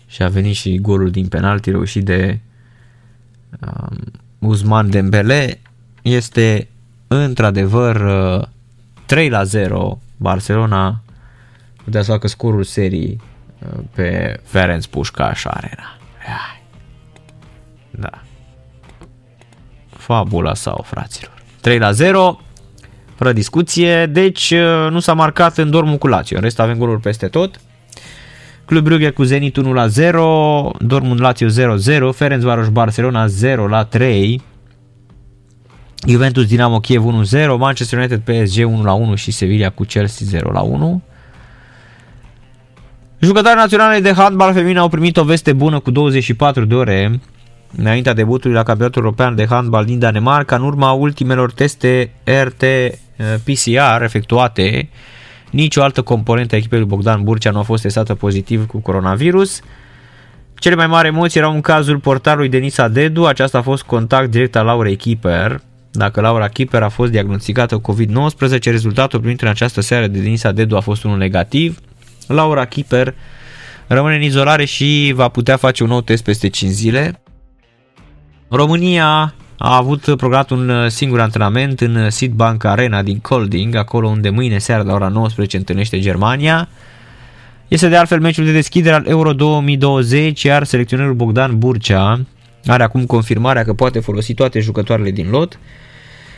Și 0.07 0.23
a 0.23 0.27
venit 0.27 0.55
și 0.55 0.77
golul 0.77 1.11
din 1.11 1.27
penalti 1.27 1.69
reușit 1.69 2.05
de 2.05 2.39
um, 3.59 3.97
Uzman 4.39 4.89
Dembele. 4.89 5.59
Este 6.01 6.67
într-adevăr 7.07 8.01
3 9.05 9.25
uh, 9.25 9.31
la 9.31 9.43
0 9.43 9.99
Barcelona 10.17 11.01
putea 11.83 12.01
să 12.01 12.11
facă 12.11 12.27
scorul 12.27 12.63
serii 12.63 13.21
pe 13.95 14.39
Ferenc 14.43 14.85
Pușcaș 14.85 15.45
Arena. 15.45 15.97
Da. 17.91 18.21
Fabula 19.89 20.53
sau 20.53 20.85
fraților. 20.87 21.43
3 21.61 21.77
la 21.77 21.91
0, 21.91 22.39
fără 23.15 23.33
discuție, 23.33 24.05
deci 24.05 24.53
nu 24.89 24.99
s-a 24.99 25.13
marcat 25.13 25.57
în 25.57 25.69
dormul 25.69 25.97
cu 25.97 26.07
Lazio. 26.07 26.37
În 26.37 26.43
rest 26.43 26.59
avem 26.59 26.77
goluri 26.77 26.99
peste 26.99 27.27
tot. 27.27 27.61
Club 28.65 28.83
Brugge 28.83 29.09
cu 29.09 29.23
Zenit 29.23 29.55
1 29.55 29.73
la 29.73 29.87
0, 29.87 30.71
Dortmund 30.79 31.21
Lazio 31.21 31.47
0-0, 31.47 32.13
Ferenc 32.13 32.41
Varos 32.41 32.69
Barcelona 32.69 33.27
0 33.27 33.67
la 33.67 33.83
3, 33.83 34.41
Juventus 36.07 36.45
Dinamo 36.45 36.79
Kiev 36.79 37.03
1-0, 37.03 37.47
Manchester 37.57 37.99
United 37.99 38.19
PSG 38.19 38.65
1 38.65 38.83
la 38.83 38.93
1 38.93 39.15
și 39.15 39.31
Sevilla 39.31 39.69
cu 39.69 39.83
Chelsea 39.83 40.27
0 40.29 40.51
la 43.21 43.27
1. 43.27 43.33
Jucătorii 43.33 43.57
naționale 43.57 43.99
de 43.99 44.13
handbal 44.13 44.53
feminin 44.53 44.77
au 44.77 44.89
primit 44.89 45.17
o 45.17 45.23
veste 45.23 45.53
bună 45.53 45.79
cu 45.79 45.91
24 45.91 46.65
de 46.65 46.75
ore 46.75 47.19
înaintea 47.77 48.13
debutului 48.13 48.55
la 48.55 48.63
campionatul 48.63 49.03
european 49.03 49.35
de 49.35 49.45
handbal 49.49 49.85
din 49.85 49.99
Danemarca, 49.99 50.55
în 50.55 50.63
urma 50.63 50.91
ultimelor 50.91 51.51
teste 51.51 52.11
RT-PCR 52.23 54.01
efectuate, 54.01 54.89
nicio 55.49 55.83
altă 55.83 56.01
componentă 56.01 56.55
a 56.55 56.57
echipei 56.57 56.79
lui 56.79 56.87
Bogdan 56.87 57.23
Burcea 57.23 57.51
nu 57.51 57.59
a 57.59 57.63
fost 57.63 57.81
testată 57.81 58.15
pozitiv 58.15 58.65
cu 58.65 58.79
coronavirus. 58.79 59.61
Cele 60.55 60.75
mai 60.75 60.87
mari 60.87 61.07
emoții 61.07 61.39
erau 61.39 61.53
în 61.53 61.61
cazul 61.61 61.97
portarului 61.97 62.49
Denisa 62.49 62.87
Dedu, 62.87 63.25
aceasta 63.25 63.57
a 63.57 63.61
fost 63.61 63.83
contact 63.83 64.31
direct 64.31 64.55
al 64.55 64.65
Laurei 64.65 64.95
Kiper. 64.95 65.61
Dacă 65.91 66.21
Laura 66.21 66.47
Kiper 66.47 66.83
a 66.83 66.89
fost 66.89 67.11
diagnosticată 67.11 67.81
COVID-19, 67.81 68.63
rezultatul 68.63 69.19
primit 69.19 69.41
în 69.41 69.47
această 69.47 69.81
seară 69.81 70.07
de 70.07 70.19
Denisa 70.19 70.51
Dedu 70.51 70.75
a 70.75 70.79
fost 70.79 71.03
unul 71.03 71.17
negativ. 71.17 71.79
Laura 72.31 72.65
Kiper 72.65 73.15
rămâne 73.87 74.15
în 74.15 74.21
izolare 74.21 74.65
și 74.65 75.11
va 75.15 75.27
putea 75.27 75.57
face 75.57 75.83
un 75.83 75.89
nou 75.89 76.01
test 76.01 76.23
peste 76.23 76.47
5 76.47 76.71
zile. 76.71 77.21
România 78.49 79.33
a 79.57 79.75
avut 79.75 80.01
programat 80.01 80.49
un 80.49 80.89
singur 80.89 81.19
antrenament 81.19 81.81
în 81.81 82.09
Sidbank 82.09 82.63
Arena 82.63 83.01
din 83.01 83.19
Colding, 83.19 83.75
acolo 83.75 84.07
unde 84.07 84.29
mâine 84.29 84.57
seara 84.57 84.83
la 84.83 84.93
ora 84.93 85.07
19 85.07 85.57
întâlnește 85.57 85.99
Germania. 85.99 86.69
Este 87.67 87.87
de 87.87 87.95
altfel 87.95 88.19
meciul 88.19 88.45
de 88.45 88.51
deschidere 88.51 88.95
al 88.95 89.05
Euro 89.07 89.33
2020, 89.33 90.43
iar 90.43 90.63
selecționerul 90.63 91.13
Bogdan 91.13 91.57
Burcea 91.59 92.25
are 92.65 92.83
acum 92.83 93.05
confirmarea 93.05 93.63
că 93.63 93.73
poate 93.73 93.99
folosi 93.99 94.33
toate 94.33 94.59
jucătoarele 94.59 95.11
din 95.11 95.29
lot. 95.29 95.59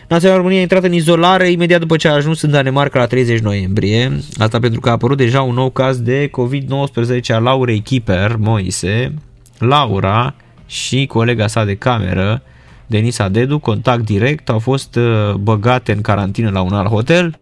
Naționala 0.08 0.38
România 0.38 0.60
a 0.60 0.62
intrat 0.62 0.84
în 0.84 0.94
izolare 0.94 1.52
imediat 1.52 1.80
după 1.80 1.96
ce 1.96 2.08
a 2.08 2.14
ajuns 2.14 2.42
în 2.42 2.52
Danemarca 2.52 3.00
la 3.00 3.06
30 3.06 3.40
noiembrie. 3.40 4.20
Asta 4.38 4.60
pentru 4.60 4.80
că 4.80 4.90
a 4.90 4.92
apărut 4.92 5.18
deja 5.18 5.42
un 5.42 5.54
nou 5.54 5.70
caz 5.70 6.02
de 6.02 6.30
COVID-19 6.30 7.26
a 7.28 7.38
Laurei 7.38 7.80
Kiper 7.80 8.36
Moise, 8.40 9.14
Laura 9.58 10.36
și 10.66 11.06
colega 11.06 11.48
sa 11.48 11.66
de 11.66 11.76
cameră, 11.76 12.42
Denisa 12.88 13.30
Dedu, 13.30 13.60
contact 13.60 14.06
direct, 14.06 14.50
au 14.50 14.60
fost 14.60 14.96
uh, 14.96 15.34
băgate 15.34 15.92
în 15.92 16.02
carantină 16.02 16.50
la 16.50 16.62
un 16.62 16.74
alt 16.74 16.90
hotel. 16.90 17.40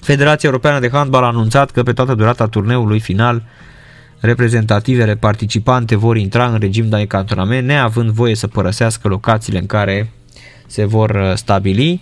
Federația 0.00 0.48
Europeană 0.48 0.78
de 0.78 0.90
Handbal 0.92 1.22
a 1.22 1.26
anunțat 1.26 1.70
că 1.70 1.82
pe 1.82 1.92
toată 1.92 2.14
durata 2.14 2.46
turneului 2.46 3.00
final 3.00 3.42
reprezentativele 4.20 5.14
participante 5.16 5.96
vor 5.96 6.16
intra 6.16 6.46
în 6.46 6.58
regim 6.58 6.88
de 6.88 7.06
cantonament, 7.06 7.66
neavând 7.66 8.10
voie 8.10 8.34
să 8.34 8.46
părăsească 8.46 9.08
locațiile 9.08 9.58
în 9.58 9.66
care 9.66 10.12
se 10.66 10.84
vor 10.84 11.10
uh, 11.10 11.34
stabili. 11.34 12.00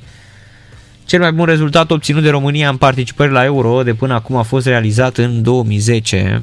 Cel 1.04 1.20
mai 1.20 1.32
bun 1.32 1.44
rezultat 1.44 1.90
obținut 1.90 2.22
de 2.22 2.30
România 2.30 2.68
în 2.68 2.76
participări 2.76 3.32
la 3.32 3.44
Euro 3.44 3.82
de 3.82 3.94
până 3.94 4.14
acum 4.14 4.36
a 4.36 4.42
fost 4.42 4.66
realizat 4.66 5.16
în 5.16 5.42
2010, 5.42 6.42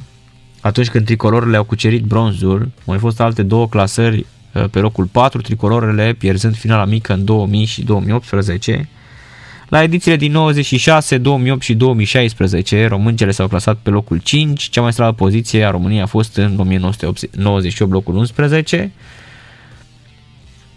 atunci 0.60 0.88
când 0.88 1.04
tricolorele 1.04 1.56
au 1.56 1.64
cucerit 1.64 2.02
bronzul. 2.02 2.60
Au 2.60 2.84
mai 2.84 2.98
fost 2.98 3.20
alte 3.20 3.42
două 3.42 3.68
clasări 3.68 4.26
uh, 4.54 4.64
pe 4.70 4.78
locul 4.78 5.04
4, 5.04 5.40
tricolorele 5.40 6.12
pierzând 6.18 6.56
finala 6.56 6.84
mică 6.84 7.12
în 7.12 7.24
2000 7.24 7.64
și 7.64 7.82
2018. 7.82 8.88
La 9.70 9.82
edițiile 9.82 10.16
din 10.16 10.32
96, 10.32 11.18
2008 11.18 11.62
și 11.62 11.74
2016, 11.74 12.86
româncele 12.86 13.30
s-au 13.30 13.48
clasat 13.48 13.76
pe 13.82 13.90
locul 13.90 14.18
5, 14.18 14.62
cea 14.62 14.80
mai 14.80 14.92
slabă 14.92 15.12
poziție 15.12 15.64
a 15.64 15.70
României 15.70 16.02
a 16.02 16.06
fost 16.06 16.36
în 16.36 16.58
1998 16.58 17.92
locul 17.92 18.16
11. 18.16 18.92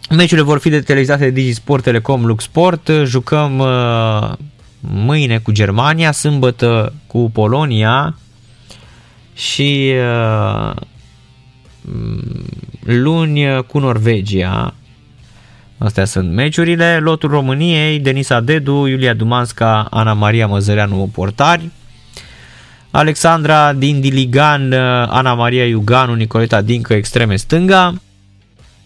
Meciurile 0.10 0.48
vor 0.48 0.60
fi 0.60 0.70
de 0.70 0.82
televizate 0.82 1.24
de 1.24 1.30
Digisport, 1.30 1.84
Telecom, 1.84 2.26
Luxport. 2.26 2.90
Jucăm 3.04 3.60
uh, 3.60 4.32
mâine 4.80 5.38
cu 5.38 5.52
Germania, 5.52 6.12
sâmbătă 6.12 6.94
cu 7.08 7.30
Polonia 7.34 8.18
și 9.36 9.94
uh, 10.68 10.76
luni 12.84 13.64
cu 13.68 13.80
Norvegia. 13.80 14.74
Astea 15.78 16.06
sunt 16.06 16.32
meciurile. 16.32 16.98
Lotul 16.98 17.30
României, 17.30 18.00
Denisa 18.00 18.40
Dedu, 18.40 18.86
Iulia 18.86 19.14
Dumanska, 19.14 19.88
Ana 19.90 20.14
Maria 20.14 20.48
Măzăreanu, 20.48 21.10
portari. 21.14 21.70
Alexandra 22.92 23.74
din 23.74 24.02
Diligan, 24.02 24.74
Ana 25.10 25.34
Maria 25.34 25.66
Iuganu, 25.66 26.14
Nicoleta 26.14 26.62
Dincă, 26.62 26.94
extreme 26.94 27.36
stânga. 27.36 27.94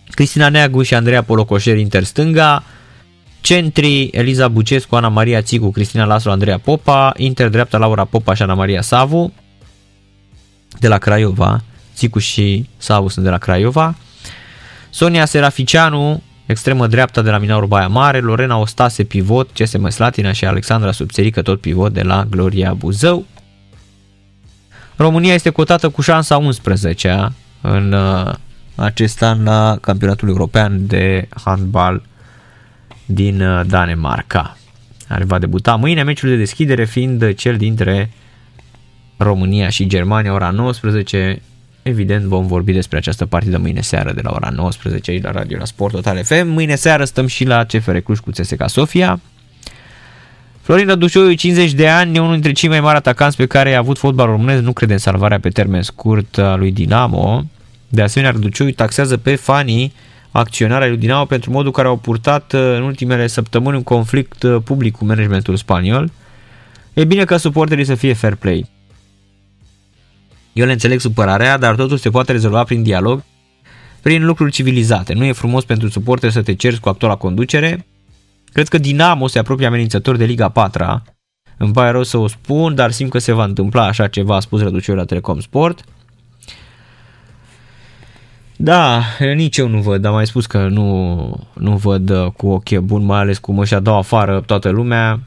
Cristina 0.10 0.50
Neagu 0.50 0.82
și 0.82 0.94
Andreea 0.94 1.24
Polocoșer 1.24 1.78
interstânga, 1.78 2.64
centri 3.42 4.10
Eliza 4.12 4.48
Bucescu, 4.48 4.96
Ana 4.96 5.08
Maria 5.08 5.42
Țicu, 5.42 5.72
Cristina 5.72 6.06
Laslo, 6.06 6.32
Andreea 6.32 6.58
Popa, 6.58 7.14
inter 7.18 7.50
dreapta 7.50 7.78
Laura 7.78 8.06
Popa 8.06 8.34
și 8.34 8.42
Ana 8.42 8.54
Maria 8.54 8.82
Savu, 8.82 9.34
de 10.80 10.88
la 10.88 10.98
Craiova, 10.98 11.62
Țicu 11.96 12.20
și 12.20 12.70
Savu 12.78 13.08
sunt 13.08 13.26
de 13.26 13.32
la 13.32 13.38
Craiova, 13.38 13.96
Sonia 14.90 15.26
Seraficianu, 15.26 16.24
extremă 16.46 16.88
dreapta 16.88 17.22
de 17.22 17.30
la 17.30 17.38
Minaur 17.38 17.66
Baia 17.66 17.88
Mare, 17.88 18.20
Lorena 18.20 18.58
Ostase, 18.58 19.04
pivot, 19.04 19.50
CSM 19.52 19.90
Slatina 19.90 20.32
și 20.32 20.46
Alexandra 20.46 20.92
Subțerică, 20.92 21.42
tot 21.42 21.62
pivot 21.62 21.94
de 21.94 22.02
la 22.02 22.26
Gloria 22.30 22.74
Buzău. 22.74 23.26
România 24.96 25.34
este 25.34 25.50
cotată 25.50 25.90
cu 25.90 26.02
șansa 26.02 26.38
11 26.38 27.32
în 27.62 27.92
uh, 27.92 28.34
acest 28.78 29.22
an 29.22 29.44
la 29.44 29.78
campionatul 29.82 30.28
european 30.28 30.88
de 30.88 31.28
handbal 31.44 32.04
din 33.06 33.42
uh, 33.42 33.66
Danemarca. 33.68 34.58
Care 35.08 35.24
va 35.24 35.40
debuta 35.40 35.76
mâine 35.76 36.04
meciul 36.04 36.30
de 36.30 36.36
deschidere 36.36 36.86
fiind 36.86 37.34
cel 37.34 37.58
dintre 37.58 38.12
România 39.18 39.70
și 39.70 39.88
Germania 39.88 40.34
ora 40.34 40.50
19. 40.50 41.42
Evident 41.82 42.24
vom 42.24 42.48
vorbi 42.48 42.72
despre 42.72 42.98
această 42.98 43.26
partidă 43.26 43.58
mâine 43.58 43.82
seară 43.82 44.12
de 44.14 44.22
la 44.24 44.32
ora 44.34 44.50
19 44.50 45.12
aici 45.12 45.24
la 45.24 45.32
Radio 45.32 45.58
la 45.58 45.66
Sport 45.66 45.94
Total 45.94 46.24
FM. 46.24 46.48
Mâine 46.48 46.76
seară 46.76 47.04
stăm 47.04 47.28
și 47.28 47.46
la 47.46 47.64
CFR 47.64 47.98
Cluj 47.98 48.20
cu 48.20 48.30
CSKA 48.30 48.68
Sofia. 48.68 49.20
Florin 50.62 50.88
Rădușoiu, 50.88 51.34
50 51.34 51.74
de 51.74 51.88
ani, 51.88 52.16
e 52.16 52.20
unul 52.20 52.34
dintre 52.34 52.52
cei 52.52 52.70
mai 52.70 52.80
mari 52.80 52.98
atacanți 52.98 53.38
pe 53.38 53.46
care 53.46 53.74
a 53.74 53.78
avut 53.78 53.98
fotbalul 53.98 54.32
românesc, 54.32 54.62
nu 54.62 54.74
crede 54.74 54.94
în 54.94 55.00
salvarea 55.00 55.40
pe 55.40 55.50
termen 55.50 55.82
scurt 55.82 56.38
a 56.38 56.56
lui 56.56 56.72
Dinamo. 56.72 57.46
De 57.90 58.02
asemenea, 58.02 58.34
Răducioiu 58.34 58.72
taxează 58.72 59.18
pe 59.18 59.36
fanii 59.36 59.94
acționarea 60.32 60.88
lui 60.88 60.98
Dinamo 60.98 61.26
pentru 61.26 61.52
modul 61.52 61.72
care 61.72 61.88
au 61.88 61.98
purtat 61.98 62.54
uh, 62.54 62.60
în 62.60 62.82
ultimele 62.82 63.28
săptămâni 63.28 63.76
un 63.76 63.84
conflict 63.84 64.44
uh, 64.44 64.62
public 64.64 64.96
cu 64.96 65.06
managementul 65.06 65.56
spaniol. 65.56 66.12
E 66.94 67.06
bine 67.06 67.26
ca 67.26 67.38
suporterii 67.38 67.86
să 67.86 67.96
fie 67.96 68.14
fair 68.14 68.36
play. 68.36 68.70
Eu 70.54 70.66
le 70.66 70.72
înțeleg 70.72 71.00
supărarea, 71.00 71.58
dar 71.58 71.76
totul 71.76 71.98
se 71.98 72.10
poate 72.10 72.32
rezolva 72.32 72.64
prin 72.64 72.84
dialog, 72.84 73.24
prin 74.02 74.26
lucruri 74.26 74.52
civilizate. 74.52 75.14
Nu 75.14 75.24
e 75.24 75.32
frumos 75.32 75.66
pentru 75.66 75.90
suporteri 75.90 76.34
să 76.34 76.42
te 76.42 76.54
cerți 76.54 76.80
cu 76.80 76.90
actuala 76.90 77.16
conducere. 77.16 77.86
Cred 78.52 78.68
că 78.68 78.78
Dinamo 78.78 79.28
se 79.28 79.40
apropie 79.40 79.66
amenințător 79.66 80.16
de 80.16 80.26
Liga 80.26 80.50
4 80.50 81.04
Îmi 81.58 81.74
pare 81.74 81.92
rău 81.92 82.04
să 82.04 82.18
o 82.18 82.28
spun, 82.28 82.76
dar 82.76 82.92
simt 82.92 83.12
că 83.12 83.20
se 83.20 83.32
va 83.32 83.44
întâmpla 83.44 83.86
așa 83.86 84.08
ceva, 84.08 84.36
a 84.36 84.40
spus 84.40 84.62
Răducioiu 84.62 84.98
la 84.98 85.06
Telecom 85.06 85.40
Sport. 85.40 85.84
Da, 88.60 89.04
nici 89.36 89.58
eu 89.58 89.68
nu 89.68 89.82
văd, 89.82 90.06
am 90.06 90.14
mai 90.14 90.28
spus 90.28 90.46
că 90.46 90.68
nu, 90.68 91.48
nu 91.54 91.76
văd 91.76 92.10
uh, 92.10 92.32
cu 92.32 92.48
ochi 92.48 92.78
bun, 92.78 93.06
mai 93.06 93.20
ales 93.20 93.38
cum 93.38 93.60
își 93.60 93.76
dau 93.76 93.98
afară 93.98 94.42
toată 94.42 94.70
lumea 94.70 95.20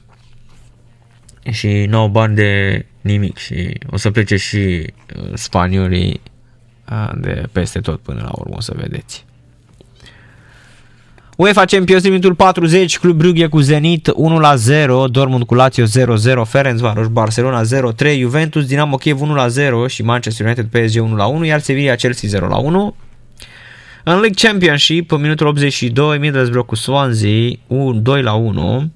și 1.51 1.87
nu 1.89 1.99
au 1.99 2.09
bani 2.09 2.35
de 2.35 2.85
nimic 3.01 3.37
și 3.37 3.79
o 3.91 3.97
să 3.97 4.11
plece 4.11 4.37
și 4.37 4.57
uh, 4.57 5.31
spaniolii 5.35 6.21
uh, 6.91 7.11
de 7.21 7.49
peste 7.53 7.81
tot 7.81 8.01
până 8.01 8.21
la 8.23 8.31
urmă, 8.33 8.55
o 8.57 8.61
să 8.61 8.75
vedeți. 8.77 9.25
UEFA 11.37 11.65
Champions 11.65 12.03
League 12.03 12.31
40, 12.31 12.99
Club 12.99 13.17
Brugge 13.17 13.47
cu 13.47 13.61
Zenit 13.61 14.09
1-0, 14.09 14.87
Dortmund 15.11 15.45
cu 15.45 15.55
Lazio 15.55 15.85
0-0, 15.85 15.89
Ferencvaros 16.45 17.07
Barcelona 17.07 17.63
0-3, 17.63 18.19
Juventus 18.19 18.67
Dinamo 18.67 18.97
Kiev 18.97 19.21
1-0 19.21 19.87
și 19.87 20.03
Manchester 20.03 20.47
United 20.47 20.67
PSG 20.67 21.03
1-1, 21.43 21.47
iar 21.47 21.61
Sevilla 21.61 21.95
Chelsea 21.95 22.49
0-1. 22.93 23.10
În 24.05 24.13
League 24.13 24.49
Championship, 24.49 25.13
în 25.13 25.21
minutul 25.21 25.47
82, 25.47 26.19
Middlesbrough 26.19 26.67
cu 26.67 26.75
Swansea 26.75 27.51
2 27.95 28.23
la 28.23 28.33
1. 28.33 28.91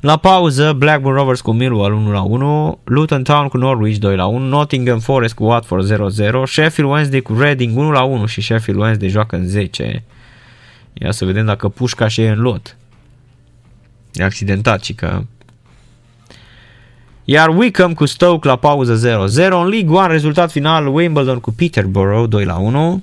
La 0.00 0.16
pauză, 0.16 0.72
Blackburn 0.72 1.16
Rovers 1.16 1.40
cu 1.40 1.52
Millwall 1.52 1.92
1 1.92 2.12
la 2.12 2.22
1, 2.22 2.78
Luton 2.84 3.22
Town 3.22 3.48
cu 3.48 3.56
Norwich 3.56 3.98
2 3.98 4.16
la 4.16 4.26
1, 4.26 4.46
Nottingham 4.46 4.98
Forest 4.98 5.34
cu 5.34 5.44
Watford 5.44 5.84
0 5.84 6.08
0, 6.08 6.46
Sheffield 6.46 6.90
Wednesday 6.90 7.20
cu 7.20 7.36
Reading 7.38 7.76
1 7.76 7.90
la 7.90 8.02
1 8.02 8.26
și 8.26 8.40
Sheffield 8.40 8.80
Wednesday 8.80 9.08
joacă 9.08 9.36
în 9.36 9.46
10. 9.46 10.02
Ia 10.92 11.10
să 11.10 11.24
vedem 11.24 11.46
dacă 11.46 11.68
pușca 11.68 12.08
și 12.08 12.20
e 12.20 12.28
în 12.28 12.40
lot. 12.40 12.76
E 14.12 14.24
accidentat, 14.24 14.84
și 14.84 14.92
că... 14.92 15.22
Iar 17.24 17.48
Wickham 17.48 17.94
cu 17.94 18.04
Stoke 18.04 18.48
la 18.48 18.56
pauză 18.56 19.26
0-0. 19.38 19.50
În 19.50 19.68
League 19.68 19.96
1, 19.96 20.06
rezultat 20.06 20.50
final 20.50 20.86
Wimbledon 20.86 21.40
cu 21.40 21.52
Peterborough 21.52 22.28
2 22.28 22.44
la 22.44 22.56
1. 22.56 23.02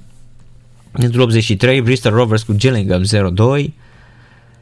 Minutul 0.97 1.21
83, 1.21 1.81
Bristol 1.81 2.13
Rovers 2.13 2.43
cu 2.43 2.53
Gillingham 2.53 3.03
0-2. 3.03 3.73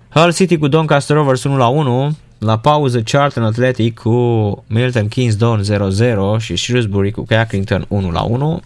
Hull 0.10 0.34
City 0.34 0.58
cu 0.58 0.68
Doncaster 0.68 1.16
Rovers 1.16 1.45
1-1. 1.48 1.50
La 2.38 2.58
pauză 2.58 3.01
Charlton 3.01 3.43
Athletic 3.43 4.00
cu 4.00 4.14
Milton 4.68 5.08
Keynes 5.08 5.35
Don 5.35 5.61
0-0 5.61 5.66
și 6.40 6.56
Shrewsbury 6.56 7.11
cu 7.11 7.24
Cackington 7.24 7.88
1-1. 8.60 8.64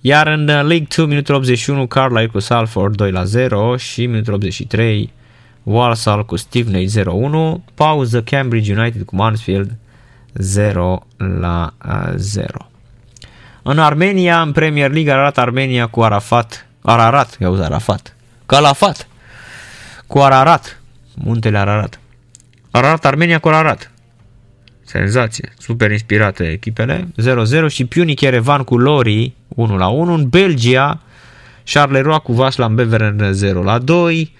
Iar 0.00 0.26
în 0.26 0.44
League 0.44 0.86
2, 0.96 1.06
minutul 1.06 1.34
81, 1.34 1.86
Carlisle 1.86 2.26
cu 2.26 2.38
Salford 2.38 3.02
2-0 3.76 3.78
și 3.78 4.06
minutul 4.06 4.32
83, 4.32 5.12
Walsall 5.62 6.24
cu 6.24 6.36
Stevenage 6.36 7.02
0-1. 7.02 7.04
Pauză 7.74 8.22
Cambridge 8.22 8.74
United 8.74 9.02
cu 9.02 9.16
Mansfield 9.16 9.76
0 10.32 11.06
0. 12.16 12.68
În 13.66 13.78
Armenia, 13.78 14.40
în 14.40 14.52
Premier 14.52 14.90
League, 14.90 15.12
arată 15.12 15.40
Armenia 15.40 15.86
cu 15.86 16.02
Arafat, 16.02 16.66
Ararat, 16.82 17.36
ia 17.40 17.48
Arafat, 17.48 18.16
Calafat, 18.46 19.08
cu 20.06 20.18
Ararat, 20.18 20.80
muntele 21.14 21.58
Ararat. 21.58 22.00
Ararat 22.70 23.04
Armenia 23.04 23.38
cu 23.38 23.48
Ararat. 23.48 23.90
Senzație, 24.84 25.52
super 25.58 25.90
inspirate 25.90 26.44
echipele. 26.44 27.08
0-0 27.66 27.66
și 27.68 27.84
Punic 27.84 28.20
Erevan 28.20 28.62
cu 28.62 28.78
Lori 28.78 29.32
1-1. 29.56 29.58
În 30.06 30.28
Belgia, 30.28 31.00
Charleroi 31.64 32.20
cu 32.20 32.32
Vaslan 32.32 32.74
Beveren 32.74 33.32
0-2. 33.32 34.30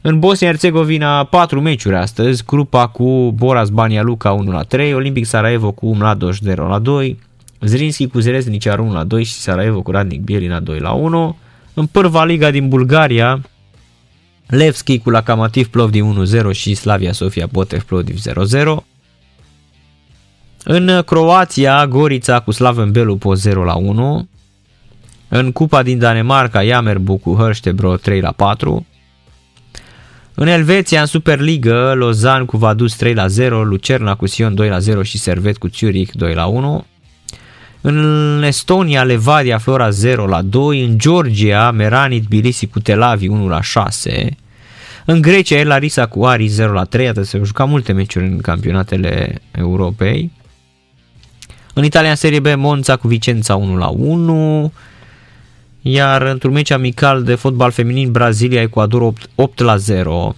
În 0.00 0.18
Bosnia-Herzegovina 0.18 1.24
4 1.24 1.60
meciuri 1.60 1.96
astăzi, 1.96 2.44
grupa 2.44 2.86
cu 2.86 3.32
Boras 3.36 3.68
Bania 3.68 4.02
Luca 4.02 4.64
1-3, 4.68 4.92
Olympic 4.94 5.26
Sarajevo 5.26 5.72
cu 5.72 5.94
Mladoș 5.94 6.38
0-2, 6.38 7.14
Zrinski 7.64 8.06
cu 8.06 8.18
Zreznicea 8.18 8.80
1 8.80 8.92
la 8.92 9.04
2 9.04 9.24
și 9.24 9.32
Sarajevo 9.32 9.82
cu 9.82 9.90
Radnik 9.90 10.20
Bielina 10.20 10.60
2 10.60 10.78
la 10.78 10.92
1. 10.92 11.36
În 11.74 11.86
Pârva 11.86 12.24
Liga 12.24 12.50
din 12.50 12.68
Bulgaria, 12.68 13.40
Levski 14.46 14.98
cu 14.98 15.10
Lokomotiv 15.10 15.68
Plovdiv 15.68 16.24
1-0 16.50 16.50
și 16.52 16.74
Slavia 16.74 17.12
Sofia 17.12 17.46
Botev 17.46 17.82
Plovdiv 17.82 18.18
0-0. 18.18 18.76
În 20.64 21.02
Croația, 21.06 21.86
Gorița 21.86 22.40
cu 22.40 22.50
Slaven 22.50 22.90
Belupo 22.90 23.34
0 23.34 23.64
la 23.64 23.74
1. 23.74 24.28
În 25.28 25.52
Cupa 25.52 25.82
din 25.82 25.98
Danemarca, 25.98 26.64
Jamerbu 26.64 27.16
cu 27.16 27.34
Hărștebro 27.34 27.96
3 27.96 28.20
la 28.20 28.32
4. 28.32 28.86
În 30.34 30.46
Elveția, 30.46 31.00
în 31.00 31.06
Superliga, 31.06 31.94
Lozan 31.94 32.44
cu 32.44 32.56
Vaduz 32.56 32.94
3 32.94 33.14
la 33.14 33.26
0, 33.26 33.62
Lucerna 33.62 34.14
cu 34.14 34.26
Sion 34.26 34.54
2 34.54 34.68
la 34.68 34.78
0 34.78 35.02
și 35.02 35.18
Servet 35.18 35.56
cu 35.56 35.68
Zurich 35.68 36.12
2 36.12 36.34
la 36.34 36.46
1. 36.46 36.84
În 37.84 38.42
Estonia, 38.42 39.02
Levadia, 39.02 39.58
Flora 39.58 39.90
0 39.90 40.26
la 40.26 40.42
2. 40.42 40.84
În 40.84 40.98
Georgia, 40.98 41.70
Meranit, 41.70 42.24
Tbilisi 42.24 42.66
cu 42.66 42.80
Telavi 42.80 43.28
1 43.28 43.48
la 43.48 43.60
6. 43.60 44.36
În 45.04 45.20
Grecia, 45.20 45.58
El 45.58 45.68
Larisa 45.68 46.06
cu 46.06 46.24
Ari 46.24 46.46
0 46.46 46.72
la 46.72 46.84
3. 46.84 47.08
Atât 47.08 47.26
se 47.26 47.40
jucat 47.44 47.68
multe 47.68 47.92
meciuri 47.92 48.26
în 48.26 48.38
campionatele 48.38 49.40
Europei. 49.50 50.30
În 51.74 51.84
Italia, 51.84 52.10
în 52.10 52.16
Serie 52.16 52.40
B, 52.40 52.46
Monza 52.56 52.96
cu 52.96 53.08
Vicența 53.08 53.56
1 53.56 53.76
la 53.76 53.88
1. 53.88 54.72
Iar 55.80 56.22
într-un 56.22 56.52
meci 56.52 56.70
amical 56.70 57.22
de 57.22 57.34
fotbal 57.34 57.70
feminin, 57.70 58.10
Brazilia, 58.10 58.60
Ecuador 58.60 59.02
8, 59.02 59.28
8 59.34 59.60
la 59.60 59.76
0. 59.76 60.34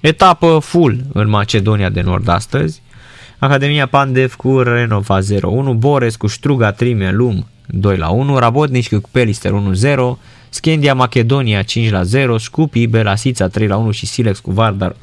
Etapă 0.00 0.58
full 0.58 1.04
în 1.12 1.28
Macedonia 1.28 1.88
de 1.88 2.00
Nord 2.00 2.28
astăzi. 2.28 2.82
Academia 3.42 3.86
Pandev 3.86 4.34
cu 4.34 4.58
Renova 4.58 5.18
0-1, 5.20 5.22
Bores 5.76 6.16
cu 6.16 6.26
Struga 6.26 6.72
Trime 6.72 7.10
Lum 7.10 7.46
2-1, 7.66 8.38
Rabotnici 8.38 8.94
cu 8.94 9.08
Pelister 9.10 9.52
1-0, 9.52 9.54
Schendia 10.48 10.94
Macedonia 10.94 11.62
5-0, 11.62 11.64
Scupi 12.38 12.86
Belasița 12.86 13.48
3-1 13.48 13.50
și 13.90 14.06
Silex 14.06 14.38
cu 14.38 14.50
Vardar 14.50 14.92
1-0. 14.92 14.96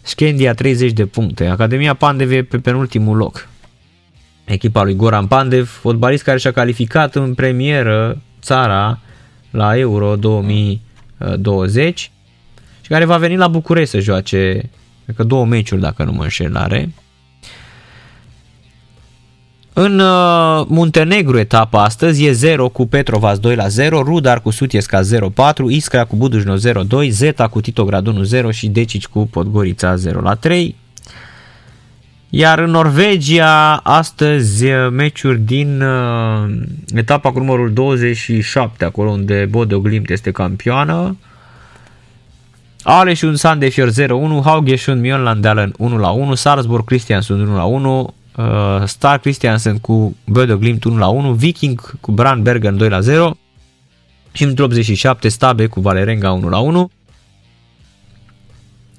Schendia 0.00 0.54
30 0.54 0.92
de 0.92 1.06
puncte, 1.06 1.46
Academia 1.46 1.94
Pandev 1.94 2.30
e 2.30 2.42
pe 2.42 2.58
penultimul 2.58 3.16
loc. 3.16 3.48
Echipa 4.44 4.82
lui 4.82 4.94
Goran 4.94 5.26
Pandev, 5.26 5.68
fotbalist 5.68 6.22
care 6.22 6.38
și-a 6.38 6.52
calificat 6.52 7.14
în 7.14 7.34
premieră 7.34 8.22
țara 8.42 8.98
la 9.50 9.78
Euro 9.78 10.16
2020 10.16 12.10
și 12.80 12.88
care 12.88 13.04
va 13.04 13.16
veni 13.16 13.36
la 13.36 13.48
București 13.48 13.90
să 13.90 14.00
joace 14.00 14.70
cred 15.06 15.16
că 15.16 15.22
două 15.22 15.44
meciuri 15.44 15.80
dacă 15.80 16.04
nu 16.04 16.12
mă 16.12 16.22
înșel 16.22 16.56
are. 16.56 16.90
În 19.78 19.98
uh, 19.98 20.66
Muntenegru 20.68 21.38
etapa 21.38 21.84
astăzi 21.84 22.24
e 22.24 22.32
0 22.32 22.68
cu 22.68 22.86
Petrovas 22.86 23.38
2 23.38 23.54
la 23.54 23.68
0, 23.68 24.02
Rudar 24.02 24.40
cu 24.40 24.50
Sutiesca 24.50 25.02
0 25.02 25.28
4, 25.28 25.70
Iskra 25.70 26.04
cu 26.04 26.16
Budușno 26.16 26.56
0 26.56 26.82
2, 26.82 27.10
Zeta 27.10 27.48
cu 27.48 27.60
Titograd 27.60 28.06
1 28.06 28.22
0 28.22 28.50
și 28.50 28.68
Decici 28.68 29.06
cu 29.06 29.26
Podgorița 29.26 29.96
0 29.96 30.20
la 30.20 30.34
3. 30.34 30.76
Iar 32.30 32.58
în 32.58 32.70
Norvegia, 32.70 33.76
astăzi, 33.76 34.64
uh, 34.64 34.90
meciuri 34.90 35.40
din 35.40 35.80
uh, 35.80 36.54
etapa 36.94 37.32
cu 37.32 37.38
numărul 37.38 37.72
27, 37.72 38.84
acolo 38.84 39.10
unde 39.10 39.48
Bodø 39.50 39.76
Glimt 39.76 40.10
este 40.10 40.30
campioană. 40.30 41.16
Aleșun 42.88 43.36
Sandefjord 43.36 43.92
0-1, 43.92 44.44
Haugesund 44.44 45.00
Mjölnlandalen 45.00 45.72
1-1, 45.78 46.32
Salzburg 46.34 46.84
Christiansund 46.84 47.48
1-1, 47.48 47.52
uh, 48.36 48.82
Star 48.84 49.18
Christiansen 49.18 49.78
cu 49.78 50.16
Böde 50.26 50.56
Glimt 50.56 50.84
1 50.84 50.98
la 50.98 51.06
1, 51.06 51.32
Viking 51.32 52.00
cu 52.00 52.12
Brandbergen 52.12 52.76
2 52.76 52.88
la 52.88 53.00
0 53.00 53.36
și 54.32 54.44
în 54.44 54.54
87 54.58 55.28
Stabe 55.28 55.66
cu 55.66 55.80
Valerenga 55.80 56.32
1 56.32 56.48
la 56.48 56.58
1. 56.58 56.90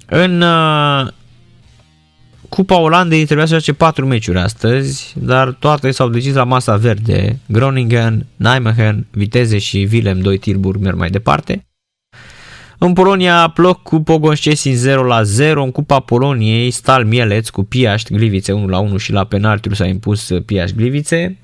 În 0.06 0.42
uh, 0.42 1.08
Cupa 2.50 2.80
Olandei 2.80 3.26
trebuia 3.26 3.46
să 3.46 3.52
joace 3.52 3.74
4 3.74 4.06
meciuri 4.06 4.40
astăzi, 4.40 5.14
dar 5.16 5.52
toate 5.52 5.92
s-au 5.92 6.10
decis 6.10 6.34
la 6.34 6.44
masa 6.44 6.76
verde. 6.76 7.40
Groningen, 7.46 8.26
Nijmegen, 8.36 9.08
Viteze 9.12 9.58
și 9.58 9.88
Willem 9.92 10.20
2 10.20 10.38
Tilburg 10.38 10.82
merg 10.82 10.98
mai 10.98 11.10
departe. 11.10 11.67
În 12.80 12.94
Polonia, 12.94 13.48
Ploc 13.48 13.82
cu 13.82 14.00
Pogon 14.00 14.36
Szczecin 14.36 14.76
0 14.76 15.04
la 15.04 15.24
0. 15.24 15.64
În 15.64 15.72
Cupa 15.72 16.00
Poloniei, 16.00 16.72
Stal 16.72 17.06
Mieleț 17.06 17.50
cu 17.50 17.64
Piaști 17.64 18.14
Glivice 18.14 18.52
1 18.52 18.68
la 18.68 18.80
1 18.80 18.98
și 18.98 19.12
la 19.12 19.24
penaltiul 19.24 19.74
s-a 19.74 19.86
impus 19.86 20.32
Piaști 20.46 20.76
Glivice. 20.76 21.38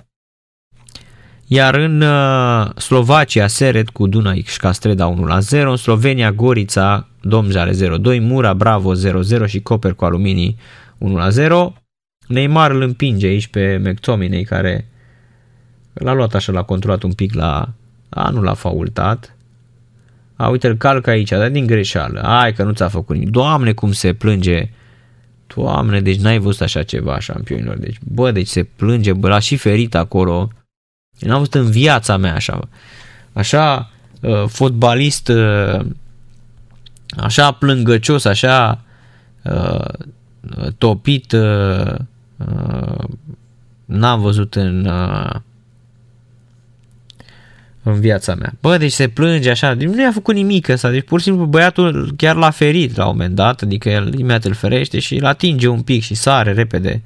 Iar 1.48 1.76
în 1.76 2.02
uh, 2.02 2.70
Slovacia, 2.76 3.48
Seret 3.48 3.90
cu 3.90 4.08
Dunaj 4.08 4.58
Castreda 4.58 5.08
1 5.08 5.26
la 5.26 5.40
0. 5.40 5.70
În 5.70 5.76
Slovenia, 5.76 6.32
Gorița, 6.32 7.08
Domjale 7.22 7.72
0-2. 7.72 8.20
Mura, 8.20 8.54
Bravo 8.54 8.94
0-0 8.96 9.46
și 9.46 9.62
Coper 9.62 9.94
cu 9.94 10.06
Aluminii 10.06 10.58
1 10.98 11.16
la 11.16 11.30
0. 11.30 11.74
Neymar 12.28 12.72
îl 12.72 12.82
împinge 12.82 13.28
aici 13.28 13.48
pe 13.48 13.82
McTominay 13.84 14.42
care 14.42 14.88
l-a 15.94 16.14
luat 16.14 16.34
așa, 16.34 16.52
l-a 16.52 16.64
controlat 16.64 17.04
un 17.04 17.14
pic 17.14 17.34
la... 17.34 17.70
A, 18.10 18.30
nu 18.30 18.42
l-a 18.42 18.54
faultat. 18.54 19.36
A, 20.44 20.50
uite, 20.50 20.68
îl 20.68 20.76
calcă 20.76 21.10
aici, 21.10 21.30
dar 21.30 21.50
din 21.50 21.66
greșeală. 21.66 22.22
Ai 22.22 22.54
că 22.54 22.64
nu 22.64 22.72
ți-a 22.72 22.88
făcut 22.88 23.16
nimic. 23.16 23.30
Doamne, 23.30 23.74
cum 23.74 23.92
se 23.92 24.14
plânge. 24.14 24.70
Doamne, 25.56 26.02
deci 26.02 26.20
n-ai 26.20 26.40
văzut 26.40 26.62
așa 26.62 26.84
ceva, 26.84 27.20
șampionilor. 27.20 27.78
Deci, 27.78 27.98
bă, 28.04 28.32
deci 28.32 28.48
se 28.48 28.64
plânge, 28.64 29.14
bă, 29.14 29.28
l-a 29.28 29.40
și 29.40 29.56
ferit 29.56 29.96
acolo. 29.96 30.50
N-am 31.20 31.38
văzut 31.38 31.54
în 31.54 31.70
viața 31.70 32.18
mea 32.18 32.34
așa. 32.36 32.60
Așa, 33.34 33.92
uh, 34.22 34.44
fotbalist, 34.48 35.28
uh, 35.28 35.86
așa 37.18 37.52
plângăcios, 37.52 38.26
așa 38.26 38.82
uh, 39.44 39.88
topit, 40.78 41.32
uh, 41.32 41.96
uh, 42.38 43.04
n-am 43.86 44.22
văzut 44.22 44.56
în 44.56 44.86
uh, 44.86 45.36
în 47.84 48.00
viața 48.00 48.36
mea. 48.36 48.54
Bă, 48.62 48.78
deci 48.78 48.92
se 48.92 49.08
plânge 49.08 49.50
așa, 49.50 49.74
deci 49.74 49.88
nu 49.88 50.02
i-a 50.02 50.12
făcut 50.12 50.36
nimic 50.36 50.68
ăsta, 50.68 50.90
deci 50.90 51.06
pur 51.06 51.20
și 51.20 51.26
simplu 51.26 51.46
băiatul 51.46 52.14
chiar 52.18 52.36
l-a 52.36 52.50
ferit 52.50 52.96
la 52.96 53.06
un 53.06 53.12
moment 53.12 53.36
dat, 53.36 53.62
adică 53.62 53.90
el 53.90 54.14
imediat 54.14 54.44
îl 54.44 54.54
ferește 54.54 55.00
și 55.00 55.16
îl 55.16 55.26
atinge 55.26 55.68
un 55.68 55.82
pic 55.82 56.04
și 56.04 56.14
sare 56.14 56.54
repede 56.54 57.02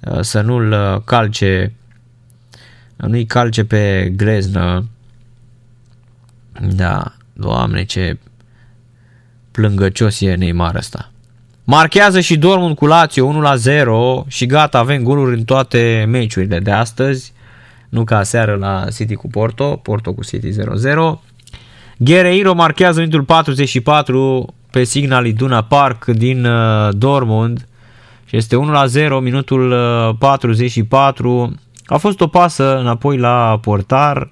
uh, 0.00 0.20
să 0.20 0.40
nu-l 0.40 0.72
uh, 0.72 1.00
calce, 1.04 1.72
nu-i 2.96 3.26
calce 3.26 3.64
pe 3.64 4.12
greznă. 4.16 4.88
Da, 6.60 7.14
doamne, 7.32 7.84
ce 7.84 8.18
plângăcios 9.50 10.20
e 10.20 10.34
Neymar 10.34 10.74
ăsta. 10.74 11.10
Marchează 11.64 12.20
și 12.20 12.38
Dortmund 12.38 12.76
cu 12.76 12.86
Lazio 12.86 13.24
1 13.24 13.40
la 13.40 13.56
0 13.56 14.24
și 14.28 14.46
gata, 14.46 14.78
avem 14.78 15.02
goluri 15.02 15.36
în 15.36 15.44
toate 15.44 16.04
meciurile 16.08 16.58
de 16.58 16.70
astăzi 16.70 17.32
nu 17.92 18.04
ca 18.04 18.22
seară 18.22 18.54
la 18.54 18.84
City 18.94 19.14
cu 19.14 19.28
Porto, 19.28 19.76
Porto 19.76 20.12
cu 20.12 20.24
City 20.24 20.50
0-0. 20.50 20.54
Guerreiro 21.98 22.54
marchează 22.54 22.98
minutul 22.98 23.22
44 23.22 24.54
pe 24.70 24.84
Signal 24.84 25.26
Iduna 25.26 25.62
Park 25.62 26.04
din 26.04 26.44
uh, 26.44 26.88
Dortmund 26.92 27.66
și 28.24 28.36
este 28.36 28.56
1-0 28.56 28.60
minutul 29.20 29.70
uh, 29.70 30.14
44. 30.18 31.54
A 31.86 31.96
fost 31.96 32.20
o 32.20 32.26
pasă 32.26 32.78
înapoi 32.78 33.18
la 33.18 33.58
portar, 33.62 34.30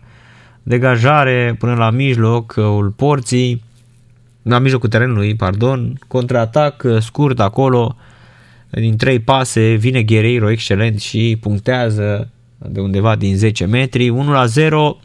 degajare 0.63 1.57
până 1.59 1.75
la 1.75 1.91
mijlocul 1.91 2.95
porții, 2.97 3.63
la 4.43 4.59
mijlocul 4.59 4.89
terenului, 4.89 5.35
pardon, 5.35 5.99
contraatac 6.09 6.83
uh, 6.85 7.03
scurt 7.03 7.41
acolo, 7.41 7.97
din 8.71 8.97
trei 8.97 9.19
pase, 9.19 9.75
vine 9.75 10.03
Guerreiro 10.03 10.51
excelent 10.51 11.01
și 11.01 11.39
punctează 11.41 12.31
de 12.69 12.81
undeva 12.81 13.17
din 13.17 13.37
10 13.37 13.65
metri, 13.65 14.09
1 14.09 14.33
la 14.33 14.47
0. 14.47 14.97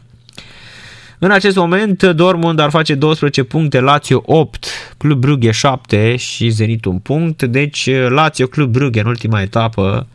În 1.18 1.30
acest 1.30 1.56
moment 1.56 2.02
Dortmund 2.02 2.58
ar 2.58 2.70
face 2.70 2.94
12 2.94 3.42
puncte, 3.42 3.80
Lazio 3.80 4.22
8, 4.26 4.66
Club 4.96 5.18
Brugge 5.18 5.50
7 5.50 6.16
și 6.16 6.48
Zenit 6.48 6.84
un 6.84 6.98
punct, 6.98 7.42
deci 7.42 7.90
Lazio 8.08 8.46
Club 8.46 8.72
Brugge 8.72 9.00
în 9.00 9.06
ultima 9.06 9.40
etapă 9.40 10.06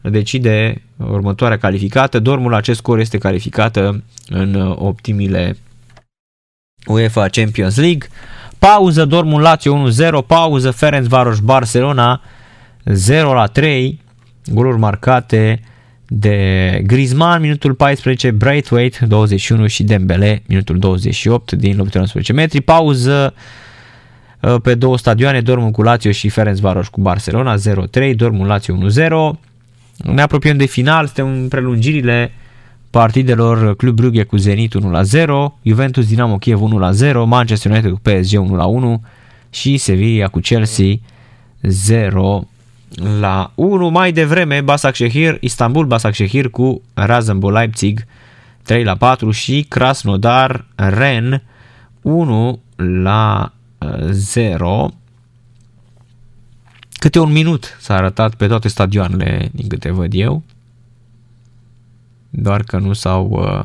decide 0.00 0.82
următoarea 0.96 1.58
calificată. 1.58 2.18
Dortmund 2.18 2.50
la 2.50 2.56
acest 2.56 2.78
scor 2.78 2.98
este 2.98 3.18
calificată 3.18 4.02
în 4.28 4.74
optimile 4.76 5.56
UEFA 6.86 7.28
Champions 7.28 7.76
League. 7.76 8.08
Pauză 8.58 9.04
Dortmund 9.04 9.42
Lazio 9.42 9.90
1-0, 10.22 10.26
pauză 10.26 10.70
Ferencvaros 10.70 11.38
Barcelona 11.38 12.22
0 12.84 13.32
la 13.32 13.46
3, 13.46 14.00
goluri 14.44 14.78
marcate 14.78 15.60
de 16.08 16.80
Griezmann, 16.86 17.40
minutul 17.40 17.74
14, 17.74 18.30
Braithwaite, 18.30 19.06
21 19.06 19.66
și 19.66 19.82
Dembele, 19.82 20.42
minutul 20.46 20.78
28 20.78 21.52
din 21.52 21.76
luptă 21.76 21.98
11 21.98 22.32
metri. 22.32 22.60
Pauză 22.60 23.34
uh, 24.40 24.56
pe 24.62 24.74
două 24.74 24.98
stadioane, 24.98 25.40
Dortmund 25.40 25.72
cu 25.72 25.82
Lazio 25.82 26.10
și 26.10 26.28
Ferencvaros 26.28 26.88
cu 26.88 27.00
Barcelona, 27.00 27.54
0-3, 27.56 28.14
Dortmund 28.16 28.48
Lazio 28.48 28.78
1-0. 29.34 29.38
Ne 29.96 30.22
apropiem 30.22 30.56
de 30.56 30.66
final, 30.66 31.04
suntem 31.04 31.26
în 31.26 31.48
prelungirile 31.48 32.32
partidelor 32.90 33.76
Club 33.76 33.94
Brugge 33.94 34.22
cu 34.22 34.36
Zenit 34.36 34.74
1-0, 34.74 35.26
Juventus 35.62 36.06
Dinamo 36.06 36.38
Kiev 36.38 36.60
1-0, 37.00 37.12
Manchester 37.24 37.70
United 37.70 37.90
cu 37.90 38.00
PSG 38.02 38.38
1-1 38.98 39.10
și 39.50 39.76
Sevilla 39.76 40.28
cu 40.28 40.38
Chelsea 40.38 40.94
0 41.60 42.46
la 42.94 43.52
1 43.54 43.88
mai 43.88 44.12
devreme 44.12 44.64
Shehir, 44.92 45.36
Istanbul 45.40 45.86
Shehir 46.12 46.50
cu 46.50 46.82
Rasenbo 46.94 47.50
Leipzig 47.50 48.04
3 48.62 48.84
la 48.84 48.96
4 48.96 49.30
și 49.30 49.66
Krasnodar 49.68 50.64
Ren 50.74 51.42
1 52.02 52.60
la 52.76 53.52
0. 54.10 54.90
Câte 56.92 57.18
un 57.18 57.32
minut 57.32 57.76
s-a 57.80 57.94
arătat 57.94 58.34
pe 58.34 58.46
toate 58.46 58.68
stadioanele 58.68 59.50
din 59.52 59.68
câte 59.68 59.90
văd 59.90 60.14
eu. 60.14 60.42
Doar 62.30 62.62
că 62.62 62.78
nu 62.78 62.92
s-au... 62.92 63.28
Uh... 63.30 63.62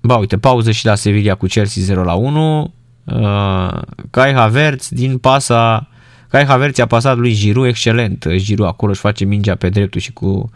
Ba, 0.00 0.16
uite, 0.16 0.38
pauză 0.38 0.70
și 0.70 0.86
la 0.86 0.94
Sevilla 0.94 1.34
cu 1.34 1.46
Chelsea 1.46 1.82
0 1.82 2.02
la 2.04 2.14
1. 2.14 2.72
Uh, 3.04 3.82
Kai 4.10 4.32
Havertz 4.32 4.88
din 4.88 5.18
pasa 5.18 5.87
Kai 6.28 6.44
Havertz 6.44 6.78
a 6.78 6.86
pasat 6.86 7.16
lui 7.16 7.34
Giroud 7.34 7.66
excelent. 7.66 8.28
Giroud 8.36 8.68
acolo 8.68 8.90
își 8.90 9.00
face 9.00 9.24
mingea 9.24 9.54
pe 9.54 9.68
dreptul 9.68 10.00
și 10.00 10.12
cu 10.12 10.50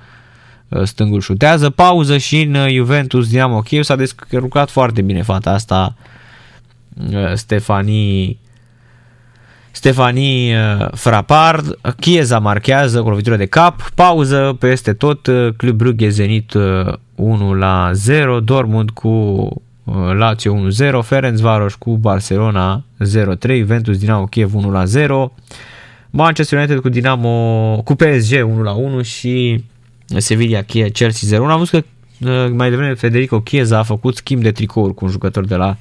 uh, 0.68 0.82
stângul 0.82 1.20
șutează. 1.20 1.70
Pauză 1.70 2.18
și 2.18 2.40
în 2.40 2.54
uh, 2.54 2.72
Juventus 2.74 3.28
Dinamo 3.28 3.60
Kiev. 3.60 3.82
S-a 3.82 3.96
descurcat 3.96 4.70
foarte 4.70 5.02
bine 5.02 5.22
fata 5.22 5.50
asta 5.50 5.94
uh, 7.10 7.32
Stefanii 7.34 8.40
Stefanii 9.74 10.54
Frapard, 10.92 11.78
Chieza 12.00 12.38
marchează 12.38 13.02
cu 13.02 13.08
lovitură 13.08 13.36
de 13.36 13.46
cap, 13.46 13.90
pauză 13.94 14.56
peste 14.58 14.92
tot, 14.92 15.28
Club 15.56 15.76
Brugge 15.76 16.08
Zenit 16.08 16.52
1 17.14 17.54
la 17.54 17.90
0, 17.92 18.40
Dortmund 18.40 18.90
cu 18.90 19.48
Lazio 20.14 20.54
1-0, 20.54 21.02
Ferencvaros 21.02 21.74
cu 21.74 21.96
Barcelona 21.96 22.84
0-3, 23.00 23.58
Juventus 23.58 23.98
Dinamo 23.98 24.24
Kiev 24.24 24.52
1-0, 24.54 25.32
Manchester 26.10 26.58
United 26.58 26.80
cu 26.80 26.88
Dinamo 26.88 27.80
cu 27.84 27.94
PSG 27.94 28.46
1-1 29.00 29.04
și 29.04 29.64
Sevilla 30.16 30.62
Chelsea 30.92 31.38
0 31.38 31.50
Am 31.50 31.58
văzut 31.58 31.70
că 31.70 31.84
uh, 32.30 32.50
mai 32.56 32.70
devreme 32.70 32.94
Federico 32.94 33.40
Chiesa 33.40 33.78
a 33.78 33.82
făcut 33.82 34.16
schimb 34.16 34.42
de 34.42 34.52
tricouri 34.52 34.94
cu 34.94 35.04
un 35.04 35.10
jucător 35.10 35.44
de 35.44 35.54
la 35.54 35.76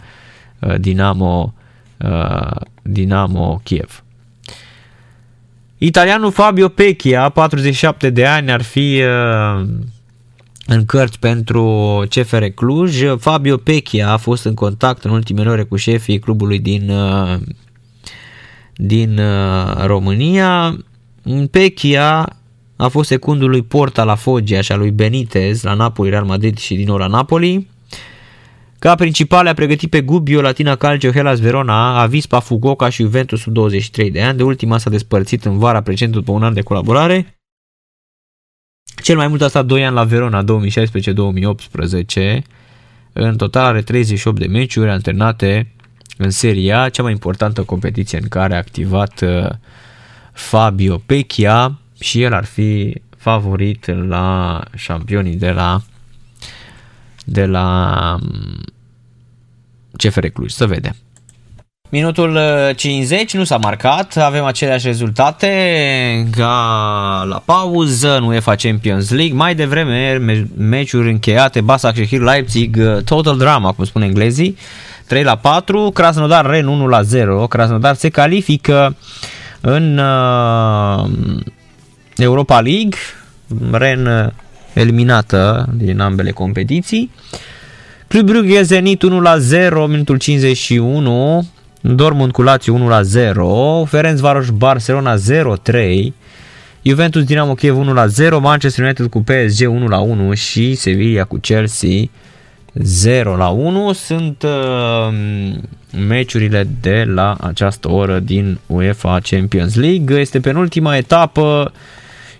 uh, 0.59 0.75
Dinamo 0.79 1.53
uh, 1.97 2.61
Dinamo 2.81 3.61
Kiev. 3.63 4.03
Italianul 5.77 6.31
Fabio 6.31 6.67
Pecchia, 6.67 7.29
47 7.29 8.09
de 8.09 8.25
ani, 8.25 8.51
ar 8.51 8.61
fi 8.61 9.01
în 10.73 10.85
cărți 10.85 11.19
pentru 11.19 11.63
CFR 12.09 12.43
Cluj. 12.43 13.01
Fabio 13.19 13.57
Pechia 13.57 14.09
a 14.09 14.17
fost 14.17 14.45
în 14.45 14.53
contact 14.53 15.03
în 15.03 15.11
ultimele 15.11 15.49
ore 15.49 15.63
cu 15.63 15.75
șefii 15.75 16.19
clubului 16.19 16.59
din, 16.59 16.89
uh, 16.89 17.39
din 18.75 19.17
uh, 19.17 19.85
România. 19.85 20.77
Pechia 21.51 22.35
a 22.75 22.87
fost 22.87 23.07
secundul 23.07 23.49
lui 23.49 23.61
Porta 23.61 24.03
la 24.03 24.15
Foggia 24.15 24.61
și 24.61 24.71
a 24.71 24.75
lui 24.75 24.91
Benitez 24.91 25.63
la 25.63 25.73
Napoli, 25.73 26.09
Real 26.09 26.25
Madrid 26.25 26.57
și 26.57 26.75
din 26.75 26.85
nou 26.85 26.97
la 26.97 27.07
Napoli. 27.07 27.67
Ca 28.79 28.95
principale 28.95 29.49
a 29.49 29.53
pregătit 29.53 29.89
pe 29.89 30.01
Gubbio, 30.01 30.41
Latina 30.41 30.75
Calcio, 30.75 31.11
Hellas 31.11 31.39
Verona, 31.39 32.01
Avispa, 32.01 32.39
Fugoca 32.39 32.89
și 32.89 33.01
Juventus 33.01 33.39
sub 33.41 33.53
23 33.53 34.11
de 34.11 34.21
ani. 34.21 34.37
De 34.37 34.43
ultima 34.43 34.77
s-a 34.77 34.89
despărțit 34.89 35.45
în 35.45 35.57
vara 35.57 35.81
precedent 35.81 36.15
după 36.15 36.31
un 36.31 36.43
an 36.43 36.53
de 36.53 36.61
colaborare. 36.61 37.40
Cel 38.95 39.15
mai 39.15 39.27
mult 39.27 39.41
a 39.41 39.47
stat 39.47 39.65
2 39.65 39.85
ani 39.85 39.95
la 39.95 40.03
Verona, 40.03 40.43
2016-2018. 40.43 40.45
În 43.13 43.37
total 43.37 43.65
are 43.65 43.81
38 43.81 44.39
de 44.39 44.45
meciuri 44.47 44.89
antrenate 44.89 45.71
în 46.17 46.29
Serie 46.29 46.73
A, 46.73 46.89
cea 46.89 47.03
mai 47.03 47.11
importantă 47.11 47.63
competiție 47.63 48.19
în 48.21 48.27
care 48.27 48.53
a 48.53 48.57
activat 48.57 49.21
uh, 49.21 49.49
Fabio 50.33 50.97
Pecchia 50.97 51.79
și 51.99 52.21
el 52.21 52.33
ar 52.33 52.45
fi 52.45 53.01
favorit 53.17 54.07
la 54.07 54.59
șampionii 54.75 55.35
de 55.35 55.51
la 55.51 55.81
de 57.25 57.45
la 57.45 58.17
mm, 58.21 58.63
CFR 59.97 60.25
Cluj. 60.25 60.51
Să 60.51 60.67
vedem. 60.67 60.95
Minutul 61.91 62.39
50 62.75 63.21
uh, 63.21 63.39
nu 63.39 63.43
s-a 63.43 63.57
marcat, 63.57 64.17
avem 64.17 64.43
aceleași 64.43 64.85
rezultate 64.85 65.49
ca 66.37 67.25
la 67.29 67.41
pauză 67.45 68.17
în 68.17 68.23
UEFA 68.23 68.55
Champions 68.55 69.09
League. 69.09 69.35
Mai 69.35 69.55
devreme, 69.55 70.21
meciuri 70.57 71.09
încheiate, 71.09 71.61
Basak 71.61 71.95
Shehir 71.95 72.21
Leipzig, 72.21 72.77
uh, 72.79 73.03
total 73.03 73.37
drama, 73.37 73.71
cum 73.71 73.85
spun 73.85 74.01
englezii, 74.01 74.57
3 75.07 75.23
la 75.23 75.35
4, 75.35 75.89
Krasnodar 75.93 76.45
Ren 76.45 76.67
1 76.67 76.87
la 76.87 77.01
0. 77.01 77.47
Krasnodar 77.47 77.95
se 77.95 78.09
califică 78.09 78.95
în 79.61 79.97
uh, 79.97 81.09
Europa 82.15 82.59
League, 82.59 82.97
Ren 83.71 84.33
eliminată 84.73 85.69
din 85.73 85.99
ambele 85.99 86.31
competiții. 86.31 87.11
Club 88.07 88.25
Brugge 88.25 88.61
Zenit 88.61 89.01
1 89.01 89.19
la 89.19 89.37
0, 89.37 89.85
minutul 89.85 90.17
51, 90.17 91.45
Dortmund 91.81 92.31
cu 92.31 92.41
Lazio 92.41 92.73
1 92.73 92.87
la 92.87 93.01
0, 93.01 93.85
Ferencvaros 93.87 94.49
Barcelona 94.49 95.15
0 95.15 95.55
3, 95.55 96.13
Juventus 96.81 97.23
Dinamo 97.23 97.53
Kiev 97.53 97.77
1 97.77 97.93
la 97.93 98.07
0, 98.07 98.39
Manchester 98.39 98.83
United 98.83 99.07
cu 99.07 99.23
PSG 99.23 99.67
1 99.67 99.87
la 99.87 99.99
1 99.99 100.33
și 100.33 100.75
Sevilla 100.75 101.23
cu 101.23 101.37
Chelsea 101.37 102.09
0 102.73 103.35
la 103.35 103.47
1 103.47 103.93
sunt 103.93 104.43
uh, 104.43 105.13
meciurile 106.07 106.67
de 106.81 107.03
la 107.07 107.37
această 107.39 107.89
oră 107.91 108.19
din 108.19 108.59
UEFA 108.67 109.19
Champions 109.29 109.75
League. 109.75 110.19
Este 110.19 110.39
penultima 110.39 110.97
etapă 110.97 111.71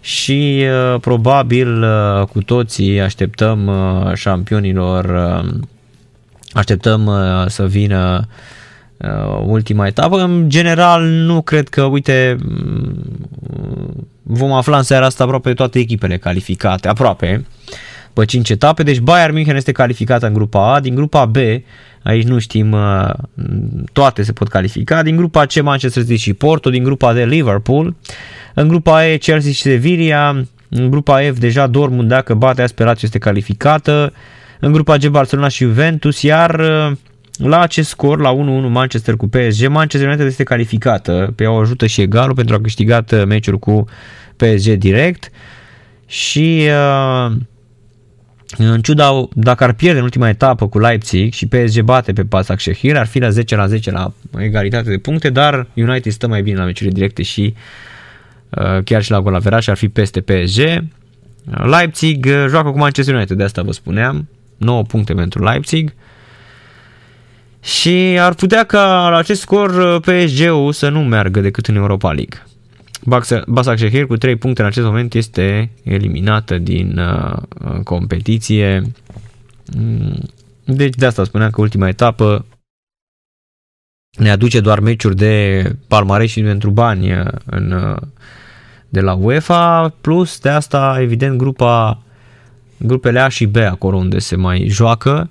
și 0.02 0.64
uh, 0.94 1.00
probabil 1.00 1.84
uh, 1.84 2.26
cu 2.26 2.44
toții 2.44 3.02
așteptăm 3.02 3.68
uh, 3.68 4.14
șampionilor, 4.14 5.06
uh, 5.06 5.50
așteptăm 6.54 7.06
uh, 7.06 7.48
să 7.48 7.66
vină 7.68 8.28
uh, 8.28 8.60
ultima 9.46 9.88
etapă. 9.88 10.22
În 10.22 10.50
general 10.50 11.04
nu 11.04 11.42
cred 11.42 11.70
că, 11.70 11.84
uite, 11.84 12.36
mm, 12.44 14.08
vom 14.24 14.52
afla 14.52 14.78
în 14.78 14.84
seara 14.84 15.06
asta 15.06 15.24
aproape 15.24 15.54
toate 15.54 15.80
echipele 15.80 16.18
calificate, 16.18 16.88
aproape, 16.88 17.46
pe 18.14 18.26
5 18.26 18.50
etape, 18.50 18.84
deci 18.84 19.00
Bayern 19.00 19.34
München 19.34 19.56
este 19.56 19.72
calificată 19.72 20.28
în 20.28 20.34
grupa 20.34 20.74
A, 20.74 20.80
din 20.80 20.96
grupa 20.96 21.26
B, 21.26 21.36
aici 22.04 22.28
nu 22.28 22.40
știm, 22.40 22.72
uh, 22.72 23.10
toate 23.92 24.24
se 24.24 24.32
pot 24.32 24.48
califica, 24.48 25.04
din 25.04 25.16
grupa 25.16 25.46
C 25.46 25.62
Manchester 25.62 26.04
City 26.04 26.16
și 26.16 26.34
Porto, 26.34 26.70
din 26.70 26.84
grupa 26.84 27.14
D 27.14 27.18
Liverpool, 27.18 27.96
în 28.54 28.68
grupa 28.68 29.06
E 29.06 29.18
Chelsea 29.18 29.52
și 29.52 29.62
Sevilla, 29.62 30.44
în 30.70 30.90
grupa 30.90 31.20
F 31.34 31.38
deja 31.40 31.68
Dortmund 31.68 32.08
dacă 32.08 32.34
bate 32.34 32.62
Asperațio 32.62 33.02
este 33.04 33.18
calificată, 33.18 34.14
în 34.60 34.72
grupa 34.72 34.98
G 34.98 35.08
Barcelona 35.08 35.48
și 35.48 35.64
Juventus, 35.64 36.22
iar 36.22 36.60
uh, 36.60 36.92
la 37.44 37.60
acest 37.60 37.90
scor, 37.90 38.20
la 38.20 38.34
1-1 38.34 38.38
Manchester 38.70 39.16
cu 39.16 39.28
PSG, 39.28 39.68
Manchester 39.68 40.08
United 40.08 40.26
este 40.26 40.44
calificată, 40.44 41.34
pe 41.36 41.46
o 41.46 41.56
ajută 41.56 41.86
și 41.86 42.02
egalul 42.02 42.36
pentru 42.36 42.56
a 42.56 42.62
câștigat 42.62 43.12
uh, 43.12 43.26
meciul 43.26 43.60
cu 43.60 43.86
PSG 44.36 44.72
direct 44.72 45.32
și 46.06 46.68
uh, 46.68 47.32
în 48.58 48.82
ciuda, 48.82 49.28
dacă 49.34 49.64
ar 49.64 49.74
pierde 49.74 49.98
în 49.98 50.04
ultima 50.04 50.30
etapă 50.30 50.68
cu 50.68 50.80
Leipzig 50.80 51.34
și 51.34 51.48
PSG 51.48 51.82
bate 51.82 52.14
pe 52.14 52.24
Pasak 52.24 52.60
Shehir, 52.60 52.98
ar 52.98 53.08
fi 53.08 53.20
la 53.20 53.30
10 53.30 53.56
la 53.56 53.68
10 53.68 53.92
la 53.92 54.14
egalitate 54.40 54.90
de 54.90 54.98
puncte, 54.98 55.30
dar 55.30 55.68
United 55.74 56.12
stă 56.12 56.28
mai 56.28 56.42
bine 56.42 56.58
la 56.58 56.64
meciurile 56.64 56.96
directe 56.96 57.24
și 57.24 57.54
uh, 58.50 58.84
chiar 58.84 59.04
și 59.04 59.12
la 59.12 59.22
gol 59.22 59.42
și 59.60 59.70
ar 59.70 59.78
fi 59.78 59.90
peste 59.90 60.22
PSG. 60.22 60.84
Leipzig 61.46 62.26
uh, 62.26 62.46
joacă 62.50 62.70
cu 62.70 62.78
Manchester 62.78 63.16
United, 63.16 63.38
de 63.38 63.44
asta 63.44 63.62
vă 63.62 63.72
spuneam, 63.72 64.28
9 64.58 64.84
puncte 64.84 65.14
pentru 65.14 65.44
Leipzig. 65.44 65.94
Și 67.62 68.18
ar 68.20 68.34
putea 68.34 68.64
ca 68.64 69.10
la 69.10 69.18
acest 69.18 69.42
scor 69.42 69.70
uh, 69.70 70.02
PSG-ul 70.02 70.72
să 70.72 70.90
nu 70.90 71.04
meargă 71.04 71.42
decât 71.42 71.68
în 71.68 71.76
Europa 71.76 72.12
League. 72.12 72.44
Basak 73.48 73.78
Shehir 73.78 74.06
cu 74.06 74.18
3 74.18 74.36
puncte 74.36 74.62
în 74.62 74.68
acest 74.68 74.86
moment 74.86 75.14
este 75.14 75.72
eliminată 75.84 76.58
din 76.58 76.98
uh, 76.98 77.38
competiție. 77.84 78.92
Mm, 79.78 80.20
deci 80.64 80.96
de 80.96 81.06
asta 81.06 81.24
spuneam 81.24 81.50
că 81.50 81.62
ultima 81.62 81.88
etapă 81.88 82.46
ne 84.18 84.30
aduce 84.30 84.60
doar 84.60 84.80
meciuri 84.80 85.16
de 85.16 85.64
palmarès 85.88 86.30
și 86.30 86.42
pentru 86.42 86.70
bani 86.70 87.12
uh, 87.12 87.26
în, 87.46 87.72
uh, 87.72 87.98
de 88.90 89.02
la 89.02 89.14
UEFA, 89.14 89.94
plus 90.02 90.40
de 90.40 90.50
asta 90.50 90.98
evident 91.00 91.38
grupa 91.38 92.02
grupele 92.78 93.20
A 93.20 93.28
și 93.28 93.46
B 93.46 93.56
acolo 93.56 93.98
unde 93.98 94.20
se 94.20 94.36
mai 94.36 94.68
joacă 94.68 95.30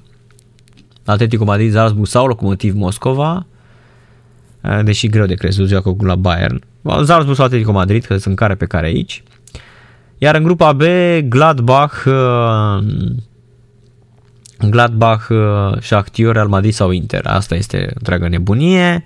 Atletico 1.10 1.44
Madrid, 1.44 1.72
Salzburg 1.72 2.06
sau 2.06 2.26
Locomotiv 2.26 2.74
Moscova 2.74 3.46
uh, 4.62 4.80
deși 4.84 5.08
greu 5.08 5.26
de 5.26 5.34
crezut, 5.34 5.68
joacă 5.68 5.96
la 6.00 6.14
Bayern 6.14 6.62
Salzburg 6.82 7.34
sau 7.34 7.44
Atletico 7.44 7.72
Madrid, 7.72 8.04
că 8.04 8.16
sunt 8.16 8.36
care 8.36 8.54
pe 8.54 8.66
care 8.66 8.86
aici. 8.86 9.22
Iar 10.18 10.34
în 10.34 10.42
grupa 10.42 10.72
B, 10.72 10.82
Gladbach, 11.24 12.04
uh, 12.06 12.84
Gladbach, 14.68 15.28
uh, 15.28 15.80
Shakhtar, 15.80 16.32
Real 16.32 16.48
Madrid 16.48 16.72
sau 16.72 16.90
Inter. 16.90 17.26
Asta 17.26 17.54
este 17.54 17.90
întreaga 17.94 18.28
nebunie. 18.28 19.04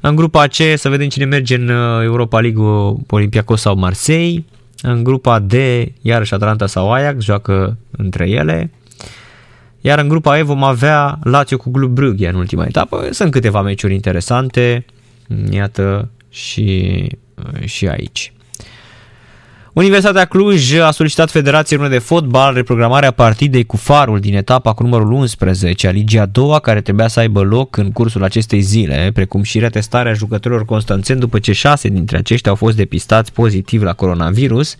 În 0.00 0.16
grupa 0.16 0.46
C 0.46 0.54
să 0.74 0.88
vedem 0.88 1.08
cine 1.08 1.24
merge 1.24 1.54
în 1.54 1.68
uh, 1.68 2.02
Europa 2.02 2.40
League, 2.40 2.62
Olympiacos 3.10 3.60
sau 3.60 3.76
Marseille. 3.76 4.44
În 4.82 5.04
grupa 5.04 5.38
D, 5.38 5.52
iarăși 6.00 6.34
Atalanta 6.34 6.66
sau 6.66 6.92
Ajax, 6.92 7.24
joacă 7.24 7.76
între 7.90 8.28
ele. 8.28 8.70
Iar 9.86 9.98
în 9.98 10.08
grupa 10.08 10.38
E 10.38 10.42
vom 10.42 10.62
avea 10.62 11.18
Lazio 11.22 11.56
cu 11.56 11.70
Club 11.70 11.90
Brugge 11.90 12.28
în 12.28 12.34
ultima 12.34 12.64
etapă. 12.64 13.08
Sunt 13.10 13.30
câteva 13.30 13.62
meciuri 13.62 13.94
interesante. 13.94 14.84
Iată, 15.50 16.08
și, 16.30 17.08
și 17.64 17.88
aici. 17.88 18.32
Universitatea 19.72 20.24
Cluj 20.24 20.74
a 20.74 20.90
solicitat 20.90 21.30
Federației 21.30 21.78
Române 21.78 21.96
de 21.96 22.04
Fotbal 22.04 22.54
reprogramarea 22.54 23.10
partidei 23.10 23.64
cu 23.64 23.76
farul 23.76 24.20
din 24.20 24.34
etapa 24.34 24.72
cu 24.72 24.82
numărul 24.82 25.12
11 25.12 25.86
a 25.86 25.90
Ligii 25.90 26.18
a 26.18 26.26
doua, 26.26 26.58
care 26.58 26.80
trebuia 26.80 27.08
să 27.08 27.20
aibă 27.20 27.42
loc 27.42 27.76
în 27.76 27.92
cursul 27.92 28.24
acestei 28.24 28.60
zile, 28.60 29.10
precum 29.14 29.42
și 29.42 29.58
retestarea 29.58 30.12
jucătorilor 30.12 30.64
constanțeni 30.64 31.20
după 31.20 31.38
ce 31.38 31.52
șase 31.52 31.88
dintre 31.88 32.16
aceștia 32.16 32.50
au 32.50 32.56
fost 32.56 32.76
depistați 32.76 33.32
pozitiv 33.32 33.82
la 33.82 33.92
coronavirus. 33.92 34.76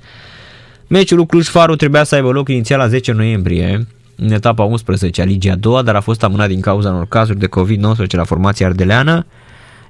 Meciul 0.87 1.27
Cluj 1.27 1.47
Farul 1.47 1.77
trebuia 1.77 2.05
să 2.05 2.15
aibă 2.15 2.31
loc 2.31 2.49
inițial 2.49 2.79
la 2.79 2.89
10 2.89 3.13
noiembrie, 3.13 3.87
în 4.17 4.33
etapa 4.33 4.63
11 4.63 5.23
a 5.23 5.25
Ligii 5.25 5.51
a 5.51 5.57
doua, 5.57 5.83
dar 5.83 5.95
a 5.95 6.01
fost 6.01 6.23
amânat 6.23 6.49
din 6.49 6.61
cauza 6.61 6.91
unor 6.91 7.07
cazuri 7.07 7.39
de 7.39 7.49
COVID-19 7.49 8.11
la 8.11 8.25
formația 8.25 8.67
ardeleană. 8.67 9.27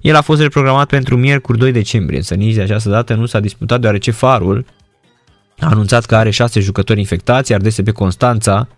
El 0.01 0.15
a 0.15 0.20
fost 0.20 0.41
reprogramat 0.41 0.89
pentru 0.89 1.17
miercuri 1.17 1.59
2 1.59 1.73
decembrie, 1.73 2.19
însă 2.19 2.35
nici 2.35 2.55
de 2.55 2.62
această 2.62 2.89
dată 2.91 3.15
nu 3.15 3.27
s-a 3.27 3.41
disputat 3.41 3.81
deoarece 3.81 4.11
Farul 4.11 4.65
a 5.59 5.67
anunțat 5.67 6.05
că 6.05 6.17
are 6.17 6.31
șase 6.31 6.61
jucători 6.61 6.99
infectați, 6.99 7.51
iar 7.51 7.61
DSP 7.61 7.91
Constanța 7.91 8.69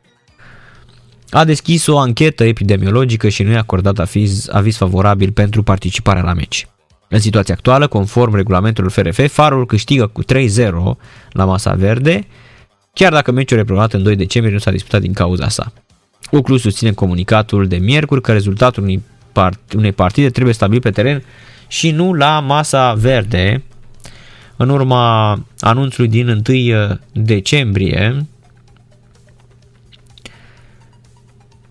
a 1.31 1.45
deschis 1.45 1.87
o 1.87 1.99
anchetă 1.99 2.45
epidemiologică 2.45 3.29
și 3.29 3.43
nu 3.43 3.51
i-a 3.51 3.59
acordat 3.59 3.99
aviz, 3.99 4.49
aviz 4.53 4.77
favorabil 4.77 5.33
pentru 5.33 5.63
participarea 5.63 6.23
la 6.23 6.33
meci. 6.33 6.69
În 7.09 7.21
situația 7.21 7.55
actuală, 7.55 7.87
conform 7.87 8.35
regulamentului 8.35 8.91
FRF, 8.91 9.33
Farul 9.33 9.67
câștigă 9.67 10.07
cu 10.07 10.23
3-0 10.25 10.27
la 11.31 11.45
masa 11.45 11.75
verde, 11.75 12.27
chiar 12.99 13.13
dacă 13.13 13.33
meciul 13.33 13.57
reprogramat 13.57 13.93
în 13.93 14.03
2 14.03 14.17
decembrie 14.17 14.55
nu 14.55 14.61
s-a 14.61 14.71
disputat 14.71 15.01
din 15.01 15.13
cauza 15.13 15.49
sa. 15.49 15.73
Uclu 16.31 16.57
susține 16.57 16.93
comunicatul 16.93 17.67
de 17.67 17.77
miercuri 17.77 18.21
că 18.21 18.33
rezultatul 18.33 18.83
unui 18.83 19.03
part, 19.33 19.73
unei 19.73 19.93
partide 19.93 20.31
trebuie 20.31 20.55
stabilit 20.55 20.83
pe 20.83 20.91
teren 20.91 21.23
și 21.67 21.91
nu 21.91 22.13
la 22.13 22.41
masa 22.41 22.95
verde. 22.95 23.63
În 24.57 24.69
urma 24.69 25.33
anunțului 25.61 26.11
din 26.11 26.29
1 26.29 26.43
uh, 26.49 26.97
decembrie 27.13 28.27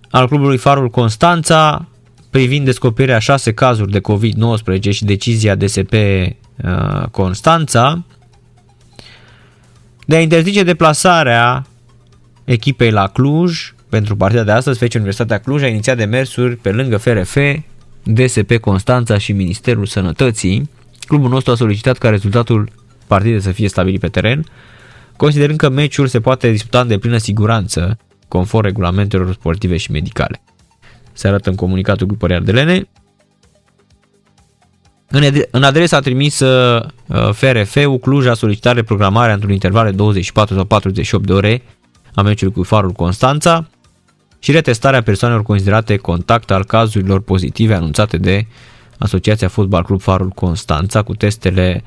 al 0.09 0.27
clubului 0.27 0.57
Farul 0.57 0.89
Constanța 0.89 1.87
privind 2.29 2.65
descoperirea 2.65 3.19
șase 3.19 3.53
cazuri 3.53 3.91
de 3.91 3.99
COVID-19 3.99 4.89
și 4.89 5.05
decizia 5.05 5.55
DSP 5.55 5.93
uh, 5.93 7.07
Constanța 7.11 8.03
de 10.05 10.15
a 10.15 10.21
interzice 10.21 10.63
deplasarea 10.63 11.65
echipei 12.43 12.91
la 12.91 13.07
Cluj 13.07 13.73
pentru 13.89 14.15
partida 14.15 14.43
de 14.43 14.51
astăzi, 14.51 14.77
Fece 14.77 14.97
Universitatea 14.97 15.37
Cluj 15.37 15.63
a 15.63 15.67
inițiat 15.67 15.97
demersuri 15.97 16.55
pe 16.55 16.71
lângă 16.71 16.97
FRF, 16.97 17.37
DSP 18.03 18.57
Constanța 18.57 19.17
și 19.17 19.33
Ministerul 19.33 19.85
Sănătății. 19.85 20.69
Clubul 21.07 21.29
nostru 21.29 21.51
a 21.51 21.55
solicitat 21.55 21.97
ca 21.97 22.09
rezultatul 22.09 22.69
partidei 23.07 23.41
să 23.41 23.51
fie 23.51 23.67
stabilit 23.67 23.99
pe 23.99 24.07
teren, 24.07 24.45
considerând 25.17 25.57
că 25.57 25.69
meciul 25.69 26.07
se 26.07 26.19
poate 26.19 26.51
disputa 26.51 26.79
în 26.79 26.87
deplină 26.87 27.17
siguranță, 27.17 27.97
conform 28.27 28.65
regulamentelor 28.65 29.33
sportive 29.33 29.77
și 29.77 29.91
medicale. 29.91 30.41
Se 31.13 31.27
arată 31.27 31.49
în 31.49 31.55
comunicatul 31.55 32.07
grupului 32.07 32.35
Ardelene. 32.35 32.87
În 35.51 35.63
adresa 35.63 35.99
trimisă 35.99 36.81
FRF-ul 37.31 37.99
Cluj 37.99 38.27
a 38.27 38.33
solicitat 38.33 38.75
reprogramarea 38.75 39.33
într-un 39.33 39.51
interval 39.51 39.85
de 39.85 39.91
24 39.91 40.55
sau 40.55 40.65
48 40.65 41.25
de 41.25 41.33
ore 41.33 41.61
a 42.13 42.21
meciului 42.21 42.53
cu 42.53 42.63
Farul 42.63 42.91
Constanța 42.91 43.67
și 44.39 44.51
retestarea 44.51 45.01
persoanelor 45.01 45.43
considerate 45.43 45.97
contact 45.97 46.51
al 46.51 46.65
cazurilor 46.65 47.21
pozitive 47.21 47.73
anunțate 47.73 48.17
de 48.17 48.45
Asociația 48.97 49.47
Fotbal 49.47 49.83
Club 49.83 50.01
Farul 50.01 50.29
Constanța 50.29 51.01
cu 51.01 51.15
testele 51.15 51.83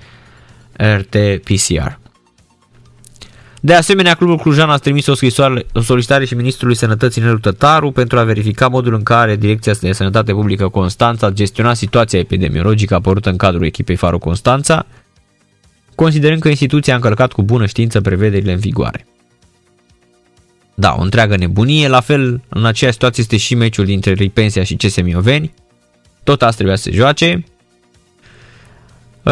RT-PCR. 0.73 1.99
De 3.61 3.75
asemenea, 3.75 4.15
Clubul 4.15 4.37
Clujan 4.37 4.71
a 4.71 4.77
trimis 4.77 5.07
o 5.07 5.15
scrisoare, 5.15 5.67
o 5.73 5.81
solicitare 5.81 6.25
și 6.25 6.35
Ministrului 6.35 6.77
Sănătății 6.77 7.23
Nelu 7.23 7.39
Tătaru 7.39 7.91
pentru 7.91 8.19
a 8.19 8.23
verifica 8.23 8.69
modul 8.69 8.95
în 8.95 9.03
care 9.03 9.37
Direcția 9.37 9.73
de 9.81 9.93
Sănătate 9.93 10.33
Publică 10.33 10.69
Constanța 10.69 11.27
a 11.27 11.31
gestionat 11.31 11.77
situația 11.77 12.19
epidemiologică 12.19 12.95
apărută 12.95 13.31
în 13.31 13.37
cadrul 13.37 13.65
echipei 13.65 13.97
Farul 13.97 14.19
Constanța, 14.19 14.87
considerând 15.95 16.41
că 16.41 16.49
instituția 16.49 16.93
a 16.93 16.97
încălcat 16.97 17.33
cu 17.33 17.43
bună 17.43 17.67
știință 17.67 18.01
prevederile 18.01 18.53
în 18.53 18.59
vigoare. 18.59 19.07
Da, 20.75 20.95
o 20.99 21.03
întreagă 21.03 21.37
nebunie, 21.37 21.89
la 21.89 22.01
fel 22.01 22.43
în 22.49 22.65
aceeași 22.65 22.97
situație 22.97 23.23
este 23.23 23.37
și 23.37 23.55
meciul 23.55 23.85
dintre 23.85 24.13
Ripensia 24.13 24.63
și 24.63 24.77
CS 24.77 25.03
Mioveni, 25.03 25.55
tot 26.25 26.43
asta 26.43 26.55
trebuia 26.55 26.77
să 26.77 26.83
se 26.83 26.93
joace, 26.93 27.45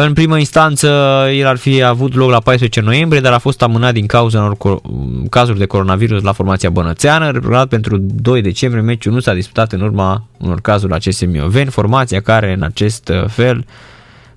în 0.05 0.13
primă 0.13 0.37
instanță, 0.37 0.87
el 1.33 1.47
ar 1.47 1.57
fi 1.57 1.83
avut 1.83 2.13
loc 2.13 2.29
la 2.29 2.39
14 2.39 2.81
noiembrie, 2.81 3.21
dar 3.21 3.33
a 3.33 3.37
fost 3.37 3.61
amânat 3.61 3.93
din 3.93 4.05
cauza 4.05 4.39
unor 4.39 4.81
cazuri 5.29 5.57
de 5.57 5.65
coronavirus 5.65 6.23
la 6.23 6.31
formația 6.31 6.69
bănățeană. 6.69 7.31
Reprogramat 7.31 7.67
pentru 7.67 7.97
2 7.97 8.41
decembrie, 8.41 8.81
meciul 8.83 9.13
nu 9.13 9.19
s-a 9.19 9.33
disputat 9.33 9.71
în 9.71 9.81
urma 9.81 10.27
unor 10.37 10.61
cazuri 10.61 10.91
la 10.91 10.97
CS 10.97 11.25
Mioveni, 11.25 11.69
formația 11.69 12.21
care 12.21 12.53
în 12.53 12.63
acest 12.63 13.11
fel 13.27 13.65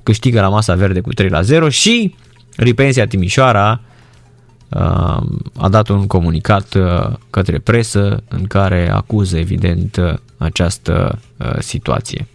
câștigă 0.02 0.40
la 0.40 0.48
masa 0.48 0.74
verde 0.74 1.00
cu 1.00 1.12
3 1.12 1.28
la 1.28 1.42
0 1.42 1.68
și 1.68 2.14
Ripensia 2.56 3.06
Timișoara 3.06 3.80
a 5.56 5.68
dat 5.70 5.88
un 5.88 6.06
comunicat 6.06 6.76
către 7.30 7.58
presă 7.58 8.22
în 8.28 8.44
care 8.44 8.90
acuză 8.90 9.38
evident 9.38 10.20
această 10.36 11.18
situație. 11.58 12.26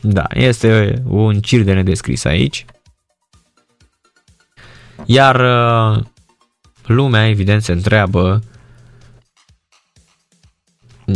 Da, 0.00 0.24
este 0.34 1.02
un 1.06 1.40
cir 1.40 1.62
de 1.62 1.72
nedescris 1.72 2.24
aici. 2.24 2.64
Iar 5.04 5.40
uh, 5.40 6.04
lumea, 6.86 7.28
evident, 7.28 7.62
se 7.62 7.72
întreabă 7.72 8.42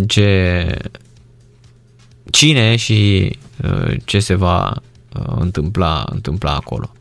ce 0.06 0.66
cine 2.30 2.76
și 2.76 3.30
uh, 3.64 3.96
ce 4.04 4.18
se 4.18 4.34
va 4.34 4.70
uh, 5.16 5.34
întâmpla, 5.38 6.04
întâmpla 6.10 6.54
acolo. 6.54 6.92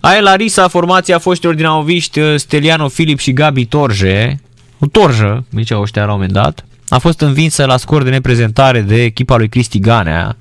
Aia 0.00 0.20
la 0.20 0.36
Risa, 0.36 0.68
formația 0.68 1.18
foștilor 1.18 1.54
dinamoviști 1.54 2.38
Steliano 2.38 2.88
Filip 2.88 3.18
și 3.18 3.32
Gabi 3.32 3.66
Torje, 3.66 4.40
o 4.78 4.86
torjă, 4.86 5.44
ziceau 5.54 5.82
ăștia 5.82 6.04
la 6.04 6.12
un 6.12 6.14
moment 6.14 6.32
dat, 6.32 6.64
a 6.92 6.98
fost 6.98 7.20
învinsă 7.20 7.64
la 7.64 7.76
scor 7.76 8.02
de 8.02 8.10
neprezentare 8.10 8.80
de 8.80 9.02
echipa 9.02 9.36
lui 9.36 9.48
Cristi 9.48 9.78
Ganea 9.78 10.36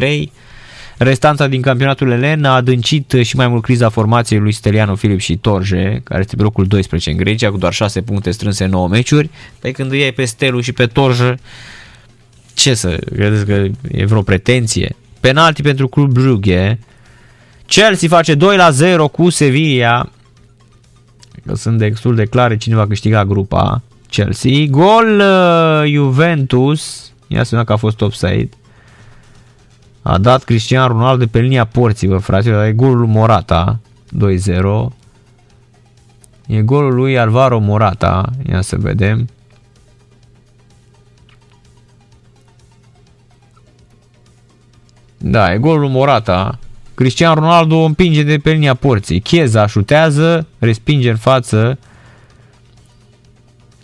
0-3. 0.00 0.22
Restanța 0.98 1.46
din 1.46 1.60
campionatul 1.60 2.10
elen 2.10 2.44
a 2.44 2.54
adâncit 2.54 3.14
și 3.22 3.36
mai 3.36 3.48
mult 3.48 3.62
criza 3.62 3.88
formației 3.88 4.38
lui 4.38 4.52
Steliano 4.52 4.94
Filip 4.94 5.18
și 5.18 5.36
Torje, 5.36 6.00
care 6.04 6.20
este 6.20 6.36
pe 6.36 6.42
locul 6.42 6.66
12 6.66 7.10
în 7.10 7.16
Grecia, 7.16 7.50
cu 7.50 7.56
doar 7.56 7.72
6 7.72 8.02
puncte 8.02 8.30
strânse 8.30 8.64
în 8.64 8.70
9 8.70 8.88
meciuri. 8.88 9.30
Pe 9.58 9.70
când 9.70 9.90
îi 9.92 9.98
iei 9.98 10.12
pe 10.12 10.24
Stelu 10.24 10.60
și 10.60 10.72
pe 10.72 10.86
Torje, 10.86 11.34
ce 12.54 12.74
să, 12.74 12.98
credeți 13.14 13.44
că 13.44 13.66
e 13.90 14.04
vreo 14.04 14.22
pretenție? 14.22 14.96
Penalti 15.20 15.62
pentru 15.62 15.88
Club 15.88 16.12
Brugge. 16.12 16.78
Chelsea 17.66 18.08
face 18.08 18.34
2 18.34 18.56
la 18.56 18.70
0 18.70 19.08
cu 19.08 19.30
Sevilla. 19.30 20.10
Că 21.46 21.54
sunt 21.54 21.78
destul 21.78 22.14
de 22.14 22.24
clare 22.24 22.56
cine 22.56 22.74
va 22.74 22.86
câștiga 22.86 23.24
grupa. 23.24 23.82
Chelsea. 24.14 24.66
Gol 24.70 25.20
uh, 25.20 25.90
Juventus. 25.92 27.12
Ia 27.26 27.42
să 27.42 27.64
că 27.64 27.72
a 27.72 27.76
fost 27.76 28.00
offside. 28.00 28.48
A 30.02 30.18
dat 30.18 30.44
Cristian 30.44 30.88
Ronaldo 30.88 31.26
pe 31.26 31.40
linia 31.40 31.64
porții, 31.64 32.08
bă, 32.08 32.16
fraților. 32.16 32.64
E 32.64 32.72
golul 32.72 33.06
Morata. 33.06 33.78
2-0. 34.16 34.92
E 36.46 36.62
golul 36.62 36.94
lui 36.94 37.18
Alvaro 37.18 37.58
Morata. 37.58 38.30
Ia 38.50 38.60
să 38.60 38.76
vedem. 38.78 39.28
Da, 45.18 45.52
e 45.52 45.58
golul 45.58 45.88
Morata. 45.88 46.58
Cristian 46.94 47.34
Ronaldo 47.34 47.76
o 47.76 47.84
împinge 47.84 48.22
de 48.22 48.38
pe 48.38 48.50
linia 48.50 48.74
porții. 48.74 49.20
Chieza 49.20 49.66
șutează, 49.66 50.46
respinge 50.58 51.10
în 51.10 51.16
față. 51.16 51.78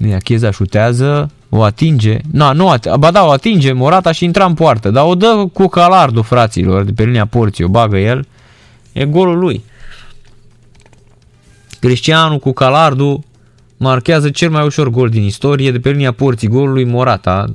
Ia 0.08 0.18
Chieza 0.18 0.50
șutează, 0.50 1.30
o 1.48 1.62
atinge. 1.62 2.18
Na, 2.32 2.52
nu, 2.52 2.74
at- 2.76 2.98
ba 2.98 3.10
da, 3.10 3.24
o 3.24 3.30
atinge 3.30 3.72
Morata 3.72 4.12
și 4.12 4.24
intra 4.24 4.44
în 4.44 4.54
poartă. 4.54 4.90
Dar 4.90 5.04
o 5.06 5.14
dă 5.14 5.46
cu 5.52 5.66
calardul 5.66 6.22
fraților 6.22 6.82
de 6.84 6.92
pe 6.92 7.04
linia 7.04 7.26
porții, 7.26 7.64
o 7.64 7.68
bagă 7.68 7.98
el. 7.98 8.26
E 8.92 9.04
golul 9.04 9.38
lui. 9.38 9.64
Cristiano 11.80 12.38
cu 12.38 12.52
Calardu 12.52 13.24
marchează 13.76 14.30
cel 14.30 14.50
mai 14.50 14.64
ușor 14.66 14.88
gol 14.88 15.08
din 15.08 15.22
istorie 15.22 15.72
de 15.72 15.78
pe 15.80 15.90
linia 15.90 16.12
porții, 16.12 16.48
golul 16.48 16.72
lui 16.72 16.84
Morata. 16.84 17.54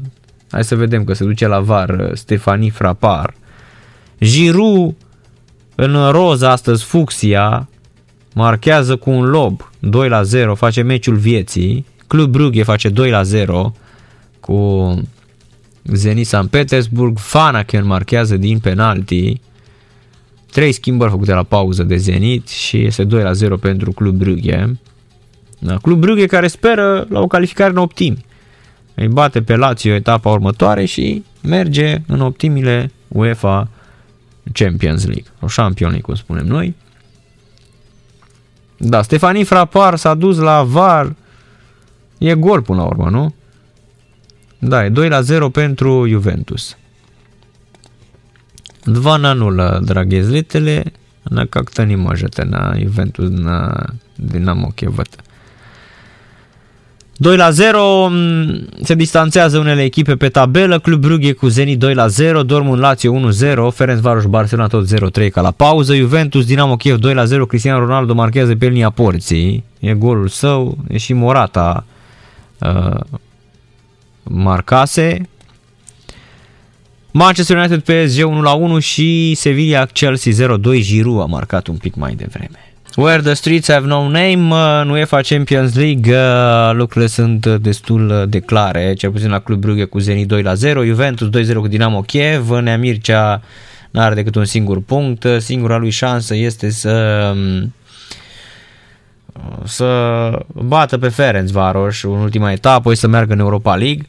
Hai 0.51 0.64
să 0.64 0.75
vedem 0.75 1.03
că 1.03 1.14
se 1.14 1.24
duce 1.24 1.48
la 1.48 1.59
var 1.59 2.11
Stefani 2.14 2.69
Frapar. 2.69 3.33
Giroud 4.24 4.95
în 5.75 6.09
roz 6.11 6.41
astăzi 6.41 6.83
fucsia 6.83 7.69
marchează 8.33 8.95
cu 8.95 9.09
un 9.09 9.24
lob 9.25 9.69
2 9.80 10.09
la 10.09 10.24
0, 10.24 10.56
face 10.56 10.82
meciul 10.82 11.15
vieții. 11.15 11.85
Club 12.08 12.32
Brugge 12.32 12.64
face 12.64 12.90
2 12.90 13.09
la 13.09 13.24
0 13.24 13.74
cu 14.40 15.01
Zenit 15.84 16.27
San 16.27 16.48
Petersburg. 16.48 17.17
Fanaken 17.17 17.85
marchează 17.85 18.38
din 18.38 18.59
penalti. 18.59 19.42
Trei 20.51 20.72
schimbări 20.72 21.11
făcute 21.11 21.34
la 21.34 21.43
pauză 21.43 21.84
de 21.84 21.95
Zenit 21.95 22.48
și 22.48 22.85
este 22.85 23.03
2 23.03 23.24
la 23.24 23.34
0 23.34 23.58
pentru 23.58 23.92
Club 23.92 24.16
Brugge. 24.16 24.66
Da, 25.59 25.77
Club 25.77 26.00
Brugge 26.00 26.25
care 26.25 26.48
speră 26.48 27.06
la 27.09 27.19
o 27.19 27.27
calificare 27.27 27.69
în 27.69 27.77
optimi. 27.77 28.25
Îi 28.95 29.08
bate 29.08 29.42
pe 29.42 29.56
Lazio 29.56 29.93
etapa 29.93 30.30
următoare 30.30 30.85
și 30.85 31.24
merge 31.42 32.01
în 32.08 32.22
optimile 32.22 32.92
UEFA 33.08 33.69
Champions 34.53 35.06
League, 35.06 35.25
o 35.40 35.45
Champions 35.56 35.92
League, 35.92 36.01
cum 36.01 36.16
spunem 36.16 36.45
noi. 36.45 36.75
Da, 38.77 39.01
Stefani 39.01 39.43
Frapar 39.43 39.95
s-a 39.95 40.14
dus 40.14 40.38
la 40.38 40.64
VAR, 40.64 41.16
E 42.17 42.35
gol 42.35 42.61
până 42.61 42.81
la 42.81 42.85
urmă, 42.85 43.09
nu? 43.09 43.33
Da, 44.59 44.85
e 44.85 44.89
2 44.89 45.09
la 45.09 45.21
0 45.21 45.49
pentru 45.49 46.07
Juventus. 46.07 46.77
Dva 48.83 49.15
na 49.15 49.33
nula, 49.33 49.75
uh, 49.75 49.85
dragi 49.85 50.21
zlitele, 50.21 50.83
na 51.23 51.45
kak 51.45 51.69
to 51.69 51.83
možete 51.95 52.43
na 52.43 52.75
Juventus, 52.77 53.29
na 53.29 53.85
uh, 53.89 53.93
Dinamo 54.15 54.71
Chiev. 54.75 54.95
2 57.17 57.37
la 57.37 57.49
0, 57.49 58.07
mm, 58.09 58.67
se 58.83 58.95
distanțează 58.95 59.57
unele 59.57 59.83
echipe 59.83 60.15
pe 60.15 60.29
tabelă, 60.29 60.79
Club 60.79 61.01
Brugge 61.01 61.31
cu 61.31 61.47
Zeni 61.47 61.75
2 61.75 61.93
la 61.93 62.07
0, 62.07 62.43
Dortmund 62.43 62.79
Lazio 62.79 63.13
1-0, 63.13 63.73
Ferencvaros 63.73 64.25
Barcelona 64.25 64.67
tot 64.67 64.87
0-3 64.87 65.29
ca 65.31 65.41
la 65.41 65.51
pauză, 65.51 65.95
Juventus 65.95 66.45
Dinamo 66.45 66.75
Kiev 66.75 66.97
2 66.97 67.13
la 67.13 67.25
0, 67.25 67.45
Cristiano 67.45 67.79
Ronaldo 67.79 68.13
marchează 68.13 68.55
pe 68.55 68.67
linia 68.67 68.89
porții, 68.89 69.63
e 69.79 69.93
golul 69.93 70.27
său, 70.27 70.77
e 70.87 70.97
și 70.97 71.13
Morata 71.13 71.85
marcase. 74.24 75.30
Manchester 77.11 77.58
United 77.58 77.80
PSG 77.80 78.25
1 78.25 78.42
la 78.42 78.53
1 78.53 78.80
și 78.80 79.34
Sevilla 79.34 79.85
Chelsea 79.85 80.58
0-2, 80.58 80.82
Giroud 80.82 81.22
a 81.22 81.25
marcat 81.25 81.67
un 81.67 81.75
pic 81.75 81.95
mai 81.95 82.16
devreme. 82.16 82.59
Where 82.95 83.22
the 83.22 83.34
streets 83.34 83.72
have 83.72 83.88
no 83.88 84.01
name, 84.01 84.56
în 84.82 84.90
UEFA 84.90 85.22
Champions 85.22 85.75
League 85.75 86.17
lucrurile 86.72 87.08
sunt 87.08 87.48
destul 87.48 88.25
de 88.30 88.40
clare, 88.40 88.93
cel 88.93 89.11
puțin 89.11 89.30
la 89.30 89.40
Club 89.40 89.59
Brugge 89.59 89.84
cu 89.84 90.00
Zenit 90.00 90.27
2 90.27 90.42
la 90.42 90.53
0, 90.53 90.84
Juventus 90.84 91.27
2-0 91.27 91.53
cu 91.53 91.67
Dinamo 91.67 92.01
Kiev, 92.01 92.50
Nea 92.50 92.77
Mircea 92.77 93.42
nu 93.92 94.01
are 94.01 94.16
decât 94.16 94.35
un 94.35 94.45
singur 94.45 94.82
punct, 94.82 95.27
singura 95.38 95.77
lui 95.77 95.90
șansă 95.90 96.35
este 96.35 96.69
să 96.69 97.34
să 99.64 100.39
bată 100.53 100.97
pe 100.97 101.09
Ferencvaros 101.09 102.03
în 102.03 102.09
ultima 102.09 102.51
etapă, 102.51 102.75
apoi 102.77 102.95
să 102.95 103.07
meargă 103.07 103.33
în 103.33 103.39
Europa 103.39 103.75
League. 103.75 104.07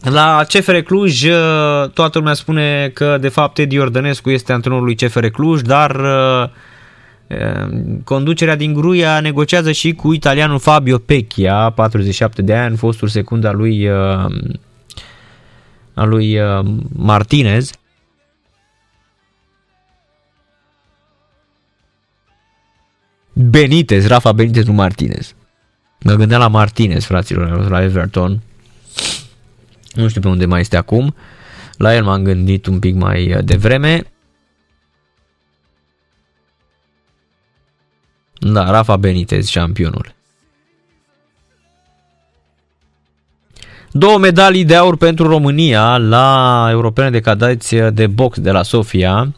La 0.00 0.44
CFR 0.48 0.76
Cluj 0.76 1.22
toată 1.94 2.18
lumea 2.18 2.34
spune 2.34 2.90
că 2.94 3.18
de 3.20 3.28
fapt 3.28 3.58
Edi 3.58 3.78
Ordănescu 3.78 4.30
este 4.30 4.52
antrenorul 4.52 4.84
lui 4.84 4.94
CFR 4.94 5.26
Cluj, 5.26 5.60
dar 5.60 6.00
conducerea 8.04 8.56
din 8.56 8.72
Gruia 8.72 9.20
negociază 9.20 9.72
și 9.72 9.92
cu 9.92 10.12
italianul 10.12 10.58
Fabio 10.58 10.98
Pecchia, 10.98 11.70
47 11.70 12.42
de 12.42 12.54
ani, 12.54 12.76
fostul 12.76 13.08
secund 13.08 13.44
al 13.44 13.56
lui, 13.56 13.90
al 15.94 16.08
lui 16.08 16.38
Martinez. 16.96 17.70
Benitez, 23.32 24.06
Rafa 24.06 24.32
Benitez, 24.32 24.66
nu 24.66 24.72
Martinez. 24.72 25.34
Mă 26.04 26.14
gândeam 26.14 26.40
la 26.40 26.48
Martinez, 26.48 27.04
fraților, 27.04 27.68
la 27.68 27.82
Everton. 27.82 28.42
Nu 29.92 30.08
știu 30.08 30.20
pe 30.20 30.28
unde 30.28 30.46
mai 30.46 30.60
este 30.60 30.76
acum. 30.76 31.14
La 31.76 31.94
el 31.94 32.04
m-am 32.04 32.22
gândit 32.22 32.66
un 32.66 32.78
pic 32.78 32.94
mai 32.94 33.38
devreme. 33.44 34.02
Da, 38.38 38.70
Rafa 38.70 38.96
Benitez, 38.96 39.46
șampionul. 39.46 40.14
Două 43.90 44.18
medalii 44.18 44.64
de 44.64 44.76
aur 44.76 44.96
pentru 44.96 45.26
România 45.26 45.96
la 45.96 46.66
Europene 46.70 47.10
de 47.10 47.20
Cadați 47.20 47.74
de 47.76 48.06
box 48.06 48.40
de 48.40 48.50
la 48.50 48.62
Sofia. 48.62 49.34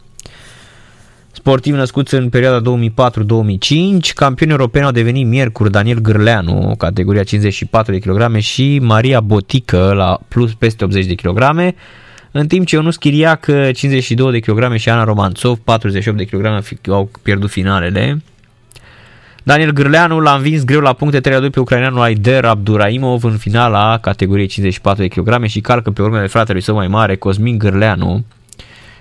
Sportivi 1.45 1.77
născuți 1.77 2.13
în 2.13 2.29
perioada 2.29 2.71
2004-2005, 2.71 4.13
campioni 4.15 4.51
europeni 4.51 4.85
au 4.85 4.91
devenit 4.91 5.27
miercuri 5.27 5.71
Daniel 5.71 5.99
Gârleanu, 5.99 6.75
categoria 6.77 7.23
54 7.23 7.91
de 7.91 7.99
kg 7.99 8.37
și 8.37 8.79
Maria 8.81 9.19
Botică 9.19 9.93
la 9.93 10.19
plus 10.27 10.53
peste 10.53 10.83
80 10.83 11.05
de 11.05 11.13
kg, 11.13 11.73
în 12.31 12.47
timp 12.47 12.65
ce 12.65 12.75
Ionus 12.75 12.95
Chiriac 12.95 13.45
52 13.73 14.31
de 14.31 14.39
kg 14.39 14.75
și 14.75 14.89
Ana 14.89 15.03
Romanțov 15.03 15.57
48 15.57 16.17
de 16.17 16.23
kg 16.23 16.45
au 16.89 17.09
pierdut 17.21 17.49
finalele. 17.49 18.21
Daniel 19.43 19.71
Gârleanu 19.71 20.19
l-a 20.19 20.35
învins 20.35 20.63
greu 20.63 20.79
la 20.79 20.93
puncte 20.93 21.19
3-2 21.19 21.21
pe 21.51 21.59
ucraineanul 21.59 22.01
Aider 22.01 22.45
Abduraimov 22.45 23.23
în 23.23 23.37
finala 23.37 23.97
categoriei 23.97 24.47
54 24.47 25.01
de 25.01 25.07
kg 25.07 25.45
și 25.45 25.61
calcă 25.61 25.91
pe 25.91 26.01
urmele 26.01 26.27
fratelui 26.27 26.61
său 26.61 26.75
mai 26.75 26.87
mare, 26.87 27.15
Cosmin 27.15 27.57
Gârleanu, 27.57 28.25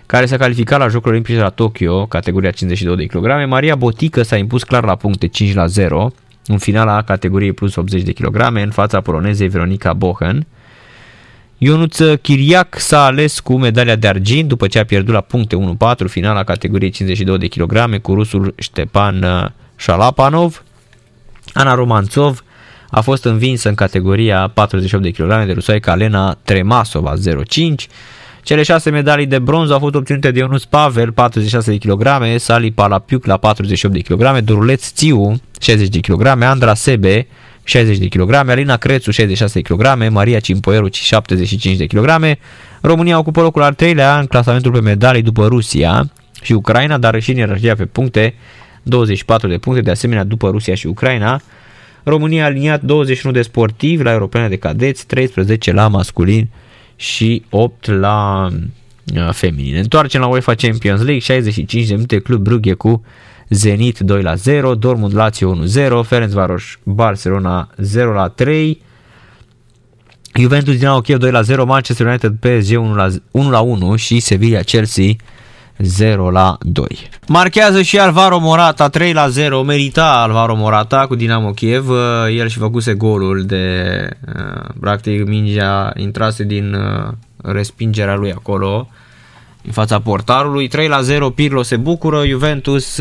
care 0.07 0.27
s-a 0.27 0.37
calificat 0.37 0.79
la 0.79 0.89
Jocurile 0.89 1.11
Olimpice 1.11 1.39
la 1.39 1.49
Tokyo, 1.49 2.07
categoria 2.07 2.51
52 2.51 3.07
de 3.07 3.19
kg. 3.19 3.47
Maria 3.49 3.75
Botică 3.75 4.23
s-a 4.23 4.37
impus 4.37 4.63
clar 4.63 4.85
la 4.85 4.95
puncte 4.95 5.27
5 5.27 5.55
la 5.55 5.67
0 5.67 6.13
în 6.47 6.59
finala 6.59 7.03
categoriei 7.03 7.53
plus 7.53 7.75
80 7.75 8.03
de 8.03 8.13
kg 8.13 8.41
în 8.55 8.71
fața 8.71 9.01
polonezei 9.01 9.49
Veronica 9.49 9.93
Bohen. 9.93 10.47
Ionuț 11.59 11.99
Chiriac 12.23 12.79
s-a 12.79 13.05
ales 13.05 13.41
cu 13.41 13.57
medalia 13.59 13.97
de 13.97 14.09
argint 14.09 14.49
după 14.49 14.67
ce 14.67 14.79
a 14.79 14.85
pierdut 14.85 15.15
la 15.15 15.21
puncte 15.21 15.57
1-4 15.57 16.07
finala 16.07 16.45
categoriei 16.45 16.91
52 16.91 17.39
de 17.39 17.47
kg 17.47 18.01
cu 18.01 18.15
rusul 18.15 18.55
Ștepan 18.59 19.25
Shalapanov. 19.77 20.63
Ana 21.53 21.75
Romanțov 21.75 22.45
a 22.91 23.01
fost 23.01 23.25
învinsă 23.25 23.69
în 23.69 23.75
categoria 23.75 24.51
48 24.55 25.05
de 25.05 25.11
kg 25.11 25.47
de 25.47 25.53
rusoaica 25.53 25.93
Alena 25.93 26.39
Tremasova 26.43 27.15
0-5. 27.15 27.19
Cele 28.45 28.63
șase 28.63 28.91
medalii 28.91 29.27
de 29.27 29.39
bronz 29.39 29.71
au 29.71 29.79
fost 29.79 29.95
obținute 29.95 30.31
de 30.31 30.39
Ionus 30.39 30.65
Pavel, 30.65 31.13
46 31.13 31.77
de 31.77 31.89
kg, 31.89 32.07
Sali 32.37 32.71
Palapiuc 32.71 33.27
la 33.27 33.37
48 33.37 33.95
de 33.95 34.01
kg, 34.01 34.39
Duruleț 34.39 34.91
Țiu, 34.91 35.41
60 35.61 35.89
de 35.89 36.01
kg, 36.01 36.27
Andra 36.27 36.75
Sebe, 36.75 37.27
60 37.63 37.99
de 37.99 38.07
kg, 38.07 38.33
Alina 38.33 38.77
Crețu, 38.77 39.11
66 39.11 39.61
de 39.61 39.75
kg, 39.75 40.09
Maria 40.11 40.41
Cimpoieru, 40.41 40.89
75 40.93 41.77
de 41.77 41.87
kg. 41.87 42.39
România 42.81 43.19
ocupă 43.19 43.41
locul 43.41 43.63
al 43.63 43.75
treilea 43.75 44.19
în 44.19 44.27
clasamentul 44.27 44.73
pe 44.73 44.81
medalii 44.81 45.23
după 45.23 45.47
Rusia 45.47 46.11
și 46.43 46.53
Ucraina, 46.53 46.99
dar 46.99 47.21
și 47.21 47.31
în 47.31 47.37
ierarhia 47.37 47.75
pe 47.75 47.85
puncte, 47.85 48.35
24 48.83 49.49
de 49.49 49.59
puncte, 49.59 49.83
de 49.83 49.91
asemenea 49.91 50.25
după 50.25 50.49
Rusia 50.49 50.75
și 50.75 50.87
Ucraina. 50.87 51.41
România 52.03 52.43
a 52.43 52.47
aliniat 52.47 52.83
21 52.83 53.35
de 53.35 53.43
sportivi 53.43 54.03
la 54.03 54.13
europene 54.13 54.49
de 54.49 54.57
cadeți, 54.57 55.07
13 55.07 55.73
la 55.73 55.89
masculin 55.89 56.49
și 56.97 57.45
8 57.51 57.87
la 57.87 58.49
uh, 59.15 59.29
feminin. 59.33 59.77
Întoarcem 59.77 60.21
la 60.21 60.27
UEFA 60.27 60.55
Champions 60.55 61.01
League, 61.01 61.19
65 61.19 61.87
de 61.87 61.95
minute, 61.95 62.19
Club 62.19 62.43
Brugge 62.43 62.73
cu 62.73 63.05
Zenit 63.49 63.99
2 63.99 64.23
la 64.23 64.35
0, 64.35 64.75
Dortmund 64.75 65.15
Lazio 65.15 65.49
1 65.49 65.65
0, 65.65 66.03
Ferencvaros 66.03 66.63
Barcelona 66.83 67.71
0 67.77 68.13
la 68.13 68.29
3, 68.29 68.83
Juventus 70.35 70.77
Dinamo 70.77 71.01
Kiev 71.01 71.19
2 71.19 71.31
la 71.31 71.43
0, 71.43 71.65
Manchester 71.65 72.07
United 72.07 72.33
PSG 72.41 72.79
1 72.79 72.95
la 72.95 73.09
1, 73.31 73.51
la 73.51 73.61
1 73.61 73.97
și 73.97 74.21
Sevilla 74.21 74.61
Chelsea 74.61 75.13
0 75.79 76.31
la 76.31 76.57
2. 76.61 76.87
Marchează 77.29 77.83
și 77.83 77.99
Alvaro 77.99 78.39
Morata 78.39 78.89
3 78.89 79.13
la 79.13 79.29
0, 79.29 79.63
merita 79.63 80.23
Alvaro 80.23 80.55
Morata 80.57 81.07
cu 81.07 81.15
Dinamo 81.15 81.51
Kiev, 81.51 81.89
uh, 81.89 81.99
el 82.37 82.49
și 82.49 82.59
făcuse 82.59 82.95
golul 82.95 83.45
de 83.45 84.09
uh, 84.29 84.69
practic 84.81 85.27
mingea 85.27 85.93
intrase 85.97 86.45
din 86.45 86.75
uh, 86.75 87.13
respingerea 87.37 88.15
lui 88.15 88.33
acolo 88.33 88.89
în 89.65 89.73
fața 89.73 90.01
portarului. 90.01 90.69
3 90.69 90.89
la 90.89 91.01
0, 91.01 91.31
Pirlo 91.31 91.63
se 91.63 91.77
bucură, 91.77 92.27
Juventus 92.27 93.01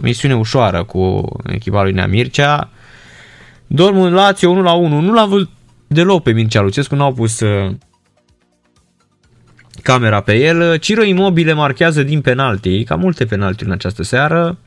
misiune 0.00 0.34
ușoară 0.34 0.84
cu 0.84 1.28
echipa 1.46 1.82
lui 1.82 1.92
Nea 1.92 2.06
Mircea. 2.06 2.70
Dortmund 3.66 4.12
Lazio 4.12 4.50
1 4.50 4.62
la 4.62 4.72
1, 4.72 5.00
nu 5.00 5.12
l-am 5.12 5.28
văzut 5.28 5.50
deloc 5.86 6.22
pe 6.22 6.32
Mircea 6.32 6.60
Lucescu, 6.60 6.94
nu 6.94 7.02
au 7.02 7.12
pus 7.12 7.42
camera 9.82 10.20
pe 10.20 10.34
el. 10.34 10.76
Ciro 10.78 11.02
Imobile 11.02 11.52
marchează 11.52 12.02
din 12.02 12.20
penalti, 12.20 12.84
ca 12.84 12.96
multe 12.96 13.24
penalti 13.24 13.64
în 13.64 13.70
această 13.70 14.02
seară. 14.02 14.58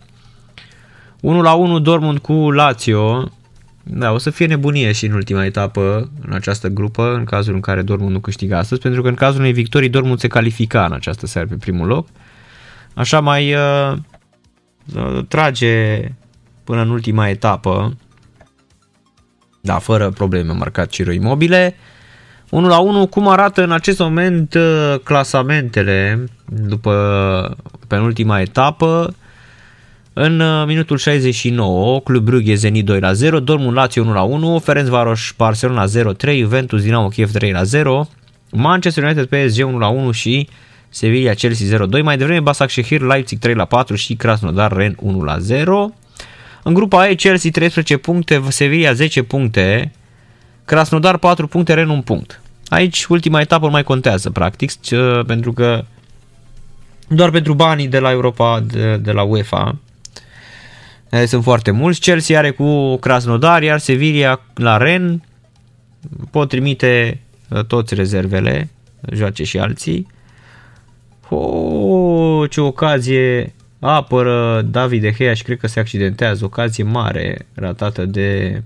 1 1.21 1.41
la 1.41 1.53
1 1.53 1.79
Dortmund 1.79 2.17
cu 2.17 2.51
Lazio. 2.51 3.31
Da, 3.83 4.11
o 4.11 4.17
să 4.17 4.29
fie 4.29 4.45
nebunie 4.45 4.91
și 4.91 5.05
în 5.05 5.13
ultima 5.13 5.45
etapă 5.45 6.11
în 6.27 6.33
această 6.33 6.67
grupă, 6.67 7.13
în 7.13 7.23
cazul 7.23 7.53
în 7.53 7.59
care 7.59 7.81
Dortmund 7.81 8.11
nu 8.11 8.19
câștigă 8.19 8.55
astăzi, 8.55 8.81
pentru 8.81 9.01
că 9.01 9.07
în 9.07 9.13
cazul 9.13 9.39
unei 9.39 9.53
victorii 9.53 9.89
Dortmund 9.89 10.19
se 10.19 10.27
califica 10.27 10.85
în 10.85 10.91
această 10.91 11.25
seară 11.25 11.47
pe 11.47 11.55
primul 11.55 11.87
loc. 11.87 12.07
Așa 12.93 13.19
mai 13.19 13.53
uh, 13.53 13.93
uh, 14.95 15.25
trage 15.27 15.99
până 16.63 16.81
în 16.81 16.89
ultima 16.89 17.29
etapă. 17.29 17.97
Da, 19.61 19.79
fără 19.79 20.09
probleme 20.09 20.53
marcat 20.53 20.89
Ciro 20.89 21.11
Imobile. 21.11 21.75
1 22.55 22.67
la 22.67 22.77
1, 22.77 23.07
cum 23.07 23.27
arată 23.27 23.63
în 23.63 23.71
acest 23.71 23.99
moment 23.99 24.53
uh, 24.53 24.95
clasamentele 25.03 26.25
după 26.45 27.57
penultima 27.87 28.39
etapă? 28.39 29.15
În 30.13 30.39
uh, 30.39 30.65
minutul 30.67 30.97
69, 30.97 31.99
Club 31.99 32.23
Brugge 32.23 32.53
Zenit 32.53 32.85
2 32.85 32.99
la 32.99 33.13
0, 33.13 33.39
Dortmund 33.39 33.75
Lazio 33.75 34.01
1 34.01 34.13
la 34.13 34.21
1, 34.21 34.59
Ferencvaros 34.59 35.33
Barcelona 35.37 35.85
0 35.85 36.13
3, 36.13 36.39
Juventus 36.39 36.81
Dinamo 36.81 37.07
Kiev 37.07 37.31
3 37.31 37.51
la 37.51 37.63
0, 37.63 38.07
Manchester 38.51 39.03
United 39.03 39.25
PSG 39.25 39.65
1 39.65 39.77
la 39.77 39.87
1 39.87 40.11
și 40.11 40.47
Sevilla 40.89 41.33
Chelsea 41.33 41.67
0 41.67 41.85
2, 41.85 42.01
mai 42.01 42.17
devreme 42.17 42.39
Basak 42.39 42.69
Shehir 42.69 43.01
Leipzig 43.01 43.39
3 43.39 43.53
la 43.53 43.65
4 43.65 43.95
și 43.95 44.13
Krasnodar 44.15 44.71
Ren 44.71 44.95
1 44.99 45.23
la 45.23 45.37
0. 45.39 45.93
În 46.63 46.73
grupa 46.73 47.09
E 47.09 47.13
Chelsea 47.15 47.51
13 47.51 47.97
puncte, 47.97 48.41
Sevilla 48.47 48.93
10 48.93 49.23
puncte, 49.23 49.91
Krasnodar 50.65 51.17
4 51.17 51.47
puncte, 51.47 51.73
Ren 51.73 51.89
1 51.89 52.01
punct. 52.01 52.39
Aici 52.67 53.05
ultima 53.05 53.41
etapă 53.41 53.65
nu 53.65 53.71
mai 53.71 53.83
contează 53.83 54.29
practic, 54.29 54.71
pentru 55.25 55.53
că 55.53 55.85
doar 57.07 57.29
pentru 57.29 57.53
banii 57.53 57.87
de 57.87 57.99
la 57.99 58.11
Europa, 58.11 58.59
de, 58.59 58.97
de 58.97 59.11
la 59.11 59.23
UEFA, 59.23 59.75
sunt 61.25 61.43
foarte 61.43 61.71
mulți. 61.71 61.99
Chelsea 61.99 62.37
are 62.37 62.51
cu 62.51 62.95
Krasnodar, 62.95 63.63
iar 63.63 63.79
Sevilla 63.79 64.41
la 64.53 64.77
Ren 64.77 65.23
pot 66.31 66.49
trimite 66.49 67.21
uh, 67.49 67.65
toți 67.65 67.93
rezervele, 67.93 68.69
joace 69.11 69.43
și 69.43 69.57
alții. 69.57 70.07
Oh, 71.29 72.49
ce 72.49 72.61
ocazie 72.61 73.53
apără 73.79 74.61
David 74.61 75.01
De 75.01 75.11
Gea 75.11 75.33
și 75.33 75.43
cred 75.43 75.57
că 75.57 75.67
se 75.67 75.79
accidentează, 75.79 76.45
ocazie 76.45 76.83
mare 76.83 77.45
ratată 77.53 78.05
de 78.05 78.61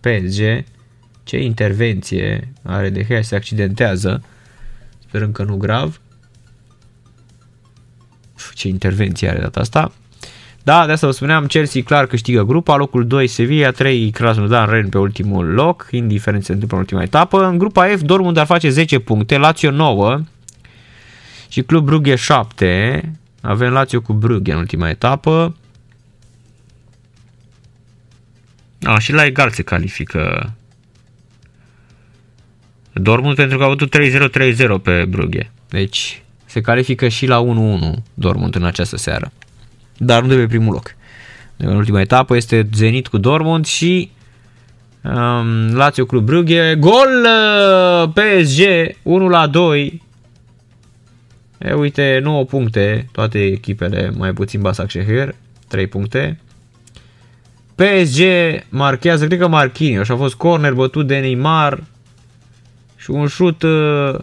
PSG. 0.00 0.64
Ce 1.30 1.38
intervenție 1.38 2.52
are 2.62 2.90
De 2.90 3.04
Gea, 3.04 3.22
se 3.22 3.34
accidentează. 3.34 4.22
Sperăm 5.08 5.32
că 5.32 5.42
nu 5.42 5.56
grav. 5.56 6.00
Ce 8.54 8.68
intervenție 8.68 9.28
are 9.28 9.38
data 9.38 9.60
asta. 9.60 9.92
Da, 10.62 10.86
de 10.86 10.92
asta 10.92 11.06
vă 11.06 11.12
spuneam, 11.12 11.46
Chelsea 11.46 11.82
clar 11.82 12.06
câștigă 12.06 12.42
grupa, 12.42 12.76
locul 12.76 13.06
2 13.06 13.26
Sevilla, 13.26 13.70
3 13.70 14.10
Krasnodar 14.10 14.68
Ren 14.68 14.88
pe 14.88 14.98
ultimul 14.98 15.46
loc, 15.46 15.88
indiferent 15.90 16.44
se 16.44 16.52
întâmplă 16.52 16.76
în 16.76 16.82
ultima 16.82 17.02
etapă. 17.02 17.44
În 17.46 17.58
grupa 17.58 17.86
F, 17.96 18.00
Dortmund 18.00 18.36
ar 18.36 18.46
face 18.46 18.68
10 18.68 18.98
puncte, 18.98 19.36
Lazio 19.36 19.70
9 19.70 20.20
și 21.48 21.62
Club 21.62 21.84
Brugge 21.84 22.14
7. 22.14 23.12
Avem 23.40 23.72
Lazio 23.72 24.00
cu 24.00 24.12
Brugge 24.12 24.52
în 24.52 24.58
ultima 24.58 24.88
etapă. 24.88 25.56
A, 28.82 28.98
și 28.98 29.12
la 29.12 29.24
egal 29.24 29.50
se 29.50 29.62
califică 29.62 30.54
Dortmund 32.92 33.36
pentru 33.36 33.58
că 33.58 33.64
a 33.64 33.66
avut 33.66 33.96
3-0-3-0 34.78 34.82
pe 34.82 35.04
Brugge. 35.08 35.50
Deci 35.68 36.22
se 36.44 36.60
califică 36.60 37.08
și 37.08 37.26
la 37.26 37.44
1-1 37.98 38.02
Dortmund 38.14 38.54
în 38.54 38.64
această 38.64 38.96
seară. 38.96 39.32
Dar 39.96 40.22
nu 40.22 40.28
de 40.28 40.34
pe 40.34 40.46
primul 40.46 40.72
loc. 40.72 40.94
În 41.56 41.76
ultima 41.76 42.00
etapă 42.00 42.36
este 42.36 42.68
Zenit 42.74 43.08
cu 43.08 43.18
Dortmund 43.18 43.66
și 43.66 44.10
um, 45.02 45.74
Lazio 45.74 46.04
Club 46.04 46.24
Brugge. 46.24 46.74
Gol 46.74 47.24
uh, 47.24 48.08
PSG 48.08 48.60
1 49.02 49.28
la 49.28 49.46
2. 49.46 50.02
E, 51.58 51.72
uite, 51.72 52.20
9 52.22 52.44
puncte, 52.44 53.08
toate 53.12 53.38
echipele, 53.44 54.12
mai 54.16 54.32
puțin 54.32 54.60
Basak 54.60 54.90
Shehir, 54.90 55.34
3 55.68 55.86
puncte. 55.86 56.38
PSG 57.74 58.20
marchează, 58.68 59.26
cred 59.26 59.38
că 59.38 59.48
Marquinhos, 59.48 60.08
a 60.08 60.16
fost 60.16 60.34
corner 60.34 60.72
bătut 60.72 61.06
de 61.06 61.18
Neymar 61.18 61.82
și 63.10 63.16
un 63.16 63.26
șut 63.26 63.62
uh, 63.62 64.18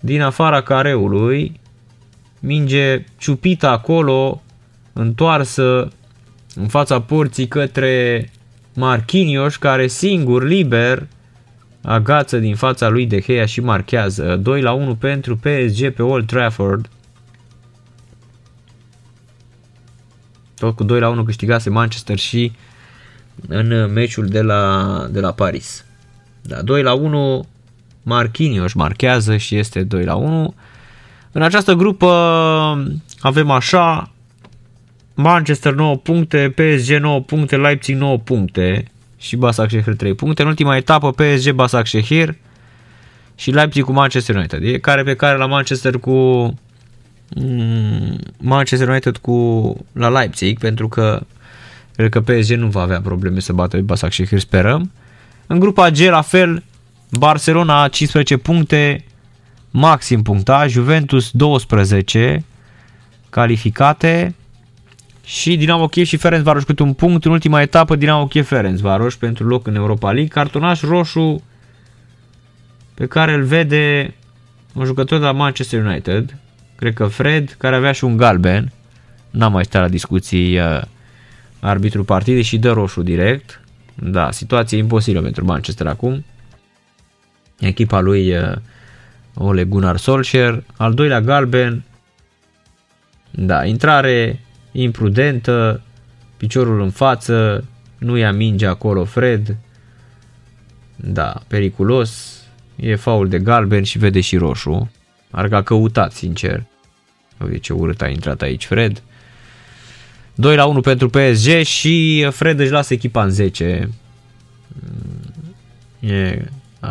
din 0.00 0.22
afara 0.22 0.62
careului, 0.62 1.60
minge 2.40 3.04
ciupită 3.18 3.68
acolo, 3.68 4.42
întoarsă 4.92 5.88
în 6.54 6.68
fața 6.68 7.00
porții 7.00 7.48
către 7.48 8.30
Marquinhos, 8.74 9.56
care 9.56 9.86
singur, 9.86 10.44
liber, 10.44 11.06
agață 11.82 12.38
din 12.38 12.54
fața 12.54 12.88
lui 12.88 13.06
De 13.06 13.18
Gea 13.20 13.46
și 13.46 13.60
marchează 13.60 14.36
2 14.36 14.60
la 14.60 14.72
1 14.72 14.94
pentru 14.94 15.36
PSG 15.36 15.90
pe 15.90 16.02
Old 16.02 16.26
Trafford. 16.26 16.90
Tot 20.58 20.76
cu 20.76 20.84
2 20.84 21.00
la 21.00 21.08
1 21.08 21.24
câștigase 21.24 21.70
Manchester 21.70 22.18
și 22.18 22.52
în 23.48 23.92
meciul 23.92 24.26
de 24.26 24.42
la, 24.42 25.06
de 25.10 25.20
la 25.20 25.32
Paris. 25.32 25.84
Da, 26.42 26.62
2 26.62 26.82
la 26.82 26.92
1 26.92 27.46
Marquinhos 28.02 28.72
marchează 28.72 29.36
și 29.36 29.56
este 29.56 29.82
2 29.82 30.04
la 30.04 30.14
1. 30.14 30.54
În 31.32 31.42
această 31.42 31.74
grupă 31.74 32.08
avem 33.20 33.50
așa 33.50 34.12
Manchester 35.14 35.74
9 35.74 35.96
puncte, 35.96 36.54
PSG 36.54 36.96
9 36.96 37.20
puncte, 37.20 37.56
Leipzig 37.56 37.96
9 37.96 38.18
puncte 38.18 38.84
și 39.16 39.36
Basaksehir 39.36 39.94
3 39.94 40.14
puncte. 40.14 40.42
În 40.42 40.48
ultima 40.48 40.76
etapă 40.76 41.12
PSG 41.12 41.50
Basaksehir 41.50 42.34
și 43.34 43.50
Leipzig 43.50 43.84
cu 43.84 43.92
Manchester 43.92 44.36
United. 44.36 44.62
E 44.62 44.78
care 44.78 45.02
pe 45.02 45.14
care 45.14 45.38
la 45.38 45.46
Manchester 45.46 45.98
cu 45.98 46.10
mm, 47.36 48.18
Manchester 48.38 48.88
United 48.88 49.16
cu 49.16 49.76
la 49.92 50.08
Leipzig 50.08 50.58
pentru 50.58 50.88
că 50.88 51.20
cred 51.96 52.10
că 52.10 52.20
PSG 52.20 52.52
nu 52.52 52.66
va 52.66 52.80
avea 52.80 53.00
probleme 53.00 53.40
să 53.40 53.52
bată 53.52 53.78
Basaksehir, 53.78 54.38
sperăm. 54.38 54.90
În 55.46 55.58
grupa 55.58 55.90
G 55.90 55.98
la 55.98 56.20
fel 56.20 56.62
Barcelona 57.18 57.88
15 57.88 58.36
puncte, 58.36 59.04
maxim 59.70 60.22
punctaj, 60.22 60.72
Juventus 60.72 61.30
12 61.30 62.44
calificate 63.30 64.34
și 65.24 65.56
Dinamo 65.56 65.86
Kiev 65.86 66.06
și 66.06 66.16
Ferenc 66.16 66.44
Varoș 66.44 66.62
câte 66.62 66.82
un 66.82 66.92
punct 66.92 67.24
în 67.24 67.30
ultima 67.30 67.60
etapă 67.60 67.96
Dinamo 67.96 68.26
Kiev 68.26 68.46
Ferenc 68.46 68.78
Varoș 68.78 69.14
pentru 69.14 69.46
loc 69.46 69.66
în 69.66 69.74
Europa 69.74 70.12
League. 70.12 70.28
Cartonaș 70.28 70.80
roșu 70.80 71.42
pe 72.94 73.06
care 73.06 73.32
îl 73.32 73.42
vede 73.42 74.14
un 74.74 74.84
jucător 74.84 75.18
de 75.18 75.24
la 75.24 75.32
Manchester 75.32 75.84
United, 75.84 76.36
cred 76.76 76.94
că 76.94 77.06
Fred, 77.06 77.54
care 77.58 77.76
avea 77.76 77.92
și 77.92 78.04
un 78.04 78.16
galben, 78.16 78.72
n-am 79.30 79.52
mai 79.52 79.64
stat 79.64 79.82
la 79.82 79.88
discuții 79.88 80.58
uh, 80.58 80.80
arbitrul 81.60 82.04
partidei 82.04 82.42
și 82.42 82.58
dă 82.58 82.72
roșu 82.72 83.02
direct. 83.02 83.60
Da, 83.94 84.30
situație 84.30 84.78
imposibilă 84.78 85.22
pentru 85.22 85.44
Manchester 85.44 85.86
acum 85.86 86.24
echipa 87.66 88.00
lui 88.00 88.36
uh, 88.36 88.52
Ole 89.34 89.64
Gunnar 89.64 89.96
Solskjaer, 89.96 90.62
al 90.76 90.94
doilea 90.94 91.20
galben, 91.20 91.82
da, 93.30 93.64
intrare 93.64 94.40
imprudentă, 94.72 95.82
piciorul 96.36 96.80
în 96.80 96.90
față, 96.90 97.64
nu 97.98 98.16
ia 98.16 98.32
minge 98.32 98.66
acolo 98.66 99.04
Fred, 99.04 99.56
da, 100.96 101.42
periculos, 101.46 102.42
e 102.76 102.94
faul 102.94 103.28
de 103.28 103.38
galben 103.38 103.82
și 103.82 103.98
vede 103.98 104.20
și 104.20 104.36
roșu, 104.36 104.90
ar 105.30 105.48
că 105.48 105.56
a 105.56 105.62
căutat, 105.62 106.12
sincer. 106.12 106.62
Uite 107.44 107.58
ce 107.58 107.72
urât 107.72 108.02
a 108.02 108.08
intrat 108.08 108.42
aici 108.42 108.66
Fred. 108.66 109.02
2 110.34 110.56
la 110.56 110.66
1 110.66 110.80
pentru 110.80 111.08
PSG 111.08 111.62
și 111.62 112.26
Fred 112.30 112.58
își 112.58 112.70
lasă 112.70 112.94
echipa 112.94 113.22
în 113.22 113.30
10. 113.30 113.88
E 116.00 116.44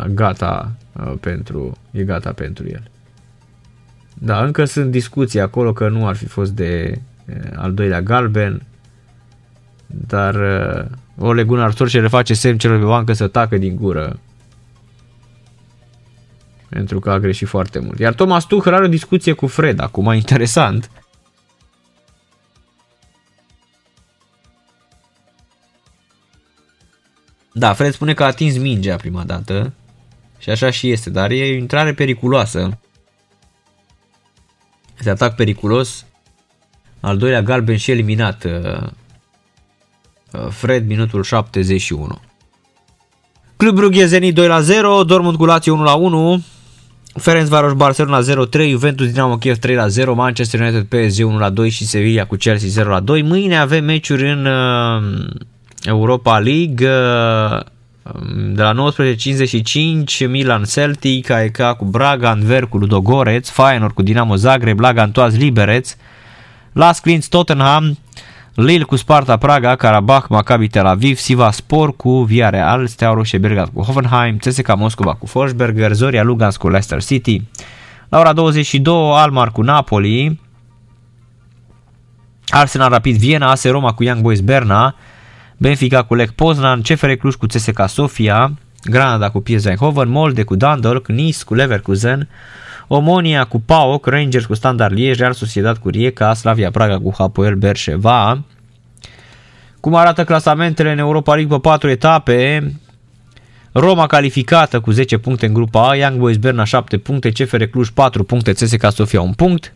gata 0.08 0.72
pentru, 1.20 1.76
e 1.90 2.02
gata 2.02 2.32
pentru 2.32 2.68
el. 2.68 2.82
Da, 4.14 4.44
încă 4.44 4.64
sunt 4.64 4.90
discuții 4.90 5.40
acolo 5.40 5.72
că 5.72 5.88
nu 5.88 6.06
ar 6.06 6.16
fi 6.16 6.26
fost 6.26 6.52
de 6.52 7.00
al 7.54 7.74
doilea 7.74 8.02
galben, 8.02 8.62
dar 9.86 10.34
Ole 11.18 11.44
Gunnar 11.44 11.72
Solskjaer 11.72 12.04
le 12.04 12.10
face 12.10 12.34
semn 12.34 12.58
celor 12.58 12.78
pe 12.78 12.84
bancă 12.84 13.12
să 13.12 13.26
tacă 13.26 13.56
din 13.56 13.76
gură 13.76 14.18
pentru 16.68 17.00
că 17.00 17.10
a 17.10 17.18
greșit 17.18 17.48
foarte 17.48 17.78
mult. 17.78 17.98
Iar 17.98 18.14
Thomas 18.14 18.44
Tuchel 18.44 18.74
are 18.74 18.84
o 18.84 18.88
discuție 18.88 19.32
cu 19.32 19.46
Fred 19.46 19.80
acum, 19.80 20.12
interesant. 20.12 20.90
Da, 27.52 27.72
Fred 27.72 27.92
spune 27.92 28.14
că 28.14 28.22
a 28.22 28.26
atins 28.26 28.56
mingea 28.58 28.96
prima 28.96 29.24
dată 29.24 29.72
și 30.42 30.50
așa 30.50 30.70
și 30.70 30.90
este, 30.90 31.10
dar 31.10 31.30
e 31.30 31.50
o 31.50 31.54
intrare 31.54 31.94
periculoasă. 31.94 32.78
Este 34.98 35.10
atac 35.10 35.34
periculos. 35.34 36.06
Al 37.00 37.16
doilea 37.16 37.42
galben 37.42 37.76
și 37.76 37.90
eliminat. 37.90 38.44
Uh, 38.44 38.86
uh, 40.32 40.48
Fred, 40.50 40.86
minutul 40.86 41.22
71. 41.22 42.20
Club 43.56 43.74
Brugge 43.74 44.06
Zenit 44.06 44.34
2 44.34 44.46
la 44.46 44.60
0, 44.60 45.04
Dortmund 45.04 45.36
cu 45.36 45.44
Lazio 45.44 45.72
1 45.72 45.82
la 45.82 45.94
1, 45.94 46.42
Ferenc 47.14 47.48
Varos 47.48 47.72
Barcelona 47.72 48.46
0-3, 48.46 48.68
Juventus 48.68 49.06
Dinamo 49.06 49.36
Kiev 49.36 49.58
3 49.58 49.74
la 49.74 49.88
0, 49.88 50.14
Manchester 50.14 50.60
United 50.60 50.84
PSG 50.84 51.26
1 51.26 51.38
la 51.38 51.50
2 51.50 51.70
și 51.70 51.86
Sevilla 51.86 52.26
cu 52.26 52.36
Chelsea 52.36 52.68
0 52.68 52.90
la 52.90 53.00
2. 53.00 53.22
Mâine 53.22 53.58
avem 53.58 53.84
meciuri 53.84 54.30
în 54.30 54.46
uh, 54.46 55.28
Europa 55.84 56.38
League. 56.38 56.88
De 58.54 58.62
la 58.62 58.74
19.55 58.74 60.28
Milan 60.28 60.64
Celtic, 60.64 61.30
AEK 61.30 61.76
cu 61.76 61.84
Braga, 61.84 62.30
Anver 62.30 62.66
cu 62.66 62.76
Ludogoreț, 62.76 63.48
Feyenoord 63.48 63.94
cu 63.94 64.02
Dinamo 64.02 64.36
Zagreb, 64.36 64.80
Lagan 64.80 65.10
Toaz 65.10 65.36
Liberec, 65.36 65.86
Las 66.72 66.98
Clintz 66.98 67.26
Tottenham, 67.26 67.98
Lille 68.54 68.84
cu 68.84 68.96
Sparta 68.96 69.36
Praga, 69.36 69.76
Karabakh, 69.76 70.28
Maccabi 70.28 70.68
Tel 70.68 70.86
Aviv, 70.86 71.16
Siva 71.16 71.50
Spor 71.50 71.96
cu 71.96 72.22
Villarreal, 72.22 72.86
Steaua 72.86 73.14
Roșie 73.14 73.38
Belgrad 73.38 73.68
cu 73.74 73.82
Hoffenheim, 73.82 74.36
CSKA 74.36 74.74
Moscova 74.74 75.14
cu 75.14 75.26
Forsberger, 75.26 75.92
Zoria 75.92 76.22
Lugans 76.22 76.56
cu 76.56 76.68
Leicester 76.68 77.02
City, 77.02 77.42
la 78.08 78.18
ora 78.18 78.32
22 78.32 79.12
Almar 79.14 79.50
cu 79.50 79.62
Napoli, 79.62 80.40
Arsenal 82.48 82.90
Rapid 82.90 83.16
Viena, 83.16 83.50
AS 83.50 83.64
Roma 83.64 83.92
cu 83.92 84.02
Young 84.02 84.20
Boys 84.20 84.40
Berna, 84.40 84.94
Benfica 85.62 86.02
cu 86.02 86.14
Lech 86.14 86.32
Poznan, 86.34 86.80
CFR 86.80 87.10
Cluj 87.12 87.34
cu 87.34 87.46
CSKA 87.46 87.86
Sofia, 87.86 88.52
Granada 88.84 89.30
cu 89.30 89.40
PSV 89.40 89.66
Eindhoven, 89.66 90.08
Molde 90.08 90.42
cu 90.42 90.56
Dundalk, 90.56 91.08
Nice 91.08 91.44
cu 91.44 91.54
Leverkusen, 91.54 92.28
Omonia 92.88 93.44
cu 93.44 93.60
PAOK, 93.60 94.06
Rangers 94.06 94.44
cu 94.44 94.54
Standard 94.54 94.94
Liège, 94.94 95.18
Real 95.18 95.32
Sociedad 95.32 95.76
cu 95.76 95.88
Rijeka, 95.88 96.34
Slavia 96.34 96.70
Praga 96.70 96.98
cu 96.98 97.14
Hapoel 97.18 97.54
Berșeva. 97.54 98.44
Cum 99.80 99.94
arată 99.94 100.24
clasamentele 100.24 100.92
în 100.92 100.98
Europa 100.98 101.34
League 101.34 101.56
pe 101.56 101.68
4 101.68 101.88
etape? 101.88 102.72
Roma 103.72 104.06
calificată 104.06 104.80
cu 104.80 104.90
10 104.90 105.18
puncte 105.18 105.46
în 105.46 105.52
grupa 105.52 105.88
A, 105.88 105.96
Young 105.96 106.18
Boys 106.18 106.36
Berna 106.36 106.64
7 106.64 106.98
puncte, 106.98 107.30
CFR 107.30 107.62
Cluj 107.62 107.88
4 107.88 108.24
puncte, 108.24 108.52
CSKA 108.52 108.90
Sofia 108.90 109.20
1 109.20 109.32
punct. 109.32 109.74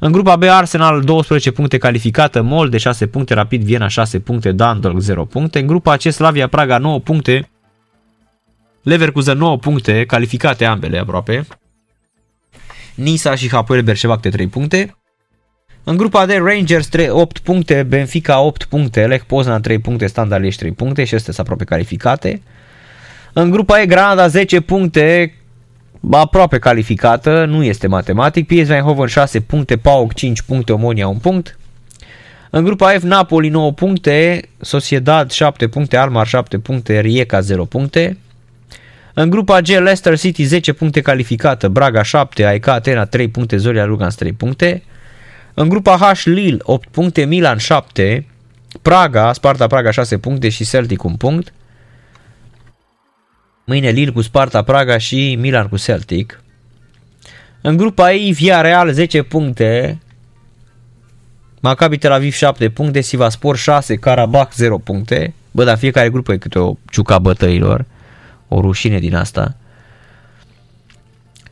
În 0.00 0.12
grupa 0.12 0.36
B, 0.36 0.42
Arsenal 0.42 1.02
12 1.02 1.50
puncte 1.50 1.78
calificată, 1.78 2.42
Mol 2.42 2.68
de 2.68 2.78
6 2.78 3.06
puncte, 3.06 3.34
Rapid 3.34 3.62
Viena 3.62 3.88
6 3.88 4.18
puncte, 4.18 4.52
Dundalk 4.52 4.98
0 4.98 5.24
puncte. 5.24 5.58
În 5.58 5.66
grupa 5.66 5.96
C, 5.96 6.00
Slavia 6.00 6.48
Praga 6.48 6.78
9 6.78 7.00
puncte, 7.00 7.50
Leverkusen 8.82 9.38
9 9.38 9.56
puncte, 9.58 10.04
calificate 10.04 10.64
ambele 10.64 10.98
aproape. 10.98 11.46
Nisa 12.94 13.34
și 13.34 13.50
Hapoel 13.50 13.82
Berșeva 13.82 14.14
câte 14.14 14.28
3 14.28 14.46
puncte. 14.46 14.96
În 15.84 15.96
grupa 15.96 16.26
D, 16.26 16.30
Rangers 16.30 16.86
3, 16.86 17.08
8 17.08 17.38
puncte, 17.38 17.82
Benfica 17.82 18.40
8 18.40 18.64
puncte, 18.64 19.06
Lech 19.06 19.24
Poznan 19.26 19.60
3 19.60 19.78
puncte, 19.78 20.06
Standard 20.06 20.42
Liège 20.42 20.58
3 20.58 20.72
puncte 20.72 21.04
și 21.04 21.14
astea 21.14 21.32
sunt 21.32 21.46
aproape 21.46 21.64
calificate. 21.64 22.42
În 23.32 23.50
grupa 23.50 23.80
E, 23.80 23.86
Granada 23.86 24.26
10 24.26 24.60
puncte, 24.60 25.34
aproape 26.10 26.58
calificată, 26.58 27.44
nu 27.44 27.64
este 27.64 27.86
matematic. 27.86 28.46
PSV 28.46 28.70
Eindhoven 28.70 29.06
6 29.06 29.40
puncte, 29.40 29.76
PAOK 29.76 30.14
5 30.14 30.42
puncte, 30.42 30.72
Omonia 30.72 31.08
1 31.08 31.18
punct. 31.18 31.58
În 32.50 32.64
grupa 32.64 32.88
F, 32.88 33.02
Napoli 33.02 33.48
9 33.48 33.72
puncte, 33.72 34.40
Sociedad 34.60 35.30
7 35.30 35.68
puncte, 35.68 35.96
Almar 35.96 36.26
7 36.26 36.58
puncte, 36.58 37.00
Rijeka 37.00 37.40
0 37.40 37.64
puncte. 37.64 38.18
În 39.14 39.30
grupa 39.30 39.60
G, 39.60 39.66
Leicester 39.66 40.18
City 40.18 40.42
10 40.42 40.72
puncte 40.72 41.00
calificată, 41.00 41.68
Braga 41.68 42.02
7, 42.02 42.44
AEK 42.44 42.66
Atena 42.66 43.04
3 43.04 43.28
puncte, 43.28 43.56
Zoria 43.56 43.84
Lugans 43.84 44.14
3 44.14 44.32
puncte. 44.32 44.82
În 45.54 45.68
grupa 45.68 45.96
H, 45.96 46.24
Lille 46.24 46.58
8 46.62 46.88
puncte, 46.88 47.24
Milan 47.24 47.58
7, 47.58 48.26
Praga, 48.82 49.32
Sparta 49.32 49.66
Praga 49.66 49.90
6 49.90 50.18
puncte. 50.18 50.48
Și 50.48 50.64
Celtic 50.64 51.04
1 51.04 51.16
punct. 51.16 51.52
Mâine 53.68 53.90
Lille 53.90 54.10
cu 54.10 54.20
Sparta 54.20 54.62
Praga 54.62 54.98
și 54.98 55.36
Milan 55.38 55.68
cu 55.68 55.76
Celtic. 55.76 56.42
În 57.60 57.76
grupa 57.76 58.12
E, 58.12 58.30
Villarreal 58.30 58.92
10 58.92 59.22
puncte, 59.22 59.98
Maccabi 61.60 61.98
Tel 61.98 62.12
Aviv 62.12 62.32
7 62.32 62.68
puncte, 62.68 63.00
Sivaspor 63.00 63.56
6, 63.56 63.94
Karabakh 63.94 64.54
0 64.54 64.78
puncte. 64.78 65.34
Bă, 65.50 65.64
dar 65.64 65.78
fiecare 65.78 66.10
grupă 66.10 66.32
e 66.32 66.36
câte 66.36 66.58
o 66.58 66.74
ciuca 66.90 67.18
bătăilor. 67.18 67.84
O 68.48 68.60
rușine 68.60 68.98
din 68.98 69.14
asta. 69.14 69.56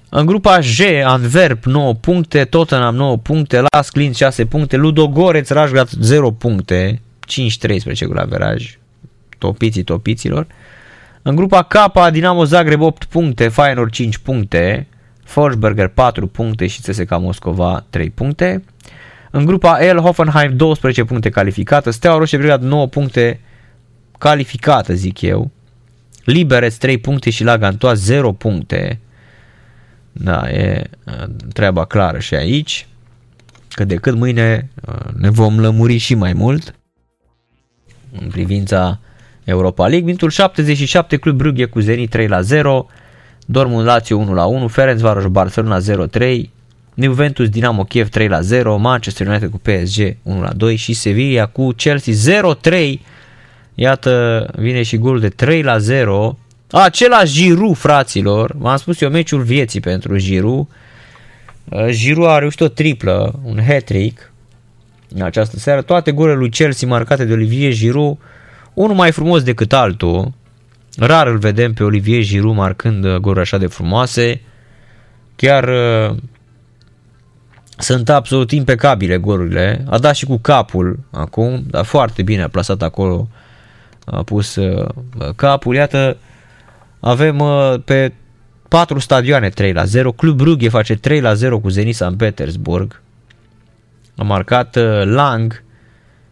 În 0.09 0.27
grupa 0.27 0.61
J, 0.61 0.81
Antwerp 1.05 1.65
9 1.65 1.95
puncte, 1.95 2.45
Tottenham 2.45 2.95
9 2.95 3.17
puncte, 3.17 3.63
Las 3.73 3.91
Clint 3.91 4.17
6 4.17 4.45
puncte, 4.45 4.77
Ludogoreț, 4.77 5.49
Rajgat 5.49 5.91
0 5.91 6.31
puncte, 6.31 7.01
5-13 7.27 8.07
cu 8.07 8.15
averaj, 8.17 8.79
topiții 9.39 9.83
topiților. 9.83 10.47
În 11.27 11.35
grupa 11.35 11.63
K, 11.63 11.75
Dinamo 12.11 12.45
Zagreb 12.45 12.81
8 12.81 13.05
puncte, 13.05 13.49
Feyenoord 13.49 13.93
5 13.93 14.19
puncte, 14.19 14.87
Forsberger 15.25 15.89
4 15.89 16.27
puncte 16.27 16.67
și 16.67 16.81
CSKA 16.81 17.17
Moscova 17.17 17.85
3 17.91 18.11
puncte. 18.11 18.65
În 19.31 19.45
grupa 19.45 19.93
L, 19.93 19.99
Hoffenheim 19.99 20.57
12 20.57 21.05
puncte 21.05 21.29
calificată, 21.29 21.91
Steaua 21.91 22.19
Roșie 22.19 22.39
Brigad 22.39 22.63
9 22.63 22.87
puncte 22.87 23.41
calificată, 24.19 24.95
zic 24.95 25.21
eu. 25.21 25.51
Liberec 26.25 26.73
3 26.73 26.99
puncte 26.99 27.31
și 27.31 27.45
la 27.45 27.59
Gantoa 27.59 27.95
0 27.95 28.33
puncte. 28.33 29.01
Da, 30.13 30.51
e 30.51 30.91
treaba 31.53 31.85
clară 31.85 32.19
și 32.19 32.35
aici. 32.35 32.87
Că 33.69 33.85
de 33.85 33.95
cât 33.95 34.15
mâine 34.15 34.71
ne 35.17 35.31
vom 35.31 35.61
lămuri 35.61 35.97
și 35.97 36.15
mai 36.15 36.33
mult 36.33 36.75
în 38.21 38.29
privința 38.29 39.01
Europa 39.47 39.87
League. 39.87 40.07
Mintul 40.07 40.31
77, 40.31 41.17
Club 41.17 41.37
Brugge 41.37 41.65
cu 41.65 41.81
Zenit 41.81 42.11
3 42.11 42.29
la 42.29 42.41
0, 42.41 42.87
Dortmund 43.47 43.87
Lazio 43.87 44.17
1 44.17 44.35
la 44.35 44.45
1, 44.45 44.69
Ferencvaros 44.69 45.27
Barcelona 45.27 45.79
0 45.79 46.07
3, 46.07 46.51
Juventus 46.95 47.49
Dinamo 47.49 47.85
Kiev 47.85 48.09
3 48.09 48.29
la 48.29 48.41
0, 48.41 48.77
Manchester 48.77 49.27
United 49.27 49.51
cu 49.51 49.59
PSG 49.59 50.17
1 50.23 50.41
la 50.41 50.53
2 50.53 50.77
și 50.77 50.93
Sevilla 50.93 51.47
cu 51.47 51.73
Chelsea 51.73 52.13
0 52.15 52.55
3. 52.55 53.01
Iată, 53.75 54.47
vine 54.57 54.83
și 54.83 54.97
golul 54.97 55.21
de 55.21 55.29
3 55.29 55.63
la 55.63 55.79
0. 55.79 56.39
Același 56.71 57.33
Giroud, 57.33 57.77
fraților. 57.77 58.55
V-am 58.59 58.77
spus 58.77 59.01
eu 59.01 59.11
meciul 59.11 59.43
vieții 59.43 59.81
pentru 59.81 60.17
Giroud. 60.17 60.67
Uh, 61.69 61.89
Giroud 61.91 62.29
a 62.29 62.39
reușit 62.39 62.61
o 62.61 62.69
triplă, 62.69 63.41
un 63.45 63.61
hat-trick 63.67 64.33
în 65.15 65.23
această 65.23 65.59
seară. 65.59 65.83
Toate 65.83 66.13
golele 66.13 66.39
lui 66.39 66.51
Chelsea 66.51 66.89
marcate 66.89 67.25
de 67.25 67.33
Olivier 67.33 67.73
Giroud, 67.73 68.17
unul 68.77 68.97
mai 68.97 69.13
frumos 69.13 69.43
decât 69.43 69.73
altul. 69.73 70.33
Rar 70.99 71.27
îl 71.27 71.39
vedem 71.39 71.73
pe 71.73 71.85
Olivier 71.85 72.23
Giroud 72.23 72.57
marcând 72.57 73.05
uh, 73.05 73.17
goluri 73.17 73.41
așa 73.41 73.59
de 73.59 73.67
frumoase. 73.67 74.41
Chiar 75.37 75.69
uh, 75.69 76.17
sunt 77.79 78.09
absolut 78.09 78.51
impecabile 78.51 79.17
golurile. 79.17 79.85
A 79.89 79.99
dat 79.99 80.15
și 80.15 80.25
cu 80.25 80.39
capul 80.39 80.99
acum, 81.11 81.65
dar 81.71 81.85
foarte 81.85 82.23
bine 82.23 82.43
a 82.43 82.49
plasat 82.49 82.83
acolo, 82.83 83.29
a 84.05 84.23
pus 84.23 84.57
uh, 84.57 84.89
capul. 85.37 85.75
Iată, 85.75 86.17
avem 87.01 87.39
uh, 87.39 87.75
pe 87.85 88.13
4 88.69 88.99
stadioane 88.99 89.49
3 89.49 89.73
la 89.73 89.85
0. 89.85 90.13
Club 90.13 90.37
Brugge 90.37 90.69
face 90.69 90.95
3 90.95 91.21
la 91.21 91.35
0 91.35 91.59
cu 91.59 91.69
Zenit 91.69 91.95
San 91.95 92.17
Petersburg. 92.17 93.01
A 94.17 94.23
marcat 94.23 94.77
uh, 94.77 95.03
Lang 95.05 95.65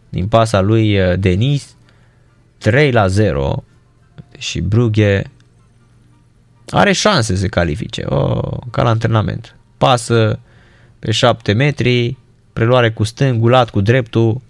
din 0.09 0.27
pasa 0.27 0.61
lui 0.61 0.99
uh, 0.99 1.19
Denis 1.19 1.74
3 2.57 2.91
la 2.91 3.07
0 3.07 3.63
și 4.37 4.61
Brugge 4.61 5.21
are 6.69 6.91
șanse 6.91 7.33
să 7.33 7.39
se 7.39 7.47
califice, 7.47 8.03
oh, 8.05 8.57
ca 8.71 8.83
la 8.83 8.89
antrenament. 8.89 9.55
Pasă 9.77 10.39
pe 10.99 11.11
7 11.11 11.53
metri, 11.53 12.17
preluare 12.53 12.91
cu 12.91 13.03
stângul, 13.03 13.49
lat 13.49 13.69
cu 13.69 13.81
dreptul 13.81 14.41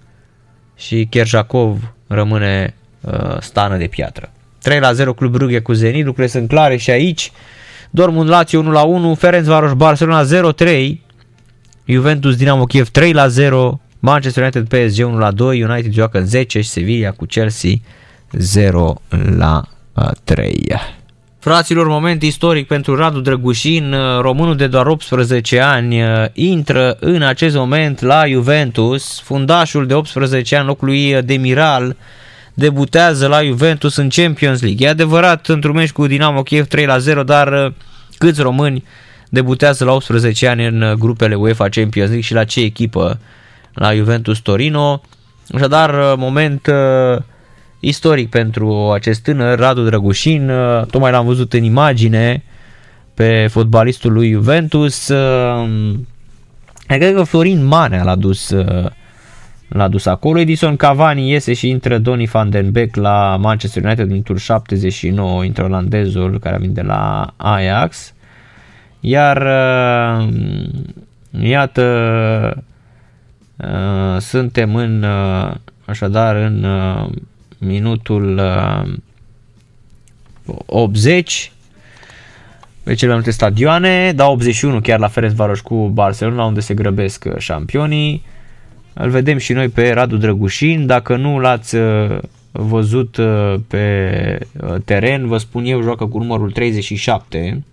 și 0.75 1.08
Kerjakov 1.09 1.93
rămâne 2.08 2.74
uh, 3.01 3.38
stană 3.40 3.77
de 3.77 3.88
piatră. 3.88 4.32
3 4.61 4.80
la 4.80 4.93
0 4.93 5.14
Club 5.14 5.32
Brugge 5.32 5.59
cu 5.59 5.74
Zenit, 5.74 6.06
lucrurile 6.06 6.34
sunt 6.34 6.48
clare 6.48 6.77
și 6.77 6.90
aici. 6.90 7.32
Dortmund 7.90 8.30
Lazio 8.30 8.59
1 8.59 8.72
la 8.72 8.84
1, 8.84 9.16
Ferencvaros 9.16 9.74
Barcelona 9.74 10.53
0-3, 10.53 10.95
Juventus 11.85 12.35
Dinamo 12.35 12.66
Kiev 12.66 12.90
3 12.90 13.14
la 13.14 13.27
0, 13.27 13.80
Manchester 14.06 14.43
United 14.43 14.67
PSG 14.67 15.06
1 15.06 15.17
la 15.17 15.32
2, 15.32 15.64
United 15.64 15.93
joacă 15.93 16.17
în 16.17 16.25
10 16.25 16.61
și 16.61 16.69
Sevilla 16.69 17.11
cu 17.11 17.25
Chelsea 17.25 17.72
0 18.32 19.01
la 19.38 19.64
3. 20.24 20.75
Fraților, 21.40 21.88
moment 21.88 22.24
istoric 22.24 22.67
pentru 22.67 22.95
Radu 22.95 23.19
Drăgușin, 23.19 23.95
românul 24.22 24.56
de 24.56 24.67
doar 24.67 24.85
18 24.85 25.59
ani, 25.59 26.01
intră 26.34 26.98
în 27.00 27.22
acest 27.22 27.56
moment 27.56 28.01
la 28.01 28.27
Juventus, 28.27 29.22
fundașul 29.24 29.88
de 29.88 29.93
18 29.93 30.56
ani, 30.56 30.67
locul 30.67 30.88
lui 30.88 31.22
Demiral, 31.22 31.95
debutează 32.53 33.27
la 33.27 33.43
Juventus 33.43 33.95
în 33.95 34.09
Champions 34.09 34.61
League. 34.61 34.88
E 34.88 34.90
adevărat, 34.90 35.48
într-un 35.48 35.75
meci 35.75 35.92
cu 35.92 36.08
Dinamo 36.08 36.43
Kiev 36.43 36.67
3 36.67 36.85
la 36.85 36.98
0, 36.98 37.24
dar 37.24 37.74
câți 38.17 38.42
români 38.42 38.84
debutează 39.30 39.85
la 39.85 39.92
18 39.93 40.48
ani 40.48 40.66
în 40.66 40.95
grupele 41.00 41.35
UEFA 41.35 41.69
Champions 41.69 42.08
League 42.09 42.22
și 42.22 42.34
la 42.34 42.43
ce 42.43 42.59
echipă? 42.59 43.19
La 43.75 43.93
Juventus 43.93 44.39
Torino. 44.39 45.01
Așadar, 45.53 46.15
moment 46.17 46.67
uh, 46.67 47.21
istoric 47.79 48.29
pentru 48.29 48.91
acest 48.91 49.23
tânăr, 49.23 49.59
Radu 49.59 49.83
Drăgușin, 49.83 50.49
uh, 50.49 50.85
tocmai 50.85 51.11
l-am 51.11 51.25
văzut 51.25 51.53
în 51.53 51.63
imagine 51.63 52.43
pe 53.13 53.47
fotbalistul 53.49 54.13
lui 54.13 54.31
Juventus. 54.31 55.07
Uh, 55.07 55.93
cred 56.87 57.15
că 57.15 57.23
Florin 57.23 57.65
Manea 57.65 58.03
l-a 58.03 58.15
dus, 58.15 58.49
uh, 58.49 58.89
l-a 59.67 59.87
dus 59.87 60.05
acolo. 60.05 60.39
Edison 60.39 60.75
Cavani 60.75 61.29
iese 61.29 61.53
și 61.53 61.69
intră 61.69 61.97
Donny 61.97 62.25
van 62.25 62.49
den 62.49 62.71
Beek 62.71 62.95
la 62.95 63.37
Manchester 63.39 63.83
United 63.83 64.11
în 64.11 64.21
tur 64.21 64.39
79, 64.39 65.43
intră 65.43 65.63
olandezul 65.63 66.39
care 66.39 66.57
vine 66.59 66.73
de 66.73 66.81
la 66.81 67.33
Ajax. 67.37 68.13
Iar 68.99 69.47
iată 71.41 71.83
suntem 74.19 74.75
în 74.75 75.06
așadar 75.85 76.35
în 76.35 76.66
minutul 77.58 78.38
uh, 78.38 78.93
80 80.66 81.51
pe 82.84 82.93
cele 82.93 83.08
mai 83.08 83.16
multe 83.16 83.32
stadioane, 83.32 84.11
da 84.11 84.27
81 84.27 84.82
chiar 84.82 85.00
la 85.00 85.08
Ferencvaros 85.08 85.59
cu 85.59 85.88
Barcelona 85.88 86.45
unde 86.45 86.59
se 86.59 86.74
grăbesc 86.74 87.25
uh, 87.27 87.38
șampionii. 87.38 88.24
Îl 88.93 89.09
vedem 89.09 89.38
și 89.38 89.53
noi 89.53 89.67
pe 89.67 89.92
Radu 89.92 90.17
Drăgușin, 90.17 90.85
dacă 90.85 91.16
nu 91.16 91.40
l-ați 91.40 91.75
uh, 91.75 92.17
văzut 92.51 93.17
uh, 93.17 93.56
pe 93.67 94.40
teren, 94.85 95.27
vă 95.27 95.38
spun 95.38 95.66
eu, 95.66 95.82
joacă 95.82 96.06
cu 96.06 96.17
numărul 96.17 96.51
37, 96.51 97.64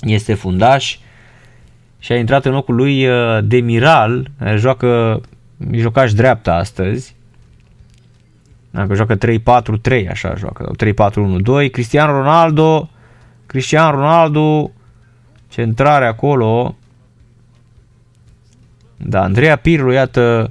este 0.00 0.34
fundaș 0.34 0.98
și 2.04 2.12
a 2.12 2.16
intrat 2.16 2.44
în 2.44 2.52
locul 2.52 2.74
lui 2.74 3.06
Demiral, 3.42 4.30
joacă 4.56 5.20
mijlocaș 5.56 6.12
dreapta 6.12 6.54
astăzi, 6.54 7.16
dacă 8.70 8.94
joacă 8.94 9.16
3-4-3, 9.16 10.08
așa 10.10 10.34
joacă, 10.36 10.70
3-4-1-2. 11.66 11.70
Cristiano 11.70 12.12
Ronaldo, 12.12 12.90
Cristiano 13.46 13.90
Ronaldo, 13.90 14.70
centrare 15.48 16.06
acolo. 16.06 16.76
Da, 18.96 19.22
Andreea 19.22 19.56
Pirlo, 19.56 19.92
iată, 19.92 20.50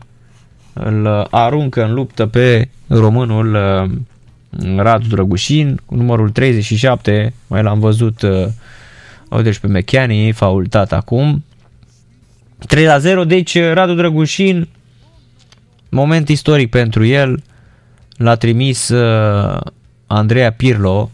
îl 0.74 1.28
aruncă 1.32 1.84
în 1.84 1.94
luptă 1.94 2.26
pe 2.28 2.70
românul 2.88 3.54
uh, 3.54 3.92
Radu 4.78 5.08
Drăgușin, 5.08 5.80
cu 5.86 5.96
numărul 5.96 6.30
37, 6.30 7.34
mai 7.48 7.64
l-am 7.64 7.80
văzut, 7.80 8.22
uh, 9.38 9.44
deci 9.44 9.58
pe 9.58 9.68
Mechani, 9.68 10.32
faultat 10.32 10.92
acum. 10.92 11.44
3 12.68 12.86
la 12.86 12.98
0, 12.98 13.24
deci 13.24 13.60
Radu 13.60 13.94
Drăgușin, 13.94 14.68
moment 15.90 16.30
istoric 16.30 16.70
pentru 16.70 17.06
el, 17.06 17.44
l-a 18.18 18.36
trimis 18.36 18.90
uh, 18.90 19.60
Andreea 20.08 20.52
Pirlo 20.52 21.12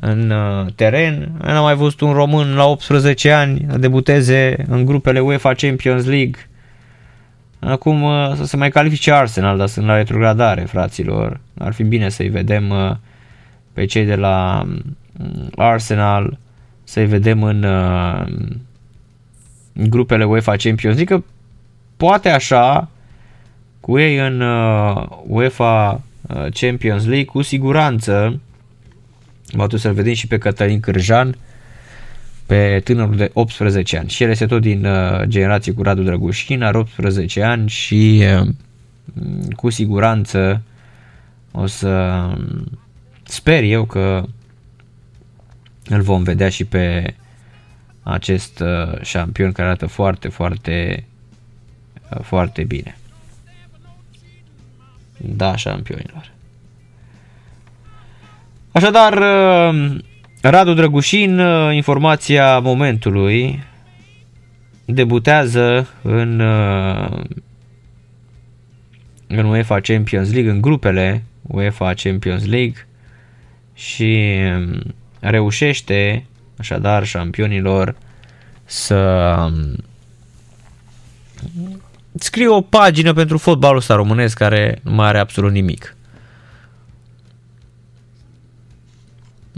în 0.00 0.30
uh, 0.30 0.66
teren. 0.74 1.32
N-am 1.42 1.62
mai 1.62 1.74
văzut 1.74 2.00
un 2.00 2.12
român 2.12 2.54
la 2.54 2.64
18 2.64 3.30
ani 3.30 3.66
debuteze 3.78 4.64
în 4.68 4.84
grupele 4.84 5.20
UEFA 5.20 5.54
Champions 5.54 6.04
League. 6.04 6.48
Acum 7.58 8.02
uh, 8.02 8.32
să 8.34 8.44
se 8.44 8.56
mai 8.56 8.70
califice 8.70 9.12
Arsenal, 9.12 9.56
dar 9.56 9.66
sunt 9.66 9.86
la 9.86 9.96
retrogradare, 9.96 10.60
fraților. 10.60 11.40
Ar 11.58 11.72
fi 11.72 11.82
bine 11.82 12.08
să-i 12.08 12.28
vedem 12.28 12.70
uh, 12.70 12.96
pe 13.72 13.84
cei 13.84 14.04
de 14.04 14.14
la 14.14 14.62
mm, 14.66 15.50
Arsenal, 15.56 16.38
să-i 16.88 17.06
vedem 17.06 17.42
în 17.42 17.62
uh, 17.62 18.26
grupele 19.88 20.24
UEFA 20.24 20.56
Champions 20.56 20.96
League, 20.96 21.16
că 21.16 21.22
poate 21.96 22.28
așa, 22.28 22.88
cu 23.80 23.98
ei 23.98 24.16
în 24.16 24.40
UEFA 25.26 26.02
Champions 26.52 27.04
League, 27.04 27.24
cu 27.24 27.42
siguranță, 27.42 28.40
va 29.52 29.66
să-l 29.76 29.92
vedem 29.92 30.12
și 30.12 30.26
pe 30.26 30.38
Cătălin 30.38 30.80
Cârjan, 30.80 31.36
pe 32.46 32.80
tânărul 32.84 33.16
de 33.16 33.30
18 33.32 33.98
ani. 33.98 34.08
Și 34.08 34.22
el 34.22 34.30
este 34.30 34.46
tot 34.46 34.60
din 34.60 34.84
uh, 34.84 35.22
generație 35.22 35.72
cu 35.72 35.82
Radu 35.82 36.02
Drăgușin, 36.02 36.62
are 36.62 36.78
18 36.78 37.42
ani 37.42 37.68
și 37.68 38.24
uh, 38.40 38.48
cu 39.56 39.70
siguranță 39.70 40.62
o 41.52 41.66
să 41.66 42.26
sper 43.22 43.62
eu 43.62 43.84
că 43.84 44.24
îl 45.88 46.00
vom 46.00 46.22
vedea 46.22 46.48
și 46.48 46.64
pe 46.64 47.14
acest 48.02 48.60
uh, 48.60 49.00
șampion 49.02 49.52
care 49.52 49.68
arată 49.68 49.86
foarte, 49.86 50.28
foarte, 50.28 51.04
uh, 52.10 52.20
foarte 52.22 52.64
bine. 52.64 52.96
Da, 55.16 55.56
șampionilor. 55.56 56.30
Așadar, 58.72 59.12
uh, 59.12 59.98
Radu 60.40 60.74
Drăgușin, 60.74 61.38
uh, 61.38 61.74
informația 61.74 62.58
momentului, 62.58 63.62
debutează 64.84 65.88
în, 66.02 66.40
uh, 66.40 67.24
în 69.26 69.44
UEFA 69.44 69.80
Champions 69.80 70.32
League, 70.32 70.50
în 70.50 70.60
grupele 70.60 71.24
UEFA 71.42 71.94
Champions 71.94 72.46
League 72.46 72.86
și 73.74 74.38
um, 74.56 74.94
reușește, 75.30 76.26
așadar, 76.58 77.04
șampionilor 77.04 77.96
să 78.64 78.96
um, 79.46 79.84
scrie 82.14 82.48
o 82.48 82.60
pagină 82.60 83.12
pentru 83.12 83.38
fotbalul 83.38 83.76
ăsta 83.76 83.94
românesc 83.94 84.36
care 84.36 84.80
nu 84.82 84.90
mai 84.90 85.06
are 85.06 85.18
absolut 85.18 85.52
nimic. 85.52 85.96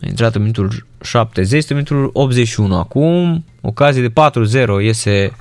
A 0.03 0.07
intrat 0.09 0.35
în 0.35 0.41
minutul 0.41 0.87
70, 1.03 1.59
este 1.59 1.73
minutul 1.75 2.11
81 2.13 2.77
acum. 2.77 3.45
Ocazie 3.61 4.09
de 4.09 4.13
4-0 4.81 4.83
iese 4.83 5.33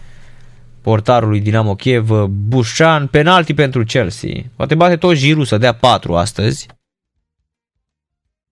portarului 0.81 1.41
Dinamo 1.41 1.75
Kiev, 1.75 2.09
Bușan, 2.27 3.07
penalti 3.07 3.53
pentru 3.53 3.83
Chelsea. 3.83 4.31
Poate 4.55 4.75
bate 4.75 4.95
tot 4.95 5.15
Giroud 5.15 5.47
să 5.47 5.57
dea 5.57 5.73
4 5.73 6.15
astăzi. 6.15 6.67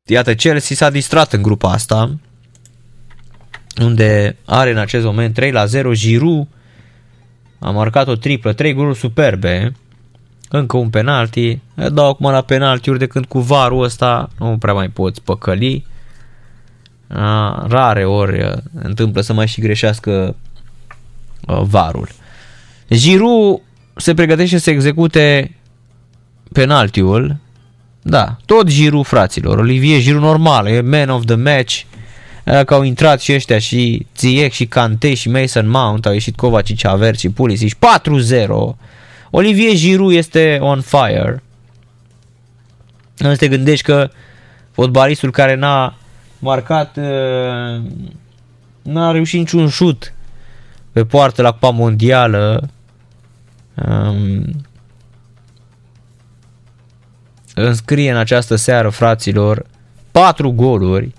Iată, 0.08 0.35
Chelsea 0.35 0.75
s-a 0.75 0.90
distrat 0.90 1.34
în 1.34 1.42
grupa 1.42 1.72
asta, 1.72 2.17
unde 3.82 4.38
are 4.45 4.72
în 4.72 4.77
acest 4.77 5.06
moment 5.06 5.34
3 5.34 5.51
la 5.51 5.66
0. 5.66 5.93
Giroud 5.93 6.48
a 7.59 7.69
marcat 7.69 8.08
o 8.08 8.16
triplă, 8.16 8.53
3 8.53 8.74
goluri 8.74 8.98
superbe, 8.98 9.72
încă 10.50 10.77
un 10.77 10.90
penalti. 10.90 11.59
Dau 11.92 12.09
acum 12.09 12.32
la 12.32 12.42
penaltiuri 12.42 13.00
de 13.00 13.08
când 13.08 13.25
cu 13.25 13.40
varul 13.40 13.84
ăsta 13.84 14.30
nu 14.40 14.58
prea 14.58 14.74
mai 14.74 14.90
poți 14.90 15.22
păcăli 15.22 15.85
rare 17.67 18.06
ori 18.06 18.61
întâmplă 18.74 19.22
să 19.22 19.34
mai 19.34 19.48
și 19.48 19.61
greșească 19.61 20.35
varul. 21.45 22.09
Giroud 22.90 23.61
se 23.95 24.14
pregătește 24.14 24.58
să 24.58 24.69
execute 24.69 25.56
penaltiul. 26.51 27.38
Da, 28.08 28.38
tot 28.45 28.67
Giroud 28.67 29.06
fraților. 29.06 29.58
Olivier 29.58 30.01
Giroud 30.01 30.24
normal, 30.24 30.67
e 30.67 30.82
man 30.82 31.09
of 31.09 31.25
the 31.25 31.35
match. 31.35 31.82
Că 32.66 32.74
au 32.74 32.84
intrat 32.84 33.22
și 33.22 33.34
ăștia 33.34 33.59
și 33.59 34.06
Ziyech 34.17 34.53
și 34.53 34.66
Kante 34.66 35.14
și 35.14 35.30
Mason 35.30 35.69
Mount, 35.69 36.06
au 36.06 36.14
ieșit 36.14 36.35
Kovacic, 36.35 36.88
Havertz 36.88 37.19
și 37.19 37.30
Pulisic 37.30 37.74
4-0. 37.74 37.77
Olivier 39.30 39.74
Giroud 39.74 40.14
este 40.14 40.58
on 40.61 40.82
fire. 40.82 41.43
Nu 43.17 43.35
te 43.35 43.48
gândești 43.48 43.85
că 43.85 44.09
fotbalistul 44.72 45.32
care 45.32 45.56
n-a 45.56 45.95
marcat, 46.40 46.98
uh, 46.98 47.82
n-a 48.82 49.11
reușit 49.11 49.40
niciun 49.40 49.67
șut 49.69 50.14
pe 50.92 51.06
poartă 51.06 51.42
la 51.42 51.51
Cupa 51.51 51.69
Mondială. 51.69 52.69
Um, 57.56 57.64
înscrie 57.64 58.11
în 58.11 58.17
această 58.17 58.56
seară, 58.56 58.90
fraților, 58.90 59.66
4 60.11 60.51
goluri, 60.51 61.14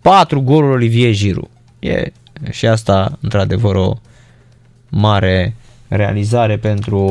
4 0.00 0.40
goluri 0.40 0.72
Olivier 0.72 1.12
Giroud. 1.12 1.50
E 1.78 2.12
și 2.50 2.66
asta, 2.66 3.18
într-adevăr, 3.20 3.74
o 3.74 3.92
mare 4.88 5.54
realizare 5.88 6.56
pentru, 6.56 7.04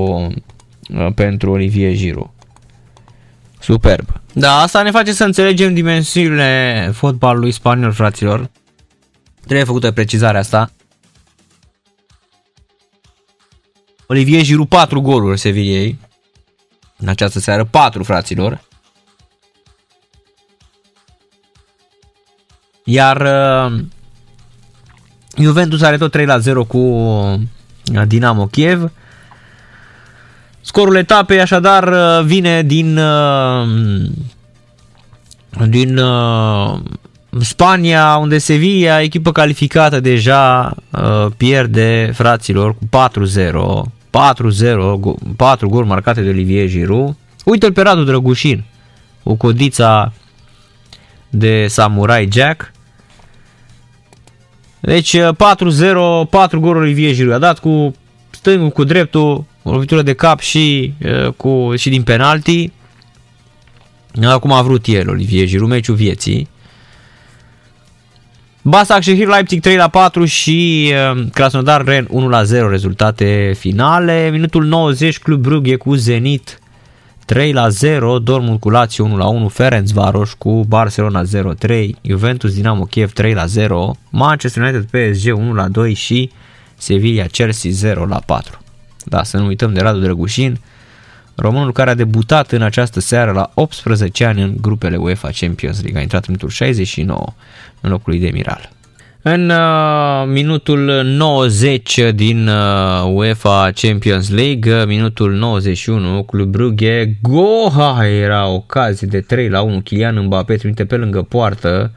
uh, 0.94 1.14
pentru 1.16 1.52
Olivier 1.52 1.94
Giroud. 1.94 2.30
Superb. 3.60 4.22
Da, 4.34 4.56
asta 4.56 4.82
ne 4.82 4.92
face 4.92 5.14
să 5.14 5.24
înțelegem 5.24 5.74
dimensiunile 5.74 6.92
fotbalului 6.94 7.52
spaniol, 7.52 7.92
fraților. 7.92 8.50
Trebuie 9.44 9.66
făcută 9.66 9.92
precizarea 9.92 10.40
asta. 10.40 10.72
Olivier 14.08 14.42
Giroud 14.42 14.68
4 14.68 15.02
goluri 15.02 15.40
Sevillei 15.40 15.98
în 17.00 17.08
această 17.08 17.40
seară, 17.40 17.66
4 17.66 18.04
fraților. 18.04 18.62
Iar 22.84 23.22
uh, 23.22 23.80
Juventus 25.38 25.82
are 25.82 25.98
tot 25.98 26.12
3 26.12 26.26
la 26.26 26.38
0 26.38 26.64
cu 26.64 26.78
uh, 26.78 27.40
Dinamo 28.08 28.46
Kiev. 28.46 28.92
Scorul 30.62 30.96
etapei 30.96 31.42
așadar 31.42 31.88
uh, 31.88 32.26
vine 32.26 32.64
din 32.64 32.98
uh, 32.98 33.68
din 35.68 35.98
uh, 35.98 36.80
Spania, 37.40 38.16
unde 38.16 38.38
Sevilla, 38.38 39.02
echipă 39.02 39.32
calificată 39.32 40.00
deja, 40.00 40.76
pierde 41.38 42.12
fraților 42.14 42.76
cu 42.76 42.90
4-0. 43.86 43.99
4-0, 44.10 45.36
4 45.36 45.70
gol 45.70 45.86
marcate 45.86 46.22
de 46.22 46.30
Olivier 46.30 46.68
Giroud. 46.68 47.16
Uite-l 47.46 47.74
pe 47.74 47.82
Radu 47.82 48.04
Drăgușin, 48.04 48.64
cu 49.24 49.36
codița 49.36 50.14
de 51.30 51.68
Samurai 51.68 52.30
Jack. 52.32 52.72
Deci 54.80 55.18
4-0, 55.18 55.26
4 56.30 56.60
goluri 56.60 56.86
Olivier 56.86 57.14
Giroud. 57.14 57.36
A 57.36 57.40
dat 57.40 57.60
cu 57.60 57.96
stângul, 58.30 58.70
cu 58.70 58.84
dreptul, 58.84 59.46
o 59.64 59.72
lovitură 59.72 60.02
de 60.02 60.14
cap 60.14 60.40
și, 60.40 60.94
cu, 61.38 61.74
și 61.76 61.90
din 61.90 62.04
penalti. 62.04 62.72
Acum 64.24 64.52
a 64.52 64.62
vrut 64.62 64.86
el, 64.88 65.10
Olivier 65.10 65.48
Giroud, 65.48 65.70
meciul 65.70 65.96
vieții. 65.96 66.48
Basak 68.62 69.04
Shehir 69.04 69.28
Leipzig 69.28 69.62
3 69.62 69.76
la 69.76 69.88
4 69.88 70.26
și 70.26 70.92
Krasnodar 71.34 71.84
Ren 71.84 72.08
1 72.10 72.28
la 72.28 72.44
0 72.44 72.70
rezultate 72.70 73.54
finale. 73.58 74.30
Minutul 74.32 74.66
90 74.66 75.20
Club 75.20 75.42
Brugge 75.42 75.76
cu 75.76 75.94
Zenit 75.96 76.60
3 77.26 77.52
la 77.52 77.70
0, 77.70 78.20
Dortmund 78.20 78.60
cu 78.60 78.70
Lazio 78.70 79.04
1 79.04 79.18
la 79.18 79.28
1, 79.28 79.48
Ferenc 79.48 79.88
Varos 79.88 80.34
cu 80.34 80.64
Barcelona 80.68 81.22
0-3, 81.68 81.90
Juventus 82.02 82.54
Dinamo 82.54 82.84
Kiev 82.84 83.12
3 83.12 83.34
la 83.34 83.46
0, 83.46 83.96
Manchester 84.10 84.64
United 84.64 84.84
PSG 84.84 85.36
1 85.36 85.54
la 85.54 85.68
2 85.68 85.94
și 85.94 86.30
Sevilla 86.78 87.26
Chelsea 87.26 87.72
0 87.72 88.06
la 88.06 88.22
4. 88.26 88.60
Da, 89.04 89.24
să 89.24 89.38
nu 89.38 89.46
uităm 89.46 89.74
de 89.74 89.82
Radu 89.82 90.00
Drăgușin, 90.00 90.60
românul 91.40 91.72
care 91.72 91.90
a 91.90 91.96
debutat 91.96 92.52
în 92.52 92.62
această 92.62 93.00
seară 93.00 93.32
la 93.32 93.52
18 93.54 94.26
ani 94.26 94.42
în 94.42 94.56
grupele 94.62 94.96
UEFA 94.96 95.30
Champions 95.40 95.82
League. 95.82 96.00
A 96.00 96.02
intrat 96.02 96.26
în 96.26 96.34
minutul 96.34 96.50
69 96.50 97.34
în 97.82 97.90
locul 97.90 98.12
lui 98.12 98.20
Demiral. 98.20 98.70
În 99.22 99.50
uh, 99.50 100.28
minutul 100.28 101.04
90 101.04 102.00
din 102.16 102.48
uh, 102.48 103.12
UEFA 103.14 103.72
Champions 103.76 104.30
League, 104.30 104.86
minutul 104.86 105.34
91, 105.34 106.24
Club 106.24 106.50
Brugge, 106.50 107.06
Goha 107.22 108.08
era 108.08 108.48
ocazie 108.48 109.08
de 109.08 109.20
3 109.20 109.50
la 109.50 109.62
1, 109.62 109.82
Kylian 109.82 110.26
Mbappé 110.26 110.56
trimite 110.56 110.86
pe 110.86 110.96
lângă 110.96 111.22
poartă, 111.22 111.92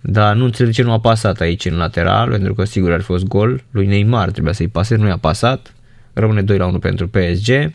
dar 0.00 0.34
nu 0.34 0.44
înțeleg 0.44 0.70
de 0.70 0.76
ce 0.76 0.82
nu 0.82 0.92
a 0.92 1.00
pasat 1.00 1.40
aici 1.40 1.64
în 1.64 1.76
lateral, 1.76 2.30
pentru 2.30 2.54
că 2.54 2.64
sigur 2.64 2.92
ar 2.92 2.98
fi 2.98 3.04
fost 3.04 3.24
gol, 3.24 3.62
lui 3.70 3.86
Neymar 3.86 4.30
trebuia 4.30 4.52
să-i 4.52 4.68
pase, 4.68 4.96
nu 4.96 5.06
i-a 5.06 5.18
pasat, 5.18 5.74
rămâne 6.12 6.42
2 6.42 6.56
la 6.56 6.66
1 6.66 6.78
pentru 6.78 7.08
PSG. 7.08 7.72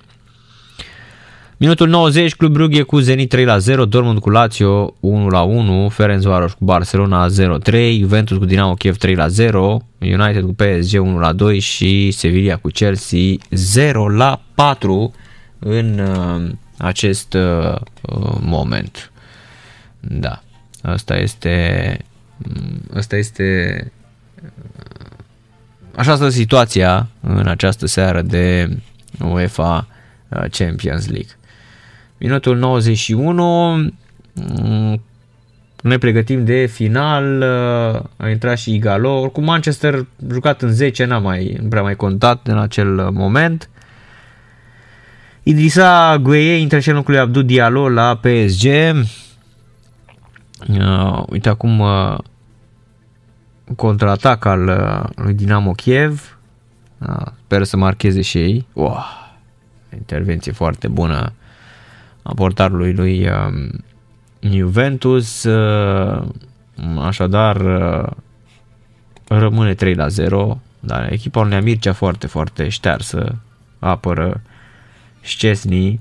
Minutul 1.62 1.88
90, 1.90 2.36
Club 2.36 2.52
Brugge 2.52 2.82
cu 2.82 3.00
Zenit 3.00 3.30
3 3.30 3.46
la 3.46 3.58
0, 3.58 3.86
Dortmund 3.86 4.20
cu 4.20 4.30
Lazio 4.30 4.96
1 5.00 5.28
la 5.28 5.42
1, 5.42 5.90
Ferencvaros 5.90 6.54
cu 6.54 6.64
Barcelona 6.64 7.28
0-3, 7.28 8.00
Juventus 8.00 8.38
cu 8.38 8.46
Dinamo 8.46 8.74
Kiev 8.74 8.98
3 8.98 9.16
la 9.16 9.28
0, 9.28 9.82
United 9.98 10.44
cu 10.44 10.54
PSG 10.54 11.02
1 11.02 11.20
la 11.20 11.34
2 11.34 11.60
și 11.60 12.12
Sevilla 12.12 12.58
cu 12.58 12.70
Chelsea 12.70 13.20
0 13.50 14.10
la 14.10 14.42
4 14.56 15.14
în 15.60 16.00
uh, 16.00 16.52
acest 16.78 17.34
uh, 17.34 17.76
moment. 18.40 19.12
Da, 20.00 20.42
asta 20.82 21.16
este 21.16 21.98
asta 22.94 23.16
este 23.16 23.92
așa 25.96 26.16
stă 26.16 26.30
situația 26.30 27.08
în 27.22 27.48
această 27.48 27.86
seară 27.86 28.22
de 28.22 28.78
UEFA 29.20 29.88
Champions 30.52 31.08
League. 31.08 31.39
Minutul 32.20 32.58
91, 32.58 33.76
mm, 34.34 35.02
ne 35.82 35.98
pregătim 35.98 36.46
de 36.46 36.66
final, 36.66 37.42
a 38.18 38.30
intrat 38.30 38.58
și 38.58 38.74
Igalo, 38.74 39.20
oricum 39.20 39.44
Manchester 39.44 40.06
jucat 40.32 40.62
în 40.62 40.72
10 40.72 41.06
n-a 41.06 41.20
mai, 41.20 41.58
nu 41.62 41.68
prea 41.68 41.82
mai 41.82 41.96
contat 41.96 42.48
în 42.48 42.58
acel 42.58 43.10
moment. 43.12 43.70
Idrisa 45.44 46.18
Gueye 46.18 46.56
intră 46.56 46.80
și 46.80 46.90
în 46.90 46.96
locul 46.96 47.14
lui 47.14 47.22
Abdu 47.22 47.42
Diallo 47.42 47.90
la 47.90 48.16
PSG. 48.16 48.66
Uh, 50.68 51.24
uite 51.30 51.50
acum 51.50 51.80
uh, 51.80 52.18
contraatac 53.76 54.46
al 54.46 54.68
uh, 54.68 55.24
lui 55.24 55.34
Dinamo 55.34 55.72
Kiev. 55.72 56.38
Uh, 56.98 57.26
sper 57.44 57.64
să 57.64 57.78
marcheze 57.78 58.22
și 58.22 58.38
ei. 58.38 58.68
Wow, 58.74 59.04
intervenție 59.94 60.52
foarte 60.52 60.88
bună 60.88 61.16
a 61.16 61.39
portarului 62.36 62.94
lui 62.94 63.28
uh, 63.28 63.70
Juventus. 64.40 65.44
Uh, 65.44 66.24
așadar, 67.02 67.56
uh, 67.56 68.10
rămâne 69.28 69.74
3 69.74 69.94
la 69.94 70.08
0. 70.08 70.60
Dar 70.80 71.12
echipa 71.12 71.44
lui 71.44 71.62
Mircea 71.62 71.94
foarte, 71.94 72.28
foarte 72.28 72.70
ștearsă. 72.70 73.36
Apără 73.80 74.42
Szczesny. 75.22 76.00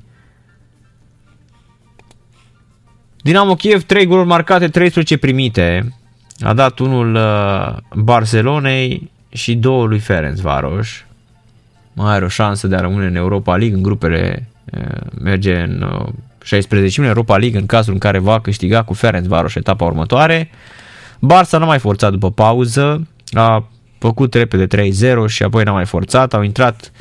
Dinamo 3.23 3.55
Kiev 3.55 3.83
3 3.83 4.07
goluri 4.07 4.29
marcate, 4.29 4.69
13 4.69 5.17
primite. 5.17 5.95
A 6.41 6.55
dat 6.55 6.79
unul 6.79 7.15
uh, 7.15 7.77
Barcelonei 7.95 9.11
și 9.29 9.55
două 9.55 9.87
lui 9.87 9.99
Ferenc 9.99 10.37
Varos. 10.37 10.89
Mai 11.93 12.15
are 12.15 12.25
o 12.25 12.29
șansă 12.29 12.67
de 12.67 12.77
a 12.77 12.81
rămâne 12.81 13.07
în 13.07 13.15
Europa 13.15 13.57
League 13.57 13.77
în 13.77 13.83
grupele 13.83 14.49
uh, 14.49 14.58
merge 15.21 15.61
în 15.61 15.87
16 16.43 17.01
în 17.01 17.07
Europa 17.07 17.37
League 17.37 17.59
în 17.61 17.67
cazul 17.67 17.93
în 17.93 17.99
care 17.99 18.19
va 18.19 18.41
câștiga 18.41 18.83
cu 18.83 18.95
Ferenc 18.95 19.27
Varos 19.27 19.55
etapa 19.55 19.85
următoare. 19.85 20.51
Barça 21.17 21.51
n-a 21.51 21.65
mai 21.65 21.79
forțat 21.79 22.11
după 22.11 22.31
pauză, 22.31 23.07
a 23.31 23.69
făcut 23.99 24.35
repede 24.35 24.91
3-0 25.27 25.27
și 25.27 25.43
apoi 25.43 25.65
n-a 25.65 25.73
mai 25.73 25.87
forțat, 25.87 26.35
au 26.35 26.43
intrat 26.43 26.93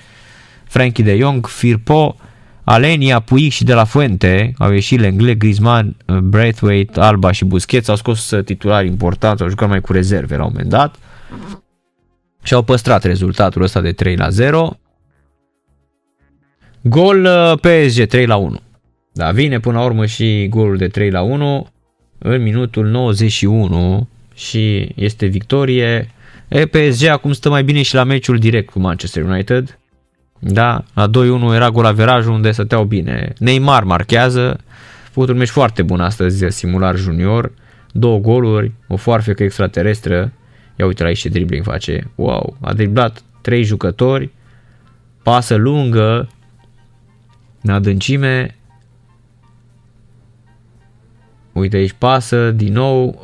Frankie 0.63 1.03
de 1.03 1.17
Jong, 1.17 1.47
Firpo, 1.47 2.15
Alenia, 2.63 3.19
Puig 3.19 3.51
și 3.51 3.63
De 3.63 3.73
La 3.73 3.83
Fuente, 3.83 4.53
au 4.57 4.71
ieșit 4.71 4.99
Lengle, 4.99 5.35
Griezmann, 5.35 5.95
Braithwaite, 6.23 6.99
Alba 6.99 7.31
și 7.31 7.45
Busquets, 7.45 7.87
au 7.87 7.95
scos 7.95 8.33
titulari 8.45 8.87
importanți, 8.87 9.41
au 9.41 9.49
jucat 9.49 9.69
mai 9.69 9.81
cu 9.81 9.91
rezerve 9.91 10.35
la 10.35 10.43
un 10.43 10.49
moment 10.53 10.69
dat 10.69 10.95
și 12.43 12.53
au 12.53 12.61
păstrat 12.61 13.03
rezultatul 13.03 13.61
ăsta 13.61 13.81
de 13.81 13.91
3 13.91 14.15
la 14.15 14.29
0. 14.29 14.77
Gol 16.89 17.25
uh, 17.25 17.59
PSG 17.59 18.05
3 18.05 18.25
la 18.25 18.35
1. 18.35 18.59
Da, 19.13 19.31
vine 19.31 19.59
până 19.59 19.77
la 19.77 19.85
urmă 19.85 20.05
și 20.05 20.47
golul 20.49 20.77
de 20.77 20.87
3 20.87 21.09
la 21.09 21.21
1 21.21 21.67
în 22.17 22.41
minutul 22.41 22.85
91 22.85 24.07
și 24.33 24.91
este 24.95 25.25
victorie. 25.25 26.09
E, 26.47 26.65
PSG 26.65 27.05
acum 27.05 27.31
stă 27.31 27.49
mai 27.49 27.63
bine 27.63 27.81
și 27.81 27.95
la 27.95 28.03
meciul 28.03 28.37
direct 28.37 28.69
cu 28.69 28.79
Manchester 28.79 29.23
United. 29.23 29.79
Da, 30.39 30.83
la 30.93 31.09
2-1 31.09 31.11
era 31.55 31.69
golaverajul 31.69 32.33
unde 32.33 32.51
stăteau 32.51 32.83
bine. 32.83 33.33
Neymar 33.37 33.83
marchează, 33.83 34.59
a 35.05 35.09
făcut 35.11 35.29
un 35.29 35.37
meci 35.37 35.49
foarte 35.49 35.81
bun 35.81 35.99
astăzi, 35.99 36.45
simular 36.49 36.95
junior, 36.95 37.51
două 37.91 38.19
goluri, 38.19 38.71
o 38.87 38.95
foarfecă 38.95 39.43
extraterestră, 39.43 40.33
ia 40.75 40.85
uite 40.85 41.01
la 41.01 41.07
aici 41.07 41.19
ce 41.19 41.29
dribbling 41.29 41.63
face, 41.63 42.11
wow, 42.15 42.57
a 42.61 42.73
driblat 42.73 43.23
trei 43.41 43.63
jucători, 43.63 44.29
pasă 45.23 45.55
lungă, 45.55 46.17
în 46.19 46.36
adâncime, 47.65 48.55
uite 51.51 51.77
aici 51.77 51.95
pasă, 51.97 52.51
din 52.51 52.73
nou, 52.73 53.21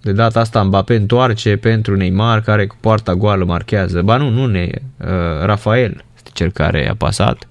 de 0.00 0.12
data 0.12 0.40
asta 0.40 0.62
Mbappé 0.62 0.94
întoarce 0.94 1.56
pentru 1.56 1.96
Neymar 1.96 2.40
care 2.40 2.66
cu 2.66 2.76
poarta 2.80 3.14
goală 3.14 3.44
marchează, 3.44 4.02
ba 4.02 4.16
nu, 4.16 4.28
nu 4.28 4.46
ne, 4.46 4.70
uh, 4.72 5.06
Rafael, 5.44 6.04
cel 6.32 6.50
care 6.50 6.88
a 6.88 6.94
pasat. 6.94 7.48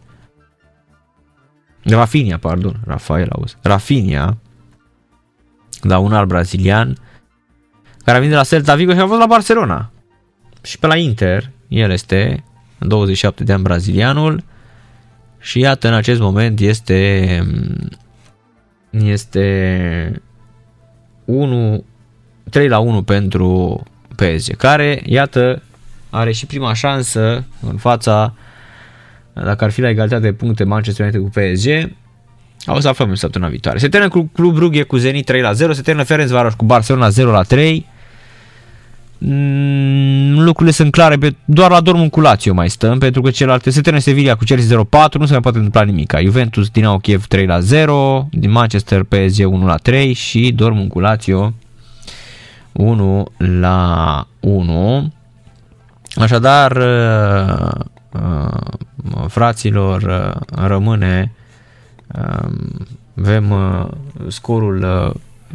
Rafinha, 1.84 2.38
pardon, 2.38 2.80
Rafael 2.86 3.28
auzi. 3.30 3.56
Rafinha, 3.62 4.38
da, 5.82 5.98
un 5.98 6.14
alt 6.14 6.28
brazilian, 6.28 6.98
care 8.04 8.18
a 8.18 8.20
venit 8.20 8.30
de 8.30 8.36
la 8.36 8.44
Celta 8.44 8.76
Vigo 8.76 8.94
și 8.94 9.00
a 9.00 9.08
fost 9.08 9.20
la 9.20 9.26
Barcelona. 9.26 9.92
Și 10.62 10.80
pe 10.80 10.88
la 10.88 10.96
Inter, 10.96 11.50
el 11.68 11.92
este 11.92 12.44
27 12.78 13.44
de 13.44 13.54
ani 13.54 13.64
brazilianul 13.64 14.44
și 15.42 15.60
iată 15.60 15.88
în 15.88 15.94
acest 15.94 16.20
moment 16.20 16.60
este 16.60 17.40
este 18.90 20.22
1 21.26 21.84
3 22.50 22.68
la 22.68 22.80
1 22.80 23.04
pentru 23.04 23.84
PSG, 24.16 24.56
care 24.56 25.02
iată 25.06 25.62
are 26.10 26.32
și 26.32 26.46
prima 26.46 26.74
șansă 26.74 27.46
în 27.62 27.78
fața 27.78 28.34
dacă 29.34 29.64
ar 29.64 29.72
fi 29.72 29.82
la 29.82 29.90
egalitate 29.90 30.22
de 30.22 30.34
puncte 30.34 30.64
Manchester 30.64 31.06
United 31.06 31.22
cu 31.22 31.30
PSG, 31.30 31.92
o 32.66 32.80
să 32.80 32.88
aflăm 32.88 33.10
în 33.10 33.16
săptămâna 33.16 33.50
viitoare. 33.50 33.78
Se 33.78 33.90
termină 33.90 34.12
cu 34.12 34.30
Club 34.34 34.54
Brugge 34.54 34.84
cu 34.84 34.98
Zenit 34.98 35.26
3 35.26 35.42
la 35.42 35.52
0, 35.52 35.74
se 35.74 35.82
termină 35.82 36.06
Ferencvaros 36.06 36.54
cu 36.54 36.66
Barcelona 36.66 37.10
0 37.10 37.32
la 37.32 37.42
3. 37.42 37.86
Mm, 39.24 40.40
lucrurile 40.40 40.72
sunt 40.72 40.92
clare, 40.92 41.18
pe, 41.18 41.36
doar 41.46 41.72
la 41.72 41.82
Dortmund 41.82 42.12
cu 42.12 42.20
Lazio 42.20 42.54
mai 42.54 42.70
stăm, 42.70 43.00
pentru 43.00 43.22
că 43.22 43.30
celelalte 43.30 43.70
se 43.70 43.82
termină 43.82 44.04
Sevilla 44.04 44.36
cu 44.36 44.44
Chelsea 44.44 44.88
0-4, 45.10 45.14
nu 45.14 45.26
se 45.26 45.32
mai 45.32 45.42
poate 45.42 45.58
întâmpla 45.58 45.82
nimic. 45.82 46.14
Juventus 46.24 46.70
Dinamo 46.70 46.98
Kiev 46.98 47.26
3 47.26 47.46
la 47.46 47.60
0, 47.60 48.28
din 48.32 48.52
Manchester 48.52 49.04
PSG 49.04 49.46
1 49.46 49.66
la 49.66 49.76
3 49.76 50.14
și 50.14 50.52
Dortmund 50.56 50.90
cu 50.90 51.00
Lazio 51.00 51.54
1 52.72 53.26
la 53.38 54.28
1. 54.40 55.12
Așadar, 56.16 56.78
Uh, 58.12 59.26
fraților 59.28 60.02
uh, 60.02 60.58
rămâne 60.68 61.32
um, 62.08 62.88
avem 63.18 63.52
uh, 63.52 63.88
scorul 64.28 64.86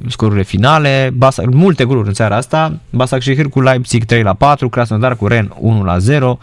scorurile 0.08 0.44
finale, 0.44 1.10
Basa, 1.15 1.42
multe 1.50 1.84
goluri 1.84 2.08
în 2.08 2.15
seara 2.15 2.36
asta, 2.36 2.78
Basak 2.91 3.23
Shehir 3.23 3.49
cu 3.49 3.60
Leipzig 3.60 4.05
3 4.05 4.23
la 4.23 4.34
4, 4.34 4.68
Krasnodar 4.68 5.16
cu 5.16 5.26
Ren 5.26 5.55
1 5.58 5.84
la 5.84 5.99
0, 5.99 6.39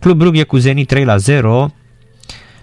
Club 0.00 0.18
Brugge 0.18 0.42
cu 0.42 0.56
Zenit 0.56 0.86
3 0.86 1.04
la 1.04 1.16
0, 1.16 1.72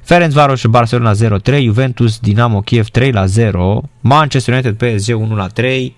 Ferencvaros 0.02 0.60
și 0.60 0.68
Barcelona 0.68 1.40
0-3, 1.50 1.64
Juventus 1.64 2.20
Dinamo 2.20 2.62
Kiev 2.62 2.88
3 2.88 3.12
la 3.12 3.26
0, 3.26 3.84
Manchester 4.00 4.54
United 4.54 4.76
PSG 4.76 5.16
1 5.16 5.36
la 5.36 5.48
3 5.48 5.96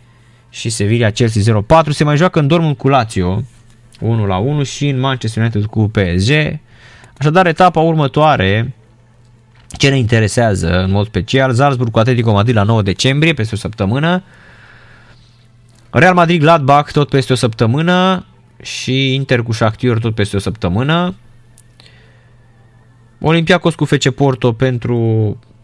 și 0.49 0.69
Sevilla 0.69 1.09
Chelsea 1.09 1.61
0-4. 1.83 1.89
Se 1.89 2.03
mai 2.03 2.17
joacă 2.17 2.39
în 2.39 2.47
Dortmund 2.47 2.75
cu 2.75 2.87
Lazio 2.87 3.43
1 3.99 4.25
la 4.25 4.37
1 4.37 4.63
și 4.63 4.87
în 4.87 4.99
Manchester 4.99 5.41
United 5.43 5.65
cu 5.65 5.91
PSG 5.91 6.59
Așadar, 7.19 7.47
etapa 7.47 7.79
următoare, 7.79 8.73
ce 9.77 9.89
ne 9.89 9.97
interesează 9.97 10.83
în 10.83 10.91
mod 10.91 11.05
special, 11.05 11.53
Salzburg 11.53 11.91
cu 11.91 11.99
Atletico 11.99 12.31
Madrid 12.31 12.55
la 12.55 12.63
9 12.63 12.81
decembrie, 12.81 13.33
peste 13.33 13.55
o 13.55 13.57
săptămână, 13.57 14.23
Real 15.91 16.13
Madrid 16.13 16.39
Gladbach 16.41 16.91
tot 16.91 17.09
peste 17.09 17.33
o 17.33 17.35
săptămână 17.35 18.25
și 18.61 19.13
Inter 19.13 19.41
cu 19.41 19.51
Shakhtar 19.51 19.97
tot 19.97 20.15
peste 20.15 20.35
o 20.35 20.39
săptămână. 20.39 21.15
Olympiacos 23.21 23.75
cu 23.75 23.85
FC 23.85 24.09
Porto 24.09 24.53
pentru 24.53 24.97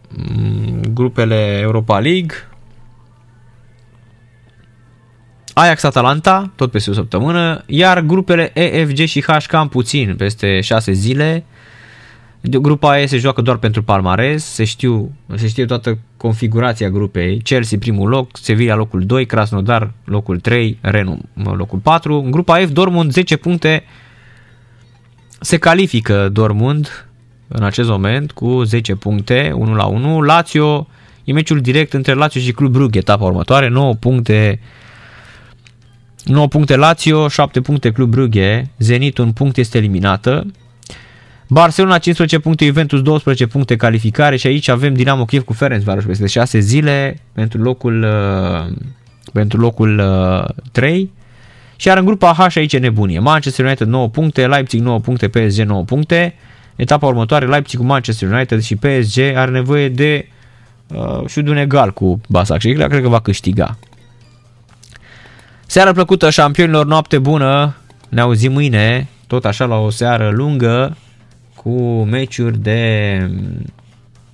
mm, 0.08 0.80
grupele 0.94 1.58
Europa 1.60 1.98
League. 1.98 2.34
Ajax 5.54 5.82
Atalanta, 5.82 6.52
tot 6.56 6.70
peste 6.70 6.90
o 6.90 6.92
săptămână, 6.92 7.62
iar 7.66 8.00
grupele 8.00 8.50
EFG 8.54 8.98
și 8.98 9.22
HK 9.22 9.46
cam 9.46 9.68
puțin, 9.68 10.14
peste 10.16 10.60
6 10.60 10.92
zile. 10.92 11.44
Grupa 12.50 12.98
E 12.98 13.06
se 13.06 13.18
joacă 13.18 13.42
doar 13.42 13.56
pentru 13.56 13.82
palmares, 13.82 14.44
se, 14.44 14.64
știu, 14.64 15.12
se 15.34 15.48
știe 15.48 15.64
toată 15.64 15.98
configurația 16.16 16.90
grupei. 16.90 17.38
Chelsea 17.38 17.78
primul 17.78 18.08
loc, 18.08 18.36
Sevilla 18.36 18.74
locul 18.74 19.00
2, 19.06 19.26
Krasnodar 19.26 19.92
locul 20.04 20.40
3, 20.40 20.78
Renu 20.80 21.18
locul 21.34 21.78
4. 21.78 22.22
În 22.22 22.30
grupa 22.30 22.56
F, 22.56 22.70
Dortmund 22.70 23.12
10 23.12 23.36
puncte, 23.36 23.84
se 25.40 25.56
califică 25.56 26.28
Dortmund 26.28 27.08
în 27.48 27.62
acest 27.62 27.88
moment 27.88 28.32
cu 28.32 28.62
10 28.62 28.94
puncte, 28.94 29.52
1 29.54 29.74
la 29.74 29.84
1. 29.84 30.20
Lazio 30.20 30.86
e 31.24 31.32
meciul 31.32 31.60
direct 31.60 31.92
între 31.92 32.12
Lazio 32.12 32.40
și 32.40 32.52
Club 32.52 32.72
Brugge, 32.72 32.98
etapa 32.98 33.24
următoare, 33.24 33.68
9 33.68 33.94
puncte 33.94 34.60
9 36.24 36.48
puncte 36.48 36.76
Lazio, 36.76 37.28
7 37.28 37.60
puncte 37.60 37.90
Club 37.90 38.10
Brugge, 38.10 38.62
Zenit 38.78 39.18
un 39.18 39.32
punct 39.32 39.56
este 39.56 39.78
eliminată. 39.78 40.46
Barcelona 41.48 41.98
15 41.98 42.38
puncte, 42.38 42.64
Juventus 42.64 43.02
12 43.02 43.46
puncte 43.46 43.76
calificare 43.76 44.36
și 44.36 44.46
aici 44.46 44.68
avem 44.68 44.94
Dinamo 44.94 45.24
Kiev 45.24 45.44
cu 45.44 45.52
Ferencvaros 45.52 46.04
peste 46.04 46.26
6 46.26 46.58
zile 46.58 47.20
pentru 47.32 47.62
locul, 47.62 48.02
uh, 48.02 48.76
pentru 49.32 49.60
locul 49.60 50.02
3. 50.72 51.00
Uh, 51.02 51.08
și 51.76 51.88
iar 51.88 51.98
în 51.98 52.04
grupa 52.04 52.34
H 52.34 52.56
aici 52.56 52.72
e 52.72 52.78
nebunie. 52.78 53.18
Manchester 53.18 53.64
United 53.64 53.86
9 53.86 54.08
puncte, 54.08 54.46
Leipzig 54.46 54.80
9 54.80 55.00
puncte, 55.00 55.28
PSG 55.28 55.62
9 55.62 55.84
puncte. 55.84 56.34
Etapa 56.76 57.06
următoare, 57.06 57.46
Leipzig 57.46 57.78
cu 57.78 57.84
Manchester 57.84 58.32
United 58.32 58.62
și 58.62 58.76
PSG 58.76 59.18
are 59.18 59.50
nevoie 59.50 59.88
de 59.88 60.28
uh, 60.94 61.26
și 61.26 61.40
de 61.40 61.50
un 61.50 61.56
egal 61.56 61.92
cu 61.92 62.20
Basac 62.28 62.60
și 62.60 62.72
cred 62.72 63.02
că 63.02 63.08
va 63.08 63.20
câștiga. 63.20 63.78
Seară 65.66 65.92
plăcută 65.92 66.30
șampionilor, 66.30 66.86
noapte 66.86 67.18
bună, 67.18 67.76
ne 68.08 68.20
auzim 68.20 68.52
mâine, 68.52 69.08
tot 69.26 69.44
așa 69.44 69.64
la 69.64 69.76
o 69.76 69.90
seară 69.90 70.30
lungă, 70.30 70.96
cu 71.66 72.04
meciuri 72.04 72.58
de 72.58 73.20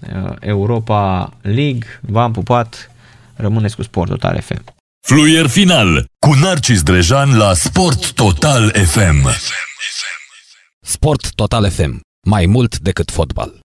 uh, 0.00 0.32
Europa 0.40 1.32
League. 1.42 2.00
V-am 2.00 2.32
pupat, 2.32 2.90
rămâneți 3.34 3.76
cu 3.76 3.82
Sport 3.82 4.10
Total 4.10 4.40
FM. 4.40 4.64
Fluier 5.06 5.46
final 5.46 6.04
cu 6.18 6.34
Narcis 6.34 6.82
Drejan 6.82 7.36
la 7.36 7.54
Sport 7.54 8.12
Total 8.12 8.70
FM. 8.70 9.28
Sport 10.80 11.34
Total 11.34 11.70
FM. 11.70 12.00
Mai 12.28 12.46
mult 12.46 12.78
decât 12.78 13.10
fotbal. 13.10 13.52